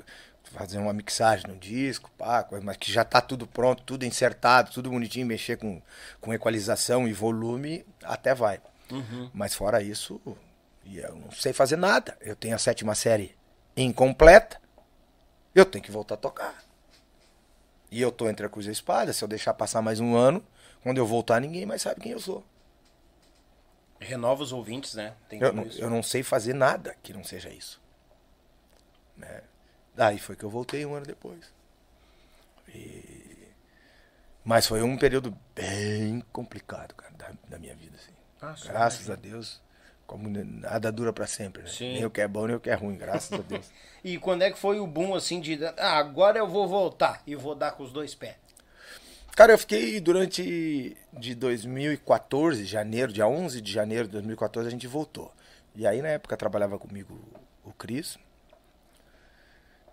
fazer 0.52 0.78
uma 0.78 0.94
mixagem 0.94 1.48
no 1.48 1.56
disco, 1.58 2.12
pá, 2.18 2.48
mas 2.62 2.78
que 2.78 2.92
já 2.92 3.04
tá 3.04 3.22
tudo 3.22 3.48
pronto, 3.48 3.82
tudo 3.84 4.06
insertado, 4.06 4.72
tudo 4.72 4.90
bonitinho, 4.90 5.26
mexer 5.26 5.58
com, 5.58 5.82
com 6.22 6.34
equalização 6.34 7.08
e 7.08 7.14
volume, 7.14 7.86
até 8.04 8.36
vai. 8.36 8.60
Mas 9.34 9.56
fora 9.56 9.82
isso, 9.82 10.22
eu 10.86 11.16
não 11.16 11.32
sei 11.32 11.54
fazer 11.54 11.78
nada. 11.78 12.18
Eu 12.22 12.36
tenho 12.36 12.56
a 12.56 12.60
sétima 12.60 12.94
série 12.94 13.36
incompleta, 13.76 14.60
eu 15.56 15.66
tenho 15.66 15.84
que 15.84 15.92
voltar 15.92 16.16
a 16.16 16.18
tocar. 16.18 16.64
E 17.90 18.02
eu 18.02 18.12
tô 18.12 18.28
entre 18.30 18.46
a 18.46 18.50
cruz 18.50 18.66
e 18.66 18.70
a 18.70 18.74
espada, 18.74 19.14
se 19.14 19.24
eu 19.24 19.28
deixar 19.28 19.54
passar 19.54 19.82
mais 19.82 20.00
um 20.00 20.16
ano, 20.16 20.44
quando 20.82 20.98
eu 20.98 21.06
voltar, 21.06 21.40
ninguém 21.40 21.66
mais 21.66 21.82
sabe 21.82 22.02
quem 22.02 22.12
eu 22.12 22.20
sou. 22.20 22.44
Renova 24.04 24.44
os 24.44 24.52
ouvintes, 24.52 24.94
né? 24.96 25.14
Tem 25.30 25.42
Eu 25.42 25.54
não, 25.54 25.64
isso. 25.64 25.82
eu 25.82 25.90
não 25.90 26.04
sei 26.04 26.24
fazer 26.24 26.54
nada 26.54 26.96
que 27.02 27.14
não 27.14 27.24
seja 27.24 27.50
isso. 27.50 27.82
Né? 29.18 29.42
Aí 29.98 30.20
foi 30.20 30.36
que 30.36 30.44
eu 30.44 30.50
voltei 30.50 30.86
um 30.86 30.94
ano 30.94 31.06
depois. 31.06 31.52
E... 32.70 33.48
Mas 34.44 34.68
foi 34.68 34.82
um 34.82 34.98
período 34.98 35.38
bem 35.56 36.24
complicado, 36.32 36.94
cara, 36.96 37.14
da, 37.16 37.32
da 37.48 37.60
minha 37.60 37.76
vida, 37.76 37.96
assim. 37.96 38.12
Ah, 38.42 38.56
graças 38.66 39.10
a 39.10 39.16
Deus, 39.16 39.62
como 40.06 40.28
nada 40.30 40.92
dura 40.92 41.14
pra 41.14 41.26
sempre, 41.26 41.64
né? 41.64 41.70
Sim. 41.70 41.94
Nem 41.94 42.06
o 42.06 42.10
que 42.10 42.20
é 42.20 42.28
bom, 42.28 42.46
nem 42.46 42.56
o 42.56 42.60
que 42.60 42.70
é 42.70 42.74
ruim, 42.74 42.98
graças 42.98 43.40
a 43.40 43.42
Deus. 43.42 43.72
E 44.04 44.18
quando 44.18 44.42
é 44.42 44.52
que 44.52 44.60
foi 44.60 44.82
o 44.82 44.86
boom, 44.86 45.16
assim, 45.16 45.40
de... 45.40 45.58
Ah, 45.78 45.98
agora 45.98 46.38
eu 46.38 46.46
vou 46.46 46.68
voltar 46.68 47.24
e 47.26 47.38
vou 47.38 47.56
dar 47.56 47.72
com 47.72 47.84
os 47.84 47.94
dois 47.94 48.14
pés. 48.14 48.36
Cara, 49.36 49.54
eu 49.54 49.58
fiquei 49.58 50.00
durante 50.00 50.96
de 51.12 51.34
2014, 51.36 52.66
janeiro, 52.66 53.12
dia 53.12 53.28
11 53.28 53.62
de 53.62 53.72
janeiro 53.72 54.06
de 54.06 54.12
2014, 54.14 54.68
a 54.68 54.72
gente 54.72 54.86
voltou. 54.86 55.32
E 55.76 55.88
aí 55.88 56.02
na 56.04 56.10
época 56.10 56.38
trabalhava 56.38 56.78
comigo 56.78 57.20
o 57.64 57.74
Cris. 57.74 58.18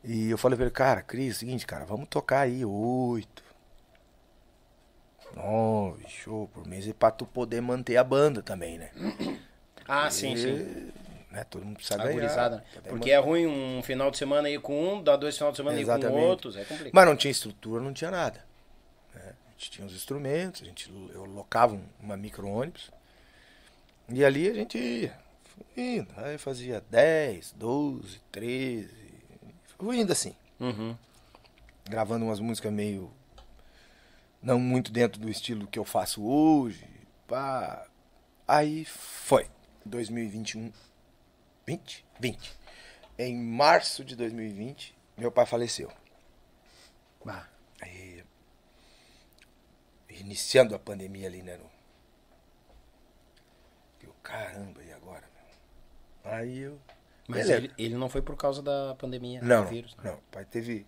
E 0.04 0.30
eu 0.30 0.36
falei 0.38 0.56
pra 0.56 0.66
ele, 0.66 0.74
cara, 0.74 1.02
Cris, 1.02 1.38
seguinte, 1.38 1.66
cara, 1.66 1.84
vamos 1.86 2.08
tocar 2.08 2.40
aí 2.40 2.64
oito, 2.64 3.42
nove 5.34 6.04
show 6.08 6.48
por 6.48 6.66
mês 6.66 6.86
e 6.86 6.92
pra 6.92 7.10
tu 7.10 7.24
poder 7.26 7.60
manter 7.62 7.96
a 7.96 8.04
banda 8.04 8.42
também, 8.42 8.78
né? 8.78 8.90
Ah, 9.86 10.10
sim, 10.10 10.34
E, 10.34 10.38
sim. 10.38 10.92
Né, 11.30 11.44
todo 11.44 11.64
mundo 11.64 11.76
precisa 11.76 11.94
A 11.94 12.04
ganhar. 12.04 12.12
gurizada. 12.14 12.56
né? 12.56 12.62
Porque 12.88 13.10
é 13.10 13.18
ruim 13.18 13.46
um 13.46 13.82
final 13.82 14.10
de 14.10 14.18
semana 14.18 14.50
ir 14.50 14.60
com 14.60 14.94
um, 14.96 15.02
dá 15.02 15.16
dois 15.16 15.36
final 15.36 15.50
de 15.50 15.56
semana 15.56 15.80
ir 15.80 15.86
com 15.86 16.12
outros, 16.12 16.56
é 16.56 16.64
complicado. 16.64 16.92
Mas 16.92 17.06
não 17.06 17.16
tinha 17.16 17.30
estrutura, 17.30 17.82
não 17.82 17.92
tinha 17.92 18.10
nada. 18.10 18.49
Gente 19.60 19.70
tinha 19.70 19.86
os 19.86 19.92
instrumentos, 19.94 20.62
a 20.62 20.64
gente, 20.64 20.90
eu 21.12 21.24
locava 21.26 21.74
um- 21.74 21.86
uma 22.00 22.16
micro-ônibus. 22.16 22.90
E 24.08 24.24
ali 24.24 24.48
a 24.48 24.54
gente 24.54 24.78
ia. 24.78 25.18
Indo. 25.76 26.08
Aí 26.16 26.38
fazia 26.38 26.80
10, 26.90 27.52
12, 27.52 28.20
13. 28.32 28.90
Fui 29.78 29.98
indo 30.00 30.12
assim. 30.12 30.34
Uhum. 30.58 30.96
Gravando 31.88 32.24
umas 32.24 32.40
músicas 32.40 32.72
meio. 32.72 33.12
Não 34.42 34.58
muito 34.58 34.90
dentro 34.90 35.20
do 35.20 35.28
estilo 35.28 35.66
que 35.66 35.78
eu 35.78 35.84
faço 35.84 36.24
hoje. 36.24 36.88
Pá. 37.28 37.86
Aí 38.48 38.84
foi. 38.86 39.46
2021. 39.84 40.72
20? 41.66 42.04
20. 42.18 42.52
Em 43.18 43.36
março 43.36 44.02
de 44.02 44.16
2020, 44.16 44.96
meu 45.18 45.30
pai 45.30 45.44
faleceu. 45.44 45.92
Bah. 47.22 47.46
Iniciando 50.20 50.74
a 50.74 50.78
pandemia 50.78 51.26
ali, 51.26 51.42
né? 51.42 51.56
No... 51.56 51.70
Eu, 54.02 54.14
caramba, 54.22 54.82
e 54.82 54.92
agora? 54.92 55.24
meu? 56.24 56.32
Aí 56.32 56.58
eu. 56.58 56.78
Mas 57.28 57.48
ele, 57.48 57.70
ele 57.78 57.94
não 57.94 58.08
foi 58.08 58.22
por 58.22 58.36
causa 58.36 58.60
da 58.62 58.94
pandemia, 58.96 59.40
Não, 59.42 59.62
do 59.64 59.70
vírus. 59.70 59.96
né? 59.96 60.10
não. 60.10 60.14
O 60.18 60.22
pai 60.32 60.44
teve. 60.44 60.84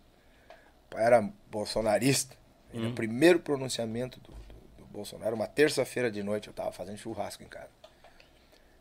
O 0.87 0.91
pai 0.95 1.05
era 1.05 1.23
bolsonarista. 1.51 2.37
E 2.73 2.79
Hum. 2.79 2.89
no 2.89 2.95
primeiro 2.95 3.39
pronunciamento 3.39 4.19
do, 4.21 4.33
do- 4.33 4.77
do 4.79 4.85
Bolsonaro, 4.87 5.37
uma 5.37 5.47
terça-feira 5.47 6.11
de 6.11 6.23
noite, 6.23 6.49
eu 6.49 6.55
tava 6.55 6.73
fazendo 6.73 6.97
churrasco 6.99 7.43
em 7.43 7.49
casa. 7.49 7.69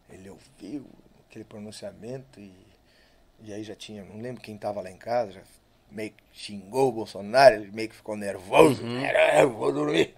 Ele 0.10 0.30
ouviu 0.30 0.86
aquele 1.30 1.44
pronunciamento 1.46 2.40
e, 2.40 2.54
e 3.42 3.54
aí 3.54 3.64
já 3.64 3.76
tinha, 3.76 4.04
não 4.04 4.20
lembro 4.22 4.42
quem 4.42 4.58
tava 4.58 4.82
lá 4.82 4.90
em 4.90 4.98
casa, 4.98 5.32
já 5.34 5.42
meio 5.90 6.12
que 6.12 6.24
xingou 6.34 6.88
o 6.90 6.92
Bolsonaro, 6.94 7.56
ele 7.56 7.72
meio 7.72 7.90
que 7.90 7.96
ficou 7.96 8.16
nervoso. 8.16 8.82
Uhum. 8.84 9.06
Eu 9.06 9.52
vou 9.52 9.72
dormir. 9.74 10.16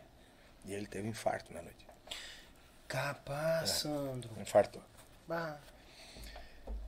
E 0.66 0.74
ele 0.74 0.88
teve 0.88 1.08
infarto 1.08 1.53
na 1.53 1.61
noite. 1.61 1.85
Capaz, 2.88 3.69
Sandro. 3.69 4.30
Infartou. 4.40 4.82
Bah. 5.27 5.59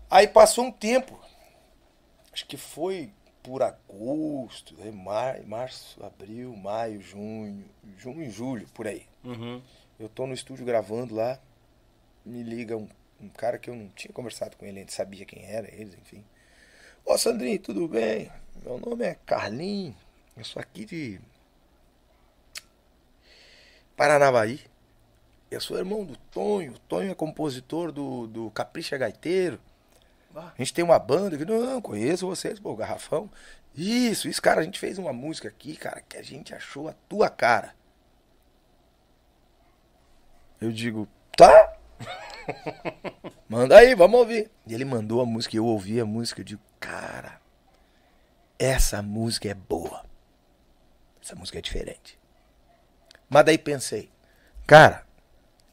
Aí 0.10 0.28
passou 0.28 0.66
um 0.66 0.72
tempo. 0.72 1.20
Acho 2.32 2.46
que 2.46 2.58
foi 2.58 3.12
por 3.42 3.62
agosto, 3.62 4.76
né? 4.76 4.92
Mar, 4.92 5.42
março, 5.44 6.04
abril, 6.04 6.56
maio, 6.56 7.02
junho, 7.02 7.64
junho 7.98 8.24
e 8.24 8.30
julho, 8.30 8.68
por 8.74 8.88
aí. 8.88 9.06
Uhum. 9.24 9.62
Eu 10.00 10.10
tô 10.10 10.26
no 10.26 10.34
estúdio 10.34 10.66
gravando 10.66 11.16
lá, 11.16 11.40
me 12.26 12.44
liga 12.44 12.76
um, 12.76 12.90
um 13.22 13.30
cara 13.30 13.58
que 13.58 13.70
eu 13.70 13.76
não 13.76 13.88
tinha 13.90 14.12
conversado 14.12 14.58
com 14.58 14.66
ele, 14.66 14.80
ainda 14.80 14.92
sabia 14.92 15.26
quem 15.26 15.46
era, 15.46 15.74
eles, 15.74 15.94
enfim. 15.94 16.24
Ô 17.06 17.18
Sandrinho, 17.18 17.60
tudo 17.60 17.88
bem? 17.88 18.32
Meu 18.64 18.80
nome 18.80 19.06
é 19.06 19.16
Carlinho, 19.26 19.96
eu 20.36 20.44
sou 20.44 20.60
aqui 20.60 20.86
de 20.86 21.22
Paranavaí. 23.96 24.60
Eu 25.50 25.62
sou 25.62 25.78
irmão 25.78 26.04
do 26.04 26.18
Tonho, 26.18 26.74
o 26.74 26.80
Tonho 26.80 27.12
é 27.12 27.16
compositor 27.16 27.92
do, 27.92 28.28
do 28.28 28.52
Capricha 28.52 28.98
Gaiteiro. 28.98 29.60
A 30.36 30.54
gente 30.58 30.74
tem 30.74 30.84
uma 30.84 31.00
banda 31.00 31.38
que 31.38 31.46
não 31.46 31.82
conheço 31.82 32.28
vocês, 32.28 32.60
pô, 32.60 32.76
Garrafão. 32.76 33.30
Isso, 33.74 34.28
isso, 34.28 34.42
cara, 34.42 34.62
a 34.62 34.64
gente 34.64 34.80
fez 34.80 34.98
uma 34.98 35.14
música 35.14 35.48
aqui, 35.48 35.78
cara, 35.78 36.02
que 36.02 36.18
a 36.18 36.22
gente 36.22 36.54
achou 36.54 36.90
a 36.90 36.94
tua 37.08 37.30
cara. 37.30 37.74
Eu 40.60 40.72
digo, 40.72 41.08
tá? 41.38 41.78
Manda 43.48 43.78
aí, 43.78 43.96
vamos 43.96 44.20
ouvir. 44.20 44.52
E 44.68 44.74
ele 44.74 44.86
mandou 44.86 45.22
a 45.22 45.26
música, 45.26 45.56
eu 45.56 45.66
ouvi 45.66 46.00
a 46.00 46.06
música, 46.06 46.42
eu 46.42 46.46
digo, 46.46 46.62
cara, 46.80 47.40
essa 48.58 49.02
música 49.02 49.50
é 49.50 49.54
boa. 49.54 50.04
Essa 51.22 51.36
música 51.36 51.60
é 51.60 51.62
diferente. 51.62 52.20
Mas 53.30 53.46
daí 53.46 53.58
pensei, 53.58 54.10
cara, 54.68 55.06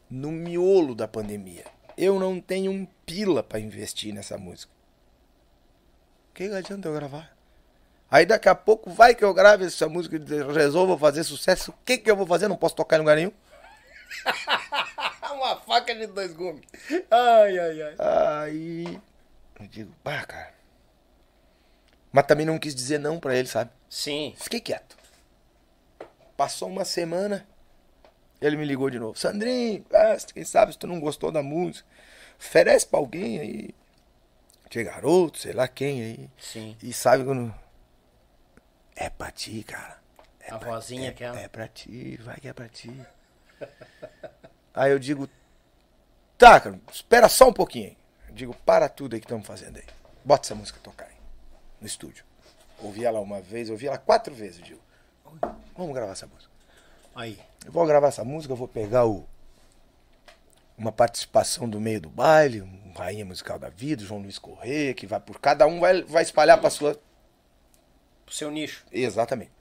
no 0.09 0.31
miolo 0.31 0.95
da 0.95 1.07
pandemia, 1.07 1.65
eu 1.97 2.19
não 2.19 2.39
tenho 2.39 2.71
um 2.71 2.85
pila 3.05 3.43
pra 3.43 3.59
investir 3.59 4.13
nessa 4.13 4.37
música. 4.37 4.71
O 6.31 6.33
que 6.33 6.43
adianta 6.45 6.87
eu 6.87 6.93
gravar? 6.93 7.31
Aí 8.09 8.25
daqui 8.25 8.47
a 8.47 8.55
pouco 8.55 8.91
vai 8.91 9.15
que 9.15 9.23
eu 9.23 9.33
grave 9.33 9.65
essa 9.65 9.89
música 9.89 10.15
e 10.15 10.53
resolvo 10.53 10.97
fazer 10.97 11.23
sucesso. 11.23 11.71
O 11.71 11.75
que, 11.83 11.97
que 11.97 12.09
eu 12.09 12.15
vou 12.15 12.27
fazer? 12.27 12.47
Não 12.47 12.55
posso 12.55 12.75
tocar 12.75 12.97
em 12.97 12.99
lugar 12.99 13.15
nenhum. 13.15 13.31
Uma 15.33 15.57
faca 15.57 15.95
de 15.95 16.07
dois 16.07 16.31
gumes. 16.31 16.63
Ai, 17.09 17.57
ai, 17.57 17.81
ai. 17.81 17.95
Aí 17.99 19.01
eu 19.59 19.67
digo, 19.67 19.91
pá, 20.03 20.23
cara. 20.25 20.53
Mas 22.11 22.25
também 22.27 22.45
não 22.45 22.59
quis 22.59 22.75
dizer 22.75 22.99
não 22.99 23.19
pra 23.19 23.35
ele, 23.35 23.47
sabe? 23.47 23.71
Sim. 23.89 24.35
Fiquei 24.37 24.59
quieto. 24.59 24.95
Passou 26.35 26.67
uma 26.67 26.83
semana, 26.85 27.47
ele 28.41 28.57
me 28.57 28.65
ligou 28.65 28.89
de 28.89 28.99
novo. 28.99 29.17
Sandrinho, 29.17 29.85
ah, 29.93 30.17
quem 30.33 30.43
sabe 30.43 30.73
se 30.73 30.77
tu 30.79 30.87
não 30.87 30.99
gostou 30.99 31.31
da 31.31 31.43
música, 31.43 31.87
oferece 32.39 32.87
pra 32.87 32.99
alguém 32.99 33.39
aí. 33.39 33.69
Que 34.69 34.83
garoto, 34.83 35.37
sei 35.37 35.53
lá 35.53 35.67
quem 35.67 36.01
aí. 36.01 36.29
Sim. 36.39 36.75
E 36.81 36.91
sabe 36.91 37.23
quando. 37.23 37.53
É 38.95 39.09
pra 39.09 39.31
ti, 39.31 39.63
cara. 39.63 39.99
É 40.39 40.51
A 40.51 40.57
pra- 40.57 40.71
vozinha 40.71 41.07
é, 41.07 41.09
aquela. 41.09 41.39
É 41.39 41.47
pra 41.47 41.67
ti, 41.67 42.17
vai 42.23 42.37
que 42.37 42.47
é 42.47 42.53
pra 42.53 42.67
ti. 42.67 42.91
aí 44.73 44.91
eu 44.91 44.97
digo, 44.99 45.29
tá, 46.37 46.59
cara, 46.59 46.79
espera 46.91 47.29
só 47.29 47.47
um 47.49 47.53
pouquinho 47.53 47.89
aí. 47.89 47.97
Eu 48.29 48.33
digo, 48.35 48.53
para 48.65 48.89
tudo 48.89 49.13
aí 49.13 49.19
que 49.19 49.25
estamos 49.25 49.45
fazendo 49.45 49.77
aí. 49.77 49.85
Bota 50.25 50.47
essa 50.47 50.55
música 50.55 50.79
tocar 50.81 51.05
aí, 51.05 51.15
no 51.79 51.85
estúdio. 51.87 52.25
Ouvi 52.79 53.05
ela 53.05 53.19
uma 53.19 53.41
vez, 53.41 53.69
ouvi 53.69 53.87
ela 53.87 53.97
quatro 53.97 54.33
vezes, 54.33 54.59
eu 54.59 54.65
digo, 54.65 54.81
vamos 55.75 55.93
gravar 55.93 56.11
essa 56.13 56.27
música. 56.27 56.51
Aí. 57.15 57.39
Eu 57.65 57.71
vou 57.71 57.85
gravar 57.85 58.07
essa 58.07 58.23
música, 58.23 58.53
vou 58.55 58.67
pegar 58.67 59.05
o, 59.05 59.25
uma 60.77 60.91
participação 60.91 61.69
do 61.69 61.79
meio 61.79 62.01
do 62.01 62.09
baile, 62.09 62.61
um 62.61 62.93
Rainha 62.93 63.23
Musical 63.23 63.57
da 63.57 63.69
Vida, 63.69 64.03
João 64.03 64.21
Luiz 64.21 64.37
Corrêa, 64.37 64.93
que 64.93 65.07
vai 65.07 65.19
por 65.19 65.39
cada 65.39 65.65
um, 65.65 65.79
vai, 65.79 66.01
vai 66.03 66.23
espalhar 66.23 66.59
pra 66.59 66.69
sua. 66.69 66.99
Pro 68.25 68.35
seu 68.35 68.51
nicho. 68.51 68.85
Exatamente. 68.91 69.51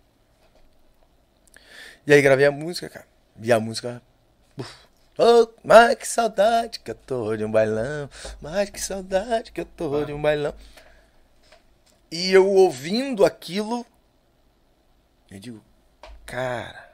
E 2.07 2.12
aí 2.12 2.20
gravei 2.20 2.47
a 2.47 2.51
música, 2.51 2.89
cara. 2.89 3.07
E 3.41 3.52
a 3.52 3.60
música. 3.60 4.02
Uf. 4.59 4.92
Oh, 5.18 5.47
mas 5.62 5.94
que 5.97 6.09
saudade 6.09 6.81
que 6.81 6.91
eu 6.91 6.94
tô 6.94 7.36
de 7.36 7.44
um 7.44 7.51
bailão. 7.51 8.09
Mas 8.41 8.70
que 8.70 8.81
saudade 8.81 9.52
que 9.52 9.60
eu 9.60 9.65
tô 9.65 10.05
de 10.05 10.12
um 10.12 10.20
bailão. 10.20 10.55
E 12.10 12.33
eu 12.33 12.49
ouvindo 12.49 13.25
aquilo, 13.25 13.86
eu 15.36 15.41
digo, 15.41 15.65
cara. 16.27 16.93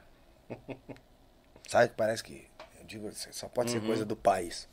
Sabe 1.67 1.89
que 1.89 1.95
parece 1.95 2.23
que. 2.23 2.47
Eu 2.79 2.85
digo, 2.85 3.11
só 3.11 3.47
pode 3.47 3.71
ser 3.71 3.81
coisa 3.81 4.05
do 4.05 4.15
país. 4.15 4.67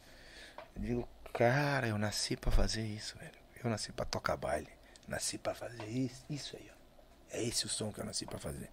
Eu 0.75 0.83
digo, 0.83 1.09
cara, 1.33 1.89
eu 1.89 1.99
nasci 1.99 2.37
pra 2.37 2.51
fazer 2.51 2.83
isso, 2.83 3.19
velho. 3.19 3.33
Eu 3.63 3.69
nasci 3.69 3.93
pra 3.93 4.05
tocar 4.05 4.37
baile. 4.37 4.69
Nasci 5.07 5.39
pra 5.39 5.55
fazer 5.55 5.85
isso, 5.87 6.25
isso 6.31 6.57
aí, 6.57 6.71
ó. 6.71 7.37
É 7.37 7.43
esse 7.43 7.67
o 7.67 7.69
som 7.69 7.93
que 7.93 8.01
eu 8.01 8.05
nasci 8.05 8.25
pra 8.25 8.39
fazer. 8.39 8.71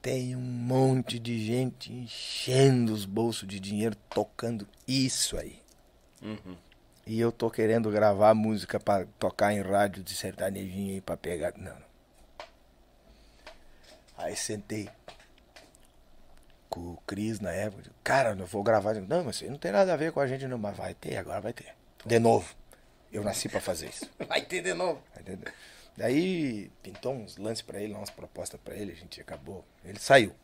Tem 0.00 0.36
um 0.36 0.40
monte 0.40 1.18
de 1.18 1.44
gente 1.44 1.92
enchendo 1.92 2.92
os 2.92 3.04
bolsos 3.04 3.48
de 3.48 3.58
dinheiro 3.58 3.96
tocando 4.08 4.66
isso 4.86 5.36
aí. 5.36 5.62
E 7.06 7.20
eu 7.20 7.30
tô 7.30 7.50
querendo 7.50 7.90
gravar 7.90 8.34
música 8.34 8.80
pra 8.80 9.06
tocar 9.18 9.52
em 9.52 9.60
rádio 9.60 10.02
de 10.02 10.14
sertanejinho 10.14 10.94
aí 10.94 11.00
pra 11.00 11.16
pegar. 11.16 11.52
Não, 11.56 11.74
não. 11.74 11.93
Aí 14.16 14.36
sentei 14.36 14.88
com 16.68 16.80
o 16.92 16.96
Cris 17.06 17.40
na 17.40 17.52
época. 17.52 17.90
Cara, 18.02 18.36
eu 18.38 18.46
vou 18.46 18.62
gravar. 18.62 18.94
Não, 18.94 19.24
mas 19.24 19.36
isso 19.36 19.50
não 19.50 19.58
tem 19.58 19.72
nada 19.72 19.92
a 19.92 19.96
ver 19.96 20.12
com 20.12 20.20
a 20.20 20.26
gente, 20.26 20.46
não. 20.46 20.58
Mas 20.58 20.76
vai 20.76 20.94
ter, 20.94 21.16
agora 21.16 21.40
vai 21.40 21.52
ter. 21.52 21.74
De 22.04 22.18
novo. 22.18 22.54
Eu 23.12 23.22
nasci 23.22 23.48
pra 23.48 23.60
fazer 23.60 23.88
isso. 23.90 24.10
Vai 24.26 24.40
ter 24.42 24.60
de 24.60 24.74
novo. 24.74 25.00
Entendeu? 25.20 25.52
Daí 25.96 26.68
pintou 26.82 27.12
uns 27.14 27.36
lances 27.36 27.62
pra 27.62 27.80
ele, 27.80 27.94
umas 27.94 28.10
propostas 28.10 28.60
pra 28.60 28.74
ele, 28.74 28.90
a 28.90 28.94
gente 28.96 29.20
acabou. 29.20 29.64
Ele 29.84 30.00
saiu. 30.00 30.34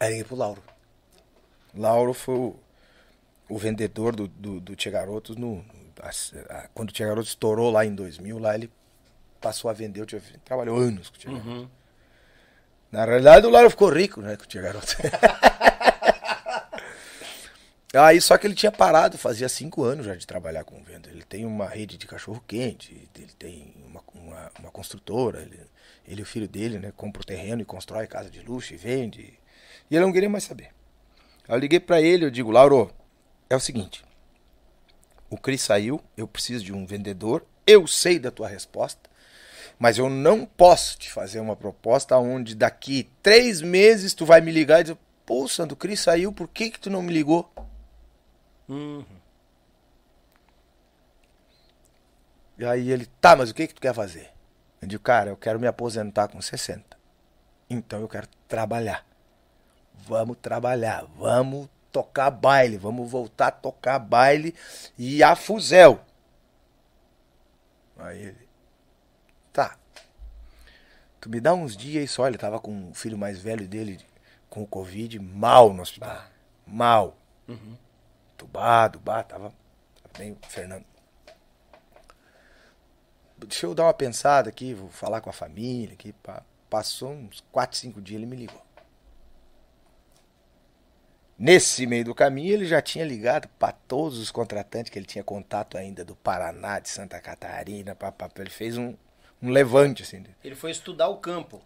Aí 0.00 0.08
liguei 0.08 0.24
pro 0.24 0.34
Lauro. 0.34 0.62
Lauro 1.74 2.14
foi 2.14 2.34
o, 2.36 2.56
o 3.50 3.58
vendedor 3.58 4.16
do, 4.16 4.26
do, 4.28 4.58
do 4.60 4.74
Tia 4.74 4.90
Garotos 4.90 5.36
no, 5.36 5.62
a- 6.00 6.08
a- 6.56 6.68
quando 6.72 6.88
o 6.88 6.92
Tia 6.92 7.06
Garotos 7.06 7.28
estourou 7.28 7.70
lá 7.70 7.84
em 7.84 7.94
2000, 7.94 8.38
lá 8.38 8.54
ele 8.54 8.72
passou 9.38 9.70
a 9.70 9.74
vender, 9.74 10.00
o 10.00 10.06
Tia, 10.06 10.22
trabalhou 10.46 10.78
anos 10.78 11.10
com 11.10 11.16
o 11.16 11.18
Tia 11.18 11.30
Garotos. 11.30 11.68
Na 12.90 13.04
realidade 13.04 13.46
o 13.46 13.50
Lauro 13.50 13.68
ficou 13.70 13.90
rico, 13.90 14.20
né, 14.22 14.36
com 14.36 14.44
o 14.44 14.46
Tia 14.46 14.62
Garotos. 14.62 14.96
Aí 17.94 18.20
só 18.20 18.36
que 18.36 18.46
ele 18.46 18.54
tinha 18.54 18.70
parado, 18.70 19.16
fazia 19.16 19.48
cinco 19.48 19.82
anos 19.82 20.04
já 20.04 20.14
de 20.14 20.26
trabalhar 20.26 20.62
com 20.64 20.82
venda. 20.82 21.08
Ele 21.08 21.22
tem 21.22 21.46
uma 21.46 21.66
rede 21.66 21.96
de 21.96 22.06
cachorro 22.06 22.42
quente, 22.46 23.08
ele 23.16 23.32
tem 23.38 23.74
uma, 23.86 24.02
uma, 24.14 24.52
uma 24.58 24.70
construtora, 24.70 25.40
ele, 25.40 25.58
ele 26.06 26.20
e 26.20 26.22
o 26.22 26.26
filho 26.26 26.46
dele, 26.46 26.78
né, 26.78 26.92
compra 26.94 27.22
o 27.22 27.24
terreno 27.24 27.62
e 27.62 27.64
constrói 27.64 28.06
casa 28.06 28.30
de 28.30 28.40
luxo 28.40 28.74
e 28.74 28.76
vende. 28.76 29.38
E 29.90 29.96
ele 29.96 30.04
não 30.04 30.12
queria 30.12 30.28
mais 30.28 30.44
saber. 30.44 30.70
Aí 31.48 31.54
eu 31.54 31.58
liguei 31.58 31.80
pra 31.80 32.00
ele, 32.00 32.26
eu 32.26 32.30
digo, 32.30 32.50
Lauro, 32.50 32.90
é 33.48 33.56
o 33.56 33.60
seguinte, 33.60 34.04
o 35.30 35.36
Cris 35.38 35.62
saiu, 35.62 36.00
eu 36.16 36.28
preciso 36.28 36.64
de 36.64 36.72
um 36.72 36.86
vendedor, 36.86 37.44
eu 37.66 37.86
sei 37.86 38.18
da 38.18 38.30
tua 38.30 38.48
resposta, 38.48 39.08
mas 39.78 39.98
eu 39.98 40.10
não 40.10 40.44
posso 40.44 40.98
te 40.98 41.10
fazer 41.10 41.40
uma 41.40 41.56
proposta 41.56 42.16
onde 42.18 42.54
daqui 42.54 43.08
três 43.22 43.62
meses 43.62 44.14
tu 44.14 44.26
vai 44.26 44.40
me 44.40 44.50
ligar 44.52 44.80
e 44.80 44.84
dizer, 44.84 44.98
pô, 45.24 45.46
Sandro, 45.46 45.74
o 45.74 45.76
Cris 45.76 46.00
saiu, 46.00 46.32
por 46.32 46.48
que 46.48 46.70
que 46.70 46.80
tu 46.80 46.90
não 46.90 47.02
me 47.02 47.12
ligou? 47.12 47.50
E 52.58 52.64
aí 52.64 52.90
ele, 52.90 53.06
tá, 53.20 53.36
mas 53.36 53.50
o 53.50 53.54
que 53.54 53.68
que 53.68 53.74
tu 53.74 53.80
quer 53.80 53.94
fazer? 53.94 54.30
Eu 54.82 54.88
digo, 54.88 55.02
cara, 55.02 55.30
eu 55.30 55.36
quero 55.36 55.60
me 55.60 55.66
aposentar 55.66 56.28
com 56.28 56.40
60. 56.40 56.96
Então 57.70 58.00
eu 58.00 58.08
quero 58.08 58.26
trabalhar. 58.48 59.06
Vamos 59.94 60.36
trabalhar, 60.40 61.04
vamos 61.16 61.68
tocar 61.92 62.30
baile, 62.30 62.76
vamos 62.76 63.10
voltar 63.10 63.48
a 63.48 63.52
tocar 63.52 63.98
baile 63.98 64.54
e 64.96 65.22
a 65.22 65.36
fuzel. 65.36 66.00
Aí 67.98 68.22
ele. 68.22 68.47
Tu 71.28 71.32
me 71.32 71.42
dá 71.42 71.52
uns 71.52 71.76
dias 71.76 72.04
e 72.04 72.08
só, 72.08 72.26
ele 72.26 72.38
tava 72.38 72.58
com 72.58 72.88
o 72.88 72.94
filho 72.94 73.18
mais 73.18 73.38
velho 73.38 73.68
dele 73.68 74.00
com 74.48 74.62
o 74.62 74.66
Covid, 74.66 75.18
mal 75.18 75.74
no 75.74 75.82
hospital. 75.82 76.24
Mal. 76.66 77.18
Tubado, 78.34 78.98
bah, 78.98 79.22
tava, 79.22 79.52
tava 80.02 80.18
bem, 80.18 80.38
Fernando. 80.48 80.86
Deixa 83.36 83.66
eu 83.66 83.74
dar 83.74 83.84
uma 83.84 83.92
pensada 83.92 84.48
aqui, 84.48 84.72
vou 84.72 84.88
falar 84.88 85.20
com 85.20 85.28
a 85.28 85.32
família 85.34 85.92
aqui. 85.92 86.14
pá. 86.14 86.42
Passou 86.70 87.12
uns 87.12 87.44
4, 87.52 87.76
5 87.76 88.00
dias, 88.00 88.22
ele 88.22 88.26
me 88.26 88.36
ligou. 88.36 88.64
Nesse 91.38 91.86
meio 91.86 92.06
do 92.06 92.14
caminho, 92.14 92.54
ele 92.54 92.64
já 92.64 92.80
tinha 92.80 93.04
ligado 93.04 93.48
para 93.58 93.72
todos 93.72 94.18
os 94.18 94.30
contratantes 94.30 94.90
que 94.90 94.98
ele 94.98 95.04
tinha 95.04 95.22
contato 95.22 95.76
ainda 95.76 96.06
do 96.06 96.16
Paraná, 96.16 96.78
de 96.78 96.88
Santa 96.88 97.20
Catarina, 97.20 97.94
pá, 97.94 98.10
pá, 98.10 98.30
pá. 98.30 98.40
ele 98.40 98.50
fez 98.50 98.78
um, 98.78 98.96
um 99.42 99.50
levante 99.50 100.02
assim. 100.02 100.18
Ele 100.18 100.34
Ele 100.44 100.54
foi 100.54 100.70
estudar 100.70 101.08
o 101.08 101.18
campo. 101.18 101.62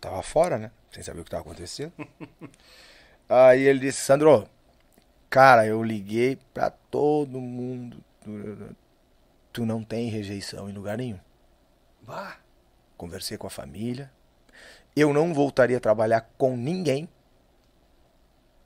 tava 0.00 0.22
fora, 0.22 0.58
né? 0.58 0.70
Sem 0.90 1.02
saber 1.02 1.20
o 1.20 1.24
que 1.24 1.30
tava 1.30 1.42
acontecendo. 1.42 1.92
Aí 3.28 3.62
ele 3.62 3.78
disse, 3.78 4.00
Sandro, 4.02 4.48
cara, 5.30 5.66
eu 5.66 5.82
liguei 5.82 6.36
pra 6.52 6.70
todo 6.70 7.40
mundo. 7.40 8.02
Tu- 9.52 9.64
não 9.66 9.82
tem 9.84 10.08
rejeição 10.08 10.68
em 10.68 10.72
lugar 10.72 10.96
nenhum. 10.98 11.18
Bah. 12.02 12.36
Conversei 12.96 13.36
com 13.38 13.46
a 13.46 13.50
família. 13.50 14.10
Eu 14.94 15.12
não 15.12 15.32
voltaria 15.32 15.76
a 15.76 15.80
trabalhar 15.80 16.22
com 16.36 16.56
ninguém 16.56 17.08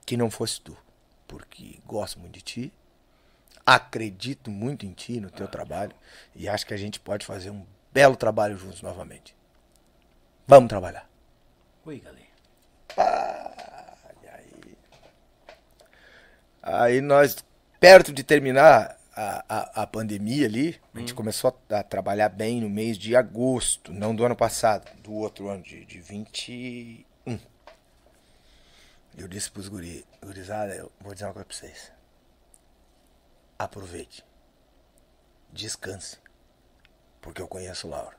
que 0.05 0.17
não 0.17 0.31
fosse 0.31 0.61
tu. 0.61 0.77
Porque 1.27 1.79
gosto 1.87 2.19
muito 2.21 2.35
de 2.35 2.43
ti. 2.43 2.73
Acredito 3.65 4.51
muito 4.51 4.87
em 4.87 4.93
ti, 4.93 5.21
no 5.21 5.31
teu 5.31 5.49
trabalho. 5.49 5.93
E 6.35 6.49
acho 6.49 6.67
que 6.67 6.75
a 6.75 6.77
gente 6.77 7.01
pode 7.01 7.27
fazer 7.27 7.51
um 7.51 7.65
belo 7.97 8.15
trabalho 8.15 8.59
juntos 8.59 8.83
novamente. 8.83 9.35
Vamos 10.47 10.69
trabalhar. 10.69 11.09
Oi, 11.87 11.99
galera. 11.99 12.27
Aí 16.63 17.01
nós, 17.01 17.43
perto 17.81 18.13
de 18.13 18.23
terminar 18.23 18.99
a, 19.15 19.45
a, 19.49 19.83
a 19.83 19.87
pandemia 19.87 20.45
ali, 20.47 20.79
a 20.95 20.99
gente 20.99 21.15
começou 21.15 21.59
a, 21.71 21.79
a 21.79 21.83
trabalhar 21.83 22.29
bem 22.29 22.61
no 22.61 22.69
mês 22.69 22.99
de 22.99 23.17
agosto, 23.17 23.95
não 23.95 24.15
do 24.15 24.27
ano 24.27 24.37
passado, 24.37 24.95
do 25.01 25.15
outro 25.15 25.49
ano, 25.49 25.63
de, 25.63 25.87
de 25.87 25.99
21. 25.99 27.07
Eu 29.17 29.27
disse 29.27 29.51
pros 29.51 29.69
guri, 29.69 30.05
gurizada, 30.23 30.75
eu 30.75 30.93
vou 31.01 31.15
dizer 31.15 31.25
uma 31.25 31.33
coisa 31.33 31.47
pra 31.47 31.57
vocês. 31.57 31.91
Aproveite. 33.59 34.23
Descanse. 35.51 36.26
Porque 37.27 37.43
eu 37.43 37.49
conheço 37.49 37.89
o 37.89 37.91
Laura. 37.91 38.17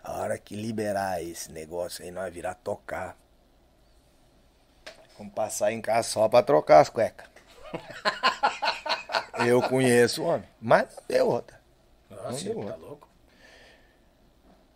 A 0.00 0.18
hora 0.18 0.38
que 0.38 0.54
liberar 0.54 1.20
esse 1.20 1.50
negócio 1.50 2.04
aí, 2.04 2.12
nós 2.12 2.32
virar 2.32 2.54
tocar. 2.54 3.16
Vamos 5.18 5.34
passar 5.34 5.72
em 5.72 5.80
casa 5.80 6.08
só 6.08 6.28
pra 6.28 6.40
trocar 6.40 6.78
as 6.78 6.88
cuecas. 6.88 7.26
Eu 9.44 9.60
conheço 9.68 10.22
o 10.22 10.26
homem. 10.26 10.48
Mas 10.60 10.94
não 10.94 11.02
deu 11.08 11.26
outra. 11.26 11.60
Nossa, 12.08 12.44
deu 12.44 12.54
tá 12.54 12.60
outra. 12.60 12.76
louco? 12.76 13.08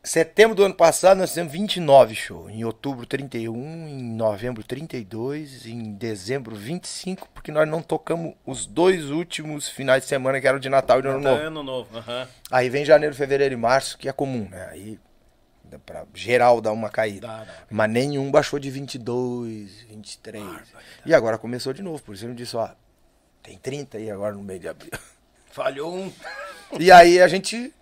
Setembro 0.09 0.57
do 0.57 0.65
ano 0.65 0.75
passado 0.75 1.19
nós 1.19 1.29
fizemos 1.29 1.53
29 1.53 2.15
shows. 2.15 2.51
Em 2.51 2.65
outubro 2.65 3.05
31, 3.05 3.55
em 3.87 4.03
novembro 4.15 4.65
32, 4.65 5.67
em 5.67 5.93
dezembro 5.93 6.57
25, 6.57 7.29
porque 7.35 7.53
nós 7.53 7.69
não 7.69 7.83
tocamos 7.83 8.33
os 8.47 8.65
dois 8.65 9.11
últimos 9.11 9.69
finais 9.69 10.05
de 10.05 10.09
semana 10.09 10.41
que 10.41 10.49
eram 10.49 10.59
de 10.59 10.71
Natal 10.71 11.01
e 11.01 11.03
de 11.03 11.09
Ano 11.09 11.21
Novo. 11.21 11.43
ano 11.43 11.63
novo. 11.63 11.99
aham. 11.99 12.27
Aí 12.51 12.71
vem 12.71 12.87
janeiro, 12.87 13.15
fevereiro 13.15 13.53
e 13.53 13.57
março, 13.59 13.99
que 13.99 14.09
é 14.09 14.13
comum, 14.13 14.49
né? 14.51 14.69
Aí 14.71 14.99
pra 15.85 16.07
geral 16.15 16.63
dar 16.63 16.73
uma 16.73 16.89
caída. 16.89 17.27
Dá, 17.27 17.45
dá. 17.45 17.55
Mas 17.71 17.91
nenhum 17.91 18.31
baixou 18.31 18.59
de 18.59 18.71
22, 18.71 19.83
23. 19.91 20.43
E 21.05 21.13
agora 21.13 21.37
começou 21.37 21.75
de 21.75 21.83
novo, 21.83 22.03
por 22.03 22.15
isso 22.15 22.25
eu 22.25 22.33
disse, 22.33 22.57
ó, 22.57 22.71
tem 23.43 23.59
30 23.59 23.99
aí 23.99 24.11
agora 24.11 24.33
no 24.33 24.43
meio 24.43 24.59
de 24.59 24.69
abril. 24.69 24.91
Falhou 25.51 25.95
um. 25.95 26.11
E 26.79 26.91
aí 26.93 27.21
a 27.21 27.29
gente. 27.29 27.75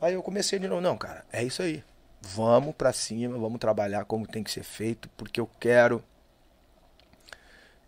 Aí 0.00 0.14
eu 0.14 0.22
comecei 0.22 0.58
de 0.58 0.68
novo, 0.68 0.80
não, 0.80 0.96
cara, 0.96 1.24
é 1.32 1.42
isso 1.42 1.62
aí. 1.62 1.82
Vamos 2.20 2.74
pra 2.74 2.92
cima, 2.92 3.36
vamos 3.38 3.58
trabalhar 3.58 4.04
como 4.04 4.26
tem 4.26 4.42
que 4.42 4.50
ser 4.50 4.62
feito, 4.62 5.08
porque 5.10 5.40
eu 5.40 5.46
quero. 5.58 6.02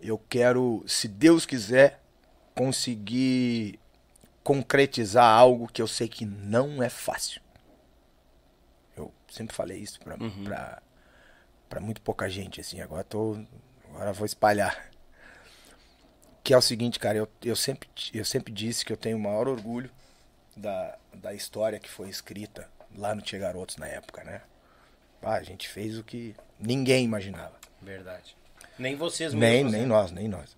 Eu 0.00 0.18
quero, 0.18 0.82
se 0.86 1.06
Deus 1.06 1.44
quiser, 1.44 2.00
conseguir 2.54 3.78
concretizar 4.42 5.24
algo 5.24 5.68
que 5.68 5.82
eu 5.82 5.86
sei 5.86 6.08
que 6.08 6.24
não 6.24 6.82
é 6.82 6.88
fácil. 6.88 7.40
Eu 8.96 9.12
sempre 9.28 9.54
falei 9.54 9.78
isso 9.78 10.00
pra, 10.00 10.16
pra, 10.44 10.82
pra 11.68 11.80
muito 11.80 12.00
pouca 12.00 12.28
gente, 12.28 12.60
assim. 12.60 12.80
Agora 12.80 13.04
tô. 13.04 13.38
Agora 13.90 14.12
vou 14.12 14.26
espalhar. 14.26 14.90
Que 16.42 16.54
é 16.54 16.56
o 16.56 16.62
seguinte, 16.62 16.98
cara, 16.98 17.18
eu, 17.18 17.28
eu, 17.44 17.54
sempre, 17.54 17.88
eu 18.14 18.24
sempre 18.24 18.52
disse 18.52 18.84
que 18.84 18.92
eu 18.92 18.96
tenho 18.96 19.16
o 19.16 19.20
maior 19.20 19.46
orgulho 19.46 19.90
da, 20.56 20.96
da 21.14 21.32
história 21.34 21.78
que 21.78 21.88
foi 21.88 22.08
escrita 22.08 22.68
lá 22.96 23.14
no 23.14 23.22
Tia 23.22 23.38
Garotos 23.38 23.76
na 23.76 23.86
época, 23.86 24.24
né? 24.24 24.42
Ah, 25.22 25.34
a 25.34 25.42
gente 25.42 25.68
fez 25.68 25.98
o 25.98 26.04
que 26.04 26.34
ninguém 26.58 27.04
imaginava. 27.04 27.58
Verdade. 27.80 28.36
Nem 28.78 28.96
vocês 28.96 29.32
Nem, 29.32 29.64
mesmos. 29.64 29.72
nem 29.72 29.82
né? 29.82 29.86
nós, 29.86 30.10
nem 30.10 30.28
nós. 30.28 30.56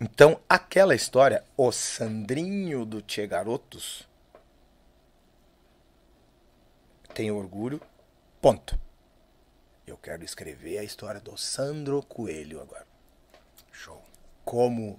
Então, 0.00 0.40
aquela 0.48 0.94
história, 0.94 1.44
o 1.56 1.70
Sandrinho 1.70 2.84
do 2.84 3.00
Tia 3.00 3.26
Garotos, 3.26 4.06
tenho 7.14 7.36
orgulho, 7.36 7.80
ponto. 8.40 8.78
Eu 9.86 9.96
quero 9.96 10.24
escrever 10.24 10.78
a 10.78 10.84
história 10.84 11.20
do 11.20 11.36
Sandro 11.36 12.02
Coelho 12.02 12.60
agora. 12.60 12.86
Show. 13.70 14.02
Como 14.44 14.98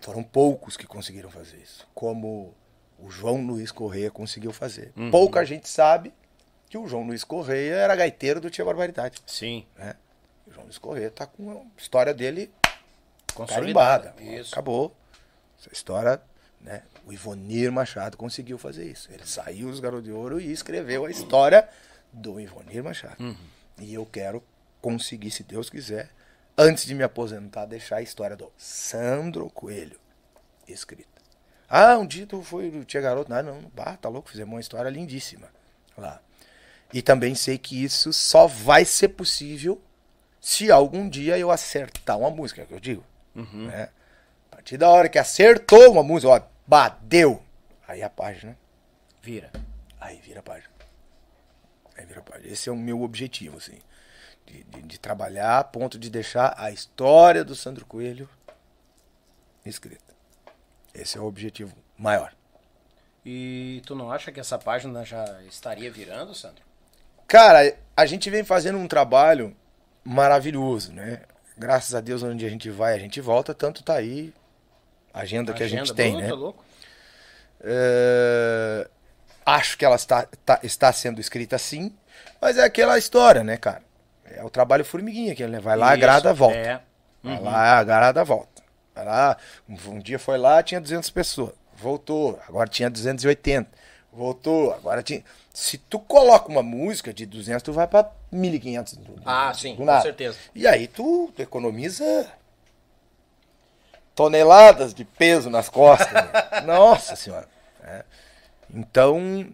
foram 0.00 0.22
poucos 0.22 0.76
que 0.76 0.86
conseguiram 0.86 1.30
fazer 1.30 1.58
isso. 1.58 1.86
Como 1.94 2.54
o 3.02 3.10
João 3.10 3.44
Luiz 3.44 3.72
Correia 3.72 4.10
conseguiu 4.10 4.52
fazer. 4.52 4.92
Pouca 5.10 5.44
gente 5.44 5.68
sabe 5.68 6.12
que 6.68 6.78
o 6.78 6.86
João 6.86 7.06
Luiz 7.06 7.24
Correia 7.24 7.74
era 7.74 7.96
gaiteiro 7.96 8.40
do 8.40 8.48
Tia 8.48 8.64
Barbaridade. 8.64 9.18
Sim. 9.26 9.66
Né? 9.76 9.94
O 10.46 10.52
João 10.52 10.64
Luiz 10.64 10.78
Correia 10.78 11.10
tá 11.10 11.26
com 11.26 11.50
a 11.50 11.80
história 11.80 12.14
dele 12.14 12.50
carimbada. 13.48 14.14
Isso. 14.20 14.54
Acabou. 14.54 14.94
Essa 15.58 15.72
história, 15.72 16.22
né? 16.60 16.82
O 17.04 17.12
Ivonir 17.12 17.72
Machado 17.72 18.16
conseguiu 18.16 18.56
fazer 18.56 18.84
isso. 18.84 19.10
Ele 19.12 19.26
saiu 19.26 19.68
dos 19.68 19.80
Garotos 19.80 20.04
de 20.04 20.12
Ouro 20.12 20.40
e 20.40 20.52
escreveu 20.52 21.04
a 21.04 21.10
história 21.10 21.68
do 22.12 22.40
Ivonir 22.40 22.82
Machado. 22.84 23.22
Uhum. 23.22 23.36
E 23.78 23.92
eu 23.92 24.06
quero 24.06 24.42
conseguir, 24.80 25.30
se 25.30 25.42
Deus 25.42 25.68
quiser, 25.68 26.10
antes 26.56 26.84
de 26.84 26.94
me 26.94 27.02
aposentar, 27.02 27.66
deixar 27.66 27.96
a 27.96 28.02
história 28.02 28.36
do 28.36 28.52
Sandro 28.56 29.50
Coelho 29.50 29.98
escrita. 30.68 31.11
Ah, 31.74 31.96
um 31.96 32.06
dia 32.06 32.26
tu 32.26 32.42
foi 32.42 32.84
Tia 32.84 33.00
Garoto. 33.00 33.30
Não, 33.30 33.42
não, 33.42 33.60
bah, 33.74 33.96
tá 33.96 34.08
louco, 34.08 34.28
fizemos 34.28 34.52
uma 34.54 34.60
história 34.60 34.90
lindíssima. 34.90 35.48
lá. 35.96 36.20
E 36.92 37.00
também 37.00 37.34
sei 37.34 37.56
que 37.56 37.82
isso 37.82 38.12
só 38.12 38.46
vai 38.46 38.84
ser 38.84 39.08
possível 39.08 39.80
se 40.38 40.70
algum 40.70 41.08
dia 41.08 41.38
eu 41.38 41.50
acertar 41.50 42.18
uma 42.18 42.28
música, 42.30 42.60
é 42.60 42.64
o 42.64 42.66
que 42.66 42.74
eu 42.74 42.80
digo. 42.80 43.04
Né? 43.34 43.88
A 44.50 44.56
partir 44.56 44.76
da 44.76 44.90
hora 44.90 45.08
que 45.08 45.18
acertou 45.18 45.90
uma 45.92 46.02
música, 46.02 46.30
ó, 46.30 46.42
bateu. 46.66 47.42
Aí 47.88 48.02
a 48.02 48.10
página, 48.10 48.54
Vira. 49.22 49.50
aí 49.98 50.20
vira 50.20 50.40
a 50.40 50.42
página. 50.42 50.70
Aí 51.96 52.04
vira 52.04 52.20
a 52.20 52.22
página. 52.22 52.52
Esse 52.52 52.68
é 52.68 52.72
o 52.72 52.76
meu 52.76 53.00
objetivo, 53.02 53.56
assim. 53.56 53.78
De, 54.44 54.62
de- 54.64 54.82
de 54.82 54.98
trabalhar 55.00 55.58
a 55.60 55.64
ponto 55.64 55.98
de 55.98 56.10
deixar 56.10 56.52
a 56.58 56.70
história 56.70 57.42
do 57.44 57.54
Sandro 57.54 57.86
Coelho 57.86 58.28
escrita. 59.64 60.11
Esse 60.94 61.16
é 61.18 61.20
o 61.20 61.24
objetivo 61.24 61.74
maior. 61.96 62.32
E 63.24 63.80
tu 63.86 63.94
não 63.94 64.10
acha 64.10 64.32
que 64.32 64.40
essa 64.40 64.58
página 64.58 65.04
já 65.04 65.24
estaria 65.48 65.90
virando, 65.90 66.34
Sandro? 66.34 66.62
Cara, 67.26 67.74
a 67.96 68.04
gente 68.06 68.28
vem 68.28 68.44
fazendo 68.44 68.78
um 68.78 68.88
trabalho 68.88 69.56
maravilhoso, 70.04 70.92
né? 70.92 71.22
Graças 71.56 71.94
a 71.94 72.00
Deus, 72.00 72.22
onde 72.22 72.44
a 72.44 72.48
gente 72.50 72.68
vai, 72.68 72.94
a 72.94 72.98
gente 72.98 73.20
volta, 73.20 73.54
tanto 73.54 73.82
tá 73.82 73.94
aí 73.94 74.32
a 75.14 75.20
agenda 75.20 75.52
que 75.52 75.62
a 75.62 75.68
gente 75.68 75.92
Agenda, 75.92 75.94
tem, 75.94 76.16
né? 76.16 76.32
louco? 76.32 76.64
É, 77.60 78.88
Acho 79.44 79.76
que 79.76 79.84
ela 79.84 79.96
está, 79.96 80.26
tá- 80.44 80.60
está 80.62 80.92
sendo 80.92 81.20
escrita 81.20 81.58
sim, 81.58 81.94
mas 82.40 82.56
é 82.58 82.64
aquela 82.64 82.98
história, 82.98 83.42
né, 83.44 83.56
cara? 83.56 83.82
É 84.24 84.42
o 84.42 84.50
trabalho 84.50 84.84
formiguinha, 84.84 85.34
que 85.34 85.42
ele 85.42 85.58
vai 85.60 85.76
lá, 85.76 85.86
Isso, 85.86 85.94
agrada, 85.94 86.32
volta. 86.32 86.56
É. 86.56 86.80
Vai 87.22 87.40
lá, 87.40 87.78
agrada, 87.78 88.24
volta. 88.24 88.51
Lá, 88.94 89.36
um, 89.68 89.76
um 89.92 89.98
dia 89.98 90.18
foi 90.18 90.36
lá, 90.38 90.62
tinha 90.62 90.80
200 90.80 91.08
pessoas. 91.10 91.52
Voltou, 91.74 92.38
agora 92.48 92.68
tinha 92.68 92.90
280. 92.90 93.68
Voltou, 94.12 94.72
agora 94.74 95.02
tinha... 95.02 95.24
Se 95.54 95.78
tu 95.78 95.98
coloca 95.98 96.48
uma 96.48 96.62
música 96.62 97.12
de 97.12 97.24
200, 97.26 97.62
tu 97.62 97.72
vai 97.72 97.86
pra 97.86 98.10
1.500. 98.32 98.96
do- 98.96 99.12
do- 99.14 99.22
Ah, 99.24 99.50
do 99.52 99.56
sim, 99.58 99.74
com 99.76 99.84
nada. 99.84 100.02
certeza. 100.02 100.36
E 100.54 100.66
aí 100.66 100.86
tu 100.86 101.32
economiza 101.38 102.30
toneladas 104.14 104.92
de 104.94 105.04
peso 105.04 105.48
nas 105.50 105.68
costas. 105.68 106.12
né? 106.12 106.30
Nossa 106.66 107.16
senhora. 107.16 107.48
É. 107.82 108.04
Então, 108.72 109.46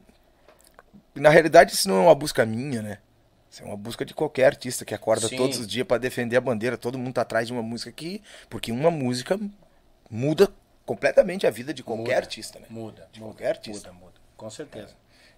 na 1.15 1.31
realidade, 1.31 1.73
isso 1.73 1.89
não 1.89 1.97
é 1.97 2.01
uma 2.03 2.15
busca 2.15 2.45
minha, 2.45 2.83
né? 2.83 2.99
Isso 3.51 3.63
é 3.63 3.67
uma 3.67 3.77
busca 3.77 4.05
de 4.05 4.13
qualquer 4.15 4.47
artista 4.47 4.85
que 4.85 4.95
acorda 4.95 5.29
Sim. 5.29 5.37
todos 5.37 5.59
os 5.59 5.67
dias 5.67 5.87
pra 5.87 5.99
defender 5.99 6.37
a 6.37 6.41
bandeira. 6.41 6.77
Todo 6.77 6.99
mundo 6.99 7.15
tá 7.15 7.23
atrás 7.23 7.47
de 7.47 7.53
uma 7.53 7.63
música 7.63 7.91
aqui, 7.91 8.23
porque 8.51 8.71
uma 8.71 8.91
música 8.91 9.39
muda 10.11 10.53
completamente 10.85 11.47
a 11.47 11.51
vida 11.51 11.73
de 11.73 11.83
qualquer 11.83 12.03
Muda, 12.03 12.17
artista, 12.17 12.59
né? 12.59 12.67
Muda. 12.71 13.09
De 13.13 13.21
muda, 13.21 13.33
qualquer 13.33 13.49
artista. 13.49 13.93
Muda, 13.93 14.05
muda. 14.07 14.21
Com 14.37 14.51
certeza. 14.51 14.95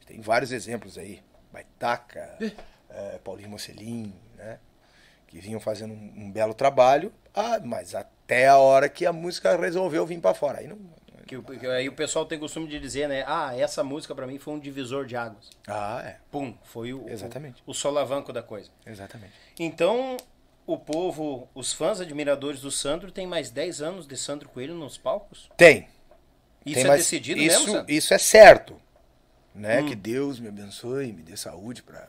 Tem 0.07 0.21
vários 0.21 0.53
exemplos 0.53 0.99
aí. 0.99 1.23
Baitaca, 1.53 2.37
eh, 2.91 3.19
Paulinho 3.25 3.51
Mocelin, 3.51 4.13
né? 4.37 4.59
Que 5.27 5.41
vinham 5.41 5.61
fazendo 5.61 5.93
um, 5.93 6.13
um 6.17 6.31
belo 6.31 6.55
trabalho, 6.55 7.13
ah, 7.35 7.61
mas 7.65 7.95
até 7.95 8.49
a 8.49 8.59
hora 8.59 8.89
que 8.89 9.07
a 9.07 9.13
música 9.13 9.57
resolveu 9.57 10.07
vir 10.07 10.21
pra 10.21 10.35
fora. 10.35 10.61
Aí 10.61 10.69
não. 10.69 10.79
Que, 11.27 11.37
o- 11.37 11.43
que 11.43 11.67
aí 11.67 11.89
o 11.89 11.93
pessoal 11.93 12.25
tem 12.25 12.39
costume 12.39 12.67
de 12.67 12.79
dizer, 12.81 13.09
né? 13.09 13.25
Ah, 13.27 13.55
essa 13.57 13.85
música 13.85 14.15
pra 14.15 14.27
mim 14.27 14.39
foi 14.39 14.55
um 14.55 14.59
divisor 14.59 15.05
de 15.07 15.17
águas. 15.17 15.51
Ah, 15.69 16.03
é. 16.05 16.17
Pum, 16.31 16.55
foi 16.65 16.93
o, 16.93 17.09
Exatamente. 17.09 17.63
o, 17.67 17.71
o 17.71 17.75
solavanco 17.75 18.33
da 18.33 18.43
coisa. 18.43 18.71
Exatamente. 18.87 19.33
Então, 19.59 20.17
o 20.67 20.77
povo, 20.79 21.49
os 21.55 21.73
fãs 21.73 22.01
admiradores 22.01 22.61
do 22.61 22.71
Sandro, 22.71 23.13
tem 23.13 23.27
mais 23.27 23.51
10 23.51 23.81
anos 23.83 24.07
de 24.07 24.17
Sandro 24.17 24.49
Coelho 24.49 24.75
nos 24.75 24.97
palcos? 24.99 25.49
Tem. 25.57 25.89
Isso 26.67 26.75
tem 26.77 26.85
é 26.85 26.89
mais- 26.89 27.01
decidido 27.03 27.41
isso, 27.41 27.59
mesmo, 27.61 27.73
Sandro? 27.75 27.93
Isso 27.93 28.15
é 28.15 28.19
certo. 28.19 28.81
Né? 29.55 29.81
Hum. 29.83 29.87
Que 29.89 29.95
Deus 29.97 30.39
me 30.41 30.49
abençoe, 30.49 31.13
me 31.13 31.23
dê 31.23 31.37
saúde 31.37 31.83
pra 31.83 32.09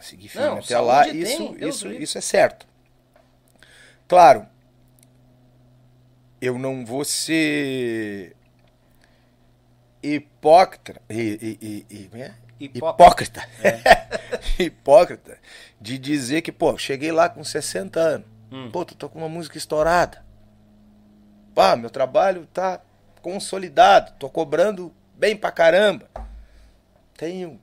seguir 0.00 0.28
firme 0.28 0.46
Não, 0.48 0.58
até 0.58 0.78
lá. 0.78 1.04
tem, 1.04 1.20
Isso, 1.20 1.48
Deus 1.54 1.76
isso, 1.76 1.88
livre. 1.88 2.02
isso 2.04 2.18
é 2.18 2.20
certo. 2.20 2.66
Claro, 4.08 4.46
eu 6.40 6.58
não 6.58 6.84
vou 6.84 7.04
ser 7.04 8.34
hipócrita. 10.02 11.00
E, 11.08 11.56
e, 11.60 11.86
e, 11.90 12.20
é? 12.20 12.34
Hipócrita. 12.58 13.46
Hipócrita. 13.58 14.08
Hipócrita 14.58 15.38
de 15.80 15.98
dizer 15.98 16.42
que, 16.42 16.52
pô, 16.52 16.76
cheguei 16.76 17.10
lá 17.12 17.28
com 17.28 17.42
60 17.42 17.98
anos. 18.00 18.26
Hum. 18.52 18.70
Pô, 18.70 18.84
tô 18.84 19.08
com 19.08 19.18
uma 19.18 19.28
música 19.28 19.56
estourada. 19.56 20.24
Pá, 21.54 21.76
meu 21.76 21.88
trabalho 21.90 22.46
tá 22.52 22.80
consolidado. 23.22 24.12
Tô 24.18 24.28
cobrando 24.28 24.92
bem 25.14 25.36
pra 25.36 25.50
caramba. 25.50 26.08
Tenho 27.16 27.60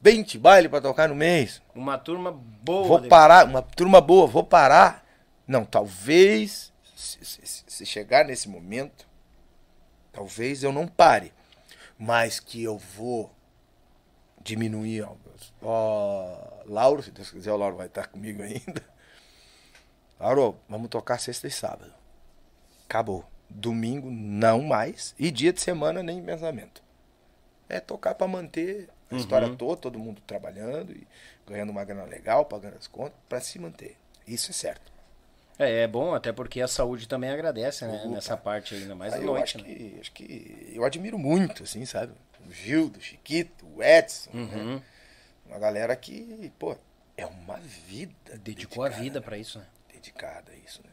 20 0.00 0.38
baile 0.38 0.68
pra 0.68 0.80
tocar 0.80 1.08
no 1.08 1.14
mês. 1.14 1.60
Uma 1.74 1.98
turma 1.98 2.32
boa. 2.32 2.86
Vou 2.88 3.00
de- 3.00 3.08
parar, 3.08 3.46
uma 3.46 3.62
turma 3.62 4.00
boa, 4.00 4.26
vou 4.26 4.44
parar. 4.44 5.04
Não, 5.46 5.64
talvez, 5.64 6.72
se, 6.94 7.18
se- 7.24 7.64
se 7.66 7.86
chegar 7.86 8.24
nesse 8.24 8.48
momento, 8.48 9.06
talvez 10.12 10.62
eu 10.62 10.72
não 10.72 10.86
pare. 10.86 11.32
Mas 12.02 12.40
que 12.40 12.62
eu 12.62 12.78
vou 12.78 13.30
diminuir. 14.42 15.02
Ó, 15.02 15.16
ó, 15.62 16.62
Lauro, 16.64 17.02
se 17.02 17.10
Deus 17.10 17.30
quiser, 17.30 17.52
o 17.52 17.58
Lauro 17.58 17.76
vai 17.76 17.88
estar 17.88 18.06
comigo 18.06 18.42
ainda. 18.42 18.82
Lauro, 20.18 20.58
vamos 20.66 20.88
tocar 20.88 21.20
sexta 21.20 21.46
e 21.46 21.50
sábado. 21.50 21.92
Acabou. 22.86 23.28
Domingo, 23.50 24.10
não 24.10 24.62
mais. 24.62 25.14
E 25.18 25.30
dia 25.30 25.52
de 25.52 25.60
semana, 25.60 26.02
nem 26.02 26.24
pensamento. 26.24 26.82
É 27.68 27.80
tocar 27.80 28.14
pra 28.14 28.26
manter 28.26 28.88
a 29.10 29.16
história 29.16 29.54
toda, 29.54 29.82
todo 29.82 29.98
mundo 29.98 30.22
trabalhando 30.26 30.92
e 30.92 31.06
ganhando 31.46 31.68
uma 31.68 31.84
grana 31.84 32.04
legal, 32.04 32.46
pagando 32.46 32.78
as 32.78 32.86
contas, 32.86 33.18
pra 33.28 33.40
se 33.40 33.58
manter. 33.58 33.98
Isso 34.26 34.50
é 34.50 34.54
certo. 34.54 34.90
É, 35.60 35.82
é 35.82 35.86
bom, 35.86 36.14
até 36.14 36.32
porque 36.32 36.60
a 36.60 36.66
saúde 36.66 37.06
também 37.06 37.30
agradece, 37.30 37.84
né? 37.84 38.00
Opa. 38.02 38.08
Nessa 38.08 38.36
parte 38.36 38.74
ainda 38.74 38.94
mais 38.94 39.12
à 39.12 39.16
Aí 39.16 39.22
eu 39.22 39.26
noite, 39.26 39.56
acho 39.56 39.58
né? 39.58 39.74
que, 39.74 39.98
acho 40.00 40.12
que 40.12 40.72
eu 40.74 40.84
admiro 40.84 41.18
muito, 41.18 41.64
assim, 41.64 41.84
sabe? 41.84 42.14
O 42.46 42.50
Gildo, 42.50 42.98
o 42.98 43.02
Chiquito, 43.02 43.66
o 43.76 43.82
Edson, 43.82 44.30
né? 44.32 44.40
Uhum. 44.42 44.82
Uma 45.46 45.58
galera 45.58 45.94
que, 45.94 46.50
pô, 46.58 46.74
é 47.16 47.26
uma 47.26 47.58
vida. 47.58 48.38
Dedicou 48.38 48.84
a 48.84 48.88
vida 48.88 49.20
pra 49.20 49.36
isso, 49.36 49.58
né? 49.58 49.66
dedicada 50.00 50.50
a 50.50 50.56
isso, 50.56 50.82
né? 50.82 50.90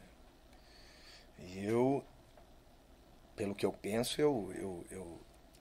E 1.38 1.64
eu, 1.64 2.04
pelo 3.34 3.54
que 3.54 3.64
eu 3.64 3.72
penso, 3.72 4.20
eu, 4.20 4.52
eu, 4.54 4.86
eu, 4.90 5.20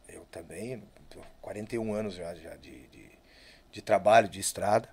eu 0.09 0.25
também, 0.29 0.83
tô 1.09 1.21
41 1.41 1.93
anos 1.93 2.15
já, 2.15 2.35
já 2.35 2.55
de, 2.57 2.87
de, 2.87 3.09
de 3.71 3.81
trabalho, 3.81 4.27
de 4.27 4.39
estrada, 4.39 4.89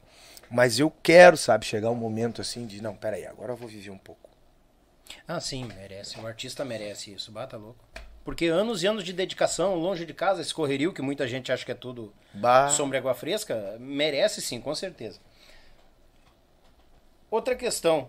mas 0.51 0.79
eu 0.79 0.91
quero, 1.03 1.37
sabe, 1.37 1.65
chegar 1.65 1.91
um 1.91 1.95
momento 1.95 2.41
assim 2.41 2.67
de, 2.67 2.83
não, 2.83 2.95
peraí, 2.95 3.27
agora 3.27 3.53
eu 3.53 3.57
vou 3.57 3.69
viver 3.69 3.91
um 3.91 3.99
pouco. 3.99 4.31
Ah, 5.27 5.41
sim, 5.41 5.65
merece. 5.65 6.19
O 6.19 6.27
artista 6.27 6.65
merece 6.65 7.13
isso. 7.13 7.31
Bata 7.31 7.57
louco. 7.57 7.85
Porque 8.25 8.47
anos 8.47 8.83
e 8.83 8.87
anos 8.87 9.05
de 9.05 9.13
dedicação, 9.13 9.75
longe 9.75 10.07
de 10.07 10.15
casa, 10.15 10.41
esse 10.41 10.53
correrio 10.55 10.93
que 10.95 11.03
muita 11.03 11.29
gente 11.29 11.53
acha 11.53 11.65
que 11.65 11.73
é 11.73 11.75
tudo 11.75 12.13
Bah. 12.33 12.69
sombra 12.71 12.97
e 12.97 13.01
água 13.01 13.15
fresca, 13.15 13.77
merece 13.79 14.41
sim, 14.41 14.61
com 14.61 14.75
certeza. 14.75 15.21
Outra 17.31 17.55
questão. 17.55 18.09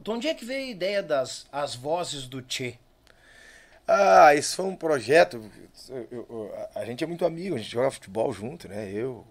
De 0.00 0.10
onde 0.10 0.28
é 0.28 0.34
que 0.34 0.44
veio 0.44 0.66
a 0.66 0.70
ideia 0.70 1.02
das 1.02 1.46
as 1.52 1.74
vozes 1.74 2.26
do 2.26 2.40
Tchê? 2.42 2.74
Ah, 3.86 4.34
isso 4.34 4.56
foi 4.56 4.64
um 4.64 4.76
projeto. 4.76 5.50
eu- 5.88 6.08
eu- 6.10 6.54
a 6.74 6.80
a 6.80 6.84
gente 6.84 7.02
é 7.04 7.06
muito 7.06 7.24
amigo, 7.24 7.54
a 7.54 7.58
gente 7.58 7.70
joga 7.70 7.90
futebol 7.90 8.32
junto, 8.32 8.68
né? 8.68 8.90
Eu, 8.90 9.26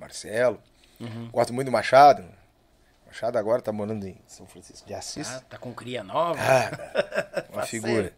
Marcelo. 0.00 0.60
Gosto 1.30 1.52
muito 1.52 1.66
do 1.66 1.72
Machado. 1.72 2.24
Machado 3.06 3.38
agora 3.38 3.60
tá 3.60 3.72
morando 3.72 4.06
em 4.06 4.16
São 4.26 4.46
Francisco 4.46 4.86
de 4.86 4.94
Assis. 4.94 5.28
Ah, 5.28 5.40
tá 5.48 5.58
com 5.58 5.72
cria 5.72 6.02
nova? 6.02 6.38
Cara, 6.38 7.46
uma 7.52 7.62
figura. 7.66 8.12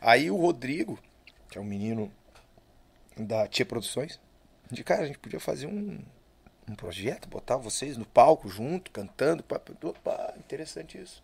Aí 0.00 0.30
o 0.30 0.36
Rodrigo, 0.36 0.98
que 1.50 1.58
é 1.58 1.60
um 1.60 1.64
menino 1.64 2.12
da 3.16 3.46
Tia 3.48 3.66
Produções, 3.66 4.20
de 4.70 4.84
cara, 4.84 5.02
a 5.02 5.06
gente 5.06 5.18
podia 5.18 5.40
fazer 5.40 5.66
um, 5.66 5.98
um 6.68 6.74
projeto, 6.74 7.28
botar 7.28 7.56
vocês 7.56 7.96
no 7.96 8.04
palco 8.04 8.48
junto, 8.48 8.90
cantando. 8.90 9.44
Opa, 9.82 10.34
interessante 10.36 11.00
isso. 11.00 11.22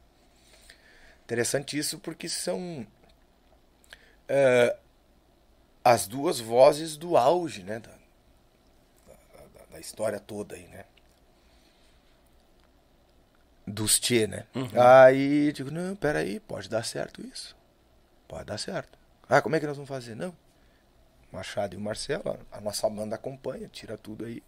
Interessante 1.25 1.79
isso 1.79 1.99
porque 1.99 2.29
são 2.29 2.87
é, 4.29 4.77
as 5.85 6.07
duas 6.07 6.41
vozes 6.41 6.97
do 6.97 7.17
auge, 7.17 7.63
né? 7.63 7.79
Da, 7.79 7.91
da- 9.75 9.81
história 9.81 10.19
toda 10.21 10.55
aí, 10.55 10.67
né? 10.69 10.85
Dos 13.67 13.99
Tchê, 13.99 14.27
né? 14.27 14.45
Aí 14.79 15.53
digo, 15.53 15.71
não, 15.71 15.97
peraí, 15.97 16.39
pode 16.41 16.69
dar 16.69 16.85
certo 16.85 17.23
isso. 17.23 17.57
Pode 18.29 18.45
dar 18.45 18.59
certo. 18.59 18.99
Ah, 19.29 19.41
como 19.41 19.57
é 19.57 19.61
que 19.61 19.67
nós 19.67 19.77
vamos 19.77 19.89
fazer? 19.89 20.15
Não. 20.15 20.35
Machado 21.33 21.75
e 21.75 21.77
o 21.79 21.81
Marcelo, 21.81 22.39
a 22.53 22.61
nossa 22.61 22.89
banda 22.89 23.17
acompanha, 23.17 23.69
tira 23.69 23.97
tudo 23.97 24.25
aí. 24.27 24.43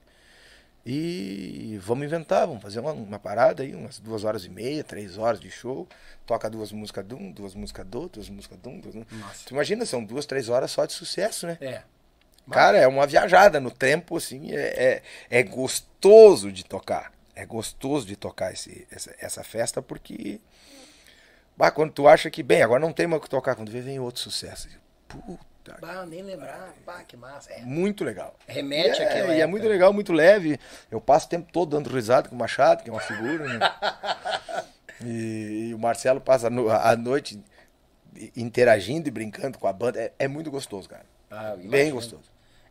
E 0.89 1.79
vamos 1.83 2.05
inventar, 2.05 2.47
vamos 2.47 2.63
fazer 2.63 2.79
uma, 2.79 2.93
uma 2.93 3.19
parada 3.19 3.63
aí, 3.65 3.75
umas 3.75 3.99
duas 3.99 4.23
horas 4.23 4.45
e 4.45 4.49
meia, 4.49 4.85
três 4.85 5.19
horas 5.19 5.41
de 5.41 5.51
show. 5.51 5.89
Toca 6.25 6.49
duas 6.49 6.71
músicas 6.71 7.05
de 7.05 7.15
um, 7.15 7.33
duas 7.33 7.55
músicas 7.57 7.85
do 7.87 7.99
outro, 8.03 8.21
duas 8.21 8.29
músicas 8.31 8.59
de 8.61 8.69
um. 8.69 8.79
Duas... 8.79 8.95
Nossa. 8.95 9.47
Tu 9.47 9.55
imagina, 9.55 9.85
são 9.85 10.05
duas, 10.05 10.27
três 10.27 10.49
horas 10.49 10.71
só 10.71 10.85
de 10.87 10.93
sucesso, 10.93 11.47
né? 11.47 11.59
É. 11.61 11.83
Cara, 12.51 12.79
é 12.79 12.87
uma 12.87 13.07
viajada 13.07 13.59
no 13.61 13.71
tempo, 13.71 14.17
assim, 14.17 14.53
é, 14.53 15.03
é, 15.31 15.39
é 15.41 15.43
gostoso 15.43 16.53
de 16.53 16.65
tocar. 16.65 17.13
É 17.35 17.45
gostoso 17.45 18.07
de 18.07 18.17
tocar 18.17 18.53
esse, 18.53 18.87
essa, 18.91 19.15
essa 19.19 19.45
festa, 19.45 19.83
porque. 19.83 20.41
Bah, 21.57 21.71
quando 21.71 21.93
tu 21.93 22.07
acha 22.07 22.31
que, 22.31 22.43
bem, 22.43 22.63
agora 22.63 22.81
não 22.81 22.93
tem 22.93 23.07
mais 23.07 23.21
o 23.21 23.23
que 23.25 23.31
tocar, 23.31 23.55
quando 23.55 23.71
vem, 23.71 23.81
vem 23.83 23.99
outro 23.99 24.21
sucesso. 24.21 24.69
Puta. 25.09 25.77
Bah, 25.81 26.07
nem 26.07 26.23
lembrar. 26.23 26.73
Bah, 26.87 27.03
que 27.03 27.17
massa. 27.17 27.53
É. 27.53 27.63
Muito 27.63 28.05
legal. 28.05 28.37
Remete 28.47 29.01
é, 29.03 29.07
àquela 29.07 29.29
E 29.29 29.31
é 29.33 29.41
época. 29.41 29.49
muito 29.49 29.67
legal, 29.69 29.93
muito 29.93 30.13
leve. 30.13 30.61
Eu 30.91 31.01
passo 31.01 31.27
o 31.27 31.31
tempo 31.31 31.51
todo 31.53 31.71
dando 31.71 31.89
risada 31.93 32.29
com 32.29 32.35
o 32.35 32.39
Machado, 32.39 32.83
que 32.85 32.91
é 32.91 32.93
uma 32.93 33.01
figura, 33.01 33.45
né? 33.49 33.59
e, 35.03 35.69
e 35.71 35.75
o 35.75 35.79
Marcelo 35.79 36.21
passa 36.21 36.47
a, 36.47 36.51
no- 36.51 36.71
a 36.71 36.95
noite 36.97 37.43
interagindo 38.37 39.09
e 39.09 39.11
brincando 39.11 39.59
com 39.59 39.67
a 39.67 39.73
banda. 39.73 40.01
É, 40.01 40.13
é 40.21 40.29
muito 40.29 40.51
gostoso, 40.51 40.89
cara. 40.89 41.05
Ah, 41.31 41.57
Bem 41.57 41.91
gostoso. 41.91 42.23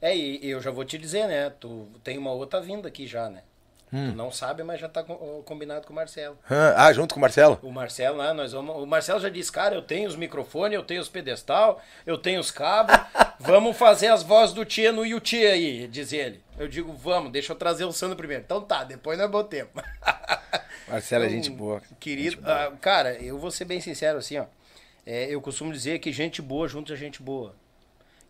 É, 0.08 0.16
e 0.16 0.50
eu 0.50 0.62
já 0.62 0.70
vou 0.72 0.86
te 0.86 0.98
dizer, 0.98 1.28
né? 1.28 1.50
Tu 1.60 1.88
tem 2.04 2.18
uma 2.18 2.32
outra 2.32 2.62
vinda 2.62 2.88
aqui 2.88 3.08
já, 3.08 3.30
né? 3.30 3.42
Hum. 3.94 4.12
Tu 4.12 4.16
não 4.18 4.32
sabe, 4.32 4.62
mas 4.64 4.80
já 4.82 4.90
tá 4.90 5.04
co- 5.04 5.42
combinado 5.46 5.86
com 5.88 5.94
o 5.94 5.96
Marcelo. 5.96 6.38
Ah, 6.76 6.92
junto 6.92 7.14
com 7.14 7.20
o 7.20 7.22
Marcelo? 7.22 7.60
O 7.62 7.72
Marcelo, 7.72 8.18
né, 8.22 8.34
nós 8.34 8.52
vamos. 8.52 8.76
O 8.76 8.86
Marcelo 8.86 9.20
já 9.20 9.30
disse, 9.30 9.52
cara, 9.52 9.76
eu 9.76 9.82
tenho 9.82 10.08
os 10.08 10.16
microfones, 10.16 10.76
eu 10.76 10.84
tenho 10.84 11.00
os 11.02 11.08
pedestal, 11.08 11.82
eu 12.06 12.18
tenho 12.18 12.40
os 12.40 12.52
cabos. 12.52 12.96
vamos 13.40 13.78
fazer 13.78 14.08
as 14.08 14.22
vozes 14.24 14.54
do 14.54 14.66
tia 14.66 14.92
no 14.92 15.06
Yuti 15.06 15.38
aí, 15.46 15.88
diz 15.88 16.12
ele. 16.14 16.44
Eu 16.58 16.68
digo, 16.68 16.94
vamos, 16.94 17.32
deixa 17.32 17.54
eu 17.54 17.56
trazer 17.58 17.86
o 17.86 17.92
Sandro 17.92 18.18
primeiro. 18.18 18.44
Então 18.44 18.60
tá, 18.62 18.84
depois 18.84 19.18
nós 19.18 19.30
botemos. 19.30 19.72
Marcelo 20.88 21.24
é 21.24 21.28
Então, 21.28 21.36
gente 21.44 21.50
boa. 21.52 21.82
Querido, 22.00 22.32
Gente 22.36 22.42
boa. 22.44 22.66
ah, 22.66 22.72
cara, 22.82 23.14
eu 23.22 23.38
vou 23.38 23.52
ser 23.52 23.66
bem 23.66 23.80
sincero 23.80 24.18
assim, 24.18 24.38
ó. 24.38 24.46
É, 25.06 25.26
eu 25.34 25.40
costumo 25.42 25.72
dizer 25.72 26.00
que 26.00 26.12
gente 26.12 26.42
boa 26.42 26.68
junto 26.68 26.92
é 26.92 26.96
gente 26.96 27.22
boa. 27.22 27.56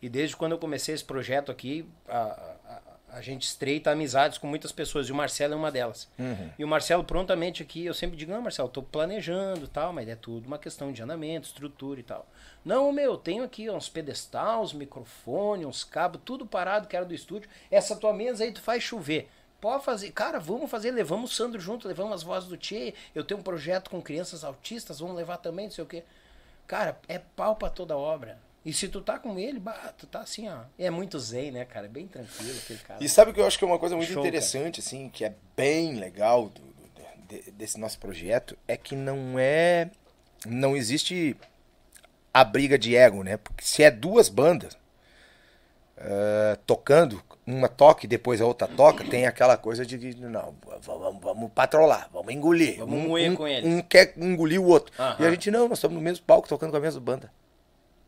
E 0.02 0.10
desde 0.10 0.36
quando 0.36 0.52
eu 0.52 0.58
comecei 0.58 0.94
esse 0.94 1.04
projeto 1.04 1.52
aqui, 1.52 1.88
a, 2.08 2.18
a, 2.18 2.82
a 3.16 3.22
gente 3.22 3.44
estreita 3.44 3.92
amizades 3.92 4.38
com 4.38 4.46
muitas 4.46 4.74
pessoas. 4.74 5.08
E 5.08 5.12
o 5.12 5.16
Marcelo 5.16 5.54
é 5.54 5.56
uma 5.56 5.72
delas. 5.72 6.10
Uhum. 6.20 6.50
E 6.60 6.64
o 6.66 6.68
Marcelo 6.68 7.02
prontamente 7.02 7.64
aqui, 7.64 7.86
eu 7.86 7.94
sempre 7.94 8.18
digo, 8.18 8.32
não, 8.32 8.42
Marcelo, 8.42 8.68
tô 8.68 8.84
planejando 8.84 9.70
tal, 9.70 9.94
mas 9.94 10.10
é 10.10 10.16
tudo 10.16 10.48
uma 10.48 10.60
questão 10.60 10.92
de 10.92 11.02
andamento, 11.02 11.48
estrutura 11.48 12.00
e 12.00 12.04
tal. 12.04 12.28
Não, 12.64 12.92
meu, 12.92 13.16
tenho 13.16 13.44
aqui 13.44 13.70
uns 13.70 13.88
pedestais, 13.88 14.60
uns 14.60 14.74
microfones, 14.74 15.66
uns 15.66 15.84
cabos, 15.86 16.20
tudo 16.26 16.46
parado 16.46 16.88
que 16.88 16.96
era 16.96 17.06
do 17.06 17.14
estúdio. 17.14 17.50
Essa 17.72 17.96
tua 17.96 18.14
mesa 18.14 18.44
aí 18.44 18.52
tu 18.52 18.62
faz 18.62 18.84
chover. 18.84 19.30
Pode 19.62 19.86
fazer, 19.86 20.12
cara, 20.12 20.38
vamos 20.38 20.70
fazer, 20.70 20.92
levamos 20.92 21.32
o 21.32 21.34
Sandro 21.34 21.62
junto, 21.62 21.88
levamos 21.88 22.14
as 22.14 22.22
vozes 22.22 22.50
do 22.50 22.58
Tchê. 22.58 22.94
Eu 23.16 23.24
tenho 23.24 23.40
um 23.40 23.44
projeto 23.44 23.90
com 23.90 24.02
crianças 24.02 24.44
autistas, 24.44 25.00
vamos 25.00 25.16
levar 25.16 25.38
também, 25.38 25.68
não 25.68 25.72
sei 25.72 25.84
o 25.84 25.88
quê. 25.88 26.04
Cara, 26.68 27.00
é 27.08 27.18
pau 27.18 27.56
pra 27.56 27.70
toda 27.70 27.98
obra. 27.98 28.38
E 28.66 28.74
se 28.74 28.88
tu 28.88 29.00
tá 29.00 29.20
com 29.20 29.38
ele, 29.38 29.60
bah, 29.60 29.94
tu 29.96 30.08
tá 30.08 30.22
assim, 30.22 30.50
ó. 30.50 30.62
É 30.80 30.90
muito 30.90 31.20
zen, 31.20 31.52
né, 31.52 31.66
cara? 31.66 31.86
É 31.86 31.90
bem 31.90 32.08
tranquilo 32.08 32.58
aquele 32.58 32.80
cara. 32.80 33.04
E 33.04 33.08
sabe 33.08 33.32
que 33.32 33.40
eu 33.40 33.46
acho 33.46 33.60
que 33.60 33.64
é 33.64 33.68
uma 33.68 33.78
coisa 33.78 33.96
muito 33.96 34.08
Show, 34.12 34.24
cara. 34.24 34.28
interessante, 34.28 34.80
assim, 34.80 35.08
que 35.08 35.24
é 35.24 35.34
bem 35.56 35.94
legal 35.94 36.50
do- 36.50 36.62
do- 36.62 37.28
de- 37.30 37.52
desse 37.52 37.80
nosso 37.80 38.00
projeto, 38.00 38.58
é 38.68 38.76
que 38.76 38.96
não 38.96 39.38
é. 39.38 39.90
Não 40.48 40.76
existe 40.76 41.36
a 42.34 42.44
briga 42.44 42.78
de 42.78 42.96
ego, 42.96 43.24
né? 43.24 43.38
Porque 43.38 43.64
se 43.64 43.84
é 43.84 43.92
duas 43.92 44.30
bandas 44.30 44.76
eh, 45.98 46.58
tocando, 46.66 47.22
uma 47.48 47.70
toca 47.70 48.06
e 48.06 48.08
depois 48.08 48.42
a 48.42 48.46
outra 48.46 48.68
toca, 48.68 49.04
tem 49.06 49.26
aquela 49.26 49.56
coisa 49.56 49.86
de 49.86 50.14
não, 50.20 50.54
vamos, 50.82 51.22
vamos 51.22 51.52
patrolar, 51.54 52.10
vamos 52.12 52.34
engolir. 52.34 52.80
Vamos 52.80 53.00
um, 53.00 53.08
moer 53.08 53.32
um- 53.32 53.36
com 53.36 53.48
eles. 53.48 53.70
Um 53.70 53.82
quer 53.82 54.14
engolir 54.18 54.60
o 54.62 54.66
outro. 54.66 54.92
E 55.20 55.26
a 55.26 55.30
gente 55.32 55.50
não, 55.50 55.70
nós 55.70 55.78
estamos 55.78 55.96
no 55.96 56.02
mesmo 56.02 56.26
palco 56.26 56.50
tocando 56.50 56.72
com 56.72 56.78
a 56.78 56.82
mesma 56.82 57.00
banda. 57.00 57.32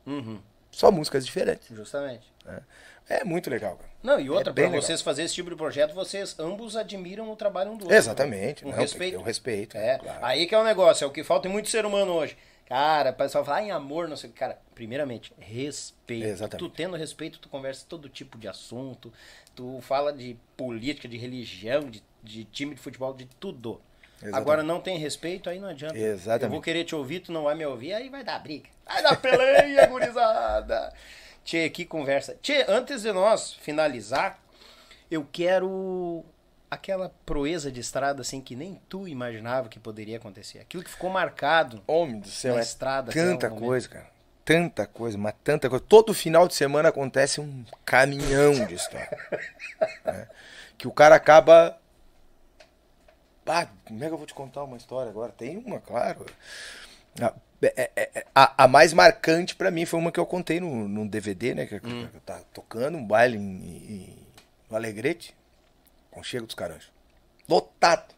Uhum, 0.07 0.39
Só 0.71 0.89
músicas 0.91 1.25
diferentes. 1.25 1.67
justamente. 1.75 2.25
né? 2.45 2.61
É 3.09 3.23
muito 3.23 3.49
legal, 3.49 3.75
cara. 3.77 3.89
Não, 4.03 4.19
e 4.19 4.29
outra, 4.29 4.51
É 4.51 4.61
legal. 4.67 4.81
vocês 4.81 5.01
fazerem 5.01 5.25
esse 5.25 5.35
tipo 5.35 5.49
de 5.49 5.55
projeto, 5.55 5.93
vocês 5.93 6.37
ambos 6.39 6.75
admiram 6.75 7.31
o 7.31 7.35
trabalho 7.35 7.71
um 7.71 7.77
do 7.77 7.83
outro. 7.83 7.95
Exatamente. 7.95 8.65
né? 8.65 8.71
Um 8.71 8.73
não, 8.73 8.81
respeito. 8.81 9.13
Eu 9.15 9.21
respeito. 9.21 9.77
É, 9.77 9.97
claro. 9.97 10.25
aí 10.25 10.45
que 10.45 10.53
é 10.55 10.57
o 10.57 10.63
negócio, 10.63 11.05
é 11.05 11.07
o 11.07 11.11
que 11.11 11.23
falta 11.23 11.47
em 11.47 11.51
muito 11.51 11.69
ser 11.69 11.85
humano 11.85 12.11
hoje. 12.13 12.37
Cara, 12.65 13.11
o 13.11 13.13
pessoal 13.13 13.45
fala, 13.45 13.57
ah, 13.59 13.63
em 13.63 13.71
amor, 13.71 14.09
não 14.09 14.17
sei 14.17 14.29
o 14.29 14.33
que. 14.33 14.39
Cara, 14.39 14.59
primeiramente, 14.75 15.31
respeito. 15.39 16.25
Exatamente. 16.27 16.59
Tu 16.59 16.69
tendo 16.75 16.97
respeito, 16.97 17.39
tu 17.39 17.47
conversa 17.47 17.85
todo 17.87 18.09
tipo 18.09 18.37
de 18.37 18.47
assunto, 18.49 19.11
tu 19.55 19.79
fala 19.81 20.11
de 20.11 20.35
política, 20.57 21.07
de 21.07 21.15
religião, 21.17 21.89
de, 21.89 22.03
de 22.21 22.43
time 22.43 22.75
de 22.75 22.81
futebol, 22.81 23.13
de 23.13 23.25
tudo. 23.39 23.79
Exatamente. 24.17 24.35
Agora 24.35 24.63
não 24.63 24.81
tem 24.81 24.97
respeito, 24.97 25.49
aí 25.49 25.59
não 25.59 25.69
adianta. 25.69 25.97
Exatamente. 25.97 26.43
Eu 26.43 26.49
vou 26.49 26.61
querer 26.61 26.83
te 26.83 26.95
ouvir, 26.95 27.19
tu 27.19 27.31
não 27.31 27.43
vai 27.43 27.55
me 27.55 27.65
ouvir, 27.65 27.93
aí 27.93 28.09
vai 28.09 28.23
dar 28.23 28.39
briga. 28.39 28.69
Vai 28.85 29.03
dar 29.03 29.15
peleia, 29.15 29.85
gurizada. 29.87 30.93
Tchê, 31.43 31.69
que 31.69 31.85
conversa. 31.85 32.35
Tchê, 32.41 32.65
antes 32.67 33.03
de 33.03 33.11
nós 33.11 33.53
finalizar, 33.53 34.39
eu 35.09 35.25
quero 35.31 36.25
aquela 36.69 37.13
proeza 37.25 37.71
de 37.71 37.79
estrada 37.79 38.21
assim 38.21 38.41
que 38.41 38.55
nem 38.55 38.79
tu 38.89 39.07
imaginava 39.07 39.69
que 39.69 39.79
poderia 39.79 40.17
acontecer. 40.17 40.59
Aquilo 40.59 40.83
que 40.83 40.89
ficou 40.89 41.09
marcado. 41.09 41.81
Homem 41.87 42.19
do 42.19 42.27
céu, 42.27 42.55
Na 42.55 42.59
é 42.59 42.63
estrada, 42.63 43.11
até 43.11 43.23
tanta 43.23 43.49
coisa, 43.49 43.87
cara. 43.87 44.17
Tanta 44.43 44.87
coisa, 44.87 45.17
mas 45.17 45.33
tanta 45.43 45.69
coisa. 45.69 45.83
Todo 45.85 46.13
final 46.13 46.47
de 46.47 46.55
semana 46.55 46.89
acontece 46.89 47.41
um 47.41 47.65
caminhão 47.83 48.65
de 48.65 48.75
história. 48.75 49.09
né? 50.05 50.27
Que 50.77 50.87
o 50.87 50.91
cara 50.91 51.15
acaba. 51.15 51.77
Ah, 53.47 53.67
como 53.85 54.03
é 54.03 54.07
que 54.07 54.13
eu 54.13 54.17
vou 54.17 54.27
te 54.27 54.33
contar 54.33 54.63
uma 54.63 54.77
história 54.77 55.09
agora? 55.09 55.31
Tem 55.31 55.57
uma, 55.57 55.79
claro. 55.79 56.25
A, 57.21 57.33
é- 57.61 57.91
é- 57.95 58.11
é- 58.15 58.25
a- 58.35 58.65
a 58.65 58.67
mais 58.67 58.93
marcante 58.93 59.55
pra 59.55 59.71
mim 59.71 59.85
foi 59.85 59.99
uma 59.99 60.11
que 60.11 60.19
eu 60.19 60.25
contei 60.25 60.59
no, 60.59 60.87
no 60.87 61.07
DVD, 61.07 61.55
né? 61.55 61.65
Que, 61.65 61.75
Hum. 61.75 62.09
eu 62.13 62.21
tava 62.21 62.43
tocando 62.53 62.97
um 62.97 63.05
baile 63.05 63.37
em, 63.37 63.41
em- 63.41 64.27
no 64.69 64.75
Alegrete, 64.75 65.35
Conchego 66.11 66.45
dos 66.45 66.55
Caranjos. 66.55 66.91
Lotado. 67.47 68.13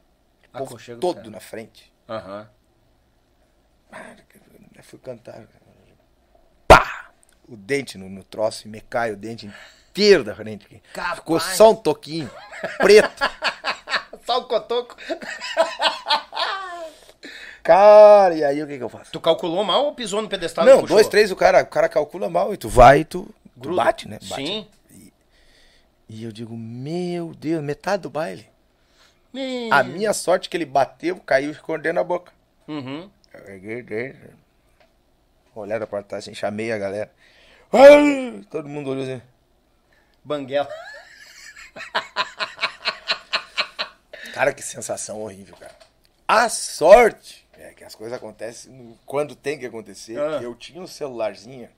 O 0.53 0.58
povo 0.58 0.77
todo 0.99 1.30
na 1.30 1.40
frente. 1.40 1.93
Aham. 2.09 2.49
Eu 4.75 4.83
fui 4.83 4.99
cantar. 4.99 5.48
Pá! 6.67 7.11
O 7.48 7.56
dente 7.56 7.98
no, 7.98 8.09
no 8.09 8.24
troço 8.24 8.67
e 8.67 8.69
me 8.72 8.82
cai 8.82 9.11
o 9.11 9.17
dente 9.17 9.51
inteiro 10.00 10.24
da 10.24 10.34
frente. 10.34 10.66
aqui. 10.66 10.82
Capaz. 10.94 11.16
Ficou 11.19 11.40
só 11.40 11.72
um 11.72 11.76
toquinho 11.76 12.30
preto. 12.78 13.10
Só 14.26 14.40
o 14.40 14.44
cotoco. 14.44 14.95
Cara, 17.64 18.36
e 18.36 18.44
aí 18.44 18.61
o 18.61 18.68
que, 18.68 18.78
que 18.78 18.84
eu 18.84 18.90
faço? 18.90 19.11
Tu 19.11 19.19
calculou 19.19 19.64
mal 19.64 19.86
ou 19.86 19.95
pisou 19.95 20.22
no 20.22 20.30
pedestal 20.30 20.66
e 20.66 20.69
Não, 20.69 20.84
dois, 20.84 21.08
três, 21.08 21.32
o 21.32 21.36
cara, 21.36 21.64
o 21.64 21.66
cara 21.66 21.90
calcula 21.90 22.30
mal 22.30 22.53
e 22.53 22.58
tu 22.58 22.69
vai 22.69 23.00
e 23.00 23.06
tu, 23.06 23.28
tu 23.60 23.76
bate, 23.76 24.08
né? 24.08 24.19
Bate. 24.22 24.36
Sim. 24.36 24.68
E 26.08 26.24
eu 26.24 26.32
digo, 26.32 26.56
meu 26.56 27.34
Deus, 27.34 27.64
metade 27.64 28.03
do 28.03 28.10
baile. 28.10 28.48
Ih. 29.34 29.69
A 29.72 29.82
minha 29.84 30.14
sorte 30.14 30.48
é 30.48 30.50
que 30.50 30.58
ele 30.58 30.66
bateu, 30.66 31.16
caiu 31.18 31.50
e 31.50 31.56
ficou 31.56 31.78
dentro 31.78 31.95
da 31.95 32.03
boca. 32.03 32.32
Uhum. 32.68 33.10
Olharam 35.56 35.88
pra 35.88 36.03
trás 36.03 36.24
assim, 36.24 36.36
chamei 36.36 36.72
a 36.72 36.78
galera. 36.78 37.11
Todo 38.50 38.69
mundo 38.69 38.92
olhou 38.92 39.03
assim. 39.03 39.22
Banguela. 40.23 40.69
Cara, 44.33 44.53
que 44.53 44.61
sensação 44.61 45.22
horrível, 45.22 45.56
cara. 45.57 45.75
A 46.27 46.48
sorte 46.49 47.48
é 47.57 47.73
que 47.73 47.83
as 47.83 47.95
coisas 47.95 48.15
acontecem 48.15 48.98
quando 49.06 49.35
tem 49.35 49.57
que 49.57 49.65
acontecer. 49.65 50.19
Ah. 50.19 50.39
que 50.39 50.45
Eu 50.45 50.56
tinha 50.56 50.81
um 50.81 50.88
celularzinho 50.88 51.69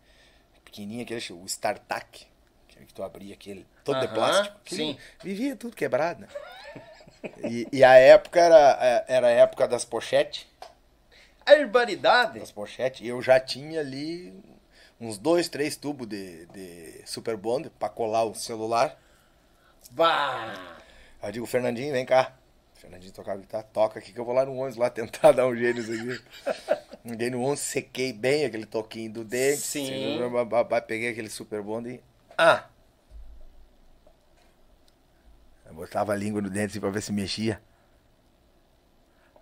pequenininho, 0.65 1.03
aquele, 1.03 1.33
o 1.33 1.45
StarTAC, 1.45 2.27
que 2.67 2.93
tu 2.93 3.03
abria 3.03 3.33
aquele, 3.33 3.65
todo 3.83 3.99
de 3.99 4.07
plástico. 4.07 4.59
sim. 4.67 4.97
Vivia 5.23 5.55
tudo 5.55 5.75
quebrado, 5.75 6.21
né? 6.21 6.27
E, 7.47 7.67
e 7.71 7.83
a 7.83 7.93
época 7.93 8.39
era, 8.39 9.05
era 9.07 9.27
a 9.27 9.31
época 9.31 9.67
das 9.67 9.85
pochetes. 9.85 10.47
A 11.45 11.53
urbanidade. 11.53 12.39
Das 12.39 12.51
pochetes. 12.51 13.01
E 13.01 13.07
eu 13.07 13.21
já 13.21 13.39
tinha 13.39 13.79
ali 13.79 14.33
uns 15.01 15.17
dois, 15.17 15.49
três 15.49 15.75
tubos 15.75 16.07
de, 16.07 16.45
de 16.45 17.01
Super 17.05 17.35
Bond 17.35 17.71
pra 17.71 17.89
colar 17.89 18.23
o 18.23 18.35
celular. 18.35 18.95
Bah. 19.89 20.77
Aí 21.19 21.30
eu 21.30 21.31
digo, 21.33 21.45
Fernandinho, 21.47 21.91
vem 21.91 22.05
cá. 22.05 22.35
Fernandinho 22.75 23.11
tocava 23.11 23.39
guitarra, 23.39 23.63
toca 23.63 23.99
aqui 23.99 24.13
que 24.13 24.19
eu 24.19 24.25
vou 24.25 24.33
lá 24.33 24.45
no 24.45 24.57
11 24.59 24.80
lá 24.80 24.89
tentar 24.89 25.31
dar 25.33 25.47
um 25.47 25.55
jeito 25.55 25.81
nisso 25.81 25.91
aqui. 25.91 26.23
Liguei 27.03 27.31
no 27.31 27.43
11, 27.43 27.61
sequei 27.61 28.13
bem 28.13 28.45
aquele 28.45 28.65
toquinho 28.65 29.11
do 29.11 29.23
dente. 29.23 29.61
Sim. 29.61 30.19
bababá, 30.31 30.80
Peguei 30.80 31.09
aquele 31.09 31.30
super 31.30 31.61
bond 31.63 31.89
e... 31.89 32.01
Ah! 32.38 32.65
Eu 35.65 35.73
botava 35.73 36.13
a 36.13 36.15
língua 36.15 36.41
no 36.41 36.49
dente 36.49 36.71
assim 36.71 36.80
pra 36.80 36.89
ver 36.89 37.01
se 37.01 37.11
mexia. 37.11 37.61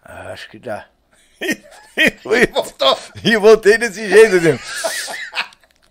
Ah, 0.01 0.31
acho 0.31 0.49
que 0.49 0.59
dá. 0.59 0.88
e, 1.41 2.45
Voltou. 2.51 2.97
e 3.23 3.38
voltei 3.38 3.77
desse 3.77 4.07
jeito, 4.07 4.35
assim. 4.35 4.89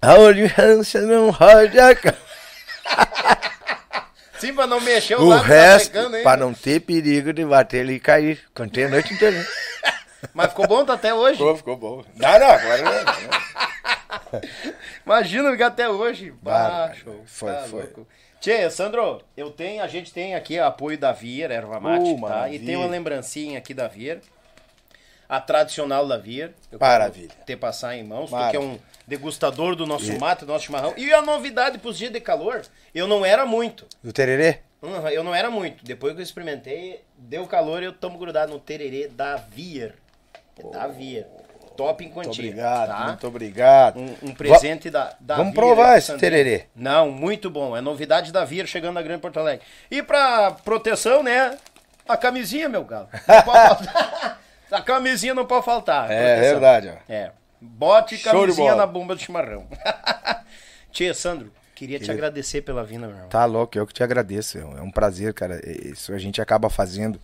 A 0.00 0.14
olhança 0.14 1.00
não 1.02 1.30
roda 1.30 1.90
a 1.90 1.94
Sim, 4.38 4.54
pra 4.54 4.66
não 4.68 4.80
mexer 4.80 5.16
o, 5.16 5.22
O 5.22 5.28
lado 5.28 5.40
tá 5.42 5.46
resto, 5.48 5.86
secando 5.86 6.14
ainda. 6.14 6.22
pra 6.22 6.36
não 6.36 6.54
ter 6.54 6.80
perigo 6.80 7.32
de 7.32 7.44
bater 7.44 7.78
ele 7.80 7.94
e 7.94 8.00
cair. 8.00 8.40
Cantei 8.54 8.84
a 8.84 8.88
noite 8.88 9.12
inteira. 9.12 9.44
Mas 10.32 10.50
ficou 10.50 10.66
bom 10.68 10.84
tá 10.84 10.92
até 10.94 11.12
hoje. 11.12 11.38
Ficou, 11.38 11.56
ficou 11.56 11.76
bom. 11.76 12.04
Não, 12.14 12.38
não, 12.38 12.46
agora 12.48 12.82
não. 12.82 14.40
Imagina 15.04 15.50
ficar 15.50 15.66
até 15.68 15.88
hoje. 15.88 16.32
Baixo. 16.40 17.12
Foi, 17.26 17.52
foi. 17.68 17.82
Louco. 17.82 18.06
Tchê, 18.40 18.70
Sandro, 18.70 19.20
eu 19.36 19.50
tenho, 19.50 19.82
a 19.82 19.88
gente 19.88 20.12
tem 20.12 20.36
aqui 20.36 20.56
apoio 20.60 20.96
da 20.96 21.10
Vier, 21.10 21.50
erva 21.50 21.80
mate, 21.80 22.04
Uh, 22.04 22.12
tá? 22.12 22.16
E 22.18 22.20
maravilha. 22.20 22.66
tem 22.66 22.76
uma 22.76 22.86
lembrancinha 22.86 23.58
aqui 23.58 23.74
da 23.74 23.88
Vier. 23.88 24.20
A 25.28 25.40
tradicional 25.40 26.06
da 26.06 26.16
Vier. 26.16 26.52
Maravilha. 26.80 27.30
Ter 27.44 27.56
passar 27.56 27.96
em 27.96 28.04
mãos, 28.04 28.30
porque 28.30 28.56
é 28.56 28.60
Maravilha. 28.60 28.60
um 28.60 28.78
degustador 29.08 29.74
do 29.74 29.86
nosso 29.86 30.16
mate, 30.20 30.44
do 30.44 30.52
nosso 30.52 30.66
chimarrão. 30.66 30.92
E 30.96 31.12
a 31.12 31.22
novidade 31.22 31.78
pros 31.78 31.96
dias 31.96 32.12
de 32.12 32.20
calor, 32.20 32.62
eu 32.94 33.08
não 33.08 33.24
era 33.24 33.46
muito. 33.46 33.86
Do 34.04 34.12
tererê? 34.12 34.58
Uhum, 34.82 35.08
eu 35.08 35.24
não 35.24 35.34
era 35.34 35.50
muito. 35.50 35.82
Depois 35.82 36.12
que 36.12 36.20
eu 36.20 36.22
experimentei, 36.22 37.02
deu 37.16 37.46
calor 37.46 37.82
e 37.82 37.86
eu 37.86 37.92
tomo 37.92 38.18
grudado 38.18 38.52
no 38.52 38.60
tererê 38.60 39.08
da 39.08 39.36
Vier. 39.36 39.94
Da 40.72 40.86
Vier. 40.86 41.26
Top 41.74 42.04
em 42.04 42.08
Muito 42.08 42.26
quantia. 42.26 42.44
obrigado, 42.44 42.88
tá? 42.88 43.06
muito 43.06 43.26
obrigado. 43.26 43.98
Um, 43.98 44.14
um 44.24 44.34
presente 44.34 44.90
da, 44.90 45.14
da 45.18 45.36
Vamos 45.36 45.52
Vier 45.54 45.64
provar 45.64 45.96
esse 45.96 46.14
tererê. 46.18 46.66
Não, 46.76 47.10
muito 47.10 47.48
bom. 47.48 47.76
É 47.76 47.80
novidade 47.80 48.30
da 48.30 48.44
Vier 48.44 48.66
chegando 48.66 48.94
na 48.94 49.02
Grande 49.02 49.22
Porto 49.22 49.38
Alegre. 49.38 49.64
E 49.90 50.02
pra 50.02 50.50
proteção, 50.50 51.22
né? 51.22 51.56
A 52.06 52.16
camisinha, 52.16 52.68
meu 52.68 52.84
galo. 52.84 53.08
Não 53.26 53.42
pode 53.42 53.68
faltar. 53.68 54.40
a 54.70 54.82
camisinha 54.82 55.34
não 55.34 55.46
pode 55.46 55.64
faltar. 55.64 56.10
É 56.10 56.34
proteção. 56.34 56.50
verdade, 56.60 56.88
ó. 56.88 57.12
É. 57.12 57.30
Bote 57.60 58.18
camisinha 58.18 58.74
na 58.76 58.86
bomba 58.86 59.14
do 59.14 59.20
chimarrão. 59.20 59.66
Tia, 60.92 61.12
Sandro, 61.14 61.52
queria 61.74 61.98
te 61.98 62.10
agradecer 62.10 62.62
pela 62.62 62.84
vinda, 62.84 63.06
meu 63.06 63.16
irmão. 63.16 63.28
Tá 63.28 63.44
louco, 63.44 63.76
eu 63.78 63.86
que 63.86 63.92
te 63.94 64.02
agradeço. 64.02 64.58
É 64.58 64.80
um 64.82 64.90
prazer, 64.90 65.34
cara. 65.34 65.60
Isso 65.66 66.12
a 66.12 66.18
gente 66.18 66.40
acaba 66.40 66.70
fazendo 66.70 67.20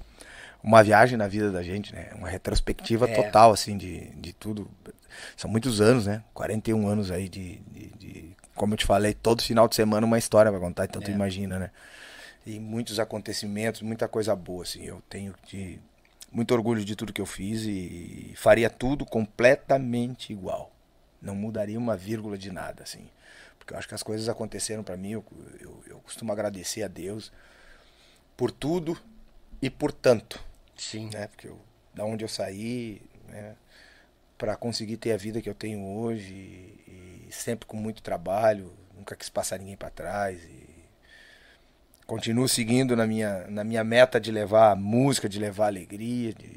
uma 0.62 0.82
viagem 0.82 1.16
na 1.16 1.26
vida 1.28 1.50
da 1.50 1.62
gente, 1.62 1.94
né? 1.94 2.10
Uma 2.16 2.28
retrospectiva 2.28 3.08
É. 3.08 3.14
total, 3.14 3.52
assim, 3.52 3.76
de, 3.76 4.08
de 4.16 4.32
tudo. 4.32 4.70
São 5.36 5.48
muitos 5.50 5.80
anos, 5.80 6.06
né? 6.06 6.22
41 6.34 6.86
anos 6.88 7.10
aí 7.10 7.28
de, 7.28 7.58
de, 7.70 7.86
de- 7.96 8.36
Como 8.54 8.74
eu 8.74 8.78
te 8.78 8.84
falei, 8.86 9.14
todo 9.14 9.42
final 9.42 9.68
de 9.68 9.74
semana 9.76 10.06
uma 10.06 10.18
história 10.18 10.50
pra 10.50 10.60
contar, 10.60 10.84
então 10.84 11.00
tu 11.00 11.10
É. 11.10 11.14
imagina, 11.14 11.58
né? 11.58 11.70
E 12.46 12.58
muitos 12.60 12.98
acontecimentos, 13.00 13.80
muita 13.82 14.06
coisa 14.08 14.34
boa, 14.36 14.62
assim. 14.64 14.84
Eu 14.84 15.00
tenho 15.08 15.34
de, 15.46 15.78
muito 16.34 16.52
orgulho 16.52 16.84
de 16.84 16.96
tudo 16.96 17.12
que 17.12 17.20
eu 17.20 17.26
fiz 17.26 17.62
e 17.62 18.34
faria 18.36 18.68
tudo 18.68 19.06
completamente 19.06 20.32
igual. 20.32 20.72
Não 21.22 21.34
mudaria 21.34 21.78
uma 21.78 21.96
vírgula 21.96 22.36
de 22.36 22.50
nada, 22.50 22.82
assim. 22.82 23.08
Porque 23.56 23.72
eu 23.72 23.78
acho 23.78 23.86
que 23.86 23.94
as 23.94 24.02
coisas 24.02 24.28
aconteceram 24.28 24.82
pra 24.82 24.96
mim, 24.96 25.12
eu, 25.12 25.24
eu, 25.60 25.82
eu 25.86 25.98
costumo 26.00 26.32
agradecer 26.32 26.82
a 26.82 26.88
Deus 26.88 27.32
por 28.36 28.50
tudo 28.50 28.98
e 29.62 29.70
por 29.70 29.92
tanto, 29.92 30.44
Sim. 30.76 31.08
né? 31.14 31.28
Porque 31.28 31.46
eu, 31.46 31.58
da 31.94 32.04
onde 32.04 32.24
eu 32.24 32.28
saí, 32.28 33.00
né? 33.28 33.54
Para 34.36 34.56
conseguir 34.56 34.96
ter 34.96 35.12
a 35.12 35.16
vida 35.16 35.40
que 35.40 35.48
eu 35.48 35.54
tenho 35.54 35.82
hoje 35.86 36.34
e, 36.34 37.26
e 37.28 37.32
sempre 37.32 37.64
com 37.64 37.76
muito 37.76 38.02
trabalho, 38.02 38.72
nunca 38.94 39.14
quis 39.14 39.28
passar 39.28 39.60
ninguém 39.60 39.76
para 39.76 39.88
trás 39.88 40.42
e 40.42 40.64
continuo 42.07 42.49
seguindo 42.49 42.94
na 42.97 43.07
minha, 43.07 43.47
na 43.49 43.65
minha 43.65 43.83
meta 43.84 44.20
de 44.20 44.31
levar 44.31 44.76
música, 44.76 45.28
de 45.28 45.39
levar 45.39 45.66
alegria, 45.68 46.33
de, 46.34 46.49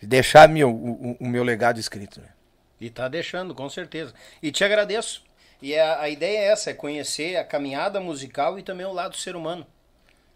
de 0.00 0.06
deixar 0.06 0.48
meu, 0.48 0.70
o, 0.70 1.16
o- 1.20 1.26
meu 1.26 1.42
legado 1.44 1.78
escrito, 1.80 2.20
né? 2.20 2.28
E 2.80 2.90
tá 2.90 3.08
deixando, 3.08 3.54
com 3.54 3.68
certeza. 3.70 4.12
E 4.42 4.52
te 4.52 4.62
agradeço. 4.62 5.22
E 5.62 5.74
a, 5.78 6.00
a 6.02 6.08
ideia 6.10 6.38
é 6.38 6.44
essa, 6.48 6.70
é 6.70 6.74
conhecer 6.74 7.36
a 7.36 7.44
caminhada 7.44 7.98
musical 8.00 8.58
e 8.58 8.62
também 8.62 8.84
o 8.86 8.92
lado 8.92 9.16
ser 9.16 9.34
humano 9.34 9.66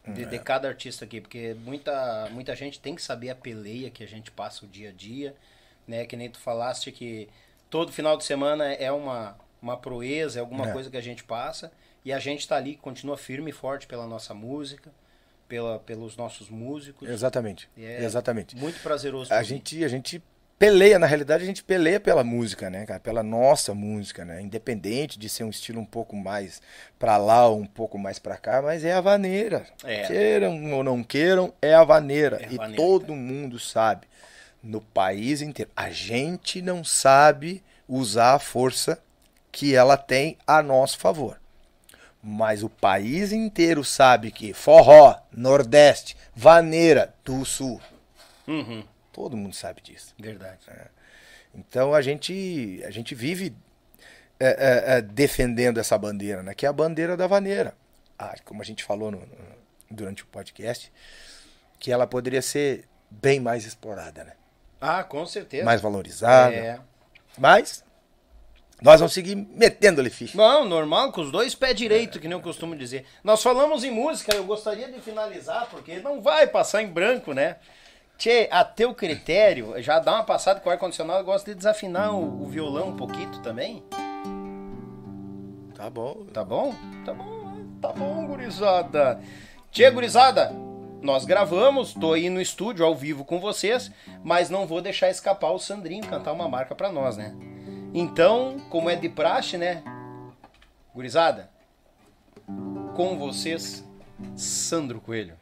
de, 0.07 0.25
de 0.25 0.39
cada 0.39 0.67
artista 0.67 1.05
aqui, 1.05 1.20
porque 1.20 1.55
muita, 1.62 2.26
muita 2.33 2.57
gente 2.57 2.81
tem 2.81 2.94
que 2.94 3.02
saber 3.02 3.28
a 3.31 3.34
peleia 3.34 3.91
que 3.91 4.02
a 4.02 4.09
gente 4.09 4.31
passa 4.31 4.65
o 4.65 4.68
dia 4.68 4.89
a 4.89 4.92
dia, 4.92 5.34
né? 5.86 6.07
Que 6.07 6.17
nem 6.17 6.31
tu 6.31 6.39
falaste 6.39 6.91
que 6.91 7.28
todo 7.68 7.92
final 7.92 8.17
de 8.17 8.25
semana 8.25 8.73
é 8.73 8.91
uma, 8.91 9.36
uma 9.60 9.76
proeza, 9.76 10.39
é 10.39 10.41
alguma 10.41 10.70
É. 10.70 10.73
coisa 10.73 10.91
que 10.91 10.97
a 10.97 11.02
gente 11.02 11.23
passa, 11.23 11.70
e 12.05 12.12
a 12.12 12.19
gente 12.19 12.47
tá 12.47 12.57
ali, 12.57 12.77
continua 12.77 13.17
firme 13.17 13.51
e 13.51 13.53
forte 13.53 13.87
pela 13.87 14.07
nossa 14.07 14.33
música, 14.33 14.91
pela, 15.49 15.79
pelos 15.81 16.17
nossos 16.17 16.49
músicos. 16.49 17.09
Exatamente. 17.09 17.69
É 17.77 18.03
Exatamente. 18.05 18.57
Muito 18.57 18.81
prazeroso. 18.81 19.33
A 19.33 19.43
gente, 19.43 19.85
a 19.85 19.89
gente 19.89 20.23
peleia, 20.61 20.99
na 20.99 21.07
realidade, 21.07 21.43
a 21.43 21.47
gente 21.47 21.65
peleia 21.65 21.99
pela 21.99 22.23
música, 22.23 22.69
né, 22.69 22.85
cara? 22.85 23.01
Pela 23.01 23.23
nossa 23.23 23.75
música, 23.75 24.27
né? 24.27 24.43
Independente 24.43 25.19
de 25.19 25.27
ser 25.27 25.43
um 25.43 25.49
estilo 25.51 25.81
um 25.81 25.85
pouco 25.87 26.15
mais 26.15 26.61
pra 26.99 27.17
lá 27.17 27.49
ou 27.49 27.59
um 27.59 27.67
pouco 27.67 27.99
mais 27.99 28.19
pra 28.19 28.37
cá, 28.37 28.61
mas 28.61 28.85
é 28.85 28.93
a 28.93 29.01
vaneira. 29.01 29.67
É. 29.83 30.07
Queiram 30.07 30.73
ou 30.73 30.85
não 30.85 31.03
queiram, 31.03 31.53
é 31.62 31.75
a 31.75 31.83
vaneira. 31.83 32.37
É 32.43 32.45
a 32.45 32.53
e 32.53 32.57
vaneira, 32.57 32.83
todo 32.83 33.15
mundo 33.15 33.59
sabe. 33.59 34.07
No 34.62 34.83
país 34.83 35.41
inteiro. 35.41 35.70
A 35.75 35.89
gente 35.89 36.61
não 36.61 36.85
sabe 36.85 37.62
usar 37.89 38.35
a 38.35 38.39
força 38.39 39.03
que 39.51 39.75
ela 39.75 39.97
tem 39.97 40.37
a 40.47 40.62
nosso 40.62 40.99
favor. 40.99 41.40
Mas 42.23 42.62
o 42.62 42.68
país 42.68 43.32
inteiro 43.32 43.82
sabe 43.82 44.31
que 44.31 44.52
forró, 44.52 45.18
nordeste, 45.32 46.16
vaneira 46.34 47.15
do 47.24 47.44
sul, 47.44 47.81
Uhum, 48.47 48.84
todo 49.12 49.36
mundo 49.36 49.55
sabe 49.55 49.81
disso. 49.81 50.15
verdade. 50.18 50.58
Então 51.55 51.94
a 51.94 52.02
gente, 52.02 52.82
a 52.86 52.90
gente 52.90 53.15
vive 53.15 53.55
é, 54.39 54.49
é, 54.49 54.97
é, 54.97 55.00
defendendo 55.02 55.78
essa 55.78 55.97
bandeira, 55.99 56.42
né? 56.42 56.55
Que 56.55 56.65
é 56.66 56.68
a 56.68 56.73
bandeira 56.73 57.16
da 57.16 57.26
vaneira. 57.26 57.74
Ah, 58.18 58.34
como 58.44 58.60
a 58.62 58.65
gente 58.65 58.82
falou 58.84 59.10
no- 59.10 59.20
no- 59.20 59.26
durante 59.90 60.23
o 60.23 60.26
podcast, 60.26 60.90
que 61.78 61.90
ela 61.92 62.07
poderia 62.07 62.40
ser 62.42 62.84
bem 63.10 63.40
mais 63.40 63.65
explorada, 63.66 64.24
né? 64.24 64.32
Ah, 64.81 65.02
com 65.05 65.24
certeza. 65.26 65.65
Mais 65.65 65.81
valorizada. 65.81 66.55
É. 66.55 66.78
Mas 67.39 67.84
nós 68.83 69.00
vamos 69.00 69.12
seguir 69.12 69.34
metendo-lhe 69.36 70.10
ficha. 70.10 70.36
Não, 70.36 70.65
normal, 70.65 71.12
com 71.12 71.20
os 71.20 71.31
dois 71.31 71.55
pés 71.55 71.75
direito, 71.75 72.18
que 72.18 72.26
nem 72.26 72.36
eu 72.36 72.42
costumo 72.42 72.75
dizer. 72.75 73.05
Nós 73.23 73.42
falamos 73.42 73.84
em 73.84 73.91
música, 73.91 74.34
eu 74.34 74.44
gostaria 74.44 74.89
de 74.89 75.00
finalizar, 75.00 75.68
porque 75.70 76.00
não 76.00 76.20
vai 76.20 76.47
passar 76.47 76.83
em 76.83 76.86
branco, 76.86 77.33
né? 77.34 77.57
Tchê, 78.17 78.49
a 78.50 78.65
teu 78.65 78.94
critério, 78.94 79.75
já 79.83 79.99
dá 79.99 80.15
uma 80.15 80.25
passada 80.25 80.60
com 80.60 80.68
o 80.68 80.73
ar-condicionado, 80.73 81.20
eu 81.20 81.25
gosto 81.25 81.47
de 81.47 81.55
desafinar 81.55 82.15
o, 82.15 82.42
o 82.42 82.47
violão 82.47 82.89
um 82.89 82.97
pouquinho 82.97 83.31
também. 83.42 83.83
Tá 85.75 85.89
bom. 85.89 86.26
Tá 86.33 86.44
bom? 86.44 86.75
Tá 87.05 87.15
bom, 87.15 87.57
tá 87.81 87.92
bom, 87.92 88.26
gurizada. 88.26 89.20
Tchê, 89.70 89.91
gurizada, 89.91 90.52
nós 91.00 91.25
gravamos, 91.25 91.94
tô 91.94 92.12
aí 92.12 92.28
no 92.28 92.41
estúdio 92.41 92.84
ao 92.84 92.94
vivo 92.94 93.25
com 93.25 93.41
vocês, 93.41 93.91
mas 94.23 94.50
não 94.50 94.67
vou 94.67 94.83
deixar 94.83 95.09
escapar 95.09 95.52
o 95.52 95.59
Sandrinho 95.59 96.07
cantar 96.07 96.33
uma 96.33 96.49
marca 96.49 96.75
pra 96.75 96.92
nós, 96.92 97.17
né? 97.17 97.34
Então, 97.93 98.57
como 98.70 98.89
é 98.89 98.94
de 98.94 99.09
praxe, 99.09 99.59
né? 99.59 99.83
Gurizada, 100.94 101.51
com 102.94 103.19
vocês, 103.19 103.85
Sandro 104.36 105.01
Coelho. 105.01 105.35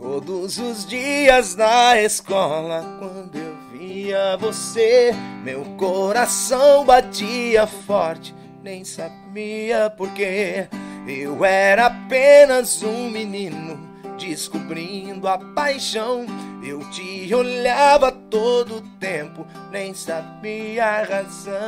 Todos 0.00 0.58
os 0.58 0.86
dias 0.86 1.56
na 1.56 2.00
escola, 2.00 2.84
quando 3.00 3.36
eu 3.36 3.56
via 3.72 4.36
você, 4.36 5.12
meu 5.42 5.64
coração 5.76 6.84
batia 6.84 7.66
forte, 7.66 8.32
nem 8.62 8.84
sabia 8.84 9.90
porquê. 9.90 10.68
Eu 11.06 11.44
era 11.44 11.86
apenas 11.86 12.82
um 12.82 13.10
menino 13.10 13.88
descobrindo 14.16 15.26
a 15.26 15.38
paixão. 15.38 16.26
Eu 16.62 16.80
te 16.90 17.32
olhava 17.34 18.10
todo 18.10 18.82
tempo, 18.98 19.46
nem 19.70 19.94
sabia 19.94 20.84
a 20.84 21.02
razão. 21.02 21.58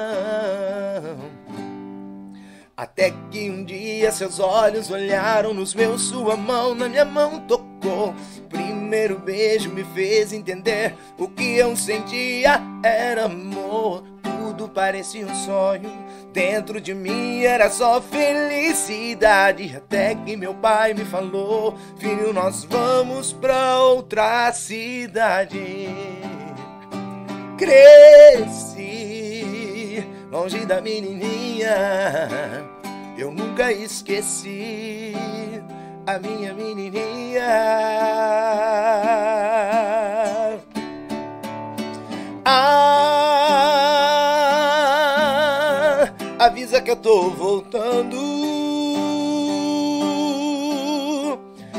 Até 2.77 3.13
que 3.31 3.51
um 3.51 3.63
dia 3.63 4.11
seus 4.11 4.41
olhos 4.41 4.91
olharam 4.91 5.53
nos 5.53 5.75
meus, 5.75 6.01
sua 6.03 6.37
mão 6.37 6.75
na 6.75 6.89
minha 6.89 7.05
mão 7.05 7.39
tocou. 7.41 8.15
Primeiro 8.49 9.19
beijo 9.19 9.71
me 9.71 9.85
fez 9.85 10.33
entender 10.33 10.95
o 11.19 11.29
que 11.29 11.57
eu 11.57 11.77
sentia 11.77 12.61
era 12.83 13.27
amor. 13.27 14.03
Tudo 14.51 14.69
parecia 14.69 15.25
um 15.25 15.33
sonho, 15.33 15.93
dentro 16.33 16.81
de 16.81 16.93
mim 16.93 17.45
era 17.45 17.71
só 17.71 18.03
felicidade. 18.03 19.77
Até 19.77 20.17
que 20.17 20.37
meu 20.37 20.53
pai 20.53 20.93
me 20.93 21.05
falou: 21.05 21.79
Filho, 21.99 22.33
nós 22.33 22.65
vamos 22.65 23.33
pra 23.33 23.79
outra 23.79 24.51
cidade. 24.53 25.89
Cresci 27.57 28.85
longe 30.33 30.67
da 30.67 30.81
menininha. 30.81 31.79
Eu 33.17 33.31
nunca 33.31 33.71
esqueci 33.71 35.15
a 36.05 36.19
minha 36.19 36.53
menininha. 36.55 37.47
Ah, 42.45 42.80
que 46.91 46.93
eu 46.93 46.97
tô 46.97 47.31
voltando. 47.31 48.19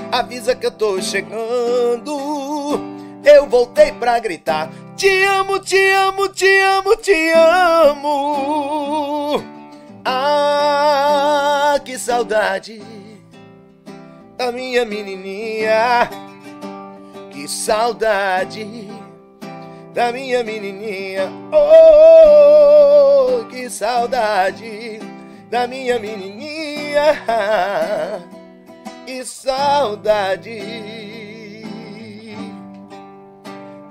Avisa 0.10 0.56
que 0.56 0.66
eu 0.66 0.72
tô 0.72 1.02
chegando. 1.02 2.80
Eu 3.24 3.46
voltei 3.48 3.92
pra 3.92 4.18
gritar: 4.20 4.70
Te 4.96 5.24
amo, 5.24 5.60
te 5.60 5.76
amo, 5.90 6.30
te 6.30 6.48
amo, 6.60 6.96
te 6.96 7.34
amo. 7.90 9.44
Ah, 10.06 11.78
que 11.84 12.00
saudade 12.00 12.82
da 14.38 14.50
minha 14.52 14.86
menininha. 14.86 16.10
Que 17.32 17.50
saudade 17.50 18.88
da 19.94 20.12
minha 20.12 20.44
menininha. 20.44 21.30
Oh, 21.52 23.46
que 23.46 23.70
saudade 23.70 25.00
da 25.50 25.68
minha 25.68 26.00
menininha. 26.00 27.18
Que 29.06 29.26
saudade 29.26 30.62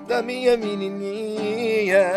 da 0.06 0.22
minha 0.22 0.56
menininha. 0.56 2.10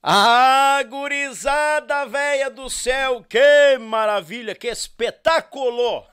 Ah, 0.00 0.80
gurizada 0.88 2.06
véia 2.06 2.48
do 2.48 2.70
céu, 2.70 3.24
que 3.28 3.76
maravilha, 3.80 4.54
que 4.54 4.68
espetáculo! 4.68 6.06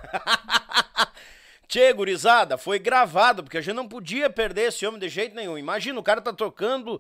Tchê, 1.68 1.94
gurizada, 1.94 2.58
foi 2.58 2.80
gravado, 2.80 3.44
porque 3.44 3.60
a 3.60 3.62
gente 3.62 3.76
não 3.76 3.88
podia 3.88 4.28
perder 4.28 4.70
esse 4.70 4.88
homem 4.88 5.00
de 5.00 5.08
jeito 5.08 5.36
nenhum. 5.36 5.56
Imagina, 5.56 6.00
o 6.00 6.04
cara 6.04 6.20
tá 6.20 6.34
tocando 6.34 7.00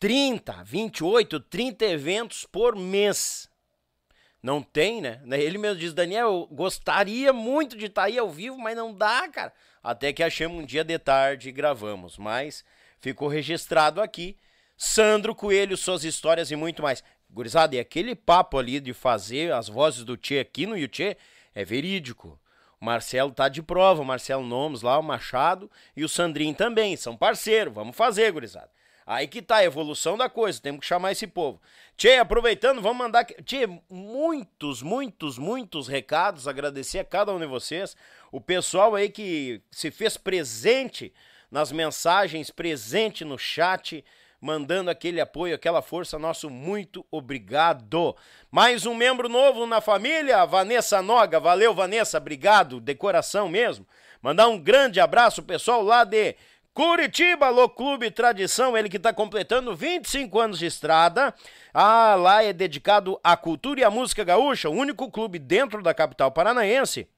30, 0.00 0.64
28, 0.64 1.40
30 1.40 1.84
eventos 1.84 2.46
por 2.50 2.74
mês. 2.74 3.46
Não 4.42 4.62
tem, 4.62 5.02
né? 5.02 5.20
Ele 5.32 5.58
mesmo 5.58 5.78
diz, 5.78 5.92
Daniel, 5.92 6.48
gostaria 6.50 7.34
muito 7.34 7.76
de 7.76 7.84
estar 7.84 8.02
tá 8.02 8.06
aí 8.06 8.18
ao 8.18 8.30
vivo, 8.30 8.56
mas 8.56 8.74
não 8.74 8.94
dá, 8.94 9.28
cara. 9.28 9.52
Até 9.82 10.12
que 10.14 10.22
achamos 10.22 10.62
um 10.62 10.66
dia 10.66 10.84
de 10.84 10.98
tarde 10.98 11.50
e 11.50 11.52
gravamos, 11.52 12.16
mas 12.16 12.64
ficou 12.98 13.28
registrado 13.28 14.00
aqui 14.00 14.38
Sandro 14.80 15.34
Coelho, 15.34 15.76
suas 15.76 16.04
histórias 16.04 16.52
e 16.52 16.56
muito 16.56 16.82
mais. 16.82 17.02
Gurizada, 17.28 17.74
e 17.74 17.80
aquele 17.80 18.14
papo 18.14 18.56
ali 18.58 18.78
de 18.78 18.94
fazer 18.94 19.52
as 19.52 19.68
vozes 19.68 20.04
do 20.04 20.16
Tchê 20.16 20.38
aqui 20.38 20.66
no 20.66 20.78
Yuchê 20.78 21.16
é 21.52 21.64
verídico. 21.64 22.38
O 22.80 22.84
Marcelo 22.84 23.32
tá 23.32 23.48
de 23.48 23.60
prova, 23.60 24.00
o 24.00 24.04
Marcelo 24.04 24.46
Nomes 24.46 24.82
lá, 24.82 24.96
o 24.96 25.02
Machado 25.02 25.68
e 25.96 26.04
o 26.04 26.08
Sandrinho 26.08 26.54
também, 26.54 26.96
são 26.96 27.16
parceiros. 27.16 27.74
Vamos 27.74 27.96
fazer, 27.96 28.30
gurizada. 28.30 28.70
Aí 29.04 29.26
que 29.26 29.42
tá 29.42 29.56
a 29.56 29.64
evolução 29.64 30.16
da 30.16 30.28
coisa, 30.28 30.60
temos 30.60 30.80
que 30.80 30.86
chamar 30.86 31.10
esse 31.10 31.26
povo. 31.26 31.60
Tchê, 31.96 32.14
aproveitando, 32.14 32.80
vamos 32.80 32.98
mandar. 32.98 33.24
Tchê, 33.24 33.66
muitos, 33.90 34.80
muitos, 34.80 35.38
muitos 35.38 35.88
recados, 35.88 36.46
agradecer 36.46 37.00
a 37.00 37.04
cada 37.04 37.32
um 37.32 37.40
de 37.40 37.46
vocês. 37.46 37.96
O 38.30 38.40
pessoal 38.40 38.94
aí 38.94 39.10
que 39.10 39.60
se 39.72 39.90
fez 39.90 40.16
presente 40.16 41.12
nas 41.50 41.72
mensagens, 41.72 42.50
presente 42.50 43.24
no 43.24 43.36
chat 43.36 44.04
mandando 44.40 44.90
aquele 44.90 45.20
apoio, 45.20 45.54
aquela 45.54 45.82
força. 45.82 46.18
Nosso 46.18 46.48
muito 46.48 47.04
obrigado. 47.10 48.16
Mais 48.50 48.86
um 48.86 48.94
membro 48.94 49.28
novo 49.28 49.66
na 49.66 49.80
família, 49.80 50.44
Vanessa 50.46 51.02
Noga. 51.02 51.40
Valeu, 51.40 51.74
Vanessa, 51.74 52.18
obrigado, 52.18 52.80
decoração 52.80 53.48
mesmo. 53.48 53.86
Mandar 54.22 54.48
um 54.48 54.58
grande 54.58 55.00
abraço, 55.00 55.42
pessoal 55.42 55.82
lá 55.82 56.04
de 56.04 56.36
Curitiba, 56.72 57.46
Alô 57.46 57.68
Clube 57.68 58.10
Tradição, 58.10 58.76
ele 58.76 58.88
que 58.88 58.98
está 58.98 59.12
completando 59.12 59.74
25 59.74 60.38
anos 60.38 60.58
de 60.58 60.66
estrada. 60.66 61.34
Ah, 61.74 62.14
lá 62.14 62.42
é 62.42 62.52
dedicado 62.52 63.18
à 63.22 63.36
cultura 63.36 63.80
e 63.80 63.84
à 63.84 63.90
música 63.90 64.22
gaúcha, 64.22 64.68
o 64.68 64.74
único 64.74 65.10
clube 65.10 65.38
dentro 65.38 65.82
da 65.82 65.92
capital 65.92 66.30
paranaense 66.30 67.08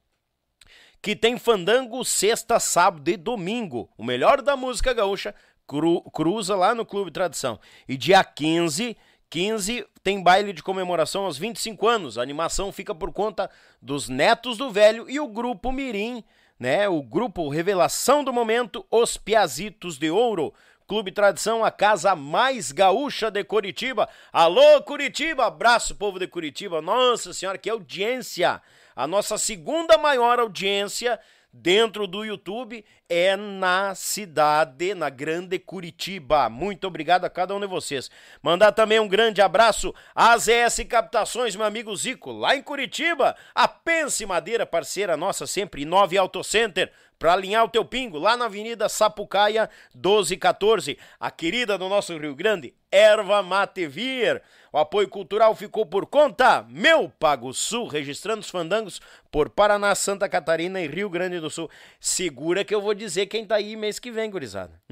que 1.02 1.16
tem 1.16 1.39
fandango 1.39 2.05
sexta, 2.05 2.60
sábado 2.60 3.08
e 3.08 3.16
domingo. 3.16 3.89
O 3.97 4.05
melhor 4.05 4.42
da 4.42 4.57
música 4.57 4.92
gaúcha 4.92 5.34
cru, 5.70 6.02
cruza 6.10 6.57
lá 6.57 6.74
no 6.74 6.84
Clube 6.84 7.12
Tradição. 7.12 7.60
E 7.89 7.97
dia 7.97 8.24
15, 8.24 8.97
15 9.31 9.86
tem 10.02 10.20
baile 10.20 10.52
de 10.52 10.65
comemoração 10.65 11.26
aos 11.26 11.39
25 11.39 11.86
anos. 11.86 12.18
A 12.18 12.23
animação 12.23 12.73
fica 12.73 12.92
por 12.92 13.12
conta 13.12 13.49
dos 13.81 14.08
netos 14.08 14.58
do 14.58 14.73
velho 14.73 15.08
e 15.08 15.20
o 15.20 15.28
grupo 15.28 15.70
Mirim, 15.70 16.24
né? 16.58 16.89
O 16.89 17.00
grupo 17.00 17.49
Revelação 17.49 18.24
do 18.24 18.32
Momento, 18.32 18.84
Os 18.90 19.16
Piazitos 19.16 19.97
de 19.97 20.10
Ouro. 20.10 20.52
Clube 20.89 21.12
Tradição, 21.12 21.65
a 21.65 21.70
casa 21.70 22.16
mais 22.16 22.73
gaúcha 22.73 23.31
de 23.31 23.44
Curitiba. 23.44 24.08
Alô, 24.32 24.82
Curitiba! 24.82 25.47
Abraço, 25.47 25.94
povo 25.94 26.18
de 26.18 26.26
Curitiba. 26.26 26.82
Nossa 26.82 27.32
Senhora, 27.32 27.57
que 27.57 27.70
audiência! 27.70 28.60
A 28.97 29.07
nossa 29.07 29.39
segunda 29.39 29.97
maior 29.97 30.40
audiência 30.40 31.20
dentro 31.53 32.07
do 32.07 32.25
YouTube 32.25 32.85
é 33.09 33.37
na 33.37 33.95
cidade, 33.95 34.95
na 34.95 35.11
grande 35.11 35.59
Curitiba. 35.59 36.49
Muito 36.49 36.87
obrigado 36.87 37.25
a 37.25 37.31
cada 37.31 37.55
um 37.55 37.61
de 37.61 37.67
vocês. 37.67 38.11
Mandar 38.43 38.73
também 38.73 39.01
um 39.01 39.09
grande 39.09 39.43
abraço 39.43 39.95
à 40.15 40.37
ZS 40.37 40.85
Captações, 40.89 41.57
meu 41.57 41.67
amigo 41.67 41.95
Zico, 41.97 42.31
lá 42.31 42.55
em 42.55 42.62
Curitiba. 42.62 43.37
A 43.55 43.67
Pense 43.67 44.25
Madeira, 44.25 44.65
parceira 44.65 45.17
nossa 45.17 45.47
sempre, 45.47 45.85
9 45.85 46.17
Auto 46.17 46.45
Center 46.45 46.93
para 47.20 47.34
alinhar 47.34 47.62
o 47.62 47.68
teu 47.68 47.84
pingo 47.84 48.18
lá 48.18 48.34
na 48.34 48.47
Avenida 48.47 48.89
Sapucaia 48.89 49.68
1214. 49.94 50.99
A 51.20 51.31
querida 51.31 51.76
do 51.76 51.86
nosso 51.86 52.16
Rio 52.16 52.34
Grande, 52.34 52.74
Erva 52.90 53.42
Mate 53.42 53.86
Vir. 53.86 54.42
O 54.73 54.78
apoio 54.78 55.07
cultural 55.07 55.55
ficou 55.55 55.84
por 55.84 56.07
conta 56.07 56.65
Meu 56.70 57.10
Pago 57.10 57.52
Sul, 57.52 57.86
registrando 57.89 58.40
os 58.40 58.49
fandangos 58.49 59.02
por 59.31 59.50
Paraná, 59.50 59.94
Santa 59.94 60.31
Catarina 60.31 60.81
e 60.81 60.89
Rio 60.89 61.10
Grande 61.10 61.39
do 61.39 61.50
Sul. 61.50 61.70
Segura 62.00 62.65
que 62.65 62.74
eu 62.74 62.81
vou 62.81 62.94
dizer 62.94 63.26
quem 63.26 63.44
tá 63.44 63.57
aí 63.57 63.76
mês 63.76 63.99
que 63.99 64.10
vem, 64.10 64.31
gurizada. 64.31 64.81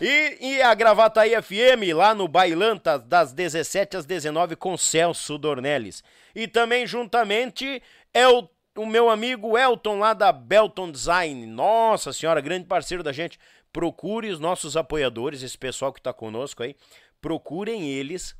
E, 0.00 0.38
e, 0.40 0.62
a 0.62 0.72
Gravataí 0.74 1.32
FM 1.42 1.92
lá 1.92 2.14
no 2.14 2.28
Bailanta 2.28 2.96
das 2.96 3.32
17 3.32 3.96
às 3.96 4.06
19 4.06 4.54
com 4.54 4.76
Celso 4.76 5.36
Dornelles. 5.36 6.04
E 6.36 6.46
também 6.46 6.86
juntamente 6.86 7.82
é 8.14 8.28
o 8.28 8.48
o 8.78 8.86
meu 8.86 9.10
amigo 9.10 9.58
Elton 9.58 9.98
lá 9.98 10.14
da 10.14 10.30
Belton 10.30 10.90
Design. 10.90 11.46
Nossa 11.46 12.12
senhora, 12.12 12.40
grande 12.40 12.66
parceiro 12.66 13.02
da 13.02 13.12
gente. 13.12 13.38
Procure 13.72 14.30
os 14.30 14.38
nossos 14.38 14.76
apoiadores, 14.76 15.42
esse 15.42 15.58
pessoal 15.58 15.92
que 15.92 16.00
está 16.00 16.12
conosco 16.12 16.62
aí. 16.62 16.76
Procurem 17.20 17.88
eles. 17.88 18.36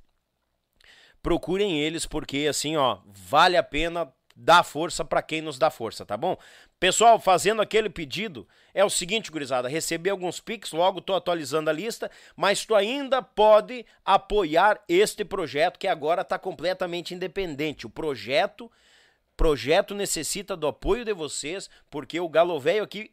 Procurem 1.20 1.80
eles 1.80 2.06
porque 2.06 2.46
assim, 2.48 2.76
ó, 2.76 2.98
vale 3.06 3.56
a 3.56 3.62
pena 3.62 4.12
dar 4.40 4.62
força 4.62 5.04
para 5.04 5.20
quem 5.20 5.42
nos 5.42 5.58
dá 5.58 5.68
força, 5.68 6.06
tá 6.06 6.16
bom? 6.16 6.36
Pessoal, 6.78 7.18
fazendo 7.18 7.60
aquele 7.60 7.90
pedido, 7.90 8.46
é 8.72 8.84
o 8.84 8.90
seguinte, 8.90 9.32
gurizada, 9.32 9.68
recebi 9.68 10.08
alguns 10.08 10.38
pics, 10.38 10.70
logo 10.70 11.00
tô 11.00 11.12
atualizando 11.12 11.68
a 11.68 11.72
lista, 11.72 12.08
mas 12.36 12.64
tu 12.64 12.76
ainda 12.76 13.20
pode 13.20 13.84
apoiar 14.04 14.80
este 14.88 15.24
projeto 15.24 15.76
que 15.76 15.88
agora 15.88 16.22
está 16.22 16.38
completamente 16.38 17.12
independente. 17.12 17.84
O 17.84 17.90
projeto 17.90 18.70
projeto 19.38 19.94
necessita 19.94 20.56
do 20.56 20.66
apoio 20.66 21.04
de 21.04 21.12
vocês, 21.14 21.70
porque 21.88 22.18
o 22.18 22.28
Galo 22.28 22.58
Velho 22.58 22.82
aqui, 22.82 23.12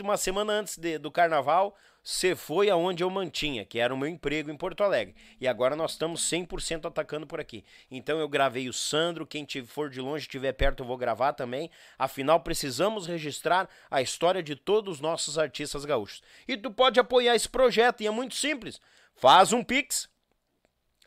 uma 0.00 0.16
semana 0.16 0.52
antes 0.52 0.78
de, 0.78 0.98
do 0.98 1.10
carnaval, 1.10 1.76
se 2.00 2.36
foi 2.36 2.70
aonde 2.70 3.02
eu 3.02 3.10
mantinha, 3.10 3.64
que 3.64 3.80
era 3.80 3.92
o 3.92 3.96
meu 3.96 4.08
emprego 4.08 4.52
em 4.52 4.56
Porto 4.56 4.84
Alegre. 4.84 5.16
E 5.40 5.48
agora 5.48 5.74
nós 5.74 5.92
estamos 5.92 6.22
100% 6.30 6.84
atacando 6.84 7.26
por 7.26 7.40
aqui. 7.40 7.64
Então 7.90 8.20
eu 8.20 8.28
gravei 8.28 8.68
o 8.68 8.72
Sandro, 8.72 9.26
quem 9.26 9.44
for 9.66 9.90
de 9.90 10.00
longe 10.00 10.26
estiver 10.26 10.52
perto 10.52 10.84
eu 10.84 10.86
vou 10.86 10.96
gravar 10.96 11.32
também. 11.32 11.68
Afinal, 11.98 12.38
precisamos 12.38 13.08
registrar 13.08 13.68
a 13.90 14.00
história 14.00 14.44
de 14.44 14.54
todos 14.54 14.96
os 14.96 15.00
nossos 15.00 15.38
artistas 15.38 15.84
gaúchos. 15.84 16.22
E 16.46 16.56
tu 16.56 16.70
pode 16.70 17.00
apoiar 17.00 17.34
esse 17.34 17.48
projeto 17.48 18.00
e 18.00 18.06
é 18.06 18.10
muito 18.12 18.36
simples. 18.36 18.80
Faz 19.16 19.52
um 19.52 19.64
Pix, 19.64 20.08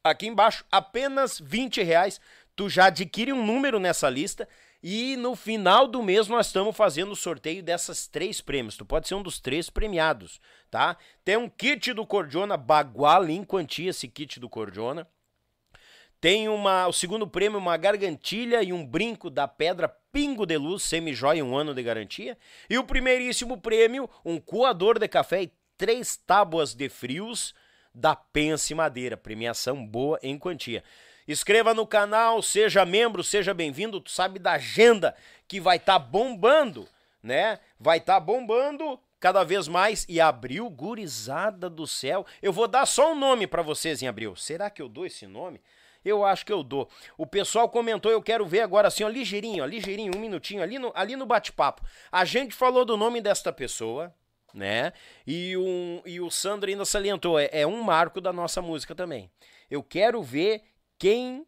aqui 0.03 0.27
embaixo, 0.27 0.65
apenas 0.69 1.39
20 1.39 1.83
reais 1.83 2.19
tu 2.57 2.67
já 2.67 2.87
adquire 2.87 3.31
um 3.31 3.45
número 3.45 3.79
nessa 3.79 4.09
lista 4.09 4.49
e 4.81 5.15
no 5.15 5.35
final 5.35 5.87
do 5.87 6.01
mês 6.01 6.27
nós 6.27 6.47
estamos 6.47 6.75
fazendo 6.75 7.11
o 7.11 7.15
sorteio 7.15 7.61
dessas 7.61 8.07
três 8.07 8.41
prêmios. 8.41 8.75
Tu 8.75 8.83
pode 8.83 9.07
ser 9.07 9.13
um 9.13 9.21
dos 9.21 9.39
três 9.39 9.69
premiados, 9.69 10.41
tá? 10.69 10.97
Tem 11.23 11.37
um 11.37 11.47
kit 11.47 11.93
do 11.93 12.05
Cordiona 12.05 12.57
Bagual 12.57 13.29
em 13.29 13.43
quantia 13.43 13.91
esse 13.91 14.07
kit 14.07 14.39
do 14.39 14.49
Cordiona. 14.49 15.07
Tem 16.19 16.49
uma, 16.49 16.87
o 16.87 16.93
segundo 16.93 17.27
prêmio, 17.27 17.59
uma 17.59 17.77
gargantilha 17.77 18.63
e 18.63 18.73
um 18.73 18.83
brinco 18.83 19.29
da 19.29 19.47
pedra 19.47 19.87
Pingo 20.11 20.47
de 20.47 20.57
Luz, 20.57 20.81
semi-joia, 20.81 21.45
um 21.45 21.55
ano 21.55 21.75
de 21.75 21.83
garantia. 21.83 22.35
E 22.67 22.75
o 22.75 22.83
primeiríssimo 22.83 23.61
prêmio, 23.61 24.09
um 24.25 24.39
coador 24.39 24.97
de 24.97 25.07
café 25.07 25.43
e 25.43 25.53
três 25.77 26.17
tábuas 26.17 26.73
de 26.73 26.89
frios 26.89 27.53
da 27.93 28.15
Pense 28.15 28.73
Madeira. 28.73 29.15
Premiação 29.15 29.85
boa 29.85 30.19
em 30.23 30.39
quantia. 30.39 30.83
Inscreva 31.27 31.73
no 31.73 31.85
canal, 31.85 32.41
seja 32.41 32.85
membro, 32.85 33.23
seja 33.23 33.53
bem-vindo. 33.53 33.99
Tu 33.99 34.11
sabe 34.11 34.39
da 34.39 34.53
agenda 34.53 35.15
que 35.47 35.59
vai 35.59 35.77
estar 35.77 35.99
tá 35.99 35.99
bombando, 35.99 36.87
né? 37.21 37.59
Vai 37.79 37.97
estar 37.97 38.15
tá 38.15 38.19
bombando 38.19 38.99
cada 39.19 39.43
vez 39.43 39.67
mais 39.67 40.05
e 40.07 40.21
abril, 40.21 40.69
gurizada 40.69 41.69
do 41.69 41.85
céu. 41.85 42.25
Eu 42.41 42.53
vou 42.53 42.67
dar 42.67 42.85
só 42.85 43.11
um 43.11 43.15
nome 43.15 43.45
para 43.45 43.61
vocês 43.61 44.01
em 44.01 44.07
abril. 44.07 44.35
Será 44.35 44.69
que 44.69 44.81
eu 44.81 44.87
dou 44.87 45.05
esse 45.05 45.27
nome? 45.27 45.61
eu 46.05 46.23
acho 46.23 46.45
que 46.45 46.53
eu 46.53 46.63
dou. 46.63 46.89
O 47.17 47.25
pessoal 47.25 47.67
comentou, 47.67 48.09
eu 48.09 48.21
quero 48.21 48.45
ver 48.45 48.61
agora 48.61 48.87
assim, 48.87 49.03
ó, 49.03 49.09
ligeirinho, 49.09 49.63
ó, 49.63 49.67
ligeirinho, 49.67 50.13
um 50.15 50.19
minutinho, 50.19 50.63
ali 50.63 50.79
no, 50.79 50.91
ali 50.95 51.17
no 51.17 51.25
bate-papo. 51.25 51.83
A 52.09 52.23
gente 52.23 52.55
falou 52.55 52.85
do 52.85 52.95
nome 52.95 53.19
desta 53.19 53.51
pessoa, 53.51 54.13
né? 54.53 54.93
E, 55.25 55.57
um, 55.57 56.01
e 56.05 56.21
o 56.21 56.29
Sandro 56.31 56.69
ainda 56.69 56.85
salientou, 56.85 57.37
é, 57.37 57.49
é 57.51 57.67
um 57.67 57.81
marco 57.83 58.21
da 58.21 58.31
nossa 58.31 58.61
música 58.61 58.95
também. 58.95 59.29
Eu 59.69 59.83
quero 59.83 60.21
ver 60.23 60.63
quem 60.97 61.45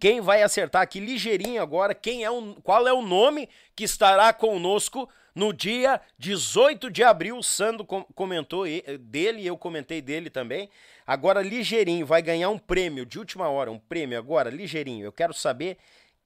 quem 0.00 0.20
vai 0.20 0.42
acertar 0.42 0.82
aqui 0.82 1.00
ligeirinho 1.00 1.60
agora, 1.60 1.92
quem 1.92 2.22
é 2.22 2.30
o, 2.30 2.54
qual 2.62 2.86
é 2.86 2.92
o 2.92 3.02
nome 3.02 3.48
que 3.74 3.82
estará 3.82 4.32
conosco 4.32 5.08
no 5.34 5.52
dia 5.52 6.00
18 6.18 6.90
de 6.90 7.02
abril. 7.02 7.38
O 7.38 8.04
comentou 8.14 8.64
dele, 9.00 9.46
eu 9.46 9.56
comentei 9.56 10.00
dele 10.00 10.30
também. 10.30 10.70
Agora 11.06 11.42
ligeirinho, 11.42 12.06
vai 12.06 12.22
ganhar 12.22 12.48
um 12.48 12.58
prêmio 12.58 13.04
de 13.04 13.18
última 13.18 13.48
hora, 13.48 13.70
um 13.70 13.78
prêmio 13.78 14.18
agora 14.18 14.50
ligeirinho. 14.50 15.04
Eu 15.04 15.12
quero 15.12 15.34
saber 15.34 15.78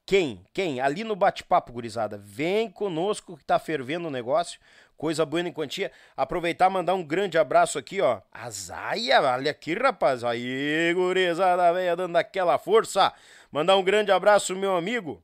quem, 0.05 0.45
quem, 0.53 0.81
ali 0.81 1.05
no 1.05 1.15
bate-papo, 1.15 1.73
gurizada, 1.73 2.19
vem 2.19 2.69
conosco 2.71 3.37
que 3.37 3.45
tá 3.45 3.59
fervendo 3.59 4.09
o 4.09 4.11
negócio. 4.11 4.59
Coisa 4.97 5.27
boa 5.27 5.41
em 5.41 5.53
quantia. 5.53 5.91
Aproveitar 6.17 6.71
mandar 6.71 6.95
um 6.95 7.03
grande 7.03 7.37
abraço 7.37 7.79
aqui, 7.79 8.01
ó. 8.01 8.21
A 8.31 8.49
Zaia, 8.51 9.21
olha 9.21 9.51
aqui, 9.51 9.75
rapaz. 9.75 10.23
Aí, 10.23 10.93
gurizada, 10.95 11.73
velha, 11.73 11.97
dando 11.97 12.17
aquela 12.17 12.59
força. 12.59 13.13
Mandar 13.51 13.77
um 13.77 13.83
grande 13.83 14.13
abraço, 14.13 14.55
meu 14.55 14.77
amigo. 14.77 15.23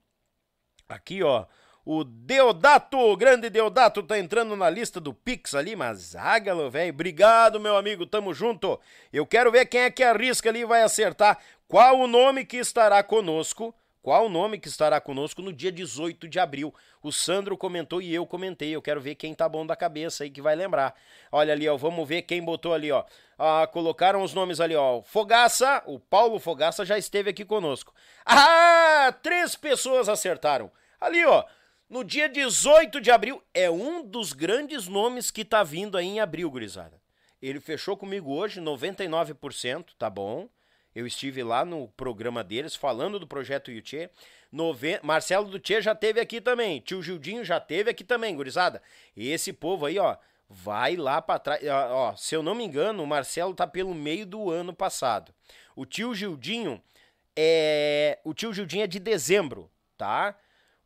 Aqui, 0.88 1.22
ó. 1.22 1.46
O 1.90 2.04
Deodato, 2.04 2.98
o 2.98 3.16
grande 3.16 3.48
Deodato, 3.48 4.02
tá 4.02 4.18
entrando 4.18 4.54
na 4.54 4.68
lista 4.68 5.00
do 5.00 5.14
Pix 5.14 5.54
ali, 5.54 5.74
mas 5.74 6.14
ágalo, 6.14 6.70
velho. 6.70 6.92
Obrigado, 6.92 7.58
meu 7.58 7.78
amigo, 7.78 8.04
tamo 8.04 8.34
junto. 8.34 8.78
Eu 9.10 9.24
quero 9.24 9.50
ver 9.50 9.64
quem 9.64 9.80
é 9.80 9.90
que 9.90 10.02
arrisca 10.02 10.50
ali 10.50 10.60
e 10.60 10.66
vai 10.66 10.82
acertar 10.82 11.38
qual 11.66 11.98
o 11.98 12.06
nome 12.06 12.44
que 12.44 12.58
estará 12.58 13.02
conosco 13.02 13.74
qual 14.02 14.26
o 14.26 14.28
nome 14.28 14.58
que 14.58 14.68
estará 14.68 15.00
conosco 15.00 15.42
no 15.42 15.52
dia 15.52 15.72
18 15.72 16.28
de 16.28 16.38
abril. 16.38 16.74
O 17.02 17.12
Sandro 17.12 17.56
comentou 17.56 18.00
e 18.00 18.14
eu 18.14 18.26
comentei. 18.26 18.70
Eu 18.70 18.82
quero 18.82 19.00
ver 19.00 19.16
quem 19.16 19.34
tá 19.34 19.48
bom 19.48 19.66
da 19.66 19.76
cabeça 19.76 20.24
aí 20.24 20.30
que 20.30 20.40
vai 20.40 20.54
lembrar. 20.54 20.94
Olha 21.30 21.52
ali, 21.52 21.68
ó, 21.68 21.76
vamos 21.76 22.08
ver 22.08 22.22
quem 22.22 22.42
botou 22.42 22.72
ali, 22.72 22.90
ó. 22.92 23.04
Ah, 23.38 23.66
colocaram 23.66 24.22
os 24.22 24.32
nomes 24.32 24.60
ali, 24.60 24.74
ó. 24.74 25.02
Fogaça, 25.02 25.82
o 25.86 25.98
Paulo 25.98 26.38
Fogaça 26.38 26.84
já 26.84 26.96
esteve 26.96 27.30
aqui 27.30 27.44
conosco. 27.44 27.92
Ah, 28.24 29.12
três 29.22 29.56
pessoas 29.56 30.08
acertaram. 30.08 30.70
Ali, 31.00 31.24
ó. 31.24 31.44
No 31.88 32.04
dia 32.04 32.28
18 32.28 33.00
de 33.00 33.10
abril 33.10 33.42
é 33.54 33.70
um 33.70 34.04
dos 34.04 34.34
grandes 34.34 34.86
nomes 34.86 35.30
que 35.30 35.42
tá 35.42 35.62
vindo 35.62 35.96
aí 35.96 36.06
em 36.06 36.20
abril, 36.20 36.50
gurizada. 36.50 37.00
Ele 37.40 37.60
fechou 37.60 37.96
comigo 37.96 38.30
hoje 38.34 38.60
99%, 38.60 39.94
tá 39.98 40.10
bom? 40.10 40.48
Eu 40.94 41.06
estive 41.06 41.42
lá 41.42 41.64
no 41.64 41.88
programa 41.88 42.42
deles 42.42 42.74
falando 42.74 43.18
do 43.18 43.26
projeto 43.26 43.70
Yuchê. 43.70 44.10
Marcelo 45.02 45.48
do 45.48 45.58
Tchê 45.58 45.82
já 45.82 45.94
teve 45.94 46.20
aqui 46.20 46.40
também. 46.40 46.80
Tio 46.80 47.02
Gildinho 47.02 47.44
já 47.44 47.60
teve 47.60 47.90
aqui 47.90 48.02
também, 48.02 48.34
gurizada. 48.34 48.82
Esse 49.16 49.52
povo 49.52 49.86
aí, 49.86 49.98
ó, 49.98 50.16
vai 50.48 50.96
lá 50.96 51.20
para 51.20 51.38
trás. 51.38 51.62
Ó, 51.90 52.16
se 52.16 52.34
eu 52.34 52.42
não 52.42 52.54
me 52.54 52.64
engano, 52.64 53.02
o 53.02 53.06
Marcelo 53.06 53.54
tá 53.54 53.66
pelo 53.66 53.94
meio 53.94 54.24
do 54.24 54.50
ano 54.50 54.72
passado. 54.72 55.32
O 55.76 55.84
tio 55.84 56.14
Gildinho 56.14 56.82
é. 57.36 58.18
O 58.24 58.32
tio 58.32 58.52
Gildinho 58.52 58.84
é 58.84 58.86
de 58.86 58.98
dezembro, 58.98 59.70
tá? 59.96 60.36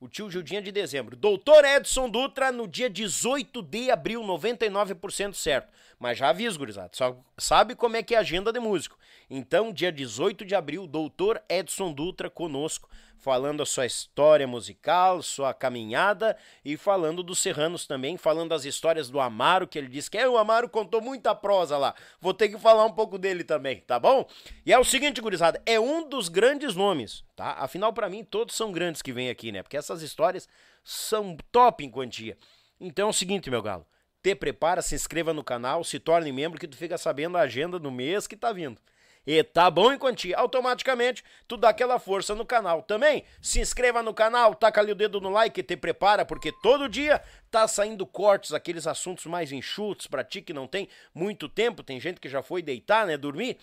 O 0.00 0.08
tio 0.08 0.28
Gildinho 0.28 0.58
é 0.58 0.62
de 0.62 0.72
dezembro. 0.72 1.14
Doutor 1.14 1.64
Edson 1.64 2.10
Dutra 2.10 2.50
no 2.50 2.66
dia 2.66 2.90
18 2.90 3.62
de 3.62 3.88
abril, 3.88 4.20
99% 4.22 5.34
certo. 5.34 5.72
Mas 5.96 6.18
já 6.18 6.30
aviso, 6.30 6.58
gurizada. 6.58 6.90
Só 6.92 7.16
sabe 7.38 7.76
como 7.76 7.96
é 7.96 8.02
que 8.02 8.12
é 8.12 8.18
a 8.18 8.20
agenda 8.22 8.52
de 8.52 8.58
músico. 8.58 8.98
Então, 9.34 9.72
dia 9.72 9.90
18 9.90 10.44
de 10.44 10.54
abril, 10.54 10.86
doutor 10.86 11.42
Edson 11.48 11.90
Dutra 11.90 12.28
conosco, 12.28 12.86
falando 13.16 13.62
a 13.62 13.66
sua 13.66 13.86
história 13.86 14.46
musical, 14.46 15.22
sua 15.22 15.54
caminhada 15.54 16.36
e 16.62 16.76
falando 16.76 17.22
dos 17.22 17.38
Serranos 17.38 17.86
também, 17.86 18.18
falando 18.18 18.50
das 18.50 18.66
histórias 18.66 19.08
do 19.08 19.18
Amaro, 19.18 19.66
que 19.66 19.78
ele 19.78 19.88
disse 19.88 20.10
que 20.10 20.18
é, 20.18 20.28
o 20.28 20.36
Amaro 20.36 20.68
contou 20.68 21.00
muita 21.00 21.34
prosa 21.34 21.78
lá. 21.78 21.94
Vou 22.20 22.34
ter 22.34 22.50
que 22.50 22.58
falar 22.58 22.84
um 22.84 22.92
pouco 22.92 23.16
dele 23.16 23.42
também, 23.42 23.80
tá 23.80 23.98
bom? 23.98 24.28
E 24.66 24.72
é 24.72 24.78
o 24.78 24.84
seguinte, 24.84 25.18
gurizada, 25.22 25.62
é 25.64 25.80
um 25.80 26.06
dos 26.06 26.28
grandes 26.28 26.74
nomes, 26.74 27.24
tá? 27.34 27.52
Afinal, 27.52 27.90
para 27.90 28.10
mim, 28.10 28.22
todos 28.22 28.54
são 28.54 28.70
grandes 28.70 29.00
que 29.00 29.14
vêm 29.14 29.30
aqui, 29.30 29.50
né? 29.50 29.62
Porque 29.62 29.78
essas 29.78 30.02
histórias 30.02 30.46
são 30.84 31.38
top 31.50 31.82
em 31.82 31.90
quantia. 31.90 32.36
Então 32.78 33.06
é 33.06 33.10
o 33.10 33.14
seguinte, 33.14 33.48
meu 33.48 33.62
galo 33.62 33.86
te 34.22 34.36
prepara, 34.36 34.80
se 34.80 34.94
inscreva 34.94 35.32
no 35.32 35.42
canal, 35.42 35.82
se 35.82 35.98
torne 35.98 36.30
membro 36.30 36.60
que 36.60 36.68
tu 36.68 36.76
fica 36.76 36.96
sabendo 36.96 37.36
a 37.36 37.40
agenda 37.40 37.78
do 37.78 37.90
mês 37.90 38.26
que 38.26 38.36
tá 38.36 38.52
vindo. 38.52 38.80
E 39.24 39.42
tá 39.44 39.70
bom 39.70 39.92
em 39.92 39.98
quantia, 39.98 40.36
automaticamente 40.36 41.22
tu 41.46 41.56
dá 41.56 41.68
aquela 41.68 41.98
força 42.00 42.34
no 42.34 42.44
canal. 42.44 42.82
Também 42.82 43.24
se 43.40 43.60
inscreva 43.60 44.02
no 44.02 44.12
canal, 44.12 44.54
taca 44.54 44.80
ali 44.80 44.90
o 44.90 44.96
dedo 44.96 45.20
no 45.20 45.30
like 45.30 45.60
e 45.60 45.62
te 45.62 45.76
prepara, 45.76 46.24
porque 46.24 46.50
todo 46.60 46.88
dia 46.88 47.22
tá 47.50 47.68
saindo 47.68 48.04
cortes, 48.04 48.52
aqueles 48.52 48.86
assuntos 48.86 49.26
mais 49.26 49.52
enxutos 49.52 50.08
pra 50.08 50.24
ti 50.24 50.42
que 50.42 50.52
não 50.52 50.66
tem 50.66 50.88
muito 51.14 51.48
tempo, 51.48 51.84
tem 51.84 52.00
gente 52.00 52.20
que 52.20 52.28
já 52.28 52.42
foi 52.42 52.62
deitar, 52.62 53.06
né, 53.06 53.16
dormir. 53.16 53.58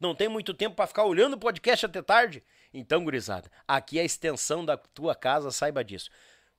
Não 0.00 0.14
tem 0.14 0.28
muito 0.28 0.52
tempo 0.52 0.74
para 0.74 0.88
ficar 0.88 1.04
olhando 1.04 1.34
o 1.34 1.38
podcast 1.38 1.86
até 1.86 2.02
tarde. 2.02 2.42
Então, 2.74 3.04
gurizada, 3.04 3.48
aqui 3.68 3.98
é 4.00 4.02
a 4.02 4.04
extensão 4.04 4.64
da 4.64 4.76
tua 4.76 5.14
casa, 5.14 5.52
saiba 5.52 5.84
disso. 5.84 6.10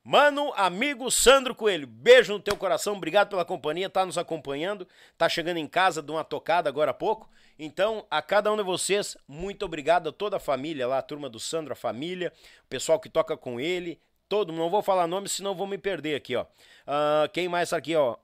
Mano, 0.02 0.52
amigo 0.54 1.10
Sandro 1.10 1.54
Coelho, 1.54 1.86
beijo 1.86 2.32
no 2.32 2.40
teu 2.40 2.56
coração, 2.56 2.94
obrigado 2.94 3.30
pela 3.30 3.44
companhia, 3.44 3.90
tá 3.90 4.04
nos 4.04 4.16
acompanhando, 4.16 4.86
tá 5.18 5.28
chegando 5.28 5.56
em 5.56 5.66
casa 5.66 6.02
de 6.02 6.10
uma 6.10 6.22
tocada 6.22 6.68
agora 6.68 6.90
há 6.90 6.94
pouco. 6.94 7.28
Então, 7.58 8.04
a 8.10 8.20
cada 8.20 8.52
um 8.52 8.56
de 8.56 8.62
vocês, 8.62 9.16
muito 9.28 9.64
obrigado 9.64 10.08
a 10.08 10.12
toda 10.12 10.36
a 10.36 10.40
família 10.40 10.86
lá, 10.86 10.98
a 10.98 11.02
turma 11.02 11.28
do 11.28 11.38
Sandro, 11.38 11.72
a 11.72 11.76
família, 11.76 12.32
o 12.64 12.68
pessoal 12.68 12.98
que 12.98 13.08
toca 13.08 13.36
com 13.36 13.60
ele, 13.60 14.00
todo, 14.28 14.52
não 14.52 14.68
vou 14.68 14.82
falar 14.82 15.06
nome, 15.06 15.28
senão 15.28 15.54
vou 15.54 15.66
me 15.66 15.78
perder 15.78 16.16
aqui, 16.16 16.34
ó. 16.34 16.42
Uh, 16.42 17.28
quem 17.32 17.48
mais 17.48 17.72
aqui, 17.72 17.94
ó? 17.94 18.16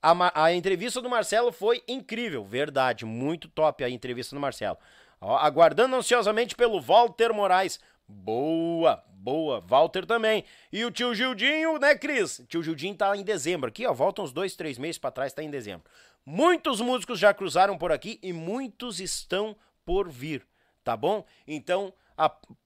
A, 0.00 0.44
a, 0.44 0.52
entrevista 0.52 1.02
do 1.02 1.10
Marcelo 1.10 1.50
foi 1.50 1.82
incrível, 1.88 2.44
verdade, 2.44 3.04
muito 3.04 3.48
top 3.48 3.82
a 3.82 3.90
entrevista 3.90 4.36
do 4.36 4.40
Marcelo. 4.40 4.78
Ó, 5.20 5.36
aguardando 5.36 5.96
ansiosamente 5.96 6.54
pelo 6.54 6.80
Walter 6.80 7.32
Moraes. 7.32 7.80
Boa, 8.06 9.02
boa. 9.08 9.60
Walter 9.60 10.06
também. 10.06 10.44
E 10.72 10.84
o 10.84 10.92
tio 10.92 11.12
Gildinho, 11.12 11.78
né, 11.78 11.96
Cris? 11.96 12.40
Tio 12.48 12.62
Gildinho 12.62 12.94
tá 12.94 13.16
em 13.16 13.24
dezembro. 13.24 13.68
Aqui, 13.68 13.84
ó, 13.84 13.92
volta 13.92 14.22
uns 14.22 14.32
dois, 14.32 14.54
três 14.54 14.78
meses 14.78 14.98
para 14.98 15.10
trás, 15.10 15.32
tá 15.32 15.42
em 15.42 15.50
dezembro. 15.50 15.90
Muitos 16.28 16.80
músicos 16.80 17.20
já 17.20 17.32
cruzaram 17.32 17.78
por 17.78 17.92
aqui 17.92 18.18
e 18.20 18.32
muitos 18.32 18.98
estão 18.98 19.56
por 19.84 20.10
vir, 20.10 20.44
tá 20.82 20.96
bom? 20.96 21.24
Então, 21.46 21.94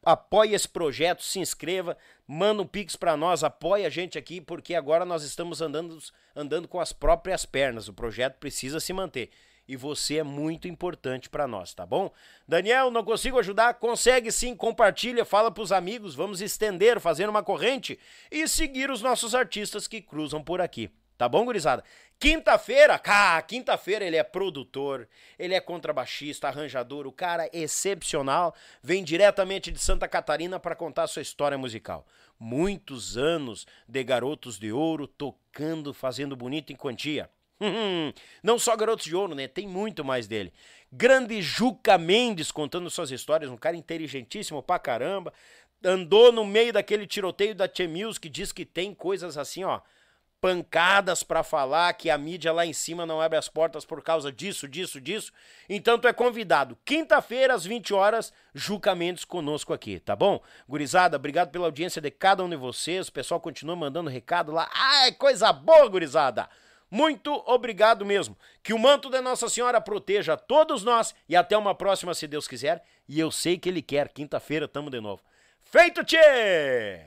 apoie 0.02 0.54
esse 0.54 0.66
projeto, 0.66 1.22
se 1.22 1.40
inscreva, 1.40 1.94
manda 2.26 2.62
um 2.62 2.66
pix 2.66 2.96
para 2.96 3.18
nós, 3.18 3.44
apoie 3.44 3.84
a 3.84 3.90
gente 3.90 4.16
aqui, 4.16 4.40
porque 4.40 4.74
agora 4.74 5.04
nós 5.04 5.22
estamos 5.22 5.60
andando, 5.60 5.98
andando 6.34 6.66
com 6.66 6.80
as 6.80 6.90
próprias 6.90 7.44
pernas. 7.44 7.86
O 7.86 7.92
projeto 7.92 8.38
precisa 8.38 8.80
se 8.80 8.94
manter 8.94 9.30
e 9.68 9.76
você 9.76 10.18
é 10.18 10.24
muito 10.24 10.66
importante 10.66 11.28
para 11.28 11.46
nós, 11.46 11.74
tá 11.74 11.84
bom? 11.84 12.10
Daniel, 12.48 12.90
não 12.90 13.04
consigo 13.04 13.38
ajudar? 13.38 13.74
Consegue 13.74 14.32
sim, 14.32 14.56
compartilha, 14.56 15.24
fala 15.24 15.50
pros 15.50 15.70
amigos, 15.70 16.14
vamos 16.14 16.40
estender, 16.40 16.98
fazer 16.98 17.28
uma 17.28 17.42
corrente 17.42 17.98
e 18.30 18.48
seguir 18.48 18.90
os 18.90 19.02
nossos 19.02 19.34
artistas 19.34 19.86
que 19.86 20.00
cruzam 20.00 20.42
por 20.42 20.60
aqui. 20.60 20.90
Tá 21.16 21.28
bom, 21.28 21.44
gurizada? 21.44 21.84
Quinta-feira, 22.20 22.98
cá, 22.98 23.40
quinta-feira 23.40 24.04
ele 24.04 24.18
é 24.18 24.22
produtor, 24.22 25.08
ele 25.38 25.54
é 25.54 25.60
contrabaixista, 25.60 26.48
arranjador, 26.48 27.06
o 27.06 27.12
cara 27.12 27.46
é 27.46 27.50
excepcional, 27.60 28.54
vem 28.82 29.02
diretamente 29.02 29.72
de 29.72 29.78
Santa 29.78 30.06
Catarina 30.06 30.60
para 30.60 30.76
contar 30.76 31.06
sua 31.06 31.22
história 31.22 31.56
musical. 31.56 32.06
Muitos 32.38 33.16
anos 33.16 33.66
de 33.88 34.04
garotos 34.04 34.58
de 34.58 34.70
ouro 34.70 35.06
tocando, 35.06 35.94
fazendo 35.94 36.36
bonito 36.36 36.70
em 36.70 36.76
quantia. 36.76 37.30
Não 38.42 38.58
só 38.58 38.76
Garotos 38.76 39.06
de 39.06 39.16
Ouro, 39.16 39.34
né? 39.34 39.46
Tem 39.46 39.66
muito 39.66 40.04
mais 40.04 40.26
dele. 40.26 40.52
Grande 40.90 41.40
Juca 41.42 41.98
Mendes 41.98 42.50
contando 42.50 42.90
suas 42.90 43.10
histórias, 43.10 43.50
um 43.50 43.56
cara 43.56 43.76
inteligentíssimo 43.76 44.62
pra 44.62 44.78
caramba. 44.78 45.32
Andou 45.82 46.32
no 46.32 46.44
meio 46.44 46.72
daquele 46.72 47.06
tiroteio 47.06 47.54
da 47.54 47.68
que 47.68 48.28
diz 48.28 48.52
que 48.52 48.64
tem 48.64 48.94
coisas 48.94 49.38
assim, 49.38 49.64
ó, 49.64 49.80
pancadas 50.40 51.22
para 51.22 51.42
falar 51.42 51.92
que 51.92 52.08
a 52.08 52.16
mídia 52.16 52.52
lá 52.52 52.64
em 52.64 52.72
cima 52.72 53.04
não 53.04 53.20
abre 53.20 53.36
as 53.38 53.48
portas 53.48 53.84
por 53.84 54.02
causa 54.02 54.32
disso, 54.32 54.66
disso, 54.66 55.00
disso. 55.00 55.32
Então 55.68 55.98
tu 55.98 56.08
é 56.08 56.12
convidado. 56.12 56.78
Quinta-feira 56.84 57.54
às 57.54 57.64
20 57.64 57.92
horas, 57.92 58.32
Juca 58.54 58.94
Mendes 58.94 59.24
conosco 59.24 59.72
aqui, 59.72 60.00
tá 60.00 60.16
bom? 60.16 60.40
Gurizada, 60.68 61.16
obrigado 61.16 61.50
pela 61.50 61.66
audiência 61.66 62.00
de 62.00 62.10
cada 62.10 62.42
um 62.42 62.48
de 62.48 62.56
vocês. 62.56 63.08
O 63.08 63.12
pessoal 63.12 63.40
continua 63.40 63.76
mandando 63.76 64.08
recado 64.08 64.50
lá. 64.52 64.70
Ai, 64.72 65.12
coisa 65.12 65.52
boa, 65.52 65.88
gurizada. 65.88 66.48
Muito 66.90 67.32
obrigado 67.46 68.04
mesmo. 68.04 68.36
Que 68.62 68.72
o 68.72 68.78
manto 68.78 69.08
da 69.08 69.22
Nossa 69.22 69.48
Senhora 69.48 69.80
proteja 69.80 70.36
todos 70.36 70.82
nós 70.82 71.14
e 71.28 71.36
até 71.36 71.56
uma 71.56 71.74
próxima, 71.74 72.14
se 72.14 72.26
Deus 72.26 72.48
quiser. 72.48 72.82
E 73.08 73.20
eu 73.20 73.30
sei 73.30 73.58
que 73.58 73.68
Ele 73.68 73.80
quer. 73.80 74.08
Quinta-feira 74.08 74.66
tamo 74.66 74.90
de 74.90 75.00
novo. 75.00 75.22
Feito, 75.62 76.02
tchê! 76.02 77.06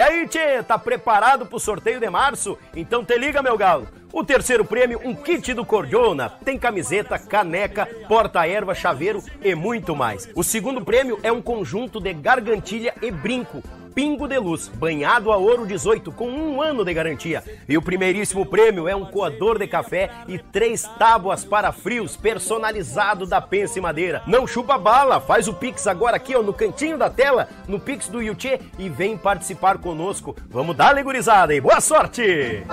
E 0.01 0.03
aí, 0.03 0.27
tchê, 0.27 0.63
tá 0.63 0.79
preparado 0.79 1.45
pro 1.45 1.59
sorteio 1.59 1.99
de 1.99 2.09
março? 2.09 2.57
Então 2.75 3.05
te 3.05 3.15
liga, 3.19 3.43
meu 3.43 3.55
galo. 3.55 3.87
O 4.11 4.23
terceiro 4.23 4.65
prêmio, 4.65 4.99
um 5.05 5.13
kit 5.13 5.53
do 5.53 5.63
Cordiona. 5.63 6.27
Tem 6.43 6.57
camiseta, 6.57 7.19
caneca, 7.19 7.85
porta-erva, 8.07 8.73
chaveiro 8.73 9.23
e 9.43 9.53
muito 9.53 9.95
mais. 9.95 10.27
O 10.35 10.43
segundo 10.43 10.83
prêmio 10.83 11.19
é 11.21 11.31
um 11.31 11.39
conjunto 11.39 12.01
de 12.01 12.15
gargantilha 12.15 12.95
e 12.99 13.11
brinco. 13.11 13.61
Pingo 13.93 14.27
de 14.27 14.37
Luz, 14.37 14.67
banhado 14.67 15.31
a 15.31 15.37
ouro 15.37 15.65
18, 15.65 16.11
com 16.11 16.29
um 16.29 16.61
ano 16.61 16.85
de 16.85 16.93
garantia. 16.93 17.43
E 17.67 17.77
o 17.77 17.81
primeiríssimo 17.81 18.45
prêmio 18.45 18.87
é 18.87 18.95
um 18.95 19.05
coador 19.05 19.59
de 19.59 19.67
café 19.67 20.09
e 20.27 20.37
três 20.37 20.83
tábuas 20.97 21.43
para 21.43 21.71
frios 21.71 22.15
personalizado 22.15 23.25
da 23.25 23.41
Pense 23.41 23.79
Madeira. 23.81 24.23
Não 24.25 24.47
chupa 24.47 24.77
bala, 24.77 25.19
faz 25.19 25.47
o 25.47 25.53
Pix 25.53 25.87
agora 25.87 26.15
aqui 26.15 26.35
ó, 26.35 26.41
no 26.41 26.53
cantinho 26.53 26.97
da 26.97 27.09
tela, 27.09 27.47
no 27.67 27.79
Pix 27.79 28.07
do 28.07 28.21
Yuchê 28.21 28.59
e 28.79 28.89
vem 28.89 29.17
participar 29.17 29.77
conosco. 29.77 30.35
Vamos 30.49 30.75
dar, 30.75 31.01
gurizada, 31.03 31.53
e 31.53 31.61
boa 31.61 31.81
sorte! 31.81 32.63